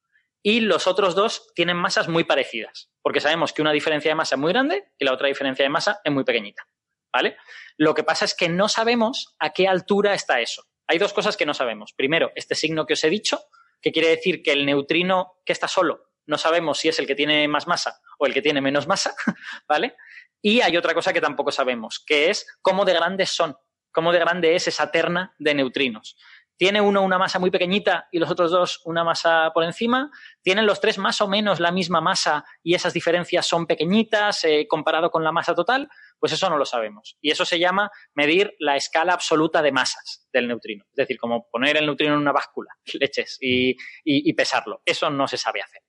y 0.47 0.61
los 0.61 0.87
otros 0.87 1.15
dos 1.15 1.51
tienen 1.55 1.79
masas 1.79 2.07
muy 2.07 2.25
parecidas, 2.25 2.91
porque 3.01 3.21
sabemos 3.21 3.55
que 3.55 3.63
una 3.63 3.73
diferencia 3.73 4.11
de 4.11 4.15
masa 4.15 4.35
es 4.35 4.41
muy 4.41 4.53
grande 4.53 4.93
y 4.99 5.05
la 5.07 5.15
otra 5.15 5.27
diferencia 5.27 5.65
de 5.65 5.71
masa 5.71 6.03
es 6.05 6.13
muy 6.13 6.23
pequeñita. 6.23 6.69
¿Vale? 7.11 7.37
Lo 7.79 7.95
que 7.95 8.05
pasa 8.05 8.27
es 8.27 8.35
que 8.35 8.49
no 8.49 8.69
sabemos 8.69 9.37
a 9.39 9.55
qué 9.55 9.69
altura 9.69 10.15
está 10.15 10.41
eso. 10.41 10.65
Hay 10.87 10.99
dos 10.99 11.15
cosas 11.15 11.37
que 11.37 11.47
no 11.47 11.55
sabemos. 11.55 11.95
Primero, 11.95 12.31
este 12.35 12.55
signo 12.55 12.85
que 12.85 12.93
os 12.93 13.05
he 13.05 13.09
dicho, 13.09 13.41
que 13.81 13.91
quiere 13.91 14.09
decir 14.09 14.43
que 14.43 14.53
el 14.53 14.67
neutrino 14.67 15.39
que 15.47 15.53
está 15.55 15.67
solo, 15.67 16.11
no 16.27 16.39
sabemos 16.39 16.79
si 16.79 16.89
es 16.89 16.99
el 16.99 17.07
que 17.07 17.15
tiene 17.15 17.47
más 17.49 17.67
masa 17.67 18.01
o 18.19 18.27
el 18.27 18.35
que 18.35 18.43
tiene 18.43 18.61
menos 18.61 18.87
masa, 18.87 19.15
¿vale? 19.69 19.97
Y 20.43 20.61
hay 20.61 20.77
otra 20.77 20.95
cosa 20.95 21.13
que 21.13 21.21
tampoco 21.21 21.51
sabemos, 21.51 22.03
que 22.07 22.31
es 22.31 22.47
cómo 22.61 22.85
de 22.85 22.93
grandes 22.93 23.31
son, 23.31 23.57
cómo 23.93 24.13
de 24.13 24.19
grande 24.19 24.55
es 24.55 24.69
esa 24.69 24.91
terna 24.91 25.35
de 25.39 25.55
neutrinos. 25.55 26.17
¿Tiene 26.57 26.81
uno 26.81 27.03
una 27.03 27.19
masa 27.19 27.41
muy 27.41 27.51
pequeñita 27.51 28.09
y 28.13 28.19
los 28.21 28.31
otros 28.31 28.53
dos 28.53 28.81
una 28.85 29.03
masa 29.03 29.51
por 29.53 29.65
encima? 29.65 30.11
¿Tienen 30.41 30.67
los 30.67 30.81
tres 30.81 30.99
más 30.99 31.21
o 31.21 31.27
menos 31.27 31.59
la 31.59 31.73
misma 31.73 32.01
masa 32.01 32.45
y 32.63 32.75
esas 32.75 32.93
diferencias 32.93 33.45
son 33.45 33.67
pequeñitas 33.67 34.45
eh, 34.45 34.67
comparado 34.69 35.11
con 35.11 35.25
la 35.25 35.33
masa 35.33 35.55
total? 35.55 35.89
Pues 36.21 36.33
eso 36.33 36.49
no 36.49 36.57
lo 36.57 36.65
sabemos. 36.65 37.17
Y 37.21 37.33
eso 37.33 37.45
se 37.45 37.59
llama 37.59 37.91
medir 38.15 38.55
la 38.61 38.77
escala 38.77 39.15
absoluta 39.15 39.63
de 39.63 39.73
masas 39.73 40.29
del 40.33 40.47
neutrino. 40.47 40.85
Es 40.91 40.97
decir, 40.97 41.19
como 41.19 41.49
poner 41.51 41.77
el 41.77 41.87
neutrino 41.87 42.15
en 42.15 42.21
una 42.21 42.33
báscula, 42.33 42.71
leches, 43.01 43.37
y, 43.41 44.33
pesarlo. 44.35 44.81
Eso 44.85 45.11
no 45.11 45.27
se 45.27 45.37
sabe 45.37 45.61
hacer. 45.61 45.83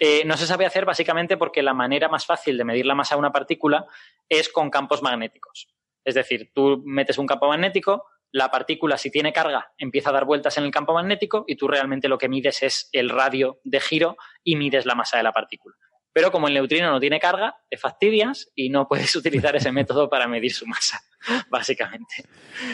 Eh, 0.00 0.24
no 0.24 0.36
se 0.36 0.46
sabe 0.46 0.66
hacer 0.66 0.84
básicamente 0.84 1.36
porque 1.36 1.62
la 1.62 1.74
manera 1.74 2.08
más 2.08 2.26
fácil 2.26 2.58
de 2.58 2.64
medir 2.64 2.86
la 2.86 2.94
masa 2.94 3.14
de 3.14 3.20
una 3.20 3.32
partícula 3.32 3.86
es 4.28 4.48
con 4.48 4.70
campos 4.70 5.02
magnéticos. 5.02 5.68
Es 6.04 6.14
decir, 6.14 6.52
tú 6.54 6.82
metes 6.84 7.18
un 7.18 7.26
campo 7.26 7.48
magnético, 7.48 8.04
la 8.32 8.50
partícula, 8.50 8.98
si 8.98 9.10
tiene 9.10 9.32
carga, 9.32 9.72
empieza 9.78 10.10
a 10.10 10.12
dar 10.12 10.24
vueltas 10.24 10.58
en 10.58 10.64
el 10.64 10.70
campo 10.70 10.94
magnético 10.94 11.44
y 11.46 11.56
tú 11.56 11.68
realmente 11.68 12.08
lo 12.08 12.18
que 12.18 12.28
mides 12.28 12.62
es 12.62 12.88
el 12.92 13.08
radio 13.08 13.60
de 13.64 13.80
giro 13.80 14.16
y 14.44 14.56
mides 14.56 14.86
la 14.86 14.94
masa 14.94 15.16
de 15.16 15.22
la 15.22 15.32
partícula. 15.32 15.74
Pero 16.12 16.30
como 16.30 16.48
el 16.48 16.54
neutrino 16.54 16.90
no 16.90 17.00
tiene 17.00 17.20
carga, 17.20 17.56
te 17.68 17.76
fastidias 17.76 18.50
y 18.54 18.70
no 18.70 18.88
puedes 18.88 19.14
utilizar 19.16 19.54
ese 19.56 19.70
método 19.72 20.08
para 20.08 20.26
medir 20.26 20.52
su 20.52 20.66
masa, 20.66 21.00
básicamente. 21.50 22.24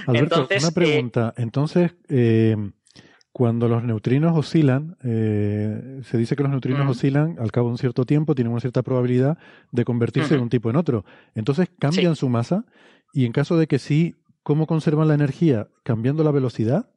Entonces, 0.08 0.62
una 0.62 0.70
eh, 0.70 0.74
pregunta. 0.74 1.34
Entonces, 1.36 1.92
eh, 2.08 2.56
cuando 3.32 3.68
los 3.68 3.82
neutrinos 3.82 4.36
oscilan, 4.36 4.96
eh, 5.04 6.00
se 6.04 6.18
dice 6.18 6.36
que 6.36 6.42
los 6.42 6.50
neutrinos 6.50 6.88
oscilan 6.88 7.36
al 7.38 7.50
cabo 7.50 7.68
de 7.68 7.72
un 7.72 7.78
cierto 7.78 8.04
tiempo, 8.04 8.34
tienen 8.34 8.52
una 8.52 8.60
cierta 8.60 8.82
probabilidad 8.82 9.38
de 9.70 9.84
convertirse 9.84 10.34
de 10.34 10.40
un 10.40 10.50
tipo 10.50 10.68
en 10.70 10.76
otro. 10.76 11.04
Entonces, 11.34 11.68
¿cambian 11.78 12.14
su 12.14 12.28
masa? 12.28 12.64
Y 13.14 13.24
en 13.26 13.32
caso 13.32 13.56
de 13.56 13.66
que 13.66 13.78
sí, 13.78 14.16
¿Cómo 14.42 14.66
conservan 14.66 15.08
la 15.08 15.14
energía? 15.14 15.68
¿Cambiando 15.84 16.24
la 16.24 16.32
velocidad? 16.32 16.90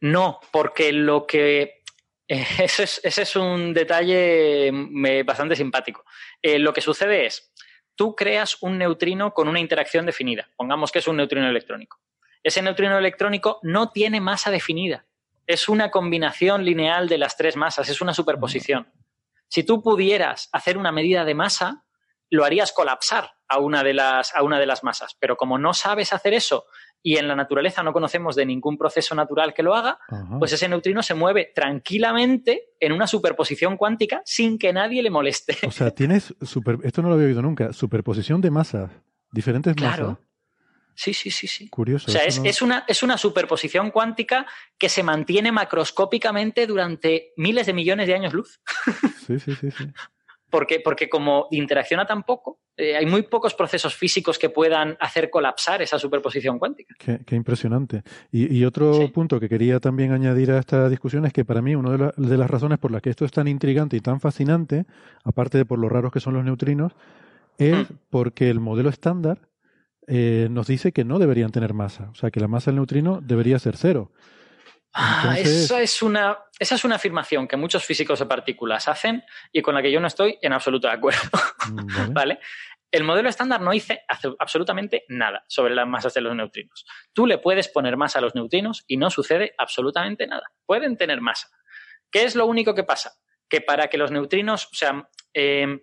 No, 0.00 0.40
porque 0.52 0.92
lo 0.92 1.26
que... 1.26 1.82
Eh, 2.28 2.46
ese, 2.60 3.00
es, 3.02 3.36
un 3.36 3.74
detalle 3.74 4.70
mm, 4.72 5.26
bastante 5.26 5.56
simpático. 5.56 6.04
Eh, 6.40 6.58
lo 6.58 6.72
que 6.72 6.80
sucede 6.80 7.26
es, 7.26 7.52
tú 7.96 8.14
creas 8.14 8.62
un 8.62 8.78
neutrino 8.78 9.34
con 9.34 9.48
una 9.48 9.58
interacción 9.58 10.06
definida. 10.06 10.48
Pongamos 10.56 10.92
que 10.92 11.00
es 11.00 11.08
un 11.08 11.16
neutrino 11.16 11.48
electrónico. 11.48 11.98
Ese 12.42 12.62
neutrino 12.62 12.98
electrónico 12.98 13.58
no 13.62 13.90
tiene 13.90 14.20
masa 14.20 14.50
definida. 14.50 15.06
Es 15.46 15.68
una 15.68 15.90
combinación 15.90 16.64
lineal 16.64 17.08
de 17.08 17.18
las 17.18 17.36
tres 17.36 17.56
masas, 17.56 17.88
es 17.88 18.00
una 18.00 18.14
superposición. 18.14 18.88
Si 19.48 19.64
tú 19.64 19.82
pudieras 19.82 20.48
hacer 20.52 20.78
una 20.78 20.92
medida 20.92 21.24
de 21.24 21.34
masa, 21.34 21.84
lo 22.30 22.44
harías 22.44 22.72
colapsar 22.72 23.32
a 23.48 23.58
una 23.58 23.84
de 23.84 23.92
las, 23.92 24.34
a 24.34 24.42
una 24.42 24.58
de 24.58 24.66
las 24.66 24.82
masas. 24.82 25.16
Pero 25.20 25.36
como 25.36 25.58
no 25.58 25.74
sabes 25.74 26.12
hacer 26.12 26.32
eso 26.32 26.64
y 27.02 27.16
en 27.16 27.28
la 27.28 27.36
naturaleza 27.36 27.82
no 27.82 27.92
conocemos 27.92 28.34
de 28.34 28.46
ningún 28.46 28.78
proceso 28.78 29.14
natural 29.14 29.52
que 29.52 29.62
lo 29.62 29.74
haga, 29.74 29.98
pues 30.38 30.52
ese 30.52 30.68
neutrino 30.68 31.02
se 31.02 31.14
mueve 31.14 31.52
tranquilamente 31.54 32.70
en 32.80 32.92
una 32.92 33.06
superposición 33.06 33.76
cuántica 33.76 34.22
sin 34.24 34.58
que 34.58 34.72
nadie 34.72 35.02
le 35.02 35.10
moleste. 35.10 35.58
O 35.66 35.70
sea, 35.70 35.90
tienes 35.90 36.34
super, 36.40 36.78
esto 36.84 37.02
no 37.02 37.08
lo 37.08 37.14
había 37.14 37.26
oído 37.26 37.42
nunca, 37.42 37.72
superposición 37.72 38.40
de 38.40 38.50
masas, 38.50 38.90
diferentes 39.32 39.74
claro. 39.74 40.10
masas. 40.10 40.31
Sí, 40.94 41.14
sí, 41.14 41.30
sí, 41.30 41.46
sí. 41.46 41.68
Curioso. 41.68 42.10
O 42.10 42.12
sea, 42.12 42.24
es, 42.24 42.62
una, 42.62 42.84
es 42.86 43.02
una 43.02 43.18
superposición 43.18 43.90
cuántica 43.90 44.46
que 44.78 44.88
se 44.88 45.02
mantiene 45.02 45.52
macroscópicamente 45.52 46.66
durante 46.66 47.32
miles 47.36 47.66
de 47.66 47.72
millones 47.72 48.06
de 48.06 48.14
años 48.14 48.32
luz. 48.32 48.60
Sí, 49.26 49.38
sí, 49.38 49.54
sí, 49.54 49.70
sí 49.70 49.84
porque, 50.52 50.80
porque 50.80 51.08
como 51.08 51.48
interacciona 51.50 52.04
tan 52.04 52.24
poco, 52.24 52.60
eh, 52.76 52.94
hay 52.94 53.06
muy 53.06 53.22
pocos 53.22 53.54
procesos 53.54 53.96
físicos 53.96 54.38
que 54.38 54.50
puedan 54.50 54.98
hacer 55.00 55.30
colapsar 55.30 55.80
esa 55.80 55.98
superposición 55.98 56.58
cuántica. 56.58 56.94
Qué, 56.98 57.34
impresionante. 57.34 58.02
Y, 58.30 58.62
otro 58.64 59.10
punto 59.12 59.40
que 59.40 59.48
quería 59.48 59.80
también 59.80 60.12
añadir 60.12 60.50
a 60.50 60.58
esta 60.58 60.90
discusión 60.90 61.24
es 61.24 61.32
que 61.32 61.46
para 61.46 61.62
mí 61.62 61.74
una 61.74 62.12
de, 62.14 62.36
las 62.36 62.50
razones 62.50 62.78
por 62.78 62.90
las 62.90 63.00
que 63.00 63.08
esto 63.08 63.24
es 63.24 63.32
tan 63.32 63.48
intrigante 63.48 63.96
y 63.96 64.00
tan 64.00 64.20
fascinante, 64.20 64.84
aparte 65.24 65.56
de 65.56 65.64
por 65.64 65.78
lo 65.78 65.88
raros 65.88 66.12
que 66.12 66.20
son 66.20 66.34
los 66.34 66.44
neutrinos, 66.44 66.92
es 67.56 67.90
mm. 67.90 67.94
porque 68.10 68.50
el 68.50 68.60
modelo 68.60 68.90
estándar 68.90 69.38
eh, 70.06 70.48
nos 70.50 70.66
dice 70.66 70.92
que 70.92 71.04
no 71.04 71.18
deberían 71.18 71.52
tener 71.52 71.74
masa. 71.74 72.10
O 72.10 72.14
sea, 72.14 72.30
que 72.30 72.40
la 72.40 72.48
masa 72.48 72.70
del 72.70 72.76
neutrino 72.76 73.20
debería 73.22 73.58
ser 73.58 73.76
cero. 73.76 74.10
Ah, 74.94 75.36
esa, 75.38 75.80
es 75.80 76.02
una, 76.02 76.38
esa 76.58 76.74
es 76.74 76.84
una 76.84 76.96
afirmación 76.96 77.48
que 77.48 77.56
muchos 77.56 77.84
físicos 77.84 78.18
de 78.18 78.26
partículas 78.26 78.88
hacen 78.88 79.24
y 79.50 79.62
con 79.62 79.74
la 79.74 79.80
que 79.80 79.90
yo 79.90 80.00
no 80.00 80.06
estoy 80.06 80.38
en 80.42 80.52
absoluto 80.52 80.88
de 80.88 80.94
acuerdo. 80.94 81.20
Mm, 81.70 82.12
vale. 82.12 82.38
El 82.90 83.04
modelo 83.04 83.30
estándar 83.30 83.62
no 83.62 83.70
dice 83.70 84.02
absolutamente 84.38 85.06
nada 85.08 85.46
sobre 85.48 85.74
las 85.74 85.88
masas 85.88 86.12
de 86.12 86.20
los 86.20 86.36
neutrinos. 86.36 86.84
Tú 87.14 87.26
le 87.26 87.38
puedes 87.38 87.68
poner 87.68 87.96
masa 87.96 88.18
a 88.18 88.22
los 88.22 88.34
neutrinos 88.34 88.84
y 88.86 88.98
no 88.98 89.08
sucede 89.08 89.54
absolutamente 89.56 90.26
nada. 90.26 90.52
Pueden 90.66 90.98
tener 90.98 91.22
masa. 91.22 91.48
¿Qué 92.10 92.24
es 92.24 92.36
lo 92.36 92.44
único 92.44 92.74
que 92.74 92.84
pasa? 92.84 93.14
Que 93.48 93.62
para 93.62 93.88
que 93.88 93.96
los 93.96 94.10
neutrinos, 94.10 94.66
o 94.66 94.74
sea, 94.74 95.08
em, 95.32 95.80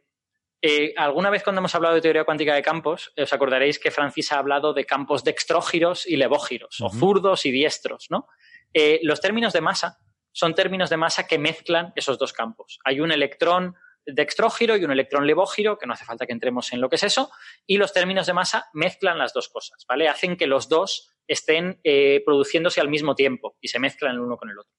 eh, 0.62 0.94
alguna 0.98 1.30
vez 1.30 1.44
cuando 1.44 1.60
hemos 1.60 1.74
hablado 1.76 1.96
de 1.96 2.02
teoría 2.02 2.26
cuántica 2.26 2.54
de 2.54 2.62
campos, 2.62 3.14
os 3.18 3.32
acordaréis 3.32 3.80
que 3.80 3.92
Francis 3.92 4.32
ha 4.32 4.40
hablado 4.40 4.74
de 4.74 4.86
campos 4.86 5.24
dextrógiros 5.24 6.06
y 6.06 6.18
levógiros, 6.18 6.82
o 6.82 6.90
zurdos 6.90 7.46
y 7.46 7.52
diestros, 7.52 8.08
¿no? 8.10 8.28
Eh, 8.74 9.00
los 9.04 9.22
términos 9.22 9.54
de 9.54 9.62
masa 9.62 10.00
son 10.32 10.54
términos 10.54 10.90
de 10.90 10.98
masa 10.98 11.28
que 11.28 11.40
mezclan 11.40 11.94
esos 11.96 12.18
dos 12.18 12.34
campos. 12.34 12.80
Hay 12.84 13.00
un 13.00 13.12
electrón 13.12 13.76
dextrógiro 14.06 14.76
y 14.76 14.84
un 14.84 14.92
electrón 14.92 15.26
levógiro, 15.26 15.78
que 15.78 15.86
no 15.86 15.94
hace 15.94 16.06
falta 16.06 16.26
que 16.26 16.34
entremos 16.34 16.72
en 16.74 16.82
lo 16.82 16.90
que 16.90 16.96
es 16.96 17.04
eso, 17.04 17.32
y 17.66 17.78
los 17.78 17.94
términos 17.94 18.28
de 18.28 18.34
masa 18.34 18.70
mezclan 18.74 19.18
las 19.18 19.34
dos 19.34 19.50
cosas, 19.50 19.86
¿vale? 19.88 20.08
Hacen 20.08 20.36
que 20.36 20.48
los 20.48 20.70
dos 20.70 21.14
estén 21.28 21.80
eh, 21.84 22.22
produciéndose 22.26 22.82
al 22.82 22.90
mismo 22.90 23.16
tiempo 23.16 23.56
y 23.62 23.68
se 23.68 23.80
mezclan 23.80 24.16
el 24.16 24.22
uno 24.22 24.38
con 24.38 24.50
el 24.50 24.60
otro. 24.60 24.74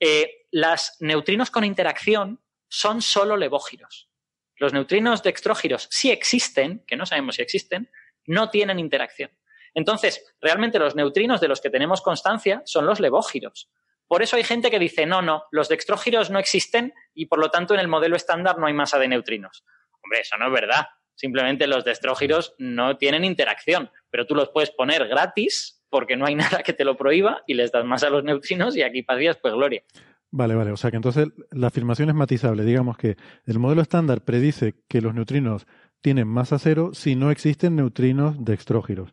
Eh, 0.00 0.46
las 0.50 0.96
neutrinos 1.00 1.50
con 1.50 1.64
interacción 1.64 2.42
son 2.68 3.02
solo 3.02 3.36
levógiros. 3.36 4.08
Los 4.62 4.72
neutrinos 4.72 5.24
dextrógiros 5.24 5.88
sí 5.90 6.12
existen, 6.12 6.84
que 6.86 6.94
no 6.94 7.04
sabemos 7.04 7.34
si 7.34 7.42
existen, 7.42 7.90
no 8.26 8.48
tienen 8.48 8.78
interacción. 8.78 9.32
Entonces, 9.74 10.24
realmente 10.40 10.78
los 10.78 10.94
neutrinos 10.94 11.40
de 11.40 11.48
los 11.48 11.60
que 11.60 11.68
tenemos 11.68 12.00
constancia 12.00 12.62
son 12.64 12.86
los 12.86 13.00
levógiros. 13.00 13.72
Por 14.06 14.22
eso 14.22 14.36
hay 14.36 14.44
gente 14.44 14.70
que 14.70 14.78
dice, 14.78 15.04
no, 15.04 15.20
no, 15.20 15.46
los 15.50 15.68
dextrógiros 15.68 16.30
no 16.30 16.38
existen 16.38 16.94
y 17.12 17.26
por 17.26 17.40
lo 17.40 17.50
tanto 17.50 17.74
en 17.74 17.80
el 17.80 17.88
modelo 17.88 18.14
estándar 18.14 18.56
no 18.56 18.68
hay 18.68 18.72
masa 18.72 19.00
de 19.00 19.08
neutrinos. 19.08 19.64
Hombre, 20.00 20.20
eso 20.20 20.36
no 20.38 20.46
es 20.46 20.52
verdad. 20.52 20.86
Simplemente 21.16 21.66
los 21.66 21.84
dextrógiros 21.84 22.54
no 22.58 22.96
tienen 22.98 23.24
interacción, 23.24 23.90
pero 24.10 24.28
tú 24.28 24.36
los 24.36 24.50
puedes 24.50 24.70
poner 24.70 25.08
gratis 25.08 25.84
porque 25.90 26.16
no 26.16 26.24
hay 26.24 26.34
nada 26.36 26.62
que 26.62 26.72
te 26.72 26.84
lo 26.84 26.96
prohíba 26.96 27.42
y 27.48 27.54
les 27.54 27.72
das 27.72 27.84
más 27.84 28.04
a 28.04 28.10
los 28.10 28.22
neutrinos 28.22 28.76
y 28.76 28.82
aquí 28.82 29.02
pasías 29.02 29.38
pues 29.38 29.54
gloria. 29.54 29.82
Vale, 30.32 30.54
vale. 30.54 30.72
O 30.72 30.76
sea 30.78 30.90
que 30.90 30.96
entonces 30.96 31.28
la 31.50 31.66
afirmación 31.68 32.08
es 32.08 32.14
matizable. 32.14 32.64
Digamos 32.64 32.96
que 32.96 33.16
el 33.46 33.58
modelo 33.58 33.82
estándar 33.82 34.22
predice 34.22 34.74
que 34.88 35.02
los 35.02 35.14
neutrinos 35.14 35.66
tienen 36.00 36.26
masa 36.26 36.58
cero 36.58 36.90
si 36.94 37.14
no 37.14 37.30
existen 37.30 37.76
neutrinos 37.76 38.42
dextrógiros. 38.42 39.12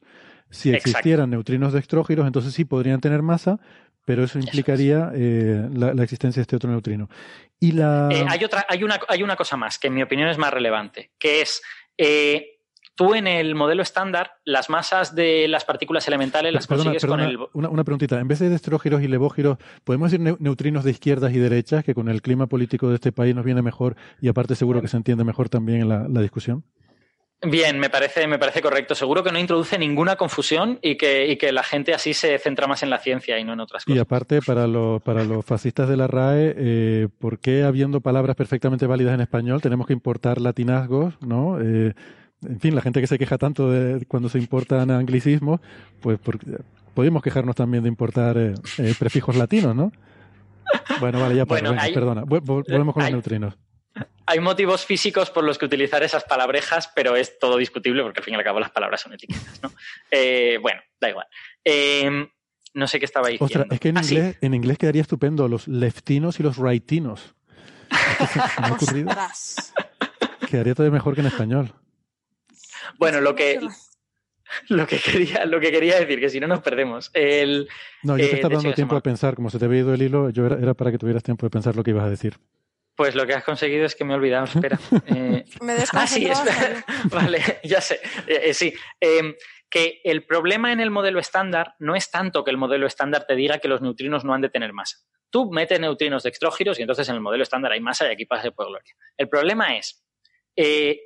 Si 0.50 0.72
existieran 0.72 1.30
neutrinos 1.30 1.74
dextrógiros, 1.74 2.26
entonces 2.26 2.54
sí 2.54 2.66
podrían 2.66 3.02
tener 3.02 3.22
masa, 3.22 3.60
pero 4.06 4.24
eso 4.24 4.40
implicaría 4.40 5.12
eh, 5.14 5.70
la, 5.72 5.92
existencia 6.02 6.40
de 6.40 6.44
este 6.44 6.56
otro 6.56 6.72
neutrino. 6.72 7.10
Y 7.60 7.74
la... 7.74 8.10
Eh, 8.12 8.26
hay, 8.28 8.44
otra, 8.44 8.66
hay, 8.68 8.84
una, 8.84 9.00
hay 9.08 9.22
una 9.22 9.36
cosa 9.36 9.58
más 9.58 9.78
que 9.78 9.88
en 9.88 9.94
mi 9.94 10.02
opinión 10.02 10.30
es 10.30 10.40
más 10.40 10.52
relevante, 10.52 11.12
que 11.20 11.42
es 11.42 11.62
eh, 11.98 12.59
tú 13.00 13.16
en 13.16 13.28
el 13.28 13.56
modelo 13.56 13.82
estándar 13.82 14.34
las 14.44 14.70
masas 14.70 15.16
de 15.16 15.48
las 15.48 15.64
partículas 15.64 16.06
elementales 16.10 16.54
las 16.54 16.68
consigues 16.68 17.06
con 17.06 17.22
el... 17.22 17.40
Una, 17.54 17.70
una, 17.70 17.86
preguntita, 17.86 18.20
en 18.20 18.28
vez 18.28 18.40
de 18.40 18.50
destrógiros 18.50 19.02
y 19.02 19.08
levógiros, 19.08 19.58
¿podemos 19.86 20.12
decir 20.12 20.36
neutrinos 20.38 20.84
de 20.84 20.92
izquierdas 20.92 21.32
y 21.32 21.40
derechas, 21.40 21.86
que 21.86 21.96
con 21.96 22.10
el 22.10 22.22
clima 22.22 22.48
político 22.48 22.90
de 22.90 22.96
este 22.96 23.14
país 23.14 23.34
nos 23.34 23.46
viene 23.46 23.62
mejor 23.62 23.96
y 24.20 24.28
aparte 24.28 24.54
seguro 24.54 24.82
que 24.82 24.90
se 24.90 24.98
entiende 24.98 25.24
mejor 25.24 25.48
también 25.48 25.82
en 25.82 26.14
la 26.14 26.22
discusión? 26.22 26.66
Bien, 27.42 27.80
me 27.80 27.90
parece, 27.90 28.28
me 28.28 28.38
parece 28.38 28.62
correcto. 28.62 28.96
Seguro 28.96 29.24
que 29.24 29.32
no 29.32 29.40
introduce 29.40 29.78
ninguna 29.78 30.18
confusión 30.18 30.78
y 30.82 30.98
que, 30.98 31.38
que, 31.40 31.54
la 31.54 31.64
gente 31.64 31.94
así 31.94 32.14
se 32.14 32.38
centra 32.38 32.68
más 32.68 32.84
en 32.84 32.90
la 32.90 32.98
ciencia 32.98 33.40
y 33.40 33.46
no 33.46 33.54
en 33.54 33.62
otras 33.62 33.86
cosas. 33.86 33.96
Y 33.96 34.00
aparte, 34.00 34.42
para, 34.42 34.68
para 35.00 35.24
los 35.24 35.46
fascistas 35.46 35.88
de 35.88 35.96
la 35.96 36.08
RAE, 36.08 36.54
eh, 36.58 37.08
¿por 37.18 37.40
qué 37.40 37.64
habiendo 37.64 38.02
palabras 38.02 38.36
perfectamente 38.36 38.88
válidas 38.88 39.14
en 39.14 39.22
español 39.22 39.62
tenemos 39.62 39.88
que 39.88 39.94
importar 39.94 40.42
latinazgos? 40.42 41.14
¿no? 41.22 41.62
Eh, 41.62 41.94
en 42.48 42.60
fin, 42.60 42.76
la 42.76 42.82
gente 42.82 43.02
que 43.02 43.08
se 43.08 43.18
queja 43.18 43.38
tanto 43.38 43.70
de 43.70 44.06
cuando 44.06 44.30
se 44.30 44.38
importan 44.38 44.92
anglicismos, 44.92 45.60
pues 46.02 46.20
podemos 46.94 47.22
quejarnos 47.24 47.56
también 47.56 47.84
de 47.84 47.90
importar 47.90 48.38
eh, 48.38 48.54
prefijos 48.98 49.36
latinos, 49.36 49.76
¿no? 49.76 49.92
Bueno, 51.00 51.20
vale, 51.20 51.36
ya 51.36 51.46
bueno, 51.46 51.76
perdona. 51.94 52.24
Volvemos 52.26 52.94
con 52.94 53.04
los 53.04 53.12
neutrinos 53.12 53.58
hay 54.30 54.40
motivos 54.40 54.86
físicos 54.86 55.32
por 55.32 55.44
los 55.44 55.58
que 55.58 55.66
utilizar 55.66 56.04
esas 56.04 56.24
palabrejas, 56.24 56.92
pero 56.94 57.16
es 57.16 57.40
todo 57.40 57.58
discutible 57.58 58.04
porque 58.04 58.20
al 58.20 58.24
fin 58.24 58.36
y 58.36 58.38
al 58.38 58.44
cabo 58.44 58.60
las 58.60 58.70
palabras 58.70 59.02
son 59.02 59.14
etiquetas, 59.14 59.60
¿no? 59.64 59.72
Eh, 60.12 60.60
bueno, 60.62 60.82
da 61.02 61.10
igual. 61.10 61.26
Em, 61.64 62.30
no 62.76 62.88
sé 62.88 63.00
qué 63.00 63.06
estaba 63.06 63.30
diciendo. 63.30 63.46
Ostras, 63.46 63.68
es 63.72 63.80
que 63.80 63.90
en, 63.90 63.98
ah, 63.98 64.02
inglés, 64.04 64.38
en 64.42 64.54
inglés 64.54 64.78
quedaría 64.78 65.02
estupendo 65.02 65.48
los 65.48 65.68
leftinos 65.68 66.40
y 66.40 66.44
los 66.44 66.58
rightinos. 66.58 67.34
¿Me 68.62 68.68
ha 68.68 68.74
ocurrido? 68.74 69.10
Quedaría 70.48 70.76
todavía 70.76 70.94
mejor 70.94 71.16
que 71.16 71.22
en 71.22 71.28
español. 71.28 71.74
Bueno, 72.98 73.22
lo 73.22 73.36
que, 73.36 73.60
lo 74.70 74.88
que 74.88 75.00
quería, 75.00 75.46
lo 75.46 75.60
que 75.60 75.72
quería 75.72 76.00
decir, 76.00 76.20
que 76.20 76.30
si 76.30 76.40
no 76.40 76.48
nos 76.48 76.62
perdemos. 76.62 77.12
El, 77.14 77.68
no, 78.04 78.18
yo 78.18 78.30
te 78.30 78.36
estaba 78.36 78.56
dando 78.56 78.74
tiempo 78.74 78.96
de 78.96 79.02
pensar, 79.02 79.36
como 79.36 79.50
se 79.50 79.60
te 79.60 79.66
había 79.66 79.80
ido 79.80 79.94
el 79.94 80.02
hilo, 80.02 80.30
yo 80.30 80.46
era, 80.48 80.74
para 80.74 80.92
que 80.92 80.98
tuvieras 80.98 81.24
tiempo 81.24 81.46
de 81.46 81.50
pensar 81.50 81.76
lo 81.76 81.84
que 81.84 81.92
ibas 81.92 82.06
a 82.06 82.10
decir. 82.10 82.38
Pues 82.96 83.16
lo 83.16 83.26
que 83.26 83.34
has 83.34 83.44
conseguido 83.44 83.86
es 83.86 83.96
que 83.96 84.04
me 84.04 84.14
he 84.14 84.18
olvidado, 84.18 84.46
espera. 84.54 84.80
Eh, 85.06 85.46
me 85.62 85.74
ah, 85.94 86.08
sí, 86.08 86.26
espera. 86.26 86.84
vale, 87.06 87.60
ya 87.64 87.82
sé. 87.82 88.00
Eh, 88.28 88.42
eh, 88.46 88.54
sí. 88.54 88.74
Em, 89.00 89.34
que 89.70 90.02
el 90.04 90.26
problema 90.26 90.74
en 90.74 90.80
el 90.80 90.90
modelo 90.90 91.20
estándar 91.20 91.76
no 91.78 91.96
es 91.96 92.10
tanto 92.10 92.44
que 92.44 92.50
el 92.50 92.58
modelo 92.58 92.88
estándar 92.88 93.26
te 93.28 93.36
diga 93.36 93.60
que 93.60 93.68
los 93.68 93.82
neutrinos 93.82 94.26
no 94.26 94.34
han 94.34 94.42
de 94.42 94.50
tener 94.50 94.74
masa. 94.74 94.98
Tú 95.30 95.52
metes 95.52 95.80
neutrinos 95.80 96.24
de 96.24 96.30
extrógiros 96.30 96.80
y 96.80 96.82
entonces 96.82 97.08
en 97.08 97.16
el 97.16 97.22
modelo 97.22 97.44
estándar 97.44 97.72
hay 97.72 97.80
masa 97.80 98.08
y 98.08 98.14
aquí 98.14 98.26
pasa 98.26 98.50
por 98.50 98.68
gloria. 98.68 98.96
El 99.16 99.30
problema 99.30 99.78
es, 99.78 100.04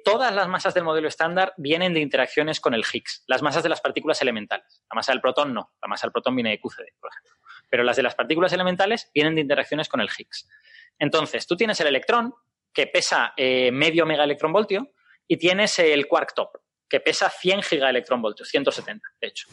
todas 0.03 0.33
las 0.33 0.47
masas 0.47 0.73
del 0.73 0.83
modelo 0.83 1.07
estándar 1.07 1.53
vienen 1.57 1.93
de 1.93 1.99
interacciones 1.99 2.59
con 2.59 2.73
el 2.73 2.83
Higgs, 2.91 3.23
las 3.27 3.41
masas 3.41 3.61
de 3.61 3.69
las 3.69 3.81
partículas 3.81 4.21
elementales. 4.21 4.83
La 4.89 4.95
masa 4.95 5.11
del 5.11 5.21
protón 5.21 5.53
no, 5.53 5.73
la 5.81 5.87
masa 5.87 6.07
del 6.07 6.11
protón 6.11 6.35
viene 6.35 6.49
de 6.49 6.59
QCD, 6.59 6.99
por 6.99 7.11
ejemplo. 7.11 7.37
Pero 7.69 7.83
las 7.83 7.95
de 7.95 8.03
las 8.03 8.15
partículas 8.15 8.51
elementales 8.53 9.11
vienen 9.13 9.35
de 9.35 9.41
interacciones 9.41 9.89
con 9.89 10.01
el 10.01 10.09
Higgs. 10.09 10.47
Entonces, 10.97 11.45
tú 11.47 11.55
tienes 11.55 11.79
el 11.81 11.87
electrón, 11.87 12.33
que 12.73 12.87
pesa 12.87 13.33
eh, 13.37 13.71
medio 13.71 14.05
megaelectronvoltio, 14.05 14.91
y 15.27 15.37
tienes 15.37 15.79
el 15.79 16.07
quark 16.07 16.33
top, 16.33 16.49
que 16.89 16.99
pesa 16.99 17.29
100 17.29 17.63
gigaelectronvoltios, 17.63 18.49
170, 18.49 19.07
de 19.21 19.27
hecho. 19.27 19.47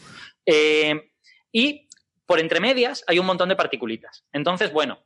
Eh, 0.45 1.11
y 1.51 1.87
por 2.25 2.39
entre 2.39 2.59
medias 2.59 3.03
hay 3.07 3.19
un 3.19 3.25
montón 3.25 3.49
de 3.49 3.55
particulitas. 3.55 4.25
Entonces, 4.31 4.71
bueno, 4.71 5.05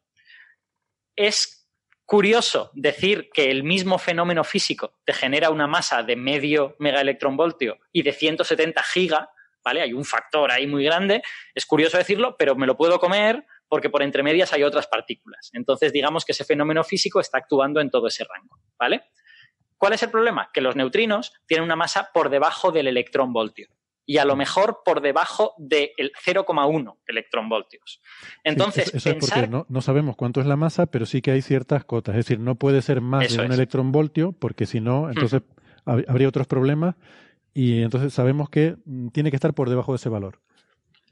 es 1.15 1.54
curioso 2.05 2.71
decir 2.73 3.29
que 3.33 3.49
el 3.49 3.63
mismo 3.63 3.97
fenómeno 3.97 4.43
físico 4.43 4.93
te 5.05 5.13
genera 5.13 5.49
una 5.49 5.67
masa 5.67 6.03
de 6.03 6.15
medio 6.15 6.75
megaelectronvoltio 6.79 7.79
y 7.91 8.03
de 8.03 8.13
170 8.13 8.81
giga, 8.83 9.29
¿vale? 9.63 9.81
Hay 9.81 9.93
un 9.93 10.05
factor 10.05 10.51
ahí 10.51 10.67
muy 10.67 10.83
grande. 10.83 11.21
Es 11.53 11.65
curioso 11.65 11.97
decirlo, 11.97 12.35
pero 12.37 12.55
me 12.55 12.67
lo 12.67 12.77
puedo 12.77 12.99
comer 12.99 13.45
porque 13.67 13.89
por 13.89 14.03
entre 14.03 14.23
medias 14.23 14.53
hay 14.53 14.63
otras 14.63 14.87
partículas. 14.87 15.49
Entonces, 15.53 15.91
digamos 15.91 16.23
que 16.23 16.33
ese 16.33 16.45
fenómeno 16.45 16.83
físico 16.83 17.19
está 17.19 17.39
actuando 17.39 17.81
en 17.81 17.89
todo 17.89 18.07
ese 18.07 18.23
rango, 18.23 18.59
¿vale? 18.77 19.03
¿Cuál 19.77 19.93
es 19.93 20.03
el 20.03 20.11
problema? 20.11 20.49
Que 20.53 20.61
los 20.61 20.75
neutrinos 20.75 21.33
tienen 21.47 21.65
una 21.65 21.75
masa 21.75 22.11
por 22.13 22.29
debajo 22.29 22.71
del 22.71 22.87
electronvoltio 22.87 23.74
y 24.05 24.17
a 24.17 24.25
lo 24.25 24.35
mejor 24.35 24.81
por 24.85 25.01
debajo 25.01 25.53
del 25.57 26.11
0,1 26.25 26.97
electronvoltios. 27.07 28.01
Entonces, 28.43 28.93
eso, 28.93 29.09
es 29.09 29.15
porque 29.15 29.47
no, 29.47 29.81
sabemos 29.81 30.15
cuánto 30.15 30.41
es 30.41 30.47
la 30.47 30.55
masa, 30.55 30.85
pero 30.85 31.05
sí 31.05 31.21
que 31.21 31.31
hay 31.31 31.41
ciertas 31.41 31.85
cotas. 31.85 32.15
Es 32.15 32.25
decir, 32.25 32.39
no 32.39 32.55
puede 32.55 32.81
ser 32.81 33.01
más 33.01 33.35
de 33.35 33.43
un 33.43 33.51
electronvoltio, 33.51 34.31
porque 34.33 34.65
si 34.65 34.79
no, 34.79 35.09
entonces 35.09 35.41
habría 35.85 36.27
otros 36.27 36.47
problemas 36.47 36.95
y 37.53 37.81
entonces 37.81 38.13
sabemos 38.13 38.49
que 38.49 38.75
mm, 38.85 39.09
tiene 39.09 39.29
que 39.29 39.37
estar 39.37 39.53
por 39.53 39.69
debajo 39.69 39.93
de 39.93 39.97
ese 39.97 40.09
valor 40.09 40.41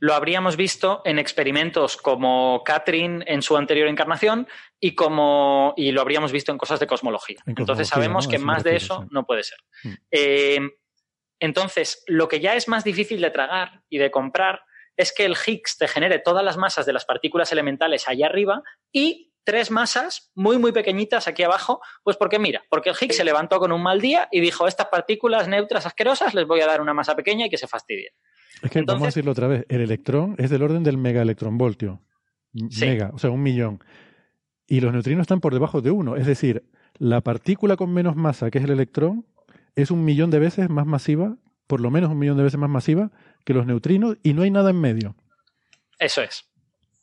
lo 0.04 0.14
habríamos 0.14 0.58
visto 0.58 1.02
en 1.06 1.18
experimentos 1.18 1.96
como 1.96 2.62
Catherine 2.66 3.24
en 3.26 3.42
su 3.42 3.56
anterior 3.56 3.88
encarnación 3.88 4.50
y 4.78 4.96
como 4.96 5.74
y 5.78 5.94
lo 5.94 6.02
habríamos 6.02 6.34
visto 6.34 6.52
en 6.52 6.58
cosas 6.58 6.82
de 6.82 6.88
cosmología. 6.88 7.40
entonces 7.46 7.88
sabemos 7.88 8.28
que 8.28 8.38
más 8.38 8.66
de 8.66 8.76
eso 8.76 9.08
no 9.12 9.26
puede 9.26 9.44
ser. 9.44 9.60
Mm. 9.84 9.94
Eh, 10.12 10.60
entonces, 11.44 12.06
lo 12.08 12.30
que 12.30 12.40
ya 12.40 12.56
es 12.56 12.70
más 12.70 12.86
difícil 12.86 13.20
de 13.20 13.30
tragar 13.30 13.82
y 13.90 13.98
de 13.98 14.12
comprar 14.12 14.62
es 14.96 15.14
que 15.14 15.26
el 15.26 15.36
Higgs 15.36 15.78
te 15.78 15.90
genere 15.90 16.20
todas 16.20 16.42
las 16.42 16.56
masas 16.56 16.86
de 16.86 16.94
las 16.94 17.04
partículas 17.04 17.52
elementales 17.52 18.08
allá 18.08 18.28
arriba 18.28 18.64
y 18.94 19.34
tres 19.44 19.70
masas 19.70 20.32
muy, 20.36 20.58
muy 20.58 20.72
pequeñitas 20.72 21.28
aquí 21.28 21.44
abajo. 21.44 21.82
Pues 22.02 22.16
porque 22.16 22.40
mira, 22.40 22.64
porque 22.70 22.92
el 22.92 22.96
Higgs 22.96 23.18
se 23.18 23.26
levantó 23.26 23.60
con 23.60 23.74
un 23.74 23.84
mal 23.84 24.00
día 24.00 24.30
y 24.32 24.40
dijo, 24.40 24.68
estas 24.68 24.88
partículas 24.88 25.50
neutras 25.50 25.86
asquerosas 25.86 26.34
les 26.34 26.48
voy 26.48 26.62
a 26.62 26.66
dar 26.66 26.80
una 26.80 26.94
masa 26.94 27.14
pequeña 27.14 27.48
y 27.48 27.50
que 27.50 27.58
se 27.58 27.68
fastidien. 27.68 28.14
Es 28.62 28.72
que 28.72 28.82
vamos 28.84 29.04
a 29.04 29.08
decirlo 29.08 29.32
otra 29.34 29.48
vez, 29.48 29.66
el 29.68 29.82
electrón 29.82 30.36
es 30.38 30.50
del 30.50 30.64
orden 30.64 30.82
del 30.82 30.98
megaelectronvoltio. 30.98 32.02
Mega, 32.54 33.12
o 33.14 33.18
sea, 33.20 33.32
un 33.32 33.44
millón. 33.44 33.84
Y 34.66 34.80
los 34.80 34.94
neutrinos 34.94 35.24
están 35.24 35.42
por 35.42 35.52
debajo 35.52 35.82
de 35.82 35.92
uno. 35.92 36.16
Es 36.16 36.26
decir, 36.26 36.64
la 37.00 37.20
partícula 37.20 37.76
con 37.76 37.94
menos 37.94 38.16
masa, 38.16 38.50
que 38.50 38.60
es 38.60 38.64
el 38.64 38.72
electrón, 38.72 39.26
es 39.76 39.92
un 39.92 40.06
millón 40.06 40.30
de 40.32 40.40
veces 40.40 40.70
más 40.70 40.86
masiva, 40.86 41.38
por 41.68 41.82
lo 41.82 41.92
menos 41.92 42.12
un 42.12 42.20
millón 42.20 42.38
de 42.38 42.44
veces 42.44 42.60
más 42.60 42.70
masiva 42.70 43.12
que 43.46 43.54
los 43.54 43.66
neutrinos, 43.66 44.18
y 44.24 44.34
no 44.34 44.44
hay 44.44 44.52
nada 44.52 44.70
en 44.70 44.80
medio. 44.80 45.16
Eso 46.00 46.22
es. 46.22 46.46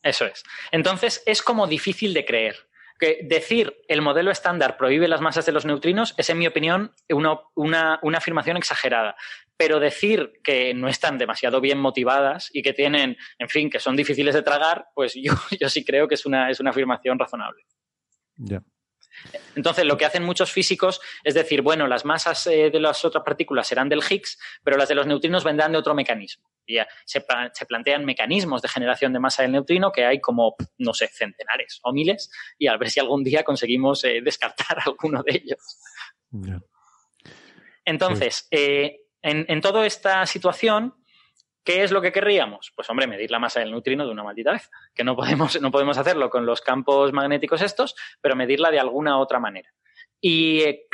Eso 0.03 0.25
es. 0.25 0.43
Entonces, 0.71 1.21
es 1.25 1.41
como 1.41 1.67
difícil 1.67 2.13
de 2.13 2.25
creer 2.25 2.55
que 3.01 3.19
decir 3.23 3.75
el 3.87 4.03
modelo 4.03 4.29
estándar 4.29 4.77
prohíbe 4.77 5.07
las 5.07 5.21
masas 5.21 5.45
de 5.47 5.51
los 5.51 5.65
neutrinos 5.65 6.13
es, 6.17 6.29
en 6.29 6.37
mi 6.37 6.45
opinión, 6.45 6.93
una, 7.09 7.99
afirmación 8.15 8.57
exagerada. 8.57 9.15
Pero 9.57 9.79
decir 9.79 10.33
que 10.43 10.75
no 10.75 10.87
están 10.87 11.17
demasiado 11.17 11.59
bien 11.61 11.79
motivadas 11.79 12.49
y 12.53 12.61
que 12.61 12.73
tienen, 12.73 13.17
en 13.39 13.49
fin, 13.49 13.71
que 13.71 13.79
son 13.79 13.95
difíciles 13.95 14.35
de 14.35 14.43
tragar, 14.43 14.85
pues 14.93 15.15
yo, 15.15 15.33
yo 15.59 15.67
sí 15.67 15.83
creo 15.83 16.07
que 16.07 16.13
es 16.13 16.27
una, 16.27 16.51
es 16.51 16.59
una 16.59 16.69
afirmación 16.69 17.17
razonable. 17.17 17.63
Ya. 18.37 18.61
Entonces, 19.55 19.85
lo 19.85 19.97
que 19.97 20.05
hacen 20.05 20.23
muchos 20.23 20.51
físicos 20.51 21.01
es 21.23 21.33
decir, 21.33 21.61
bueno, 21.61 21.87
las 21.87 22.05
masas 22.05 22.47
eh, 22.47 22.69
de 22.69 22.79
las 22.79 23.03
otras 23.03 23.23
partículas 23.23 23.67
serán 23.67 23.89
del 23.89 24.01
Higgs, 24.07 24.39
pero 24.63 24.77
las 24.77 24.89
de 24.89 24.95
los 24.95 25.07
neutrinos 25.07 25.43
vendrán 25.43 25.71
de 25.71 25.77
otro 25.77 25.93
mecanismo. 25.93 26.49
Y 26.65 26.77
se, 27.05 27.25
se, 27.53 27.65
plantean 27.65 28.05
mecanismos 28.05 28.61
de 28.61 28.69
generación 28.69 29.11
de 29.13 29.19
masa 29.19 29.43
del 29.43 29.51
neutrino 29.51 29.91
que 29.91 30.05
hay 30.05 30.21
como, 30.21 30.55
no 30.77 30.93
sé, 30.93 31.07
centenares 31.07 31.79
o 31.83 31.91
miles, 31.91 32.31
y 32.57 32.67
a 32.67 32.77
ver 32.77 32.89
si 32.89 32.99
algún 32.99 33.23
día 33.23 33.43
conseguimos 33.43 34.03
eh, 34.03 34.21
descartar 34.23 34.77
alguno 34.85 35.23
de 35.23 35.41
ellos. 35.43 35.79
Entonces, 37.83 38.47
eh, 38.51 39.01
en, 39.21 39.45
en 39.49 39.61
toda 39.61 39.85
esta 39.85 40.25
situación, 40.25 40.95
¿Qué 41.63 41.83
es 41.83 41.91
lo 41.91 42.01
que 42.01 42.11
querríamos? 42.11 42.71
Pues 42.75 42.89
hombre, 42.89 43.07
medir 43.07 43.29
la 43.29 43.39
masa 43.39 43.59
del 43.59 43.71
neutrino 43.71 44.05
de 44.05 44.11
una 44.11 44.23
maldita 44.23 44.51
vez, 44.51 44.69
que 44.95 45.03
no 45.03 45.15
podemos, 45.15 45.61
no 45.61 45.71
podemos 45.71 45.97
hacerlo 45.97 46.29
con 46.29 46.45
los 46.45 46.61
campos 46.61 47.13
magnéticos 47.13 47.61
estos, 47.61 47.95
pero 48.19 48.35
medirla 48.35 48.71
de 48.71 48.79
alguna 48.79 49.19
otra 49.19 49.39
manera. 49.39 49.69
Y 50.19 50.61
eh, 50.61 50.87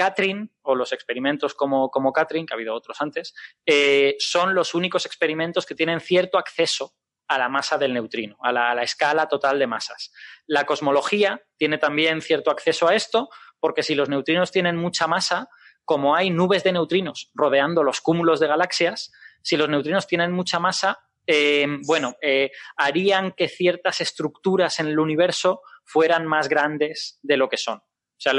o 0.62 0.76
los 0.76 0.94
experimentos 0.94 1.54
como, 1.54 1.90
como 1.90 2.14
que 2.14 2.22
ha 2.22 2.54
habido 2.54 2.74
otros 2.74 3.02
antes, 3.02 3.34
eh, 3.66 4.16
son 4.20 4.56
los 4.56 4.74
únicos 4.74 5.06
experimentos 5.06 5.66
que 5.66 5.76
tienen 5.76 6.00
cierto 6.00 6.38
acceso 6.38 6.94
a 7.28 7.38
la 7.38 7.50
masa 7.50 7.78
del 7.78 7.94
neutrino, 7.94 8.38
a 8.42 8.52
la, 8.52 8.82
escala 8.82 9.28
total 9.28 9.60
de 9.60 9.68
masas. 9.68 10.14
La 10.46 10.66
cosmología 10.66 11.44
tiene 11.58 11.78
también 11.78 12.22
cierto 12.22 12.52
acceso 12.52 12.88
a 12.88 12.96
esto, 12.96 13.30
porque 13.60 13.84
si 13.84 13.96
los 13.96 14.08
neutrinos 14.08 14.52
tienen 14.52 14.78
mucha 14.78 15.08
masa, 15.08 15.50
como 15.84 16.16
hay 16.16 16.30
nubes 16.30 16.64
de 16.64 16.72
neutrinos 16.72 17.32
rodeando 17.34 17.84
los 17.84 18.00
cúmulos 18.00 18.40
de 18.40 18.48
galaxias, 18.48 19.12
si 19.42 19.58
los 19.58 19.70
neutrinos 19.70 20.08
tienen 20.08 20.32
mucha 20.32 20.60
masa, 20.60 21.00
eh, 21.26 21.68
bueno, 21.86 22.16
eh, 22.22 22.52
harían 22.78 23.34
que 23.34 23.50
ciertas 23.50 24.00
estructuras 24.02 24.80
en 24.80 24.88
el 24.88 25.00
universo 25.00 25.62
fueran 25.84 26.26
más 26.26 26.48
grandes 26.48 27.20
de 27.22 27.38
lo 27.38 27.50
que 27.50 27.58
son. 27.58 27.82
O 28.18 28.20
sea, 28.20 28.34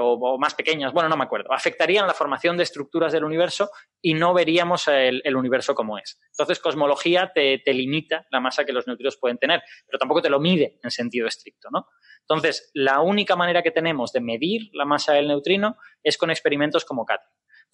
o, 0.00 0.38
más 0.38 0.54
pequeñas, 0.54 0.92
bueno, 0.92 1.08
no 1.08 1.16
me 1.16 1.22
acuerdo. 1.22 1.52
Afectarían 1.52 2.08
la 2.08 2.14
formación 2.14 2.56
de 2.56 2.64
estructuras 2.64 3.12
del 3.12 3.22
universo 3.22 3.70
y 4.00 4.14
no 4.14 4.34
veríamos 4.34 4.88
el, 4.88 5.36
universo 5.36 5.76
como 5.76 5.96
es. 5.96 6.20
Entonces, 6.32 6.58
cosmología 6.58 7.30
te, 7.32 7.62
te, 7.64 7.72
limita 7.72 8.26
la 8.32 8.40
masa 8.40 8.64
que 8.64 8.72
los 8.72 8.88
neutrinos 8.88 9.16
pueden 9.18 9.38
tener, 9.38 9.62
pero 9.86 9.98
tampoco 10.00 10.22
te 10.22 10.28
lo 10.28 10.40
mide 10.40 10.80
en 10.82 10.90
sentido 10.90 11.28
estricto, 11.28 11.68
¿no? 11.70 11.86
Entonces, 12.22 12.72
la 12.74 13.00
única 13.00 13.36
manera 13.36 13.62
que 13.62 13.70
tenemos 13.70 14.12
de 14.12 14.20
medir 14.20 14.70
la 14.72 14.86
masa 14.86 15.12
del 15.12 15.28
neutrino 15.28 15.76
es 16.02 16.18
con 16.18 16.30
experimentos 16.30 16.84
como 16.84 17.04
CAT. 17.04 17.20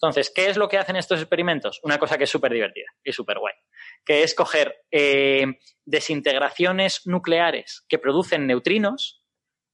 Entonces, 0.01 0.31
¿qué 0.33 0.49
es 0.49 0.55
lo 0.55 0.69
que 0.69 0.77
hacen 0.77 0.95
estos 0.95 1.19
experimentos? 1.19 1.81
Una 1.83 1.99
cosa 1.99 2.17
que 2.17 2.23
es 2.23 2.29
súper 2.29 2.53
divertida 2.53 2.87
y 3.03 3.11
súper 3.11 3.37
guay, 3.37 3.53
que 4.05 4.23
es 4.23 4.33
coger 4.33 4.85
eh, 4.91 5.59
desintegraciones 5.83 7.05
nucleares 7.05 7.85
que 7.89 7.99
producen 7.99 8.47
neutrinos, 8.47 9.21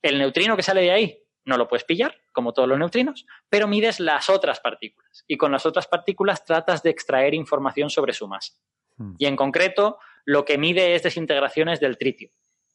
el 0.02 0.18
neutrino 0.18 0.56
que 0.56 0.64
sale 0.64 0.82
de 0.82 0.92
ahí 0.92 1.26
no 1.46 1.58
lo 1.58 1.68
puedes 1.68 1.84
pillar, 1.84 2.20
como 2.34 2.54
todos 2.54 2.68
los 2.68 2.80
neutrinos, 2.80 3.26
pero 3.50 3.68
mides 3.68 4.00
las 4.00 4.30
otras 4.30 4.60
partículas 4.60 5.24
y 5.28 5.38
con 5.38 5.52
las 5.52 5.66
otras 5.66 5.88
partículas 5.88 6.44
tratas 6.44 6.82
de 6.82 6.90
extraer 6.90 7.34
información 7.34 7.90
sobre 7.90 8.14
su 8.14 8.28
masa. 8.28 8.54
Hmm. 8.98 9.14
Y 9.20 9.28
en 9.28 9.36
concreto, 9.36 10.00
lo 10.26 10.44
que 10.44 10.58
mide 10.58 10.96
es 10.96 11.04
desintegraciones 11.04 11.80
del 11.80 11.98
tritio. 11.98 12.32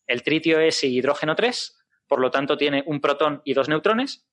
El 0.07 0.23
tritio 0.23 0.61
es 0.61 0.83
hidrógeno 0.85 1.35
3, 1.35 1.79
por 2.07 2.21
lo 2.21 2.31
tanto 2.31 2.57
tiene 2.57 2.83
un 2.87 3.01
protón 3.01 3.43
y 3.45 3.55
dos 3.55 3.69
neutrones, 3.69 4.27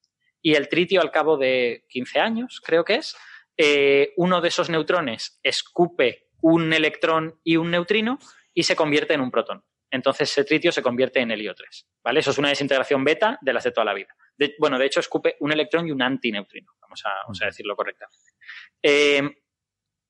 y 0.48 0.56
el 0.56 0.69
tritio 0.69 1.02
al 1.02 1.11
cabo 1.11 1.36
de 1.36 1.84
15 1.90 2.22
años, 2.22 2.61
creo 2.64 2.86
que 2.86 2.95
es, 2.95 3.18
eh, 3.57 4.14
uno 4.15 4.40
de 4.40 4.48
esos 4.48 4.69
neutrones 4.69 5.41
escupe 5.44 6.30
un 6.40 6.72
electrón 6.72 7.38
y 7.44 7.57
un 7.57 7.69
neutrino 7.69 8.18
y 8.53 8.64
se 8.64 8.74
convierte 8.74 9.14
en 9.14 9.19
un 9.19 9.30
protón. 9.30 9.65
Entonces 9.91 10.32
ese 10.32 10.45
tritio 10.45 10.72
se 10.72 10.82
convierte 10.82 11.19
en 11.19 11.32
helio 11.32 11.53
3. 11.53 11.90
¿vale? 12.02 12.22
Eso 12.22 12.32
es 12.32 12.38
una 12.38 12.48
desintegración 12.48 13.03
beta 13.03 13.38
de 13.41 13.52
las 13.52 13.65
de 13.65 13.72
toda 13.74 13.84
la 13.84 13.94
vida. 13.94 14.15
bueno, 14.57 14.80
de 14.80 14.86
hecho 14.86 15.02
escupe 15.02 15.36
un 15.41 15.52
electrón 15.52 15.86
y 15.86 15.91
un 15.91 16.02
antineutrino, 16.02 16.72
vamos 16.80 17.03
a, 17.06 17.10
vamos 17.24 17.41
a 17.41 17.48
decirlo 17.48 17.76
correctamente. 17.76 18.32
Eh, 18.82 19.30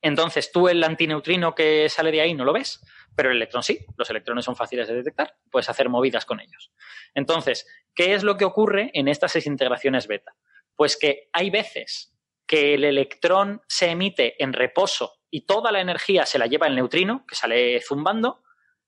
entonces 0.02 0.52
tú 0.52 0.68
el 0.70 0.84
antineutrino 0.84 1.56
que 1.56 1.90
sale 1.90 2.12
de 2.12 2.22
ahí 2.22 2.34
no 2.34 2.46
lo 2.46 2.54
ves, 2.54 2.82
pero 3.16 3.30
el 3.32 3.38
electrón 3.38 3.64
sí. 3.64 3.86
Los 3.98 4.10
electrones 4.10 4.46
son 4.46 4.56
fáciles 4.56 4.88
de 4.88 4.96
detectar, 4.96 5.36
puedes 5.52 5.70
hacer 5.70 5.90
movidas 5.90 6.26
con 6.26 6.40
ellos. 6.40 6.72
Entonces, 7.14 7.66
¿Qué 7.98 8.14
es 8.14 8.22
lo 8.22 8.38
que 8.38 8.46
ocurre 8.46 8.92
en 8.94 9.08
estas 9.08 9.34
desintegraciones 9.34 10.06
beta? 10.06 10.36
Pues 10.76 10.98
que 10.98 11.30
hay 11.34 11.50
veces 11.50 12.16
que 12.46 12.76
el 12.76 12.84
electrón 12.84 13.64
se 13.68 13.90
emite 13.90 14.42
en 14.42 14.54
reposo 14.54 15.16
y 15.32 15.48
toda 15.48 15.72
la 15.72 15.82
energía 15.82 16.28
se 16.28 16.38
la 16.38 16.46
lleva 16.46 16.68
el 16.68 16.76
neutrino, 16.76 17.26
que 17.28 17.34
sale 17.34 17.82
zumbando, 17.82 18.44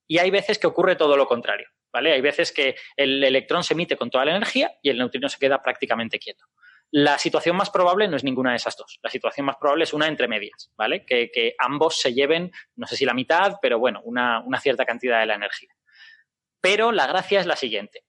y 0.07 0.19
hay 0.19 0.30
veces 0.30 0.60
que 0.60 0.68
ocurre 0.68 0.95
todo 0.95 1.18
lo 1.18 1.26
contrario. 1.26 1.68
¿vale? 1.91 2.14
Hay 2.14 2.22
veces 2.22 2.52
que 2.52 2.76
el 2.95 3.23
electrón 3.23 3.64
se 3.64 3.73
emite 3.73 3.98
con 3.98 4.11
toda 4.11 4.26
la 4.26 4.36
energía 4.36 4.77
y 4.84 4.91
el 4.91 4.99
neutrino 4.99 5.27
se 5.27 5.40
queda 5.40 5.60
prácticamente 5.64 6.19
quieto. 6.19 6.45
La 6.91 7.18
situación 7.18 7.56
más 7.56 7.70
probable 7.70 8.07
no 8.07 8.16
es 8.16 8.24
ninguna 8.24 8.52
de 8.52 8.57
esas 8.57 8.76
dos. 8.76 8.99
La 9.03 9.10
situación 9.10 9.45
más 9.45 9.57
probable 9.57 9.84
es 9.84 9.94
una 9.94 10.07
entre 10.07 10.28
medias, 10.28 10.72
¿vale? 10.76 11.06
Que, 11.06 11.56
ambos 11.60 11.99
se 11.99 12.14
lleven, 12.14 12.52
no 12.76 12.88
sé 12.88 12.95
si 12.95 13.06
la 13.06 13.14
mitad, 13.14 13.57
pero 13.61 13.78
bueno, 13.78 14.02
una 14.03 14.60
cierta 14.60 14.86
cantidad 14.86 15.20
de 15.20 15.28
la 15.28 15.36
energía. 15.36 15.70
Pero 16.61 16.91
la 16.91 17.07
gracia 17.07 17.40
es 17.40 17.45
la 17.45 17.56
siguiente 17.56 18.03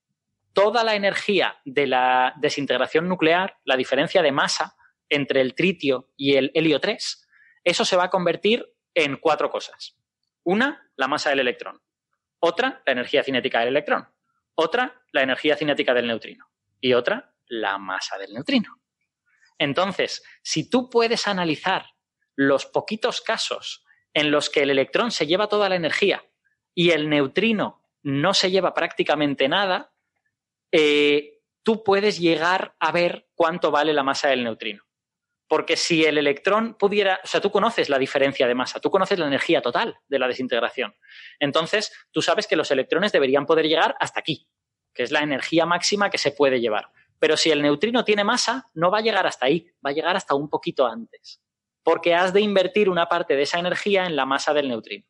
toda 0.53 0.85
la 0.85 0.95
energía 0.95 1.61
de 1.65 1.87
la 1.87 2.35
desintegración 2.37 3.09
nuclear, 3.09 3.57
la 3.65 3.77
diferencia 3.77 4.23
de 4.23 4.33
masa 4.33 4.77
entre 5.09 5.41
el 5.41 5.55
tritio 5.55 6.11
y 6.17 6.37
el 6.37 6.51
helio 6.55 6.81
3, 6.81 7.29
eso 7.65 7.85
se 7.85 7.97
va 7.97 8.05
a 8.05 8.11
convertir 8.11 8.67
en 8.95 9.17
cuatro 9.17 9.51
cosas. 9.51 9.97
Una, 10.43 10.91
la 10.97 11.09
masa 11.09 11.31
del 11.31 11.41
electrón. 11.41 11.81
Otra, 12.39 12.83
la 12.87 12.93
energía 12.93 13.23
cinética 13.23 13.61
del 13.61 13.69
electrón. 13.69 14.09
Otra, 14.55 15.03
la 15.13 15.23
energía 15.23 15.57
cinética 15.57 15.95
del 15.95 16.07
neutrino. 16.07 16.51
Y 16.81 16.95
otra, 16.95 17.30
la 17.51 17.77
masa 17.79 18.17
del 18.17 18.33
neutrino. 18.33 18.81
Entonces, 19.59 20.23
si 20.43 20.71
tú 20.71 20.89
puedes 20.89 21.29
analizar 21.29 21.85
los 22.35 22.65
poquitos 22.65 23.21
casos 23.21 23.85
en 24.15 24.31
los 24.31 24.49
que 24.49 24.63
el 24.63 24.71
electrón 24.71 25.11
se 25.11 25.27
lleva 25.27 25.49
toda 25.49 25.69
la 25.69 25.77
energía 25.77 26.25
y 26.75 26.91
el 26.91 27.11
neutrino 27.11 27.85
no 28.03 28.33
se 28.33 28.51
lleva 28.51 28.73
prácticamente 28.73 29.49
nada, 29.49 29.93
eh, 30.73 31.41
tú 31.63 31.85
puedes 31.85 32.19
llegar 32.19 32.75
a 32.81 32.93
ver 32.93 33.29
cuánto 33.35 33.71
vale 33.71 33.93
la 33.93 34.03
masa 34.03 34.29
del 34.29 34.45
neutrino. 34.45 34.85
Porque 35.47 35.77
si 35.77 36.05
el 36.05 36.17
electrón 36.17 36.77
pudiera, 36.79 37.21
o 37.25 37.27
sea, 37.27 37.41
tú 37.41 37.51
conoces 37.51 37.89
la 37.89 37.99
diferencia 37.99 38.47
de 38.47 38.55
masa, 38.55 38.81
tú 38.81 38.89
conoces 38.89 39.19
la 39.19 39.27
energía 39.27 39.61
total 39.61 39.99
de 40.07 40.19
la 40.19 40.29
desintegración. 40.29 40.95
Entonces, 41.41 41.93
tú 42.13 42.23
sabes 42.23 42.47
que 42.47 42.57
los 42.57 42.71
electrones 42.71 43.11
deberían 43.11 43.47
poder 43.47 43.67
llegar 43.67 43.97
hasta 43.99 44.21
aquí, 44.21 44.49
que 44.95 45.03
es 45.03 45.11
la 45.11 45.21
energía 45.21 45.67
máxima 45.67 46.09
que 46.09 46.19
se 46.19 46.31
puede 46.31 46.61
llevar. 46.61 46.93
Pero 47.21 47.37
si 47.37 47.51
el 47.51 47.63
neutrino 47.63 48.03
tiene 48.05 48.25
masa, 48.25 48.67
no 48.75 48.91
va 48.91 48.99
a 48.99 49.03
llegar 49.03 49.27
hasta 49.27 49.47
ahí, 49.47 49.71
va 49.85 49.91
a 49.91 49.93
llegar 49.93 50.17
hasta 50.17 50.35
un 50.35 50.49
poquito 50.49 50.87
antes. 50.87 51.41
Porque 51.85 52.15
has 52.15 52.33
de 52.33 52.41
invertir 52.41 52.89
una 52.89 53.07
parte 53.07 53.37
de 53.37 53.43
esa 53.43 53.61
energía 53.61 54.07
en 54.07 54.17
la 54.17 54.27
masa 54.27 54.53
del 54.53 54.69
neutrino. 54.69 55.05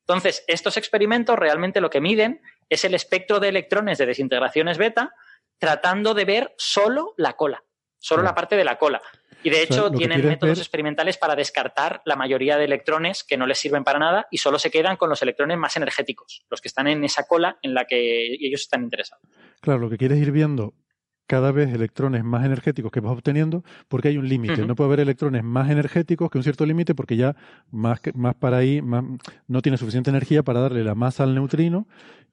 Entonces, 0.00 0.42
estos 0.48 0.76
experimentos 0.76 1.38
realmente 1.38 1.80
lo 1.80 1.90
que 1.90 2.00
miden 2.00 2.40
es 2.68 2.84
el 2.84 2.94
espectro 2.94 3.38
de 3.38 3.48
electrones 3.48 3.98
de 3.98 4.06
desintegraciones 4.06 4.78
beta 4.78 5.14
tratando 5.58 6.14
de 6.14 6.24
ver 6.24 6.54
solo 6.56 7.14
la 7.16 7.34
cola, 7.34 7.62
solo 7.98 8.22
la 8.22 8.34
parte 8.34 8.56
de 8.56 8.64
la 8.64 8.78
cola. 8.78 9.00
Y 9.44 9.50
de 9.50 9.62
hecho 9.62 9.90
tienen 9.90 10.24
métodos 10.26 10.58
experimentales 10.58 11.18
para 11.18 11.36
descartar 11.36 12.00
la 12.04 12.16
mayoría 12.16 12.56
de 12.56 12.64
electrones 12.64 13.24
que 13.24 13.36
no 13.36 13.46
les 13.46 13.58
sirven 13.58 13.84
para 13.84 13.98
nada 13.98 14.26
y 14.30 14.38
solo 14.38 14.58
se 14.58 14.70
quedan 14.70 14.96
con 14.96 15.08
los 15.08 15.20
electrones 15.22 15.58
más 15.58 15.76
energéticos, 15.76 16.44
los 16.48 16.60
que 16.60 16.68
están 16.68 16.86
en 16.88 17.04
esa 17.04 17.26
cola 17.26 17.58
en 17.62 17.74
la 17.74 17.84
que 17.84 18.34
ellos 18.40 18.62
están 18.62 18.82
interesados. 18.82 19.22
Claro, 19.60 19.80
lo 19.80 19.90
que 19.90 19.98
quieres 19.98 20.18
ir 20.18 20.32
viendo 20.32 20.74
cada 21.32 21.50
vez 21.50 21.72
electrones 21.72 22.24
más 22.24 22.44
energéticos 22.44 22.92
que 22.92 23.00
vas 23.00 23.10
obteniendo 23.10 23.64
porque 23.88 24.08
hay 24.08 24.18
un 24.18 24.28
límite. 24.28 24.66
No 24.66 24.76
puede 24.76 24.88
haber 24.88 25.00
electrones 25.00 25.42
más 25.42 25.70
energéticos 25.70 26.30
que 26.30 26.36
un 26.36 26.44
cierto 26.44 26.66
límite 26.66 26.94
porque 26.94 27.16
ya 27.16 27.34
más, 27.70 28.02
más 28.12 28.34
para 28.34 28.58
ahí 28.58 28.82
no 28.82 29.62
tiene 29.62 29.78
suficiente 29.78 30.10
energía 30.10 30.42
para 30.42 30.60
darle 30.60 30.84
la 30.84 30.94
masa 30.94 31.22
al 31.22 31.34
neutrino 31.34 31.86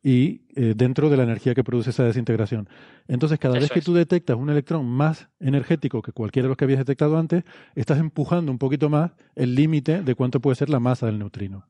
y 0.03 0.41
eh, 0.53 0.73
dentro 0.75 1.09
de 1.09 1.15
la 1.15 1.23
energía 1.23 1.55
que 1.55 1.63
produce 1.63 1.91
esa 1.91 2.03
desintegración. 2.03 2.67
Entonces, 3.07 3.39
cada 3.39 3.57
vez 3.57 3.71
que 3.71 3.79
tú 3.79 3.93
detectas 3.93 4.35
un 4.35 4.49
electrón 4.49 4.85
más 4.85 5.29
energético 5.39 6.01
que 6.01 6.11
cualquiera 6.11 6.47
de 6.47 6.49
los 6.49 6.57
que 6.57 6.65
habías 6.65 6.79
detectado 6.79 7.17
antes, 7.17 7.45
estás 7.75 7.99
empujando 7.99 8.51
un 8.51 8.57
poquito 8.57 8.89
más 8.89 9.11
el 9.33 9.55
límite 9.55 10.03
de 10.03 10.13
cuánto 10.13 10.41
puede 10.41 10.57
ser 10.57 10.69
la 10.69 10.81
masa 10.81 11.05
del 11.05 11.19
neutrino. 11.19 11.63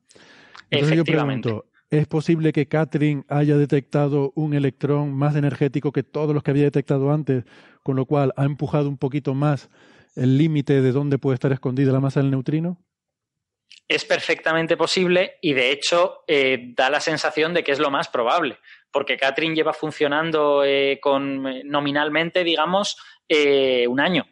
Entonces 0.68 0.96
yo 0.96 1.04
pregunto, 1.04 1.66
¿Es 1.90 2.06
posible 2.06 2.52
que 2.52 2.68
Catherine 2.68 3.24
haya 3.28 3.56
detectado 3.56 4.32
un 4.36 4.54
electrón 4.54 5.12
más 5.12 5.34
energético 5.34 5.90
que 5.90 6.04
todos 6.04 6.32
los 6.32 6.44
que 6.44 6.52
había 6.52 6.62
detectado 6.62 7.10
antes, 7.10 7.44
con 7.82 7.96
lo 7.96 8.06
cual 8.06 8.32
ha 8.36 8.44
empujado 8.44 8.88
un 8.88 8.96
poquito 8.96 9.34
más 9.34 9.70
el 10.14 10.38
límite 10.38 10.82
de 10.82 10.92
dónde 10.92 11.18
puede 11.18 11.34
estar 11.34 11.50
escondida 11.50 11.92
la 11.92 11.98
masa 11.98 12.20
del 12.20 12.30
neutrino? 12.30 12.80
Es 13.88 14.04
perfectamente 14.04 14.76
posible 14.76 15.38
y 15.42 15.52
de 15.52 15.72
hecho 15.72 16.22
eh, 16.28 16.72
da 16.76 16.90
la 16.90 17.00
sensación 17.00 17.54
de 17.54 17.64
que 17.64 17.72
es 17.72 17.80
lo 17.80 17.90
más 17.90 18.06
probable, 18.06 18.58
porque 18.92 19.16
Catherine 19.16 19.56
lleva 19.56 19.72
funcionando 19.72 20.62
eh, 20.64 21.00
con, 21.02 21.44
eh, 21.48 21.62
nominalmente, 21.64 22.44
digamos, 22.44 22.98
un 23.28 24.00
año. 24.00 24.26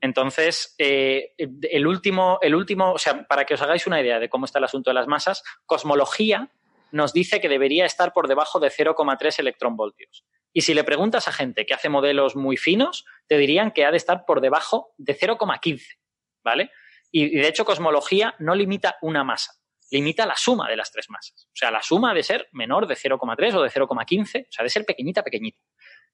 Entonces, 0.00 0.74
el, 0.78 1.86
último, 1.86 2.38
el 2.42 2.54
último, 2.54 2.92
o 2.92 2.98
sea, 2.98 3.24
para 3.26 3.44
que 3.44 3.54
os 3.54 3.62
hagáis 3.62 3.86
una 3.86 4.00
idea 4.00 4.18
de 4.18 4.28
cómo 4.28 4.44
está 4.44 4.58
el 4.58 4.64
asunto 4.64 4.90
de 4.90 4.94
las 4.94 5.06
masas, 5.06 5.44
cosmología 5.66 6.50
nos 6.94 7.12
dice 7.12 7.40
que 7.40 7.48
debería 7.48 7.86
estar 7.86 8.12
por 8.12 8.28
debajo 8.28 8.60
de 8.60 8.68
0,3 8.70 9.40
electronvoltios. 9.40 10.24
Y 10.52 10.60
si 10.60 10.74
le 10.74 10.84
preguntas 10.84 11.26
a 11.26 11.32
gente 11.32 11.66
que 11.66 11.74
hace 11.74 11.88
modelos 11.88 12.36
muy 12.36 12.56
finos, 12.56 13.04
te 13.26 13.36
dirían 13.36 13.72
que 13.72 13.84
ha 13.84 13.90
de 13.90 13.96
estar 13.96 14.24
por 14.24 14.40
debajo 14.40 14.94
de 14.96 15.18
0,15, 15.18 15.98
¿vale? 16.44 16.70
Y 17.10 17.30
de 17.30 17.48
hecho, 17.48 17.64
cosmología 17.64 18.36
no 18.38 18.54
limita 18.54 18.96
una 19.02 19.24
masa, 19.24 19.54
limita 19.90 20.24
la 20.24 20.36
suma 20.36 20.68
de 20.68 20.76
las 20.76 20.92
tres 20.92 21.10
masas. 21.10 21.46
O 21.46 21.56
sea, 21.56 21.72
la 21.72 21.82
suma 21.82 22.12
ha 22.12 22.14
de 22.14 22.22
ser 22.22 22.48
menor 22.52 22.86
de 22.86 22.94
0,3 22.94 23.54
o 23.54 23.62
de 23.62 23.70
0,15, 23.70 24.46
o 24.48 24.52
sea, 24.52 24.62
de 24.62 24.70
ser 24.70 24.84
pequeñita, 24.84 25.24
pequeñita. 25.24 25.58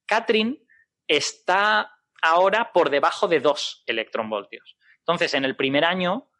Catherine 0.06 0.62
está 1.06 1.92
ahora 2.22 2.72
por 2.72 2.88
debajo 2.88 3.28
de 3.28 3.40
2 3.40 3.84
electronvoltios. 3.84 4.78
Entonces, 5.00 5.34
en 5.34 5.44
el 5.44 5.56
primer 5.56 5.84
año, 5.84 6.30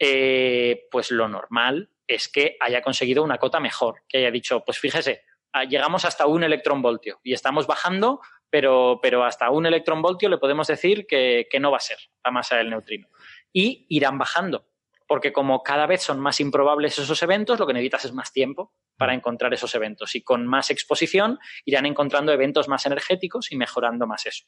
eh, 0.00 0.88
pues 0.90 1.12
lo 1.12 1.28
normal 1.28 1.93
es 2.06 2.28
que 2.28 2.56
haya 2.60 2.82
conseguido 2.82 3.22
una 3.22 3.38
cota 3.38 3.60
mejor, 3.60 4.02
que 4.08 4.18
haya 4.18 4.30
dicho, 4.30 4.62
pues 4.64 4.78
fíjese, 4.78 5.22
ah, 5.52 5.64
llegamos 5.64 6.04
hasta 6.04 6.26
un 6.26 6.44
electronvoltio 6.44 7.20
y 7.22 7.32
estamos 7.32 7.66
bajando, 7.66 8.20
pero, 8.50 9.00
pero 9.02 9.24
hasta 9.24 9.50
un 9.50 9.66
electronvoltio 9.66 10.28
le 10.28 10.38
podemos 10.38 10.66
decir 10.66 11.06
que, 11.06 11.46
que 11.50 11.60
no 11.60 11.70
va 11.70 11.78
a 11.78 11.80
ser 11.80 11.98
la 12.24 12.30
masa 12.30 12.56
del 12.56 12.70
neutrino. 12.70 13.08
Y 13.52 13.86
irán 13.88 14.18
bajando, 14.18 14.68
porque 15.06 15.32
como 15.32 15.62
cada 15.62 15.86
vez 15.86 16.02
son 16.02 16.20
más 16.20 16.40
improbables 16.40 16.98
esos 16.98 17.22
eventos, 17.22 17.58
lo 17.58 17.66
que 17.66 17.72
necesitas 17.72 18.04
es 18.06 18.12
más 18.12 18.32
tiempo 18.32 18.72
para 18.96 19.14
encontrar 19.14 19.52
esos 19.52 19.74
eventos. 19.74 20.14
Y 20.14 20.22
con 20.22 20.46
más 20.46 20.70
exposición 20.70 21.38
irán 21.64 21.86
encontrando 21.86 22.32
eventos 22.32 22.68
más 22.68 22.86
energéticos 22.86 23.52
y 23.52 23.56
mejorando 23.56 24.06
más 24.06 24.26
eso. 24.26 24.46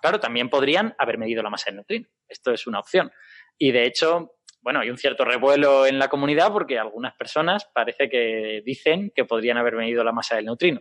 Claro, 0.00 0.20
también 0.20 0.48
podrían 0.48 0.94
haber 0.98 1.18
medido 1.18 1.42
la 1.42 1.50
masa 1.50 1.66
del 1.66 1.76
neutrino. 1.76 2.08
Esto 2.28 2.52
es 2.52 2.66
una 2.66 2.80
opción. 2.80 3.12
Y 3.58 3.72
de 3.72 3.84
hecho, 3.84 4.34
bueno, 4.62 4.80
hay 4.80 4.90
un 4.90 4.96
cierto 4.96 5.24
revuelo 5.24 5.86
en 5.86 5.98
la 5.98 6.08
comunidad 6.08 6.52
porque 6.52 6.78
algunas 6.78 7.14
personas 7.14 7.68
parece 7.74 8.08
que 8.08 8.62
dicen 8.64 9.12
que 9.14 9.24
podrían 9.24 9.58
haber 9.58 9.74
medido 9.74 10.04
la 10.04 10.12
masa 10.12 10.36
del 10.36 10.46
neutrino. 10.46 10.80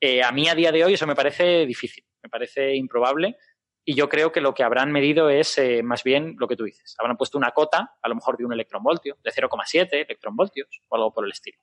Eh, 0.00 0.22
a 0.22 0.32
mí 0.32 0.48
a 0.48 0.54
día 0.54 0.72
de 0.72 0.84
hoy 0.84 0.94
eso 0.94 1.06
me 1.06 1.14
parece 1.14 1.64
difícil, 1.64 2.04
me 2.22 2.28
parece 2.28 2.74
improbable 2.74 3.36
y 3.84 3.94
yo 3.94 4.08
creo 4.08 4.32
que 4.32 4.40
lo 4.40 4.52
que 4.52 4.64
habrán 4.64 4.90
medido 4.90 5.30
es 5.30 5.56
eh, 5.58 5.82
más 5.82 6.02
bien 6.02 6.36
lo 6.38 6.48
que 6.48 6.56
tú 6.56 6.64
dices. 6.64 6.96
Habrán 6.98 7.16
puesto 7.16 7.38
una 7.38 7.52
cota, 7.52 7.96
a 8.02 8.08
lo 8.08 8.14
mejor 8.16 8.36
de 8.36 8.44
un 8.44 8.52
electronvoltio, 8.52 9.16
de 9.22 9.30
0,7 9.30 9.88
electronvoltios 9.92 10.82
o 10.88 10.96
algo 10.96 11.12
por 11.12 11.24
el 11.24 11.30
estilo. 11.30 11.58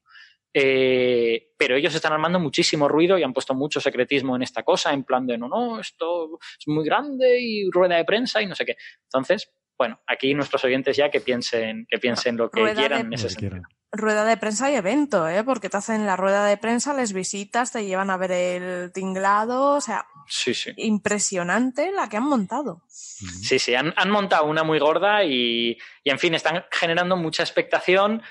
Eh, 0.53 1.53
pero 1.57 1.75
ellos 1.75 1.93
están 1.93 2.13
armando 2.13 2.39
muchísimo 2.39 2.87
ruido 2.87 3.17
y 3.17 3.23
han 3.23 3.33
puesto 3.33 3.53
mucho 3.53 3.81
secretismo 3.81 4.35
en 4.35 4.41
esta 4.41 4.63
cosa, 4.63 4.93
en 4.93 5.03
plan 5.03 5.27
de 5.27 5.37
no, 5.37 5.47
no, 5.47 5.79
esto 5.79 6.39
es 6.57 6.67
muy 6.67 6.85
grande 6.85 7.39
y 7.39 7.69
rueda 7.69 7.97
de 7.97 8.05
prensa 8.05 8.41
y 8.41 8.47
no 8.47 8.55
sé 8.55 8.65
qué. 8.65 8.77
Entonces, 9.03 9.51
bueno, 9.77 10.01
aquí 10.07 10.33
nuestros 10.33 10.63
oyentes 10.63 10.97
ya 10.97 11.11
que 11.11 11.21
piensen, 11.21 11.85
que 11.89 11.99
piensen 11.99 12.37
lo 12.37 12.49
que 12.49 12.73
quieran 12.73 13.07
en 13.07 13.13
ese 13.13 13.29
sentido. 13.29 13.61
Rueda 13.91 14.25
de 14.25 14.37
prensa 14.37 14.69
y 14.69 14.75
evento, 14.75 15.27
¿eh? 15.29 15.43
Porque 15.43 15.69
te 15.69 15.77
hacen 15.77 16.05
la 16.05 16.17
rueda 16.17 16.45
de 16.45 16.57
prensa, 16.57 16.93
les 16.93 17.13
visitas, 17.13 17.71
te 17.71 17.85
llevan 17.85 18.09
a 18.09 18.17
ver 18.17 18.31
el 18.31 18.91
tinglado, 18.91 19.75
o 19.75 19.81
sea, 19.81 20.05
sí, 20.27 20.53
sí. 20.53 20.73
impresionante 20.75 21.91
la 21.91 22.09
que 22.09 22.17
han 22.17 22.27
montado. 22.27 22.81
Sí, 22.89 23.59
sí, 23.59 23.75
han, 23.75 23.93
han 23.95 24.09
montado 24.09 24.45
una 24.45 24.63
muy 24.63 24.79
gorda 24.79 25.23
y, 25.23 25.77
y, 26.03 26.09
en 26.09 26.19
fin, 26.19 26.33
están 26.33 26.65
generando 26.69 27.15
mucha 27.15 27.43
expectación. 27.43 28.21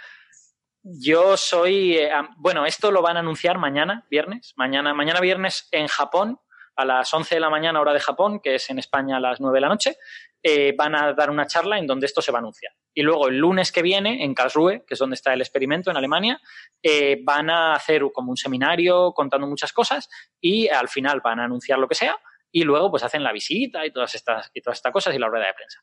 Yo 0.82 1.36
soy, 1.36 1.97
eh, 1.97 2.10
bueno, 2.36 2.66
esto 2.66 2.90
lo 2.90 3.01
van 3.02 3.16
a 3.16 3.20
anunciar 3.20 3.59
mañana, 3.59 4.05
viernes, 4.10 4.52
mañana, 4.56 4.94
mañana 4.94 5.20
viernes 5.20 5.68
en 5.73 5.86
Japón, 5.89 6.39
a 6.77 6.85
las 6.85 7.12
11 7.12 7.36
de 7.36 7.40
la 7.40 7.51
mañana 7.51 7.81
hora 7.81 7.93
de 7.93 8.01
Japón, 8.01 8.40
que 8.40 8.55
es 8.56 8.70
en 8.70 8.78
España 8.78 9.16
a 9.16 9.20
las 9.20 9.40
9 9.40 9.56
de 9.56 9.60
la 9.60 9.68
noche, 9.68 9.97
eh, 10.43 10.75
van 10.77 10.95
a 10.95 11.13
dar 11.13 11.31
una 11.31 11.47
charla 11.47 11.79
en 11.79 11.87
donde 11.87 12.07
esto 12.07 12.23
se 12.23 12.33
va 12.33 12.39
a 12.39 12.41
anunciar. 12.41 12.73
Y 12.95 13.03
luego 13.03 13.29
el 13.29 13.37
lunes 13.37 13.73
que 13.73 13.83
viene, 13.83 14.25
en 14.25 14.35
Karlsruhe, 14.35 14.85
que 14.87 14.95
es 14.95 14.99
donde 14.99 15.15
está 15.15 15.33
el 15.33 15.41
experimento 15.41 15.91
en 15.91 15.97
Alemania, 15.97 16.41
eh, 16.83 17.19
van 17.23 17.51
a 17.51 17.75
hacer 17.75 18.03
como 18.13 18.31
un 18.31 18.37
seminario 18.37 19.13
contando 19.13 19.47
muchas 19.47 19.73
cosas 19.73 20.09
y 20.41 20.69
al 20.69 20.89
final 20.89 21.21
van 21.23 21.41
a 21.41 21.45
anunciar 21.45 21.79
lo 21.79 21.89
que 21.89 21.95
sea 21.95 22.19
y 22.51 22.63
luego 22.63 22.91
pues 22.91 23.03
hacen 23.03 23.23
la 23.23 23.33
visita 23.33 23.85
y 23.85 23.91
todas 23.91 24.15
estas, 24.15 24.51
y 24.55 24.63
todas 24.63 24.79
estas 24.79 24.93
cosas 24.93 25.15
y 25.15 25.19
la 25.19 25.29
rueda 25.29 25.47
de 25.47 25.55
prensa. 25.55 25.81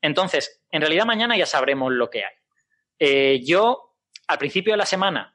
Entonces, 0.00 0.62
en 0.70 0.80
realidad 0.80 1.06
mañana 1.06 1.36
ya 1.36 1.46
sabremos 1.46 1.92
lo 1.92 2.10
que 2.10 2.24
hay. 2.24 2.34
Eh, 2.98 3.40
yo, 3.44 3.96
al 4.28 4.38
principio 4.38 4.74
de 4.74 4.76
la 4.76 4.86
semana, 4.86 5.33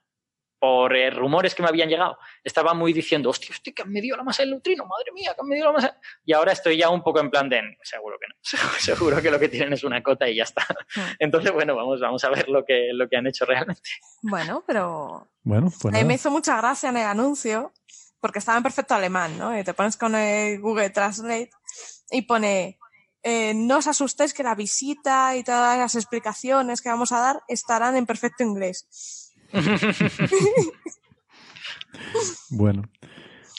por 0.59 0.95
eh, 0.95 1.09
rumores 1.09 1.55
que 1.55 1.63
me 1.63 1.69
habían 1.69 1.89
llegado, 1.89 2.17
estaba 2.43 2.73
muy 2.73 2.91
diciendo, 2.91 3.29
hostia, 3.29 3.51
hostia, 3.51 3.73
que 3.73 3.81
han 3.81 3.91
medido 3.91 4.17
la 4.17 4.23
masa 4.23 4.43
del 4.43 4.51
neutrino, 4.51 4.85
madre 4.85 5.11
mía, 5.13 5.33
que 5.33 5.41
han 5.41 5.47
medido 5.47 5.67
la 5.67 5.71
masa. 5.73 5.97
Y 6.25 6.33
ahora 6.33 6.51
estoy 6.51 6.77
ya 6.77 6.89
un 6.89 7.01
poco 7.01 7.21
en 7.21 7.29
plan 7.29 7.49
de, 7.49 7.61
seguro 7.81 8.17
que 8.19 8.27
no, 8.27 8.35
seguro 8.79 9.21
que 9.21 9.31
lo 9.31 9.39
que 9.39 9.47
tienen 9.47 9.73
es 9.73 9.83
una 9.83 10.03
cota 10.03 10.27
y 10.27 10.35
ya 10.35 10.43
está. 10.43 10.65
Hmm. 10.95 11.01
Entonces, 11.19 11.51
bueno, 11.53 11.75
vamos, 11.75 12.01
vamos 12.01 12.23
a 12.23 12.29
ver 12.29 12.49
lo 12.49 12.65
que, 12.65 12.89
lo 12.93 13.07
que 13.07 13.15
han 13.15 13.27
hecho 13.27 13.45
realmente. 13.45 13.89
Bueno, 14.21 14.63
pero. 14.67 15.29
Bueno, 15.43 15.71
pues. 15.81 16.05
me 16.05 16.13
hizo 16.13 16.29
mucha 16.29 16.57
gracia 16.57 16.89
en 16.89 16.97
el 16.97 17.05
anuncio, 17.05 17.71
porque 18.19 18.39
estaba 18.39 18.57
en 18.57 18.63
perfecto 18.63 18.93
alemán, 18.93 19.37
¿no? 19.37 19.57
Y 19.57 19.63
te 19.63 19.73
pones 19.73 19.95
con 19.95 20.13
el 20.15 20.59
Google 20.59 20.89
Translate 20.89 21.51
y 22.11 22.23
pone. 22.23 22.77
Eh, 23.21 23.53
no 23.53 23.77
os 23.77 23.87
asustéis 23.87 24.33
que 24.33 24.43
la 24.43 24.55
visita 24.55 25.35
y 25.35 25.43
todas 25.43 25.77
las 25.77 25.95
explicaciones 25.95 26.81
que 26.81 26.87
vamos 26.87 27.11
a 27.11 27.19
dar 27.19 27.43
estarán 27.49 27.97
en 27.97 28.05
perfecto 28.05 28.43
inglés. 28.43 29.28
bueno, 32.51 32.83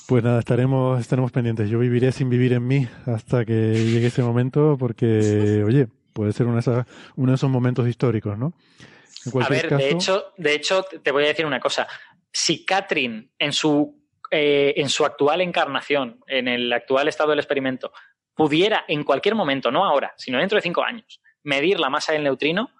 pues 0.06 0.24
nada, 0.24 0.40
estaremos, 0.40 1.00
estaremos 1.00 1.32
pendientes. 1.32 1.70
Yo 1.70 1.78
viviré 1.78 2.12
sin 2.12 2.28
vivir 2.30 2.52
en 2.52 2.66
mí 2.66 2.88
hasta 3.06 3.44
que 3.44 3.52
llegue 3.52 4.08
ese 4.08 4.22
momento, 4.22 4.76
porque, 4.78 5.62
oye, 5.64 5.88
puede 6.12 6.32
ser 6.32 6.46
uno 6.46 6.56
de, 6.56 6.60
esos, 6.60 6.84
uno 7.16 7.32
de 7.32 7.36
esos 7.36 7.50
momentos 7.50 7.88
históricos, 7.88 8.38
¿no? 8.38 8.54
a 9.40 9.48
ver, 9.48 9.68
de, 9.68 9.90
hecho, 9.90 10.32
de 10.36 10.54
hecho, 10.54 10.82
te 10.82 11.12
voy 11.12 11.24
a 11.24 11.28
decir 11.28 11.44
una 11.44 11.60
cosa. 11.60 11.86
Si 12.32 12.64
Catherine, 12.64 13.28
en 13.38 13.52
su, 13.52 14.02
eh, 14.30 14.72
en 14.76 14.88
su 14.88 15.04
actual 15.04 15.42
encarnación, 15.42 16.20
en 16.26 16.48
el 16.48 16.72
actual 16.72 17.08
estado 17.08 17.30
del 17.30 17.38
experimento, 17.38 17.92
pudiera 18.34 18.84
en 18.88 19.04
cualquier 19.04 19.34
momento, 19.34 19.70
no 19.70 19.84
ahora, 19.84 20.14
sino 20.16 20.38
dentro 20.38 20.56
de 20.56 20.62
cinco 20.62 20.82
años, 20.82 21.20
medir 21.42 21.78
la 21.78 21.90
masa 21.90 22.12
del 22.12 22.24
neutrino, 22.24 22.70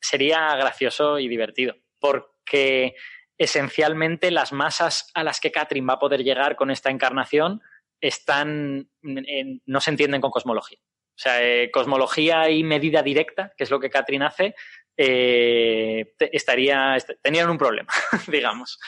sería 0.00 0.54
gracioso 0.56 1.18
y 1.18 1.28
divertido 1.28 1.74
porque 2.00 2.94
esencialmente 3.38 4.30
las 4.30 4.52
masas 4.52 5.10
a 5.14 5.24
las 5.24 5.40
que 5.40 5.52
Catherine 5.52 5.86
va 5.86 5.94
a 5.94 5.98
poder 5.98 6.22
llegar 6.22 6.56
con 6.56 6.70
esta 6.70 6.90
encarnación 6.90 7.60
están, 8.00 8.90
no 9.02 9.80
se 9.80 9.90
entienden 9.90 10.20
con 10.20 10.30
cosmología. 10.30 10.78
O 10.80 11.22
sea, 11.22 11.42
eh, 11.42 11.70
cosmología 11.70 12.48
y 12.48 12.62
medida 12.64 13.02
directa, 13.02 13.52
que 13.56 13.64
es 13.64 13.70
lo 13.70 13.78
que 13.78 13.90
Catherine 13.90 14.24
hace, 14.24 14.54
eh, 14.96 16.14
estaría, 16.18 16.96
tenían 17.22 17.50
un 17.50 17.58
problema, 17.58 17.92
digamos. 18.28 18.78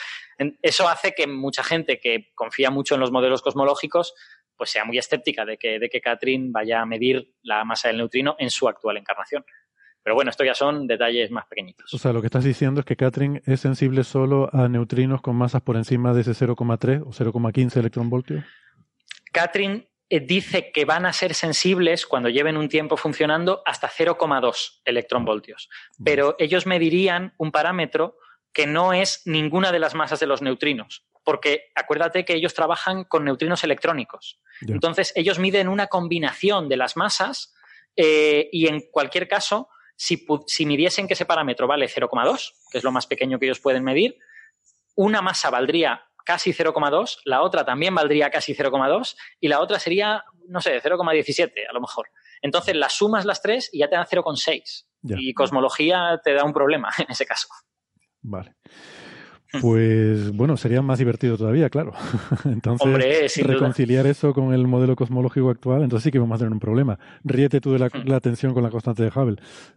Eso 0.61 0.89
hace 0.89 1.13
que 1.13 1.27
mucha 1.27 1.63
gente 1.63 2.01
que 2.01 2.33
confía 2.35 2.71
mucho 2.71 2.95
en 2.95 3.01
los 3.01 3.13
modelos 3.13 3.43
cosmológicos 3.43 4.15
pues 4.57 4.71
sea 4.71 4.85
muy 4.85 4.99
escéptica 4.99 5.45
de 5.45 5.57
que, 5.57 5.79
de 5.79 5.89
que 5.89 6.01
Catherine 6.01 6.51
vaya 6.51 6.81
a 6.81 6.87
medir 6.87 7.35
la 7.43 7.65
masa 7.65 7.89
del 7.89 7.99
neutrino 7.99 8.37
en 8.39 8.51
su 8.51 8.69
actual 8.69 8.97
encarnación. 8.97 9.45
Pero 10.03 10.17
bueno, 10.17 10.31
esto 10.31 10.45
ya 10.45 10.55
son 10.55 10.87
detalles 10.87 11.31
más 11.31 11.47
pequeñitos. 11.47 11.93
O 11.95 11.99
sea, 11.99 12.13
lo 12.13 12.21
que 12.21 12.27
estás 12.27 12.45
diciendo 12.45 12.81
es 12.81 12.87
que 12.87 12.97
Catherine 12.97 13.43
es 13.47 13.61
sensible 13.61 14.03
solo 14.05 14.51
a 14.53 14.69
neutrinos 14.69 15.23
con 15.23 15.37
masas 15.37 15.63
por 15.63 15.77
encima 15.77 16.13
de 16.13 16.23
ese 16.23 16.33
0,3 16.33 17.03
o 17.03 17.11
0,15 17.11 17.77
electronvoltios. 17.77 18.45
Catherine 19.33 19.89
eh, 20.09 20.21
dice 20.21 20.73
que 20.73 20.85
van 20.85 21.07
a 21.07 21.13
ser 21.13 21.35
sensibles 21.35 22.05
cuando 22.07 22.29
lleven 22.29 22.57
un 22.57 22.69
tiempo 22.69 22.97
funcionando 22.97 23.63
hasta 23.65 23.89
0,2 23.89 24.81
electronvoltios. 24.85 25.71
Pero 26.05 26.35
ellos 26.39 26.67
medirían 26.67 27.33
un 27.39 27.53
parámetro 27.53 28.19
que 28.53 28.67
no 28.67 28.93
es 28.93 29.23
ninguna 29.25 29.73
de 29.73 29.79
las 29.79 29.95
masas 29.95 30.21
de 30.21 30.27
los 30.27 30.43
neutrinos. 30.43 31.07
Porque 31.25 31.71
acuérdate 31.75 32.25
que 32.25 32.35
ellos 32.35 32.53
trabajan 32.53 33.05
con 33.05 33.25
neutrinos 33.25 33.65
electrónicos. 33.65 34.41
Entonces, 34.67 35.13
ellos 35.15 35.39
miden 35.39 35.69
una 35.69 35.87
combinación 35.87 36.69
de 36.69 36.77
las 36.77 36.97
masas 36.97 37.55
eh, 37.97 38.49
y 38.53 38.67
en 38.67 38.83
cualquier 38.91 39.29
caso 39.29 39.69
si, 39.97 40.67
midiesen 40.67 41.07
que 41.07 41.15
ese 41.15 41.27
parámetro 41.27 41.67
vale 41.67 41.89
0,2, 41.89 42.53
que 42.71 42.79
es 42.79 42.85
lo 42.85 42.93
más 42.93 43.07
pequeño 43.07 43.39
que 43.39 43.47
ellos 43.47 43.61
pueden 43.61 43.85
medir, 43.85 44.19
una 44.95 45.23
masa 45.23 45.51
valdría 45.51 46.05
casi 46.25 46.53
0,2, 46.53 47.19
la 47.25 47.43
otra 47.43 47.65
también 47.65 47.95
valdría 47.95 48.31
casi 48.31 48.55
0,2 48.55 49.17
y 49.41 49.49
la 49.49 49.61
otra 49.61 49.79
sería, 49.79 50.25
no 50.49 50.61
sé, 50.61 50.81
0,17 50.81 51.53
a 51.69 51.73
lo 51.73 51.81
mejor. 51.81 52.09
Entonces 52.41 52.77
las 52.77 52.93
sumas 52.93 53.25
las 53.25 53.43
tres 53.43 53.71
y 53.73 53.79
ya 53.79 53.89
te 53.89 53.97
dan 53.97 54.07
0,6. 54.07 54.87
Y 55.05 55.35
cosmología 55.35 56.21
te 56.23 56.33
da 56.33 56.45
un 56.45 56.53
problema 56.53 56.91
en 56.99 57.07
ese 57.11 57.27
caso. 57.27 57.49
Vale. 58.21 58.55
Pues 59.61 60.33
bueno, 60.33 60.57
sería 60.57 60.81
más 60.83 60.99
divertido 60.99 61.37
todavía, 61.37 61.69
claro. 61.69 61.93
Entonces, 62.45 63.37
reconciliar 63.47 64.07
eso 64.07 64.33
con 64.33 64.55
el 64.55 64.67
modelo 64.67 64.97
cosmológico 64.97 65.51
actual, 65.51 65.83
entonces 65.83 66.05
sí 66.05 66.11
que 66.11 66.19
vamos 66.19 66.37
a 66.37 66.39
tener 66.39 66.53
un 66.53 66.61
problema. 66.61 66.99
Ríete 67.23 67.61
tú 67.61 67.73
de 67.73 67.79
la, 67.79 67.89
mm. 67.89 68.21
tensión 68.21 68.55
con 68.55 68.63
la 68.63 68.71
constante 68.71 69.03
de 69.03 69.11
Hubble. 69.15 69.37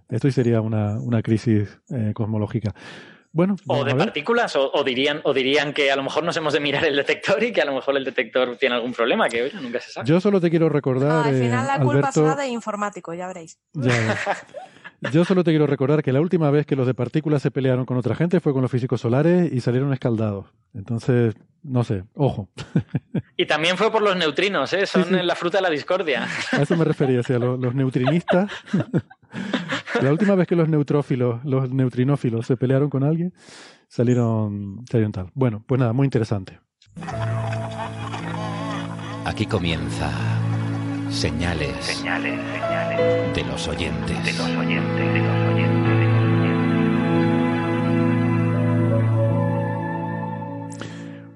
Esto 0.09 0.31
sería 0.31 0.61
una, 0.61 0.99
una 0.99 1.21
crisis 1.21 1.79
eh, 1.89 2.11
cosmológica. 2.13 2.73
Bueno, 3.35 3.57
o 3.67 3.83
de 3.83 3.93
partículas, 3.93 4.55
o, 4.55 4.81
dirían, 4.85 5.19
o 5.25 5.33
dirían 5.33 5.73
que 5.73 5.91
a 5.91 5.97
lo 5.97 6.03
mejor 6.03 6.23
nos 6.23 6.37
hemos 6.37 6.53
de 6.53 6.61
mirar 6.61 6.85
el 6.85 6.95
detector 6.95 7.43
y 7.43 7.51
que 7.51 7.61
a 7.61 7.65
lo 7.65 7.73
mejor 7.73 7.97
el 7.97 8.05
detector 8.05 8.55
tiene 8.55 8.75
algún 8.75 8.93
problema, 8.93 9.27
que 9.27 9.51
nunca 9.61 9.81
se 9.81 9.91
sabe. 9.91 10.07
Yo 10.07 10.21
solo 10.21 10.39
te 10.39 10.49
quiero 10.49 10.69
recordar. 10.69 11.27
al 11.27 11.35
final 11.35 11.67
la 11.67 11.77
culpa 11.81 12.13
será 12.13 12.33
de 12.35 12.47
informático, 12.47 13.13
ya 13.13 13.27
veréis. 13.27 13.59
Yo 15.11 15.25
solo 15.25 15.43
te 15.43 15.51
quiero 15.51 15.67
recordar 15.67 16.03
que 16.03 16.11
la 16.11 16.21
última 16.21 16.49
vez 16.51 16.65
que 16.65 16.75
los 16.75 16.87
de 16.87 16.93
partículas 16.93 17.41
se 17.41 17.51
pelearon 17.51 17.85
con 17.85 17.97
otra 17.97 18.15
gente 18.15 18.39
fue 18.39 18.53
con 18.53 18.61
los 18.61 18.71
físicos 18.71 19.01
solares 19.01 19.51
y 19.51 19.61
salieron 19.61 19.93
escaldados. 19.93 20.47
Entonces, 20.73 21.35
no 21.63 21.83
sé, 21.83 22.03
ojo. 22.13 22.49
Y 23.37 23.45
también 23.45 23.77
fue 23.77 23.91
por 23.91 24.01
los 24.01 24.15
neutrinos, 24.15 24.71
¿eh? 24.73 24.85
son 24.85 25.25
la 25.25 25.35
fruta 25.35 25.57
de 25.57 25.63
la 25.63 25.69
discordia. 25.69 26.27
A 26.51 26.61
eso 26.61 26.77
me 26.77 26.85
refería, 26.85 27.19
o 27.19 27.23
sea, 27.23 27.37
los, 27.37 27.59
los 27.59 27.75
neutrinistas. 27.75 28.49
la 30.01 30.11
última 30.11 30.35
vez 30.35 30.47
que 30.47 30.55
los 30.55 30.69
neutrófilos, 30.69 31.43
los 31.43 31.69
neutrinófilos 31.69 32.45
se 32.45 32.55
pelearon 32.55 32.89
con 32.89 33.03
alguien, 33.03 33.33
salieron, 33.87 34.85
salieron 34.89 35.11
tal. 35.11 35.31
Bueno, 35.33 35.63
pues 35.65 35.79
nada, 35.79 35.93
muy 35.93 36.05
interesante. 36.05 36.59
Aquí 39.25 39.45
comienza 39.45 40.11
señales, 41.15 41.73
señales, 41.85 42.37
de 43.33 43.43
los 43.45 43.67
oyentes. 43.69 44.25
De 44.25 44.33
los 44.33 44.49
oyentes, 44.57 45.13
de 45.13 45.19
los 45.19 45.53
oyentes. 45.53 45.75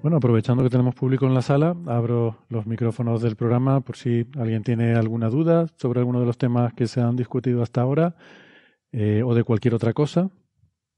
Bueno, 0.02 0.18
aprovechando 0.18 0.64
que 0.64 0.70
tenemos 0.70 0.96
público 0.96 1.26
en 1.28 1.34
la 1.34 1.42
sala, 1.42 1.76
abro 1.88 2.46
los 2.50 2.66
micrófonos 2.66 3.22
del 3.22 3.38
programa 3.38 3.80
por 3.80 3.96
si 3.96 4.28
alguien 4.38 4.64
tiene 4.64 4.96
alguna 4.96 5.30
duda 5.30 5.68
sobre 5.78 6.00
alguno 6.00 6.20
de 6.20 6.26
los 6.26 6.38
temas 6.38 6.74
que 6.74 6.88
se 6.88 7.00
han 7.00 7.16
discutido 7.16 7.64
hasta 7.64 7.82
ahora 7.82 8.16
eh, 8.92 9.24
o 9.26 9.34
de 9.34 9.44
cualquier 9.44 9.76
otra 9.76 9.94
cosa. 9.94 10.30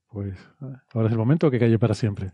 Pues 0.07 0.37
ahora 0.93 1.07
es 1.07 1.11
el 1.11 1.19
momento 1.19 1.51
que 1.51 1.59
calle 1.59 1.77
para 1.77 1.93
siempre. 1.93 2.31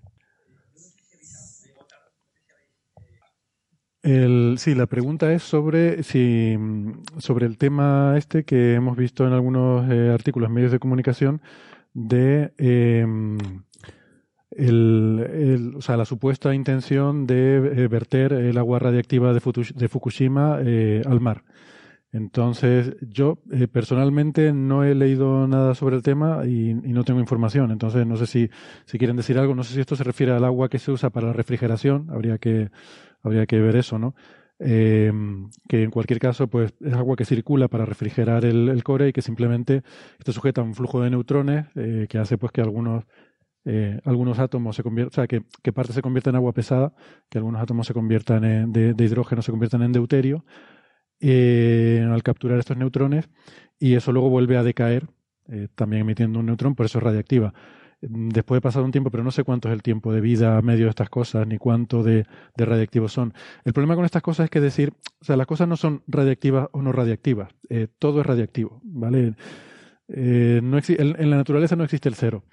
Sí, 4.58 4.74
la 4.74 4.86
pregunta 4.86 5.34
es 5.34 5.44
sobre 5.44 6.04
si 6.04 6.58
sobre 7.18 7.46
el 7.46 7.58
tema 7.58 8.16
este 8.18 8.46
que 8.46 8.76
hemos 8.76 8.96
visto 8.96 9.28
en 9.28 9.34
algunos 9.34 9.90
eh, 9.92 10.12
artículos, 10.14 10.50
medios 10.50 10.72
de 10.72 10.80
comunicación, 10.80 11.42
de 11.94 12.54
em, 12.58 13.38
el, 14.52 15.74
o 15.76 15.82
sea, 15.82 15.98
la 15.98 16.06
supuesta 16.06 16.54
intención 16.54 17.28
de 17.28 17.58
eh, 17.58 17.88
verter 17.88 18.34
el 18.34 18.58
agua 18.58 18.80
radiactiva 18.80 19.34
de, 19.34 19.42
de 19.76 19.88
Fukushima 19.90 20.60
eh, 20.64 21.02
al 21.06 21.20
mar. 21.20 21.44
Entonces, 22.14 22.96
yo 23.02 23.40
personalmente 23.74 24.54
no 24.54 24.86
he 24.86 24.96
leído 24.96 25.46
nada 25.46 25.76
sobre 25.76 25.98
el 25.98 26.04
tema 26.04 26.46
y, 26.46 26.70
y, 26.70 26.94
no 26.94 27.04
tengo 27.04 27.20
información. 27.20 27.70
Entonces, 27.70 28.08
no 28.08 28.16
sé 28.16 28.26
si, 28.26 28.50
si 28.86 28.98
quieren 28.98 29.18
decir 29.18 29.38
algo. 29.38 29.54
No 29.54 29.64
sé 29.64 29.74
si 29.74 29.82
esto 29.82 29.98
se 29.98 30.06
refiere 30.06 30.32
al 30.32 30.46
agua 30.46 30.70
que 30.70 30.80
se 30.80 30.90
usa 30.90 31.10
para 31.10 31.28
la 31.28 31.34
refrigeración. 31.34 32.08
Habría 32.10 32.38
que 32.38 32.72
habría 33.28 33.46
que 33.46 33.60
ver 33.60 33.76
eso, 33.76 34.00
¿no? 34.00 34.16
Eh, 34.60 35.12
que 35.70 35.84
en 35.84 35.92
cualquier 35.92 36.20
caso 36.20 36.48
pues 36.48 36.74
es 36.82 36.94
agua 36.94 37.16
que 37.16 37.26
circula 37.26 37.68
para 37.68 37.86
refrigerar 37.86 38.44
el, 38.44 38.84
core 38.84 39.10
y 39.10 39.14
que 39.14 39.22
simplemente 39.22 39.84
está 40.18 40.32
sujeta 40.32 40.62
a 40.62 40.64
un 40.64 40.74
flujo 40.74 41.00
de 41.04 41.12
neutrones 41.12 41.68
eh, 41.76 42.08
que 42.10 42.18
hace 42.18 42.40
pues 42.40 42.52
que 42.52 42.62
algunos 42.62 43.04
eh, 43.66 44.00
algunos 44.04 44.40
átomos 44.40 44.76
se 44.76 44.82
conviertan, 44.82 45.12
o 45.12 45.16
sea 45.16 45.28
que, 45.28 45.74
parte 45.74 45.94
se 45.94 46.02
convierta 46.02 46.32
en 46.32 46.38
agua 46.38 46.54
pesada, 46.54 46.94
que 47.30 47.38
algunos 47.38 47.62
átomos 47.62 47.86
se 47.86 47.94
conviertan 47.94 48.46
en, 48.46 48.72
de, 48.72 48.94
de, 48.96 49.06
hidrógeno 49.06 49.44
se 49.44 49.52
conviertan 49.52 49.84
en 49.84 49.92
deuterio 49.92 50.44
al 51.22 52.24
capturar 52.24 52.58
estos 52.58 52.78
neutrones 52.78 53.30
y 53.78 53.94
eso 53.94 54.12
luego 54.12 54.30
vuelve 54.30 54.58
a 54.58 54.64
decaer 54.64 55.08
también 55.76 56.02
emitiendo 56.02 56.40
un 56.40 56.48
neutrón, 56.48 56.76
por 56.76 56.86
eso 56.88 56.98
es 56.98 57.04
radiactiva 57.04 57.54
después 58.02 58.58
de 58.58 58.62
pasar 58.62 58.84
un 58.84 58.92
tiempo, 58.92 59.10
pero 59.10 59.24
no 59.24 59.32
sé 59.32 59.44
cuánto 59.44 59.70
es 59.70 59.74
el 59.74 59.82
tiempo 59.82 60.14
de 60.14 60.22
vida 60.22 60.62
medio 60.62 60.86
de 60.86 60.92
estas 60.92 61.10
cosas, 61.10 61.48
ni 61.48 61.58
cuánto 61.58 62.04
de, 62.04 62.26
de, 62.56 62.66
radiactivos 62.66 63.12
son. 63.12 63.34
El 63.66 63.74
problema 63.74 63.96
con 63.96 64.06
estas 64.06 64.22
cosas 64.22 64.46
es 64.46 64.50
que 64.50 64.62
decir, 64.62 64.94
o 65.20 65.26
sea, 65.26 65.36
las 65.36 65.48
cosas 65.48 65.68
no 65.68 65.78
son 65.78 66.04
radiactivas 66.08 66.68
o 66.72 66.82
no 66.82 66.92
radiactivas, 66.92 67.50
eh, 67.70 67.88
todo 67.98 68.22
es 68.22 68.26
radiactivo, 68.26 68.82
¿vale? 68.84 69.36
Eh, 70.10 70.62
no 70.64 70.78
en, 70.78 71.30
la 71.30 71.38
naturaleza 71.38 71.76
no 71.76 71.84
existe 71.84 72.08
el 72.08 72.16
cero. 72.16 72.44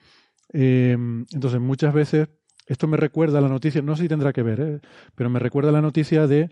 Eh, 0.52 0.96
entonces, 1.32 1.60
muchas 1.60 1.92
veces, 1.92 2.28
esto 2.66 2.88
me 2.88 2.96
recuerda 2.96 3.38
a 3.38 3.42
la 3.42 3.48
noticia, 3.48 3.82
no 3.82 3.96
sé 3.96 4.04
si 4.04 4.08
tendrá 4.08 4.32
que 4.32 4.42
ver, 4.42 4.80
pero 5.14 5.28
me 5.28 5.38
recuerda 5.38 5.68
a 5.68 5.72
la 5.72 5.82
noticia 5.82 6.26
de 6.26 6.50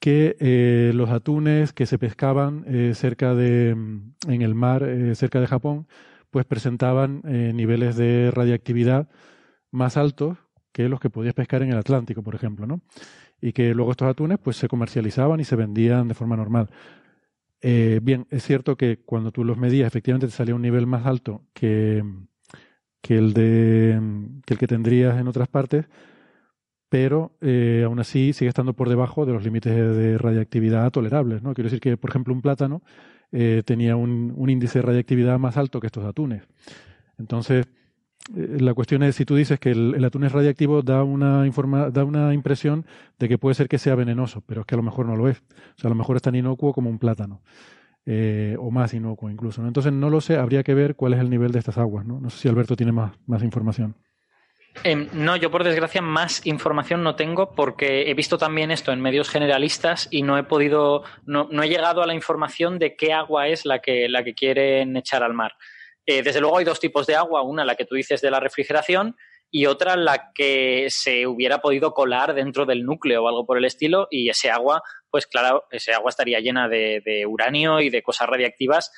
que 0.00 0.90
los 0.94 1.10
atunes 1.10 1.72
que 1.72 1.86
se 1.86 1.98
pescaban 1.98 2.64
cerca 2.94 3.34
de, 3.34 3.70
en 3.70 4.42
el 4.42 4.54
mar, 4.54 4.86
cerca 5.14 5.40
de 5.40 5.46
Japón, 5.46 5.86
pues 6.36 6.44
presentaban 6.44 7.22
eh, 7.24 7.52
niveles 7.54 7.96
de 7.96 8.30
radiactividad 8.30 9.08
más 9.70 9.96
altos 9.96 10.36
que 10.70 10.86
los 10.86 11.00
que 11.00 11.08
podías 11.08 11.32
pescar 11.32 11.62
en 11.62 11.70
el 11.70 11.78
Atlántico, 11.78 12.22
por 12.22 12.34
ejemplo, 12.34 12.66
¿no? 12.66 12.82
Y 13.40 13.54
que 13.54 13.72
luego 13.72 13.92
estos 13.92 14.06
atunes 14.06 14.38
pues 14.38 14.58
se 14.58 14.68
comercializaban 14.68 15.40
y 15.40 15.44
se 15.44 15.56
vendían 15.56 16.08
de 16.08 16.12
forma 16.12 16.36
normal. 16.36 16.68
Eh, 17.62 18.00
bien, 18.02 18.26
es 18.28 18.44
cierto 18.44 18.76
que 18.76 18.98
cuando 18.98 19.32
tú 19.32 19.44
los 19.44 19.56
medías, 19.56 19.86
efectivamente 19.86 20.26
te 20.26 20.34
salía 20.34 20.54
un 20.54 20.60
nivel 20.60 20.86
más 20.86 21.06
alto 21.06 21.46
que, 21.54 22.04
que, 23.00 23.16
el, 23.16 23.32
de, 23.32 23.98
que 24.44 24.52
el 24.52 24.60
que 24.60 24.66
tendrías 24.66 25.18
en 25.18 25.28
otras 25.28 25.48
partes, 25.48 25.86
pero 26.90 27.34
eh, 27.40 27.82
aún 27.86 27.98
así 27.98 28.34
sigue 28.34 28.50
estando 28.50 28.74
por 28.74 28.90
debajo 28.90 29.24
de 29.24 29.32
los 29.32 29.42
límites 29.42 29.74
de 29.74 30.18
radiactividad 30.18 30.90
tolerables. 30.90 31.42
¿no? 31.42 31.54
Quiero 31.54 31.70
decir 31.70 31.80
que, 31.80 31.96
por 31.96 32.10
ejemplo, 32.10 32.34
un 32.34 32.42
plátano 32.42 32.82
eh, 33.32 33.62
tenía 33.64 33.96
un, 33.96 34.34
índice 34.48 34.78
de 34.78 34.82
radiactividad 34.82 35.38
más 35.38 35.56
alto 35.56 35.80
que 35.80 35.86
estos 35.86 36.04
atunes. 36.04 36.42
Entonces, 37.18 37.66
eh, 38.36 38.58
la 38.60 38.74
cuestión 38.74 39.02
es, 39.02 39.16
si 39.16 39.24
tú 39.24 39.36
dices 39.36 39.58
que 39.58 39.70
el, 39.70 40.04
atún 40.04 40.24
es 40.24 40.32
radiactivo, 40.32 40.82
da 40.82 41.02
una, 41.02 41.46
informa, 41.46 41.90
da 41.90 42.04
una 42.04 42.34
impresión 42.34 42.86
de 43.18 43.28
que 43.28 43.38
puede 43.38 43.54
ser 43.54 43.68
que 43.68 43.78
sea 43.78 43.94
venenoso, 43.94 44.42
pero 44.46 44.62
es 44.62 44.66
que 44.66 44.74
a 44.74 44.78
lo 44.78 44.82
mejor 44.82 45.06
no 45.06 45.16
lo 45.16 45.28
es. 45.28 45.38
O 45.76 45.80
sea, 45.80 45.88
a 45.88 45.90
lo 45.90 45.96
mejor 45.96 46.16
es 46.16 46.22
tan 46.22 46.34
inocuo 46.34 46.72
como 46.72 46.90
un 46.90 46.98
plátano. 46.98 47.42
Eh, 48.08 48.56
o 48.60 48.70
más 48.70 48.94
inocuo 48.94 49.28
incluso. 49.30 49.66
Entonces, 49.66 49.92
no 49.92 50.10
lo 50.10 50.20
sé, 50.20 50.36
habría 50.36 50.62
que 50.62 50.74
ver 50.74 50.94
cuál 50.94 51.14
es 51.14 51.20
el 51.20 51.28
nivel 51.28 51.50
de 51.50 51.58
estas 51.58 51.76
aguas. 51.76 52.06
No, 52.06 52.20
no 52.20 52.30
sé 52.30 52.38
si 52.38 52.48
Alberto 52.48 52.76
tiene 52.76 52.92
más, 52.92 53.12
más 53.26 53.42
información. 53.42 53.96
Em, 54.84 55.08
no, 55.12 55.36
yo 55.36 55.50
por 55.50 55.64
desgracia 55.64 56.00
más 56.00 56.46
información 56.46 57.02
no 57.02 57.16
tengo 57.16 57.54
porque 57.54 58.10
he 58.10 58.14
visto 58.14 58.38
también 58.38 58.70
esto 58.70 58.92
en 58.92 59.00
medios 59.00 59.28
generalistas 59.28 60.08
y 60.10 60.22
no 60.22 60.38
he 60.38 60.44
podido, 60.44 61.02
no, 61.24 61.48
he 61.62 61.68
llegado 61.68 62.02
a 62.02 62.06
la 62.06 62.14
información 62.14 62.78
de 62.78 62.96
qué 62.96 63.12
agua 63.12 63.48
es 63.48 63.64
la 63.64 63.80
que, 63.80 64.08
la 64.08 64.22
que 64.22 64.34
quieren 64.34 64.96
echar 64.96 65.22
al 65.22 65.34
mar. 65.34 65.54
Eh, 66.06 66.22
desde 66.22 66.40
luego 66.40 66.58
hay 66.58 66.64
dos 66.64 66.78
tipos 66.78 67.06
de 67.06 67.16
agua, 67.16 67.42
una 67.42 67.64
la 67.64 67.74
que 67.74 67.84
tú 67.84 67.96
dices 67.96 68.20
de 68.20 68.30
la 68.30 68.38
refrigeración 68.38 69.16
y 69.50 69.66
otra 69.66 69.96
la 69.96 70.32
que 70.34 70.86
se 70.90 71.26
hubiera 71.26 71.58
podido 71.60 71.92
colar 71.92 72.34
dentro 72.34 72.66
del 72.66 72.84
núcleo 72.84 73.24
o 73.24 73.28
algo 73.28 73.46
por 73.46 73.58
el 73.58 73.64
estilo 73.64 74.06
y 74.10 74.28
ese 74.28 74.50
agua, 74.50 74.82
pues 75.10 75.26
claro, 75.26 75.64
ese 75.70 75.94
agua 75.94 76.10
estaría 76.10 76.40
llena 76.40 76.68
de 76.68 77.24
uranio 77.26 77.80
y 77.80 77.90
de 77.90 78.02
cosas 78.02 78.28
radiactivas 78.28 78.92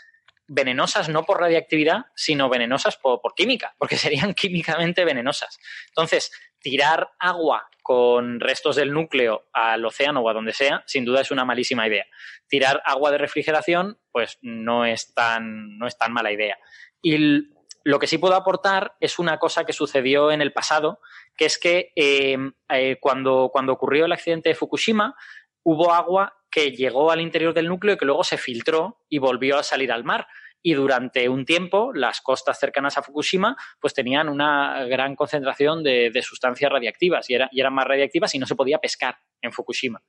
venenosas 0.49 1.09
no 1.09 1.25
por 1.25 1.41
radiactividad, 1.41 2.07
sino 2.15 2.49
venenosas 2.49 2.97
por, 2.97 3.21
química, 3.37 3.75
porque 3.79 3.97
serían 3.97 4.35
químicamente 4.35 5.05
venenosas. 5.05 5.59
Entonces, 5.89 6.33
tirar 6.59 7.11
agua 7.19 7.69
con 7.83 8.41
restos 8.41 8.77
del 8.77 8.93
núcleo 8.93 9.49
al 9.53 9.85
océano 9.85 10.21
o 10.21 10.29
a 10.29 10.35
donde 10.35 10.53
sea, 10.53 10.83
sin 10.87 11.05
duda 11.05 11.21
es 11.21 11.31
una 11.31 11.45
malísima 11.45 11.87
idea. 11.87 12.07
Tirar 12.49 12.83
agua 12.85 13.11
de 13.11 13.19
refrigeración, 13.19 13.99
pues 14.11 14.39
no 14.43 14.85
es 14.85 15.15
tan, 15.15 15.79
no 15.79 15.87
es 15.87 15.97
tan 15.97 16.13
mala 16.13 16.33
idea. 16.33 16.59
Y 17.01 17.49
lo 17.85 17.99
que 17.99 18.07
sí 18.07 18.19
puedo 18.19 18.35
aportar 18.35 18.97
es 19.01 19.19
una 19.19 19.39
cosa 19.39 19.65
que 19.65 19.73
sucedió 19.73 20.31
en 20.31 20.43
el 20.43 20.53
pasado, 20.53 21.01
que 21.37 21.47
es 21.47 21.59
que 21.59 21.93
eh, 21.95 22.37
eh, 22.69 22.97
cuando, 23.01 23.51
cuando 23.53 23.73
ocurrió 23.73 24.05
el 24.07 24.13
accidente 24.13 24.49
de 24.51 24.55
Fukushima, 24.55 25.15
hubo 25.63 25.93
agua 25.93 26.38
que 26.51 26.73
llegó 26.73 27.11
al 27.11 27.21
interior 27.21 27.55
del 27.55 27.69
núcleo 27.69 27.95
y 27.95 27.99
que 27.99 28.05
luego 28.05 28.25
se 28.25 28.39
filtró 28.39 29.01
y 29.09 29.19
volvió 29.19 29.59
a 29.59 29.63
salir 29.63 29.93
al 29.93 30.05
mar. 30.05 30.27
Y 30.63 30.75
durante 30.75 31.29
un 31.29 31.45
tiempo, 31.45 31.93
las 31.95 32.21
costas 32.21 32.59
cercanas 32.59 32.99
a 32.99 33.03
Fukushima 33.03 33.57
pues 33.81 33.95
tenían 33.95 34.29
una 34.29 34.85
gran 34.85 35.15
concentración 35.15 35.85
de, 35.85 36.11
sustancias 36.23 36.71
radiactivas 36.71 37.31
y, 37.31 37.35
eran 37.35 37.75
más 37.75 37.87
radiactivas 37.87 38.35
y 38.35 38.39
no 38.39 38.47
se 38.47 38.57
podía 38.57 38.79
pescar 38.79 39.19
en 39.41 39.53
Fukushima. 39.53 40.03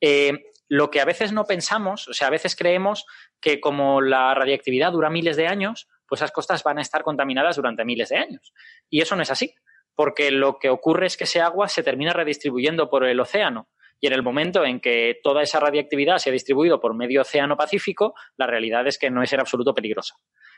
Eh, 0.00 0.50
lo 0.68 0.90
que 0.90 1.00
a 1.00 1.04
veces 1.04 1.32
no 1.32 1.44
pensamos, 1.44 2.08
o 2.08 2.14
sea, 2.14 2.28
a 2.28 2.30
veces 2.30 2.56
creemos 2.56 3.06
que 3.40 3.60
como 3.60 4.00
la 4.00 4.34
radiactividad 4.34 4.90
dura 4.90 5.10
miles 5.10 5.36
de 5.36 5.46
años, 5.46 5.88
pues 6.06 6.20
esas 6.20 6.32
costas 6.32 6.64
van 6.64 6.78
a 6.78 6.82
estar 6.82 7.02
contaminadas 7.02 7.56
durante 7.56 7.84
miles 7.84 8.08
de 8.08 8.16
años. 8.16 8.52
Y 8.90 9.00
eso 9.02 9.14
no 9.14 9.22
es 9.22 9.30
así, 9.30 9.54
porque 9.94 10.30
lo 10.30 10.58
que 10.58 10.70
ocurre 10.70 11.06
es 11.06 11.16
que 11.16 11.24
ese 11.24 11.40
agua 11.40 11.68
se 11.68 11.82
termina 11.82 12.12
redistribuyendo 12.12 12.90
por 12.90 13.04
el 13.04 13.20
océano 13.20 13.68
y 14.02 14.08
en 14.08 14.14
el 14.14 14.22
momento 14.24 14.64
en 14.64 14.80
que 14.80 15.20
toda 15.22 15.42
esa 15.42 15.60
radiactividad 15.60 16.18
se 16.18 16.30
ha 16.30 16.32
distribuido 16.32 16.80
por 16.80 16.94
medio 16.94 17.20
océano 17.20 17.56
Pacífico, 17.56 18.14
la 18.36 18.48
realidad 18.48 18.84
es 18.88 18.98
que 18.98 19.10
no 19.10 19.22
es 19.22 19.32
en 19.32 19.38
absoluto 19.38 19.74
peligrosa. 19.74 20.16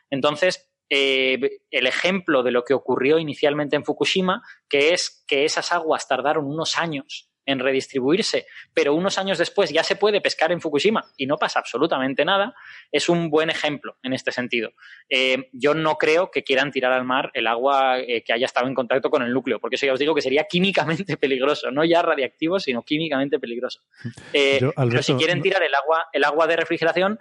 Entonces, 0.08 0.70
eh, 0.88 1.38
el 1.70 1.86
ejemplo 1.86 2.42
de 2.42 2.52
lo 2.52 2.64
que 2.64 2.72
ocurrió 2.72 3.18
inicialmente 3.18 3.76
en 3.76 3.84
Fukushima, 3.84 4.42
que 4.66 4.94
es 4.94 5.24
que 5.28 5.44
esas 5.44 5.72
aguas 5.72 6.08
tardaron 6.08 6.46
unos 6.46 6.78
años 6.78 7.30
en 7.46 7.58
redistribuirse, 7.58 8.46
pero 8.72 8.94
unos 8.94 9.18
años 9.18 9.38
después 9.38 9.70
ya 9.70 9.82
se 9.82 9.96
puede 9.96 10.20
pescar 10.20 10.52
en 10.52 10.60
Fukushima 10.60 11.04
y 11.16 11.26
no 11.26 11.36
pasa 11.36 11.58
absolutamente 11.58 12.24
nada, 12.24 12.54
es 12.90 13.08
un 13.08 13.30
buen 13.30 13.50
ejemplo 13.50 13.96
en 14.02 14.12
este 14.12 14.32
sentido. 14.32 14.72
Eh, 15.08 15.48
yo 15.52 15.74
no 15.74 15.96
creo 15.96 16.30
que 16.30 16.42
quieran 16.42 16.70
tirar 16.70 16.92
al 16.92 17.04
mar 17.04 17.30
el 17.34 17.46
agua 17.46 17.98
eh, 18.00 18.22
que 18.22 18.32
haya 18.32 18.46
estado 18.46 18.66
en 18.66 18.74
contacto 18.74 19.10
con 19.10 19.22
el 19.22 19.32
núcleo, 19.32 19.60
porque 19.60 19.76
eso 19.76 19.86
ya 19.86 19.92
os 19.92 19.98
digo 19.98 20.14
que 20.14 20.22
sería 20.22 20.44
químicamente 20.44 21.16
peligroso, 21.16 21.70
no 21.70 21.84
ya 21.84 22.02
radiactivo, 22.02 22.58
sino 22.58 22.82
químicamente 22.82 23.38
peligroso. 23.38 23.80
Eh, 24.32 24.60
pero 24.76 25.02
si 25.02 25.14
quieren 25.14 25.42
tirar 25.42 25.62
el 25.62 25.74
agua, 25.74 26.06
el 26.12 26.24
agua 26.24 26.46
de 26.46 26.56
refrigeración, 26.56 27.18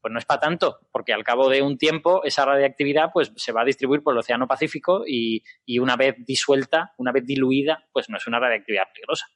Pues 0.00 0.12
no 0.12 0.18
es 0.18 0.24
para 0.24 0.40
tanto, 0.40 0.78
porque 0.92 1.12
al 1.12 1.24
cabo 1.24 1.48
de 1.48 1.62
un 1.62 1.78
tiempo 1.78 2.22
esa 2.22 2.44
radiactividad 2.44 3.10
pues 3.12 3.32
se 3.34 3.52
va 3.52 3.62
a 3.62 3.64
distribuir 3.64 4.02
por 4.02 4.14
el 4.14 4.18
Océano 4.18 4.46
Pacífico 4.46 5.02
y, 5.06 5.42
y 5.64 5.80
una 5.80 5.96
vez 5.96 6.14
disuelta, 6.18 6.92
una 6.96 7.10
vez 7.10 7.24
diluida, 7.26 7.84
pues 7.92 8.08
no 8.08 8.16
es 8.16 8.26
una 8.26 8.38
radiactividad 8.38 8.84
peligrosa. 8.92 9.26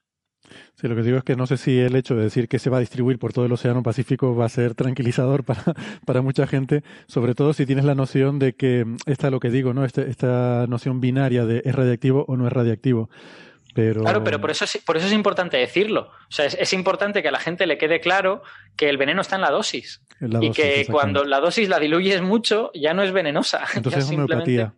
Sí, 0.74 0.88
lo 0.88 0.96
que 0.96 1.02
digo 1.02 1.18
es 1.18 1.24
que 1.24 1.36
no 1.36 1.46
sé 1.46 1.56
si 1.56 1.78
el 1.78 1.94
hecho 1.96 2.14
de 2.14 2.24
decir 2.24 2.48
que 2.48 2.58
se 2.58 2.70
va 2.70 2.78
a 2.78 2.80
distribuir 2.80 3.18
por 3.18 3.32
todo 3.32 3.46
el 3.46 3.52
Océano 3.52 3.82
Pacífico 3.82 4.34
va 4.34 4.46
a 4.46 4.48
ser 4.48 4.74
tranquilizador 4.74 5.44
para, 5.44 5.74
para 6.04 6.22
mucha 6.22 6.46
gente, 6.46 6.82
sobre 7.06 7.34
todo 7.34 7.52
si 7.52 7.66
tienes 7.66 7.84
la 7.84 7.94
noción 7.94 8.38
de 8.38 8.54
que, 8.54 8.86
esta 9.06 9.28
es 9.28 9.32
lo 9.32 9.40
que 9.40 9.50
digo, 9.50 9.74
¿no? 9.74 9.84
Este, 9.84 10.08
esta 10.10 10.66
noción 10.68 11.00
binaria 11.00 11.44
de 11.44 11.62
es 11.64 11.74
radiactivo 11.74 12.24
o 12.28 12.36
no 12.36 12.46
es 12.46 12.52
radiactivo. 12.52 13.10
Pero... 13.74 14.02
Claro, 14.02 14.24
pero 14.24 14.40
por 14.40 14.50
eso, 14.50 14.64
es, 14.64 14.78
por 14.78 14.96
eso 14.96 15.06
es 15.06 15.12
importante 15.12 15.56
decirlo. 15.56 16.10
O 16.28 16.32
sea, 16.32 16.46
es, 16.46 16.54
es, 16.54 16.72
importante 16.72 17.22
que 17.22 17.28
a 17.28 17.32
la 17.32 17.38
gente 17.38 17.66
le 17.66 17.78
quede 17.78 18.00
claro 18.00 18.42
que 18.76 18.88
el 18.88 18.96
veneno 18.96 19.20
está 19.20 19.36
en 19.36 19.42
la 19.42 19.50
dosis. 19.50 20.02
En 20.20 20.32
la 20.32 20.38
y 20.42 20.48
dosis, 20.48 20.64
que 20.64 20.86
cuando 20.90 21.24
la 21.24 21.40
dosis 21.40 21.68
la 21.68 21.78
diluyes 21.78 22.20
mucho, 22.22 22.70
ya 22.74 22.94
no 22.94 23.02
es 23.02 23.12
venenosa. 23.12 23.64
Entonces 23.74 24.04
es 24.04 24.08
simplemente... 24.08 24.50
homeopatía. 24.50 24.74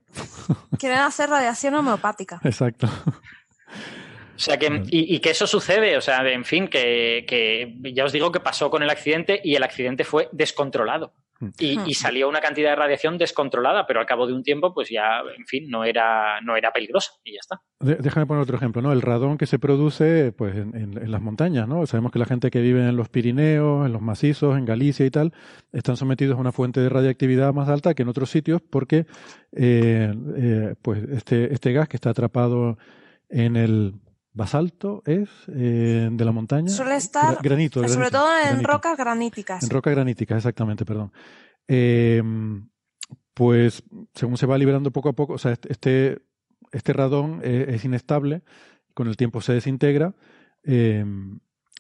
Quieren 0.79 0.99
hacer 0.99 1.31
radiación 1.31 1.75
homeopática. 1.75 2.41
Exacto. 2.45 2.89
O 4.43 4.45
sea 4.45 4.59
que, 4.59 4.83
y, 4.91 5.15
y, 5.15 5.21
que 5.21 5.31
eso 5.31 5.47
sucede, 5.47 5.97
o 5.97 6.01
sea, 6.01 6.29
en 6.29 6.45
fin, 6.45 6.67
que, 6.67 7.25
que, 7.29 7.77
ya 7.95 8.05
os 8.05 8.11
digo 8.11 8.33
que 8.33 8.41
pasó 8.41 8.71
con 8.71 8.83
el 8.83 8.91
accidente 8.91 9.41
y 9.45 9.55
el 9.55 9.63
accidente 9.63 10.03
fue 10.03 10.29
descontrolado. 10.33 11.13
Y, 11.61 11.79
y, 11.87 11.95
salió 11.95 12.29
una 12.29 12.41
cantidad 12.41 12.71
de 12.71 12.77
radiación 12.77 13.19
descontrolada, 13.19 13.87
pero 13.87 14.01
al 14.01 14.07
cabo 14.07 14.27
de 14.27 14.33
un 14.33 14.43
tiempo, 14.43 14.75
pues 14.75 14.89
ya, 14.91 15.21
en 15.37 15.47
fin, 15.47 15.71
no 15.71 15.85
era, 15.85 16.41
no 16.41 16.57
era 16.57 16.73
peligrosa 16.73 17.13
y 17.23 17.35
ya 17.35 17.39
está. 17.41 17.61
Déjame 17.79 18.27
poner 18.27 18.43
otro 18.43 18.57
ejemplo, 18.57 18.83
¿no? 18.83 18.93
El 18.93 19.01
radón 19.01 19.39
que 19.39 19.47
se 19.47 19.61
produce 19.61 20.33
pues, 20.33 20.57
en, 20.57 20.77
en, 20.77 20.99
en, 20.99 21.11
las 21.11 21.21
montañas, 21.21 21.69
¿no? 21.69 21.87
Sabemos 21.87 22.11
que 22.11 22.19
la 22.19 22.27
gente 22.27 22.51
que 22.51 22.61
vive 22.61 22.81
en 22.89 22.97
los 22.97 23.09
Pirineos, 23.09 23.87
en 23.87 23.93
los 23.93 24.03
macizos, 24.03 24.59
en 24.59 24.65
Galicia 24.65 25.07
y 25.07 25.11
tal, 25.11 25.33
están 25.73 25.97
sometidos 25.97 26.37
a 26.37 26.41
una 26.41 26.53
fuente 26.53 26.81
de 26.81 26.89
radiactividad 26.89 27.53
más 27.53 27.69
alta 27.69 27.95
que 27.95 28.03
en 28.03 28.09
otros 28.09 28.31
sitios 28.31 28.61
porque 28.61 29.07
eh, 29.53 30.13
eh, 30.37 30.75
pues 30.83 31.03
este, 31.11 31.53
este 31.53 31.73
gas 31.73 31.89
que 31.89 31.97
está 31.97 32.11
atrapado 32.11 32.77
en 33.29 33.57
el 33.57 33.95
basalto 34.33 35.03
es 35.07 35.29
eh, 35.49 36.09
de 36.11 36.25
la 36.25 36.33
montaña. 36.33 36.69
Suele 36.69 36.97
estar 36.97 37.39
granito, 37.43 37.81
granito 37.81 37.89
sobre 37.89 38.11
todo 38.11 38.29
en 38.39 38.45
granito. 38.45 38.73
rocas 38.73 38.97
graníticas. 38.97 39.63
En 39.63 39.71
rocas 39.71 39.95
graníticas, 39.95 40.39
exactamente, 40.39 40.85
perdón. 40.85 41.13
Eh, 41.69 42.23
pues 43.35 43.83
según 44.15 44.37
se 44.37 44.47
va 44.47 44.59
liberando 44.59 44.91
poco 44.91 45.11
a 45.11 45.13
poco, 45.15 45.35
o 45.35 45.39
sea, 45.39 45.53
este, 45.53 46.23
este 46.71 46.93
radón 46.93 47.41
es, 47.43 47.69
es 47.69 47.85
inestable, 47.85 48.43
con 48.95 49.09
el 49.09 49.17
tiempo 49.17 49.41
se 49.41 49.55
desintegra 49.55 50.15
eh, 50.65 51.05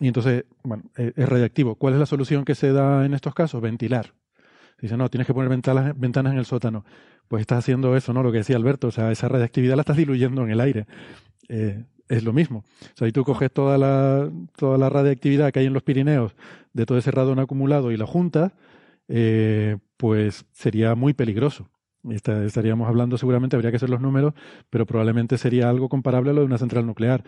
y 0.00 0.08
entonces, 0.08 0.44
bueno, 0.64 0.84
es, 0.97 1.12
es 1.16 1.28
radiactivo. 1.28 1.76
¿Cuál 1.76 1.94
es 1.94 2.00
la 2.00 2.06
solución 2.06 2.44
que 2.44 2.55
se 2.55 2.72
da 2.72 3.05
en 3.05 3.14
estos 3.14 3.34
casos? 3.34 3.60
Ventilar. 3.60 4.14
Dice, 4.81 4.97
no, 4.97 5.08
tienes 5.08 5.26
que 5.26 5.34
poner 5.34 5.48
ventanas, 5.48 5.98
ventanas 5.98 6.32
en 6.32 6.40
el 6.40 6.44
sótano. 6.44 6.84
Pues 7.28 7.42
estás 7.42 7.60
haciendo 7.60 7.97
eso, 7.97 8.12
¿no? 8.12 8.22
Lo 8.22 8.32
que 8.32 8.39
decía 8.39 8.56
Alberto, 8.56 8.89
o 8.89 8.90
sea, 8.90 9.12
esa 9.12 9.28
radiactividad 9.28 9.76
la 9.76 9.82
estás 9.82 9.97
diluyendo 9.97 10.42
en 10.42 10.50
el 10.50 10.60
aire. 10.60 10.86
Eh, 11.48 11.84
es 12.08 12.24
lo 12.24 12.32
mismo. 12.32 12.64
O 12.82 12.97
sea, 12.97 13.08
y 13.08 13.12
tú 13.12 13.24
coges 13.24 13.50
toda 13.50 13.78
la, 13.78 14.31
toda 14.56 14.78
la 14.78 14.89
radiactividad 14.89 15.52
que 15.52 15.60
hay 15.60 15.66
en 15.66 15.72
los 15.72 15.82
Pirineos 15.82 16.34
de 16.72 16.86
todo 16.86 16.98
ese 16.98 17.10
radón 17.10 17.39
acumulado 17.39 17.92
y 17.92 17.97
la 17.97 18.06
juntas, 18.06 18.52
eh, 19.08 19.78
pues 19.97 20.47
sería 20.52 20.94
muy 20.94 21.14
peligroso. 21.14 21.68
Estaríamos 22.10 22.89
hablando, 22.89 23.16
seguramente 23.16 23.55
habría 23.55 23.70
que 23.70 23.76
hacer 23.76 23.90
los 23.90 24.00
números, 24.00 24.34
pero 24.70 24.86
probablemente 24.86 25.39
sería 25.39 25.70
algo 25.70 25.89
comparable 25.89 26.31
a 26.31 26.32
lo 26.32 26.40
de 26.40 26.47
una 26.47 26.58
central 26.58 26.84
nuclear. 26.84 27.22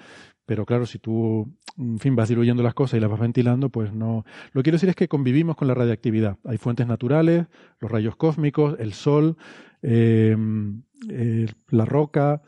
Pero 0.47 0.67
claro, 0.67 0.85
si 0.85 0.99
tú, 0.99 1.49
en 1.79 2.01
fin, 2.01 2.17
vas 2.17 2.29
diluyendo 2.29 2.63
las 2.65 2.75
cosas 2.75 2.97
y 2.97 3.01
las 3.01 3.09
vas 3.09 3.21
ventilando, 3.21 3.69
pues 3.69 3.93
no. 3.93 4.25
Lo 4.53 4.61
que 4.61 4.65
quiero 4.65 4.77
decir 4.77 4.89
es 4.89 4.97
que 4.97 5.07
convivimos 5.07 5.55
con 5.57 5.69
la 5.69 5.75
radiactividad. 5.75 6.39
Hay 6.45 6.59
fuentes 6.59 6.89
naturales, 6.89 7.47
los 7.79 7.91
rayos 7.91 8.17
cósmicos, 8.17 8.75
el 8.81 8.95
sol, 8.95 9.37
eh, 9.83 10.37
eh, 11.09 11.47
la 11.69 11.85
roca, 11.85 12.43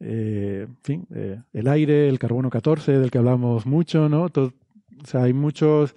eh, 0.00 0.66
en 0.68 0.76
fin, 0.82 1.06
eh, 1.14 1.40
el 1.52 1.68
aire, 1.68 2.08
el 2.08 2.18
carbono 2.18 2.50
14, 2.50 2.98
del 2.98 3.10
que 3.10 3.18
hablamos 3.18 3.66
mucho, 3.66 4.08
¿no? 4.08 4.24
O 4.24 4.52
sea, 5.04 5.22
hay 5.22 5.32
muchos 5.32 5.94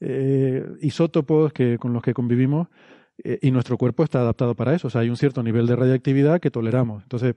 eh, 0.00 0.64
isótopos 0.80 1.52
que, 1.52 1.78
con 1.78 1.92
los 1.92 2.02
que 2.02 2.14
convivimos 2.14 2.68
y 3.42 3.50
nuestro 3.50 3.76
cuerpo 3.76 4.02
está 4.02 4.20
adaptado 4.20 4.54
para 4.54 4.74
eso. 4.74 4.86
O 4.86 4.90
sea, 4.90 5.02
hay 5.02 5.10
un 5.10 5.16
cierto 5.18 5.42
nivel 5.42 5.66
de 5.66 5.76
radiactividad 5.76 6.40
que 6.40 6.50
toleramos. 6.50 7.02
Entonces, 7.02 7.34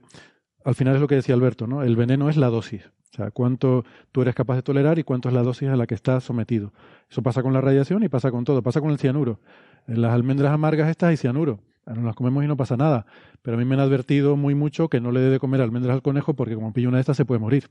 al 0.64 0.74
final 0.74 0.94
es 0.94 1.00
lo 1.00 1.06
que 1.06 1.14
decía 1.14 1.34
Alberto, 1.34 1.66
¿no? 1.66 1.82
El 1.82 1.94
veneno 1.94 2.28
es 2.28 2.36
la 2.36 2.48
dosis. 2.48 2.86
O 3.12 3.16
sea, 3.16 3.30
cuánto 3.30 3.84
tú 4.10 4.22
eres 4.22 4.34
capaz 4.34 4.56
de 4.56 4.62
tolerar 4.62 4.98
y 4.98 5.04
cuánto 5.04 5.28
es 5.28 5.34
la 5.34 5.42
dosis 5.42 5.68
a 5.68 5.76
la 5.76 5.86
que 5.86 5.94
estás 5.94 6.24
sometido. 6.24 6.72
Eso 7.08 7.22
pasa 7.22 7.42
con 7.42 7.52
la 7.52 7.60
radiación 7.60 8.02
y 8.02 8.08
pasa 8.08 8.30
con 8.32 8.44
todo. 8.44 8.62
Pasa 8.62 8.80
con 8.80 8.90
el 8.90 8.98
cianuro. 8.98 9.38
En 9.86 10.02
las 10.02 10.12
almendras 10.12 10.52
amargas 10.52 10.88
estas 10.88 11.10
hay 11.10 11.16
cianuro. 11.16 11.60
Nos 11.86 12.02
las 12.02 12.16
comemos 12.16 12.42
y 12.42 12.48
no 12.48 12.56
pasa 12.56 12.76
nada. 12.76 13.06
Pero 13.42 13.56
a 13.56 13.60
mí 13.60 13.64
me 13.66 13.74
han 13.74 13.80
advertido 13.80 14.36
muy 14.36 14.54
mucho 14.54 14.88
que 14.88 15.00
no 15.00 15.12
le 15.12 15.20
dé 15.20 15.30
de 15.30 15.38
comer 15.38 15.60
almendras 15.60 15.94
al 15.94 16.02
conejo 16.02 16.34
porque 16.34 16.54
como 16.54 16.72
pilla 16.72 16.88
una 16.88 16.96
de 16.96 17.02
estas 17.02 17.16
se 17.16 17.24
puede 17.24 17.40
morir. 17.40 17.68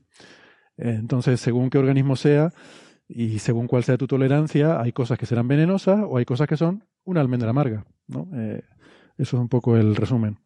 Entonces, 0.76 1.40
según 1.40 1.68
qué 1.68 1.78
organismo 1.78 2.16
sea 2.16 2.52
y 3.08 3.40
según 3.40 3.66
cuál 3.66 3.84
sea 3.84 3.98
tu 3.98 4.06
tolerancia, 4.06 4.80
hay 4.80 4.92
cosas 4.92 5.18
que 5.18 5.26
serán 5.26 5.48
venenosas 5.48 6.00
o 6.08 6.16
hay 6.16 6.24
cosas 6.24 6.48
que 6.48 6.56
son 6.56 6.84
una 7.04 7.20
almendra 7.20 7.50
amarga. 7.50 7.84
¿no? 8.06 8.28
Eh, 8.34 8.62
eso 9.18 9.36
es 9.36 9.40
un 9.40 9.48
poco 9.48 9.76
el 9.76 9.96
resumen. 9.96 10.38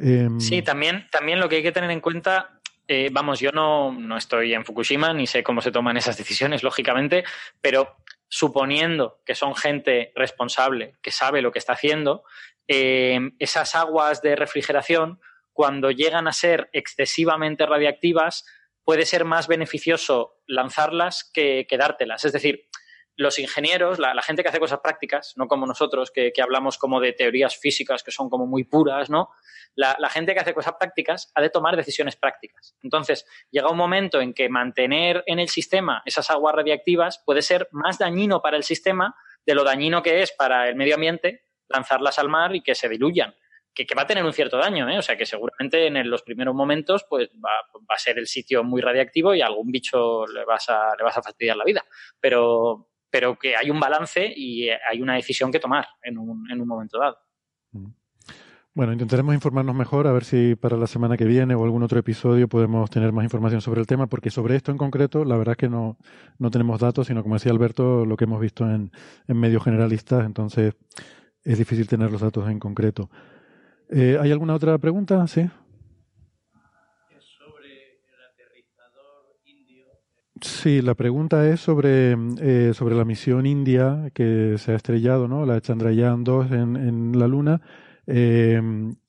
Eh, 0.00 0.28
sí, 0.38 0.62
también, 0.62 1.08
también 1.10 1.40
lo 1.40 1.48
que 1.48 1.56
hay 1.56 1.62
que 1.62 1.72
tener 1.72 1.90
en 1.90 2.00
cuenta 2.00 2.60
eh, 2.88 3.08
vamos, 3.12 3.40
yo 3.40 3.52
no, 3.52 3.92
no, 3.92 4.16
estoy 4.16 4.54
en 4.54 4.64
Fukushima 4.64 5.14
ni 5.14 5.26
sé 5.26 5.42
cómo 5.42 5.62
se 5.62 5.70
toman 5.70 5.96
esas 5.96 6.18
decisiones, 6.18 6.62
lógicamente, 6.62 7.24
pero 7.60 7.96
suponiendo 8.28 9.20
que 9.24 9.34
son 9.34 9.54
gente 9.54 10.12
responsable, 10.14 10.96
que 11.02 11.10
sabe 11.10 11.42
lo 11.42 11.52
que 11.52 11.58
está 11.58 11.74
haciendo, 11.74 12.24
eh, 12.68 13.18
esas 13.38 13.74
aguas 13.74 14.22
de 14.22 14.36
refrigeración, 14.36 15.20
cuando 15.52 15.90
llegan 15.90 16.26
a 16.26 16.32
ser 16.32 16.70
excesivamente 16.72 17.66
radiactivas, 17.66 18.44
puede 18.84 19.06
ser 19.06 19.24
más 19.24 19.48
beneficioso 19.48 20.40
lanzarlas 20.46 21.30
que 21.32 21.66
quedártelas. 21.68 22.24
Es 22.24 22.32
decir, 22.32 22.68
los 23.16 23.38
ingenieros, 23.38 23.98
la, 23.98 24.20
gente 24.22 24.42
que 24.42 24.48
hace 24.48 24.58
cosas 24.58 24.80
prácticas, 24.80 25.34
no 25.36 25.46
como 25.46 25.66
nosotros, 25.66 26.10
que, 26.10 26.32
que, 26.32 26.42
hablamos 26.42 26.78
como 26.78 27.00
de 27.00 27.12
teorías 27.12 27.56
físicas 27.56 28.02
que 28.02 28.10
son 28.10 28.30
como 28.30 28.46
muy 28.46 28.64
puras, 28.64 29.10
¿no? 29.10 29.30
La, 29.74 29.96
gente 30.10 30.34
que 30.34 30.40
hace 30.40 30.52
cosas 30.52 30.74
prácticas 30.78 31.30
ha 31.34 31.40
de 31.40 31.48
tomar 31.48 31.76
decisiones 31.76 32.16
prácticas. 32.16 32.76
Entonces, 32.82 33.26
llega 33.50 33.70
un 33.70 33.76
momento 33.76 34.20
en 34.20 34.34
que 34.34 34.48
mantener 34.48 35.22
en 35.26 35.38
el 35.38 35.48
sistema 35.48 36.02
esas 36.04 36.30
aguas 36.30 36.54
radiactivas 36.54 37.22
puede 37.24 37.40
ser 37.40 37.68
más 37.70 37.98
dañino 37.98 38.42
para 38.42 38.56
el 38.56 38.64
sistema 38.64 39.14
de 39.46 39.54
lo 39.54 39.64
dañino 39.64 40.02
que 40.02 40.22
es 40.22 40.32
para 40.32 40.68
el 40.68 40.76
medio 40.76 40.94
ambiente 40.96 41.46
lanzarlas 41.68 42.18
al 42.18 42.28
mar 42.28 42.54
y 42.54 42.62
que 42.62 42.74
se 42.74 42.88
diluyan. 42.88 43.34
Que, 43.74 43.86
que 43.86 43.94
va 43.94 44.02
a 44.02 44.06
tener 44.06 44.22
un 44.22 44.34
cierto 44.34 44.58
daño, 44.58 44.86
¿eh? 44.90 44.98
O 44.98 45.02
sea, 45.02 45.16
que 45.16 45.24
seguramente 45.24 45.86
en 45.86 46.10
los 46.10 46.22
primeros 46.22 46.54
momentos 46.54 47.06
pues 47.08 47.30
va, 47.42 47.50
va, 47.78 47.94
a 47.94 47.98
ser 47.98 48.18
el 48.18 48.26
sitio 48.26 48.62
muy 48.62 48.82
radiactivo 48.82 49.34
y 49.34 49.40
a 49.40 49.46
algún 49.46 49.72
bicho 49.72 50.26
le 50.26 50.44
vas 50.44 50.68
a, 50.68 50.94
le 50.94 51.02
vas 51.02 51.16
a 51.16 51.22
fastidiar 51.22 51.56
la 51.56 51.64
vida. 51.64 51.82
Pero, 52.20 52.91
pero 53.12 53.38
que 53.38 53.54
hay 53.54 53.70
un 53.70 53.78
balance 53.78 54.32
y 54.34 54.68
hay 54.70 55.02
una 55.02 55.14
decisión 55.14 55.52
que 55.52 55.60
tomar 55.60 55.86
en 56.02 56.16
un, 56.18 56.50
en 56.50 56.60
un 56.60 56.66
momento 56.66 56.98
dado. 56.98 57.18
Bueno, 58.74 58.94
intentaremos 58.94 59.34
informarnos 59.34 59.76
mejor, 59.76 60.06
a 60.06 60.12
ver 60.12 60.24
si 60.24 60.54
para 60.54 60.78
la 60.78 60.86
semana 60.86 61.18
que 61.18 61.26
viene 61.26 61.54
o 61.54 61.62
algún 61.62 61.82
otro 61.82 61.98
episodio 61.98 62.48
podemos 62.48 62.88
tener 62.88 63.12
más 63.12 63.22
información 63.22 63.60
sobre 63.60 63.82
el 63.82 63.86
tema, 63.86 64.06
porque 64.06 64.30
sobre 64.30 64.56
esto 64.56 64.72
en 64.72 64.78
concreto, 64.78 65.26
la 65.26 65.36
verdad 65.36 65.52
es 65.52 65.58
que 65.58 65.68
no, 65.68 65.98
no 66.38 66.50
tenemos 66.50 66.80
datos, 66.80 67.08
sino 67.08 67.22
como 67.22 67.34
decía 67.34 67.52
Alberto, 67.52 68.06
lo 68.06 68.16
que 68.16 68.24
hemos 68.24 68.40
visto 68.40 68.64
en, 68.64 68.90
en 69.28 69.36
medios 69.36 69.62
generalistas, 69.62 70.24
entonces 70.24 70.74
es 71.44 71.58
difícil 71.58 71.86
tener 71.86 72.10
los 72.10 72.22
datos 72.22 72.48
en 72.48 72.58
concreto. 72.58 73.10
Eh, 73.90 74.16
¿Hay 74.18 74.32
alguna 74.32 74.54
otra 74.54 74.78
pregunta? 74.78 75.26
Sí. 75.26 75.50
Sí, 80.42 80.82
la 80.82 80.94
pregunta 80.96 81.48
es 81.48 81.60
sobre, 81.60 82.16
eh, 82.40 82.72
sobre 82.74 82.96
la 82.96 83.04
misión 83.04 83.46
india 83.46 84.10
que 84.12 84.56
se 84.58 84.72
ha 84.72 84.74
estrellado, 84.74 85.28
¿no? 85.28 85.46
La 85.46 85.60
Chandrayaan 85.60 86.24
2 86.24 86.50
en, 86.50 86.76
en 86.76 87.18
la 87.18 87.28
Luna, 87.28 87.60
eh, 88.08 88.60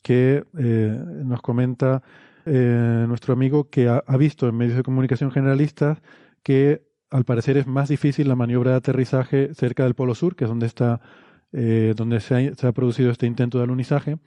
que 0.03 0.43
eh, 0.59 1.03
nos 1.25 1.41
comenta 1.41 2.03
eh, 2.45 3.05
nuestro 3.07 3.33
amigo 3.33 3.69
que 3.69 3.89
ha, 3.89 4.03
ha, 4.05 4.17
visto 4.17 4.47
en 4.47 4.55
medios 4.55 4.77
de 4.77 4.83
comunicación 4.83 5.31
generalistas 5.31 6.01
que 6.43 6.83
al 7.09 7.25
parecer 7.25 7.57
es 7.57 7.65
más 7.67 7.89
difícil 7.89 8.27
la 8.27 8.35
maniobra 8.35 8.71
de 8.71 8.77
aterrizaje 8.77 9.53
cerca 9.55 9.85
del 9.85 9.95
Polo 9.95 10.13
Sur, 10.13 10.35
que 10.35 10.43
es 10.43 10.49
donde 10.49 10.67
está, 10.67 11.01
eh, 11.51 11.93
donde 11.95 12.19
se 12.19 12.35
ha, 12.35 12.55
se 12.55 12.67
ha 12.67 12.71
producido 12.73 13.11
este 13.11 13.25
intento 13.25 13.57
de 13.57 13.63
alunizaje, 13.63 14.17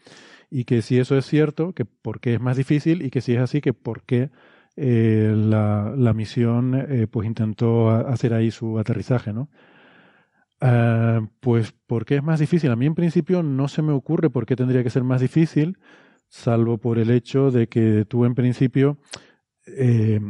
y 0.50 0.64
que 0.64 0.82
si 0.82 0.98
eso 0.98 1.16
es 1.16 1.26
cierto, 1.26 1.72
que 1.72 1.84
por 1.84 2.20
qué 2.20 2.34
es 2.34 2.40
más 2.40 2.56
difícil, 2.56 3.02
y 3.02 3.10
que 3.10 3.20
si 3.20 3.34
es 3.34 3.40
así, 3.40 3.60
que 3.60 3.72
por 3.72 4.02
qué 4.02 4.30
eh, 4.76 5.32
la, 5.34 5.94
la, 5.96 6.12
misión 6.12 6.74
eh, 6.74 7.06
pues 7.06 7.26
intentó 7.26 7.90
hacer 7.90 8.34
ahí 8.34 8.50
su 8.50 8.78
aterrizaje, 8.78 9.32
¿no? 9.32 9.48
Uh, 10.60 11.26
pues 11.40 11.72
¿por 11.86 12.06
qué 12.06 12.16
es 12.16 12.22
más 12.22 12.40
difícil? 12.40 12.70
A 12.70 12.76
mí 12.76 12.86
en 12.86 12.94
principio 12.94 13.42
no 13.42 13.68
se 13.68 13.82
me 13.82 13.92
ocurre 13.92 14.30
por 14.30 14.46
qué 14.46 14.56
tendría 14.56 14.82
que 14.82 14.90
ser 14.90 15.05
más 15.05 15.20
difícil, 15.20 15.78
salvo 16.28 16.78
por 16.78 16.98
el 16.98 17.10
hecho 17.10 17.50
de 17.50 17.68
que 17.68 18.06
tú 18.06 18.24
en 18.24 18.34
principio, 18.34 18.98
eh, 19.66 20.20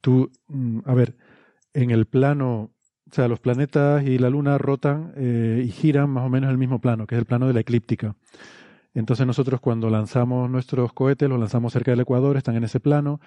tú, 0.00 0.30
a 0.84 0.94
ver, 0.94 1.16
en 1.74 1.90
el 1.90 2.06
plano 2.06 2.72
o 3.10 3.14
sea, 3.14 3.28
los 3.28 3.40
planetas 3.40 4.04
y 4.04 4.18
la 4.18 4.28
Luna 4.28 4.58
rotan 4.58 5.14
y 5.16 5.68
giran 5.70 6.10
más 6.10 6.24
o 6.26 6.28
menos 6.28 6.48
en 6.48 6.52
el 6.52 6.58
mismo 6.58 6.78
plano, 6.78 7.06
que 7.06 7.14
es 7.14 7.18
el 7.18 7.24
plano 7.24 7.46
de 7.46 7.54
la 7.54 7.60
eclíptica. 7.60 8.16
Entonces 8.94 9.26
nosotros 9.26 9.60
cuando 9.60 9.90
lanzamos 9.90 10.50
nuestros 10.50 10.92
cohetes, 10.92 11.28
los 11.28 11.38
lanzamos 11.38 11.72
cerca 11.72 11.92
del 11.92 12.00
Ecuador, 12.00 12.36
están 12.36 12.56
en 12.56 12.64
ese 12.64 12.80
plano, 12.80 13.20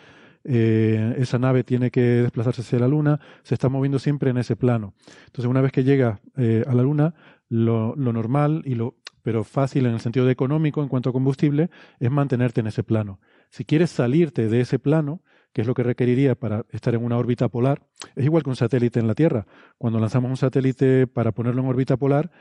eh, 0.43 1.15
esa 1.17 1.39
nave 1.39 1.63
tiene 1.63 1.91
que 1.91 2.01
desplazarse 2.01 2.61
hacia 2.61 2.79
la 2.79 2.87
Luna, 2.87 3.19
se 3.43 3.53
está 3.53 3.69
moviendo 3.69 3.99
siempre 3.99 4.31
en 4.31 4.37
ese 4.37 4.55
plano. 4.55 4.93
Entonces 5.25 5.45
una 5.45 5.61
vez 5.61 5.71
que 5.71 5.83
llega 5.83 6.21
eh, 6.37 6.63
a 6.67 6.73
la 6.73 6.83
Luna, 6.83 7.13
lo, 7.49 7.95
normal 7.95 8.61
y 8.65 8.75
lo 8.75 8.95
pero 9.23 9.43
fácil 9.43 9.85
en 9.85 9.93
el 9.93 9.99
sentido 9.99 10.25
de 10.25 10.31
económico 10.31 10.81
en 10.81 10.87
cuanto 10.87 11.11
a 11.11 11.13
combustible 11.13 11.69
es 11.99 12.09
mantenerte 12.09 12.61
en 12.61 12.67
ese 12.67 12.81
plano. 12.81 13.19
Si 13.49 13.65
quieres 13.65 13.91
salirte 13.91 14.47
de 14.47 14.61
ese 14.61 14.79
plano, 14.79 15.21
que 15.53 15.61
es 15.61 15.67
lo 15.67 15.75
que 15.75 15.83
requeriría 15.83 16.33
para 16.33 16.65
estar 16.71 16.95
en 16.95 17.03
una 17.03 17.17
órbita 17.17 17.47
polar, 17.49 17.83
es 18.15 18.25
igual 18.25 18.41
que 18.41 18.49
un 18.49 18.55
satélite 18.55 18.99
en 18.99 19.07
la 19.07 19.13
Tierra. 19.13 19.45
Cuando 19.77 19.99
lanzamos 19.99 20.29
un 20.31 20.37
satélite 20.37 21.05
para 21.05 21.33
ponerlo 21.33 21.61
en 21.61 21.67
órbita 21.67 21.97
polar, 21.97 22.31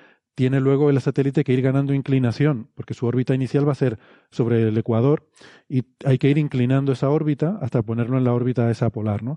tiene 0.40 0.58
luego 0.58 0.88
el 0.88 0.98
satélite 1.02 1.44
que 1.44 1.52
ir 1.52 1.60
ganando 1.60 1.92
inclinación, 1.92 2.70
porque 2.74 2.94
su 2.94 3.04
órbita 3.04 3.34
inicial 3.34 3.68
va 3.68 3.72
a 3.72 3.74
ser 3.74 3.98
sobre 4.30 4.68
el 4.68 4.78
ecuador 4.78 5.28
y 5.68 5.82
hay 6.02 6.16
que 6.16 6.30
ir 6.30 6.38
inclinando 6.38 6.92
esa 6.92 7.10
órbita 7.10 7.58
hasta 7.60 7.82
ponerlo 7.82 8.16
en 8.16 8.24
la 8.24 8.32
órbita 8.32 8.70
esa 8.70 8.88
polar, 8.88 9.22
¿no? 9.22 9.36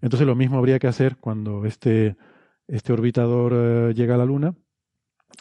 Entonces 0.00 0.26
lo 0.26 0.34
mismo 0.34 0.58
habría 0.58 0.80
que 0.80 0.88
hacer 0.88 1.18
cuando 1.18 1.66
este, 1.66 2.16
este 2.66 2.92
orbitador 2.92 3.52
eh, 3.54 3.94
llega 3.94 4.16
a 4.16 4.18
la 4.18 4.24
Luna, 4.24 4.56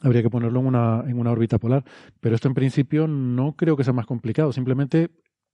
habría 0.04 0.22
que 0.22 0.30
ponerlo 0.30 0.60
en 0.60 0.68
una, 0.68 1.04
en 1.08 1.20
una 1.20 1.32
órbita 1.32 1.58
polar. 1.58 1.84
Pero 2.20 2.36
esto 2.36 2.48
en 2.48 2.54
principio 2.54 3.08
no 3.08 3.56
creo 3.56 3.76
que 3.76 3.84
sea 3.84 3.94
más 3.94 4.06
complicado, 4.06 4.54
simplemente 4.54 5.10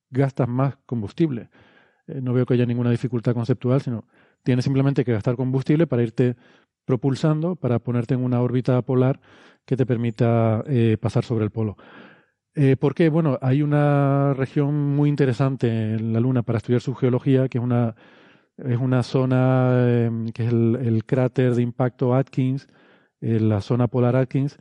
gastas 0.09 0.49
más 0.49 0.75
combustible. 0.85 1.49
Eh, 2.07 2.19
no 2.21 2.33
veo 2.33 2.45
que 2.45 2.55
haya 2.55 2.65
ninguna 2.65 2.91
dificultad 2.91 3.33
conceptual, 3.33 3.79
sino 3.79 4.03
tienes 4.43 4.65
simplemente 4.65 5.05
que 5.05 5.13
gastar 5.13 5.37
combustible 5.37 5.87
para 5.87 6.03
irte 6.03 6.35
propulsando, 6.85 7.55
para 7.55 7.79
ponerte 7.79 8.13
en 8.13 8.23
una 8.23 8.41
órbita 8.41 8.81
polar 8.81 9.19
que 9.65 9.75
te 9.75 9.85
permita 9.85 10.63
eh, 10.67 10.97
pasar 10.99 11.23
sobre 11.23 11.45
el 11.45 11.51
polo. 11.51 11.77
Eh, 12.53 12.77
¿Por 12.77 12.95
qué? 12.95 13.09
Bueno, 13.09 13.37
hay 13.41 13.61
una 13.61 14.33
región 14.33 14.95
muy 14.95 15.09
interesante 15.09 15.67
en 15.67 16.13
la 16.13 16.19
Luna 16.19 16.43
para 16.43 16.57
estudiar 16.57 16.81
su 16.81 16.95
geología, 16.95 17.49
que 17.49 17.57
es 17.57 17.63
una, 17.63 17.95
es 18.57 18.77
una 18.77 19.03
zona 19.03 20.05
em, 20.05 20.29
que 20.29 20.45
es 20.45 20.51
el, 20.51 21.03
cráter 21.05 21.55
de 21.55 21.61
impacto 21.63 22.15
Atkins, 22.15 22.67
la 23.19 23.59
zona 23.61 23.87
polar 23.87 24.15
Atkins, 24.15 24.57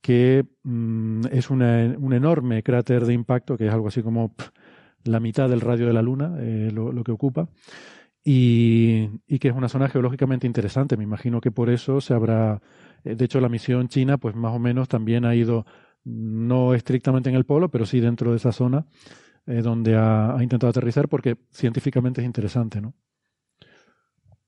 que 0.00 0.44
mm, 0.62 1.26
es 1.32 1.50
un 1.50 1.62
enorme 1.62 2.62
cráter 2.62 3.04
de 3.04 3.12
impacto, 3.12 3.56
que 3.56 3.66
es 3.66 3.72
algo 3.72 3.88
así 3.88 4.02
como 4.02 4.34
la 5.04 5.20
mitad 5.20 5.48
del 5.48 5.60
radio 5.60 5.86
de 5.86 5.92
la 5.92 6.02
Luna, 6.02 6.36
eh, 6.40 6.70
lo, 6.72 7.04
que 7.04 7.12
ocupa, 7.12 7.48
y, 8.24 9.38
que 9.38 9.48
es 9.48 9.54
una 9.54 9.68
zona 9.68 9.88
geológicamente 9.88 10.46
interesante. 10.46 10.96
Me 10.96 11.04
imagino 11.04 11.40
que 11.40 11.50
por 11.50 11.68
eso 11.68 12.00
se 12.00 12.14
habrá, 12.14 12.62
eh, 13.04 13.14
de 13.14 13.24
hecho 13.26 13.40
la 13.40 13.50
misión 13.50 13.88
china, 13.88 14.16
pues 14.18 14.34
más 14.34 14.54
o 14.54 14.58
menos 14.58 14.88
también 14.88 15.26
ha 15.26 15.34
ido, 15.34 15.66
no 16.04 16.74
estrictamente 16.74 17.28
en 17.28 17.36
el 17.36 17.44
polo, 17.44 17.70
pero 17.70 17.86
sí 17.86 18.00
dentro 18.00 18.30
de 18.30 18.38
esa 18.38 18.52
zona 18.52 18.86
eh, 19.46 19.60
donde 19.62 19.96
ha, 19.96 20.36
intentado 20.40 20.70
aterrizar, 20.70 21.08
porque 21.08 21.36
científicamente 21.50 22.22
es 22.22 22.26
interesante, 22.26 22.80
¿no? 22.80 22.94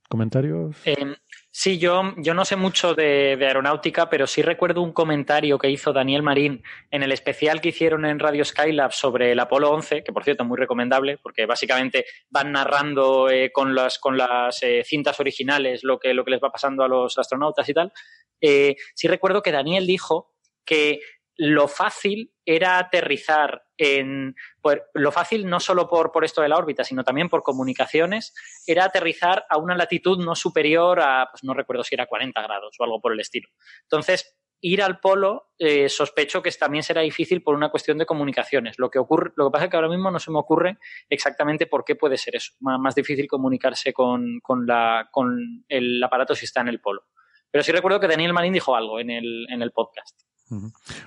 ¿Comentarios? 0.08 0.76
Em, 0.84 1.14
Sí, 1.58 1.78
yo, 1.78 2.02
yo 2.18 2.34
no 2.34 2.44
sé 2.44 2.54
mucho 2.54 2.94
de, 2.94 3.38
aeronáutica, 3.40 4.10
pero 4.10 4.26
sí 4.26 4.42
recuerdo 4.42 4.82
un 4.82 4.92
comentario 4.92 5.58
que 5.58 5.70
hizo 5.70 5.94
Daniel 5.94 6.22
Marín 6.22 6.62
en 6.90 7.02
el 7.02 7.12
especial 7.12 7.62
que 7.62 7.70
hicieron 7.70 8.04
en 8.04 8.18
Radio 8.18 8.44
Skylab 8.44 8.92
sobre 8.92 9.32
el 9.32 9.40
Apolo 9.40 9.70
11, 9.70 10.04
que 10.04 10.12
por 10.12 10.22
cierto 10.22 10.42
es 10.42 10.48
muy 10.50 10.58
recomendable, 10.58 11.16
porque 11.16 11.46
básicamente 11.46 12.04
van 12.28 12.52
narrando 12.52 13.30
eh, 13.30 13.52
con 13.52 13.74
las, 13.74 13.98
con 13.98 14.18
las 14.18 14.62
eh, 14.62 14.82
cintas 14.84 15.18
originales 15.18 15.82
lo 15.82 15.98
que, 15.98 16.12
lo 16.12 16.26
que 16.26 16.32
les 16.32 16.42
va 16.42 16.52
pasando 16.52 16.84
a 16.84 16.88
los 16.88 17.16
astronautas 17.16 17.66
y 17.70 17.72
tal. 17.72 17.90
Eh, 18.38 18.76
sí 18.94 19.08
recuerdo 19.08 19.40
que 19.40 19.50
Daniel 19.50 19.86
dijo 19.86 20.34
que 20.62 21.00
lo 21.38 21.68
fácil 21.68 22.34
era 22.47 22.78
aterrizar 22.78 23.65
en. 23.76 24.34
Pues, 24.62 24.81
lo 24.94 25.12
fácil 25.12 25.47
no 25.47 25.60
solo 25.60 25.89
por, 25.89 26.12
por 26.12 26.25
esto 26.25 26.41
de 26.41 26.49
la 26.49 26.57
órbita, 26.57 26.84
sino 26.84 27.05
también 27.05 27.28
por 27.28 27.42
comunicaciones, 27.42 28.33
era 28.66 28.84
aterrizar 28.84 29.44
a 29.50 29.58
una 29.58 29.76
latitud 29.76 30.25
no 30.25 30.34
superior 30.34 31.00
a, 31.00 31.28
pues 31.31 31.44
no 31.44 31.52
recuerdo 31.52 31.83
si 31.84 31.94
era 31.94 32.07
40 32.07 32.41
grados 32.41 32.76
o 32.78 32.84
algo 32.84 33.00
por 33.00 33.12
el 33.12 33.20
estilo. 33.20 33.49
Entonces, 33.83 34.39
ir 34.60 34.83
al 34.83 35.00
polo 35.00 35.50
eh, 35.58 35.89
sospecho 35.89 36.42
que 36.42 36.50
también 36.52 36.83
será 36.83 37.02
difícil 37.02 37.42
por 37.42 37.55
una 37.55 37.70
cuestión 37.70 37.99
de 37.99 38.07
comunicaciones. 38.07 38.78
Lo 38.78 38.91
que, 38.91 38.99
ocurre, 38.99 39.33
lo 39.36 39.47
que 39.47 39.52
pasa 39.52 39.65
es 39.65 39.70
que 39.70 39.76
ahora 39.76 39.89
mismo 39.89 40.10
no 40.10 40.18
se 40.18 40.31
me 40.31 40.39
ocurre 40.39 40.78
exactamente 41.08 41.66
por 41.66 41.84
qué 41.84 41.97
puede 41.97 42.16
ser 42.16 42.36
eso. 42.36 42.52
Más, 42.60 42.94
difícil 42.94 43.26
comunicarse 43.26 43.92
con, 43.92 44.41
con, 44.41 44.66
la, 44.66 45.08
con 45.10 45.65
el 45.68 46.02
aparato 46.02 46.34
si 46.34 46.47
está 46.47 46.60
en 46.60 46.68
el 46.68 46.81
polo. 46.81 47.02
Pero 47.50 47.62
sí 47.62 47.73
recuerdo 47.73 48.00
que 48.00 48.08
Daniel 48.08 48.33
Marín 48.33 48.52
dijo 48.52 48.75
algo 48.75 48.99
en 48.99 49.10
el, 49.10 49.47
en 49.50 49.62
el 49.62 49.73
podcast. 49.73 50.25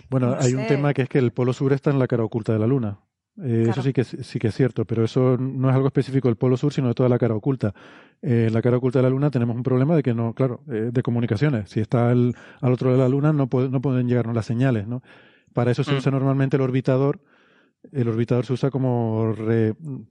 Bueno, 0.09 0.35
hay 0.39 0.53
un 0.53 0.67
tema 0.67 0.93
que 0.93 1.03
es 1.03 1.09
que 1.09 1.19
el 1.19 1.31
polo 1.31 1.53
sur 1.53 1.73
está 1.73 1.91
en 1.91 1.99
la 1.99 2.07
cara 2.07 2.23
oculta 2.23 2.53
de 2.53 2.59
la 2.59 2.67
Luna. 2.67 2.99
Eh, 3.41 3.67
eso 3.69 3.81
sí 3.81 3.93
que, 3.93 4.03
sí 4.03 4.39
que 4.39 4.47
es 4.47 4.55
cierto, 4.55 4.85
pero 4.85 5.03
eso 5.03 5.37
no 5.37 5.69
es 5.69 5.75
algo 5.75 5.87
específico 5.87 6.27
del 6.27 6.35
polo 6.35 6.57
sur, 6.57 6.73
sino 6.73 6.89
de 6.89 6.93
toda 6.93 7.09
la 7.09 7.17
cara 7.17 7.35
oculta. 7.35 7.73
Eh, 8.21 8.45
en 8.47 8.53
la 8.53 8.61
cara 8.61 8.77
oculta 8.77 8.99
de 8.99 9.03
la 9.03 9.09
Luna 9.09 9.31
tenemos 9.31 9.55
un 9.55 9.63
problema 9.63 9.95
de 9.95 10.03
que 10.03 10.13
no, 10.13 10.33
claro, 10.33 10.61
eh, 10.69 10.89
de 10.91 11.03
comunicaciones. 11.03 11.69
Si 11.69 11.79
está 11.79 12.11
al 12.11 12.35
otro 12.61 12.89
lado 12.89 12.97
de 12.97 13.03
la 13.03 13.09
Luna 13.09 13.31
no, 13.31 13.47
no 13.47 13.81
pueden 13.81 14.07
llegarnos 14.07 14.35
las 14.35 14.45
señales, 14.45 14.87
¿no? 14.87 15.01
Para 15.53 15.71
eso 15.71 15.83
se 15.83 15.93
mm. 15.93 15.97
usa 15.97 16.11
normalmente 16.11 16.57
el 16.57 16.61
orbitador. 16.61 17.21
El 17.93 18.09
orbitador 18.09 18.45
se 18.45 18.53
usa 18.53 18.69
como 18.69 19.33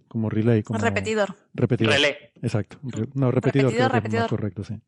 como 0.08 0.30
relay, 0.30 0.62
como 0.62 0.78
repetidor. 0.78 1.34
Repetidor. 1.52 1.92
Relé. 1.92 2.32
Exacto. 2.40 2.78
No, 3.12 3.30
repetidor, 3.30 3.72
repetidor, 3.72 4.22
más 4.22 4.30
correcto, 4.30 4.64
sí. 4.64 4.80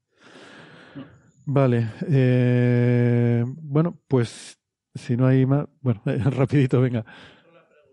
Vale. 1.45 1.89
Eh, 2.09 3.45
bueno, 3.47 3.99
pues 4.09 4.59
si 4.95 5.17
no 5.17 5.27
hay 5.27 5.47
más. 5.47 5.67
Bueno, 5.81 6.03
rapidito, 6.31 6.81
venga. 6.81 7.05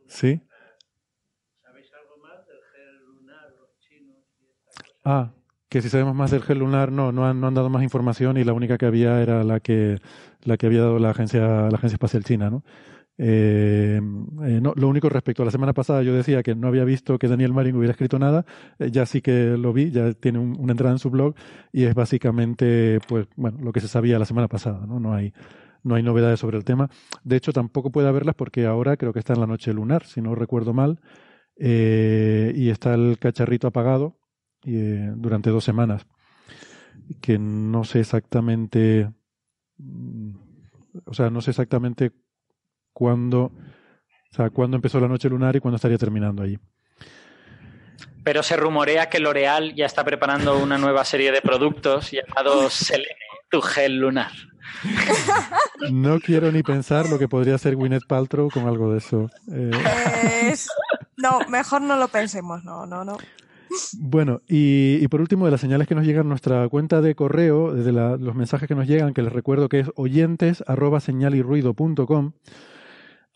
¿Sí? 0.08 0.42
¿Sabéis 1.64 1.92
algo 1.94 2.18
más 2.24 2.48
del 2.48 2.58
gel 2.74 3.06
lunar, 3.06 3.54
los 3.60 3.80
chinos? 3.80 4.18
Ah, 5.04 5.32
que 5.70 5.82
si 5.82 5.90
sabemos 5.90 6.16
más 6.16 6.32
del 6.32 6.44
gel 6.44 6.60
lunar, 6.60 6.92
no, 6.92 7.12
no 7.12 7.28
han, 7.28 7.40
no 7.42 7.48
han 7.48 7.54
dado 7.54 7.70
más 7.70 7.84
información 7.84 8.38
y 8.38 8.44
la 8.44 8.54
única 8.54 8.78
que 8.78 8.86
había 8.86 9.22
era 9.22 9.44
la 9.44 9.60
que, 9.60 10.00
la 10.44 10.58
que 10.58 10.66
había 10.68 10.82
dado 10.82 11.00
la 11.00 11.12
agencia, 11.12 11.42
la 11.70 11.78
agencia 11.78 11.96
espacial 11.96 12.24
china, 12.24 12.50
¿no? 12.50 12.64
Eh, 13.20 14.00
eh, 14.00 14.60
no, 14.62 14.74
lo 14.76 14.88
único 14.88 15.10
respecto 15.10 15.42
a 15.42 15.46
la 15.46 15.52
semana 15.52 15.74
pasada, 15.74 16.04
yo 16.04 16.14
decía 16.14 16.44
que 16.44 16.54
no 16.54 16.68
había 16.68 16.84
visto 16.84 17.18
que 17.18 17.28
Daniel 17.28 17.54
Marín 17.54 17.76
hubiera 17.76 17.92
escrito 17.92 18.20
nada, 18.20 18.46
eh, 18.78 18.92
ya 18.92 19.06
sí 19.06 19.22
que 19.22 19.58
lo 19.58 19.74
vi, 19.74 19.90
ya 19.92 20.14
tiene 20.14 20.40
una 20.40 20.74
entrada 20.74 20.94
en 20.94 21.00
su 21.00 21.10
blog 21.10 21.36
y 21.72 21.86
es 21.86 21.96
básicamente, 21.96 23.00
pues, 23.08 23.28
bueno, 23.36 23.58
lo 23.62 23.72
que 23.74 23.82
se 23.82 23.88
sabía 23.88 24.20
la 24.20 24.26
semana 24.26 24.48
pasada, 24.48 24.86
¿no? 24.86 25.00
No 25.00 25.14
hay, 25.14 25.34
no 25.84 25.96
hay 25.96 26.04
novedades 26.04 26.40
sobre 26.40 26.58
el 26.58 26.64
tema. 26.64 26.90
De 27.24 27.36
hecho, 27.36 27.54
tampoco 27.54 27.92
puede 27.92 28.08
haberlas 28.08 28.36
porque 28.36 28.66
ahora 28.66 28.98
creo 28.98 29.14
que 29.14 29.20
está 29.20 29.34
en 29.34 29.40
la 29.40 29.48
noche 29.48 29.74
lunar, 29.74 30.06
si 30.06 30.22
no 30.22 30.36
recuerdo 30.36 30.74
mal, 30.74 31.00
y 31.60 32.70
está 32.70 32.94
el 32.94 33.18
cacharrito 33.20 33.68
apagado 33.68 34.20
durante 34.64 35.50
dos 35.50 35.64
semanas, 35.64 36.06
que 37.22 37.40
no 37.40 37.84
sé 37.84 38.02
exactamente, 38.02 39.10
mm, 39.78 40.36
o 41.06 41.14
sea, 41.14 41.30
no 41.32 41.42
sé 41.42 41.52
exactamente 41.52 42.12
cuándo, 42.98 43.44
o 43.44 44.36
sea, 44.36 44.50
cuándo 44.50 44.76
empezó 44.76 45.00
la 45.00 45.08
noche 45.08 45.30
lunar 45.30 45.56
y 45.56 45.60
cuándo 45.60 45.76
estaría 45.76 46.00
terminando 46.00 46.42
allí. 46.42 46.58
Pero 48.24 48.42
se 48.42 48.58
rumorea 48.58 49.08
que 49.08 49.20
L'Oreal 49.20 49.76
ya 49.76 49.86
está 49.86 50.04
preparando 50.04 50.58
una 50.58 50.80
nueva 50.80 51.06
serie 51.06 51.32
de 51.32 51.44
productos 51.44 52.10
llamados 52.28 52.74
Selene, 52.74 53.14
tu 53.52 53.62
gel 53.62 54.00
lunar. 54.00 54.32
No 55.92 56.20
quiero 56.20 56.52
ni 56.52 56.64
pensar 56.64 57.08
lo 57.08 57.20
que 57.20 57.28
podría 57.28 57.58
ser 57.60 57.76
Gwyneth 57.76 58.08
Paltrow 58.08 58.50
con 58.50 58.68
algo 58.68 58.92
de 58.92 58.98
eso. 58.98 59.30
Eh. 59.54 60.56
No, 61.18 61.40
mejor 61.50 61.82
no 61.82 61.96
lo 61.98 62.08
pensemos, 62.08 62.64
no, 62.64 62.88
no, 62.88 63.06
no. 63.06 63.18
Bueno, 64.00 64.42
y, 64.48 65.08
por 65.08 65.22
último, 65.22 65.46
de 65.46 65.52
las 65.52 65.62
señales 65.62 65.88
que 65.88 65.96
nos 65.96 66.06
llegan 66.06 66.26
a 66.26 66.30
nuestra 66.30 66.68
cuenta 66.68 67.00
de 67.02 67.14
correo, 67.14 67.74
de 67.74 67.92
los 67.92 68.36
mensajes 68.36 68.68
que 68.68 68.76
nos 68.76 68.88
llegan, 68.88 69.14
que 69.14 69.22
les 69.22 69.32
recuerdo 69.32 69.70
que 69.70 69.82
es 69.82 69.92
oyentes 69.96 70.64
arroba 70.68 71.00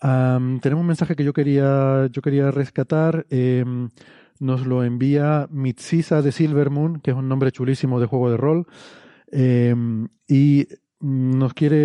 tenemos 0.02 0.82
un 0.82 0.88
mensaje 0.88 1.16
que 1.16 1.24
yo 1.24 1.34
quería, 1.34 2.08
yo 2.12 2.22
quería 2.22 2.52
rescatar. 2.52 3.26
Em, 3.30 3.90
nos 4.40 4.66
lo 4.66 4.84
envía 4.84 5.48
Mitsisa 5.52 6.22
de 6.24 6.32
Silvermoon, 6.32 7.00
que 7.00 7.12
es 7.12 7.18
un 7.18 7.30
nombre 7.30 7.52
chulísimo 7.52 8.00
de 8.00 8.08
juego 8.08 8.32
de 8.32 8.38
rol. 8.38 8.66
Em, 9.32 10.08
y 10.28 10.68
nos 11.00 11.54
quiere 11.54 11.78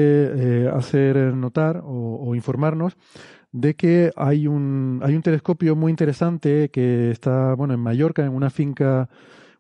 eh, 0.64 0.70
hacer 0.72 1.16
notar 1.34 1.82
o, 1.84 2.34
informarnos 2.34 2.96
de 3.52 3.74
que 3.74 4.12
hay 4.16 4.46
un, 4.46 5.00
hay 5.02 5.14
un 5.14 5.22
telescopio 5.22 5.76
muy 5.76 5.90
interesante 5.90 6.70
que 6.70 7.10
está 7.10 7.54
bueno, 7.54 7.74
en 7.74 7.80
Mallorca, 7.80 8.24
en 8.24 8.32
una 8.32 8.50
finca, 8.50 9.08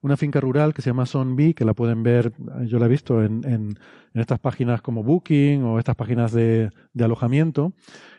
una 0.02 0.16
finca 0.16 0.40
rural 0.40 0.74
que 0.74 0.82
se 0.82 0.90
llama 0.90 1.06
Sonby, 1.06 1.54
que 1.54 1.64
la 1.64 1.72
pueden 1.72 2.02
ver, 2.02 2.32
yo 2.66 2.78
la 2.78 2.86
he 2.86 2.88
visto 2.90 3.22
en, 3.22 3.44
en, 3.44 3.78
estas 4.14 4.38
páginas 4.38 4.82
como 4.82 5.02
Booking 5.02 5.62
o 5.62 5.78
estas 5.78 5.96
páginas 5.96 6.32
de, 6.32 6.70
de 6.92 7.04
alojamiento. 7.04 7.72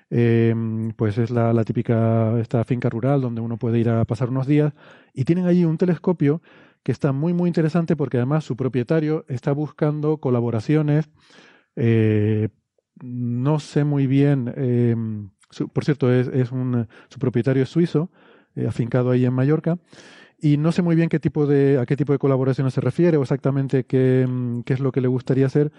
Eh, 0.09 0.55
pues 0.95 1.17
es 1.17 1.31
la, 1.31 1.63
típica 1.63 2.39
esta 2.39 2.63
finca 2.63 2.89
rural 2.89 3.21
donde 3.21 3.41
uno 3.41 3.57
puede 3.57 3.79
ir 3.79 3.89
a 3.89 4.05
pasar 4.05 4.29
unos 4.29 4.47
días. 4.47 4.73
Y 5.13 5.25
tienen 5.25 5.45
allí 5.45 5.65
un 5.65 5.77
telescopio 5.77 6.41
que 6.83 6.91
está 6.91 7.11
muy, 7.11 7.33
muy 7.33 7.49
interesante 7.49 7.95
porque 7.95 8.17
además 8.17 8.43
su 8.43 8.55
propietario 8.55 9.25
está 9.27 9.51
buscando 9.51 10.17
colaboraciones. 10.17 11.09
Eh, 11.75 12.49
no 13.01 13.59
sé 13.59 13.83
muy 13.83 14.07
bien, 14.07 14.53
eh, 14.57 14.95
por 15.73 15.85
cierto, 15.85 16.11
es, 16.11 16.27
es, 16.27 16.51
un, 16.51 16.87
su 17.09 17.19
propietario 17.19 17.63
es 17.63 17.69
suizo, 17.69 18.09
afincado 18.67 19.11
ahí 19.11 19.23
en 19.23 19.33
Mallorca, 19.33 19.77
y 20.39 20.57
no 20.57 20.71
sé 20.71 20.81
muy 20.81 20.95
bien 20.95 21.09
qué 21.09 21.19
tipo 21.19 21.47
de, 21.47 21.79
a 21.79 21.85
qué 21.85 21.95
tipo 21.95 22.13
de 22.13 22.19
colaboraciones 22.19 22.73
se 22.73 22.81
refiere 22.81 23.17
o 23.17 23.21
exactamente 23.21 23.85
qué, 23.85 24.25
mm, 24.27 24.61
qué 24.61 24.73
es 24.73 24.79
lo 24.79 24.91
que 24.91 25.01
le 25.01 25.07
gustaría 25.07 25.47
hacer, 25.47 25.71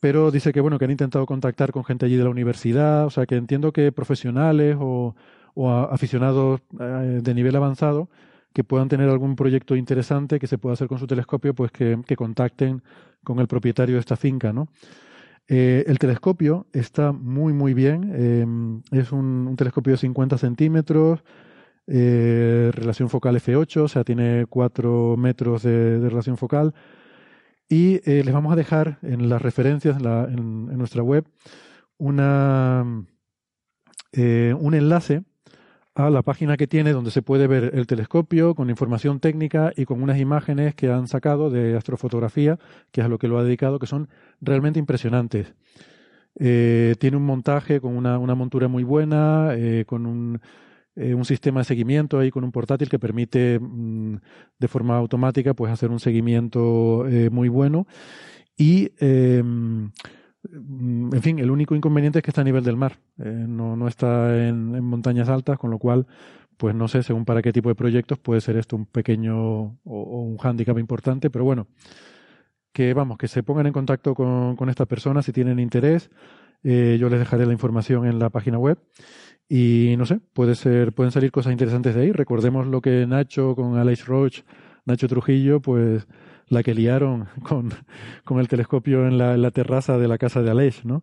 pero 0.00 0.30
dice 0.30 0.52
que 0.52 0.60
bueno, 0.60 0.78
que 0.78 0.86
han 0.86 0.90
intentado 0.90 1.26
contactar 1.26 1.72
con 1.72 1.84
gente 1.84 2.06
allí 2.06 2.16
de 2.16 2.24
la 2.24 2.30
universidad, 2.30 3.06
o 3.06 3.10
sea 3.10 3.26
que 3.26 3.36
entiendo 3.36 3.72
que 3.72 3.92
profesionales 3.92 4.76
o, 4.80 5.14
o 5.54 5.70
aficionados 5.70 6.60
eh, 6.80 7.20
de 7.22 7.34
nivel 7.34 7.54
avanzado 7.56 8.08
que 8.52 8.64
puedan 8.64 8.88
tener 8.88 9.08
algún 9.08 9.36
proyecto 9.36 9.76
interesante 9.76 10.40
que 10.40 10.46
se 10.46 10.58
pueda 10.58 10.74
hacer 10.74 10.88
con 10.88 10.98
su 10.98 11.06
telescopio, 11.06 11.54
pues 11.54 11.70
que, 11.70 12.00
que 12.04 12.16
contacten 12.16 12.82
con 13.22 13.38
el 13.38 13.46
propietario 13.46 13.94
de 13.94 14.00
esta 14.00 14.16
finca, 14.16 14.52
¿no? 14.52 14.68
Eh, 15.52 15.82
el 15.88 15.98
telescopio 15.98 16.66
está 16.72 17.10
muy, 17.10 17.52
muy 17.52 17.74
bien. 17.74 18.12
Eh, 18.14 18.46
es 18.92 19.10
un, 19.10 19.52
telescopio 19.56 19.92
de 19.92 19.96
50 19.98 20.38
centímetros, 20.38 21.24
eh, 21.88 22.70
relación 22.72 23.08
focal 23.08 23.34
F8, 23.34 23.82
o 23.82 23.88
sea, 23.88 24.04
tiene 24.04 24.46
4 24.48 25.16
metros 25.16 25.64
de 25.64 26.08
relación 26.08 26.36
focal. 26.36 26.72
Y 27.72 28.00
eh, 28.04 28.24
les 28.24 28.34
vamos 28.34 28.52
a 28.52 28.56
dejar 28.56 28.98
en 29.00 29.28
las 29.28 29.40
referencias 29.40 29.96
en, 29.96 30.02
la, 30.02 30.24
en, 30.24 30.68
en 30.72 30.76
nuestra 30.76 31.04
web 31.04 31.24
una, 31.98 33.06
eh, 34.10 34.52
un 34.58 34.74
enlace 34.74 35.22
a 35.94 36.10
la 36.10 36.22
página 36.22 36.56
que 36.56 36.66
tiene 36.66 36.92
donde 36.92 37.12
se 37.12 37.22
puede 37.22 37.46
ver 37.46 37.70
el 37.74 37.86
telescopio 37.86 38.56
con 38.56 38.70
información 38.70 39.20
técnica 39.20 39.72
y 39.76 39.84
con 39.84 40.02
unas 40.02 40.18
imágenes 40.18 40.74
que 40.74 40.90
han 40.90 41.06
sacado 41.06 41.48
de 41.48 41.76
astrofotografía, 41.76 42.58
que 42.90 43.02
es 43.02 43.04
a 43.04 43.08
lo 43.08 43.18
que 43.18 43.28
lo 43.28 43.38
ha 43.38 43.44
dedicado, 43.44 43.78
que 43.78 43.86
son 43.86 44.08
realmente 44.40 44.80
impresionantes. 44.80 45.54
Eh, 46.40 46.96
tiene 46.98 47.18
un 47.18 47.24
montaje 47.24 47.80
con 47.80 47.96
una, 47.96 48.18
una 48.18 48.34
montura 48.34 48.66
muy 48.66 48.82
buena, 48.82 49.54
con 49.86 50.06
un, 50.06 50.40
eh, 51.00 51.14
un, 51.14 51.24
sistema 51.24 51.60
de 51.60 51.64
seguimiento 51.64 52.18
ahí 52.18 52.30
con 52.30 52.44
un 52.44 52.52
portátil 52.52 52.88
que 52.88 52.98
permite 52.98 53.58
mm, 53.60 54.16
de 54.58 54.68
forma 54.68 54.96
automática 54.96 55.54
pues 55.54 55.72
hacer 55.72 55.90
un 55.90 56.00
seguimiento 56.00 57.06
eh, 57.08 57.30
muy 57.30 57.48
bueno 57.48 57.86
y 58.56 58.92
em, 58.98 59.90
Mm, 60.48 61.14
en 61.14 61.22
fin, 61.22 61.38
el 61.38 61.50
único 61.50 61.74
inconveniente 61.74 62.18
es 62.18 62.22
que 62.22 62.30
está 62.30 62.40
a 62.40 62.44
nivel 62.44 62.64
del 62.64 62.76
mar, 62.76 62.98
eh, 63.18 63.44
no, 63.48 63.76
no 63.76 63.88
está 63.88 64.34
en, 64.48 64.74
en, 64.74 64.84
montañas 64.84 65.28
altas, 65.28 65.58
con 65.58 65.70
lo 65.70 65.78
cual, 65.78 66.06
pues 66.56 66.74
no 66.74 66.88
sé, 66.88 67.02
según 67.02 67.24
para 67.24 67.42
qué 67.42 67.52
tipo 67.52 67.68
de 67.68 67.74
proyectos 67.74 68.18
puede 68.18 68.40
ser 68.40 68.56
esto 68.56 68.76
un 68.76 68.86
pequeño 68.86 69.36
o, 69.84 70.22
un 70.22 70.38
hándicap 70.38 70.78
importante, 70.78 71.30
pero 71.30 71.44
bueno, 71.44 71.66
que 72.72 72.94
vamos, 72.94 73.18
que 73.18 73.28
se 73.28 73.42
pongan 73.42 73.66
en 73.66 73.72
contacto 73.72 74.14
con, 74.14 74.56
con 74.56 74.70
esta 74.70 74.86
persona 74.86 75.22
si 75.22 75.32
tienen 75.32 75.58
interés. 75.58 76.10
Eh, 76.62 76.98
yo 77.00 77.08
les 77.08 77.18
dejaré 77.18 77.46
la 77.46 77.52
información 77.52 78.06
en 78.06 78.18
la 78.18 78.30
página 78.30 78.58
web 78.58 78.78
y 79.48 79.96
no 79.98 80.06
sé, 80.06 80.20
puede 80.32 80.54
ser, 80.54 80.92
pueden 80.92 81.10
salir 81.10 81.32
cosas 81.32 81.52
interesantes 81.52 81.94
de 81.94 82.02
ahí. 82.02 82.12
Recordemos 82.12 82.66
lo 82.66 82.80
que 82.80 83.06
Nacho 83.06 83.56
con 83.56 83.76
Alex 83.76 84.06
Roach, 84.06 84.42
Nacho 84.84 85.08
Trujillo, 85.08 85.60
pues 85.60 86.06
la 86.48 86.62
que 86.62 86.74
liaron 86.74 87.28
con, 87.42 87.70
con 88.24 88.38
el 88.38 88.48
telescopio 88.48 89.06
en 89.06 89.18
la, 89.18 89.50
terraza 89.50 89.98
de 89.98 90.08
la 90.08 90.18
casa 90.18 90.42
de 90.42 90.50
Aleix, 90.50 90.84
¿no? 90.84 91.02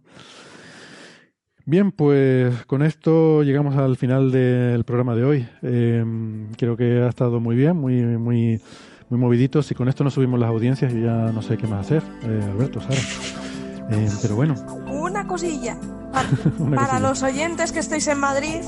Bien, 1.66 1.92
pues 1.92 2.66
con 2.66 2.82
esto 2.82 3.44
llegamos 3.44 3.76
al 3.76 3.98
final 3.98 4.32
del 4.32 4.86
programa 4.86 5.16
de 5.16 5.26
hoy. 5.26 5.48
Eh, 5.64 6.06
creo 6.58 6.78
que 6.78 7.02
ha 7.02 7.10
estado 7.10 7.42
muy 7.42 7.58
bien, 7.58 7.76
muy, 7.76 8.02
muy, 8.02 8.62
muy 9.10 9.20
movidito. 9.20 9.62
Si 9.62 9.76
con 9.76 9.90
esto 9.90 10.06
no 10.06 10.10
subimos 10.10 10.40
las 10.40 10.48
audiencias, 10.48 10.94
yo 10.94 11.00
ya 11.00 11.32
no 11.34 11.42
sé 11.42 11.58
qué 11.58 11.68
más 11.68 11.86
hacer, 11.86 12.04
eh, 12.24 12.42
Alberto, 12.50 12.80
Sara. 12.80 12.96
Eh, 13.90 14.08
pero 14.22 14.38
bueno. 14.38 14.56
Una 15.18 15.28
cosilla. 15.28 15.76
Para, 16.70 16.76
para 16.76 17.00
los 17.00 17.24
oyentes 17.24 17.72
que 17.72 17.80
estéis 17.80 18.08
en 18.08 18.20
Madrid, 18.20 18.62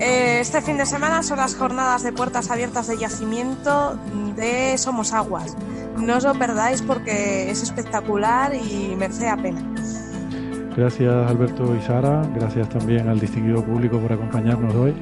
eh, 0.00 0.38
este 0.40 0.62
fin 0.62 0.76
de 0.76 0.86
semana 0.86 1.24
son 1.24 1.38
las 1.38 1.56
jornadas 1.56 2.02
de 2.02 2.12
puertas 2.12 2.50
abiertas 2.50 2.88
de 2.88 2.98
yacimiento 2.98 3.96
de 4.36 4.76
Somos 4.78 5.12
Aguas. 5.12 5.56
No 5.96 6.16
os 6.16 6.24
lo 6.24 6.34
perdáis 6.34 6.82
porque 6.82 7.48
es 7.50 7.62
espectacular 7.62 8.52
y 8.54 8.96
merece 8.96 9.26
la 9.26 9.36
pena. 9.36 9.62
Gracias 10.76 11.30
Alberto 11.30 11.76
y 11.76 11.82
Sara, 11.82 12.22
gracias 12.34 12.68
también 12.68 13.08
al 13.08 13.20
distinguido 13.20 13.64
público 13.64 13.98
por 13.98 14.12
acompañarnos 14.12 14.74
hoy. 14.74 14.94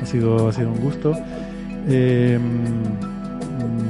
Ha 0.00 0.06
sido, 0.06 0.48
ha 0.48 0.52
sido 0.52 0.70
un 0.70 0.80
gusto. 0.80 1.12
Eh, 1.88 2.38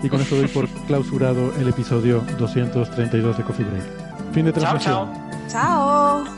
Y 0.02 0.08
con 0.08 0.20
esto 0.20 0.36
doy 0.36 0.48
por 0.48 0.68
clausurado 0.86 1.52
el 1.58 1.68
episodio 1.68 2.22
232 2.38 3.38
de 3.38 3.44
Coffee 3.44 3.66
Break. 3.66 4.32
Fin 4.32 4.44
de 4.46 4.52
transmisión. 4.52 5.08
Chao. 5.48 5.48
chao. 5.48 5.98
Want 6.18 6.37